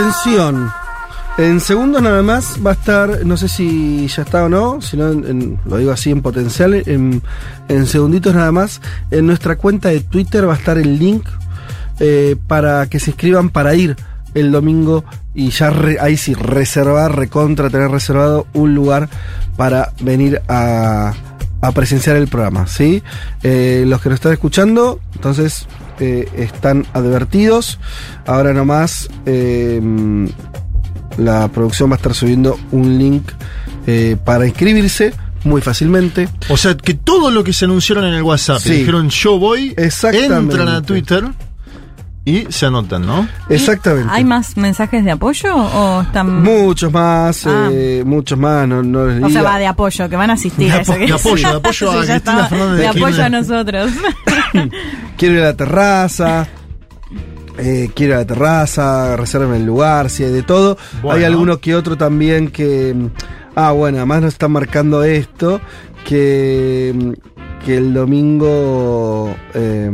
Atención. 0.00 0.70
En 1.38 1.58
segundos 1.58 2.02
nada 2.02 2.22
más 2.22 2.58
va 2.64 2.72
a 2.72 2.74
estar, 2.74 3.24
no 3.24 3.38
sé 3.38 3.48
si 3.48 4.06
ya 4.08 4.24
está 4.24 4.44
o 4.44 4.48
no, 4.50 4.82
si 4.82 4.94
no, 4.94 5.10
en- 5.10 5.58
lo 5.64 5.78
digo 5.78 5.90
así 5.90 6.10
en 6.10 6.20
potencial, 6.20 6.74
en, 6.84 7.22
segunditos 7.86 8.34
nada 8.34 8.52
más, 8.52 8.82
en 9.10 9.26
nuestra 9.26 9.56
cuenta 9.56 9.88
de 9.88 10.00
Twitter 10.00 10.46
va 10.46 10.52
a 10.52 10.56
estar 10.58 10.76
el 10.76 10.98
link 10.98 11.26
eh, 11.98 12.36
para 12.46 12.86
que 12.88 13.00
se 13.00 13.12
inscriban 13.12 13.48
para 13.48 13.74
ir 13.74 13.96
el 14.34 14.52
domingo 14.52 15.02
y 15.32 15.48
ya 15.48 15.70
re- 15.70 15.96
ahí 15.98 16.18
sí, 16.18 16.34
reservar, 16.34 17.16
recontra, 17.16 17.70
tener 17.70 17.90
reservado 17.90 18.46
un 18.52 18.74
lugar 18.74 19.08
para 19.56 19.92
venir 20.02 20.42
a, 20.46 21.14
a 21.62 21.72
presenciar 21.72 22.16
el 22.16 22.28
programa, 22.28 22.66
¿sí? 22.66 23.02
Eh, 23.42 23.84
los 23.86 24.02
que 24.02 24.10
nos 24.10 24.16
están 24.16 24.32
escuchando, 24.34 25.00
entonces 25.14 25.66
eh, 26.00 26.28
están 26.36 26.84
advertidos. 26.92 27.78
Ahora 28.26 28.52
nomás 28.52 29.05
eh, 29.26 29.80
la 31.18 31.48
producción 31.48 31.90
va 31.90 31.94
a 31.94 31.96
estar 31.96 32.14
subiendo 32.14 32.58
un 32.72 32.98
link 32.98 33.30
eh, 33.86 34.16
para 34.24 34.46
inscribirse 34.46 35.12
muy 35.44 35.60
fácilmente. 35.60 36.28
O 36.48 36.56
sea, 36.56 36.76
que 36.76 36.94
todo 36.94 37.30
lo 37.30 37.44
que 37.44 37.52
se 37.52 37.64
anunciaron 37.66 38.04
en 38.04 38.14
el 38.14 38.22
WhatsApp, 38.22 38.58
Sí. 38.60 38.70
dijeron 38.72 39.08
yo 39.10 39.38
voy, 39.38 39.74
Exactamente. 39.76 40.34
entran 40.56 40.68
a 40.68 40.82
Twitter 40.82 41.24
y 42.24 42.46
se 42.48 42.66
anotan, 42.66 43.06
¿no? 43.06 43.28
Exactamente. 43.48 44.08
¿Hay 44.12 44.24
más 44.24 44.56
mensajes 44.56 45.04
de 45.04 45.12
apoyo 45.12 45.54
o 45.54 46.02
están.? 46.02 46.42
Muchos 46.42 46.92
más, 46.92 47.46
Ah. 47.46 47.68
eh, 47.70 48.02
muchos 48.04 48.36
más, 48.36 48.66
no, 48.66 48.82
no 48.82 49.06
les 49.06 49.22
O 49.22 49.30
sea, 49.30 49.42
va 49.42 49.58
de 49.58 49.66
apoyo, 49.68 50.08
que 50.08 50.16
van 50.16 50.30
a 50.30 50.32
asistir 50.32 50.66
De 50.66 50.72
a 50.72 50.80
eso. 50.80 50.92
apo- 50.92 50.98
que 50.98 51.06
de 51.06 51.12
apoyo, 51.12 51.36
sí. 51.36 51.42
de 51.44 51.48
apoyo 51.56 51.68
a 51.68 51.70
Sí, 51.70 51.84
ya 51.84 51.90
Cristina 52.00 52.16
estaba. 52.16 52.48
Fernández 52.48 52.76
de 52.76 52.82
De 52.82 52.88
apoyo 52.88 53.24
a 53.24 53.28
nosotros. 53.28 53.92
Quiero 55.16 55.34
ir 55.36 55.40
a 55.42 55.44
la 55.44 55.56
terraza. 55.56 56.48
Eh, 57.66 57.90
a 58.14 58.16
la 58.18 58.24
terraza, 58.24 59.16
reserven 59.16 59.54
el 59.54 59.66
lugar, 59.66 60.10
si 60.10 60.24
hay 60.24 60.30
de 60.32 60.42
todo. 60.42 60.78
Bueno. 61.02 61.18
Hay 61.18 61.24
alguno 61.24 61.58
que 61.58 61.74
otro 61.74 61.96
también 61.96 62.48
que. 62.48 62.94
mm, 62.94 63.06
Ah, 63.58 63.72
bueno, 63.72 63.96
además 63.96 64.20
nos 64.22 64.32
están 64.34 64.52
marcando 64.52 65.02
esto: 65.02 65.60
que, 66.04 66.92
mm, 66.94 67.64
que 67.64 67.76
el 67.78 67.94
domingo 67.94 69.34
eh, 69.54 69.90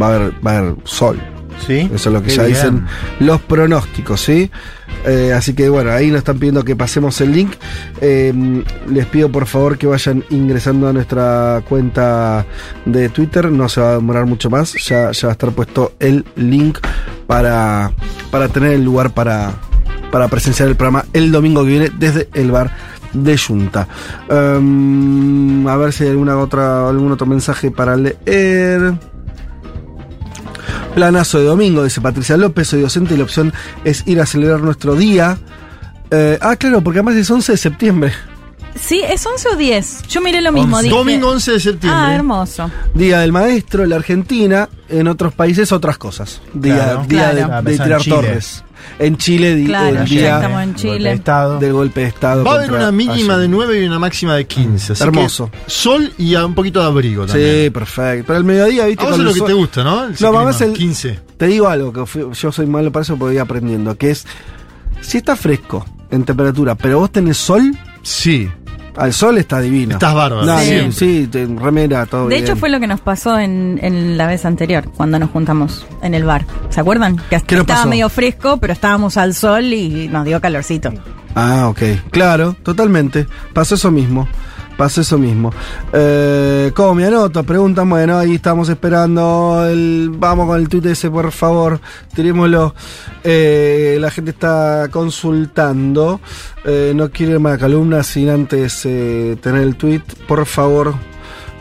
va, 0.00 0.06
a 0.06 0.14
haber, 0.14 0.32
va 0.46 0.52
a 0.52 0.58
haber 0.58 0.74
sol. 0.84 1.20
Sí. 1.66 1.88
Eso 1.92 2.08
es 2.08 2.12
lo 2.14 2.20
que 2.22 2.28
Qué 2.28 2.34
ya 2.36 2.42
bien. 2.44 2.54
dicen 2.54 2.86
los 3.20 3.40
pronósticos, 3.42 4.20
¿sí? 4.20 4.50
Eh, 5.04 5.32
así 5.32 5.54
que 5.54 5.68
bueno, 5.68 5.90
ahí 5.90 6.08
nos 6.08 6.18
están 6.18 6.38
pidiendo 6.38 6.64
que 6.64 6.76
pasemos 6.76 7.20
el 7.20 7.32
link. 7.32 7.52
Eh, 8.00 8.32
les 8.88 9.06
pido 9.06 9.30
por 9.30 9.46
favor 9.46 9.78
que 9.78 9.86
vayan 9.86 10.24
ingresando 10.30 10.88
a 10.88 10.92
nuestra 10.92 11.62
cuenta 11.68 12.46
de 12.84 13.08
Twitter. 13.08 13.50
No 13.50 13.68
se 13.68 13.80
va 13.80 13.90
a 13.90 13.94
demorar 13.94 14.26
mucho 14.26 14.50
más. 14.50 14.74
Ya, 14.84 15.10
ya 15.12 15.28
va 15.28 15.32
a 15.32 15.34
estar 15.34 15.50
puesto 15.52 15.92
el 16.00 16.24
link 16.36 16.78
para, 17.26 17.92
para 18.30 18.48
tener 18.48 18.72
el 18.72 18.84
lugar 18.84 19.12
para, 19.12 19.52
para 20.10 20.28
presenciar 20.28 20.68
el 20.68 20.76
programa 20.76 21.04
el 21.12 21.32
domingo 21.32 21.62
que 21.62 21.70
viene 21.70 21.90
desde 21.98 22.28
el 22.34 22.50
bar 22.50 22.70
de 23.12 23.38
Junta. 23.38 23.88
Um, 24.28 25.66
a 25.68 25.76
ver 25.76 25.92
si 25.92 26.04
hay 26.04 26.10
alguna 26.10 26.36
otra, 26.38 26.88
algún 26.88 27.12
otro 27.12 27.26
mensaje 27.26 27.70
para 27.70 27.96
leer. 27.96 28.94
Planazo 30.94 31.38
de 31.40 31.44
domingo, 31.46 31.82
dice 31.82 32.00
Patricia 32.00 32.36
López, 32.36 32.68
soy 32.68 32.80
docente 32.82 33.14
y 33.14 33.16
la 33.16 33.24
opción 33.24 33.52
es 33.84 34.04
ir 34.06 34.20
a 34.20 34.26
celebrar 34.26 34.60
nuestro 34.60 34.94
día. 34.94 35.38
Eh, 36.10 36.38
ah, 36.40 36.54
claro, 36.56 36.82
porque 36.82 37.00
además 37.00 37.16
es 37.16 37.30
11 37.30 37.52
de 37.52 37.58
septiembre, 37.58 38.12
Sí, 38.76 39.00
es 39.08 39.24
11 39.24 39.50
o 39.50 39.56
10. 39.56 40.02
Yo 40.08 40.20
miré 40.20 40.40
lo 40.40 40.50
mismo. 40.50 40.80
Dije- 40.82 40.92
Domingo 40.92 41.28
11 41.30 41.52
de 41.52 41.60
septiembre. 41.60 42.00
Ah, 42.06 42.12
hermoso. 42.12 42.68
Día 42.92 43.20
del 43.20 43.30
Maestro 43.30 43.84
en 43.84 43.90
la 43.90 43.96
Argentina, 43.96 44.68
en 44.88 45.06
otros 45.06 45.32
países 45.32 45.70
otras 45.70 45.96
cosas. 45.96 46.40
Día, 46.52 46.74
Claro. 46.74 47.04
día 47.06 47.30
Claro. 47.30 47.34
de- 47.34 47.40
de, 47.42 47.62
pensaba 47.62 47.70
en 47.70 47.78
tirar 47.84 48.00
Chile. 48.00 48.16
torres. 48.16 48.63
En 48.98 49.16
Chile, 49.16 49.62
Claro, 49.66 49.88
el 49.88 49.96
ya 49.96 50.04
día 50.04 50.34
estamos 50.36 50.62
en 50.62 50.74
Chile. 50.74 51.20
del 51.60 51.72
golpe 51.72 52.00
de 52.02 52.06
Estado. 52.06 52.44
Va 52.44 52.52
a 52.52 52.54
haber 52.56 52.72
una 52.72 52.92
mínima 52.92 53.34
Allende. 53.34 53.38
de 53.42 53.48
9 53.48 53.82
y 53.82 53.86
una 53.86 53.98
máxima 53.98 54.34
de 54.36 54.46
15. 54.46 54.92
así 54.92 55.02
Hermoso. 55.02 55.50
que 55.50 55.58
sol 55.70 56.12
y 56.18 56.34
un 56.36 56.54
poquito 56.54 56.80
de 56.80 56.86
abrigo 56.86 57.26
también. 57.26 57.64
Sí, 57.64 57.70
perfecto. 57.70 58.24
Pero 58.26 58.38
el 58.38 58.44
mediodía, 58.44 58.86
viste, 58.86 59.02
A 59.02 59.06
vos 59.06 59.14
es 59.14 59.18
el 59.20 59.24
lo 59.26 59.32
que 59.32 59.38
sol- 59.40 59.48
te 59.48 59.54
gusta, 59.54 59.84
¿no? 59.84 60.08
Ese 60.08 60.24
no, 60.24 60.32
mamá, 60.32 60.50
el 60.58 60.72
15. 60.72 61.18
Te 61.36 61.46
digo 61.46 61.68
algo, 61.68 61.92
que 61.92 62.06
fui- 62.06 62.26
yo 62.32 62.52
soy 62.52 62.66
malo 62.66 62.92
para 62.92 63.02
eso 63.02 63.16
porque 63.16 63.34
voy 63.34 63.38
aprendiendo, 63.38 63.96
que 63.96 64.10
es, 64.12 64.26
si 65.00 65.18
está 65.18 65.34
fresco 65.36 65.84
en 66.10 66.24
temperatura, 66.24 66.74
pero 66.76 67.00
vos 67.00 67.10
tenés 67.10 67.36
sol, 67.36 67.76
sí. 68.02 68.48
Al 68.96 69.12
sol 69.12 69.38
está 69.38 69.60
divino. 69.60 69.94
Estás 69.94 70.14
bárbaro. 70.14 70.46
No, 70.46 70.58
Sí. 70.60 70.92
sí, 70.92 71.28
te- 71.30 71.46
remera, 71.46 72.06
todo 72.06 72.28
De 72.28 72.36
bien. 72.36 72.44
hecho, 72.44 72.56
fue 72.56 72.68
lo 72.68 72.78
que 72.78 72.86
nos 72.86 73.00
pasó 73.00 73.38
en, 73.38 73.78
en 73.82 74.16
la 74.16 74.26
vez 74.28 74.44
anterior, 74.44 74.84
cuando 74.96 75.18
nos 75.18 75.30
juntamos 75.30 75.84
en 76.02 76.14
el 76.14 76.24
bar. 76.24 76.44
¿Se 76.70 76.80
acuerdan? 76.80 77.16
Que 77.30 77.40
¿Qué 77.42 77.56
nos 77.56 77.62
estaba 77.62 77.80
pasó? 77.80 77.88
medio 77.88 78.08
fresco, 78.08 78.58
pero 78.58 78.72
estábamos 78.72 79.16
al 79.16 79.34
sol 79.34 79.64
y 79.72 80.08
nos 80.08 80.24
dio 80.24 80.40
calorcito. 80.40 80.92
Ah, 81.34 81.66
ok. 81.68 81.80
Claro, 82.10 82.54
totalmente. 82.62 83.26
Pasó 83.52 83.74
eso 83.74 83.90
mismo. 83.90 84.28
Pasó 84.76 85.02
eso 85.02 85.18
mismo. 85.18 85.52
Eh, 85.92 86.72
¿Cómo 86.74 86.94
me 86.96 87.04
anoto? 87.06 87.44
Preguntan, 87.44 87.88
bueno, 87.88 88.18
ahí 88.18 88.34
estamos 88.34 88.68
esperando. 88.68 89.64
El, 89.68 90.10
vamos 90.16 90.46
con 90.48 90.58
el 90.60 90.68
tweet 90.68 90.90
ese, 90.90 91.10
por 91.10 91.30
favor. 91.30 91.80
Tirémoslo. 92.14 92.74
Eh, 93.22 93.98
la 94.00 94.10
gente 94.10 94.32
está 94.32 94.88
consultando. 94.90 96.20
Eh, 96.64 96.92
no 96.94 97.04
a 97.04 97.52
la 97.52 97.58
columna 97.58 98.02
sin 98.02 98.28
antes 98.30 98.82
eh, 98.84 99.36
tener 99.40 99.62
el 99.62 99.76
tweet. 99.76 100.02
Por 100.26 100.44
favor, 100.44 100.94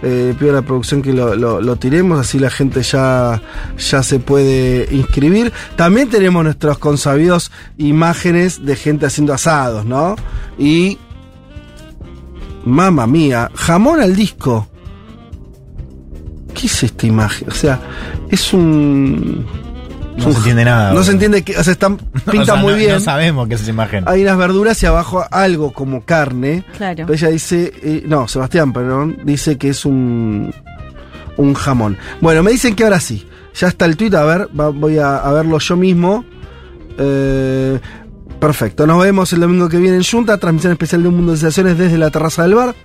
pido 0.01 0.51
a 0.51 0.55
la 0.55 0.61
producción 0.63 1.01
que 1.01 1.13
lo, 1.13 1.35
lo- 1.35 1.61
lo 1.61 1.75
tiremos, 1.77 2.19
así 2.19 2.37
la 2.39 2.49
gente 2.49 2.81
ya, 2.81 3.41
ya 3.77 4.01
se 4.03 4.19
puede 4.19 4.87
inscribir. 4.93 5.53
También 5.75 6.09
tenemos 6.09 6.43
nuestros 6.43 6.77
consabidos 6.79 7.51
imágenes 7.77 8.65
de 8.65 8.75
gente 8.75 9.05
haciendo 9.05 9.33
asados, 9.33 9.85
¿no? 9.85 10.15
Y. 10.57 10.97
Mamma 12.65 13.05
mía, 13.07 13.49
jamón 13.55 14.01
al 14.01 14.15
disco. 14.15 14.67
¿Qué 16.53 16.67
es 16.67 16.83
esta 16.83 17.07
imagen? 17.07 17.49
O 17.49 17.53
sea, 17.53 17.79
es 18.29 18.53
un. 18.53 19.45
No 20.17 20.31
se 20.31 20.37
entiende 20.37 20.63
nada. 20.65 20.93
No 20.93 21.03
se 21.03 21.11
entiende 21.11 21.43
que. 21.43 21.57
O 21.57 21.63
sea, 21.63 21.73
están, 21.73 21.93
O 22.27 22.31
pinta 22.31 22.45
sea, 22.45 22.55
muy 22.55 22.73
no- 22.73 22.77
bien. 22.77 22.91
No 22.93 22.99
sabemos 22.99 23.47
qué 23.47 23.55
es 23.55 23.61
esa 23.61 23.71
imagen. 23.71 24.03
Hay 24.07 24.21
unas 24.21 24.37
verduras 24.37 24.81
y 24.83 24.85
abajo 24.85 25.23
algo 25.31 25.73
como 25.73 26.05
carne. 26.05 26.63
Claro. 26.77 27.05
Pero 27.07 27.13
ella 27.13 27.29
dice, 27.29 27.71
eh, 27.81 28.03
no, 28.05 28.27
Sebastián, 28.27 28.71
perdón, 28.71 29.17
dice 29.25 29.57
que 29.57 29.69
es 29.69 29.83
un, 29.85 30.53
un 31.37 31.53
jamón. 31.55 31.97
Bueno, 32.21 32.43
me 32.43 32.51
dicen 32.51 32.75
que 32.75 32.83
ahora 32.83 32.99
sí. 32.99 33.27
Ya 33.55 33.67
está 33.67 33.85
el 33.85 33.97
tweet, 33.97 34.13
a 34.15 34.23
ver, 34.23 34.49
va- 34.59 34.69
voy 34.69 34.97
a, 34.99 35.17
a 35.17 35.31
verlo 35.33 35.57
yo 35.59 35.75
mismo. 35.75 36.23
Eh, 36.97 37.79
perfecto, 38.47 38.85
nos 38.85 39.01
vemos 39.01 39.31
el 39.31 39.39
domingo 39.39 39.69
que 39.69 39.77
viene 39.77 39.95
en 39.95 40.03
Junta, 40.03 40.37
transmisión 40.37 40.73
especial 40.73 41.01
de 41.01 41.07
Un 41.07 41.15
Mundo 41.15 41.31
de 41.31 41.37
Sensaciones 41.37 41.77
desde 41.77 41.97
la 41.97 42.09
terraza 42.11 42.43
del 42.43 42.55
bar. 42.55 42.75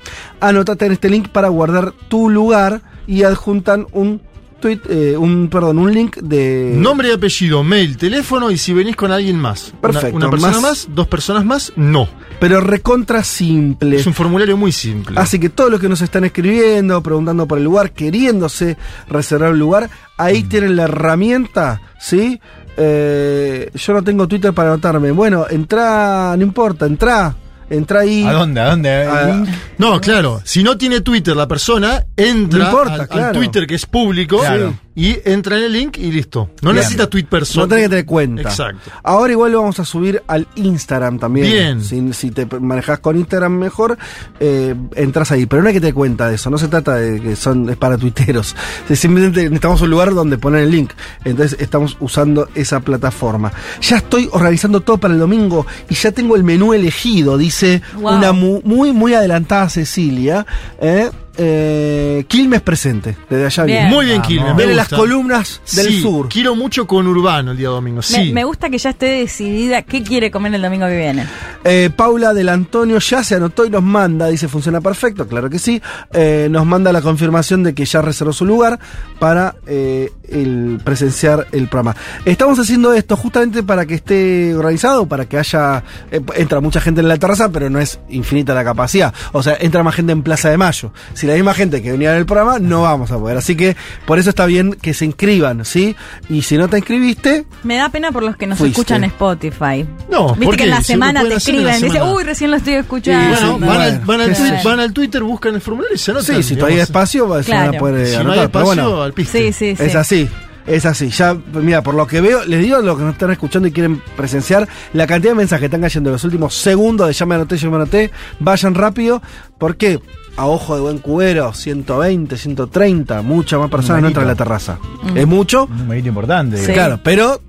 Anotate 0.41 0.87
en 0.87 0.93
este 0.93 1.11
link 1.11 1.29
para 1.31 1.49
guardar 1.49 1.93
tu 2.09 2.31
lugar 2.31 2.81
y 3.09 3.25
adjuntan 3.25 3.87
un 3.91 4.21
tweet, 4.61 4.81
eh, 4.89 5.17
un, 5.17 5.49
perdón, 5.49 5.79
un 5.79 5.93
link 5.93 6.17
de... 6.19 6.75
Nombre 6.77 7.09
y 7.09 7.13
apellido, 7.13 7.63
mail, 7.65 7.97
teléfono 7.97 8.51
y 8.53 8.59
si 8.59 8.73
venís 8.73 8.95
con 8.97 9.11
alguien 9.11 9.37
más. 9.39 9.73
Una- 9.73 9.81
Perfecto, 9.81 10.17
Una, 10.17 10.31
persona 10.31 10.53
más- 10.55 10.63
más, 10.63 10.89
dos 10.95 11.07
personas 11.09 11.45
más, 11.45 11.73
no. 11.77 12.09
Pero 12.41 12.61
recontra 12.61 13.25
simple. 13.25 13.97
Es 13.97 14.07
un 14.07 14.15
formulario 14.15 14.57
muy 14.57 14.71
simple. 14.71 15.19
Así 15.21 15.41
que 15.41 15.49
todos 15.49 15.71
los 15.73 15.81
que 15.81 15.89
nos 15.89 16.01
están 16.03 16.23
escribiendo, 16.25 17.03
preguntando 17.03 17.47
por 17.49 17.59
el 17.59 17.65
lugar, 17.65 17.91
queriéndose 17.93 18.77
reservar 19.09 19.51
un 19.53 19.59
lugar, 19.59 19.91
ahí 20.17 20.45
Mm. 20.45 20.49
tienen 20.49 20.77
la 20.77 20.85
herramienta, 20.85 21.81
¿sí? 22.01 22.41
Eh, 22.81 23.71
yo 23.75 23.93
no 23.93 24.03
tengo 24.03 24.29
Twitter 24.29 24.53
para 24.53 24.71
anotarme. 24.71 25.11
Bueno, 25.11 25.47
entra, 25.51 26.35
no 26.37 26.43
importa, 26.45 26.87
entra, 26.87 27.35
entra 27.69 28.01
ahí. 28.01 28.25
¿A 28.25 28.33
dónde? 28.33 28.61
¿A 28.61 28.71
dónde? 28.71 29.53
No, 29.79 30.01
claro. 30.01 30.41
Si 30.45 30.63
no 30.63 30.79
tiene 30.79 31.01
Twitter 31.01 31.35
la 31.37 31.49
persona, 31.49 32.07
entra 32.17 32.59
No 32.59 32.65
importa, 32.67 33.07
al. 33.11 33.33
Twitter 33.33 33.67
que 33.67 33.75
es 33.75 33.85
público 33.85 34.39
Claro. 34.39 34.79
Y 34.99 35.17
entra 35.25 35.57
en 35.59 35.65
el 35.65 35.73
link 35.73 35.97
y 35.99 36.11
listo. 36.11 36.51
No 36.61 36.71
Bien. 36.71 36.77
necesita 36.77 37.09
tweet 37.09 37.25
personal. 37.27 37.69
No 37.69 37.75
tenés 37.75 37.85
que 37.85 37.89
tener 37.91 38.05
cuenta. 38.07 38.43
Exacto. 38.43 38.91
Ahora 39.05 39.33
igual 39.33 39.53
lo 39.53 39.61
vamos 39.61 39.79
a 39.79 39.85
subir 39.85 40.23
al 40.27 40.49
Instagram 40.57 41.19
también. 41.21 41.47
Bien. 41.47 41.83
Si, 41.85 42.13
si 42.13 42.31
te 42.33 42.47
manejas 42.59 42.99
con 42.99 43.17
Instagram 43.17 43.53
mejor, 43.53 43.97
eh, 44.41 44.75
entras 44.97 45.31
ahí. 45.31 45.47
Pero 45.47 45.63
no 45.63 45.69
hay 45.69 45.75
que 45.75 45.81
tener 45.81 45.95
cuenta 45.95 46.29
de 46.29 46.35
eso. 46.35 46.51
No 46.51 46.59
se 46.59 46.67
trata 46.67 46.97
de 46.97 47.21
que 47.21 47.37
son 47.37 47.71
es 47.71 47.77
para 47.77 47.97
tuiteros. 47.97 48.57
Simplemente 48.93 49.43
necesitamos 49.45 49.81
un 49.83 49.91
lugar 49.91 50.13
donde 50.15 50.37
poner 50.39 50.63
el 50.65 50.71
link. 50.73 50.91
Entonces 51.25 51.59
estamos 51.61 51.97
usando 52.01 52.49
esa 52.57 52.81
plataforma. 52.81 53.53
Ya 53.81 53.99
estoy 53.99 54.29
organizando 54.33 54.81
todo 54.81 54.99
para 54.99 55.15
el 55.15 55.21
domingo 55.21 55.65
y 55.89 55.95
ya 55.95 56.11
tengo 56.11 56.35
el 56.35 56.43
menú 56.45 56.73
elegido, 56.75 57.39
dice 57.39 57.83
Wow. 57.95 58.17
una 58.17 58.33
mu- 58.33 58.61
muy, 58.65 58.93
muy 58.93 59.15
adelantada 59.15 59.69
Cecilia. 59.69 60.45
¿eh? 60.81 61.11
Eh, 61.41 62.25
Quilmes 62.27 62.61
presente, 62.63 63.17
desde 63.31 63.47
allá 63.47 63.65
Bien. 63.65 63.79
viene. 63.83 63.95
Muy 63.95 64.07
bien, 64.07 64.23
Quilmes. 64.23 64.49
me 64.51 64.57
Viene 64.57 64.75
las 64.75 64.89
columnas 64.89 65.61
del 65.75 65.87
Sí, 65.87 66.03
sur. 66.03 66.29
Quiero 66.29 66.57
mucho 66.57 66.85
con 66.87 67.07
Urbano 67.07 67.53
el 67.53 67.57
día 67.57 67.69
domingo. 67.69 67.99
Me, 67.99 68.03
Sí. 68.03 68.33
me 68.33 68.43
gusta 68.43 68.69
que 68.69 68.77
ya 68.79 68.91
esté 68.91 69.07
decidida 69.07 69.83
qué 69.83 70.03
quiere 70.03 70.33
comer 70.33 70.53
el 70.55 70.63
domingo 70.63 70.87
que 70.87 70.97
viene. 70.99 71.27
Eh, 71.63 71.91
Paula 71.95 72.35
del 72.35 72.49
Antonio 72.49 72.99
ya 72.99 73.23
se 73.23 73.37
anotó 73.37 73.65
y 73.65 73.71
nos 73.71 73.83
manda, 73.85 74.27
dice 74.27 74.49
funciona 74.49 74.81
perfecto, 74.81 75.29
claro 75.29 75.49
que 75.49 75.61
sí. 75.61 75.81
Eh, 76.13 76.49
nos 76.51 76.67
manda 76.67 76.93
la 76.93 77.03
confirmación 77.03 77.63
de 77.63 77.73
que 77.73 77.85
ya 77.85 78.03
reservó 78.03 78.33
su 78.33 78.45
lugar 78.45 78.79
para 79.21 79.55
eh, 79.67 80.11
el 80.29 80.81
presenciar 80.83 81.47
el 81.53 81.69
programa. 81.69 81.95
Estamos 82.25 82.59
haciendo 82.59 82.93
esto 82.95 83.17
justamente 83.17 83.63
para 83.63 83.87
que 83.87 83.95
esté 83.95 84.55
organizado, 84.57 85.07
para 85.07 85.27
que 85.27 85.39
haya. 85.39 85.85
eh, 86.11 86.21
entra 86.37 86.61
mucha 86.61 86.81
gente 86.81 87.01
en 87.01 87.07
la 87.09 87.17
terraza, 87.17 87.49
pero 87.51 87.71
no 87.71 87.79
es 87.79 88.01
infinita 88.09 88.55
la 88.55 88.65
capacidad. 88.65 89.15
O 89.33 89.43
sea, 89.43 89.57
entra 89.61 89.85
más 89.85 89.95
gente 89.95 90.11
en 90.13 90.23
Plaza 90.23 90.51
de 90.51 90.57
Mayo. 90.57 90.93
Si 91.15 91.28
la 91.29 91.35
misma 91.35 91.55
gente 91.55 91.83
que 91.83 91.93
venía 91.93 92.13
en 92.13 92.19
el 92.19 92.27
programa, 92.27 92.59
no 92.59 92.83
vamos 92.83 93.11
a 93.13 93.19
poder. 93.19 93.37
Así 93.37 93.57
que 93.57 93.77
por 94.07 94.19
eso 94.19 94.31
está 94.31 94.47
bien 94.47 94.73
que 94.75 94.95
se 94.95 95.05
inscriban, 95.05 95.65
¿sí? 95.65 95.95
Y 96.29 96.43
si 96.43 96.57
no 96.57 96.69
te 96.69 96.79
inscribiste, 96.79 97.45
Me 97.63 97.77
da 97.77 97.89
pena 97.91 98.11
por 98.13 98.23
los 98.23 98.37
que 98.37 98.47
nos 98.47 98.59
Fuiste. 98.59 98.81
escuchan 98.81 99.05
en 99.05 99.11
Spotify. 99.11 99.87
No, 100.11 100.29
Viste 100.31 100.45
¿por 100.45 100.57
que 100.57 100.65
en 100.65 100.69
qué? 100.69 100.75
la 100.75 100.79
Si 100.79 100.85
semana 100.85 101.23
te 101.23 101.35
escriben, 101.35 101.75
dice, 101.75 101.91
semana. 101.91 102.13
uy, 102.13 102.25
recién 102.25 102.51
lo 102.51 102.57
estoy 102.57 102.75
escuchando. 102.75 103.59
Bueno, 103.59 103.67
van, 103.67 103.81
al, 103.81 103.99
van 104.01 104.21
qué 104.21 104.61
van 104.65 104.81
Twitter, 104.93 105.23
buscan 105.23 105.55
el 105.55 105.61
formulario 105.61 105.95
y 105.95 105.99
se 105.99 106.11
anotan. 106.11 106.37
sí, 106.37 106.43
si 106.43 106.55
todavía 106.57 106.67
hay 106.67 106.73
digamos. 106.87 106.89
espacio, 106.89 107.43
se 107.43 107.53
van 107.53 107.61
a 107.61 107.69
Claro. 107.71 107.79
poder 107.79 108.07
Si 108.07 108.15
no 108.15 108.21
anotar. 108.21 108.39
hay 108.39 108.49
Pero 108.49 108.61
espacio, 108.65 108.67
bueno, 108.85 109.03
al 109.03 109.13
piste. 109.13 109.53
Sí, 109.53 109.53
sí, 109.53 109.77
sí. 109.77 109.83
Es 109.85 109.95
así. 109.95 110.29
Es 110.67 110.85
así, 110.85 111.09
ya, 111.09 111.35
mira, 111.55 111.83
por 111.83 111.95
lo 111.95 112.07
que 112.07 112.21
veo, 112.21 112.45
les 112.45 112.61
digo 112.63 112.79
lo 112.83 112.95
que 112.95 113.03
nos 113.03 113.15
están 113.15 113.31
escuchando 113.31 113.67
y 113.69 113.73
quieren 113.73 114.03
presenciar, 114.19 114.69
la 114.93 115.07
cantidad 115.07 115.31
de 115.33 115.37
mensajes 115.39 115.61
que 115.61 115.65
están 115.65 115.81
cayendo 115.81 116.11
en 116.11 116.13
los 116.13 116.25
últimos 116.25 116.55
segundos 116.55 117.07
de 117.07 117.15
ya 117.15 117.25
me 117.25 117.37
anoté, 117.37 117.57
ya 117.57 117.71
me 117.71 117.77
anoté, 117.77 118.11
vayan 118.39 118.75
rápido, 118.75 119.23
porque 119.57 119.99
a 120.39 120.47
ojo 120.47 120.77
de 120.77 120.81
buen 120.81 120.99
cubero, 120.99 121.53
120, 121.53 122.37
130, 122.39 123.23
muchas 123.23 123.59
más 123.59 123.69
personas 123.69 124.03
no 124.03 124.09
entran 124.09 124.25
a 124.25 124.29
la 124.29 124.35
terraza. 124.37 124.79
Mm. 125.03 125.17
Es 125.19 125.27
mucho, 125.27 125.65
Un 125.65 125.79
numerito 125.79 126.09
importante. 126.09 126.59
Sí. 126.59 126.73
claro, 126.73 127.01
pero 127.03 127.41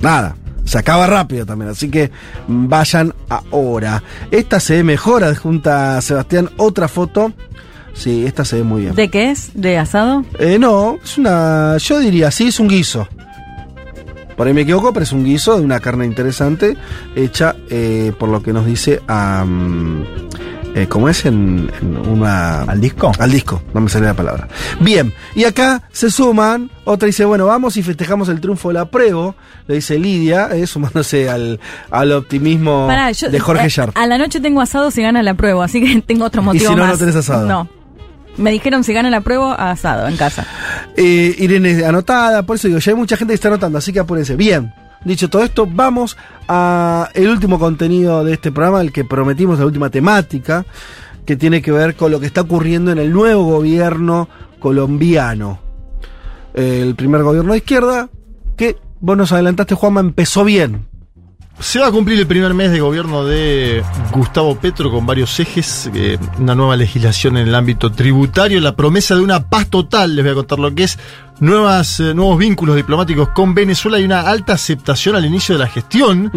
nada. 0.00 0.36
Se 0.64 0.78
acaba 0.78 1.06
rápido 1.06 1.44
también, 1.44 1.72
así 1.72 1.90
que 1.90 2.10
vayan 2.46 3.12
ahora. 3.28 4.02
Esta 4.30 4.60
se 4.60 4.76
ve 4.76 4.84
mejor, 4.84 5.24
adjunta 5.24 6.00
Sebastián 6.00 6.48
otra 6.56 6.88
foto. 6.88 7.32
Sí, 7.92 8.24
esta 8.24 8.46
se 8.46 8.56
ve 8.56 8.62
muy 8.62 8.82
bien. 8.82 8.94
¿De 8.94 9.10
qué 9.10 9.30
es? 9.30 9.50
¿De 9.54 9.76
asado? 9.76 10.24
Eh, 10.38 10.58
no, 10.58 10.98
es 11.04 11.18
una. 11.18 11.76
Yo 11.76 11.98
diría, 11.98 12.30
sí, 12.30 12.48
es 12.48 12.58
un 12.58 12.68
guiso. 12.68 13.06
Por 14.42 14.48
ahí 14.48 14.54
me 14.54 14.62
equivoco, 14.62 14.92
pero 14.92 15.04
es 15.04 15.12
un 15.12 15.22
guiso 15.24 15.56
de 15.56 15.64
una 15.64 15.78
carne 15.78 16.04
interesante, 16.04 16.76
hecha 17.14 17.54
eh, 17.70 18.12
por 18.18 18.28
lo 18.28 18.42
que 18.42 18.52
nos 18.52 18.66
dice 18.66 19.00
a. 19.06 19.44
¿Cómo 20.88 21.08
es? 21.08 21.24
En, 21.26 21.70
en 21.80 21.96
una. 22.08 22.62
¿Al 22.62 22.80
disco? 22.80 23.12
Al 23.20 23.30
disco, 23.30 23.62
no 23.72 23.80
me 23.82 23.88
sale 23.88 24.06
la 24.06 24.14
palabra. 24.14 24.48
Bien, 24.80 25.14
y 25.36 25.44
acá 25.44 25.82
se 25.92 26.10
suman. 26.10 26.72
Otra 26.84 27.06
dice, 27.06 27.24
bueno, 27.24 27.46
vamos 27.46 27.76
y 27.76 27.84
festejamos 27.84 28.28
el 28.30 28.40
triunfo 28.40 28.66
de 28.70 28.74
la 28.74 28.86
prueba. 28.86 29.32
Le 29.68 29.76
dice 29.76 29.96
Lidia, 29.96 30.48
eh, 30.52 30.66
sumándose 30.66 31.30
al, 31.30 31.60
al 31.92 32.10
optimismo 32.10 32.88
Pará, 32.88 33.12
yo- 33.12 33.30
de 33.30 33.38
Jorge 33.38 33.66
eh, 33.66 33.70
Sharp. 33.70 33.96
A 33.96 34.08
la 34.08 34.18
noche 34.18 34.40
tengo 34.40 34.60
asado 34.60 34.90
si 34.90 35.02
gana 35.02 35.22
la 35.22 35.34
prueba, 35.34 35.64
así 35.66 35.80
que 35.80 36.02
tengo 36.06 36.24
otro 36.24 36.42
motivo 36.42 36.70
si 36.70 36.74
no, 36.74 36.82
no 36.82 36.88
más. 36.88 36.98
tenés 36.98 37.14
asado? 37.14 37.46
No. 37.46 37.68
Me 38.36 38.50
dijeron 38.50 38.82
si 38.84 38.92
gana 38.92 39.10
la 39.10 39.20
prueba, 39.20 39.54
asado 39.54 40.08
en 40.08 40.16
casa. 40.16 40.46
Eh, 40.96 41.34
Irene 41.38 41.84
anotada, 41.84 42.44
por 42.44 42.56
eso 42.56 42.68
digo, 42.68 42.80
ya 42.80 42.92
hay 42.92 42.96
mucha 42.96 43.16
gente 43.16 43.32
que 43.32 43.36
está 43.36 43.48
anotando, 43.48 43.78
así 43.78 43.92
que 43.92 44.00
apúrense. 44.00 44.36
Bien, 44.36 44.72
dicho 45.04 45.28
todo 45.28 45.42
esto, 45.42 45.66
vamos 45.66 46.16
a 46.48 47.08
el 47.14 47.28
último 47.28 47.58
contenido 47.58 48.24
de 48.24 48.34
este 48.34 48.50
programa, 48.50 48.80
el 48.80 48.92
que 48.92 49.04
prometimos, 49.04 49.58
la 49.58 49.66
última 49.66 49.90
temática, 49.90 50.64
que 51.26 51.36
tiene 51.36 51.62
que 51.62 51.72
ver 51.72 51.94
con 51.94 52.10
lo 52.10 52.20
que 52.20 52.26
está 52.26 52.40
ocurriendo 52.40 52.90
en 52.90 52.98
el 52.98 53.12
nuevo 53.12 53.44
gobierno 53.44 54.28
colombiano. 54.58 55.60
El 56.54 56.94
primer 56.94 57.22
gobierno 57.22 57.52
de 57.52 57.58
izquierda, 57.58 58.08
que 58.56 58.76
vos 59.00 59.16
nos 59.16 59.32
adelantaste, 59.32 59.74
Juanma, 59.74 60.00
empezó 60.00 60.44
bien. 60.44 60.91
Se 61.62 61.78
va 61.78 61.86
a 61.86 61.92
cumplir 61.92 62.18
el 62.18 62.26
primer 62.26 62.54
mes 62.54 62.72
de 62.72 62.80
gobierno 62.80 63.24
de 63.24 63.84
Gustavo 64.10 64.56
Petro 64.56 64.90
con 64.90 65.06
varios 65.06 65.38
ejes, 65.38 65.88
eh, 65.94 66.18
una 66.38 66.56
nueva 66.56 66.76
legislación 66.76 67.36
en 67.36 67.46
el 67.46 67.54
ámbito 67.54 67.92
tributario, 67.92 68.60
la 68.60 68.74
promesa 68.74 69.14
de 69.14 69.20
una 69.20 69.44
paz 69.44 69.68
total, 69.68 70.16
les 70.16 70.24
voy 70.24 70.32
a 70.32 70.34
contar 70.34 70.58
lo 70.58 70.74
que 70.74 70.82
es, 70.82 70.98
nuevas, 71.38 72.00
eh, 72.00 72.14
nuevos 72.14 72.36
vínculos 72.36 72.74
diplomáticos 72.74 73.28
con 73.28 73.54
Venezuela 73.54 74.00
y 74.00 74.04
una 74.04 74.22
alta 74.22 74.54
aceptación 74.54 75.14
al 75.14 75.24
inicio 75.24 75.54
de 75.54 75.60
la 75.60 75.68
gestión. 75.68 76.32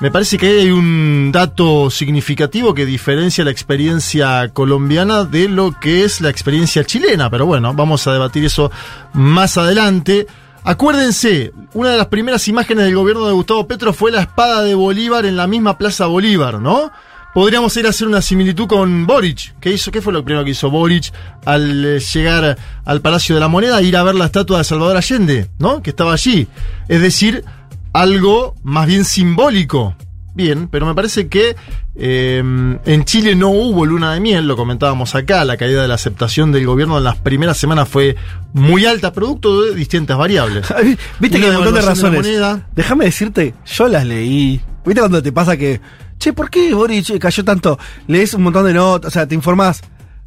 Me 0.00 0.10
parece 0.12 0.38
que 0.38 0.46
ahí 0.46 0.58
hay 0.60 0.70
un 0.70 1.30
dato 1.32 1.90
significativo 1.90 2.74
que 2.74 2.86
diferencia 2.86 3.44
la 3.44 3.50
experiencia 3.50 4.50
colombiana 4.50 5.24
de 5.24 5.48
lo 5.48 5.78
que 5.78 6.04
es 6.04 6.20
la 6.20 6.30
experiencia 6.30 6.84
chilena, 6.84 7.28
pero 7.28 7.44
bueno, 7.44 7.74
vamos 7.74 8.06
a 8.06 8.12
debatir 8.12 8.44
eso 8.44 8.70
más 9.14 9.58
adelante. 9.58 10.28
Acuérdense, 10.66 11.52
una 11.74 11.90
de 11.90 11.98
las 11.98 12.06
primeras 12.06 12.48
imágenes 12.48 12.86
del 12.86 12.94
gobierno 12.94 13.26
de 13.26 13.34
Gustavo 13.34 13.68
Petro 13.68 13.92
fue 13.92 14.10
la 14.10 14.22
espada 14.22 14.62
de 14.62 14.74
Bolívar 14.74 15.26
en 15.26 15.36
la 15.36 15.46
misma 15.46 15.76
Plaza 15.76 16.06
Bolívar, 16.06 16.58
¿no? 16.58 16.90
Podríamos 17.34 17.76
ir 17.76 17.84
a 17.86 17.90
hacer 17.90 18.08
una 18.08 18.22
similitud 18.22 18.66
con 18.66 19.06
Boric. 19.06 19.54
¿Qué 19.60 19.72
hizo? 19.72 19.90
¿Qué 19.90 20.00
fue 20.00 20.14
lo 20.14 20.24
primero 20.24 20.42
que 20.42 20.52
hizo 20.52 20.70
Boric 20.70 21.12
al 21.44 21.84
eh, 21.84 21.98
llegar 21.98 22.56
al 22.84 23.00
Palacio 23.02 23.34
de 23.34 23.42
la 23.42 23.48
Moneda? 23.48 23.82
Ir 23.82 23.94
a 23.94 24.04
ver 24.04 24.14
la 24.14 24.24
estatua 24.24 24.58
de 24.58 24.64
Salvador 24.64 24.96
Allende, 24.96 25.50
¿no? 25.58 25.82
Que 25.82 25.90
estaba 25.90 26.14
allí. 26.14 26.48
Es 26.88 27.02
decir, 27.02 27.44
algo 27.92 28.54
más 28.62 28.86
bien 28.86 29.04
simbólico. 29.04 29.94
Bien, 30.34 30.66
pero 30.68 30.84
me 30.84 30.94
parece 30.94 31.28
que 31.28 31.54
eh, 31.94 32.38
en 32.38 33.04
Chile 33.04 33.36
no 33.36 33.50
hubo 33.50 33.86
luna 33.86 34.14
de 34.14 34.20
miel, 34.20 34.48
lo 34.48 34.56
comentábamos 34.56 35.14
acá, 35.14 35.44
la 35.44 35.56
caída 35.56 35.82
de 35.82 35.86
la 35.88 35.94
aceptación 35.94 36.50
del 36.50 36.66
gobierno 36.66 36.98
en 36.98 37.04
las 37.04 37.16
primeras 37.16 37.56
semanas 37.56 37.88
fue 37.88 38.16
muy 38.52 38.84
alta, 38.84 39.12
producto 39.12 39.62
de 39.62 39.74
distintas 39.76 40.18
variables. 40.18 40.66
Viste 41.20 41.38
que 41.38 41.44
hay 41.44 41.50
un 41.50 41.56
montón 41.56 41.74
de 41.74 41.82
razones. 41.82 42.26
Déjame 42.74 43.04
decirte, 43.04 43.54
yo 43.64 43.86
las 43.88 44.04
leí. 44.04 44.60
¿Viste 44.84 45.00
cuando 45.00 45.22
te 45.22 45.30
pasa 45.30 45.56
que, 45.56 45.80
che, 46.18 46.32
¿por 46.32 46.50
qué 46.50 46.74
Boric 46.74 47.16
cayó 47.20 47.44
tanto? 47.44 47.78
Lees 48.08 48.34
un 48.34 48.42
montón 48.42 48.66
de 48.66 48.74
notas, 48.74 49.08
o 49.08 49.10
sea, 49.12 49.26
te 49.28 49.36
informás. 49.36 49.82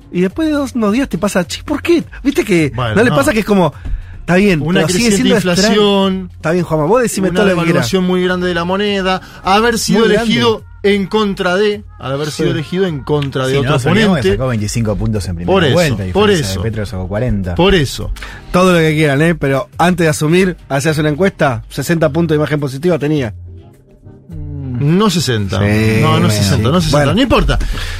Y 0.09 0.21
después 0.21 0.47
de 0.47 0.53
dos 0.53 0.73
unos 0.73 0.93
días 0.93 1.09
te 1.09 1.17
pasa, 1.17 1.45
che, 1.45 1.63
¿por 1.63 1.81
qué? 1.81 2.01
¿Viste 2.23 2.45
que 2.45 2.71
Bueno, 2.73 2.95
no 2.95 3.03
le 3.03 3.09
no. 3.09 3.15
pasa 3.17 3.33
que 3.33 3.39
es 3.39 3.45
como, 3.45 3.73
está 4.27 4.35
bien, 4.35 4.61
Una 4.61 4.81
pero 4.81 4.87
sigue 4.89 5.07
creciente 5.09 5.15
siendo 5.15 5.35
inflación. 5.35 6.13
extraño. 6.13 6.29
Está 6.35 6.51
bien, 6.51 6.63
Juanma, 6.65 6.85
vos 6.85 7.01
decime 7.01 7.29
una 7.29 7.35
todo 7.39 7.45
lo 7.45 7.49
que 7.51 7.55
quieras. 7.55 7.67
devaluación 7.73 8.03
muy 8.03 8.23
grande 8.23 8.47
de 8.47 8.53
la 8.53 8.65
moneda, 8.65 9.21
haber 9.43 9.79
sido 9.79 9.99
Muy 10.01 10.09
grande. 10.09 10.25
elegido 10.33 10.63
en 10.83 11.07
contra 11.07 11.55
de, 11.55 11.83
al 11.99 12.11
haber 12.13 12.29
sido 12.31 12.49
Sí. 12.49 12.53
elegido 12.53 12.85
en 12.85 13.03
contra 13.03 13.45
de 13.47 13.53
Sí, 13.53 13.57
otro 13.57 13.71
no, 13.71 13.75
oponente. 13.77 14.31
sacó 14.33 14.47
25 14.47 14.95
puntos 14.95 15.27
en 15.27 15.35
primera 15.37 15.53
Por 15.53 15.63
eso, 15.63 15.73
vuelta. 15.73 16.07
y 16.07 16.11
por 16.11 16.29
eso. 16.29 16.61
de 16.61 16.69
Petro 16.69 16.85
sacó 16.85 17.07
40. 17.07 17.55
Por 17.55 17.73
eso. 17.73 18.11
Todo 18.51 18.73
lo 18.73 18.79
que 18.79 18.93
quieran, 18.93 19.21
¿eh? 19.21 19.35
Pero 19.35 19.69
antes 19.77 20.05
de 20.05 20.09
asumir, 20.09 20.55
hacías 20.69 20.97
una 20.97 21.09
encuesta, 21.09 21.63
60 21.69 22.09
puntos 22.09 22.35
de 22.35 22.39
imagen 22.39 22.59
positiva 22.59 22.99
tenía. 22.99 23.33
No 24.79 25.09
60. 25.09 25.57
Sí, 25.59 26.01
no, 26.01 26.07
no 26.07 26.11
bueno, 26.11 26.29
60, 26.29 26.55
sí. 26.57 26.61
no 26.63 26.81
60. 26.81 26.97
Bueno. 26.97 27.13
No 27.13 27.21
importa. 27.21 27.59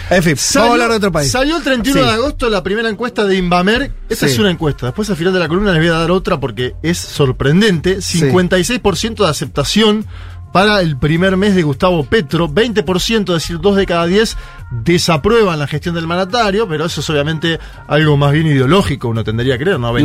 En 0.09 0.23
fin, 0.23 0.35
vamos 0.55 0.69
a 0.69 0.73
hablar 0.73 0.89
de 0.91 0.95
otro 0.97 1.11
país. 1.11 1.31
Salió 1.31 1.57
el 1.57 1.63
31 1.63 2.01
Sí. 2.01 2.07
de 2.07 2.13
agosto 2.13 2.49
la 2.49 2.63
primera 2.63 2.89
encuesta 2.89 3.25
de 3.25 3.35
Invamer. 3.37 3.91
Esta 4.09 4.27
Sí. 4.27 4.33
es 4.33 4.39
una 4.39 4.51
encuesta. 4.51 4.85
Después 4.87 5.09
al 5.09 5.15
final 5.17 5.33
de 5.33 5.39
la 5.39 5.47
columna 5.47 5.71
les 5.73 5.81
voy 5.81 5.89
a 5.89 5.99
dar 5.99 6.11
otra 6.11 6.39
porque 6.39 6.75
es 6.83 6.97
sorprendente. 6.97 8.01
56% 8.01 9.23
de 9.23 9.29
aceptación 9.29 10.05
para 10.53 10.79
el 10.81 10.97
primer 10.97 11.35
mes 11.37 11.55
de 11.55 11.61
Gustavo 11.63 12.05
Petro. 12.05 12.47
20%, 12.47 13.35
es 13.35 13.43
decir, 13.43 13.59
2 13.59 13.75
de 13.75 13.85
cada 13.85 14.05
10 14.05 14.37
desaprueban 14.71 15.59
la 15.59 15.67
gestión 15.67 15.93
del 15.95 16.07
mandatario, 16.07 16.67
pero 16.67 16.85
eso 16.85 17.01
es 17.01 17.09
obviamente 17.09 17.59
algo 17.87 18.17
más 18.17 18.31
bien 18.31 18.47
ideológico, 18.47 19.09
uno 19.09 19.23
tendría 19.23 19.57
que 19.57 19.63
creer, 19.65 19.79
¿no? 19.79 19.91
20% 19.93 20.03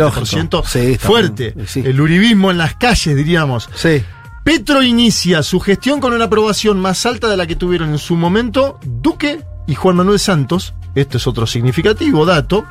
Lógico. 0.59 0.69
Sí, 0.69 0.79
está 0.93 1.07
fuerte. 1.07 1.55
Sí. 1.67 1.83
El 1.85 2.01
uribismo 2.01 2.51
en 2.51 2.59
las 2.59 2.75
calles, 2.75 3.17
diríamos. 3.17 3.69
Sí. 3.75 4.03
Petro 4.45 4.83
inicia 4.83 5.45
su 5.45 5.61
gestión 5.61 6.01
con 6.01 6.13
una 6.15 6.25
aprobación 6.25 6.81
más 6.81 7.07
alta 7.07 7.29
de 7.29 7.37
la 7.37 7.47
que 7.47 7.55
tuvieron 7.55 7.91
en 7.91 7.99
su 7.99 8.17
momento 8.17 8.81
Duque 8.83 9.45
y 9.69 9.77
Juan 9.77 9.95
Manuel 9.95 10.19
Santos. 10.19 10.75
Este 10.97 11.19
es 11.19 11.27
otro 11.29 11.47
significativo 11.47 12.27
dato. 12.27 12.65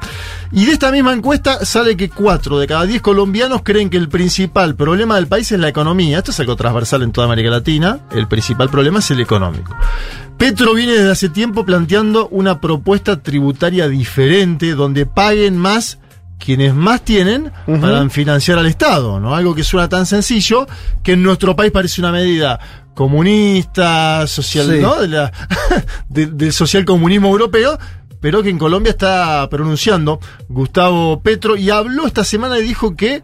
Y 0.51 0.65
de 0.65 0.73
esta 0.73 0.91
misma 0.91 1.13
encuesta 1.13 1.63
sale 1.65 1.95
que 1.95 2.09
4 2.09 2.59
de 2.59 2.67
cada 2.67 2.85
10 2.85 3.01
colombianos 3.01 3.61
creen 3.63 3.89
que 3.89 3.95
el 3.95 4.09
principal 4.09 4.75
problema 4.75 5.15
del 5.15 5.27
país 5.27 5.49
es 5.53 5.59
la 5.59 5.69
economía. 5.69 6.17
Esto 6.17 6.31
es 6.31 6.39
algo 6.41 6.57
transversal 6.57 7.03
en 7.03 7.13
toda 7.13 7.27
América 7.27 7.49
Latina. 7.49 7.99
El 8.11 8.27
principal 8.27 8.69
problema 8.69 8.99
es 8.99 9.09
el 9.11 9.21
económico. 9.21 9.73
Petro 10.37 10.73
viene 10.73 10.93
desde 10.93 11.11
hace 11.11 11.29
tiempo 11.29 11.65
planteando 11.65 12.27
una 12.27 12.59
propuesta 12.59 13.23
tributaria 13.23 13.87
diferente 13.87 14.75
donde 14.75 15.05
paguen 15.05 15.57
más 15.57 16.00
quienes 16.43 16.73
más 16.73 17.01
tienen 17.05 17.51
para 17.79 18.09
financiar 18.09 18.57
al 18.57 18.65
Estado, 18.65 19.19
¿no? 19.19 19.35
Algo 19.35 19.53
que 19.53 19.63
suena 19.63 19.87
tan 19.87 20.05
sencillo 20.05 20.67
que 21.03 21.13
en 21.13 21.23
nuestro 21.23 21.55
país 21.55 21.71
parece 21.71 22.01
una 22.01 22.11
medida 22.11 22.59
comunista, 22.95 24.25
social, 24.27 24.67
Sí. 24.67 24.79
¿no? 24.81 24.99
De 25.01 25.07
la- 25.07 25.31
de- 26.09 26.25
del 26.27 26.53
social 26.53 26.85
comunismo 26.85 27.29
europeo, 27.29 27.77
pero 28.19 28.43
que 28.43 28.49
en 28.49 28.57
Colombia 28.57 28.91
está 28.91 29.47
pronunciando 29.49 30.19
Gustavo 30.49 31.21
Petro 31.21 31.55
y 31.57 31.69
habló 31.69 32.05
esta 32.07 32.23
semana 32.23 32.59
y 32.59 32.63
dijo 32.63 32.95
que, 32.95 33.23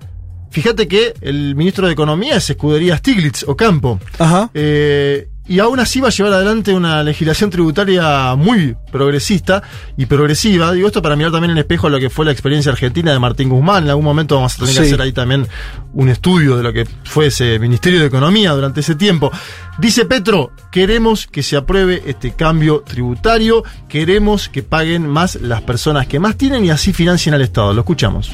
fíjate 0.50 0.88
que 0.88 1.14
el 1.22 1.56
ministro 1.56 1.88
de 1.88 1.94
Economía 1.94 2.36
es 2.38 2.50
Escudería 2.50 2.98
Stiglitz 2.98 3.44
o 3.48 3.56
Campo. 3.56 4.00
Ajá. 4.20 4.50
Eh, 4.54 5.30
y 5.48 5.60
aún 5.60 5.80
así 5.80 6.00
va 6.00 6.10
a 6.10 6.12
llevar 6.12 6.34
adelante 6.34 6.74
una 6.74 7.04
legislación 7.04 7.50
tributaria 7.50 8.36
muy 8.36 8.76
progresista 8.92 9.64
y 9.96 10.06
progresiva. 10.06 10.74
Digo 10.74 10.88
esto 10.88 11.02
para 11.02 11.16
mirar 11.16 11.32
también 11.32 11.52
en 11.52 11.58
espejo 11.58 11.90
lo 11.90 12.00
que 12.00 12.10
fue 12.10 12.26
la 12.26 12.32
experiencia 12.32 12.72
argentina 12.72 13.12
de 13.12 13.20
Martín 13.20 13.50
Guzmán. 13.50 13.84
En 13.84 13.90
algún 13.90 14.06
momento 14.06 14.36
vamos 14.36 14.56
a 14.56 14.58
tener 14.58 14.76
que 14.76 14.82
hacer 14.82 15.02
ahí 15.02 15.12
también 15.14 15.48
un 15.94 16.10
estudio 16.10 16.58
de 16.58 16.64
lo 16.64 16.74
que 16.74 16.86
fue 17.04 17.28
ese 17.28 17.60
Ministerio 17.60 18.00
de 18.00 18.08
Economía 18.08 18.52
durante 18.52 18.82
ese 18.82 18.96
tiempo. 18.96 19.32
Dice 19.80 20.06
Petro, 20.06 20.52
queremos 20.72 21.28
que 21.28 21.44
se 21.44 21.56
apruebe 21.56 22.04
este 22.06 22.34
cambio 22.34 22.84
tributario, 22.86 23.64
queremos 23.88 24.50
que 24.50 24.64
paguen 24.64 25.08
más 25.08 25.36
las 25.36 25.62
personas 25.62 26.08
que 26.08 26.20
más 26.20 26.36
tienen 26.36 26.66
y 26.66 26.72
así 26.72 26.94
financien 26.94 27.36
al 27.36 27.42
Estado. 27.42 27.74
Lo 27.74 27.82
escuchamos. 27.82 28.32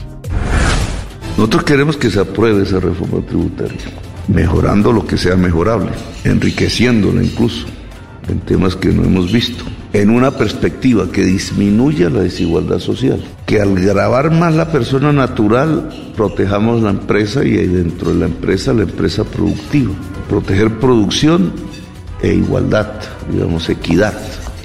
Nosotros 1.37 1.63
queremos 1.63 1.97
que 1.97 2.09
se 2.09 2.19
apruebe 2.19 2.63
esa 2.63 2.79
reforma 2.79 3.25
tributaria, 3.25 3.79
mejorando 4.27 4.91
lo 4.91 5.05
que 5.05 5.17
sea 5.17 5.35
mejorable, 5.35 5.91
enriqueciéndola 6.23 7.23
incluso 7.23 7.65
en 8.27 8.39
temas 8.39 8.75
que 8.75 8.89
no 8.89 9.03
hemos 9.03 9.31
visto, 9.31 9.63
en 9.91 10.09
una 10.09 10.31
perspectiva 10.31 11.11
que 11.11 11.23
disminuya 11.23 12.09
la 12.09 12.21
desigualdad 12.21 12.79
social, 12.79 13.23
que 13.45 13.61
al 13.61 13.75
grabar 13.75 14.31
más 14.31 14.55
la 14.55 14.71
persona 14.71 15.11
natural 15.11 16.13
protejamos 16.15 16.81
la 16.81 16.91
empresa 16.91 17.43
y 17.43 17.51
dentro 17.51 18.13
de 18.13 18.19
la 18.19 18.25
empresa 18.25 18.73
la 18.73 18.83
empresa 18.83 19.23
productiva, 19.23 19.93
proteger 20.29 20.79
producción 20.79 21.53
e 22.21 22.33
igualdad, 22.33 22.87
digamos 23.31 23.69
equidad. 23.69 24.13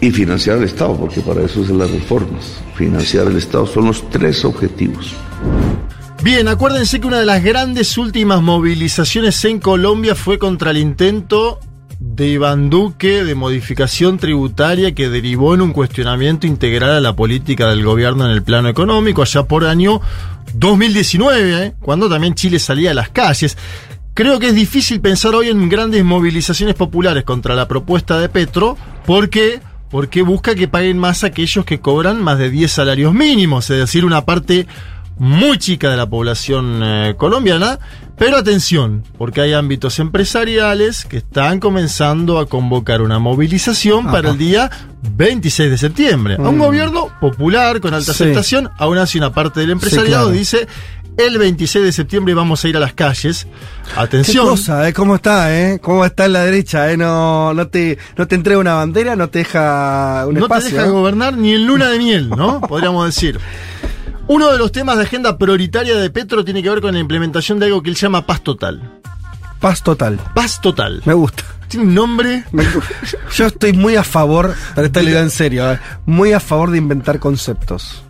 Y 0.01 0.13
financiar 0.13 0.59
al 0.59 0.63
Estado, 0.63 0.97
porque 0.97 1.21
para 1.21 1.43
eso 1.43 1.61
es 1.61 1.71
las 1.71 1.91
reformas, 1.91 2.61
financiar 2.77 3.27
el 3.27 3.37
Estado 3.37 3.67
son 3.67 3.87
los 3.87 4.09
tres 4.11 4.45
objetivos. 4.45 5.13
Bien, 6.23 6.49
acuérdense 6.49 7.01
que 7.01 7.07
una 7.07 7.21
de 7.21 7.27
las 7.27 7.45
grandes 7.45 7.97
últimas 7.97 8.43
movilizaciones 8.43 9.45
en 9.45 9.61
Colombia 9.61 10.17
fue 10.17 10.37
contra 10.37 10.73
el 10.73 10.79
intento 10.79 11.61
de 12.01 12.27
Iván 12.27 12.71
Duque 12.71 13.23
de 13.25 13.37
modificación 13.37 14.19
tributaria 14.19 14.95
que 14.95 15.09
derivó 15.09 15.55
en 15.55 15.61
un 15.61 15.73
cuestionamiento 15.73 16.49
integral 16.49 16.91
a 16.91 17.01
la 17.01 17.15
política 17.15 17.69
del 17.69 17.85
gobierno 17.85 18.25
en 18.25 18.33
el 18.33 18.43
plano 18.43 18.69
económico 18.69 19.23
allá 19.23 19.45
por 19.45 19.65
año 19.65 20.01
2019, 20.55 21.65
¿eh? 21.65 21.75
cuando 21.81 22.09
también 22.09 22.35
Chile 22.35 22.59
salía 22.59 22.91
a 22.91 22.95
las 22.95 23.11
calles. 23.11 23.57
Creo 24.13 24.41
que 24.41 24.49
es 24.49 24.55
difícil 24.55 25.01
pensar 25.01 25.37
hoy 25.37 25.49
en 25.49 25.69
grandes 25.69 26.05
movilizaciones 26.05 26.75
populares 26.75 27.23
contra 27.23 27.55
la 27.55 27.69
propuesta 27.69 28.19
de 28.19 28.29
Petro 28.29 28.77
porque 29.07 29.61
porque 29.89 30.21
busca 30.23 30.55
que 30.55 30.69
paguen 30.69 30.99
más 30.99 31.25
aquellos 31.25 31.65
que 31.65 31.81
cobran 31.81 32.23
más 32.23 32.39
de 32.39 32.51
10 32.51 32.71
salarios 32.71 33.15
mínimos, 33.15 33.71
es 33.71 33.79
decir, 33.79 34.05
una 34.05 34.27
parte 34.27 34.67
muy 35.19 35.59
chica 35.59 35.91
de 35.91 35.97
la 35.97 36.07
población 36.09 36.81
eh, 36.83 37.15
colombiana. 37.17 37.79
Pero 38.17 38.37
atención, 38.37 39.05
porque 39.17 39.41
hay 39.43 39.53
ámbitos 39.53 40.01
empresariales 40.01 41.05
que 41.05 41.19
están 41.19 41.61
comenzando 41.61 42.41
a 42.41 42.47
convocar 42.47 43.01
una 43.01 43.21
movilización 43.21 44.07
para 44.11 44.31
el 44.31 44.39
día 44.39 44.71
26 45.17 45.71
de 45.71 45.79
septiembre. 45.79 46.35
A 46.35 46.41
un 46.49 46.57
Mm. 46.57 46.61
gobierno 46.63 47.09
popular, 47.21 47.81
con 47.81 47.95
alta 47.95 48.13
Sí. 48.13 48.25
aceptación, 48.25 48.71
aún 48.77 48.99
así 48.99 49.19
una 49.19 49.33
parte 49.33 49.61
del 49.61 49.71
empresariado 49.71 50.25
claro. 50.27 50.31
dice, 50.31 50.67
el 51.17 51.39
26 51.39 51.85
de 51.85 51.93
septiembre 51.93 52.35
vamos 52.35 52.65
a 52.65 52.69
ir 52.69 52.77
a 52.77 52.81
las 52.81 52.93
calles. 52.93 53.47
Atención. 53.97 54.45
Qué 54.47 54.51
cosa, 54.51 54.89
¿eh? 54.89 54.93
¿Cómo 54.93 55.15
está, 55.15 55.57
eh? 55.57 55.79
¿Cómo 55.81 56.05
está 56.05 56.25
en 56.27 56.33
la 56.33 56.45
derecha, 56.45 56.91
eh? 56.91 56.97
No, 56.97 57.55
no, 57.55 57.69
te, 57.69 57.99
no 58.17 58.27
te 58.27 58.35
entrega 58.35 58.59
una 58.59 58.75
bandera, 58.75 59.15
no 59.15 59.29
te 59.29 59.39
deja 59.41 60.25
un 60.27 60.35
no 60.35 60.41
espacio. 60.43 60.71
te 60.71 60.75
deja 60.77 60.89
¿eh? 60.89 60.91
gobernar 60.91 61.37
ni 61.37 61.53
en 61.55 61.67
luna 61.67 61.89
de 61.89 61.99
miel, 61.99 62.31
¿no? 62.31 62.61
Podríamos 62.69 63.07
decir. 63.07 63.39
Uno 64.29 64.53
de 64.53 64.59
los 64.59 64.73
temas 64.73 64.99
de 64.99 65.05
agenda 65.05 65.39
prioritaria 65.39 65.97
de 65.97 66.11
Petro 66.11 66.45
tiene 66.45 66.63
que 66.63 66.69
ver 66.69 66.83
con 66.83 66.93
la 66.93 67.01
implementación 67.01 67.59
de 67.59 67.67
algo 67.67 67.83
que 67.83 67.89
él 67.89 67.97
llama 67.97 68.27
paz 68.27 68.43
total. 68.43 69.01
Paz 69.59 69.83
total. 69.83 70.21
Paz 70.35 70.61
total. 70.61 71.03
Me 71.07 71.15
gusta. 71.15 71.45
Tiene 71.69 71.87
un 71.87 71.95
nombre. 71.95 72.45
Yo 73.35 73.47
estoy 73.47 73.73
muy 73.73 73.97
a 73.97 74.05
favor, 74.05 74.55
pero 74.75 74.87
esta 74.87 75.01
digo 75.01 75.19
en 75.19 75.31
serio, 75.31 75.73
eh, 75.73 75.81
muy 76.05 76.33
a 76.33 76.41
favor 76.41 76.71
de 76.71 76.79
inventar 76.79 77.19
conceptos. 77.19 78.03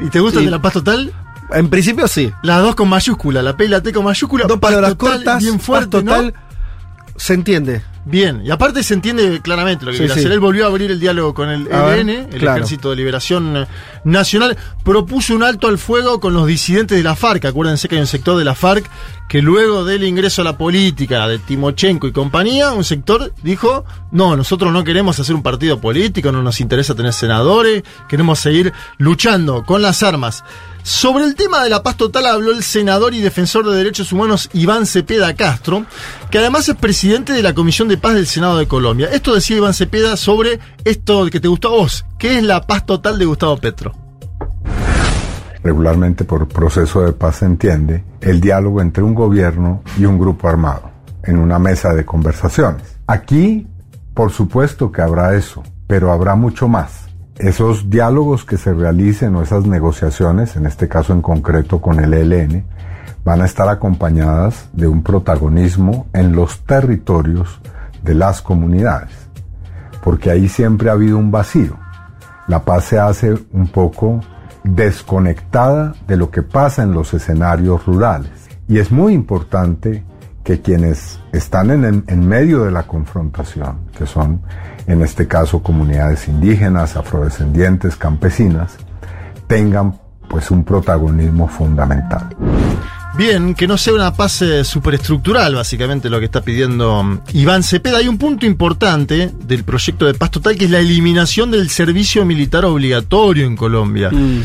¿Y 0.00 0.08
te 0.10 0.20
gusta 0.20 0.38
el 0.38 0.44
de 0.46 0.50
la 0.52 0.62
paz 0.62 0.74
total? 0.74 1.12
En 1.50 1.68
principio 1.68 2.06
sí. 2.06 2.32
Las 2.42 2.62
dos 2.62 2.76
con 2.76 2.88
mayúscula, 2.88 3.42
la 3.42 3.56
P 3.56 3.64
y 3.64 3.68
la 3.68 3.82
T 3.82 3.92
con 3.92 4.04
mayúscula. 4.04 4.46
Dos 4.46 4.58
palabras 4.58 4.96
total, 4.96 5.16
cortas, 5.16 5.42
bien 5.42 5.56
paz 5.56 5.66
fuerte, 5.66 5.90
total, 5.90 6.26
¿no? 6.26 6.43
Se 7.16 7.34
entiende. 7.34 7.82
Bien, 8.06 8.42
y 8.44 8.50
aparte 8.50 8.82
se 8.82 8.92
entiende 8.92 9.40
claramente 9.40 9.86
lo 9.86 9.90
que 9.90 9.96
Sí, 9.96 10.00
quiere 10.04 10.14
sí. 10.14 10.20
hacer. 10.20 10.32
Él 10.32 10.40
volvió 10.40 10.64
a 10.64 10.68
abrir 10.68 10.90
el 10.90 11.00
diálogo 11.00 11.32
con 11.32 11.48
el 11.48 11.72
A 11.72 11.84
ver, 11.84 12.00
ELN, 12.00 12.10
el 12.10 12.38
claro. 12.38 12.58
Ejército 12.58 12.90
de 12.90 12.96
Liberación 12.96 13.66
Nacional. 14.04 14.58
Propuso 14.84 15.34
un 15.34 15.42
alto 15.42 15.68
al 15.68 15.78
fuego 15.78 16.20
con 16.20 16.34
los 16.34 16.46
disidentes 16.46 16.98
de 16.98 17.02
la 17.04 17.16
FARC. 17.16 17.46
Acuérdense 17.46 17.88
que 17.88 17.94
hay 17.94 18.02
un 18.02 18.06
sector 18.06 18.36
de 18.36 18.44
la 18.44 18.54
FARC 18.54 18.90
que 19.26 19.40
luego 19.40 19.86
del 19.86 20.04
ingreso 20.04 20.42
a 20.42 20.44
la 20.44 20.58
política 20.58 21.26
de 21.26 21.38
Timochenko 21.38 22.06
y 22.06 22.12
compañía, 22.12 22.72
un 22.72 22.84
sector 22.84 23.32
dijo, 23.42 23.86
no, 24.10 24.36
nosotros 24.36 24.70
no 24.70 24.84
queremos 24.84 25.18
hacer 25.18 25.34
un 25.34 25.42
partido 25.42 25.80
político, 25.80 26.30
no 26.30 26.42
nos 26.42 26.60
interesa 26.60 26.94
tener 26.94 27.14
senadores, 27.14 27.84
queremos 28.06 28.38
seguir 28.38 28.74
luchando 28.98 29.64
con 29.64 29.80
las 29.80 30.02
armas. 30.02 30.44
Sobre 30.84 31.24
el 31.24 31.34
tema 31.34 31.64
de 31.64 31.70
la 31.70 31.82
paz 31.82 31.96
total 31.96 32.26
habló 32.26 32.52
el 32.52 32.62
senador 32.62 33.14
y 33.14 33.22
defensor 33.22 33.66
de 33.66 33.74
derechos 33.74 34.12
humanos 34.12 34.50
Iván 34.52 34.84
Cepeda 34.84 35.32
Castro, 35.34 35.86
que 36.30 36.36
además 36.36 36.68
es 36.68 36.74
presidente 36.74 37.32
de 37.32 37.42
la 37.42 37.54
Comisión 37.54 37.88
de 37.88 37.96
Paz 37.96 38.16
del 38.16 38.26
Senado 38.26 38.58
de 38.58 38.68
Colombia. 38.68 39.08
Esto 39.10 39.34
decía 39.34 39.56
Iván 39.56 39.72
Cepeda 39.72 40.18
sobre 40.18 40.60
esto 40.84 41.24
que 41.30 41.40
te 41.40 41.48
gustó 41.48 41.68
a 41.68 41.70
vos, 41.70 42.04
que 42.18 42.36
es 42.36 42.44
la 42.44 42.60
paz 42.60 42.84
total 42.84 43.18
de 43.18 43.24
Gustavo 43.24 43.56
Petro. 43.56 43.94
Regularmente 45.62 46.24
por 46.24 46.46
proceso 46.48 47.00
de 47.00 47.12
paz 47.12 47.36
se 47.36 47.46
entiende 47.46 48.04
el 48.20 48.42
diálogo 48.42 48.82
entre 48.82 49.02
un 49.02 49.14
gobierno 49.14 49.82
y 49.96 50.04
un 50.04 50.18
grupo 50.18 50.50
armado 50.50 50.90
en 51.22 51.38
una 51.38 51.58
mesa 51.58 51.94
de 51.94 52.04
conversaciones. 52.04 52.98
Aquí, 53.06 53.66
por 54.12 54.32
supuesto 54.32 54.92
que 54.92 55.00
habrá 55.00 55.34
eso, 55.34 55.62
pero 55.86 56.12
habrá 56.12 56.34
mucho 56.34 56.68
más. 56.68 57.03
Esos 57.38 57.90
diálogos 57.90 58.44
que 58.44 58.56
se 58.56 58.72
realicen 58.72 59.34
o 59.34 59.42
esas 59.42 59.66
negociaciones, 59.66 60.54
en 60.54 60.66
este 60.66 60.88
caso 60.88 61.12
en 61.12 61.20
concreto 61.20 61.80
con 61.80 61.98
el 61.98 62.14
ELN, 62.14 62.64
van 63.24 63.42
a 63.42 63.44
estar 63.46 63.68
acompañadas 63.68 64.68
de 64.72 64.86
un 64.86 65.02
protagonismo 65.02 66.06
en 66.12 66.36
los 66.36 66.60
territorios 66.60 67.60
de 68.04 68.14
las 68.14 68.40
comunidades, 68.40 69.10
porque 70.02 70.30
ahí 70.30 70.48
siempre 70.48 70.90
ha 70.90 70.92
habido 70.92 71.18
un 71.18 71.32
vacío. 71.32 71.76
La 72.46 72.64
paz 72.64 72.84
se 72.84 72.98
hace 73.00 73.34
un 73.52 73.66
poco 73.66 74.20
desconectada 74.62 75.94
de 76.06 76.16
lo 76.16 76.30
que 76.30 76.42
pasa 76.42 76.82
en 76.82 76.92
los 76.92 77.14
escenarios 77.14 77.84
rurales. 77.84 78.30
Y 78.68 78.78
es 78.78 78.92
muy 78.92 79.12
importante 79.12 80.04
que 80.44 80.60
quienes 80.60 81.18
están 81.32 81.70
en, 81.70 81.84
en, 81.84 82.04
en, 82.06 82.28
medio 82.28 82.64
de 82.64 82.70
la 82.70 82.84
confrontación, 82.84 83.78
que 83.96 84.06
son 84.06 84.42
en 84.86 85.02
este 85.02 85.26
caso 85.26 85.62
comunidades 85.62 86.28
indígenas, 86.28 86.96
afrodescendientes, 86.96 87.96
campesinas, 87.96 88.76
tengan 89.46 89.98
pues 90.28 90.50
un 90.50 90.64
protagonismo 90.64 91.48
fundamental. 91.48 92.28
Bien, 93.16 93.54
que 93.54 93.68
no 93.68 93.78
sea 93.78 93.94
una 93.94 94.12
paz 94.12 94.42
superestructural, 94.64 95.54
básicamente 95.54 96.10
lo 96.10 96.18
que 96.18 96.24
está 96.24 96.40
pidiendo 96.40 97.00
um, 97.00 97.20
Iván 97.32 97.62
Cepeda. 97.62 97.98
Hay 97.98 98.08
un 98.08 98.18
punto 98.18 98.44
importante 98.44 99.30
del 99.46 99.62
proyecto 99.62 100.06
de 100.06 100.14
paz 100.14 100.32
total 100.32 100.56
que 100.56 100.64
es 100.64 100.70
la 100.70 100.80
eliminación 100.80 101.52
del 101.52 101.70
servicio 101.70 102.24
militar 102.24 102.64
obligatorio 102.64 103.46
en 103.46 103.56
Colombia. 103.56 104.10
Mm. 104.10 104.42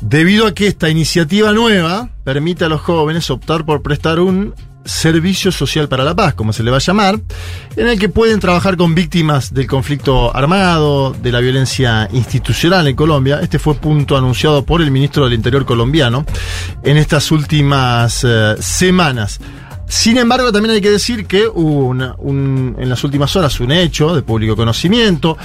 Debido 0.00 0.46
a 0.46 0.54
que 0.54 0.68
esta 0.68 0.88
iniciativa 0.88 1.52
nueva 1.52 2.10
permite 2.22 2.64
a 2.64 2.68
los 2.68 2.80
jóvenes 2.82 3.28
optar 3.30 3.64
por 3.64 3.82
prestar 3.82 4.20
un 4.20 4.54
servicio 4.84 5.50
social 5.50 5.88
para 5.88 6.04
la 6.04 6.14
paz, 6.14 6.34
como 6.34 6.52
se 6.52 6.62
le 6.62 6.70
va 6.70 6.78
a 6.78 6.80
llamar, 6.80 7.20
en 7.76 7.88
el 7.88 7.98
que 7.98 8.08
pueden 8.08 8.40
trabajar 8.40 8.76
con 8.76 8.94
víctimas 8.94 9.52
del 9.52 9.66
conflicto 9.66 10.34
armado, 10.34 11.12
de 11.12 11.32
la 11.32 11.40
violencia 11.40 12.08
institucional 12.12 12.86
en 12.86 12.96
Colombia. 12.96 13.40
Este 13.42 13.58
fue 13.58 13.74
punto 13.74 14.16
anunciado 14.16 14.64
por 14.64 14.82
el 14.82 14.90
ministro 14.90 15.24
del 15.24 15.34
Interior 15.34 15.64
colombiano 15.64 16.24
en 16.82 16.96
estas 16.96 17.30
últimas 17.30 18.24
uh, 18.24 18.56
semanas. 18.60 19.40
Sin 19.86 20.16
embargo, 20.16 20.50
también 20.50 20.74
hay 20.74 20.80
que 20.80 20.90
decir 20.90 21.26
que 21.26 21.46
hubo 21.46 21.86
un, 21.86 22.76
en 22.78 22.88
las 22.88 23.04
últimas 23.04 23.36
horas 23.36 23.60
un 23.60 23.70
hecho 23.70 24.14
de 24.14 24.22
público 24.22 24.56
conocimiento 24.56 25.36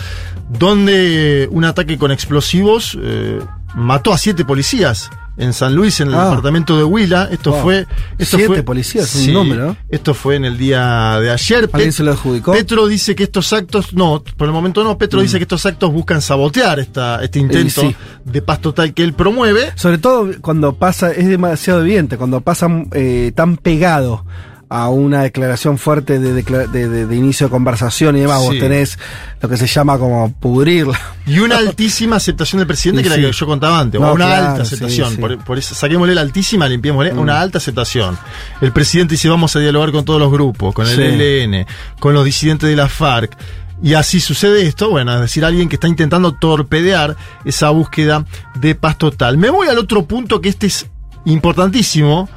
donde 0.48 1.48
un 1.52 1.66
ataque 1.66 1.98
con 1.98 2.12
explosivos 2.12 2.98
eh, 3.02 3.40
mató 3.76 4.14
a 4.14 4.18
siete 4.18 4.46
policías 4.46 5.12
en 5.40 5.54
San 5.54 5.74
Luis, 5.74 6.00
en 6.02 6.10
el 6.10 6.14
Ah. 6.16 6.26
departamento 6.26 6.78
de 6.78 6.84
Huila. 6.84 7.30
Esto 7.32 7.52
Wow. 7.52 7.62
fue. 7.62 7.88
Esto 8.20 8.38
Siete 8.38 8.46
fue, 8.46 8.64
policías, 8.64 9.16
un 9.16 9.34
número. 9.34 9.76
Esto 9.90 10.14
fue 10.14 10.36
en 10.36 10.46
el 10.46 10.58
día 10.58 11.18
de 11.20 11.32
ayer. 11.32 11.70
¿Alguien 11.74 11.90
Pet- 11.90 11.92
se 11.96 12.04
lo 12.04 12.12
adjudicó? 12.12 12.52
Petro 12.52 12.86
dice 12.88 13.16
que 13.16 13.24
estos 13.24 13.52
actos, 13.54 13.94
no, 13.94 14.22
por 14.38 14.48
el 14.48 14.54
momento 14.54 14.84
no, 14.84 14.98
Petro 14.98 15.22
dice 15.22 15.38
que 15.38 15.44
estos 15.44 15.66
actos 15.66 15.92
buscan 15.92 16.22
sabotear 16.22 16.80
esta, 16.80 17.24
este 17.24 17.40
intento 17.40 17.84
Mm. 17.84 17.90
sí. 17.90 17.96
de 18.26 18.42
paz 18.44 18.62
total 18.62 18.94
que 18.94 19.04
él 19.04 19.14
promueve. 19.14 19.72
Sobre 19.76 19.98
todo 19.98 20.30
cuando 20.42 20.76
pasa, 20.76 21.12
es 21.12 21.28
demasiado 21.28 21.82
evidente, 21.82 22.18
cuando 22.18 22.42
pasan 22.42 22.90
eh, 22.94 23.32
tan 23.34 23.58
pegado 23.58 24.26
a 24.72 24.90
una 24.90 25.24
declaración 25.24 25.80
fuerte 25.80 26.20
de, 26.20 26.32
de- 26.44 26.68
de- 26.88 27.06
de 27.08 27.16
inicio 27.16 27.48
de 27.48 27.52
conversación 27.52 28.16
y 28.16 28.22
demás, 28.22 28.40
vos 28.40 28.58
tenés 28.60 29.00
lo 29.42 29.50
que 29.50 29.58
se 29.58 29.66
llama 29.66 29.98
como 29.98 30.32
pudrirla. 30.34 31.00
Y 31.26 31.40
una 31.40 31.58
altísima 31.58 32.18
aceptación 32.18 32.60
del 32.60 32.68
presidente, 32.68 33.02
Y 33.02 33.04
que 33.04 33.08
era 33.08 33.16
sí. 33.16 33.22
la 33.24 33.28
que 33.30 33.36
yo 33.36 33.46
contaba 33.48 33.80
antes. 33.80 34.00
No, 34.00 34.14
una 34.14 34.26
claro, 34.28 34.48
alta 34.52 34.62
aceptación. 34.62 35.12
sí. 35.12 35.18
Por, 35.18 35.38
por 35.44 35.58
eso, 35.58 35.74
saquémosle 35.74 36.14
la 36.14 36.22
altísima, 36.22 36.68
limpiémosle 36.70 37.14
Mm. 37.14 37.20
una 37.20 37.42
alta 37.42 37.58
aceptación. 37.58 38.18
El 38.62 38.72
presidente 38.72 39.16
dice: 39.16 39.28
Vamos 39.28 39.56
a 39.56 39.60
dialogar 39.60 39.92
con 39.92 40.06
todos 40.06 40.20
los 40.20 40.32
grupos, 40.32 40.74
con 40.76 40.86
el. 40.88 41.00
ELN, 41.00 41.66
con 42.00 42.14
los 42.14 42.24
disidentes 42.24 42.70
de 42.70 42.76
la 42.76 42.88
FARC. 42.88 43.36
Y 43.82 43.94
así 43.94 44.20
sucede 44.20 44.68
esto, 44.68 44.90
bueno, 44.90 45.16
es 45.16 45.22
decir, 45.22 45.46
alguien 45.46 45.70
que 45.70 45.78
está 45.78 45.88
intentando 45.88 46.34
torpedear 46.34 47.16
esa 47.46 47.70
búsqueda 47.70 48.26
de 48.56 48.76
paz 48.76 48.98
total. 48.98 49.38
Me 49.38 49.50
voy 49.50 49.68
al 49.70 49.78
otro 49.78 50.06
punto 50.06 50.42
que 50.42 50.50
este 50.50 50.68
es 50.68 50.86
importantísimo. 51.26 52.30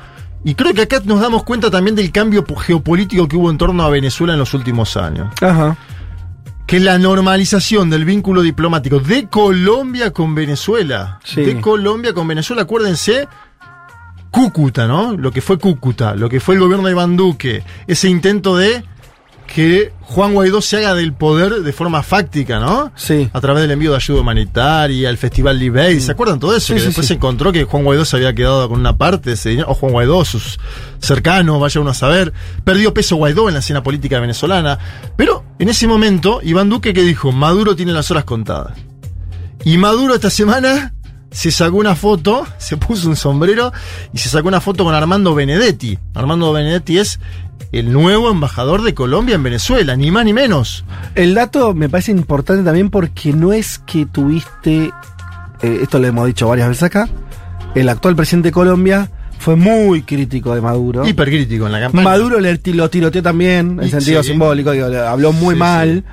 Y 0.45 0.55
creo 0.55 0.75
que 0.75 0.83
acá 0.83 1.01
nos 1.05 1.21
damos 1.21 1.45
cuenta 1.45 1.71
también 1.71 1.95
del 1.95 2.11
cambio 2.11 2.45
po- 2.45 2.57
geopolítico 2.57 3.29
que 3.29 3.37
hubo 3.37 3.51
en 3.51 3.59
torno 3.59 3.83
a 3.85 3.89
Venezuela 3.91 4.33
en 4.33 4.39
los 4.41 4.55
últimos 4.55 4.97
años 4.97 5.29
Ajá. 5.41 5.77
que 6.67 6.81
la 6.81 6.99
normalización 6.99 7.91
del 7.91 8.05
vínculo 8.05 8.43
diplomático 8.43 8.99
de 8.99 9.29
Colombia 9.29 10.11
con 10.13 10.35
Venezuela. 10.35 11.21
Sí. 11.23 11.43
De 11.43 11.61
Colombia 11.61 12.13
con 12.13 12.27
Venezuela, 12.27 12.63
acuérdense, 12.63 13.29
Cúcuta, 14.31 14.87
¿no? 14.87 15.13
Lo 15.17 15.31
que 15.31 15.43
fue 15.43 15.59
Cúcuta, 15.59 16.15
lo 16.15 16.29
que 16.31 16.41
fue 16.41 16.55
el 16.55 16.61
gobierno 16.63 16.87
de 16.87 16.93
Iván 16.93 17.17
Duque, 17.19 17.63
ese 17.87 18.09
intento 18.09 18.57
de 18.57 18.83
que 19.55 19.93
Juan 20.01 20.33
Guaidó 20.33 20.63
se 20.63 20.79
haga 20.79 20.95
del 20.95 21.13
poder 21.13 21.63
de 21.63 21.73
forma 21.75 22.03
fáctica, 22.03 22.59
¿no? 22.59 22.91
Sí. 22.97 23.29
A 23.35 23.41
través 23.41 23.61
del 23.61 23.73
envío 23.73 23.91
de 23.91 23.97
ayuda 23.97 24.23
humanitaria, 24.23 25.11
el 25.11 25.19
Festival 25.19 25.59
Libey, 25.59 26.01
¿se 26.01 26.13
acuerdan 26.13 26.41
todo 26.41 26.57
eso? 26.57 26.69
Sí, 26.69 26.75
que 26.75 26.81
sí, 26.81 26.87
después 26.87 27.07
sí. 27.07 27.09
se 27.09 27.15
encontró 27.15 27.53
que 27.53 27.65
Juan 27.65 27.85
Guaidó 27.85 28.07
se 28.07 28.17
había 28.17 28.35
quedado 28.35 28.67
con 28.71 28.81
una 28.81 28.97
parte 28.97 29.29
de 29.29 29.35
ese 29.35 29.51
dinero, 29.51 29.71
o 29.71 29.75
Juan 29.75 29.93
Guaidó, 29.93 30.25
sus 30.25 30.59
cercanos, 31.01 31.61
vaya 31.61 31.81
uno 31.83 31.91
a 31.91 31.95
saber. 31.95 32.33
Perdió 32.65 32.95
peso 32.95 33.17
Guaidó 33.17 33.49
en 33.49 33.55
la 33.55 33.61
escena 33.61 33.83
política 33.83 34.21
venezolana. 34.21 34.79
Pero 35.17 35.45
en 35.59 35.69
ese 35.69 35.87
momento, 35.87 36.41
Iván 36.43 36.71
Duque 36.71 36.95
que 36.95 37.03
dijo, 37.03 37.31
Maduro 37.31 37.77
tiene 37.77 37.93
las 37.93 38.11
horas 38.11 38.25
contadas. 38.25 38.79
Y 39.65 39.77
Maduro 39.77 40.15
esta 40.15 40.31
semana 40.31 40.95
se 41.33 41.51
sacó 41.51 41.77
una 41.79 41.97
foto, 41.97 42.47
se 42.59 42.77
puso 42.77 43.09
un 43.09 43.17
sombrero 43.17 43.73
y 44.13 44.19
se 44.19 44.29
sacó 44.29 44.49
una 44.49 44.61
foto 44.61 44.85
con 44.85 44.95
Armando 44.95 45.35
Benedetti. 45.35 45.99
Armando 46.15 46.53
Benedetti 46.53 46.99
es 46.99 47.19
el 47.73 47.93
nuevo 47.93 48.31
embajador 48.31 48.83
de 48.83 48.95
Colombia 48.95 49.35
en 49.35 49.43
Venezuela, 49.43 49.97
ni 49.97 50.11
más 50.11 50.25
ni 50.25 50.33
menos. 50.33 50.85
El 51.15 51.35
dato 51.35 51.75
me 51.75 51.89
parece 51.89 52.13
importante 52.13 52.63
también 52.63 52.91
porque 52.91 53.33
no 53.33 53.53
es 53.53 53.79
que 53.79 54.07
tuviste, 54.07 54.93
eh, 55.63 55.79
esto 55.83 55.99
lo 55.99 56.07
hemos 56.07 56.27
dicho 56.27 56.47
varias 56.49 56.69
veces 56.69 56.83
acá, 56.85 57.09
el 57.75 57.89
actual 57.89 58.15
presidente 58.15 58.49
de 58.49 58.53
Colombia 58.53 59.11
fue 59.39 59.57
muy 59.57 60.03
crítico 60.03 60.55
de 60.55 60.61
Maduro. 60.61 61.07
Hipercrítico 61.07 61.67
en 61.67 61.73
la 61.73 61.81
campaña. 61.81 62.05
Maduro 62.05 62.39
le, 62.39 62.61
lo 62.63 62.91
tiroteó 62.91 63.23
también, 63.23 63.79
en 63.81 63.87
Y 63.89 63.91
sentido 63.91 64.23
sí. 64.23 64.29
simbólico, 64.31 64.71
digo, 64.73 64.87
habló 64.87 65.33
muy 65.33 65.55
Sí, 65.55 65.59
mal. 65.59 66.05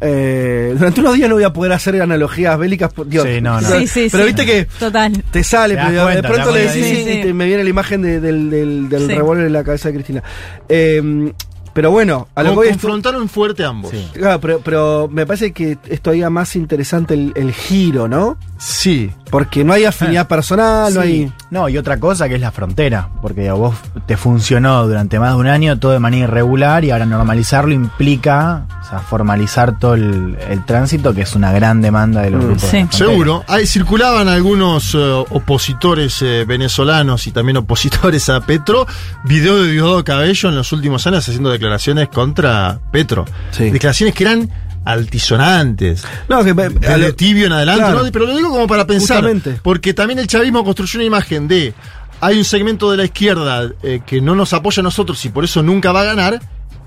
Eh, 0.00 0.74
durante 0.78 1.00
unos 1.00 1.14
días 1.14 1.28
no 1.28 1.34
voy 1.34 1.44
a 1.44 1.52
poder 1.52 1.72
hacer 1.72 2.00
analogías 2.00 2.58
bélicas. 2.58 2.92
por- 2.92 3.06
digo, 3.08 3.24
Sí, 3.24 3.40
no, 3.40 3.60
no. 3.60 3.68
Sí, 3.68 3.86
sí, 3.86 4.08
pero 4.10 4.24
sí. 4.24 4.28
viste 4.32 4.46
que 4.46 4.64
Total. 4.78 5.12
te 5.30 5.44
sale, 5.44 5.74
Te 5.76 5.80
pero 5.86 6.02
cuenta, 6.04 6.22
de 6.22 6.28
pronto 6.34 6.52
le 6.52 6.60
decís 6.68 6.98
y 7.00 7.22
te- 7.22 7.34
me 7.34 7.46
viene 7.46 7.64
la 7.64 7.70
imagen 7.70 8.02
de- 8.02 8.20
del, 8.20 8.48
del, 8.50 8.88
del 8.88 9.06
Sí. 9.06 9.14
revólver 9.14 9.46
en 9.46 9.52
la 9.52 9.62
cabeza 9.64 9.88
de 9.88 9.94
Cristina. 9.94 10.22
Eh, 10.68 11.32
pero 11.72 11.90
bueno, 11.90 12.28
a 12.34 12.42
lo 12.42 12.60
que 12.60 12.68
confrontaron 12.70 13.28
fuerte 13.28 13.64
ambos. 13.64 13.90
Sí. 13.90 14.08
Claro, 14.12 14.40
pero, 14.40 14.60
pero 14.64 15.08
me 15.10 15.26
parece 15.26 15.52
que 15.52 15.78
es 15.88 16.00
todavía 16.00 16.30
más 16.30 16.56
interesante 16.56 17.14
el, 17.14 17.32
el 17.36 17.52
giro, 17.52 18.08
¿no? 18.08 18.36
Sí. 18.58 19.10
Porque 19.30 19.64
no 19.64 19.72
hay 19.72 19.84
afinidad 19.84 20.26
personal, 20.28 20.92
no 20.92 21.00
hay. 21.00 21.32
No, 21.50 21.68
y 21.68 21.78
otra 21.78 21.98
cosa 22.00 22.28
que 22.28 22.34
es 22.34 22.40
la 22.40 22.50
frontera, 22.50 23.08
porque 23.22 23.48
a 23.48 23.54
vos 23.54 23.74
te 24.06 24.16
funcionó 24.16 24.86
durante 24.86 25.18
más 25.20 25.34
de 25.34 25.36
un 25.40 25.46
año 25.46 25.78
todo 25.78 25.92
de 25.92 26.00
manera 26.00 26.24
irregular 26.24 26.84
y 26.84 26.90
ahora 26.90 27.06
normalizarlo 27.06 27.72
implica, 27.72 28.66
o 28.82 28.88
sea, 28.88 28.98
formalizar 28.98 29.78
todo 29.78 29.94
el, 29.94 30.36
el 30.48 30.64
tránsito, 30.64 31.14
que 31.14 31.22
es 31.22 31.34
una 31.36 31.52
gran 31.52 31.80
demanda 31.80 32.22
de 32.22 32.30
los 32.30 32.40
Mm. 32.42 32.46
grupos. 32.46 32.62
de 32.62 32.68
Sí. 32.70 32.76
frontera. 32.78 33.10
Seguro. 33.10 33.44
Ahí 33.46 33.66
circulaban 33.66 34.28
algunos 34.28 34.94
eh, 34.94 34.98
opositores 35.30 36.20
eh, 36.22 36.44
venezolanos 36.46 37.26
y 37.26 37.32
también 37.32 37.56
opositores 37.58 38.28
a 38.30 38.40
Petro, 38.40 38.86
video 39.24 39.62
de 39.62 39.70
Diosdado 39.72 40.04
Cabello 40.04 40.48
en 40.48 40.56
los 40.56 40.72
últimos 40.72 41.06
años 41.06 41.28
haciendo 41.28 41.50
declaraciones 41.60 42.08
contra 42.08 42.80
Petro. 42.90 43.26
Sí. 43.50 43.70
Declaraciones 43.70 44.14
que 44.14 44.24
eran 44.24 44.50
altisonantes. 44.84 46.04
No, 46.28 46.42
que. 46.42 46.54
Desde 46.54 47.12
tibio 47.12 47.46
en 47.46 47.52
adelante, 47.52 47.82
Claro. 47.84 48.02
¿no? 48.04 48.12
Pero 48.12 48.26
lo 48.26 48.36
digo 48.36 48.50
como 48.50 48.66
para 48.66 48.86
pensar. 48.86 49.18
Justamente. 49.18 49.60
Porque 49.62 49.94
también 49.94 50.18
el 50.18 50.26
chavismo 50.26 50.64
construyó 50.64 50.98
una 50.98 51.04
imagen 51.06 51.48
de. 51.48 51.74
Hay 52.22 52.36
un 52.36 52.44
segmento 52.44 52.90
de 52.90 52.96
la 52.98 53.04
izquierda 53.04 53.70
eh, 53.82 54.00
que 54.04 54.20
no 54.20 54.34
nos 54.34 54.52
apoya 54.52 54.80
a 54.80 54.84
nosotros 54.84 55.24
y 55.24 55.30
por 55.30 55.44
eso 55.44 55.62
nunca 55.62 55.92
va 55.92 56.02
a 56.02 56.04
ganar. 56.04 56.40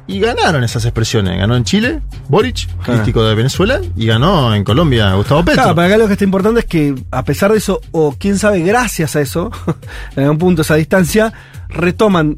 Y 0.06 0.20
ganaron 0.20 0.66
esas 0.66 0.84
expresiones. 0.84 1.38
Ganó 1.40 1.56
en 1.56 1.64
Chile, 1.64 2.02
Boric, 2.28 2.68
crítico 2.84 3.24
de 3.24 3.36
Venezuela, 3.36 3.80
y 3.96 4.06
ganó 4.06 4.54
en 4.54 4.66
Colombia, 4.66 5.14
Gustavo 5.14 5.46
Petro. 5.46 5.62
Claro, 5.64 5.76
para 5.76 5.88
acá 5.88 5.98
lo 5.98 6.08
que 6.08 6.14
está 6.14 6.26
importante 6.26 6.60
es 6.60 6.66
que, 6.66 6.94
a 7.10 7.24
pesar 7.24 7.54
de 7.54 7.58
eso, 7.60 7.80
o 7.92 8.14
quién 8.20 8.38
sabe, 8.38 8.60
gracias 8.60 9.16
a 9.16 9.22
eso, 9.22 9.50
en 10.18 10.24
algún 10.24 10.38
punto 10.40 10.62
esa 10.64 10.76
distancia, 10.76 11.32
retoman. 11.70 12.38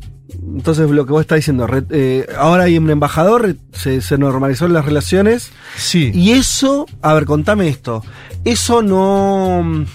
Entonces, 0.54 0.90
lo 0.90 1.06
que 1.06 1.12
vos 1.12 1.22
estás 1.22 1.38
diciendo, 1.38 1.66
re- 1.68 1.86
eh, 1.90 2.28
ahora 2.38 2.64
hay 2.64 2.78
un 2.78 2.90
embajador, 2.90 3.56
se, 3.74 4.02
se 4.02 4.18
normalizó 4.18 4.68
las 4.68 4.86
relaciones. 4.86 5.52
Sí. 5.76 6.12
Y 6.14 6.32
eso, 6.32 6.86
a 7.02 7.14
ver, 7.14 7.26
contame 7.26 7.68
esto. 7.68 8.04
Eso 8.44 8.82
no. 8.82 9.86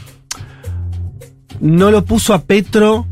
No 1.61 1.91
lo 1.91 2.05
puso 2.05 2.33
a 2.35 2.43
Petro 2.43 3.07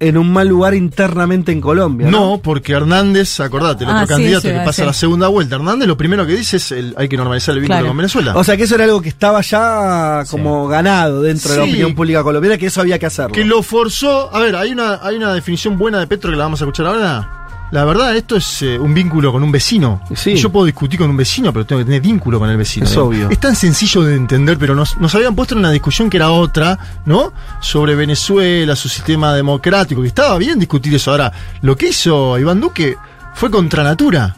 en 0.00 0.16
un 0.16 0.32
mal 0.32 0.46
lugar 0.48 0.74
internamente 0.74 1.50
en 1.50 1.60
Colombia. 1.60 2.08
No, 2.10 2.18
No, 2.32 2.38
porque 2.42 2.72
Hernández, 2.72 3.40
acordate, 3.40 3.84
el 3.84 3.90
Ah, 3.90 4.02
otro 4.02 4.06
sí, 4.06 4.12
candidato 4.12 4.42
sí, 4.42 4.48
que 4.48 4.58
ah, 4.60 4.64
pasa 4.64 4.76
sí. 4.76 4.82
a 4.82 4.86
la 4.86 4.92
segunda 4.92 5.28
vuelta. 5.28 5.56
Hernández 5.56 5.88
lo 5.88 5.96
primero 5.96 6.24
que 6.26 6.36
dice 6.36 6.58
es 6.58 6.70
el, 6.72 6.94
hay 6.96 7.08
que 7.08 7.16
normalizar 7.16 7.54
el 7.54 7.60
vínculo 7.60 7.78
Claro. 7.78 7.88
con 7.88 7.96
Venezuela. 7.96 8.36
O 8.36 8.44
sea 8.44 8.56
que 8.56 8.62
eso 8.64 8.74
era 8.76 8.84
algo 8.84 9.02
que 9.02 9.08
estaba 9.08 9.40
ya 9.40 10.22
como 10.30 10.68
ganado 10.68 11.22
dentro 11.22 11.50
de 11.50 11.56
la 11.58 11.64
opinión 11.64 11.94
pública 11.94 12.22
colombiana, 12.22 12.58
que 12.58 12.66
eso 12.66 12.80
había 12.80 12.98
que 12.98 13.06
hacerlo. 13.06 13.32
que 13.34 13.44
lo 13.44 13.62
forzó. 13.62 14.34
A 14.34 14.40
ver, 14.40 14.54
hay 14.56 14.70
una, 14.72 15.00
hay 15.02 15.16
una 15.16 15.32
definición 15.34 15.76
buena 15.78 15.98
de 15.98 16.06
Petro 16.06 16.30
que 16.30 16.36
la 16.36 16.44
vamos 16.44 16.60
a 16.60 16.64
escuchar 16.64 16.86
ahora. 16.86 17.37
La 17.70 17.84
verdad, 17.84 18.16
esto 18.16 18.36
es 18.36 18.62
eh, 18.62 18.78
un 18.78 18.94
vínculo 18.94 19.30
con 19.30 19.42
un 19.42 19.52
vecino. 19.52 20.00
Sí. 20.14 20.36
Yo 20.36 20.50
puedo 20.50 20.64
discutir 20.64 20.98
con 20.98 21.10
un 21.10 21.16
vecino, 21.16 21.52
pero 21.52 21.66
tengo 21.66 21.80
que 21.80 21.84
tener 21.84 22.00
vínculo 22.00 22.38
con 22.38 22.48
el 22.48 22.56
vecino. 22.56 22.86
Es 22.86 22.96
obvio. 22.96 23.28
Es 23.30 23.38
tan 23.38 23.54
sencillo 23.54 24.02
de 24.02 24.14
entender, 24.14 24.56
pero 24.58 24.74
nos, 24.74 24.96
nos 24.98 25.14
habían 25.14 25.34
puesto 25.34 25.54
en 25.54 25.60
una 25.60 25.70
discusión 25.70 26.08
que 26.08 26.16
era 26.16 26.30
otra, 26.30 26.78
¿no? 27.04 27.32
Sobre 27.60 27.94
Venezuela, 27.94 28.74
su 28.74 28.88
sistema 28.88 29.34
democrático, 29.34 30.00
que 30.00 30.08
estaba 30.08 30.38
bien 30.38 30.58
discutir 30.58 30.94
eso. 30.94 31.10
Ahora, 31.10 31.32
lo 31.60 31.76
que 31.76 31.88
hizo 31.88 32.38
Iván 32.38 32.60
Duque 32.60 32.96
fue 33.34 33.50
contra 33.50 33.82
natura, 33.82 34.34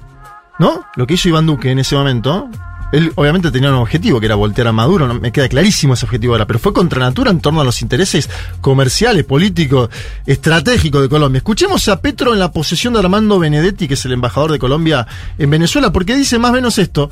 ¿no? 0.59 0.86
Lo 0.97 1.07
que 1.07 1.15
hizo 1.15 1.28
Iván 1.28 1.47
Duque 1.47 1.70
en 1.70 1.78
ese 1.78 1.94
momento. 1.94 2.49
Él 2.92 3.12
obviamente 3.14 3.50
tenía 3.50 3.70
un 3.70 3.76
objetivo 3.76 4.20
que 4.20 4.26
era 4.26 4.34
voltear 4.34 4.68
a 4.68 4.72
Maduro, 4.72 5.06
no 5.06 5.14
me 5.14 5.32
queda 5.32 5.48
clarísimo 5.48 5.94
ese 5.94 6.06
objetivo 6.06 6.34
ahora, 6.34 6.46
pero 6.46 6.58
fue 6.58 6.72
contra 6.72 7.00
natura 7.00 7.30
en 7.30 7.40
torno 7.40 7.60
a 7.60 7.64
los 7.64 7.82
intereses 7.82 8.28
comerciales, 8.60 9.24
políticos, 9.24 9.90
estratégicos 10.26 11.02
de 11.02 11.08
Colombia. 11.08 11.38
Escuchemos 11.38 11.88
a 11.88 12.00
Petro 12.00 12.32
en 12.32 12.40
la 12.40 12.52
posesión 12.52 12.94
de 12.94 13.00
Armando 13.00 13.38
Benedetti, 13.38 13.86
que 13.86 13.94
es 13.94 14.04
el 14.04 14.12
embajador 14.12 14.52
de 14.52 14.58
Colombia 14.58 15.06
en 15.38 15.50
Venezuela, 15.50 15.92
porque 15.92 16.16
dice 16.16 16.38
más 16.38 16.50
o 16.50 16.54
menos 16.54 16.78
esto. 16.78 17.10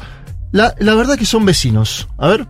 La, 0.50 0.74
la 0.78 0.94
verdad 0.94 1.18
que 1.18 1.26
son 1.26 1.44
vecinos. 1.44 2.08
A 2.16 2.28
ver. 2.28 2.46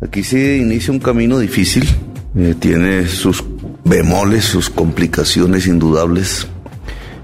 Aquí 0.00 0.22
se 0.22 0.56
inicia 0.58 0.92
un 0.92 1.00
camino 1.00 1.38
difícil, 1.38 1.88
eh, 2.36 2.54
tiene 2.58 3.06
sus 3.08 3.44
bemoles, 3.84 4.44
sus 4.44 4.70
complicaciones 4.70 5.66
indudables, 5.66 6.46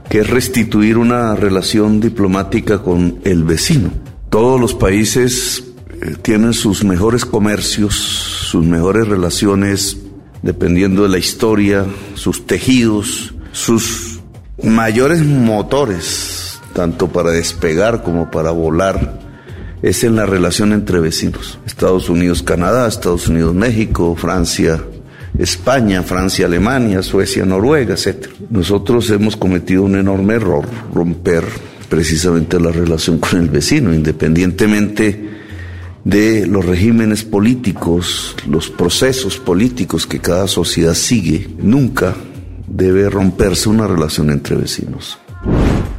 que 0.08 0.20
es 0.20 0.30
restituir 0.30 0.98
una 0.98 1.34
relación 1.34 2.00
diplomática 2.00 2.82
con 2.82 3.20
el 3.24 3.44
vecino. 3.44 3.90
Todos 4.30 4.60
los 4.60 4.74
países 4.74 5.64
eh, 6.00 6.16
tienen 6.22 6.52
sus 6.52 6.84
mejores 6.84 7.24
comercios, 7.24 7.94
sus 7.94 8.64
mejores 8.64 9.08
relaciones, 9.08 9.98
dependiendo 10.42 11.02
de 11.04 11.08
la 11.08 11.18
historia, 11.18 11.86
sus 12.14 12.46
tejidos, 12.46 13.34
sus 13.52 14.20
mayores 14.62 15.24
motores, 15.24 16.60
tanto 16.72 17.08
para 17.08 17.30
despegar 17.30 18.02
como 18.02 18.30
para 18.30 18.50
volar 18.50 19.24
es 19.84 20.02
en 20.02 20.16
la 20.16 20.24
relación 20.24 20.72
entre 20.72 20.98
vecinos. 20.98 21.58
Estados 21.66 22.08
Unidos, 22.08 22.42
Canadá, 22.42 22.88
Estados 22.88 23.28
Unidos, 23.28 23.54
México, 23.54 24.16
Francia, 24.16 24.82
España, 25.38 26.02
Francia, 26.02 26.46
Alemania, 26.46 27.02
Suecia, 27.02 27.44
Noruega, 27.44 27.94
etc. 27.94 28.28
Nosotros 28.50 29.10
hemos 29.10 29.36
cometido 29.36 29.82
un 29.82 29.96
enorme 29.96 30.34
error, 30.34 30.64
romper 30.92 31.44
precisamente 31.88 32.60
la 32.60 32.70
relación 32.70 33.18
con 33.18 33.40
el 33.40 33.48
vecino, 33.48 33.92
independientemente 33.92 35.30
de 36.04 36.46
los 36.46 36.64
regímenes 36.64 37.24
políticos, 37.24 38.36
los 38.46 38.68
procesos 38.70 39.38
políticos 39.38 40.06
que 40.06 40.20
cada 40.20 40.46
sociedad 40.46 40.94
sigue, 40.94 41.48
nunca 41.58 42.14
debe 42.66 43.08
romperse 43.08 43.68
una 43.68 43.86
relación 43.86 44.30
entre 44.30 44.56
vecinos. 44.56 45.18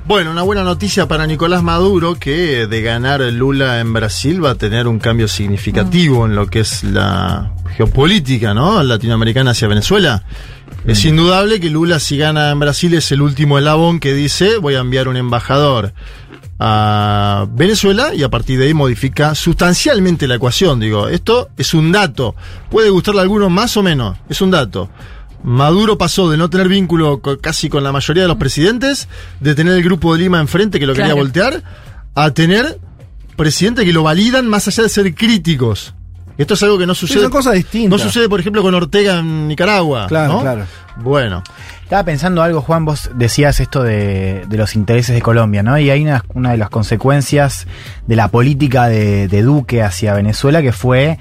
Bueno, 0.07 0.31
una 0.31 0.43
buena 0.43 0.63
noticia 0.63 1.07
para 1.07 1.25
Nicolás 1.25 1.63
Maduro 1.63 2.15
que 2.15 2.67
de 2.67 2.81
ganar 2.83 3.21
Lula 3.21 3.79
en 3.79 3.91
Brasil 3.91 4.43
va 4.43 4.51
a 4.51 4.55
tener 4.55 4.87
un 4.87 4.99
cambio 4.99 5.27
significativo 5.27 6.27
en 6.27 6.35
lo 6.35 6.45
que 6.45 6.59
es 6.59 6.83
la 6.83 7.54
geopolítica, 7.77 8.53
¿no? 8.53 8.81
Latinoamericana 8.83 9.51
hacia 9.51 9.67
Venezuela. 9.67 10.23
Es 10.85 11.03
indudable 11.05 11.59
que 11.59 11.69
Lula 11.69 11.99
si 11.99 12.17
gana 12.17 12.51
en 12.51 12.59
Brasil 12.59 12.93
es 12.93 13.11
el 13.11 13.21
último 13.21 13.57
eslabón 13.57 13.99
que 13.99 14.13
dice 14.13 14.57
voy 14.57 14.75
a 14.75 14.79
enviar 14.79 15.07
un 15.07 15.17
embajador 15.17 15.93
a 16.59 17.47
Venezuela 17.51 18.13
y 18.15 18.23
a 18.23 18.29
partir 18.29 18.59
de 18.59 18.65
ahí 18.65 18.73
modifica 18.73 19.35
sustancialmente 19.35 20.27
la 20.27 20.35
ecuación. 20.35 20.79
Digo, 20.79 21.07
esto 21.07 21.49
es 21.57 21.73
un 21.73 21.91
dato. 21.91 22.35
Puede 22.69 22.89
gustarle 22.89 23.21
a 23.21 23.23
algunos 23.23 23.51
más 23.51 23.75
o 23.77 23.83
menos, 23.83 24.17
es 24.29 24.41
un 24.41 24.51
dato. 24.51 24.89
Maduro 25.43 25.97
pasó 25.97 26.29
de 26.29 26.37
no 26.37 26.49
tener 26.49 26.67
vínculo 26.67 27.21
casi 27.41 27.69
con 27.69 27.83
la 27.83 27.91
mayoría 27.91 28.23
de 28.23 28.29
los 28.29 28.37
presidentes, 28.37 29.07
de 29.39 29.53
tener 29.53 29.73
el 29.73 29.83
grupo 29.83 30.13
de 30.13 30.21
Lima 30.21 30.39
enfrente 30.39 30.79
que 30.79 30.87
lo 30.87 30.93
quería 30.93 31.13
voltear, 31.13 31.61
a 32.15 32.31
tener 32.31 32.79
presidentes 33.35 33.85
que 33.85 33.93
lo 33.93 34.03
validan 34.03 34.47
más 34.47 34.67
allá 34.67 34.83
de 34.83 34.89
ser 34.89 35.13
críticos. 35.13 35.94
Esto 36.37 36.53
es 36.55 36.63
algo 36.63 36.77
que 36.77 36.85
no 36.85 36.95
sucede. 36.95 37.21
son 37.21 37.31
cosas 37.31 37.53
distintas. 37.53 37.97
No 37.97 37.97
sucede, 37.97 38.27
por 38.27 38.39
ejemplo, 38.39 38.61
con 38.61 38.73
Ortega 38.73 39.19
en 39.19 39.47
Nicaragua. 39.47 40.07
Claro, 40.07 40.33
¿no? 40.33 40.41
claro. 40.41 40.65
Bueno. 40.97 41.43
Estaba 41.83 42.03
pensando 42.03 42.41
algo, 42.41 42.61
Juan, 42.61 42.83
vos 42.83 43.11
decías 43.13 43.59
esto 43.59 43.83
de, 43.83 44.45
de 44.47 44.57
los 44.57 44.75
intereses 44.75 45.13
de 45.13 45.21
Colombia, 45.21 45.61
¿no? 45.61 45.77
Y 45.77 45.91
hay 45.91 46.01
una, 46.01 46.23
una 46.33 46.51
de 46.51 46.57
las 46.57 46.71
consecuencias 46.71 47.67
de 48.07 48.15
la 48.15 48.29
política 48.29 48.87
de, 48.87 49.27
de 49.27 49.41
Duque 49.43 49.83
hacia 49.83 50.15
Venezuela 50.15 50.63
que 50.63 50.71
fue 50.71 51.19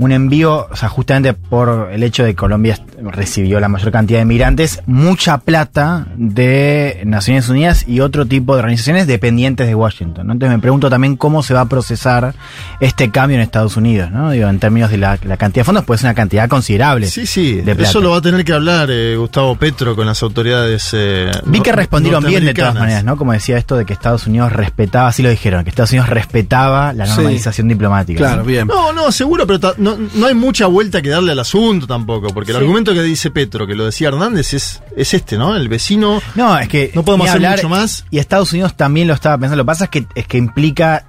un 0.00 0.12
envío, 0.12 0.66
o 0.70 0.76
sea, 0.76 0.88
justamente 0.88 1.34
por 1.34 1.90
el 1.92 2.02
hecho 2.02 2.24
de 2.24 2.30
que 2.30 2.36
Colombia 2.36 2.78
recibió 3.12 3.60
la 3.60 3.68
mayor 3.68 3.92
cantidad 3.92 4.18
de 4.20 4.24
migrantes, 4.24 4.80
mucha 4.86 5.36
plata 5.38 6.06
de 6.16 7.02
Naciones 7.04 7.50
Unidas 7.50 7.86
y 7.86 8.00
otro 8.00 8.24
tipo 8.24 8.54
de 8.54 8.60
organizaciones 8.60 9.06
dependientes 9.06 9.66
de 9.66 9.74
Washington. 9.74 10.26
¿no? 10.26 10.32
Entonces 10.32 10.56
me 10.56 10.60
pregunto 10.62 10.88
también 10.88 11.16
cómo 11.16 11.42
se 11.42 11.52
va 11.52 11.60
a 11.60 11.66
procesar 11.66 12.34
este 12.80 13.10
cambio 13.10 13.36
en 13.36 13.42
Estados 13.42 13.76
Unidos, 13.76 14.10
¿no? 14.10 14.30
Digo, 14.30 14.48
en 14.48 14.58
términos 14.58 14.90
de 14.90 14.96
la, 14.96 15.18
la 15.22 15.36
cantidad 15.36 15.60
de 15.60 15.64
fondos, 15.64 15.84
pues 15.84 16.00
es 16.00 16.04
una 16.04 16.14
cantidad 16.14 16.48
considerable. 16.48 17.06
Sí, 17.06 17.26
sí. 17.26 17.56
de 17.56 17.74
plata. 17.74 17.90
Eso 17.90 18.00
lo 18.00 18.12
va 18.12 18.16
a 18.16 18.22
tener 18.22 18.42
que 18.42 18.54
hablar 18.54 18.88
eh, 18.90 19.16
Gustavo 19.18 19.54
Petro 19.56 19.94
con 19.96 20.06
las 20.06 20.22
autoridades. 20.22 20.90
eh, 20.94 21.30
Vi 21.44 21.60
que 21.60 21.72
respondieron 21.72 22.24
bien 22.24 22.46
de 22.46 22.54
todas 22.54 22.74
maneras, 22.74 23.04
¿no? 23.04 23.18
Como 23.18 23.32
decía 23.34 23.58
esto 23.58 23.76
de 23.76 23.84
que 23.84 23.92
Estados 23.92 24.26
Unidos 24.26 24.50
respetaba, 24.50 25.08
así 25.08 25.22
lo 25.22 25.28
dijeron, 25.28 25.62
que 25.62 25.68
Estados 25.68 25.90
Unidos 25.90 26.08
respetaba 26.08 26.94
la 26.94 27.04
Sí. 27.04 27.12
normalización 27.16 27.68
diplomática. 27.68 28.36
¿no? 28.36 28.64
No, 28.64 28.92
no, 28.94 29.12
seguro, 29.12 29.46
pero 29.46 29.74
no, 29.96 30.08
no 30.14 30.26
hay 30.26 30.34
mucha 30.34 30.66
vuelta 30.66 31.00
que 31.02 31.08
darle 31.08 31.32
al 31.32 31.38
asunto 31.38 31.86
tampoco, 31.86 32.28
porque 32.34 32.52
el 32.52 32.58
Sí. 32.58 32.62
argumento 32.62 32.92
que 32.94 33.02
dice 33.02 33.30
Petro, 33.30 33.66
que 33.66 33.74
lo 33.74 33.84
decía 33.84 34.08
Hernández, 34.08 34.54
es, 34.54 34.82
es 34.96 35.14
este, 35.14 35.36
¿no? 35.38 35.56
El 35.56 35.68
vecino. 35.68 36.20
No, 36.34 36.58
es 36.58 36.68
que 36.68 36.90
No 36.94 37.04
podemos 37.04 37.26
hacer 37.28 37.36
hablar, 37.38 37.56
mucho 37.58 37.68
más. 37.68 38.04
Y 38.10 38.18
Estados 38.18 38.52
Unidos 38.52 38.76
también 38.76 39.08
lo 39.08 39.14
estaba 39.14 39.36
pensando. 39.38 39.56
Lo 39.56 39.64
que 39.64 39.66
pasa 39.66 39.84
es 39.84 39.90
que 39.90 40.06
es 40.14 40.26
que 40.26 40.38
implica 40.38 41.04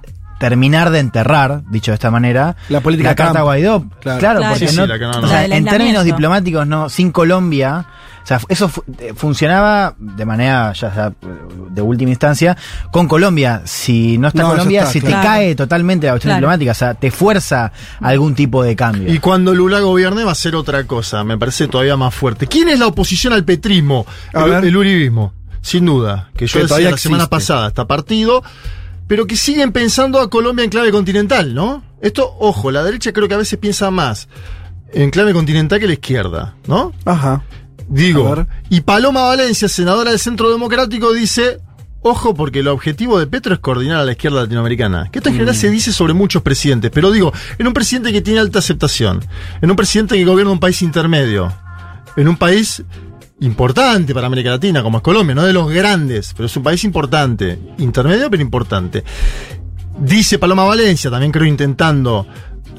terminar 0.48 0.90
de 0.90 0.98
enterrar, 0.98 1.62
dicho 1.70 1.92
de 1.92 1.94
esta 1.94 2.10
manera, 2.10 2.56
La 2.68 2.80
política 2.80 3.10
la 3.10 3.14
carta 3.14 3.32
Trump. 3.34 3.44
Guaidó. 3.44 3.84
Claro. 4.00 4.18
Claro, 4.18 4.38
Claro. 4.40 4.54
porque 4.54 4.66
Sí, 4.66 4.74
sí, 4.74 4.80
no- 4.80 4.86
la 4.86 4.98
que 4.98 5.04
no, 5.04 5.12
no. 5.12 5.18
o 5.20 5.26
sea, 5.28 5.36
La 5.36 5.42
del 5.42 5.52
en 5.52 5.64
términos 5.64 6.04
diplomáticos, 6.04 6.66
no, 6.66 6.88
sin 6.88 7.12
Colombia. 7.12 7.86
O 8.22 8.26
sea, 8.26 8.40
eso 8.48 8.68
fu- 8.68 8.84
eh, 8.98 9.14
funcionaba 9.16 9.94
de 9.98 10.24
manera 10.24 10.72
ya, 10.74 10.94
ya, 10.94 11.12
de 11.70 11.82
última 11.82 12.10
instancia 12.10 12.56
con 12.92 13.06
Colombia. 13.08 13.62
Si 13.64 14.16
no 14.18 14.28
está 14.28 14.42
No, 14.42 14.50
Colombia, 14.50 14.80
está, 14.80 14.92
se 14.92 15.00
claro. 15.00 15.16
te 15.20 15.26
cae 15.26 15.54
totalmente 15.54 16.06
la 16.06 16.12
cuestión 16.14 16.30
Claro. 16.30 16.40
diplomática. 16.40 16.70
O 16.72 16.74
sea, 16.74 16.94
te 16.94 17.10
fuerza 17.10 17.72
algún 18.00 18.34
tipo 18.34 18.62
de 18.64 18.74
cambio. 18.76 19.12
Y 19.12 19.18
cuando 19.18 19.54
Lula 19.54 19.80
gobierne 19.80 20.22
va 20.24 20.32
a 20.32 20.36
ser 20.36 20.54
otra 20.56 20.84
cosa, 20.84 21.24
me 21.24 21.36
parece 21.38 21.66
todavía 21.68 21.96
más 21.96 22.14
fuerte. 22.14 22.46
¿Quién 22.46 22.68
es 22.68 22.78
la 22.78 22.86
oposición 22.88 23.32
al 23.32 23.44
petrismo? 23.44 24.06
A 24.34 24.44
el, 24.44 24.50
ver. 24.50 24.64
el 24.66 24.76
uribismo, 24.76 25.32
sin 25.60 25.86
duda. 25.86 26.28
Que 26.36 26.46
yo 26.46 26.52
Que 26.54 26.58
decía 26.60 26.68
todavía 26.68 26.90
la 26.92 26.98
semana 26.98 27.26
pasada, 27.28 27.68
está 27.68 27.86
partido, 27.86 28.42
pero 29.12 29.26
que 29.26 29.36
siguen 29.36 29.72
pensando 29.72 30.20
a 30.20 30.30
Colombia 30.30 30.64
en 30.64 30.70
clave 30.70 30.90
continental, 30.90 31.54
¿no? 31.54 31.84
Esto, 32.00 32.34
ojo, 32.38 32.70
la 32.70 32.82
derecha 32.82 33.12
creo 33.12 33.28
que 33.28 33.34
a 33.34 33.36
veces 33.36 33.58
piensa 33.58 33.90
más 33.90 34.26
en 34.90 35.10
clave 35.10 35.34
continental 35.34 35.78
que 35.78 35.86
la 35.86 35.92
izquierda, 35.92 36.54
¿no? 36.66 36.94
Ajá. 37.04 37.44
Digo, 37.90 38.46
y 38.70 38.80
Paloma 38.80 39.24
Valencia, 39.24 39.68
senadora 39.68 40.12
del 40.12 40.18
Centro 40.18 40.50
Democrático, 40.50 41.12
dice, 41.12 41.60
ojo, 42.00 42.32
porque 42.32 42.60
el 42.60 42.68
objetivo 42.68 43.18
de 43.18 43.26
Petro 43.26 43.52
es 43.52 43.60
coordinar 43.60 43.98
a 43.98 44.06
la 44.06 44.12
izquierda 44.12 44.44
latinoamericana. 44.44 45.10
Que 45.12 45.18
esto 45.18 45.28
en 45.28 45.34
general 45.34 45.56
se 45.56 45.68
dice 45.68 45.92
sobre 45.92 46.14
muchos 46.14 46.40
presidentes, 46.40 46.90
pero 46.90 47.10
digo, 47.10 47.34
en 47.58 47.66
un 47.66 47.74
presidente 47.74 48.14
que 48.14 48.22
tiene 48.22 48.40
alta 48.40 48.60
aceptación, 48.60 49.22
en 49.60 49.70
un 49.70 49.76
presidente 49.76 50.16
que 50.16 50.24
gobierna 50.24 50.52
un 50.52 50.58
país 50.58 50.80
intermedio, 50.80 51.52
en 52.16 52.28
un 52.28 52.36
país 52.38 52.82
importante 53.42 54.14
para 54.14 54.26
América 54.26 54.50
Latina, 54.50 54.82
como 54.82 54.98
es 54.98 55.02
Colombia, 55.02 55.34
no 55.34 55.44
de 55.44 55.52
los 55.52 55.70
grandes, 55.70 56.32
pero 56.34 56.46
es 56.46 56.56
un 56.56 56.62
país 56.62 56.82
importante, 56.84 57.58
intermedio 57.78 58.30
pero 58.30 58.42
importante. 58.42 59.04
Dice 59.98 60.38
Paloma 60.38 60.64
Valencia, 60.64 61.10
también 61.10 61.30
creo 61.32 61.46
intentando 61.46 62.26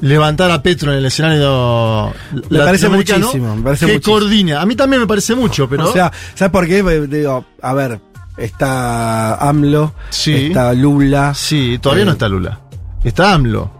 levantar 0.00 0.50
a 0.50 0.60
Petro 0.62 0.90
en 0.92 0.98
el 0.98 1.06
escenario 1.06 2.12
Me 2.50 2.58
parece 2.58 2.88
muchísimo, 2.88 3.56
me 3.56 3.62
parece 3.62 3.86
que 3.86 3.92
muchísimo. 3.94 4.16
coordina. 4.16 4.60
A 4.60 4.66
mí 4.66 4.74
también 4.74 5.00
me 5.00 5.06
parece 5.06 5.34
mucho, 5.34 5.68
pero... 5.68 5.88
O 5.88 5.92
sea, 5.92 6.12
¿sabes 6.34 6.50
por 6.50 6.66
qué? 6.66 6.78
Eh, 6.80 7.06
Digo, 7.06 7.44
a 7.62 7.72
ver, 7.74 8.00
está 8.36 9.36
AMLO, 9.36 9.94
Sí. 10.10 10.46
está 10.46 10.72
Lula. 10.72 11.32
Sí, 11.34 11.78
todavía 11.80 12.02
Eh, 12.02 12.06
no 12.06 12.12
está 12.12 12.28
Lula. 12.28 12.60
Está 13.04 13.32
AMLO. 13.34 13.70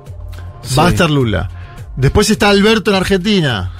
Va 0.78 0.86
a 0.86 0.90
estar 0.90 1.10
Lula. 1.10 1.50
Después 1.96 2.30
está 2.30 2.48
Alberto 2.50 2.90
en 2.90 2.96
Argentina. 2.96 3.70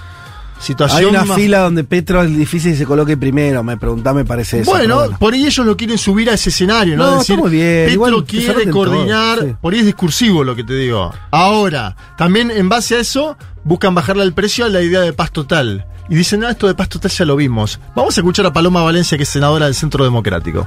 Situación 0.61 0.99
Hay 0.99 1.05
una 1.07 1.25
más- 1.25 1.37
fila 1.37 1.59
donde 1.61 1.85
Petro 1.85 2.23
es 2.23 2.37
difícil 2.37 2.73
que 2.73 2.79
se 2.79 2.87
coloque 2.87 3.17
primero, 3.17 3.63
me 3.63 3.77
preguntá, 3.77 4.15
me 4.15 4.25
parece 4.25 4.61
eso. 4.61 4.71
Bueno, 4.71 5.03
por 5.19 5.35
ahí 5.35 5.45
ellos 5.47 5.67
lo 5.67 5.77
quieren 5.77 5.99
subir 5.99 6.31
a 6.31 6.35
ese 6.35 6.49
escenario, 6.51 6.97
¿no? 6.97 7.05
No, 7.05 7.19
Decir, 7.19 7.35
está 7.35 7.43
muy 7.43 7.51
bien, 7.51 7.85
Petro 7.87 7.93
igual 7.93 8.25
quiere 8.25 8.71
coordinar, 8.71 9.39
sí. 9.41 9.55
por 9.61 9.73
ahí 9.75 9.81
es 9.81 9.87
discursivo 9.87 10.43
lo 10.45 10.55
que 10.57 10.65
te 10.65 10.75
digo. 10.75 11.13
Ahora, 11.31 11.97
también 12.17 12.51
en 12.51 12.69
base 12.69 12.97
a 12.97 13.01
eso, 13.01 13.37
buscan 13.65 13.95
bajarle 13.95 14.23
el 14.23 14.33
precio 14.33 14.65
a 14.65 14.69
la 14.69 14.81
idea 14.81 15.01
de 15.01 15.13
paz 15.13 15.31
total. 15.33 15.87
Y 16.09 16.15
dicen, 16.15 16.41
no, 16.41 16.49
esto 16.49 16.67
de 16.67 16.75
paz 16.75 16.89
total 16.91 17.11
ya 17.11 17.25
lo 17.25 17.35
vimos. 17.37 17.81
Vamos 17.97 18.17
a 18.17 18.21
escuchar 18.21 18.47
a 18.47 18.53
Paloma 18.53 18.83
Valencia, 18.83 19.17
que 19.17 19.23
es 19.25 19.29
senadora 19.29 19.65
del 19.67 19.75
Centro 19.75 20.05
Democrático. 20.05 20.67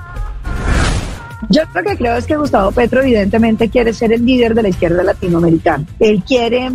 Yo 1.50 1.62
lo 1.74 1.84
que 1.84 1.96
creo 1.98 2.18
es 2.18 2.26
que 2.26 2.36
Gustavo 2.36 2.72
Petro 2.72 3.02
evidentemente 3.02 3.70
quiere 3.70 3.94
ser 3.94 4.12
el 4.12 4.26
líder 4.26 4.54
de 4.56 4.64
la 4.64 4.70
izquierda 4.70 5.04
latinoamericana. 5.04 5.86
Él 6.00 6.24
quiere 6.28 6.72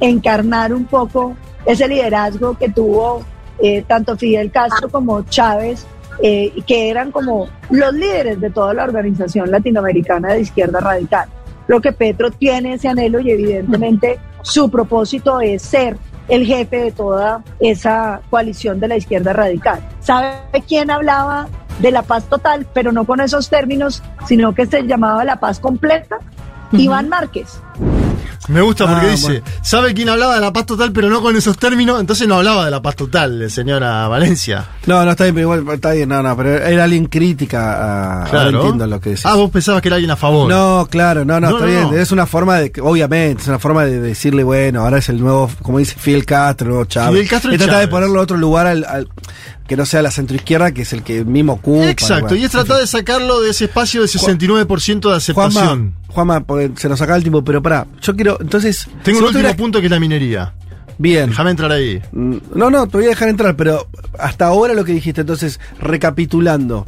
encarnar 0.00 0.74
un 0.74 0.84
poco 0.86 1.36
ese 1.64 1.88
liderazgo 1.88 2.56
que 2.56 2.68
tuvo 2.68 3.22
eh, 3.62 3.84
tanto 3.86 4.16
Fidel 4.16 4.50
Castro 4.50 4.88
como 4.88 5.22
Chávez, 5.22 5.86
eh, 6.22 6.52
que 6.66 6.90
eran 6.90 7.10
como 7.10 7.48
los 7.70 7.92
líderes 7.92 8.40
de 8.40 8.50
toda 8.50 8.74
la 8.74 8.84
organización 8.84 9.50
latinoamericana 9.50 10.32
de 10.32 10.40
izquierda 10.40 10.80
radical. 10.80 11.28
Creo 11.66 11.80
que 11.80 11.92
Petro 11.92 12.30
tiene 12.30 12.74
ese 12.74 12.88
anhelo 12.88 13.20
y 13.20 13.30
evidentemente 13.30 14.18
su 14.42 14.70
propósito 14.70 15.40
es 15.40 15.62
ser 15.62 15.96
el 16.28 16.46
jefe 16.46 16.78
de 16.84 16.92
toda 16.92 17.42
esa 17.58 18.20
coalición 18.30 18.80
de 18.80 18.88
la 18.88 18.96
izquierda 18.96 19.32
radical. 19.32 19.80
¿Sabe 20.00 20.38
quién 20.66 20.90
hablaba 20.90 21.48
de 21.80 21.90
la 21.90 22.02
paz 22.02 22.24
total, 22.24 22.66
pero 22.72 22.92
no 22.92 23.04
con 23.04 23.20
esos 23.20 23.48
términos, 23.48 24.02
sino 24.26 24.54
que 24.54 24.66
se 24.66 24.82
llamaba 24.82 25.24
la 25.24 25.40
paz 25.40 25.60
completa? 25.60 26.18
Iván 26.72 27.08
Márquez. 27.08 27.60
Me 28.48 28.62
gusta 28.62 28.86
porque 28.86 29.06
Ah, 29.06 29.10
dice, 29.10 29.26
bueno. 29.26 29.44
¿sabe 29.62 29.92
quién 29.94 30.08
hablaba 30.08 30.34
de 30.34 30.40
la 30.40 30.52
paz 30.52 30.64
total 30.66 30.92
pero 30.92 31.08
no 31.10 31.20
con 31.20 31.36
esos 31.36 31.58
términos? 31.58 32.00
Entonces 32.00 32.26
no 32.26 32.36
hablaba 32.36 32.64
de 32.64 32.70
la 32.70 32.80
paz 32.80 32.96
total, 32.96 33.50
señora 33.50 34.08
Valencia. 34.08 34.66
No, 34.86 35.04
no, 35.04 35.10
está 35.10 35.24
bien, 35.24 35.34
pero 35.36 35.52
igual 35.54 35.74
está 35.74 35.92
bien, 35.92 36.08
no, 36.08 36.22
no, 36.22 36.36
pero 36.36 36.56
era 36.56 36.84
alguien 36.84 37.04
crítica 37.06 38.22
a. 38.22 38.30
Claro. 38.30 38.46
Ahora 38.46 38.58
entiendo 38.58 38.86
lo 38.86 39.00
que 39.00 39.10
decís. 39.10 39.26
Ah, 39.26 39.34
vos 39.34 39.50
pensabas 39.50 39.82
que 39.82 39.88
era 39.88 39.96
alguien 39.96 40.10
a 40.10 40.16
favor. 40.16 40.48
No, 40.48 40.88
claro, 40.90 41.24
no, 41.24 41.38
no, 41.38 41.50
No, 41.50 41.56
está 41.58 41.66
no, 41.66 41.90
bien. 41.90 42.00
Es 42.00 42.12
una 42.12 42.26
forma 42.26 42.56
de, 42.56 42.72
obviamente, 42.82 43.42
es 43.42 43.48
una 43.48 43.58
forma 43.58 43.84
de 43.84 44.00
decirle, 44.00 44.42
bueno, 44.42 44.80
ahora 44.82 44.98
es 44.98 45.08
el 45.10 45.20
nuevo, 45.20 45.50
como 45.62 45.78
dice 45.78 45.94
Fidel 45.98 46.24
Castro, 46.24 46.84
Chávez. 46.86 47.12
Fidel 47.12 47.28
Castro 47.28 47.52
y 47.52 47.54
es 47.54 47.58
tratar 47.58 47.76
de 47.80 47.84
Chávez. 47.84 47.90
ponerlo 47.90 48.14
en 48.14 48.20
otro 48.20 48.36
lugar 48.38 48.66
al, 48.66 48.84
al- 48.84 49.08
que 49.68 49.76
no 49.76 49.86
sea 49.86 50.02
la 50.02 50.10
centroizquierda, 50.10 50.72
que 50.72 50.82
es 50.82 50.92
el 50.92 51.02
que 51.04 51.24
mismo 51.24 51.52
ocupa. 51.52 51.88
Exacto, 51.90 52.28
bueno. 52.30 52.36
y 52.38 52.44
es 52.44 52.50
tratar 52.50 52.78
de 52.78 52.86
sacarlo 52.88 53.40
de 53.40 53.50
ese 53.50 53.66
espacio 53.66 54.00
de 54.00 54.08
69% 54.08 55.10
de 55.10 55.16
aceptación. 55.16 55.34
Juanma, 55.34 55.92
Juanma, 56.10 56.40
porque 56.40 56.70
se 56.76 56.88
nos 56.88 57.00
acaba 57.00 57.16
el 57.16 57.22
tiempo, 57.22 57.42
pero 57.44 57.62
pará, 57.62 57.86
yo 58.02 58.14
quiero, 58.14 58.38
entonces... 58.40 58.86
Tengo 59.02 59.18
si 59.18 59.22
un 59.22 59.28
último 59.28 59.30
tuvieras- 59.42 59.56
punto 59.56 59.80
que 59.80 59.86
es 59.86 59.90
la 59.90 60.00
minería. 60.00 60.54
Bien. 60.98 61.30
Déjame 61.30 61.50
entrar 61.52 61.72
ahí. 61.72 62.02
Mm, 62.12 62.36
No, 62.54 62.68
no, 62.70 62.86
te 62.86 62.98
voy 62.98 63.06
a 63.06 63.10
dejar 63.10 63.28
entrar, 63.28 63.56
pero 63.56 63.86
hasta 64.18 64.46
ahora 64.46 64.74
lo 64.74 64.84
que 64.84 64.92
dijiste, 64.92 65.22
entonces, 65.22 65.58
recapitulando, 65.80 66.86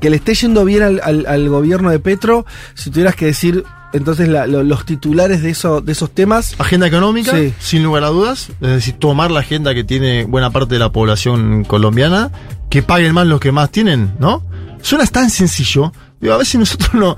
que 0.00 0.10
le 0.10 0.16
esté 0.16 0.34
yendo 0.34 0.64
bien 0.64 0.82
al, 0.82 1.00
al- 1.02 1.26
al 1.26 1.48
gobierno 1.48 1.90
de 1.90 1.98
Petro, 1.98 2.46
si 2.74 2.90
tuvieras 2.90 3.16
que 3.16 3.26
decir, 3.26 3.64
entonces, 3.92 4.28
la- 4.28 4.46
lo- 4.46 4.62
los 4.62 4.84
titulares 4.84 5.42
de, 5.42 5.50
eso, 5.50 5.80
de 5.80 5.92
esos 5.92 6.10
temas... 6.12 6.54
Agenda 6.58 6.86
económica, 6.86 7.32
Sí. 7.36 7.52
sin 7.58 7.82
lugar 7.82 8.04
a 8.04 8.08
dudas. 8.08 8.50
Es 8.60 8.68
decir, 8.68 8.94
tomar 8.98 9.30
la 9.30 9.40
agenda 9.40 9.74
que 9.74 9.82
tiene 9.84 10.24
buena 10.24 10.50
parte 10.50 10.74
de 10.74 10.78
la 10.78 10.92
población 10.92 11.64
colombiana, 11.64 12.30
que 12.70 12.82
paguen 12.82 13.14
más 13.14 13.26
los 13.26 13.40
que 13.40 13.50
más 13.50 13.70
tienen, 13.70 14.12
¿no? 14.20 14.44
Suena 14.82 15.04
tan 15.06 15.30
sencillo. 15.30 15.92
Digo, 16.20 16.34
a 16.34 16.38
veces 16.38 16.60
nosotros 16.60 16.94
no, 16.94 17.16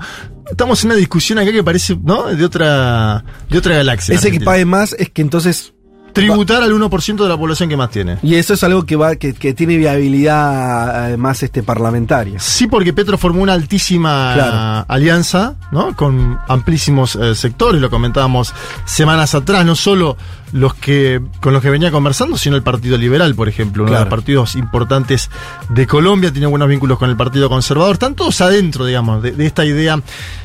estamos 0.49 0.83
en 0.83 0.91
una 0.91 0.97
discusión 0.97 1.39
acá 1.39 1.51
que 1.51 1.63
parece, 1.63 1.97
¿no? 2.01 2.23
De 2.25 2.43
otra, 2.45 3.23
de 3.49 3.57
otra 3.57 3.75
galaxia. 3.75 4.15
Ese 4.15 4.23
que 4.23 4.27
Argentina. 4.29 4.51
pague 4.51 4.65
más 4.65 4.93
es 4.97 5.09
que 5.09 5.21
entonces. 5.21 5.73
Tributar 6.13 6.61
al 6.61 6.73
1% 6.73 7.23
de 7.23 7.29
la 7.29 7.37
población 7.37 7.69
que 7.69 7.77
más 7.77 7.89
tiene. 7.89 8.17
Y 8.21 8.35
eso 8.35 8.53
es 8.55 8.63
algo 8.65 8.85
que 8.85 8.97
va, 8.97 9.15
que, 9.15 9.31
que 9.33 9.53
tiene 9.53 9.77
viabilidad 9.77 11.05
además 11.05 11.41
este 11.41 11.63
parlamentaria. 11.63 12.37
Sí, 12.37 12.67
porque 12.67 12.91
Petro 12.91 13.17
formó 13.17 13.41
una 13.41 13.53
altísima 13.53 14.31
Claro. 14.33 14.85
alianza, 14.89 15.55
¿no? 15.71 15.95
Con 15.95 16.37
amplísimos 16.49 17.15
eh, 17.15 17.33
sectores, 17.33 17.79
lo 17.79 17.89
comentábamos 17.89 18.53
semanas 18.85 19.35
atrás, 19.35 19.65
no 19.65 19.73
solo 19.75 20.17
los 20.51 20.73
que 20.73 21.21
con 21.39 21.53
los 21.53 21.61
que 21.61 21.69
venía 21.69 21.91
conversando, 21.91 22.37
sino 22.37 22.55
el 22.55 22.63
Partido 22.63 22.97
Liberal, 22.97 23.35
por 23.35 23.49
ejemplo, 23.49 23.83
uno 23.83 23.93
de 23.93 23.99
los 23.99 24.09
partidos 24.09 24.55
importantes 24.55 25.29
de 25.69 25.87
Colombia, 25.87 26.31
tiene 26.31 26.47
buenos 26.47 26.67
vínculos 26.67 26.97
con 26.97 27.09
el 27.09 27.17
Partido 27.17 27.49
Conservador, 27.49 27.93
están 27.93 28.15
todos 28.15 28.41
adentro, 28.41 28.85
digamos, 28.85 29.23
de, 29.23 29.31
de 29.31 29.45
esta 29.45 29.65
idea. 29.65 30.01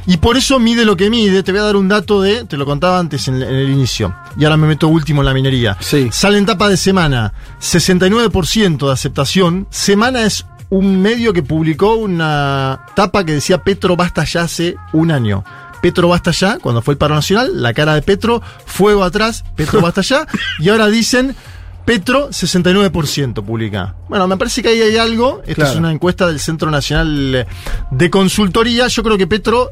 Y 0.06 0.18
por 0.18 0.36
eso 0.36 0.58
mide 0.58 0.84
lo 0.84 0.96
que 0.96 1.10
mide. 1.10 1.42
Te 1.42 1.50
voy 1.50 1.60
a 1.60 1.64
dar 1.64 1.76
un 1.76 1.88
dato 1.88 2.22
de, 2.22 2.44
te 2.44 2.56
lo 2.56 2.64
contaba 2.64 2.98
antes 2.98 3.26
en, 3.28 3.42
en 3.42 3.54
el 3.54 3.70
inicio, 3.70 4.14
y 4.36 4.44
ahora 4.44 4.56
me 4.56 4.66
meto 4.66 4.88
último 4.88 5.22
en 5.22 5.26
la 5.26 5.34
minería. 5.34 5.76
Sale 6.10 6.38
en 6.38 6.46
tapa 6.46 6.68
de 6.68 6.76
semana, 6.76 7.32
69% 7.60 8.86
de 8.86 8.92
aceptación. 8.92 9.66
Semana 9.70 10.22
es 10.22 10.46
un 10.68 11.00
medio 11.00 11.32
que 11.32 11.42
publicó 11.42 11.94
una 11.94 12.86
tapa 12.94 13.24
que 13.24 13.34
decía 13.34 13.62
Petro 13.62 13.96
basta 13.96 14.24
ya 14.24 14.42
hace 14.42 14.76
un 14.92 15.10
año. 15.10 15.44
Petro 15.86 16.08
basta 16.08 16.32
ya, 16.32 16.58
cuando 16.58 16.82
fue 16.82 16.94
el 16.94 16.98
paro 16.98 17.14
nacional, 17.14 17.62
la 17.62 17.72
cara 17.72 17.94
de 17.94 18.02
Petro, 18.02 18.42
fuego 18.64 19.04
atrás, 19.04 19.44
Petro 19.54 19.80
basta 19.80 20.00
ya, 20.00 20.26
y 20.58 20.68
ahora 20.68 20.88
dicen 20.88 21.36
Petro 21.84 22.30
69% 22.30 23.44
publica. 23.44 23.94
Bueno, 24.08 24.26
me 24.26 24.36
parece 24.36 24.60
que 24.62 24.70
ahí 24.70 24.80
hay 24.80 24.96
algo. 24.96 25.42
Esta 25.42 25.54
Claro. 25.54 25.70
es 25.70 25.76
una 25.78 25.92
encuesta 25.92 26.26
del 26.26 26.40
Centro 26.40 26.68
Nacional 26.72 27.46
de 27.92 28.10
Consultoría. 28.10 28.88
Yo 28.88 29.04
creo 29.04 29.16
que 29.16 29.28
Petro 29.28 29.70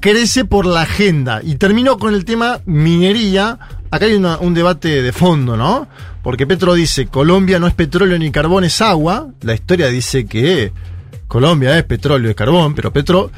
crece 0.00 0.44
por 0.44 0.66
la 0.66 0.80
agenda. 0.82 1.40
Y 1.44 1.54
termino 1.54 1.96
con 1.98 2.12
el 2.12 2.24
tema 2.24 2.58
minería. 2.66 3.56
Acá 3.92 4.06
hay 4.06 4.14
una- 4.14 4.38
un 4.38 4.52
debate 4.54 5.00
de 5.02 5.12
fondo, 5.12 5.56
¿no? 5.56 5.86
Porque 6.24 6.44
Petro 6.44 6.74
dice, 6.74 7.06
Colombia 7.06 7.60
no 7.60 7.68
es 7.68 7.74
petróleo 7.74 8.18
ni 8.18 8.32
carbón, 8.32 8.64
es 8.64 8.80
agua. 8.80 9.28
La 9.42 9.54
historia 9.54 9.86
dice 9.86 10.26
que 10.26 10.72
Colombia 11.28 11.78
es 11.78 11.84
petróleo 11.84 12.32
y 12.32 12.34
carbón, 12.34 12.74
pero 12.74 12.92
Petro 12.92 13.30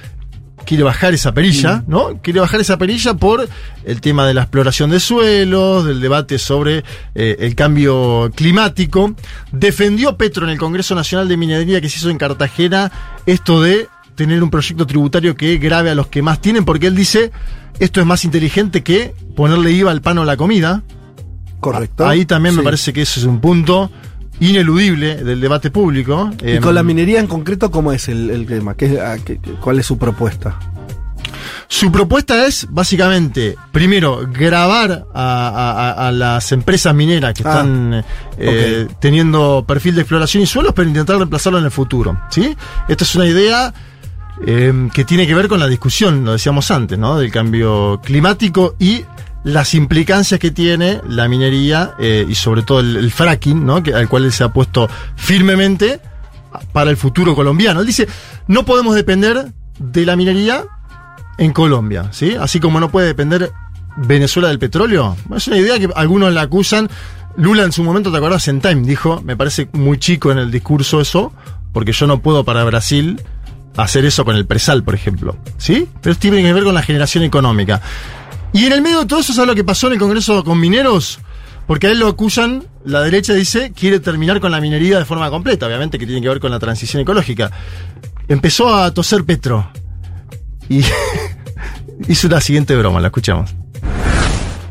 quiere 0.67 0.83
bajar 0.83 1.15
esa 1.15 1.33
perilla, 1.33 1.83
¿no? 1.87 2.21
Quiere 2.21 2.41
bajar 2.41 2.61
esa 2.61 2.77
perilla 2.77 3.15
por 3.15 3.49
el 3.85 4.01
tema 4.01 4.27
de 4.27 4.35
la 4.35 4.43
exploración 4.43 4.91
de 4.91 5.01
suelos, 5.01 5.87
del 5.87 6.01
debate 6.01 6.39
sobre 6.39 6.85
eh, 7.15 7.37
el 7.39 7.55
cambio 7.55 8.31
climático. 8.35 9.15
Defendió 9.53 10.17
Petro 10.17 10.45
en 10.45 10.51
el 10.51 10.59
Congreso 10.59 10.95
Nacional 10.95 11.29
de 11.29 11.37
Minería 11.37 11.81
que 11.81 11.89
se 11.89 11.99
hizo 11.99 12.11
en 12.11 12.19
Cartagena 12.19 12.93
esto 13.25 13.63
de 13.63 13.89
tener 14.15 14.43
un 14.43 14.51
proyecto 14.51 14.87
tributario 14.87 15.37
que 15.37 15.57
grave 15.59 15.91
a 15.91 15.95
los 15.95 16.09
que 16.09 16.23
más 16.23 16.41
tienen, 16.41 16.65
porque 16.65 16.89
él 16.89 16.97
dice, 16.97 17.31
esto 17.79 18.01
es 18.01 18.07
más 18.07 18.25
inteligente 18.25 18.83
que 18.83 19.15
ponerle 19.37 19.71
IVA 19.73 19.91
al 19.91 20.03
pan 20.03 20.19
o 20.19 20.25
la 20.25 20.37
comida. 20.37 20.83
Correcto. 21.61 22.07
Ahí 22.07 22.27
también 22.27 22.55
me 22.55 22.63
parece 22.63 22.93
que 22.93 23.03
eso 23.03 23.21
es 23.21 23.27
un 23.27 23.41
punto 23.41 23.91
ineludible 24.41 25.17
del 25.25 25.41
debate 25.41 25.71
público. 25.71 26.31
Y 26.45 26.53
Em, 26.53 26.63
con 26.63 26.75
la 26.75 26.83
minería 26.83 27.21
en 27.21 27.27
concreto, 27.27 27.71
¿cómo 27.71 27.93
es 27.93 28.09
el, 28.09 28.31
el 28.31 28.47
tema? 28.47 28.75
¿Qué, 28.75 29.01
a- 29.01 29.19
qué- 29.19 29.39
¿Cuál 29.61 29.79
es 29.81 29.87
su 29.87 29.99
propuesta? 29.99 30.59
Su 31.69 31.91
propuesta 31.91 32.47
es, 32.47 32.69
básicamente, 32.71 33.57
primero, 33.73 34.21
grabar 34.33 35.07
a, 35.13 35.49
a- 35.49 35.91
a- 35.91 36.09
a 36.09 36.13
las 36.13 36.53
empresas 36.53 36.95
mineras 36.95 37.35
que 37.35 37.43
Ah, 37.45 37.51
están 37.51 38.05
eh, 38.39 38.87
teniendo 39.01 39.65
perfil 39.67 39.97
de 39.97 40.03
exploración 40.03 40.43
y 40.45 40.47
suelos, 40.47 40.73
pero 40.77 40.89
intentar 40.89 41.17
reemplazarlo 41.17 41.59
en 41.59 41.65
el 41.65 41.71
futuro. 41.73 42.21
¿sí? 42.31 42.57
Esta 42.89 43.03
es 43.05 43.15
una 43.17 43.27
idea 43.27 43.75
eh, 44.47 44.89
que 44.95 45.05
tiene 45.05 45.27
que 45.27 45.35
ver 45.35 45.49
con 45.49 45.59
la 45.59 45.67
discusión, 45.67 46.25
lo 46.25 46.33
decíamos 46.33 46.71
antes, 46.71 46.99
¿no? 46.99 47.19
del 47.19 47.33
cambio 47.33 48.01
climático 48.05 48.77
y 48.79 49.03
las 49.47 49.75
implicancias 49.75 50.41
que 50.41 50.51
tiene 50.51 51.01
la 51.09 51.29
minería 51.29 51.93
eh, 52.01 52.27
y 52.29 52.35
sobre 52.35 52.63
todo 52.63 52.81
el, 52.81 53.13
fracking, 53.13 53.71
al 53.71 54.09
cual 54.09 54.25
él 54.25 54.33
se 54.33 54.43
ha 54.43 54.49
puesto 54.49 54.91
firmemente 55.15 56.01
para 56.73 56.91
el 56.91 56.97
futuro 56.97 57.37
colombiano. 57.37 57.79
Él 57.79 57.87
dice, 57.87 58.09
no 58.49 58.65
podemos 58.65 58.97
depender 58.97 59.53
de 59.79 60.05
la 60.05 60.17
minería 60.17 60.65
en 61.39 61.53
Colombia, 61.53 62.09
¿sí? 62.11 62.35
Así 62.35 62.59
como 62.59 62.81
no 62.81 62.91
puede 62.91 63.07
depender 63.07 63.53
Venezuela 63.97 64.49
del 64.49 64.59
petróleo. 64.59 65.17
Es 65.37 65.47
una 65.47 65.59
idea 65.59 65.79
que 65.79 65.91
algunos 65.95 66.33
la 66.33 66.41
acusan. 66.41 66.91
Lula 67.37 67.63
en 67.63 67.71
su 67.71 67.85
momento, 67.85 68.11
¿te 68.11 68.17
acordás? 68.17 68.49
En 68.49 68.61
Time 68.61 68.83
dijo, 68.83 69.23
me 69.23 69.37
parece 69.37 69.69
muy 69.75 69.99
chico 69.99 70.33
en 70.33 70.39
el 70.39 70.51
discurso 70.51 71.01
eso, 71.01 71.33
porque 71.73 71.93
yo 71.93 72.09
no 72.09 72.19
puedo 72.19 72.43
para 72.43 72.65
Brasil 72.65 73.23
hacer 73.77 74.07
eso 74.07 74.25
con 74.25 74.35
el 74.35 74.45
presal, 74.45 74.83
por 74.83 74.97
ejemplo, 74.97 75.37
¿sí? 75.57 75.87
Pero 76.03 76.17
tiene 76.17 76.43
que 76.43 76.53
ver 76.53 76.65
con 76.65 76.75
la 76.75 76.83
generación 76.83 77.23
económica. 77.23 77.81
Y 78.57 78.65
en 78.65 78.73
el 78.73 78.81
medio 78.81 79.01
de 79.01 79.07
todo 79.07 79.21
eso, 79.21 79.35
¿sabes 79.35 79.49
lo 79.49 79.55
que 79.55 79.65
pasó 79.65 79.89
en 79.89 79.93
el 79.93 79.99
Congreso 79.99 80.43
con 80.43 80.59
mineros? 80.59 81.19
Porque 81.67 81.89
a 81.89 81.91
él 81.91 81.99
lo 81.99 82.09
acusan, 82.09 82.65
la 82.87 83.03
derecha 83.03 83.35
dice, 83.35 83.71
quiere 83.73 84.01
terminar 84.01 84.41
con 84.41 84.51
la 84.51 84.63
minería 84.63 84.99
de 84.99 85.05
forma 85.05 85.29
completa, 85.29 85.67
obviamente 85.67 85.99
que 85.99 86.07
tiene 86.07 86.23
que 86.23 86.29
ver 86.31 86.41
con 86.41 86.51
la 86.51 86.59
transición 86.59 87.03
ecológica. 87.03 87.51
Empezó 88.29 88.75
a 88.75 88.95
toser 88.95 89.25
Petro. 89.25 89.71
Y 90.71 90.81
hizo 92.09 92.29
la 92.29 92.41
siguiente 92.41 92.75
broma, 92.75 92.99
la 92.99 93.09
escuchamos. 93.09 93.55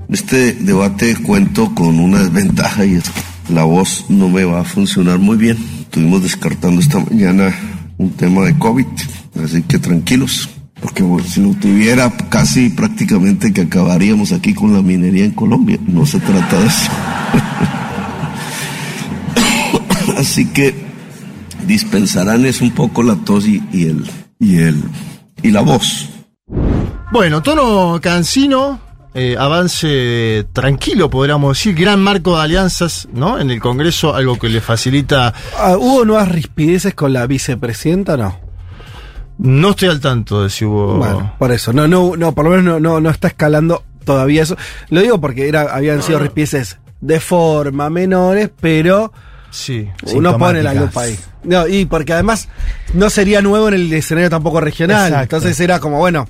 Este 0.09 0.53
debate 0.53 1.15
cuento 1.21 1.71
con 1.75 1.99
una 1.99 2.23
desventaja 2.23 2.85
y 2.85 2.95
es 2.95 3.03
la 3.49 3.65
voz 3.65 4.05
no 4.09 4.29
me 4.29 4.45
va 4.45 4.61
a 4.61 4.63
funcionar 4.63 5.19
muy 5.19 5.37
bien. 5.37 5.59
Estuvimos 5.81 6.23
descartando 6.23 6.81
esta 6.81 6.97
mañana 7.01 7.53
un 7.99 8.09
tema 8.13 8.45
de 8.45 8.57
COVID, 8.57 8.87
así 9.43 9.61
que 9.61 9.77
tranquilos, 9.77 10.49
porque 10.81 11.03
bueno, 11.03 11.27
si 11.27 11.41
lo 11.41 11.53
tuviera 11.55 12.11
casi 12.29 12.69
prácticamente 12.69 13.53
que 13.53 13.61
acabaríamos 13.61 14.31
aquí 14.31 14.53
con 14.53 14.73
la 14.73 14.81
minería 14.81 15.25
en 15.25 15.31
Colombia. 15.31 15.79
No 15.87 16.05
se 16.05 16.19
trata 16.19 16.59
de 16.59 16.67
eso. 16.67 16.91
así 20.17 20.45
que 20.47 20.75
dispensarán 21.65 22.45
es 22.45 22.61
un 22.61 22.71
poco 22.71 23.03
la 23.03 23.15
tos 23.15 23.47
y, 23.47 23.63
y 23.71 23.85
el 23.85 24.05
y 24.39 24.57
el 24.57 24.83
y 25.41 25.51
la 25.51 25.61
voz. 25.61 26.09
Bueno, 27.11 27.41
tono 27.41 27.99
cansino, 28.01 28.79
eh, 29.13 29.37
avance 29.39 30.45
tranquilo, 30.51 31.09
podríamos 31.09 31.57
decir, 31.57 31.73
gran 31.73 32.01
marco 32.01 32.35
de 32.35 32.43
alianzas, 32.43 33.07
¿no? 33.13 33.39
En 33.39 33.49
el 33.49 33.61
Congreso, 33.61 34.13
algo 34.13 34.37
que 34.37 34.49
le 34.49 34.59
facilita. 34.59 35.33
Ah, 35.57 35.77
¿Hubo 35.77 36.03
nuevas 36.03 36.29
rispideces 36.29 36.93
con 36.93 37.13
la 37.13 37.25
vicepresidenta 37.25 38.17
no? 38.17 38.44
No 39.37 39.71
estoy 39.71 39.89
al 39.89 39.99
tanto 39.99 40.43
de 40.43 40.49
si 40.49 40.65
hubo. 40.65 40.97
Bueno, 40.97 41.35
por 41.37 41.51
eso, 41.51 41.73
no, 41.73 41.87
no, 41.87 42.15
no, 42.15 42.33
por 42.33 42.45
lo 42.45 42.51
menos 42.51 42.65
no, 42.65 42.79
no, 42.79 43.01
no 43.01 43.09
está 43.09 43.27
escalando 43.27 43.83
todavía 44.03 44.43
eso. 44.43 44.55
Lo 44.89 45.01
digo 45.01 45.19
porque 45.19 45.47
era, 45.47 45.63
habían 45.75 46.01
sido 46.01 46.19
rispideces 46.19 46.79
de 47.01 47.19
forma 47.19 47.89
menores, 47.89 48.49
pero 48.59 49.11
sí, 49.49 49.89
uno 50.13 50.37
pone 50.37 50.63
la 50.63 50.73
lupa 50.73 51.01
ahí. 51.01 51.19
No, 51.43 51.67
y 51.67 51.85
porque 51.85 52.13
además 52.13 52.47
no 52.93 53.09
sería 53.09 53.41
nuevo 53.41 53.67
en 53.67 53.75
el 53.75 53.93
escenario 53.93 54.29
tampoco 54.29 54.61
regional. 54.61 55.07
Exacto. 55.07 55.35
Entonces 55.35 55.59
era 55.59 55.79
como, 55.79 55.99
bueno, 55.99 56.27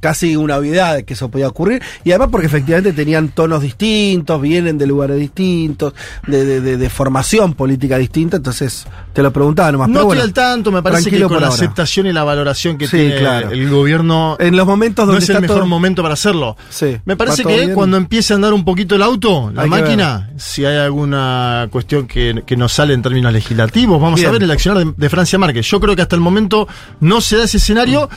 casi 0.00 0.36
una 0.36 0.56
obviedad 0.56 0.94
de 0.96 1.04
que 1.04 1.14
eso 1.14 1.28
podía 1.30 1.48
ocurrir. 1.48 1.82
Y 2.04 2.10
además 2.12 2.28
porque 2.30 2.46
efectivamente 2.46 2.92
tenían 2.92 3.28
tonos 3.30 3.62
distintos, 3.62 4.40
vienen 4.40 4.78
de 4.78 4.86
lugares 4.86 5.18
distintos, 5.18 5.92
de, 6.26 6.44
de, 6.44 6.60
de- 6.60 6.76
de 6.76 6.90
formación 6.90 7.54
política 7.54 7.98
distinta. 7.98 8.36
Entonces 8.36 8.86
te 9.12 9.22
lo 9.22 9.32
preguntaba 9.32 9.72
nomás. 9.72 9.88
No 9.88 9.94
pero 9.94 10.00
estoy 10.02 10.06
bueno, 10.16 10.22
al 10.22 10.32
tanto, 10.32 10.70
me 10.72 10.82
parece 10.82 11.10
que 11.10 11.18
con 11.20 11.28
por 11.28 11.40
la 11.40 11.48
ahora. 11.48 11.54
aceptación 11.56 12.06
y 12.06 12.12
la 12.12 12.24
valoración 12.24 12.78
que 12.78 12.86
Sí, 12.86 12.96
tiene 12.96 13.16
claro. 13.18 13.50
el 13.50 13.68
gobierno. 13.68 14.36
En 14.38 14.56
los 14.56 14.66
momentos 14.66 15.06
no 15.06 15.12
donde 15.12 15.24
es 15.24 15.30
el 15.30 15.40
mejor 15.40 15.56
todo- 15.58 15.66
momento 15.66 16.02
para 16.02 16.14
hacerlo. 16.14 16.56
Sí, 16.70 16.96
Me 17.04 17.16
parece 17.16 17.42
que 17.44 17.56
bien. 17.56 17.74
cuando 17.74 17.96
empiece 17.96 18.32
a 18.32 18.36
andar 18.36 18.52
un 18.52 18.64
poquito 18.64 18.94
el 18.94 19.02
auto, 19.02 19.50
la 19.54 19.62
Hay 19.62 19.68
máquina, 19.70 20.30
si 20.36 20.64
hay 20.64 20.76
alguna 20.76 21.68
cuestión 21.70 22.06
que, 22.06 22.42
que 22.46 22.56
nos 22.56 22.72
sale 22.72 22.94
en 22.94 23.02
términos 23.02 23.32
legislativos, 23.32 24.00
vamos 24.00 24.20
Bien. 24.20 24.28
a 24.28 24.32
ver 24.32 24.42
el 24.42 24.50
accionar 24.50 24.84
de, 24.84 24.92
de 24.96 25.08
Francia 25.08 25.38
Márquez. 25.38 25.66
Yo 25.66 25.80
creo 25.80 25.96
que 25.96 26.02
hasta 26.02 26.14
el 26.16 26.22
momento 26.22 26.68
no 27.00 27.20
se 27.20 27.36
da 27.36 27.44
ese 27.44 27.56
escenario. 27.56 28.08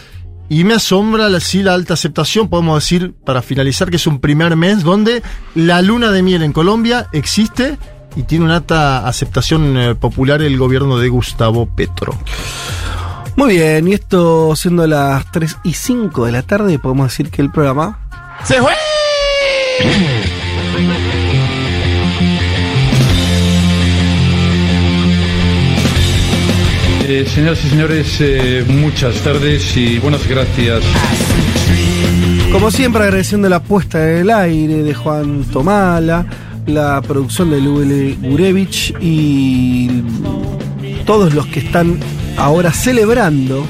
Y 0.51 0.65
me 0.65 0.73
asombra 0.73 1.29
la, 1.29 1.39
sí 1.39 1.63
la 1.63 1.73
alta 1.73 1.93
aceptación, 1.93 2.49
podemos 2.49 2.83
decir, 2.83 3.13
para 3.23 3.41
finalizar, 3.41 3.89
que 3.89 3.95
es 3.95 4.05
un 4.05 4.19
primer 4.19 4.57
mes 4.57 4.83
donde 4.83 5.23
la 5.55 5.81
luna 5.81 6.11
de 6.11 6.21
miel 6.23 6.43
en 6.43 6.51
Colombia 6.51 7.07
existe 7.13 7.77
y 8.17 8.23
tiene 8.23 8.43
una 8.43 8.57
alta 8.57 9.07
aceptación 9.07 9.77
eh, 9.77 9.95
popular 9.95 10.41
el 10.41 10.57
gobierno 10.57 10.97
de 10.97 11.07
Gustavo 11.07 11.73
Petro. 11.73 12.17
Muy 13.37 13.53
bien, 13.53 13.87
y 13.87 13.93
esto 13.93 14.53
siendo 14.57 14.85
las 14.87 15.31
3 15.31 15.59
y 15.63 15.71
5 15.71 16.25
de 16.25 16.33
la 16.33 16.41
tarde, 16.41 16.79
podemos 16.79 17.07
decir 17.07 17.31
que 17.31 17.41
el 17.41 17.49
programa 17.49 17.99
¡Se 18.43 18.59
fue! 18.61 18.73
Eh, 27.13 27.25
señoras 27.25 27.59
y 27.65 27.69
señores, 27.69 28.17
eh, 28.21 28.63
muchas 28.69 29.15
tardes 29.15 29.75
y 29.75 29.99
buenas 29.99 30.25
gracias. 30.25 30.81
Como 32.53 32.71
siempre, 32.71 33.03
agradeciendo 33.03 33.49
la 33.49 33.61
puesta 33.61 33.99
del 33.99 34.29
aire 34.29 34.81
de 34.81 34.93
Juan 34.93 35.43
Tomala, 35.43 36.25
la 36.67 37.01
producción 37.01 37.51
de 37.51 37.59
Lule 37.59 38.15
Gurevich 38.21 38.95
y 39.01 39.89
todos 41.05 41.33
los 41.33 41.47
que 41.47 41.59
están 41.59 41.99
ahora 42.37 42.71
celebrando, 42.71 43.65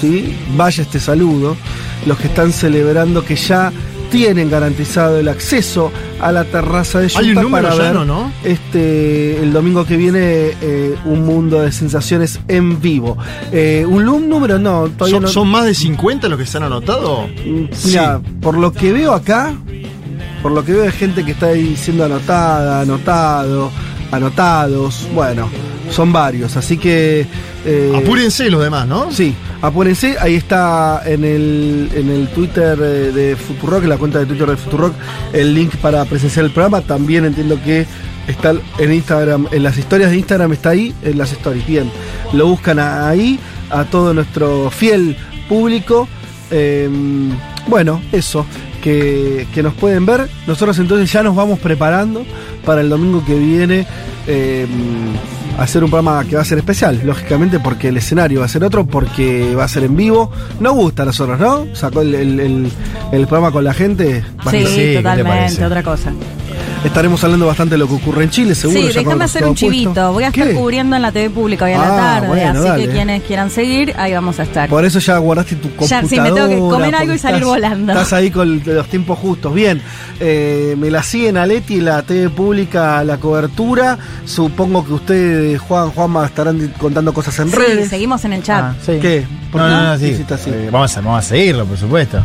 ¿sí? 0.00 0.36
Vaya 0.56 0.82
este 0.82 0.98
saludo. 0.98 1.56
los 2.04 2.18
que 2.18 2.26
están 2.26 2.52
celebrando 2.52 3.24
que 3.24 3.36
ya 3.36 3.72
tienen 4.12 4.48
garantizado 4.50 5.18
el 5.18 5.26
acceso 5.28 5.90
a 6.20 6.30
la 6.30 6.44
terraza 6.44 7.00
de 7.00 7.08
Junta 7.08 7.20
Hay 7.20 7.30
un 7.30 7.42
número 7.42 7.68
para 7.70 7.82
ver 7.82 7.94
¿no? 7.94 8.04
¿no? 8.04 8.32
este 8.44 9.42
el 9.42 9.52
domingo 9.52 9.84
que 9.84 9.96
viene 9.96 10.52
eh, 10.60 10.94
un 11.06 11.24
mundo 11.26 11.60
de 11.62 11.72
sensaciones 11.72 12.38
en 12.46 12.80
vivo. 12.80 13.16
Eh, 13.50 13.84
un, 13.88 14.06
un 14.08 14.28
número 14.28 14.58
no, 14.58 14.88
todavía 14.90 15.16
¿Son, 15.16 15.22
no. 15.22 15.28
son 15.28 15.48
más 15.48 15.64
de 15.64 15.74
50 15.74 16.28
los 16.28 16.38
que 16.38 16.46
se 16.46 16.58
han 16.58 16.64
anotado? 16.64 17.26
Mira, 17.86 18.20
por 18.40 18.56
lo 18.56 18.72
que 18.72 18.92
veo 18.92 19.12
acá, 19.14 19.54
por 20.42 20.52
lo 20.52 20.64
que 20.64 20.72
veo 20.72 20.82
de 20.82 20.92
gente 20.92 21.24
que 21.24 21.32
está 21.32 21.46
ahí 21.46 21.74
siendo 21.76 22.04
anotada, 22.04 22.82
anotado, 22.82 23.70
anotados, 24.10 25.08
bueno, 25.14 25.48
son 25.90 26.12
varios, 26.12 26.56
así 26.56 26.76
que... 26.76 27.26
eh, 27.64 27.92
Apúrense 27.96 28.50
los 28.50 28.62
demás, 28.62 28.86
¿no? 28.86 29.10
Sí, 29.10 29.34
apúrense, 29.62 30.16
ahí 30.20 30.34
está 30.34 31.02
en 31.06 31.24
el, 31.24 31.90
en 31.94 32.10
el 32.10 32.28
Twitter 32.28 32.78
eh, 32.82 33.12
de 33.12 33.36
Futurock, 33.36 33.84
en 33.84 33.88
la 33.88 33.96
cuenta 33.96 34.18
de 34.18 34.26
Twitter 34.26 34.48
de 34.48 34.56
Futurock, 34.56 34.92
el 35.32 35.54
link 35.54 35.76
para 35.76 36.04
presenciar 36.04 36.44
el 36.44 36.50
programa, 36.50 36.80
también 36.82 37.24
entiendo 37.24 37.58
que 37.64 37.86
está 38.26 38.54
en 38.78 38.92
Instagram, 38.92 39.46
en 39.52 39.62
las 39.62 39.78
historias 39.78 40.10
de 40.10 40.18
Instagram 40.18 40.52
está 40.52 40.70
ahí, 40.70 40.92
en 41.02 41.16
las 41.16 41.32
stories, 41.32 41.66
bien, 41.66 41.90
lo 42.32 42.48
buscan 42.48 42.78
ahí, 42.80 43.38
a 43.70 43.84
todo 43.84 44.12
nuestro 44.12 44.68
fiel 44.70 45.16
público, 45.48 46.08
eh, 46.50 46.90
bueno, 47.68 48.02
eso, 48.10 48.44
que, 48.82 49.46
que 49.54 49.62
nos 49.62 49.74
pueden 49.74 50.04
ver, 50.04 50.28
nosotros 50.46 50.76
entonces 50.80 51.10
ya 51.10 51.22
nos 51.22 51.36
vamos 51.36 51.60
preparando 51.60 52.26
para 52.64 52.80
el 52.80 52.88
domingo 52.88 53.24
que 53.24 53.34
viene. 53.38 53.86
eh, 54.26 54.66
hacer 55.58 55.84
un 55.84 55.90
programa 55.90 56.24
que 56.24 56.36
va 56.36 56.42
a 56.42 56.44
ser 56.44 56.58
especial, 56.58 57.00
lógicamente 57.04 57.60
porque 57.60 57.88
el 57.88 57.96
escenario 57.96 58.40
va 58.40 58.46
a 58.46 58.48
ser 58.48 58.64
otro, 58.64 58.86
porque 58.86 59.54
va 59.54 59.64
a 59.64 59.68
ser 59.68 59.84
en 59.84 59.96
vivo. 59.96 60.30
Nos 60.60 60.74
gusta 60.74 61.02
a 61.02 61.06
nosotros, 61.06 61.38
¿no? 61.38 61.66
Sacó 61.74 62.00
el, 62.02 62.14
el- 62.14 62.40
el- 62.40 62.72
el 63.12 63.26
programa 63.26 63.50
con 63.52 63.64
la 63.64 63.74
gente. 63.74 64.24
Sí, 64.68 64.74
totalmente, 64.96 65.64
otra 65.66 65.82
cosa. 65.82 66.12
Estaremos 66.84 67.22
hablando 67.22 67.46
bastante 67.46 67.74
de 67.74 67.78
lo 67.78 67.86
que 67.86 67.94
ocurre 67.94 68.24
en 68.24 68.30
Chile, 68.30 68.56
seguro. 68.56 68.80
sí, 68.80 68.88
ya 68.92 69.00
déjame 69.00 69.24
hacer 69.24 69.44
un 69.44 69.50
puesto. 69.50 69.66
chivito. 69.70 70.12
Voy 70.12 70.24
a 70.24 70.28
estar 70.28 70.48
¿Qué? 70.48 70.54
cubriendo 70.54 70.96
en 70.96 71.02
la 71.02 71.12
TV 71.12 71.30
pública 71.30 71.64
hoy 71.66 71.72
a 71.74 71.78
la 71.78 71.84
Ah, 71.84 71.96
tarde, 72.20 72.26
bueno, 72.26 72.50
así 72.58 72.68
dale. 72.68 72.84
que 72.86 72.90
quienes 72.92 73.22
quieran 73.22 73.50
seguir, 73.50 73.94
ahí 73.96 74.12
vamos 74.12 74.40
a 74.40 74.42
estar. 74.42 74.68
Por 74.68 74.84
eso 74.84 74.98
ya 74.98 75.16
guardaste 75.18 75.54
tu 75.56 75.68
Ya, 75.68 75.76
computadora. 75.76 76.08
sí, 76.08 76.20
me 76.20 76.32
tengo 76.32 76.48
que 76.48 76.58
comer 76.58 76.94
algo 76.96 77.12
y 77.14 77.18
salir 77.18 77.36
estás- 77.36 77.48
volando. 77.48 77.92
Estás 77.92 78.12
ahí 78.14 78.30
con 78.32 78.62
los 78.66 78.86
tiempos 78.88 79.16
justos. 79.20 79.54
Bien, 79.54 79.80
eh, 80.18 80.74
me 80.76 80.90
la 80.90 81.04
siguen 81.04 81.36
a 81.36 81.46
Leti 81.46 81.76
en 81.78 81.84
la 81.84 82.02
TV 82.02 82.28
pública 82.30 83.04
la 83.04 83.16
cobertura. 83.18 83.96
Supongo 84.24 84.84
que 84.84 84.92
ustedes, 84.92 85.60
Juan, 85.60 85.90
Juanma, 85.92 86.26
estarán 86.26 86.74
contando 86.80 87.14
cosas 87.14 87.38
en 87.38 87.48
Sí, 87.50 87.56
redes. 87.56 87.90
seguimos 87.90 88.24
en 88.24 88.32
el 88.32 88.42
chat. 88.42 88.60
Ah, 88.64 88.74
sí. 88.84 88.98
¿Qué? 89.00 89.24
¿Por 89.52 89.60
No, 89.60 89.68
no, 89.68 89.82
no, 89.92 89.98
sí. 89.98 90.16
así? 90.28 90.50
Eh, 90.50 90.68
vamos, 90.72 90.96
a, 90.96 91.00
vamos 91.00 91.24
a 91.24 91.28
seguirlo, 91.28 91.64
por 91.64 91.78
supuesto. 91.78 92.18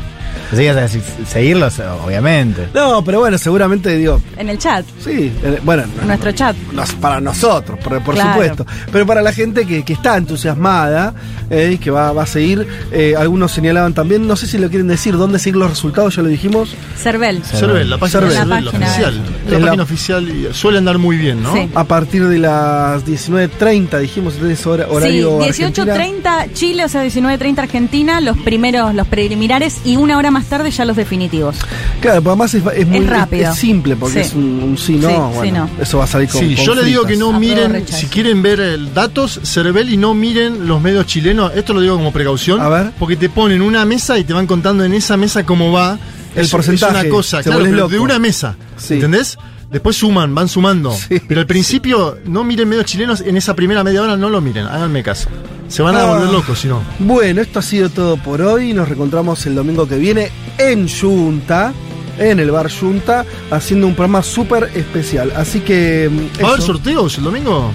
A 0.52 0.56
decir 0.56 1.02
seguirlos, 1.28 1.80
obviamente. 2.06 2.70
No, 2.74 3.04
pero 3.04 3.20
bueno, 3.20 3.38
seguramente 3.38 3.96
digo, 3.98 4.22
En 4.38 4.48
el 4.48 4.58
chat, 4.58 4.86
sí, 5.04 5.32
bueno, 5.64 5.84
en 6.02 6.08
nuestro 6.08 6.32
chat. 6.32 6.56
nos- 6.72 6.94
para 6.94 7.20
nosotros, 7.20 7.78
por, 7.84 8.02
por 8.02 8.16
Claro. 8.16 8.32
supuesto. 8.32 8.66
Pero 8.92 9.06
para 9.06 9.22
la 9.22 9.34
gente 9.34 9.66
que, 9.68 9.84
que 9.84 9.92
está 9.94 10.16
entusiasmada 10.16 11.14
eh, 11.50 11.72
y 11.74 11.78
que 11.78 11.92
va, 11.92 12.14
va 12.14 12.24
a 12.24 12.26
seguir, 12.26 12.66
eh, 12.94 13.14
algunos 13.18 13.52
señalaban 13.52 13.94
también, 13.94 14.26
no 14.26 14.36
sé 14.38 14.48
si 14.48 14.58
lo 14.58 14.70
quieren 14.70 14.88
decir, 14.88 15.18
dónde 15.18 15.38
seguir 15.38 15.58
los 15.58 15.70
resultados, 15.70 16.16
ya 16.16 16.22
lo 16.22 16.30
dijimos. 16.30 16.70
Cervel. 16.98 17.44
Cervel, 17.44 17.90
la 17.90 17.98
página, 17.98 18.22
de 18.22 18.28
Cervel. 18.32 18.38
Cervel, 18.38 18.66
La 18.66 18.72
página. 18.72 18.86
oficial. 18.88 19.22
La 19.50 19.60
la- 19.60 19.66
página 19.66 19.84
oficial 19.84 20.30
y 20.30 20.48
suele 20.54 20.78
andar 20.78 20.98
muy 20.98 21.18
bien, 21.18 21.44
¿no? 21.44 21.54
Sí. 21.54 21.70
A 21.76 21.84
partir 21.84 22.26
de 22.26 22.40
las 22.40 23.06
19.30, 23.06 24.00
dijimos, 24.00 24.36
entonces 24.36 24.66
hora- 24.66 24.88
horario 24.90 25.40
sí, 25.52 25.64
Argentina. 25.64 25.94
18.30 25.96 26.54
Chile, 26.54 26.86
o 26.86 26.90
sea, 26.90 27.04
19.30 27.04 27.60
Argentina, 27.60 28.22
los 28.22 28.38
primeros, 28.38 28.94
los 28.96 29.08
preliminares 29.08 29.82
y 29.86 29.96
una 29.98 30.17
hora 30.18 30.32
más 30.32 30.46
tarde 30.46 30.70
ya 30.72 30.86
los 30.86 30.96
definitivos. 30.98 31.56
Claro, 32.02 32.22
pero 32.22 32.32
además 32.32 32.54
es, 32.54 32.64
es 32.76 32.88
muy 32.88 32.98
Es 33.00 33.08
rápido. 33.10 33.52
es 33.52 33.58
simple, 33.58 33.96
porque 33.96 34.16
Sí. 34.24 34.30
es 34.30 34.34
un, 34.34 34.62
un 34.64 34.78
sí, 34.78 34.96
no, 34.96 35.10
Sí, 35.10 35.16
bueno, 35.36 35.42
sí, 35.44 35.52
no. 35.78 35.84
eso 35.84 35.98
va 36.00 36.04
a 36.04 36.08
salir 36.08 36.30
con 36.30 36.42
Sí, 36.42 36.56
yo 36.56 36.76
le 36.76 36.84
digo 36.84 37.06
que 37.06 37.16
no 37.18 37.32
miren, 37.40 37.86
si 37.88 38.08
quieren 38.08 38.42
ver 38.42 38.60
el 38.60 38.94
datos, 38.94 39.40
Cervel 39.44 39.92
y 39.92 39.98
no 39.98 40.14
miren 40.14 40.68
los 40.68 40.82
medios 40.82 41.06
chilenos. 41.06 41.52
Esto 41.56 41.74
lo 41.74 41.82
digo 41.82 41.96
como 41.96 42.12
precaución. 42.12 42.62
A 42.62 42.70
ver. 42.70 42.92
Porque 43.00 43.16
te 43.16 43.30
ponen 43.30 43.62
una 43.62 43.86
mesa 43.86 44.18
y 44.18 44.24
te 44.24 44.34
van 44.34 44.48
contando 44.48 44.84
en 44.84 44.94
esa 44.94 45.18
mesa 45.18 45.46
cómo 45.46 45.72
va. 45.72 45.98
El 46.36 46.46
Es- 46.46 46.52
porcentaje, 46.52 46.98
Es 46.98 47.04
una 47.06 47.10
cosa, 47.10 47.42
claro, 47.42 47.64
pero 47.64 47.88
de 47.88 48.00
una 48.00 48.20
mesa. 48.20 48.56
Sí. 48.78 48.96
¿Entendés? 48.96 49.38
Después 49.72 49.98
suman, 49.98 50.34
van 50.34 50.48
sumando. 50.48 50.94
Sí. 50.94 51.22
Pero 51.28 51.42
al 51.42 51.48
principio, 51.48 52.18
no 52.26 52.44
miren 52.44 52.70
medios 52.70 52.86
chilenos 52.86 53.22
en 53.22 53.36
esa 53.36 53.54
primera 53.56 53.84
media 53.84 54.02
hora, 54.02 54.16
no 54.16 54.30
lo 54.30 54.40
miren, 54.42 54.66
háganme 54.66 55.04
caso. 55.04 55.30
Se 55.68 55.82
van 55.82 55.96
a 55.96 56.04
Ah. 56.04 56.06
volver 56.14 56.30
locos 56.30 56.60
si 56.60 56.68
no. 56.70 56.82
Bueno, 57.00 57.42
esto 57.42 57.60
ha 57.60 57.62
sido 57.62 57.90
todo 57.90 58.16
por 58.18 58.42
hoy. 58.42 58.72
Nos 58.74 58.88
reencontramos 58.88 59.46
el 59.46 59.56
domingo 59.56 59.86
que 59.88 59.98
viene 59.98 60.32
en 60.58 60.88
Junta, 60.88 61.74
en 62.18 62.40
el 62.40 62.50
bar 62.52 62.72
Junta, 62.72 63.26
haciendo 63.52 63.88
un 63.88 63.94
programa 63.94 64.24
súper 64.24 64.72
especial. 64.74 65.34
Así 65.36 65.60
que. 65.60 66.10
mm, 66.10 66.42
¿Va 66.44 66.48
a 66.48 66.52
haber 66.54 66.62
sorteos 66.64 67.18
el 67.18 67.26
domingo? 67.26 67.72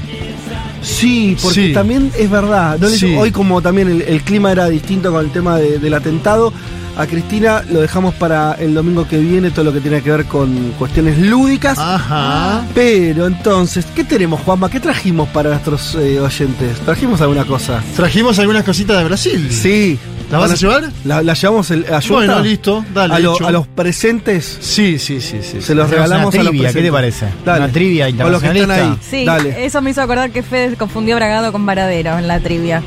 Sí, 0.80 1.36
porque 1.42 1.68
Sí. 1.68 1.72
también 1.72 2.10
es 2.18 2.30
verdad. 2.30 2.78
no. 2.78 3.20
Hoy, 3.20 3.30
como 3.30 3.60
también 3.62 3.88
el, 3.88 4.02
el 4.02 4.22
clima 4.22 4.50
era 4.50 4.68
distinto 4.68 5.12
con 5.12 5.24
el 5.24 5.30
tema 5.30 5.58
de- 5.58 5.78
del 5.78 5.94
atentado, 5.94 6.52
a 6.96 7.06
Cristina 7.06 7.62
lo 7.70 7.80
dejamos 7.80 8.14
para 8.14 8.52
el 8.54 8.74
domingo 8.74 9.06
que 9.08 9.18
viene, 9.18 9.50
todo 9.50 9.64
lo 9.66 9.72
que 9.72 9.80
tiene 9.80 10.02
que 10.02 10.10
ver 10.10 10.24
con 10.26 10.72
cuestiones 10.78 11.18
lúdicas. 11.18 11.78
Ajá. 11.78 12.64
Pero 12.74 13.26
entonces, 13.26 13.86
¿qué 13.94 14.04
tenemos, 14.04 14.40
Juanma? 14.42 14.68
¿Qué 14.70 14.80
trajimos 14.80 15.28
para 15.30 15.50
nuestros 15.50 15.94
eh, 15.94 16.20
oyentes? 16.20 16.78
¿Trajimos 16.80 17.20
alguna 17.20 17.44
cosa? 17.44 17.82
Trajimos 17.96 18.38
algunas 18.38 18.64
cositas 18.64 18.98
de 18.98 19.04
Brasil. 19.04 19.48
Sí. 19.50 19.98
¿La 20.30 20.38
vas 20.38 20.52
a 20.52 20.54
llevar? 20.54 20.90
La, 21.04 21.22
la 21.22 21.34
llevamos 21.34 21.70
el, 21.70 21.84
a? 21.92 22.00
Bueno, 22.08 22.40
listo, 22.40 22.82
dale, 22.94 23.14
A, 23.14 23.18
lo- 23.18 23.34
hecho. 23.34 23.46
a 23.46 23.50
los 23.52 23.66
presentes 23.66 24.56
Sí, 24.62 24.98
sí, 24.98 25.20
sí, 25.20 25.40
sí. 25.42 25.60
se 25.60 25.74
los 25.74 25.90
regalamos 25.90 26.32
una 26.32 26.40
a 26.40 26.44
los 26.44 26.50
trivia, 26.52 26.68
¿qué 26.72 26.80
te 26.82 26.90
presentes. 26.90 27.20
parece? 27.20 27.26
Dale. 27.44 27.64
Una 27.64 27.72
trivia 27.72 28.06
O 28.06 28.30
los 28.30 28.40
que 28.40 28.46
están 28.46 28.46
ahí. 28.46 28.60
internacionalista. 28.62 29.06
Sí, 29.10 29.24
Dale. 29.26 29.64
eso 29.66 29.82
me 29.82 29.90
hizo 29.90 30.00
acordar 30.00 30.30
que 30.30 30.42
Fede 30.42 30.76
confundió 30.76 31.16
Bragado 31.16 31.52
con 31.52 31.66
Varadero 31.66 32.18
en 32.18 32.28
la 32.28 32.40
trivia. 32.40 32.82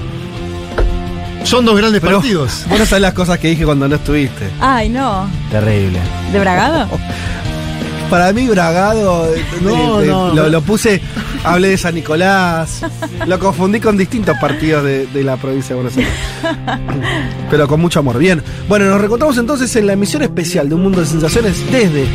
Son 1.45 1.63
dos 1.63 1.77
grandes 1.77 2.01
Pero 2.01 2.17
partidos. 2.17 2.65
vos 2.69 2.79
no 2.79 2.85
sabés 2.85 3.01
las 3.01 3.13
cosas 3.13 3.39
que 3.39 3.49
dije 3.49 3.65
cuando 3.65 3.87
no 3.87 3.95
estuviste. 3.95 4.49
Ay, 4.59 4.89
no. 4.89 5.29
Terrible. 5.51 5.99
¿De 6.31 6.39
Bragado? 6.39 6.87
Para 8.09 8.31
mí, 8.33 8.47
Bragado, 8.47 9.27
No, 9.61 9.99
no, 9.99 10.01
lo, 10.01 10.33
no. 10.35 10.47
lo 10.47 10.61
puse, 10.61 11.01
hablé 11.43 11.69
de 11.69 11.77
San 11.77 11.95
Nicolás, 11.95 12.81
lo 13.25 13.39
confundí 13.39 13.79
con 13.79 13.97
distintos 13.97 14.37
partidos 14.39 14.83
de, 14.83 15.07
de 15.07 15.23
la 15.23 15.37
provincia 15.37 15.69
de 15.75 15.81
Buenos 15.81 15.97
Aires. 15.97 16.13
Pero 17.49 17.67
con 17.67 17.81
mucho 17.81 17.99
amor. 17.99 18.19
Bien, 18.19 18.43
bueno, 18.69 18.85
nos 18.85 18.99
reencontramos 18.99 19.37
entonces 19.39 19.75
en 19.75 19.87
la 19.87 19.93
emisión 19.93 20.21
especial 20.21 20.69
de 20.69 20.75
Un 20.75 20.83
Mundo 20.83 20.99
de 20.99 21.07
Sensaciones 21.07 21.59
desde 21.71 22.05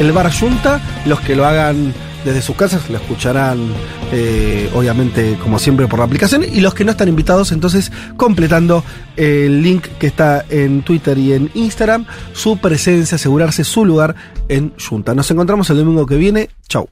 el 0.00 0.10
Bar 0.10 0.32
Junta. 0.36 0.80
Los 1.06 1.20
que 1.20 1.36
lo 1.36 1.46
hagan 1.46 1.94
desde 2.26 2.42
sus 2.42 2.56
casas 2.56 2.90
lo 2.90 2.96
escucharán, 2.96 3.72
eh, 4.12 4.68
obviamente, 4.74 5.38
como 5.40 5.60
siempre, 5.60 5.86
por 5.86 6.00
la 6.00 6.06
aplicación. 6.06 6.42
Y 6.42 6.60
los 6.60 6.74
que 6.74 6.84
no 6.84 6.90
están 6.90 7.08
invitados, 7.08 7.52
entonces, 7.52 7.92
completando 8.16 8.82
el 9.16 9.62
link 9.62 9.86
que 10.00 10.08
está 10.08 10.44
en 10.50 10.82
Twitter 10.82 11.16
y 11.18 11.34
en 11.34 11.50
Instagram, 11.54 12.04
su 12.32 12.58
presencia, 12.58 13.14
asegurarse 13.14 13.62
su 13.62 13.84
lugar 13.84 14.16
en 14.48 14.72
Junta. 14.76 15.14
Nos 15.14 15.30
encontramos 15.30 15.70
el 15.70 15.78
domingo 15.78 16.04
que 16.04 16.16
viene. 16.16 16.50
Chau. 16.68 16.88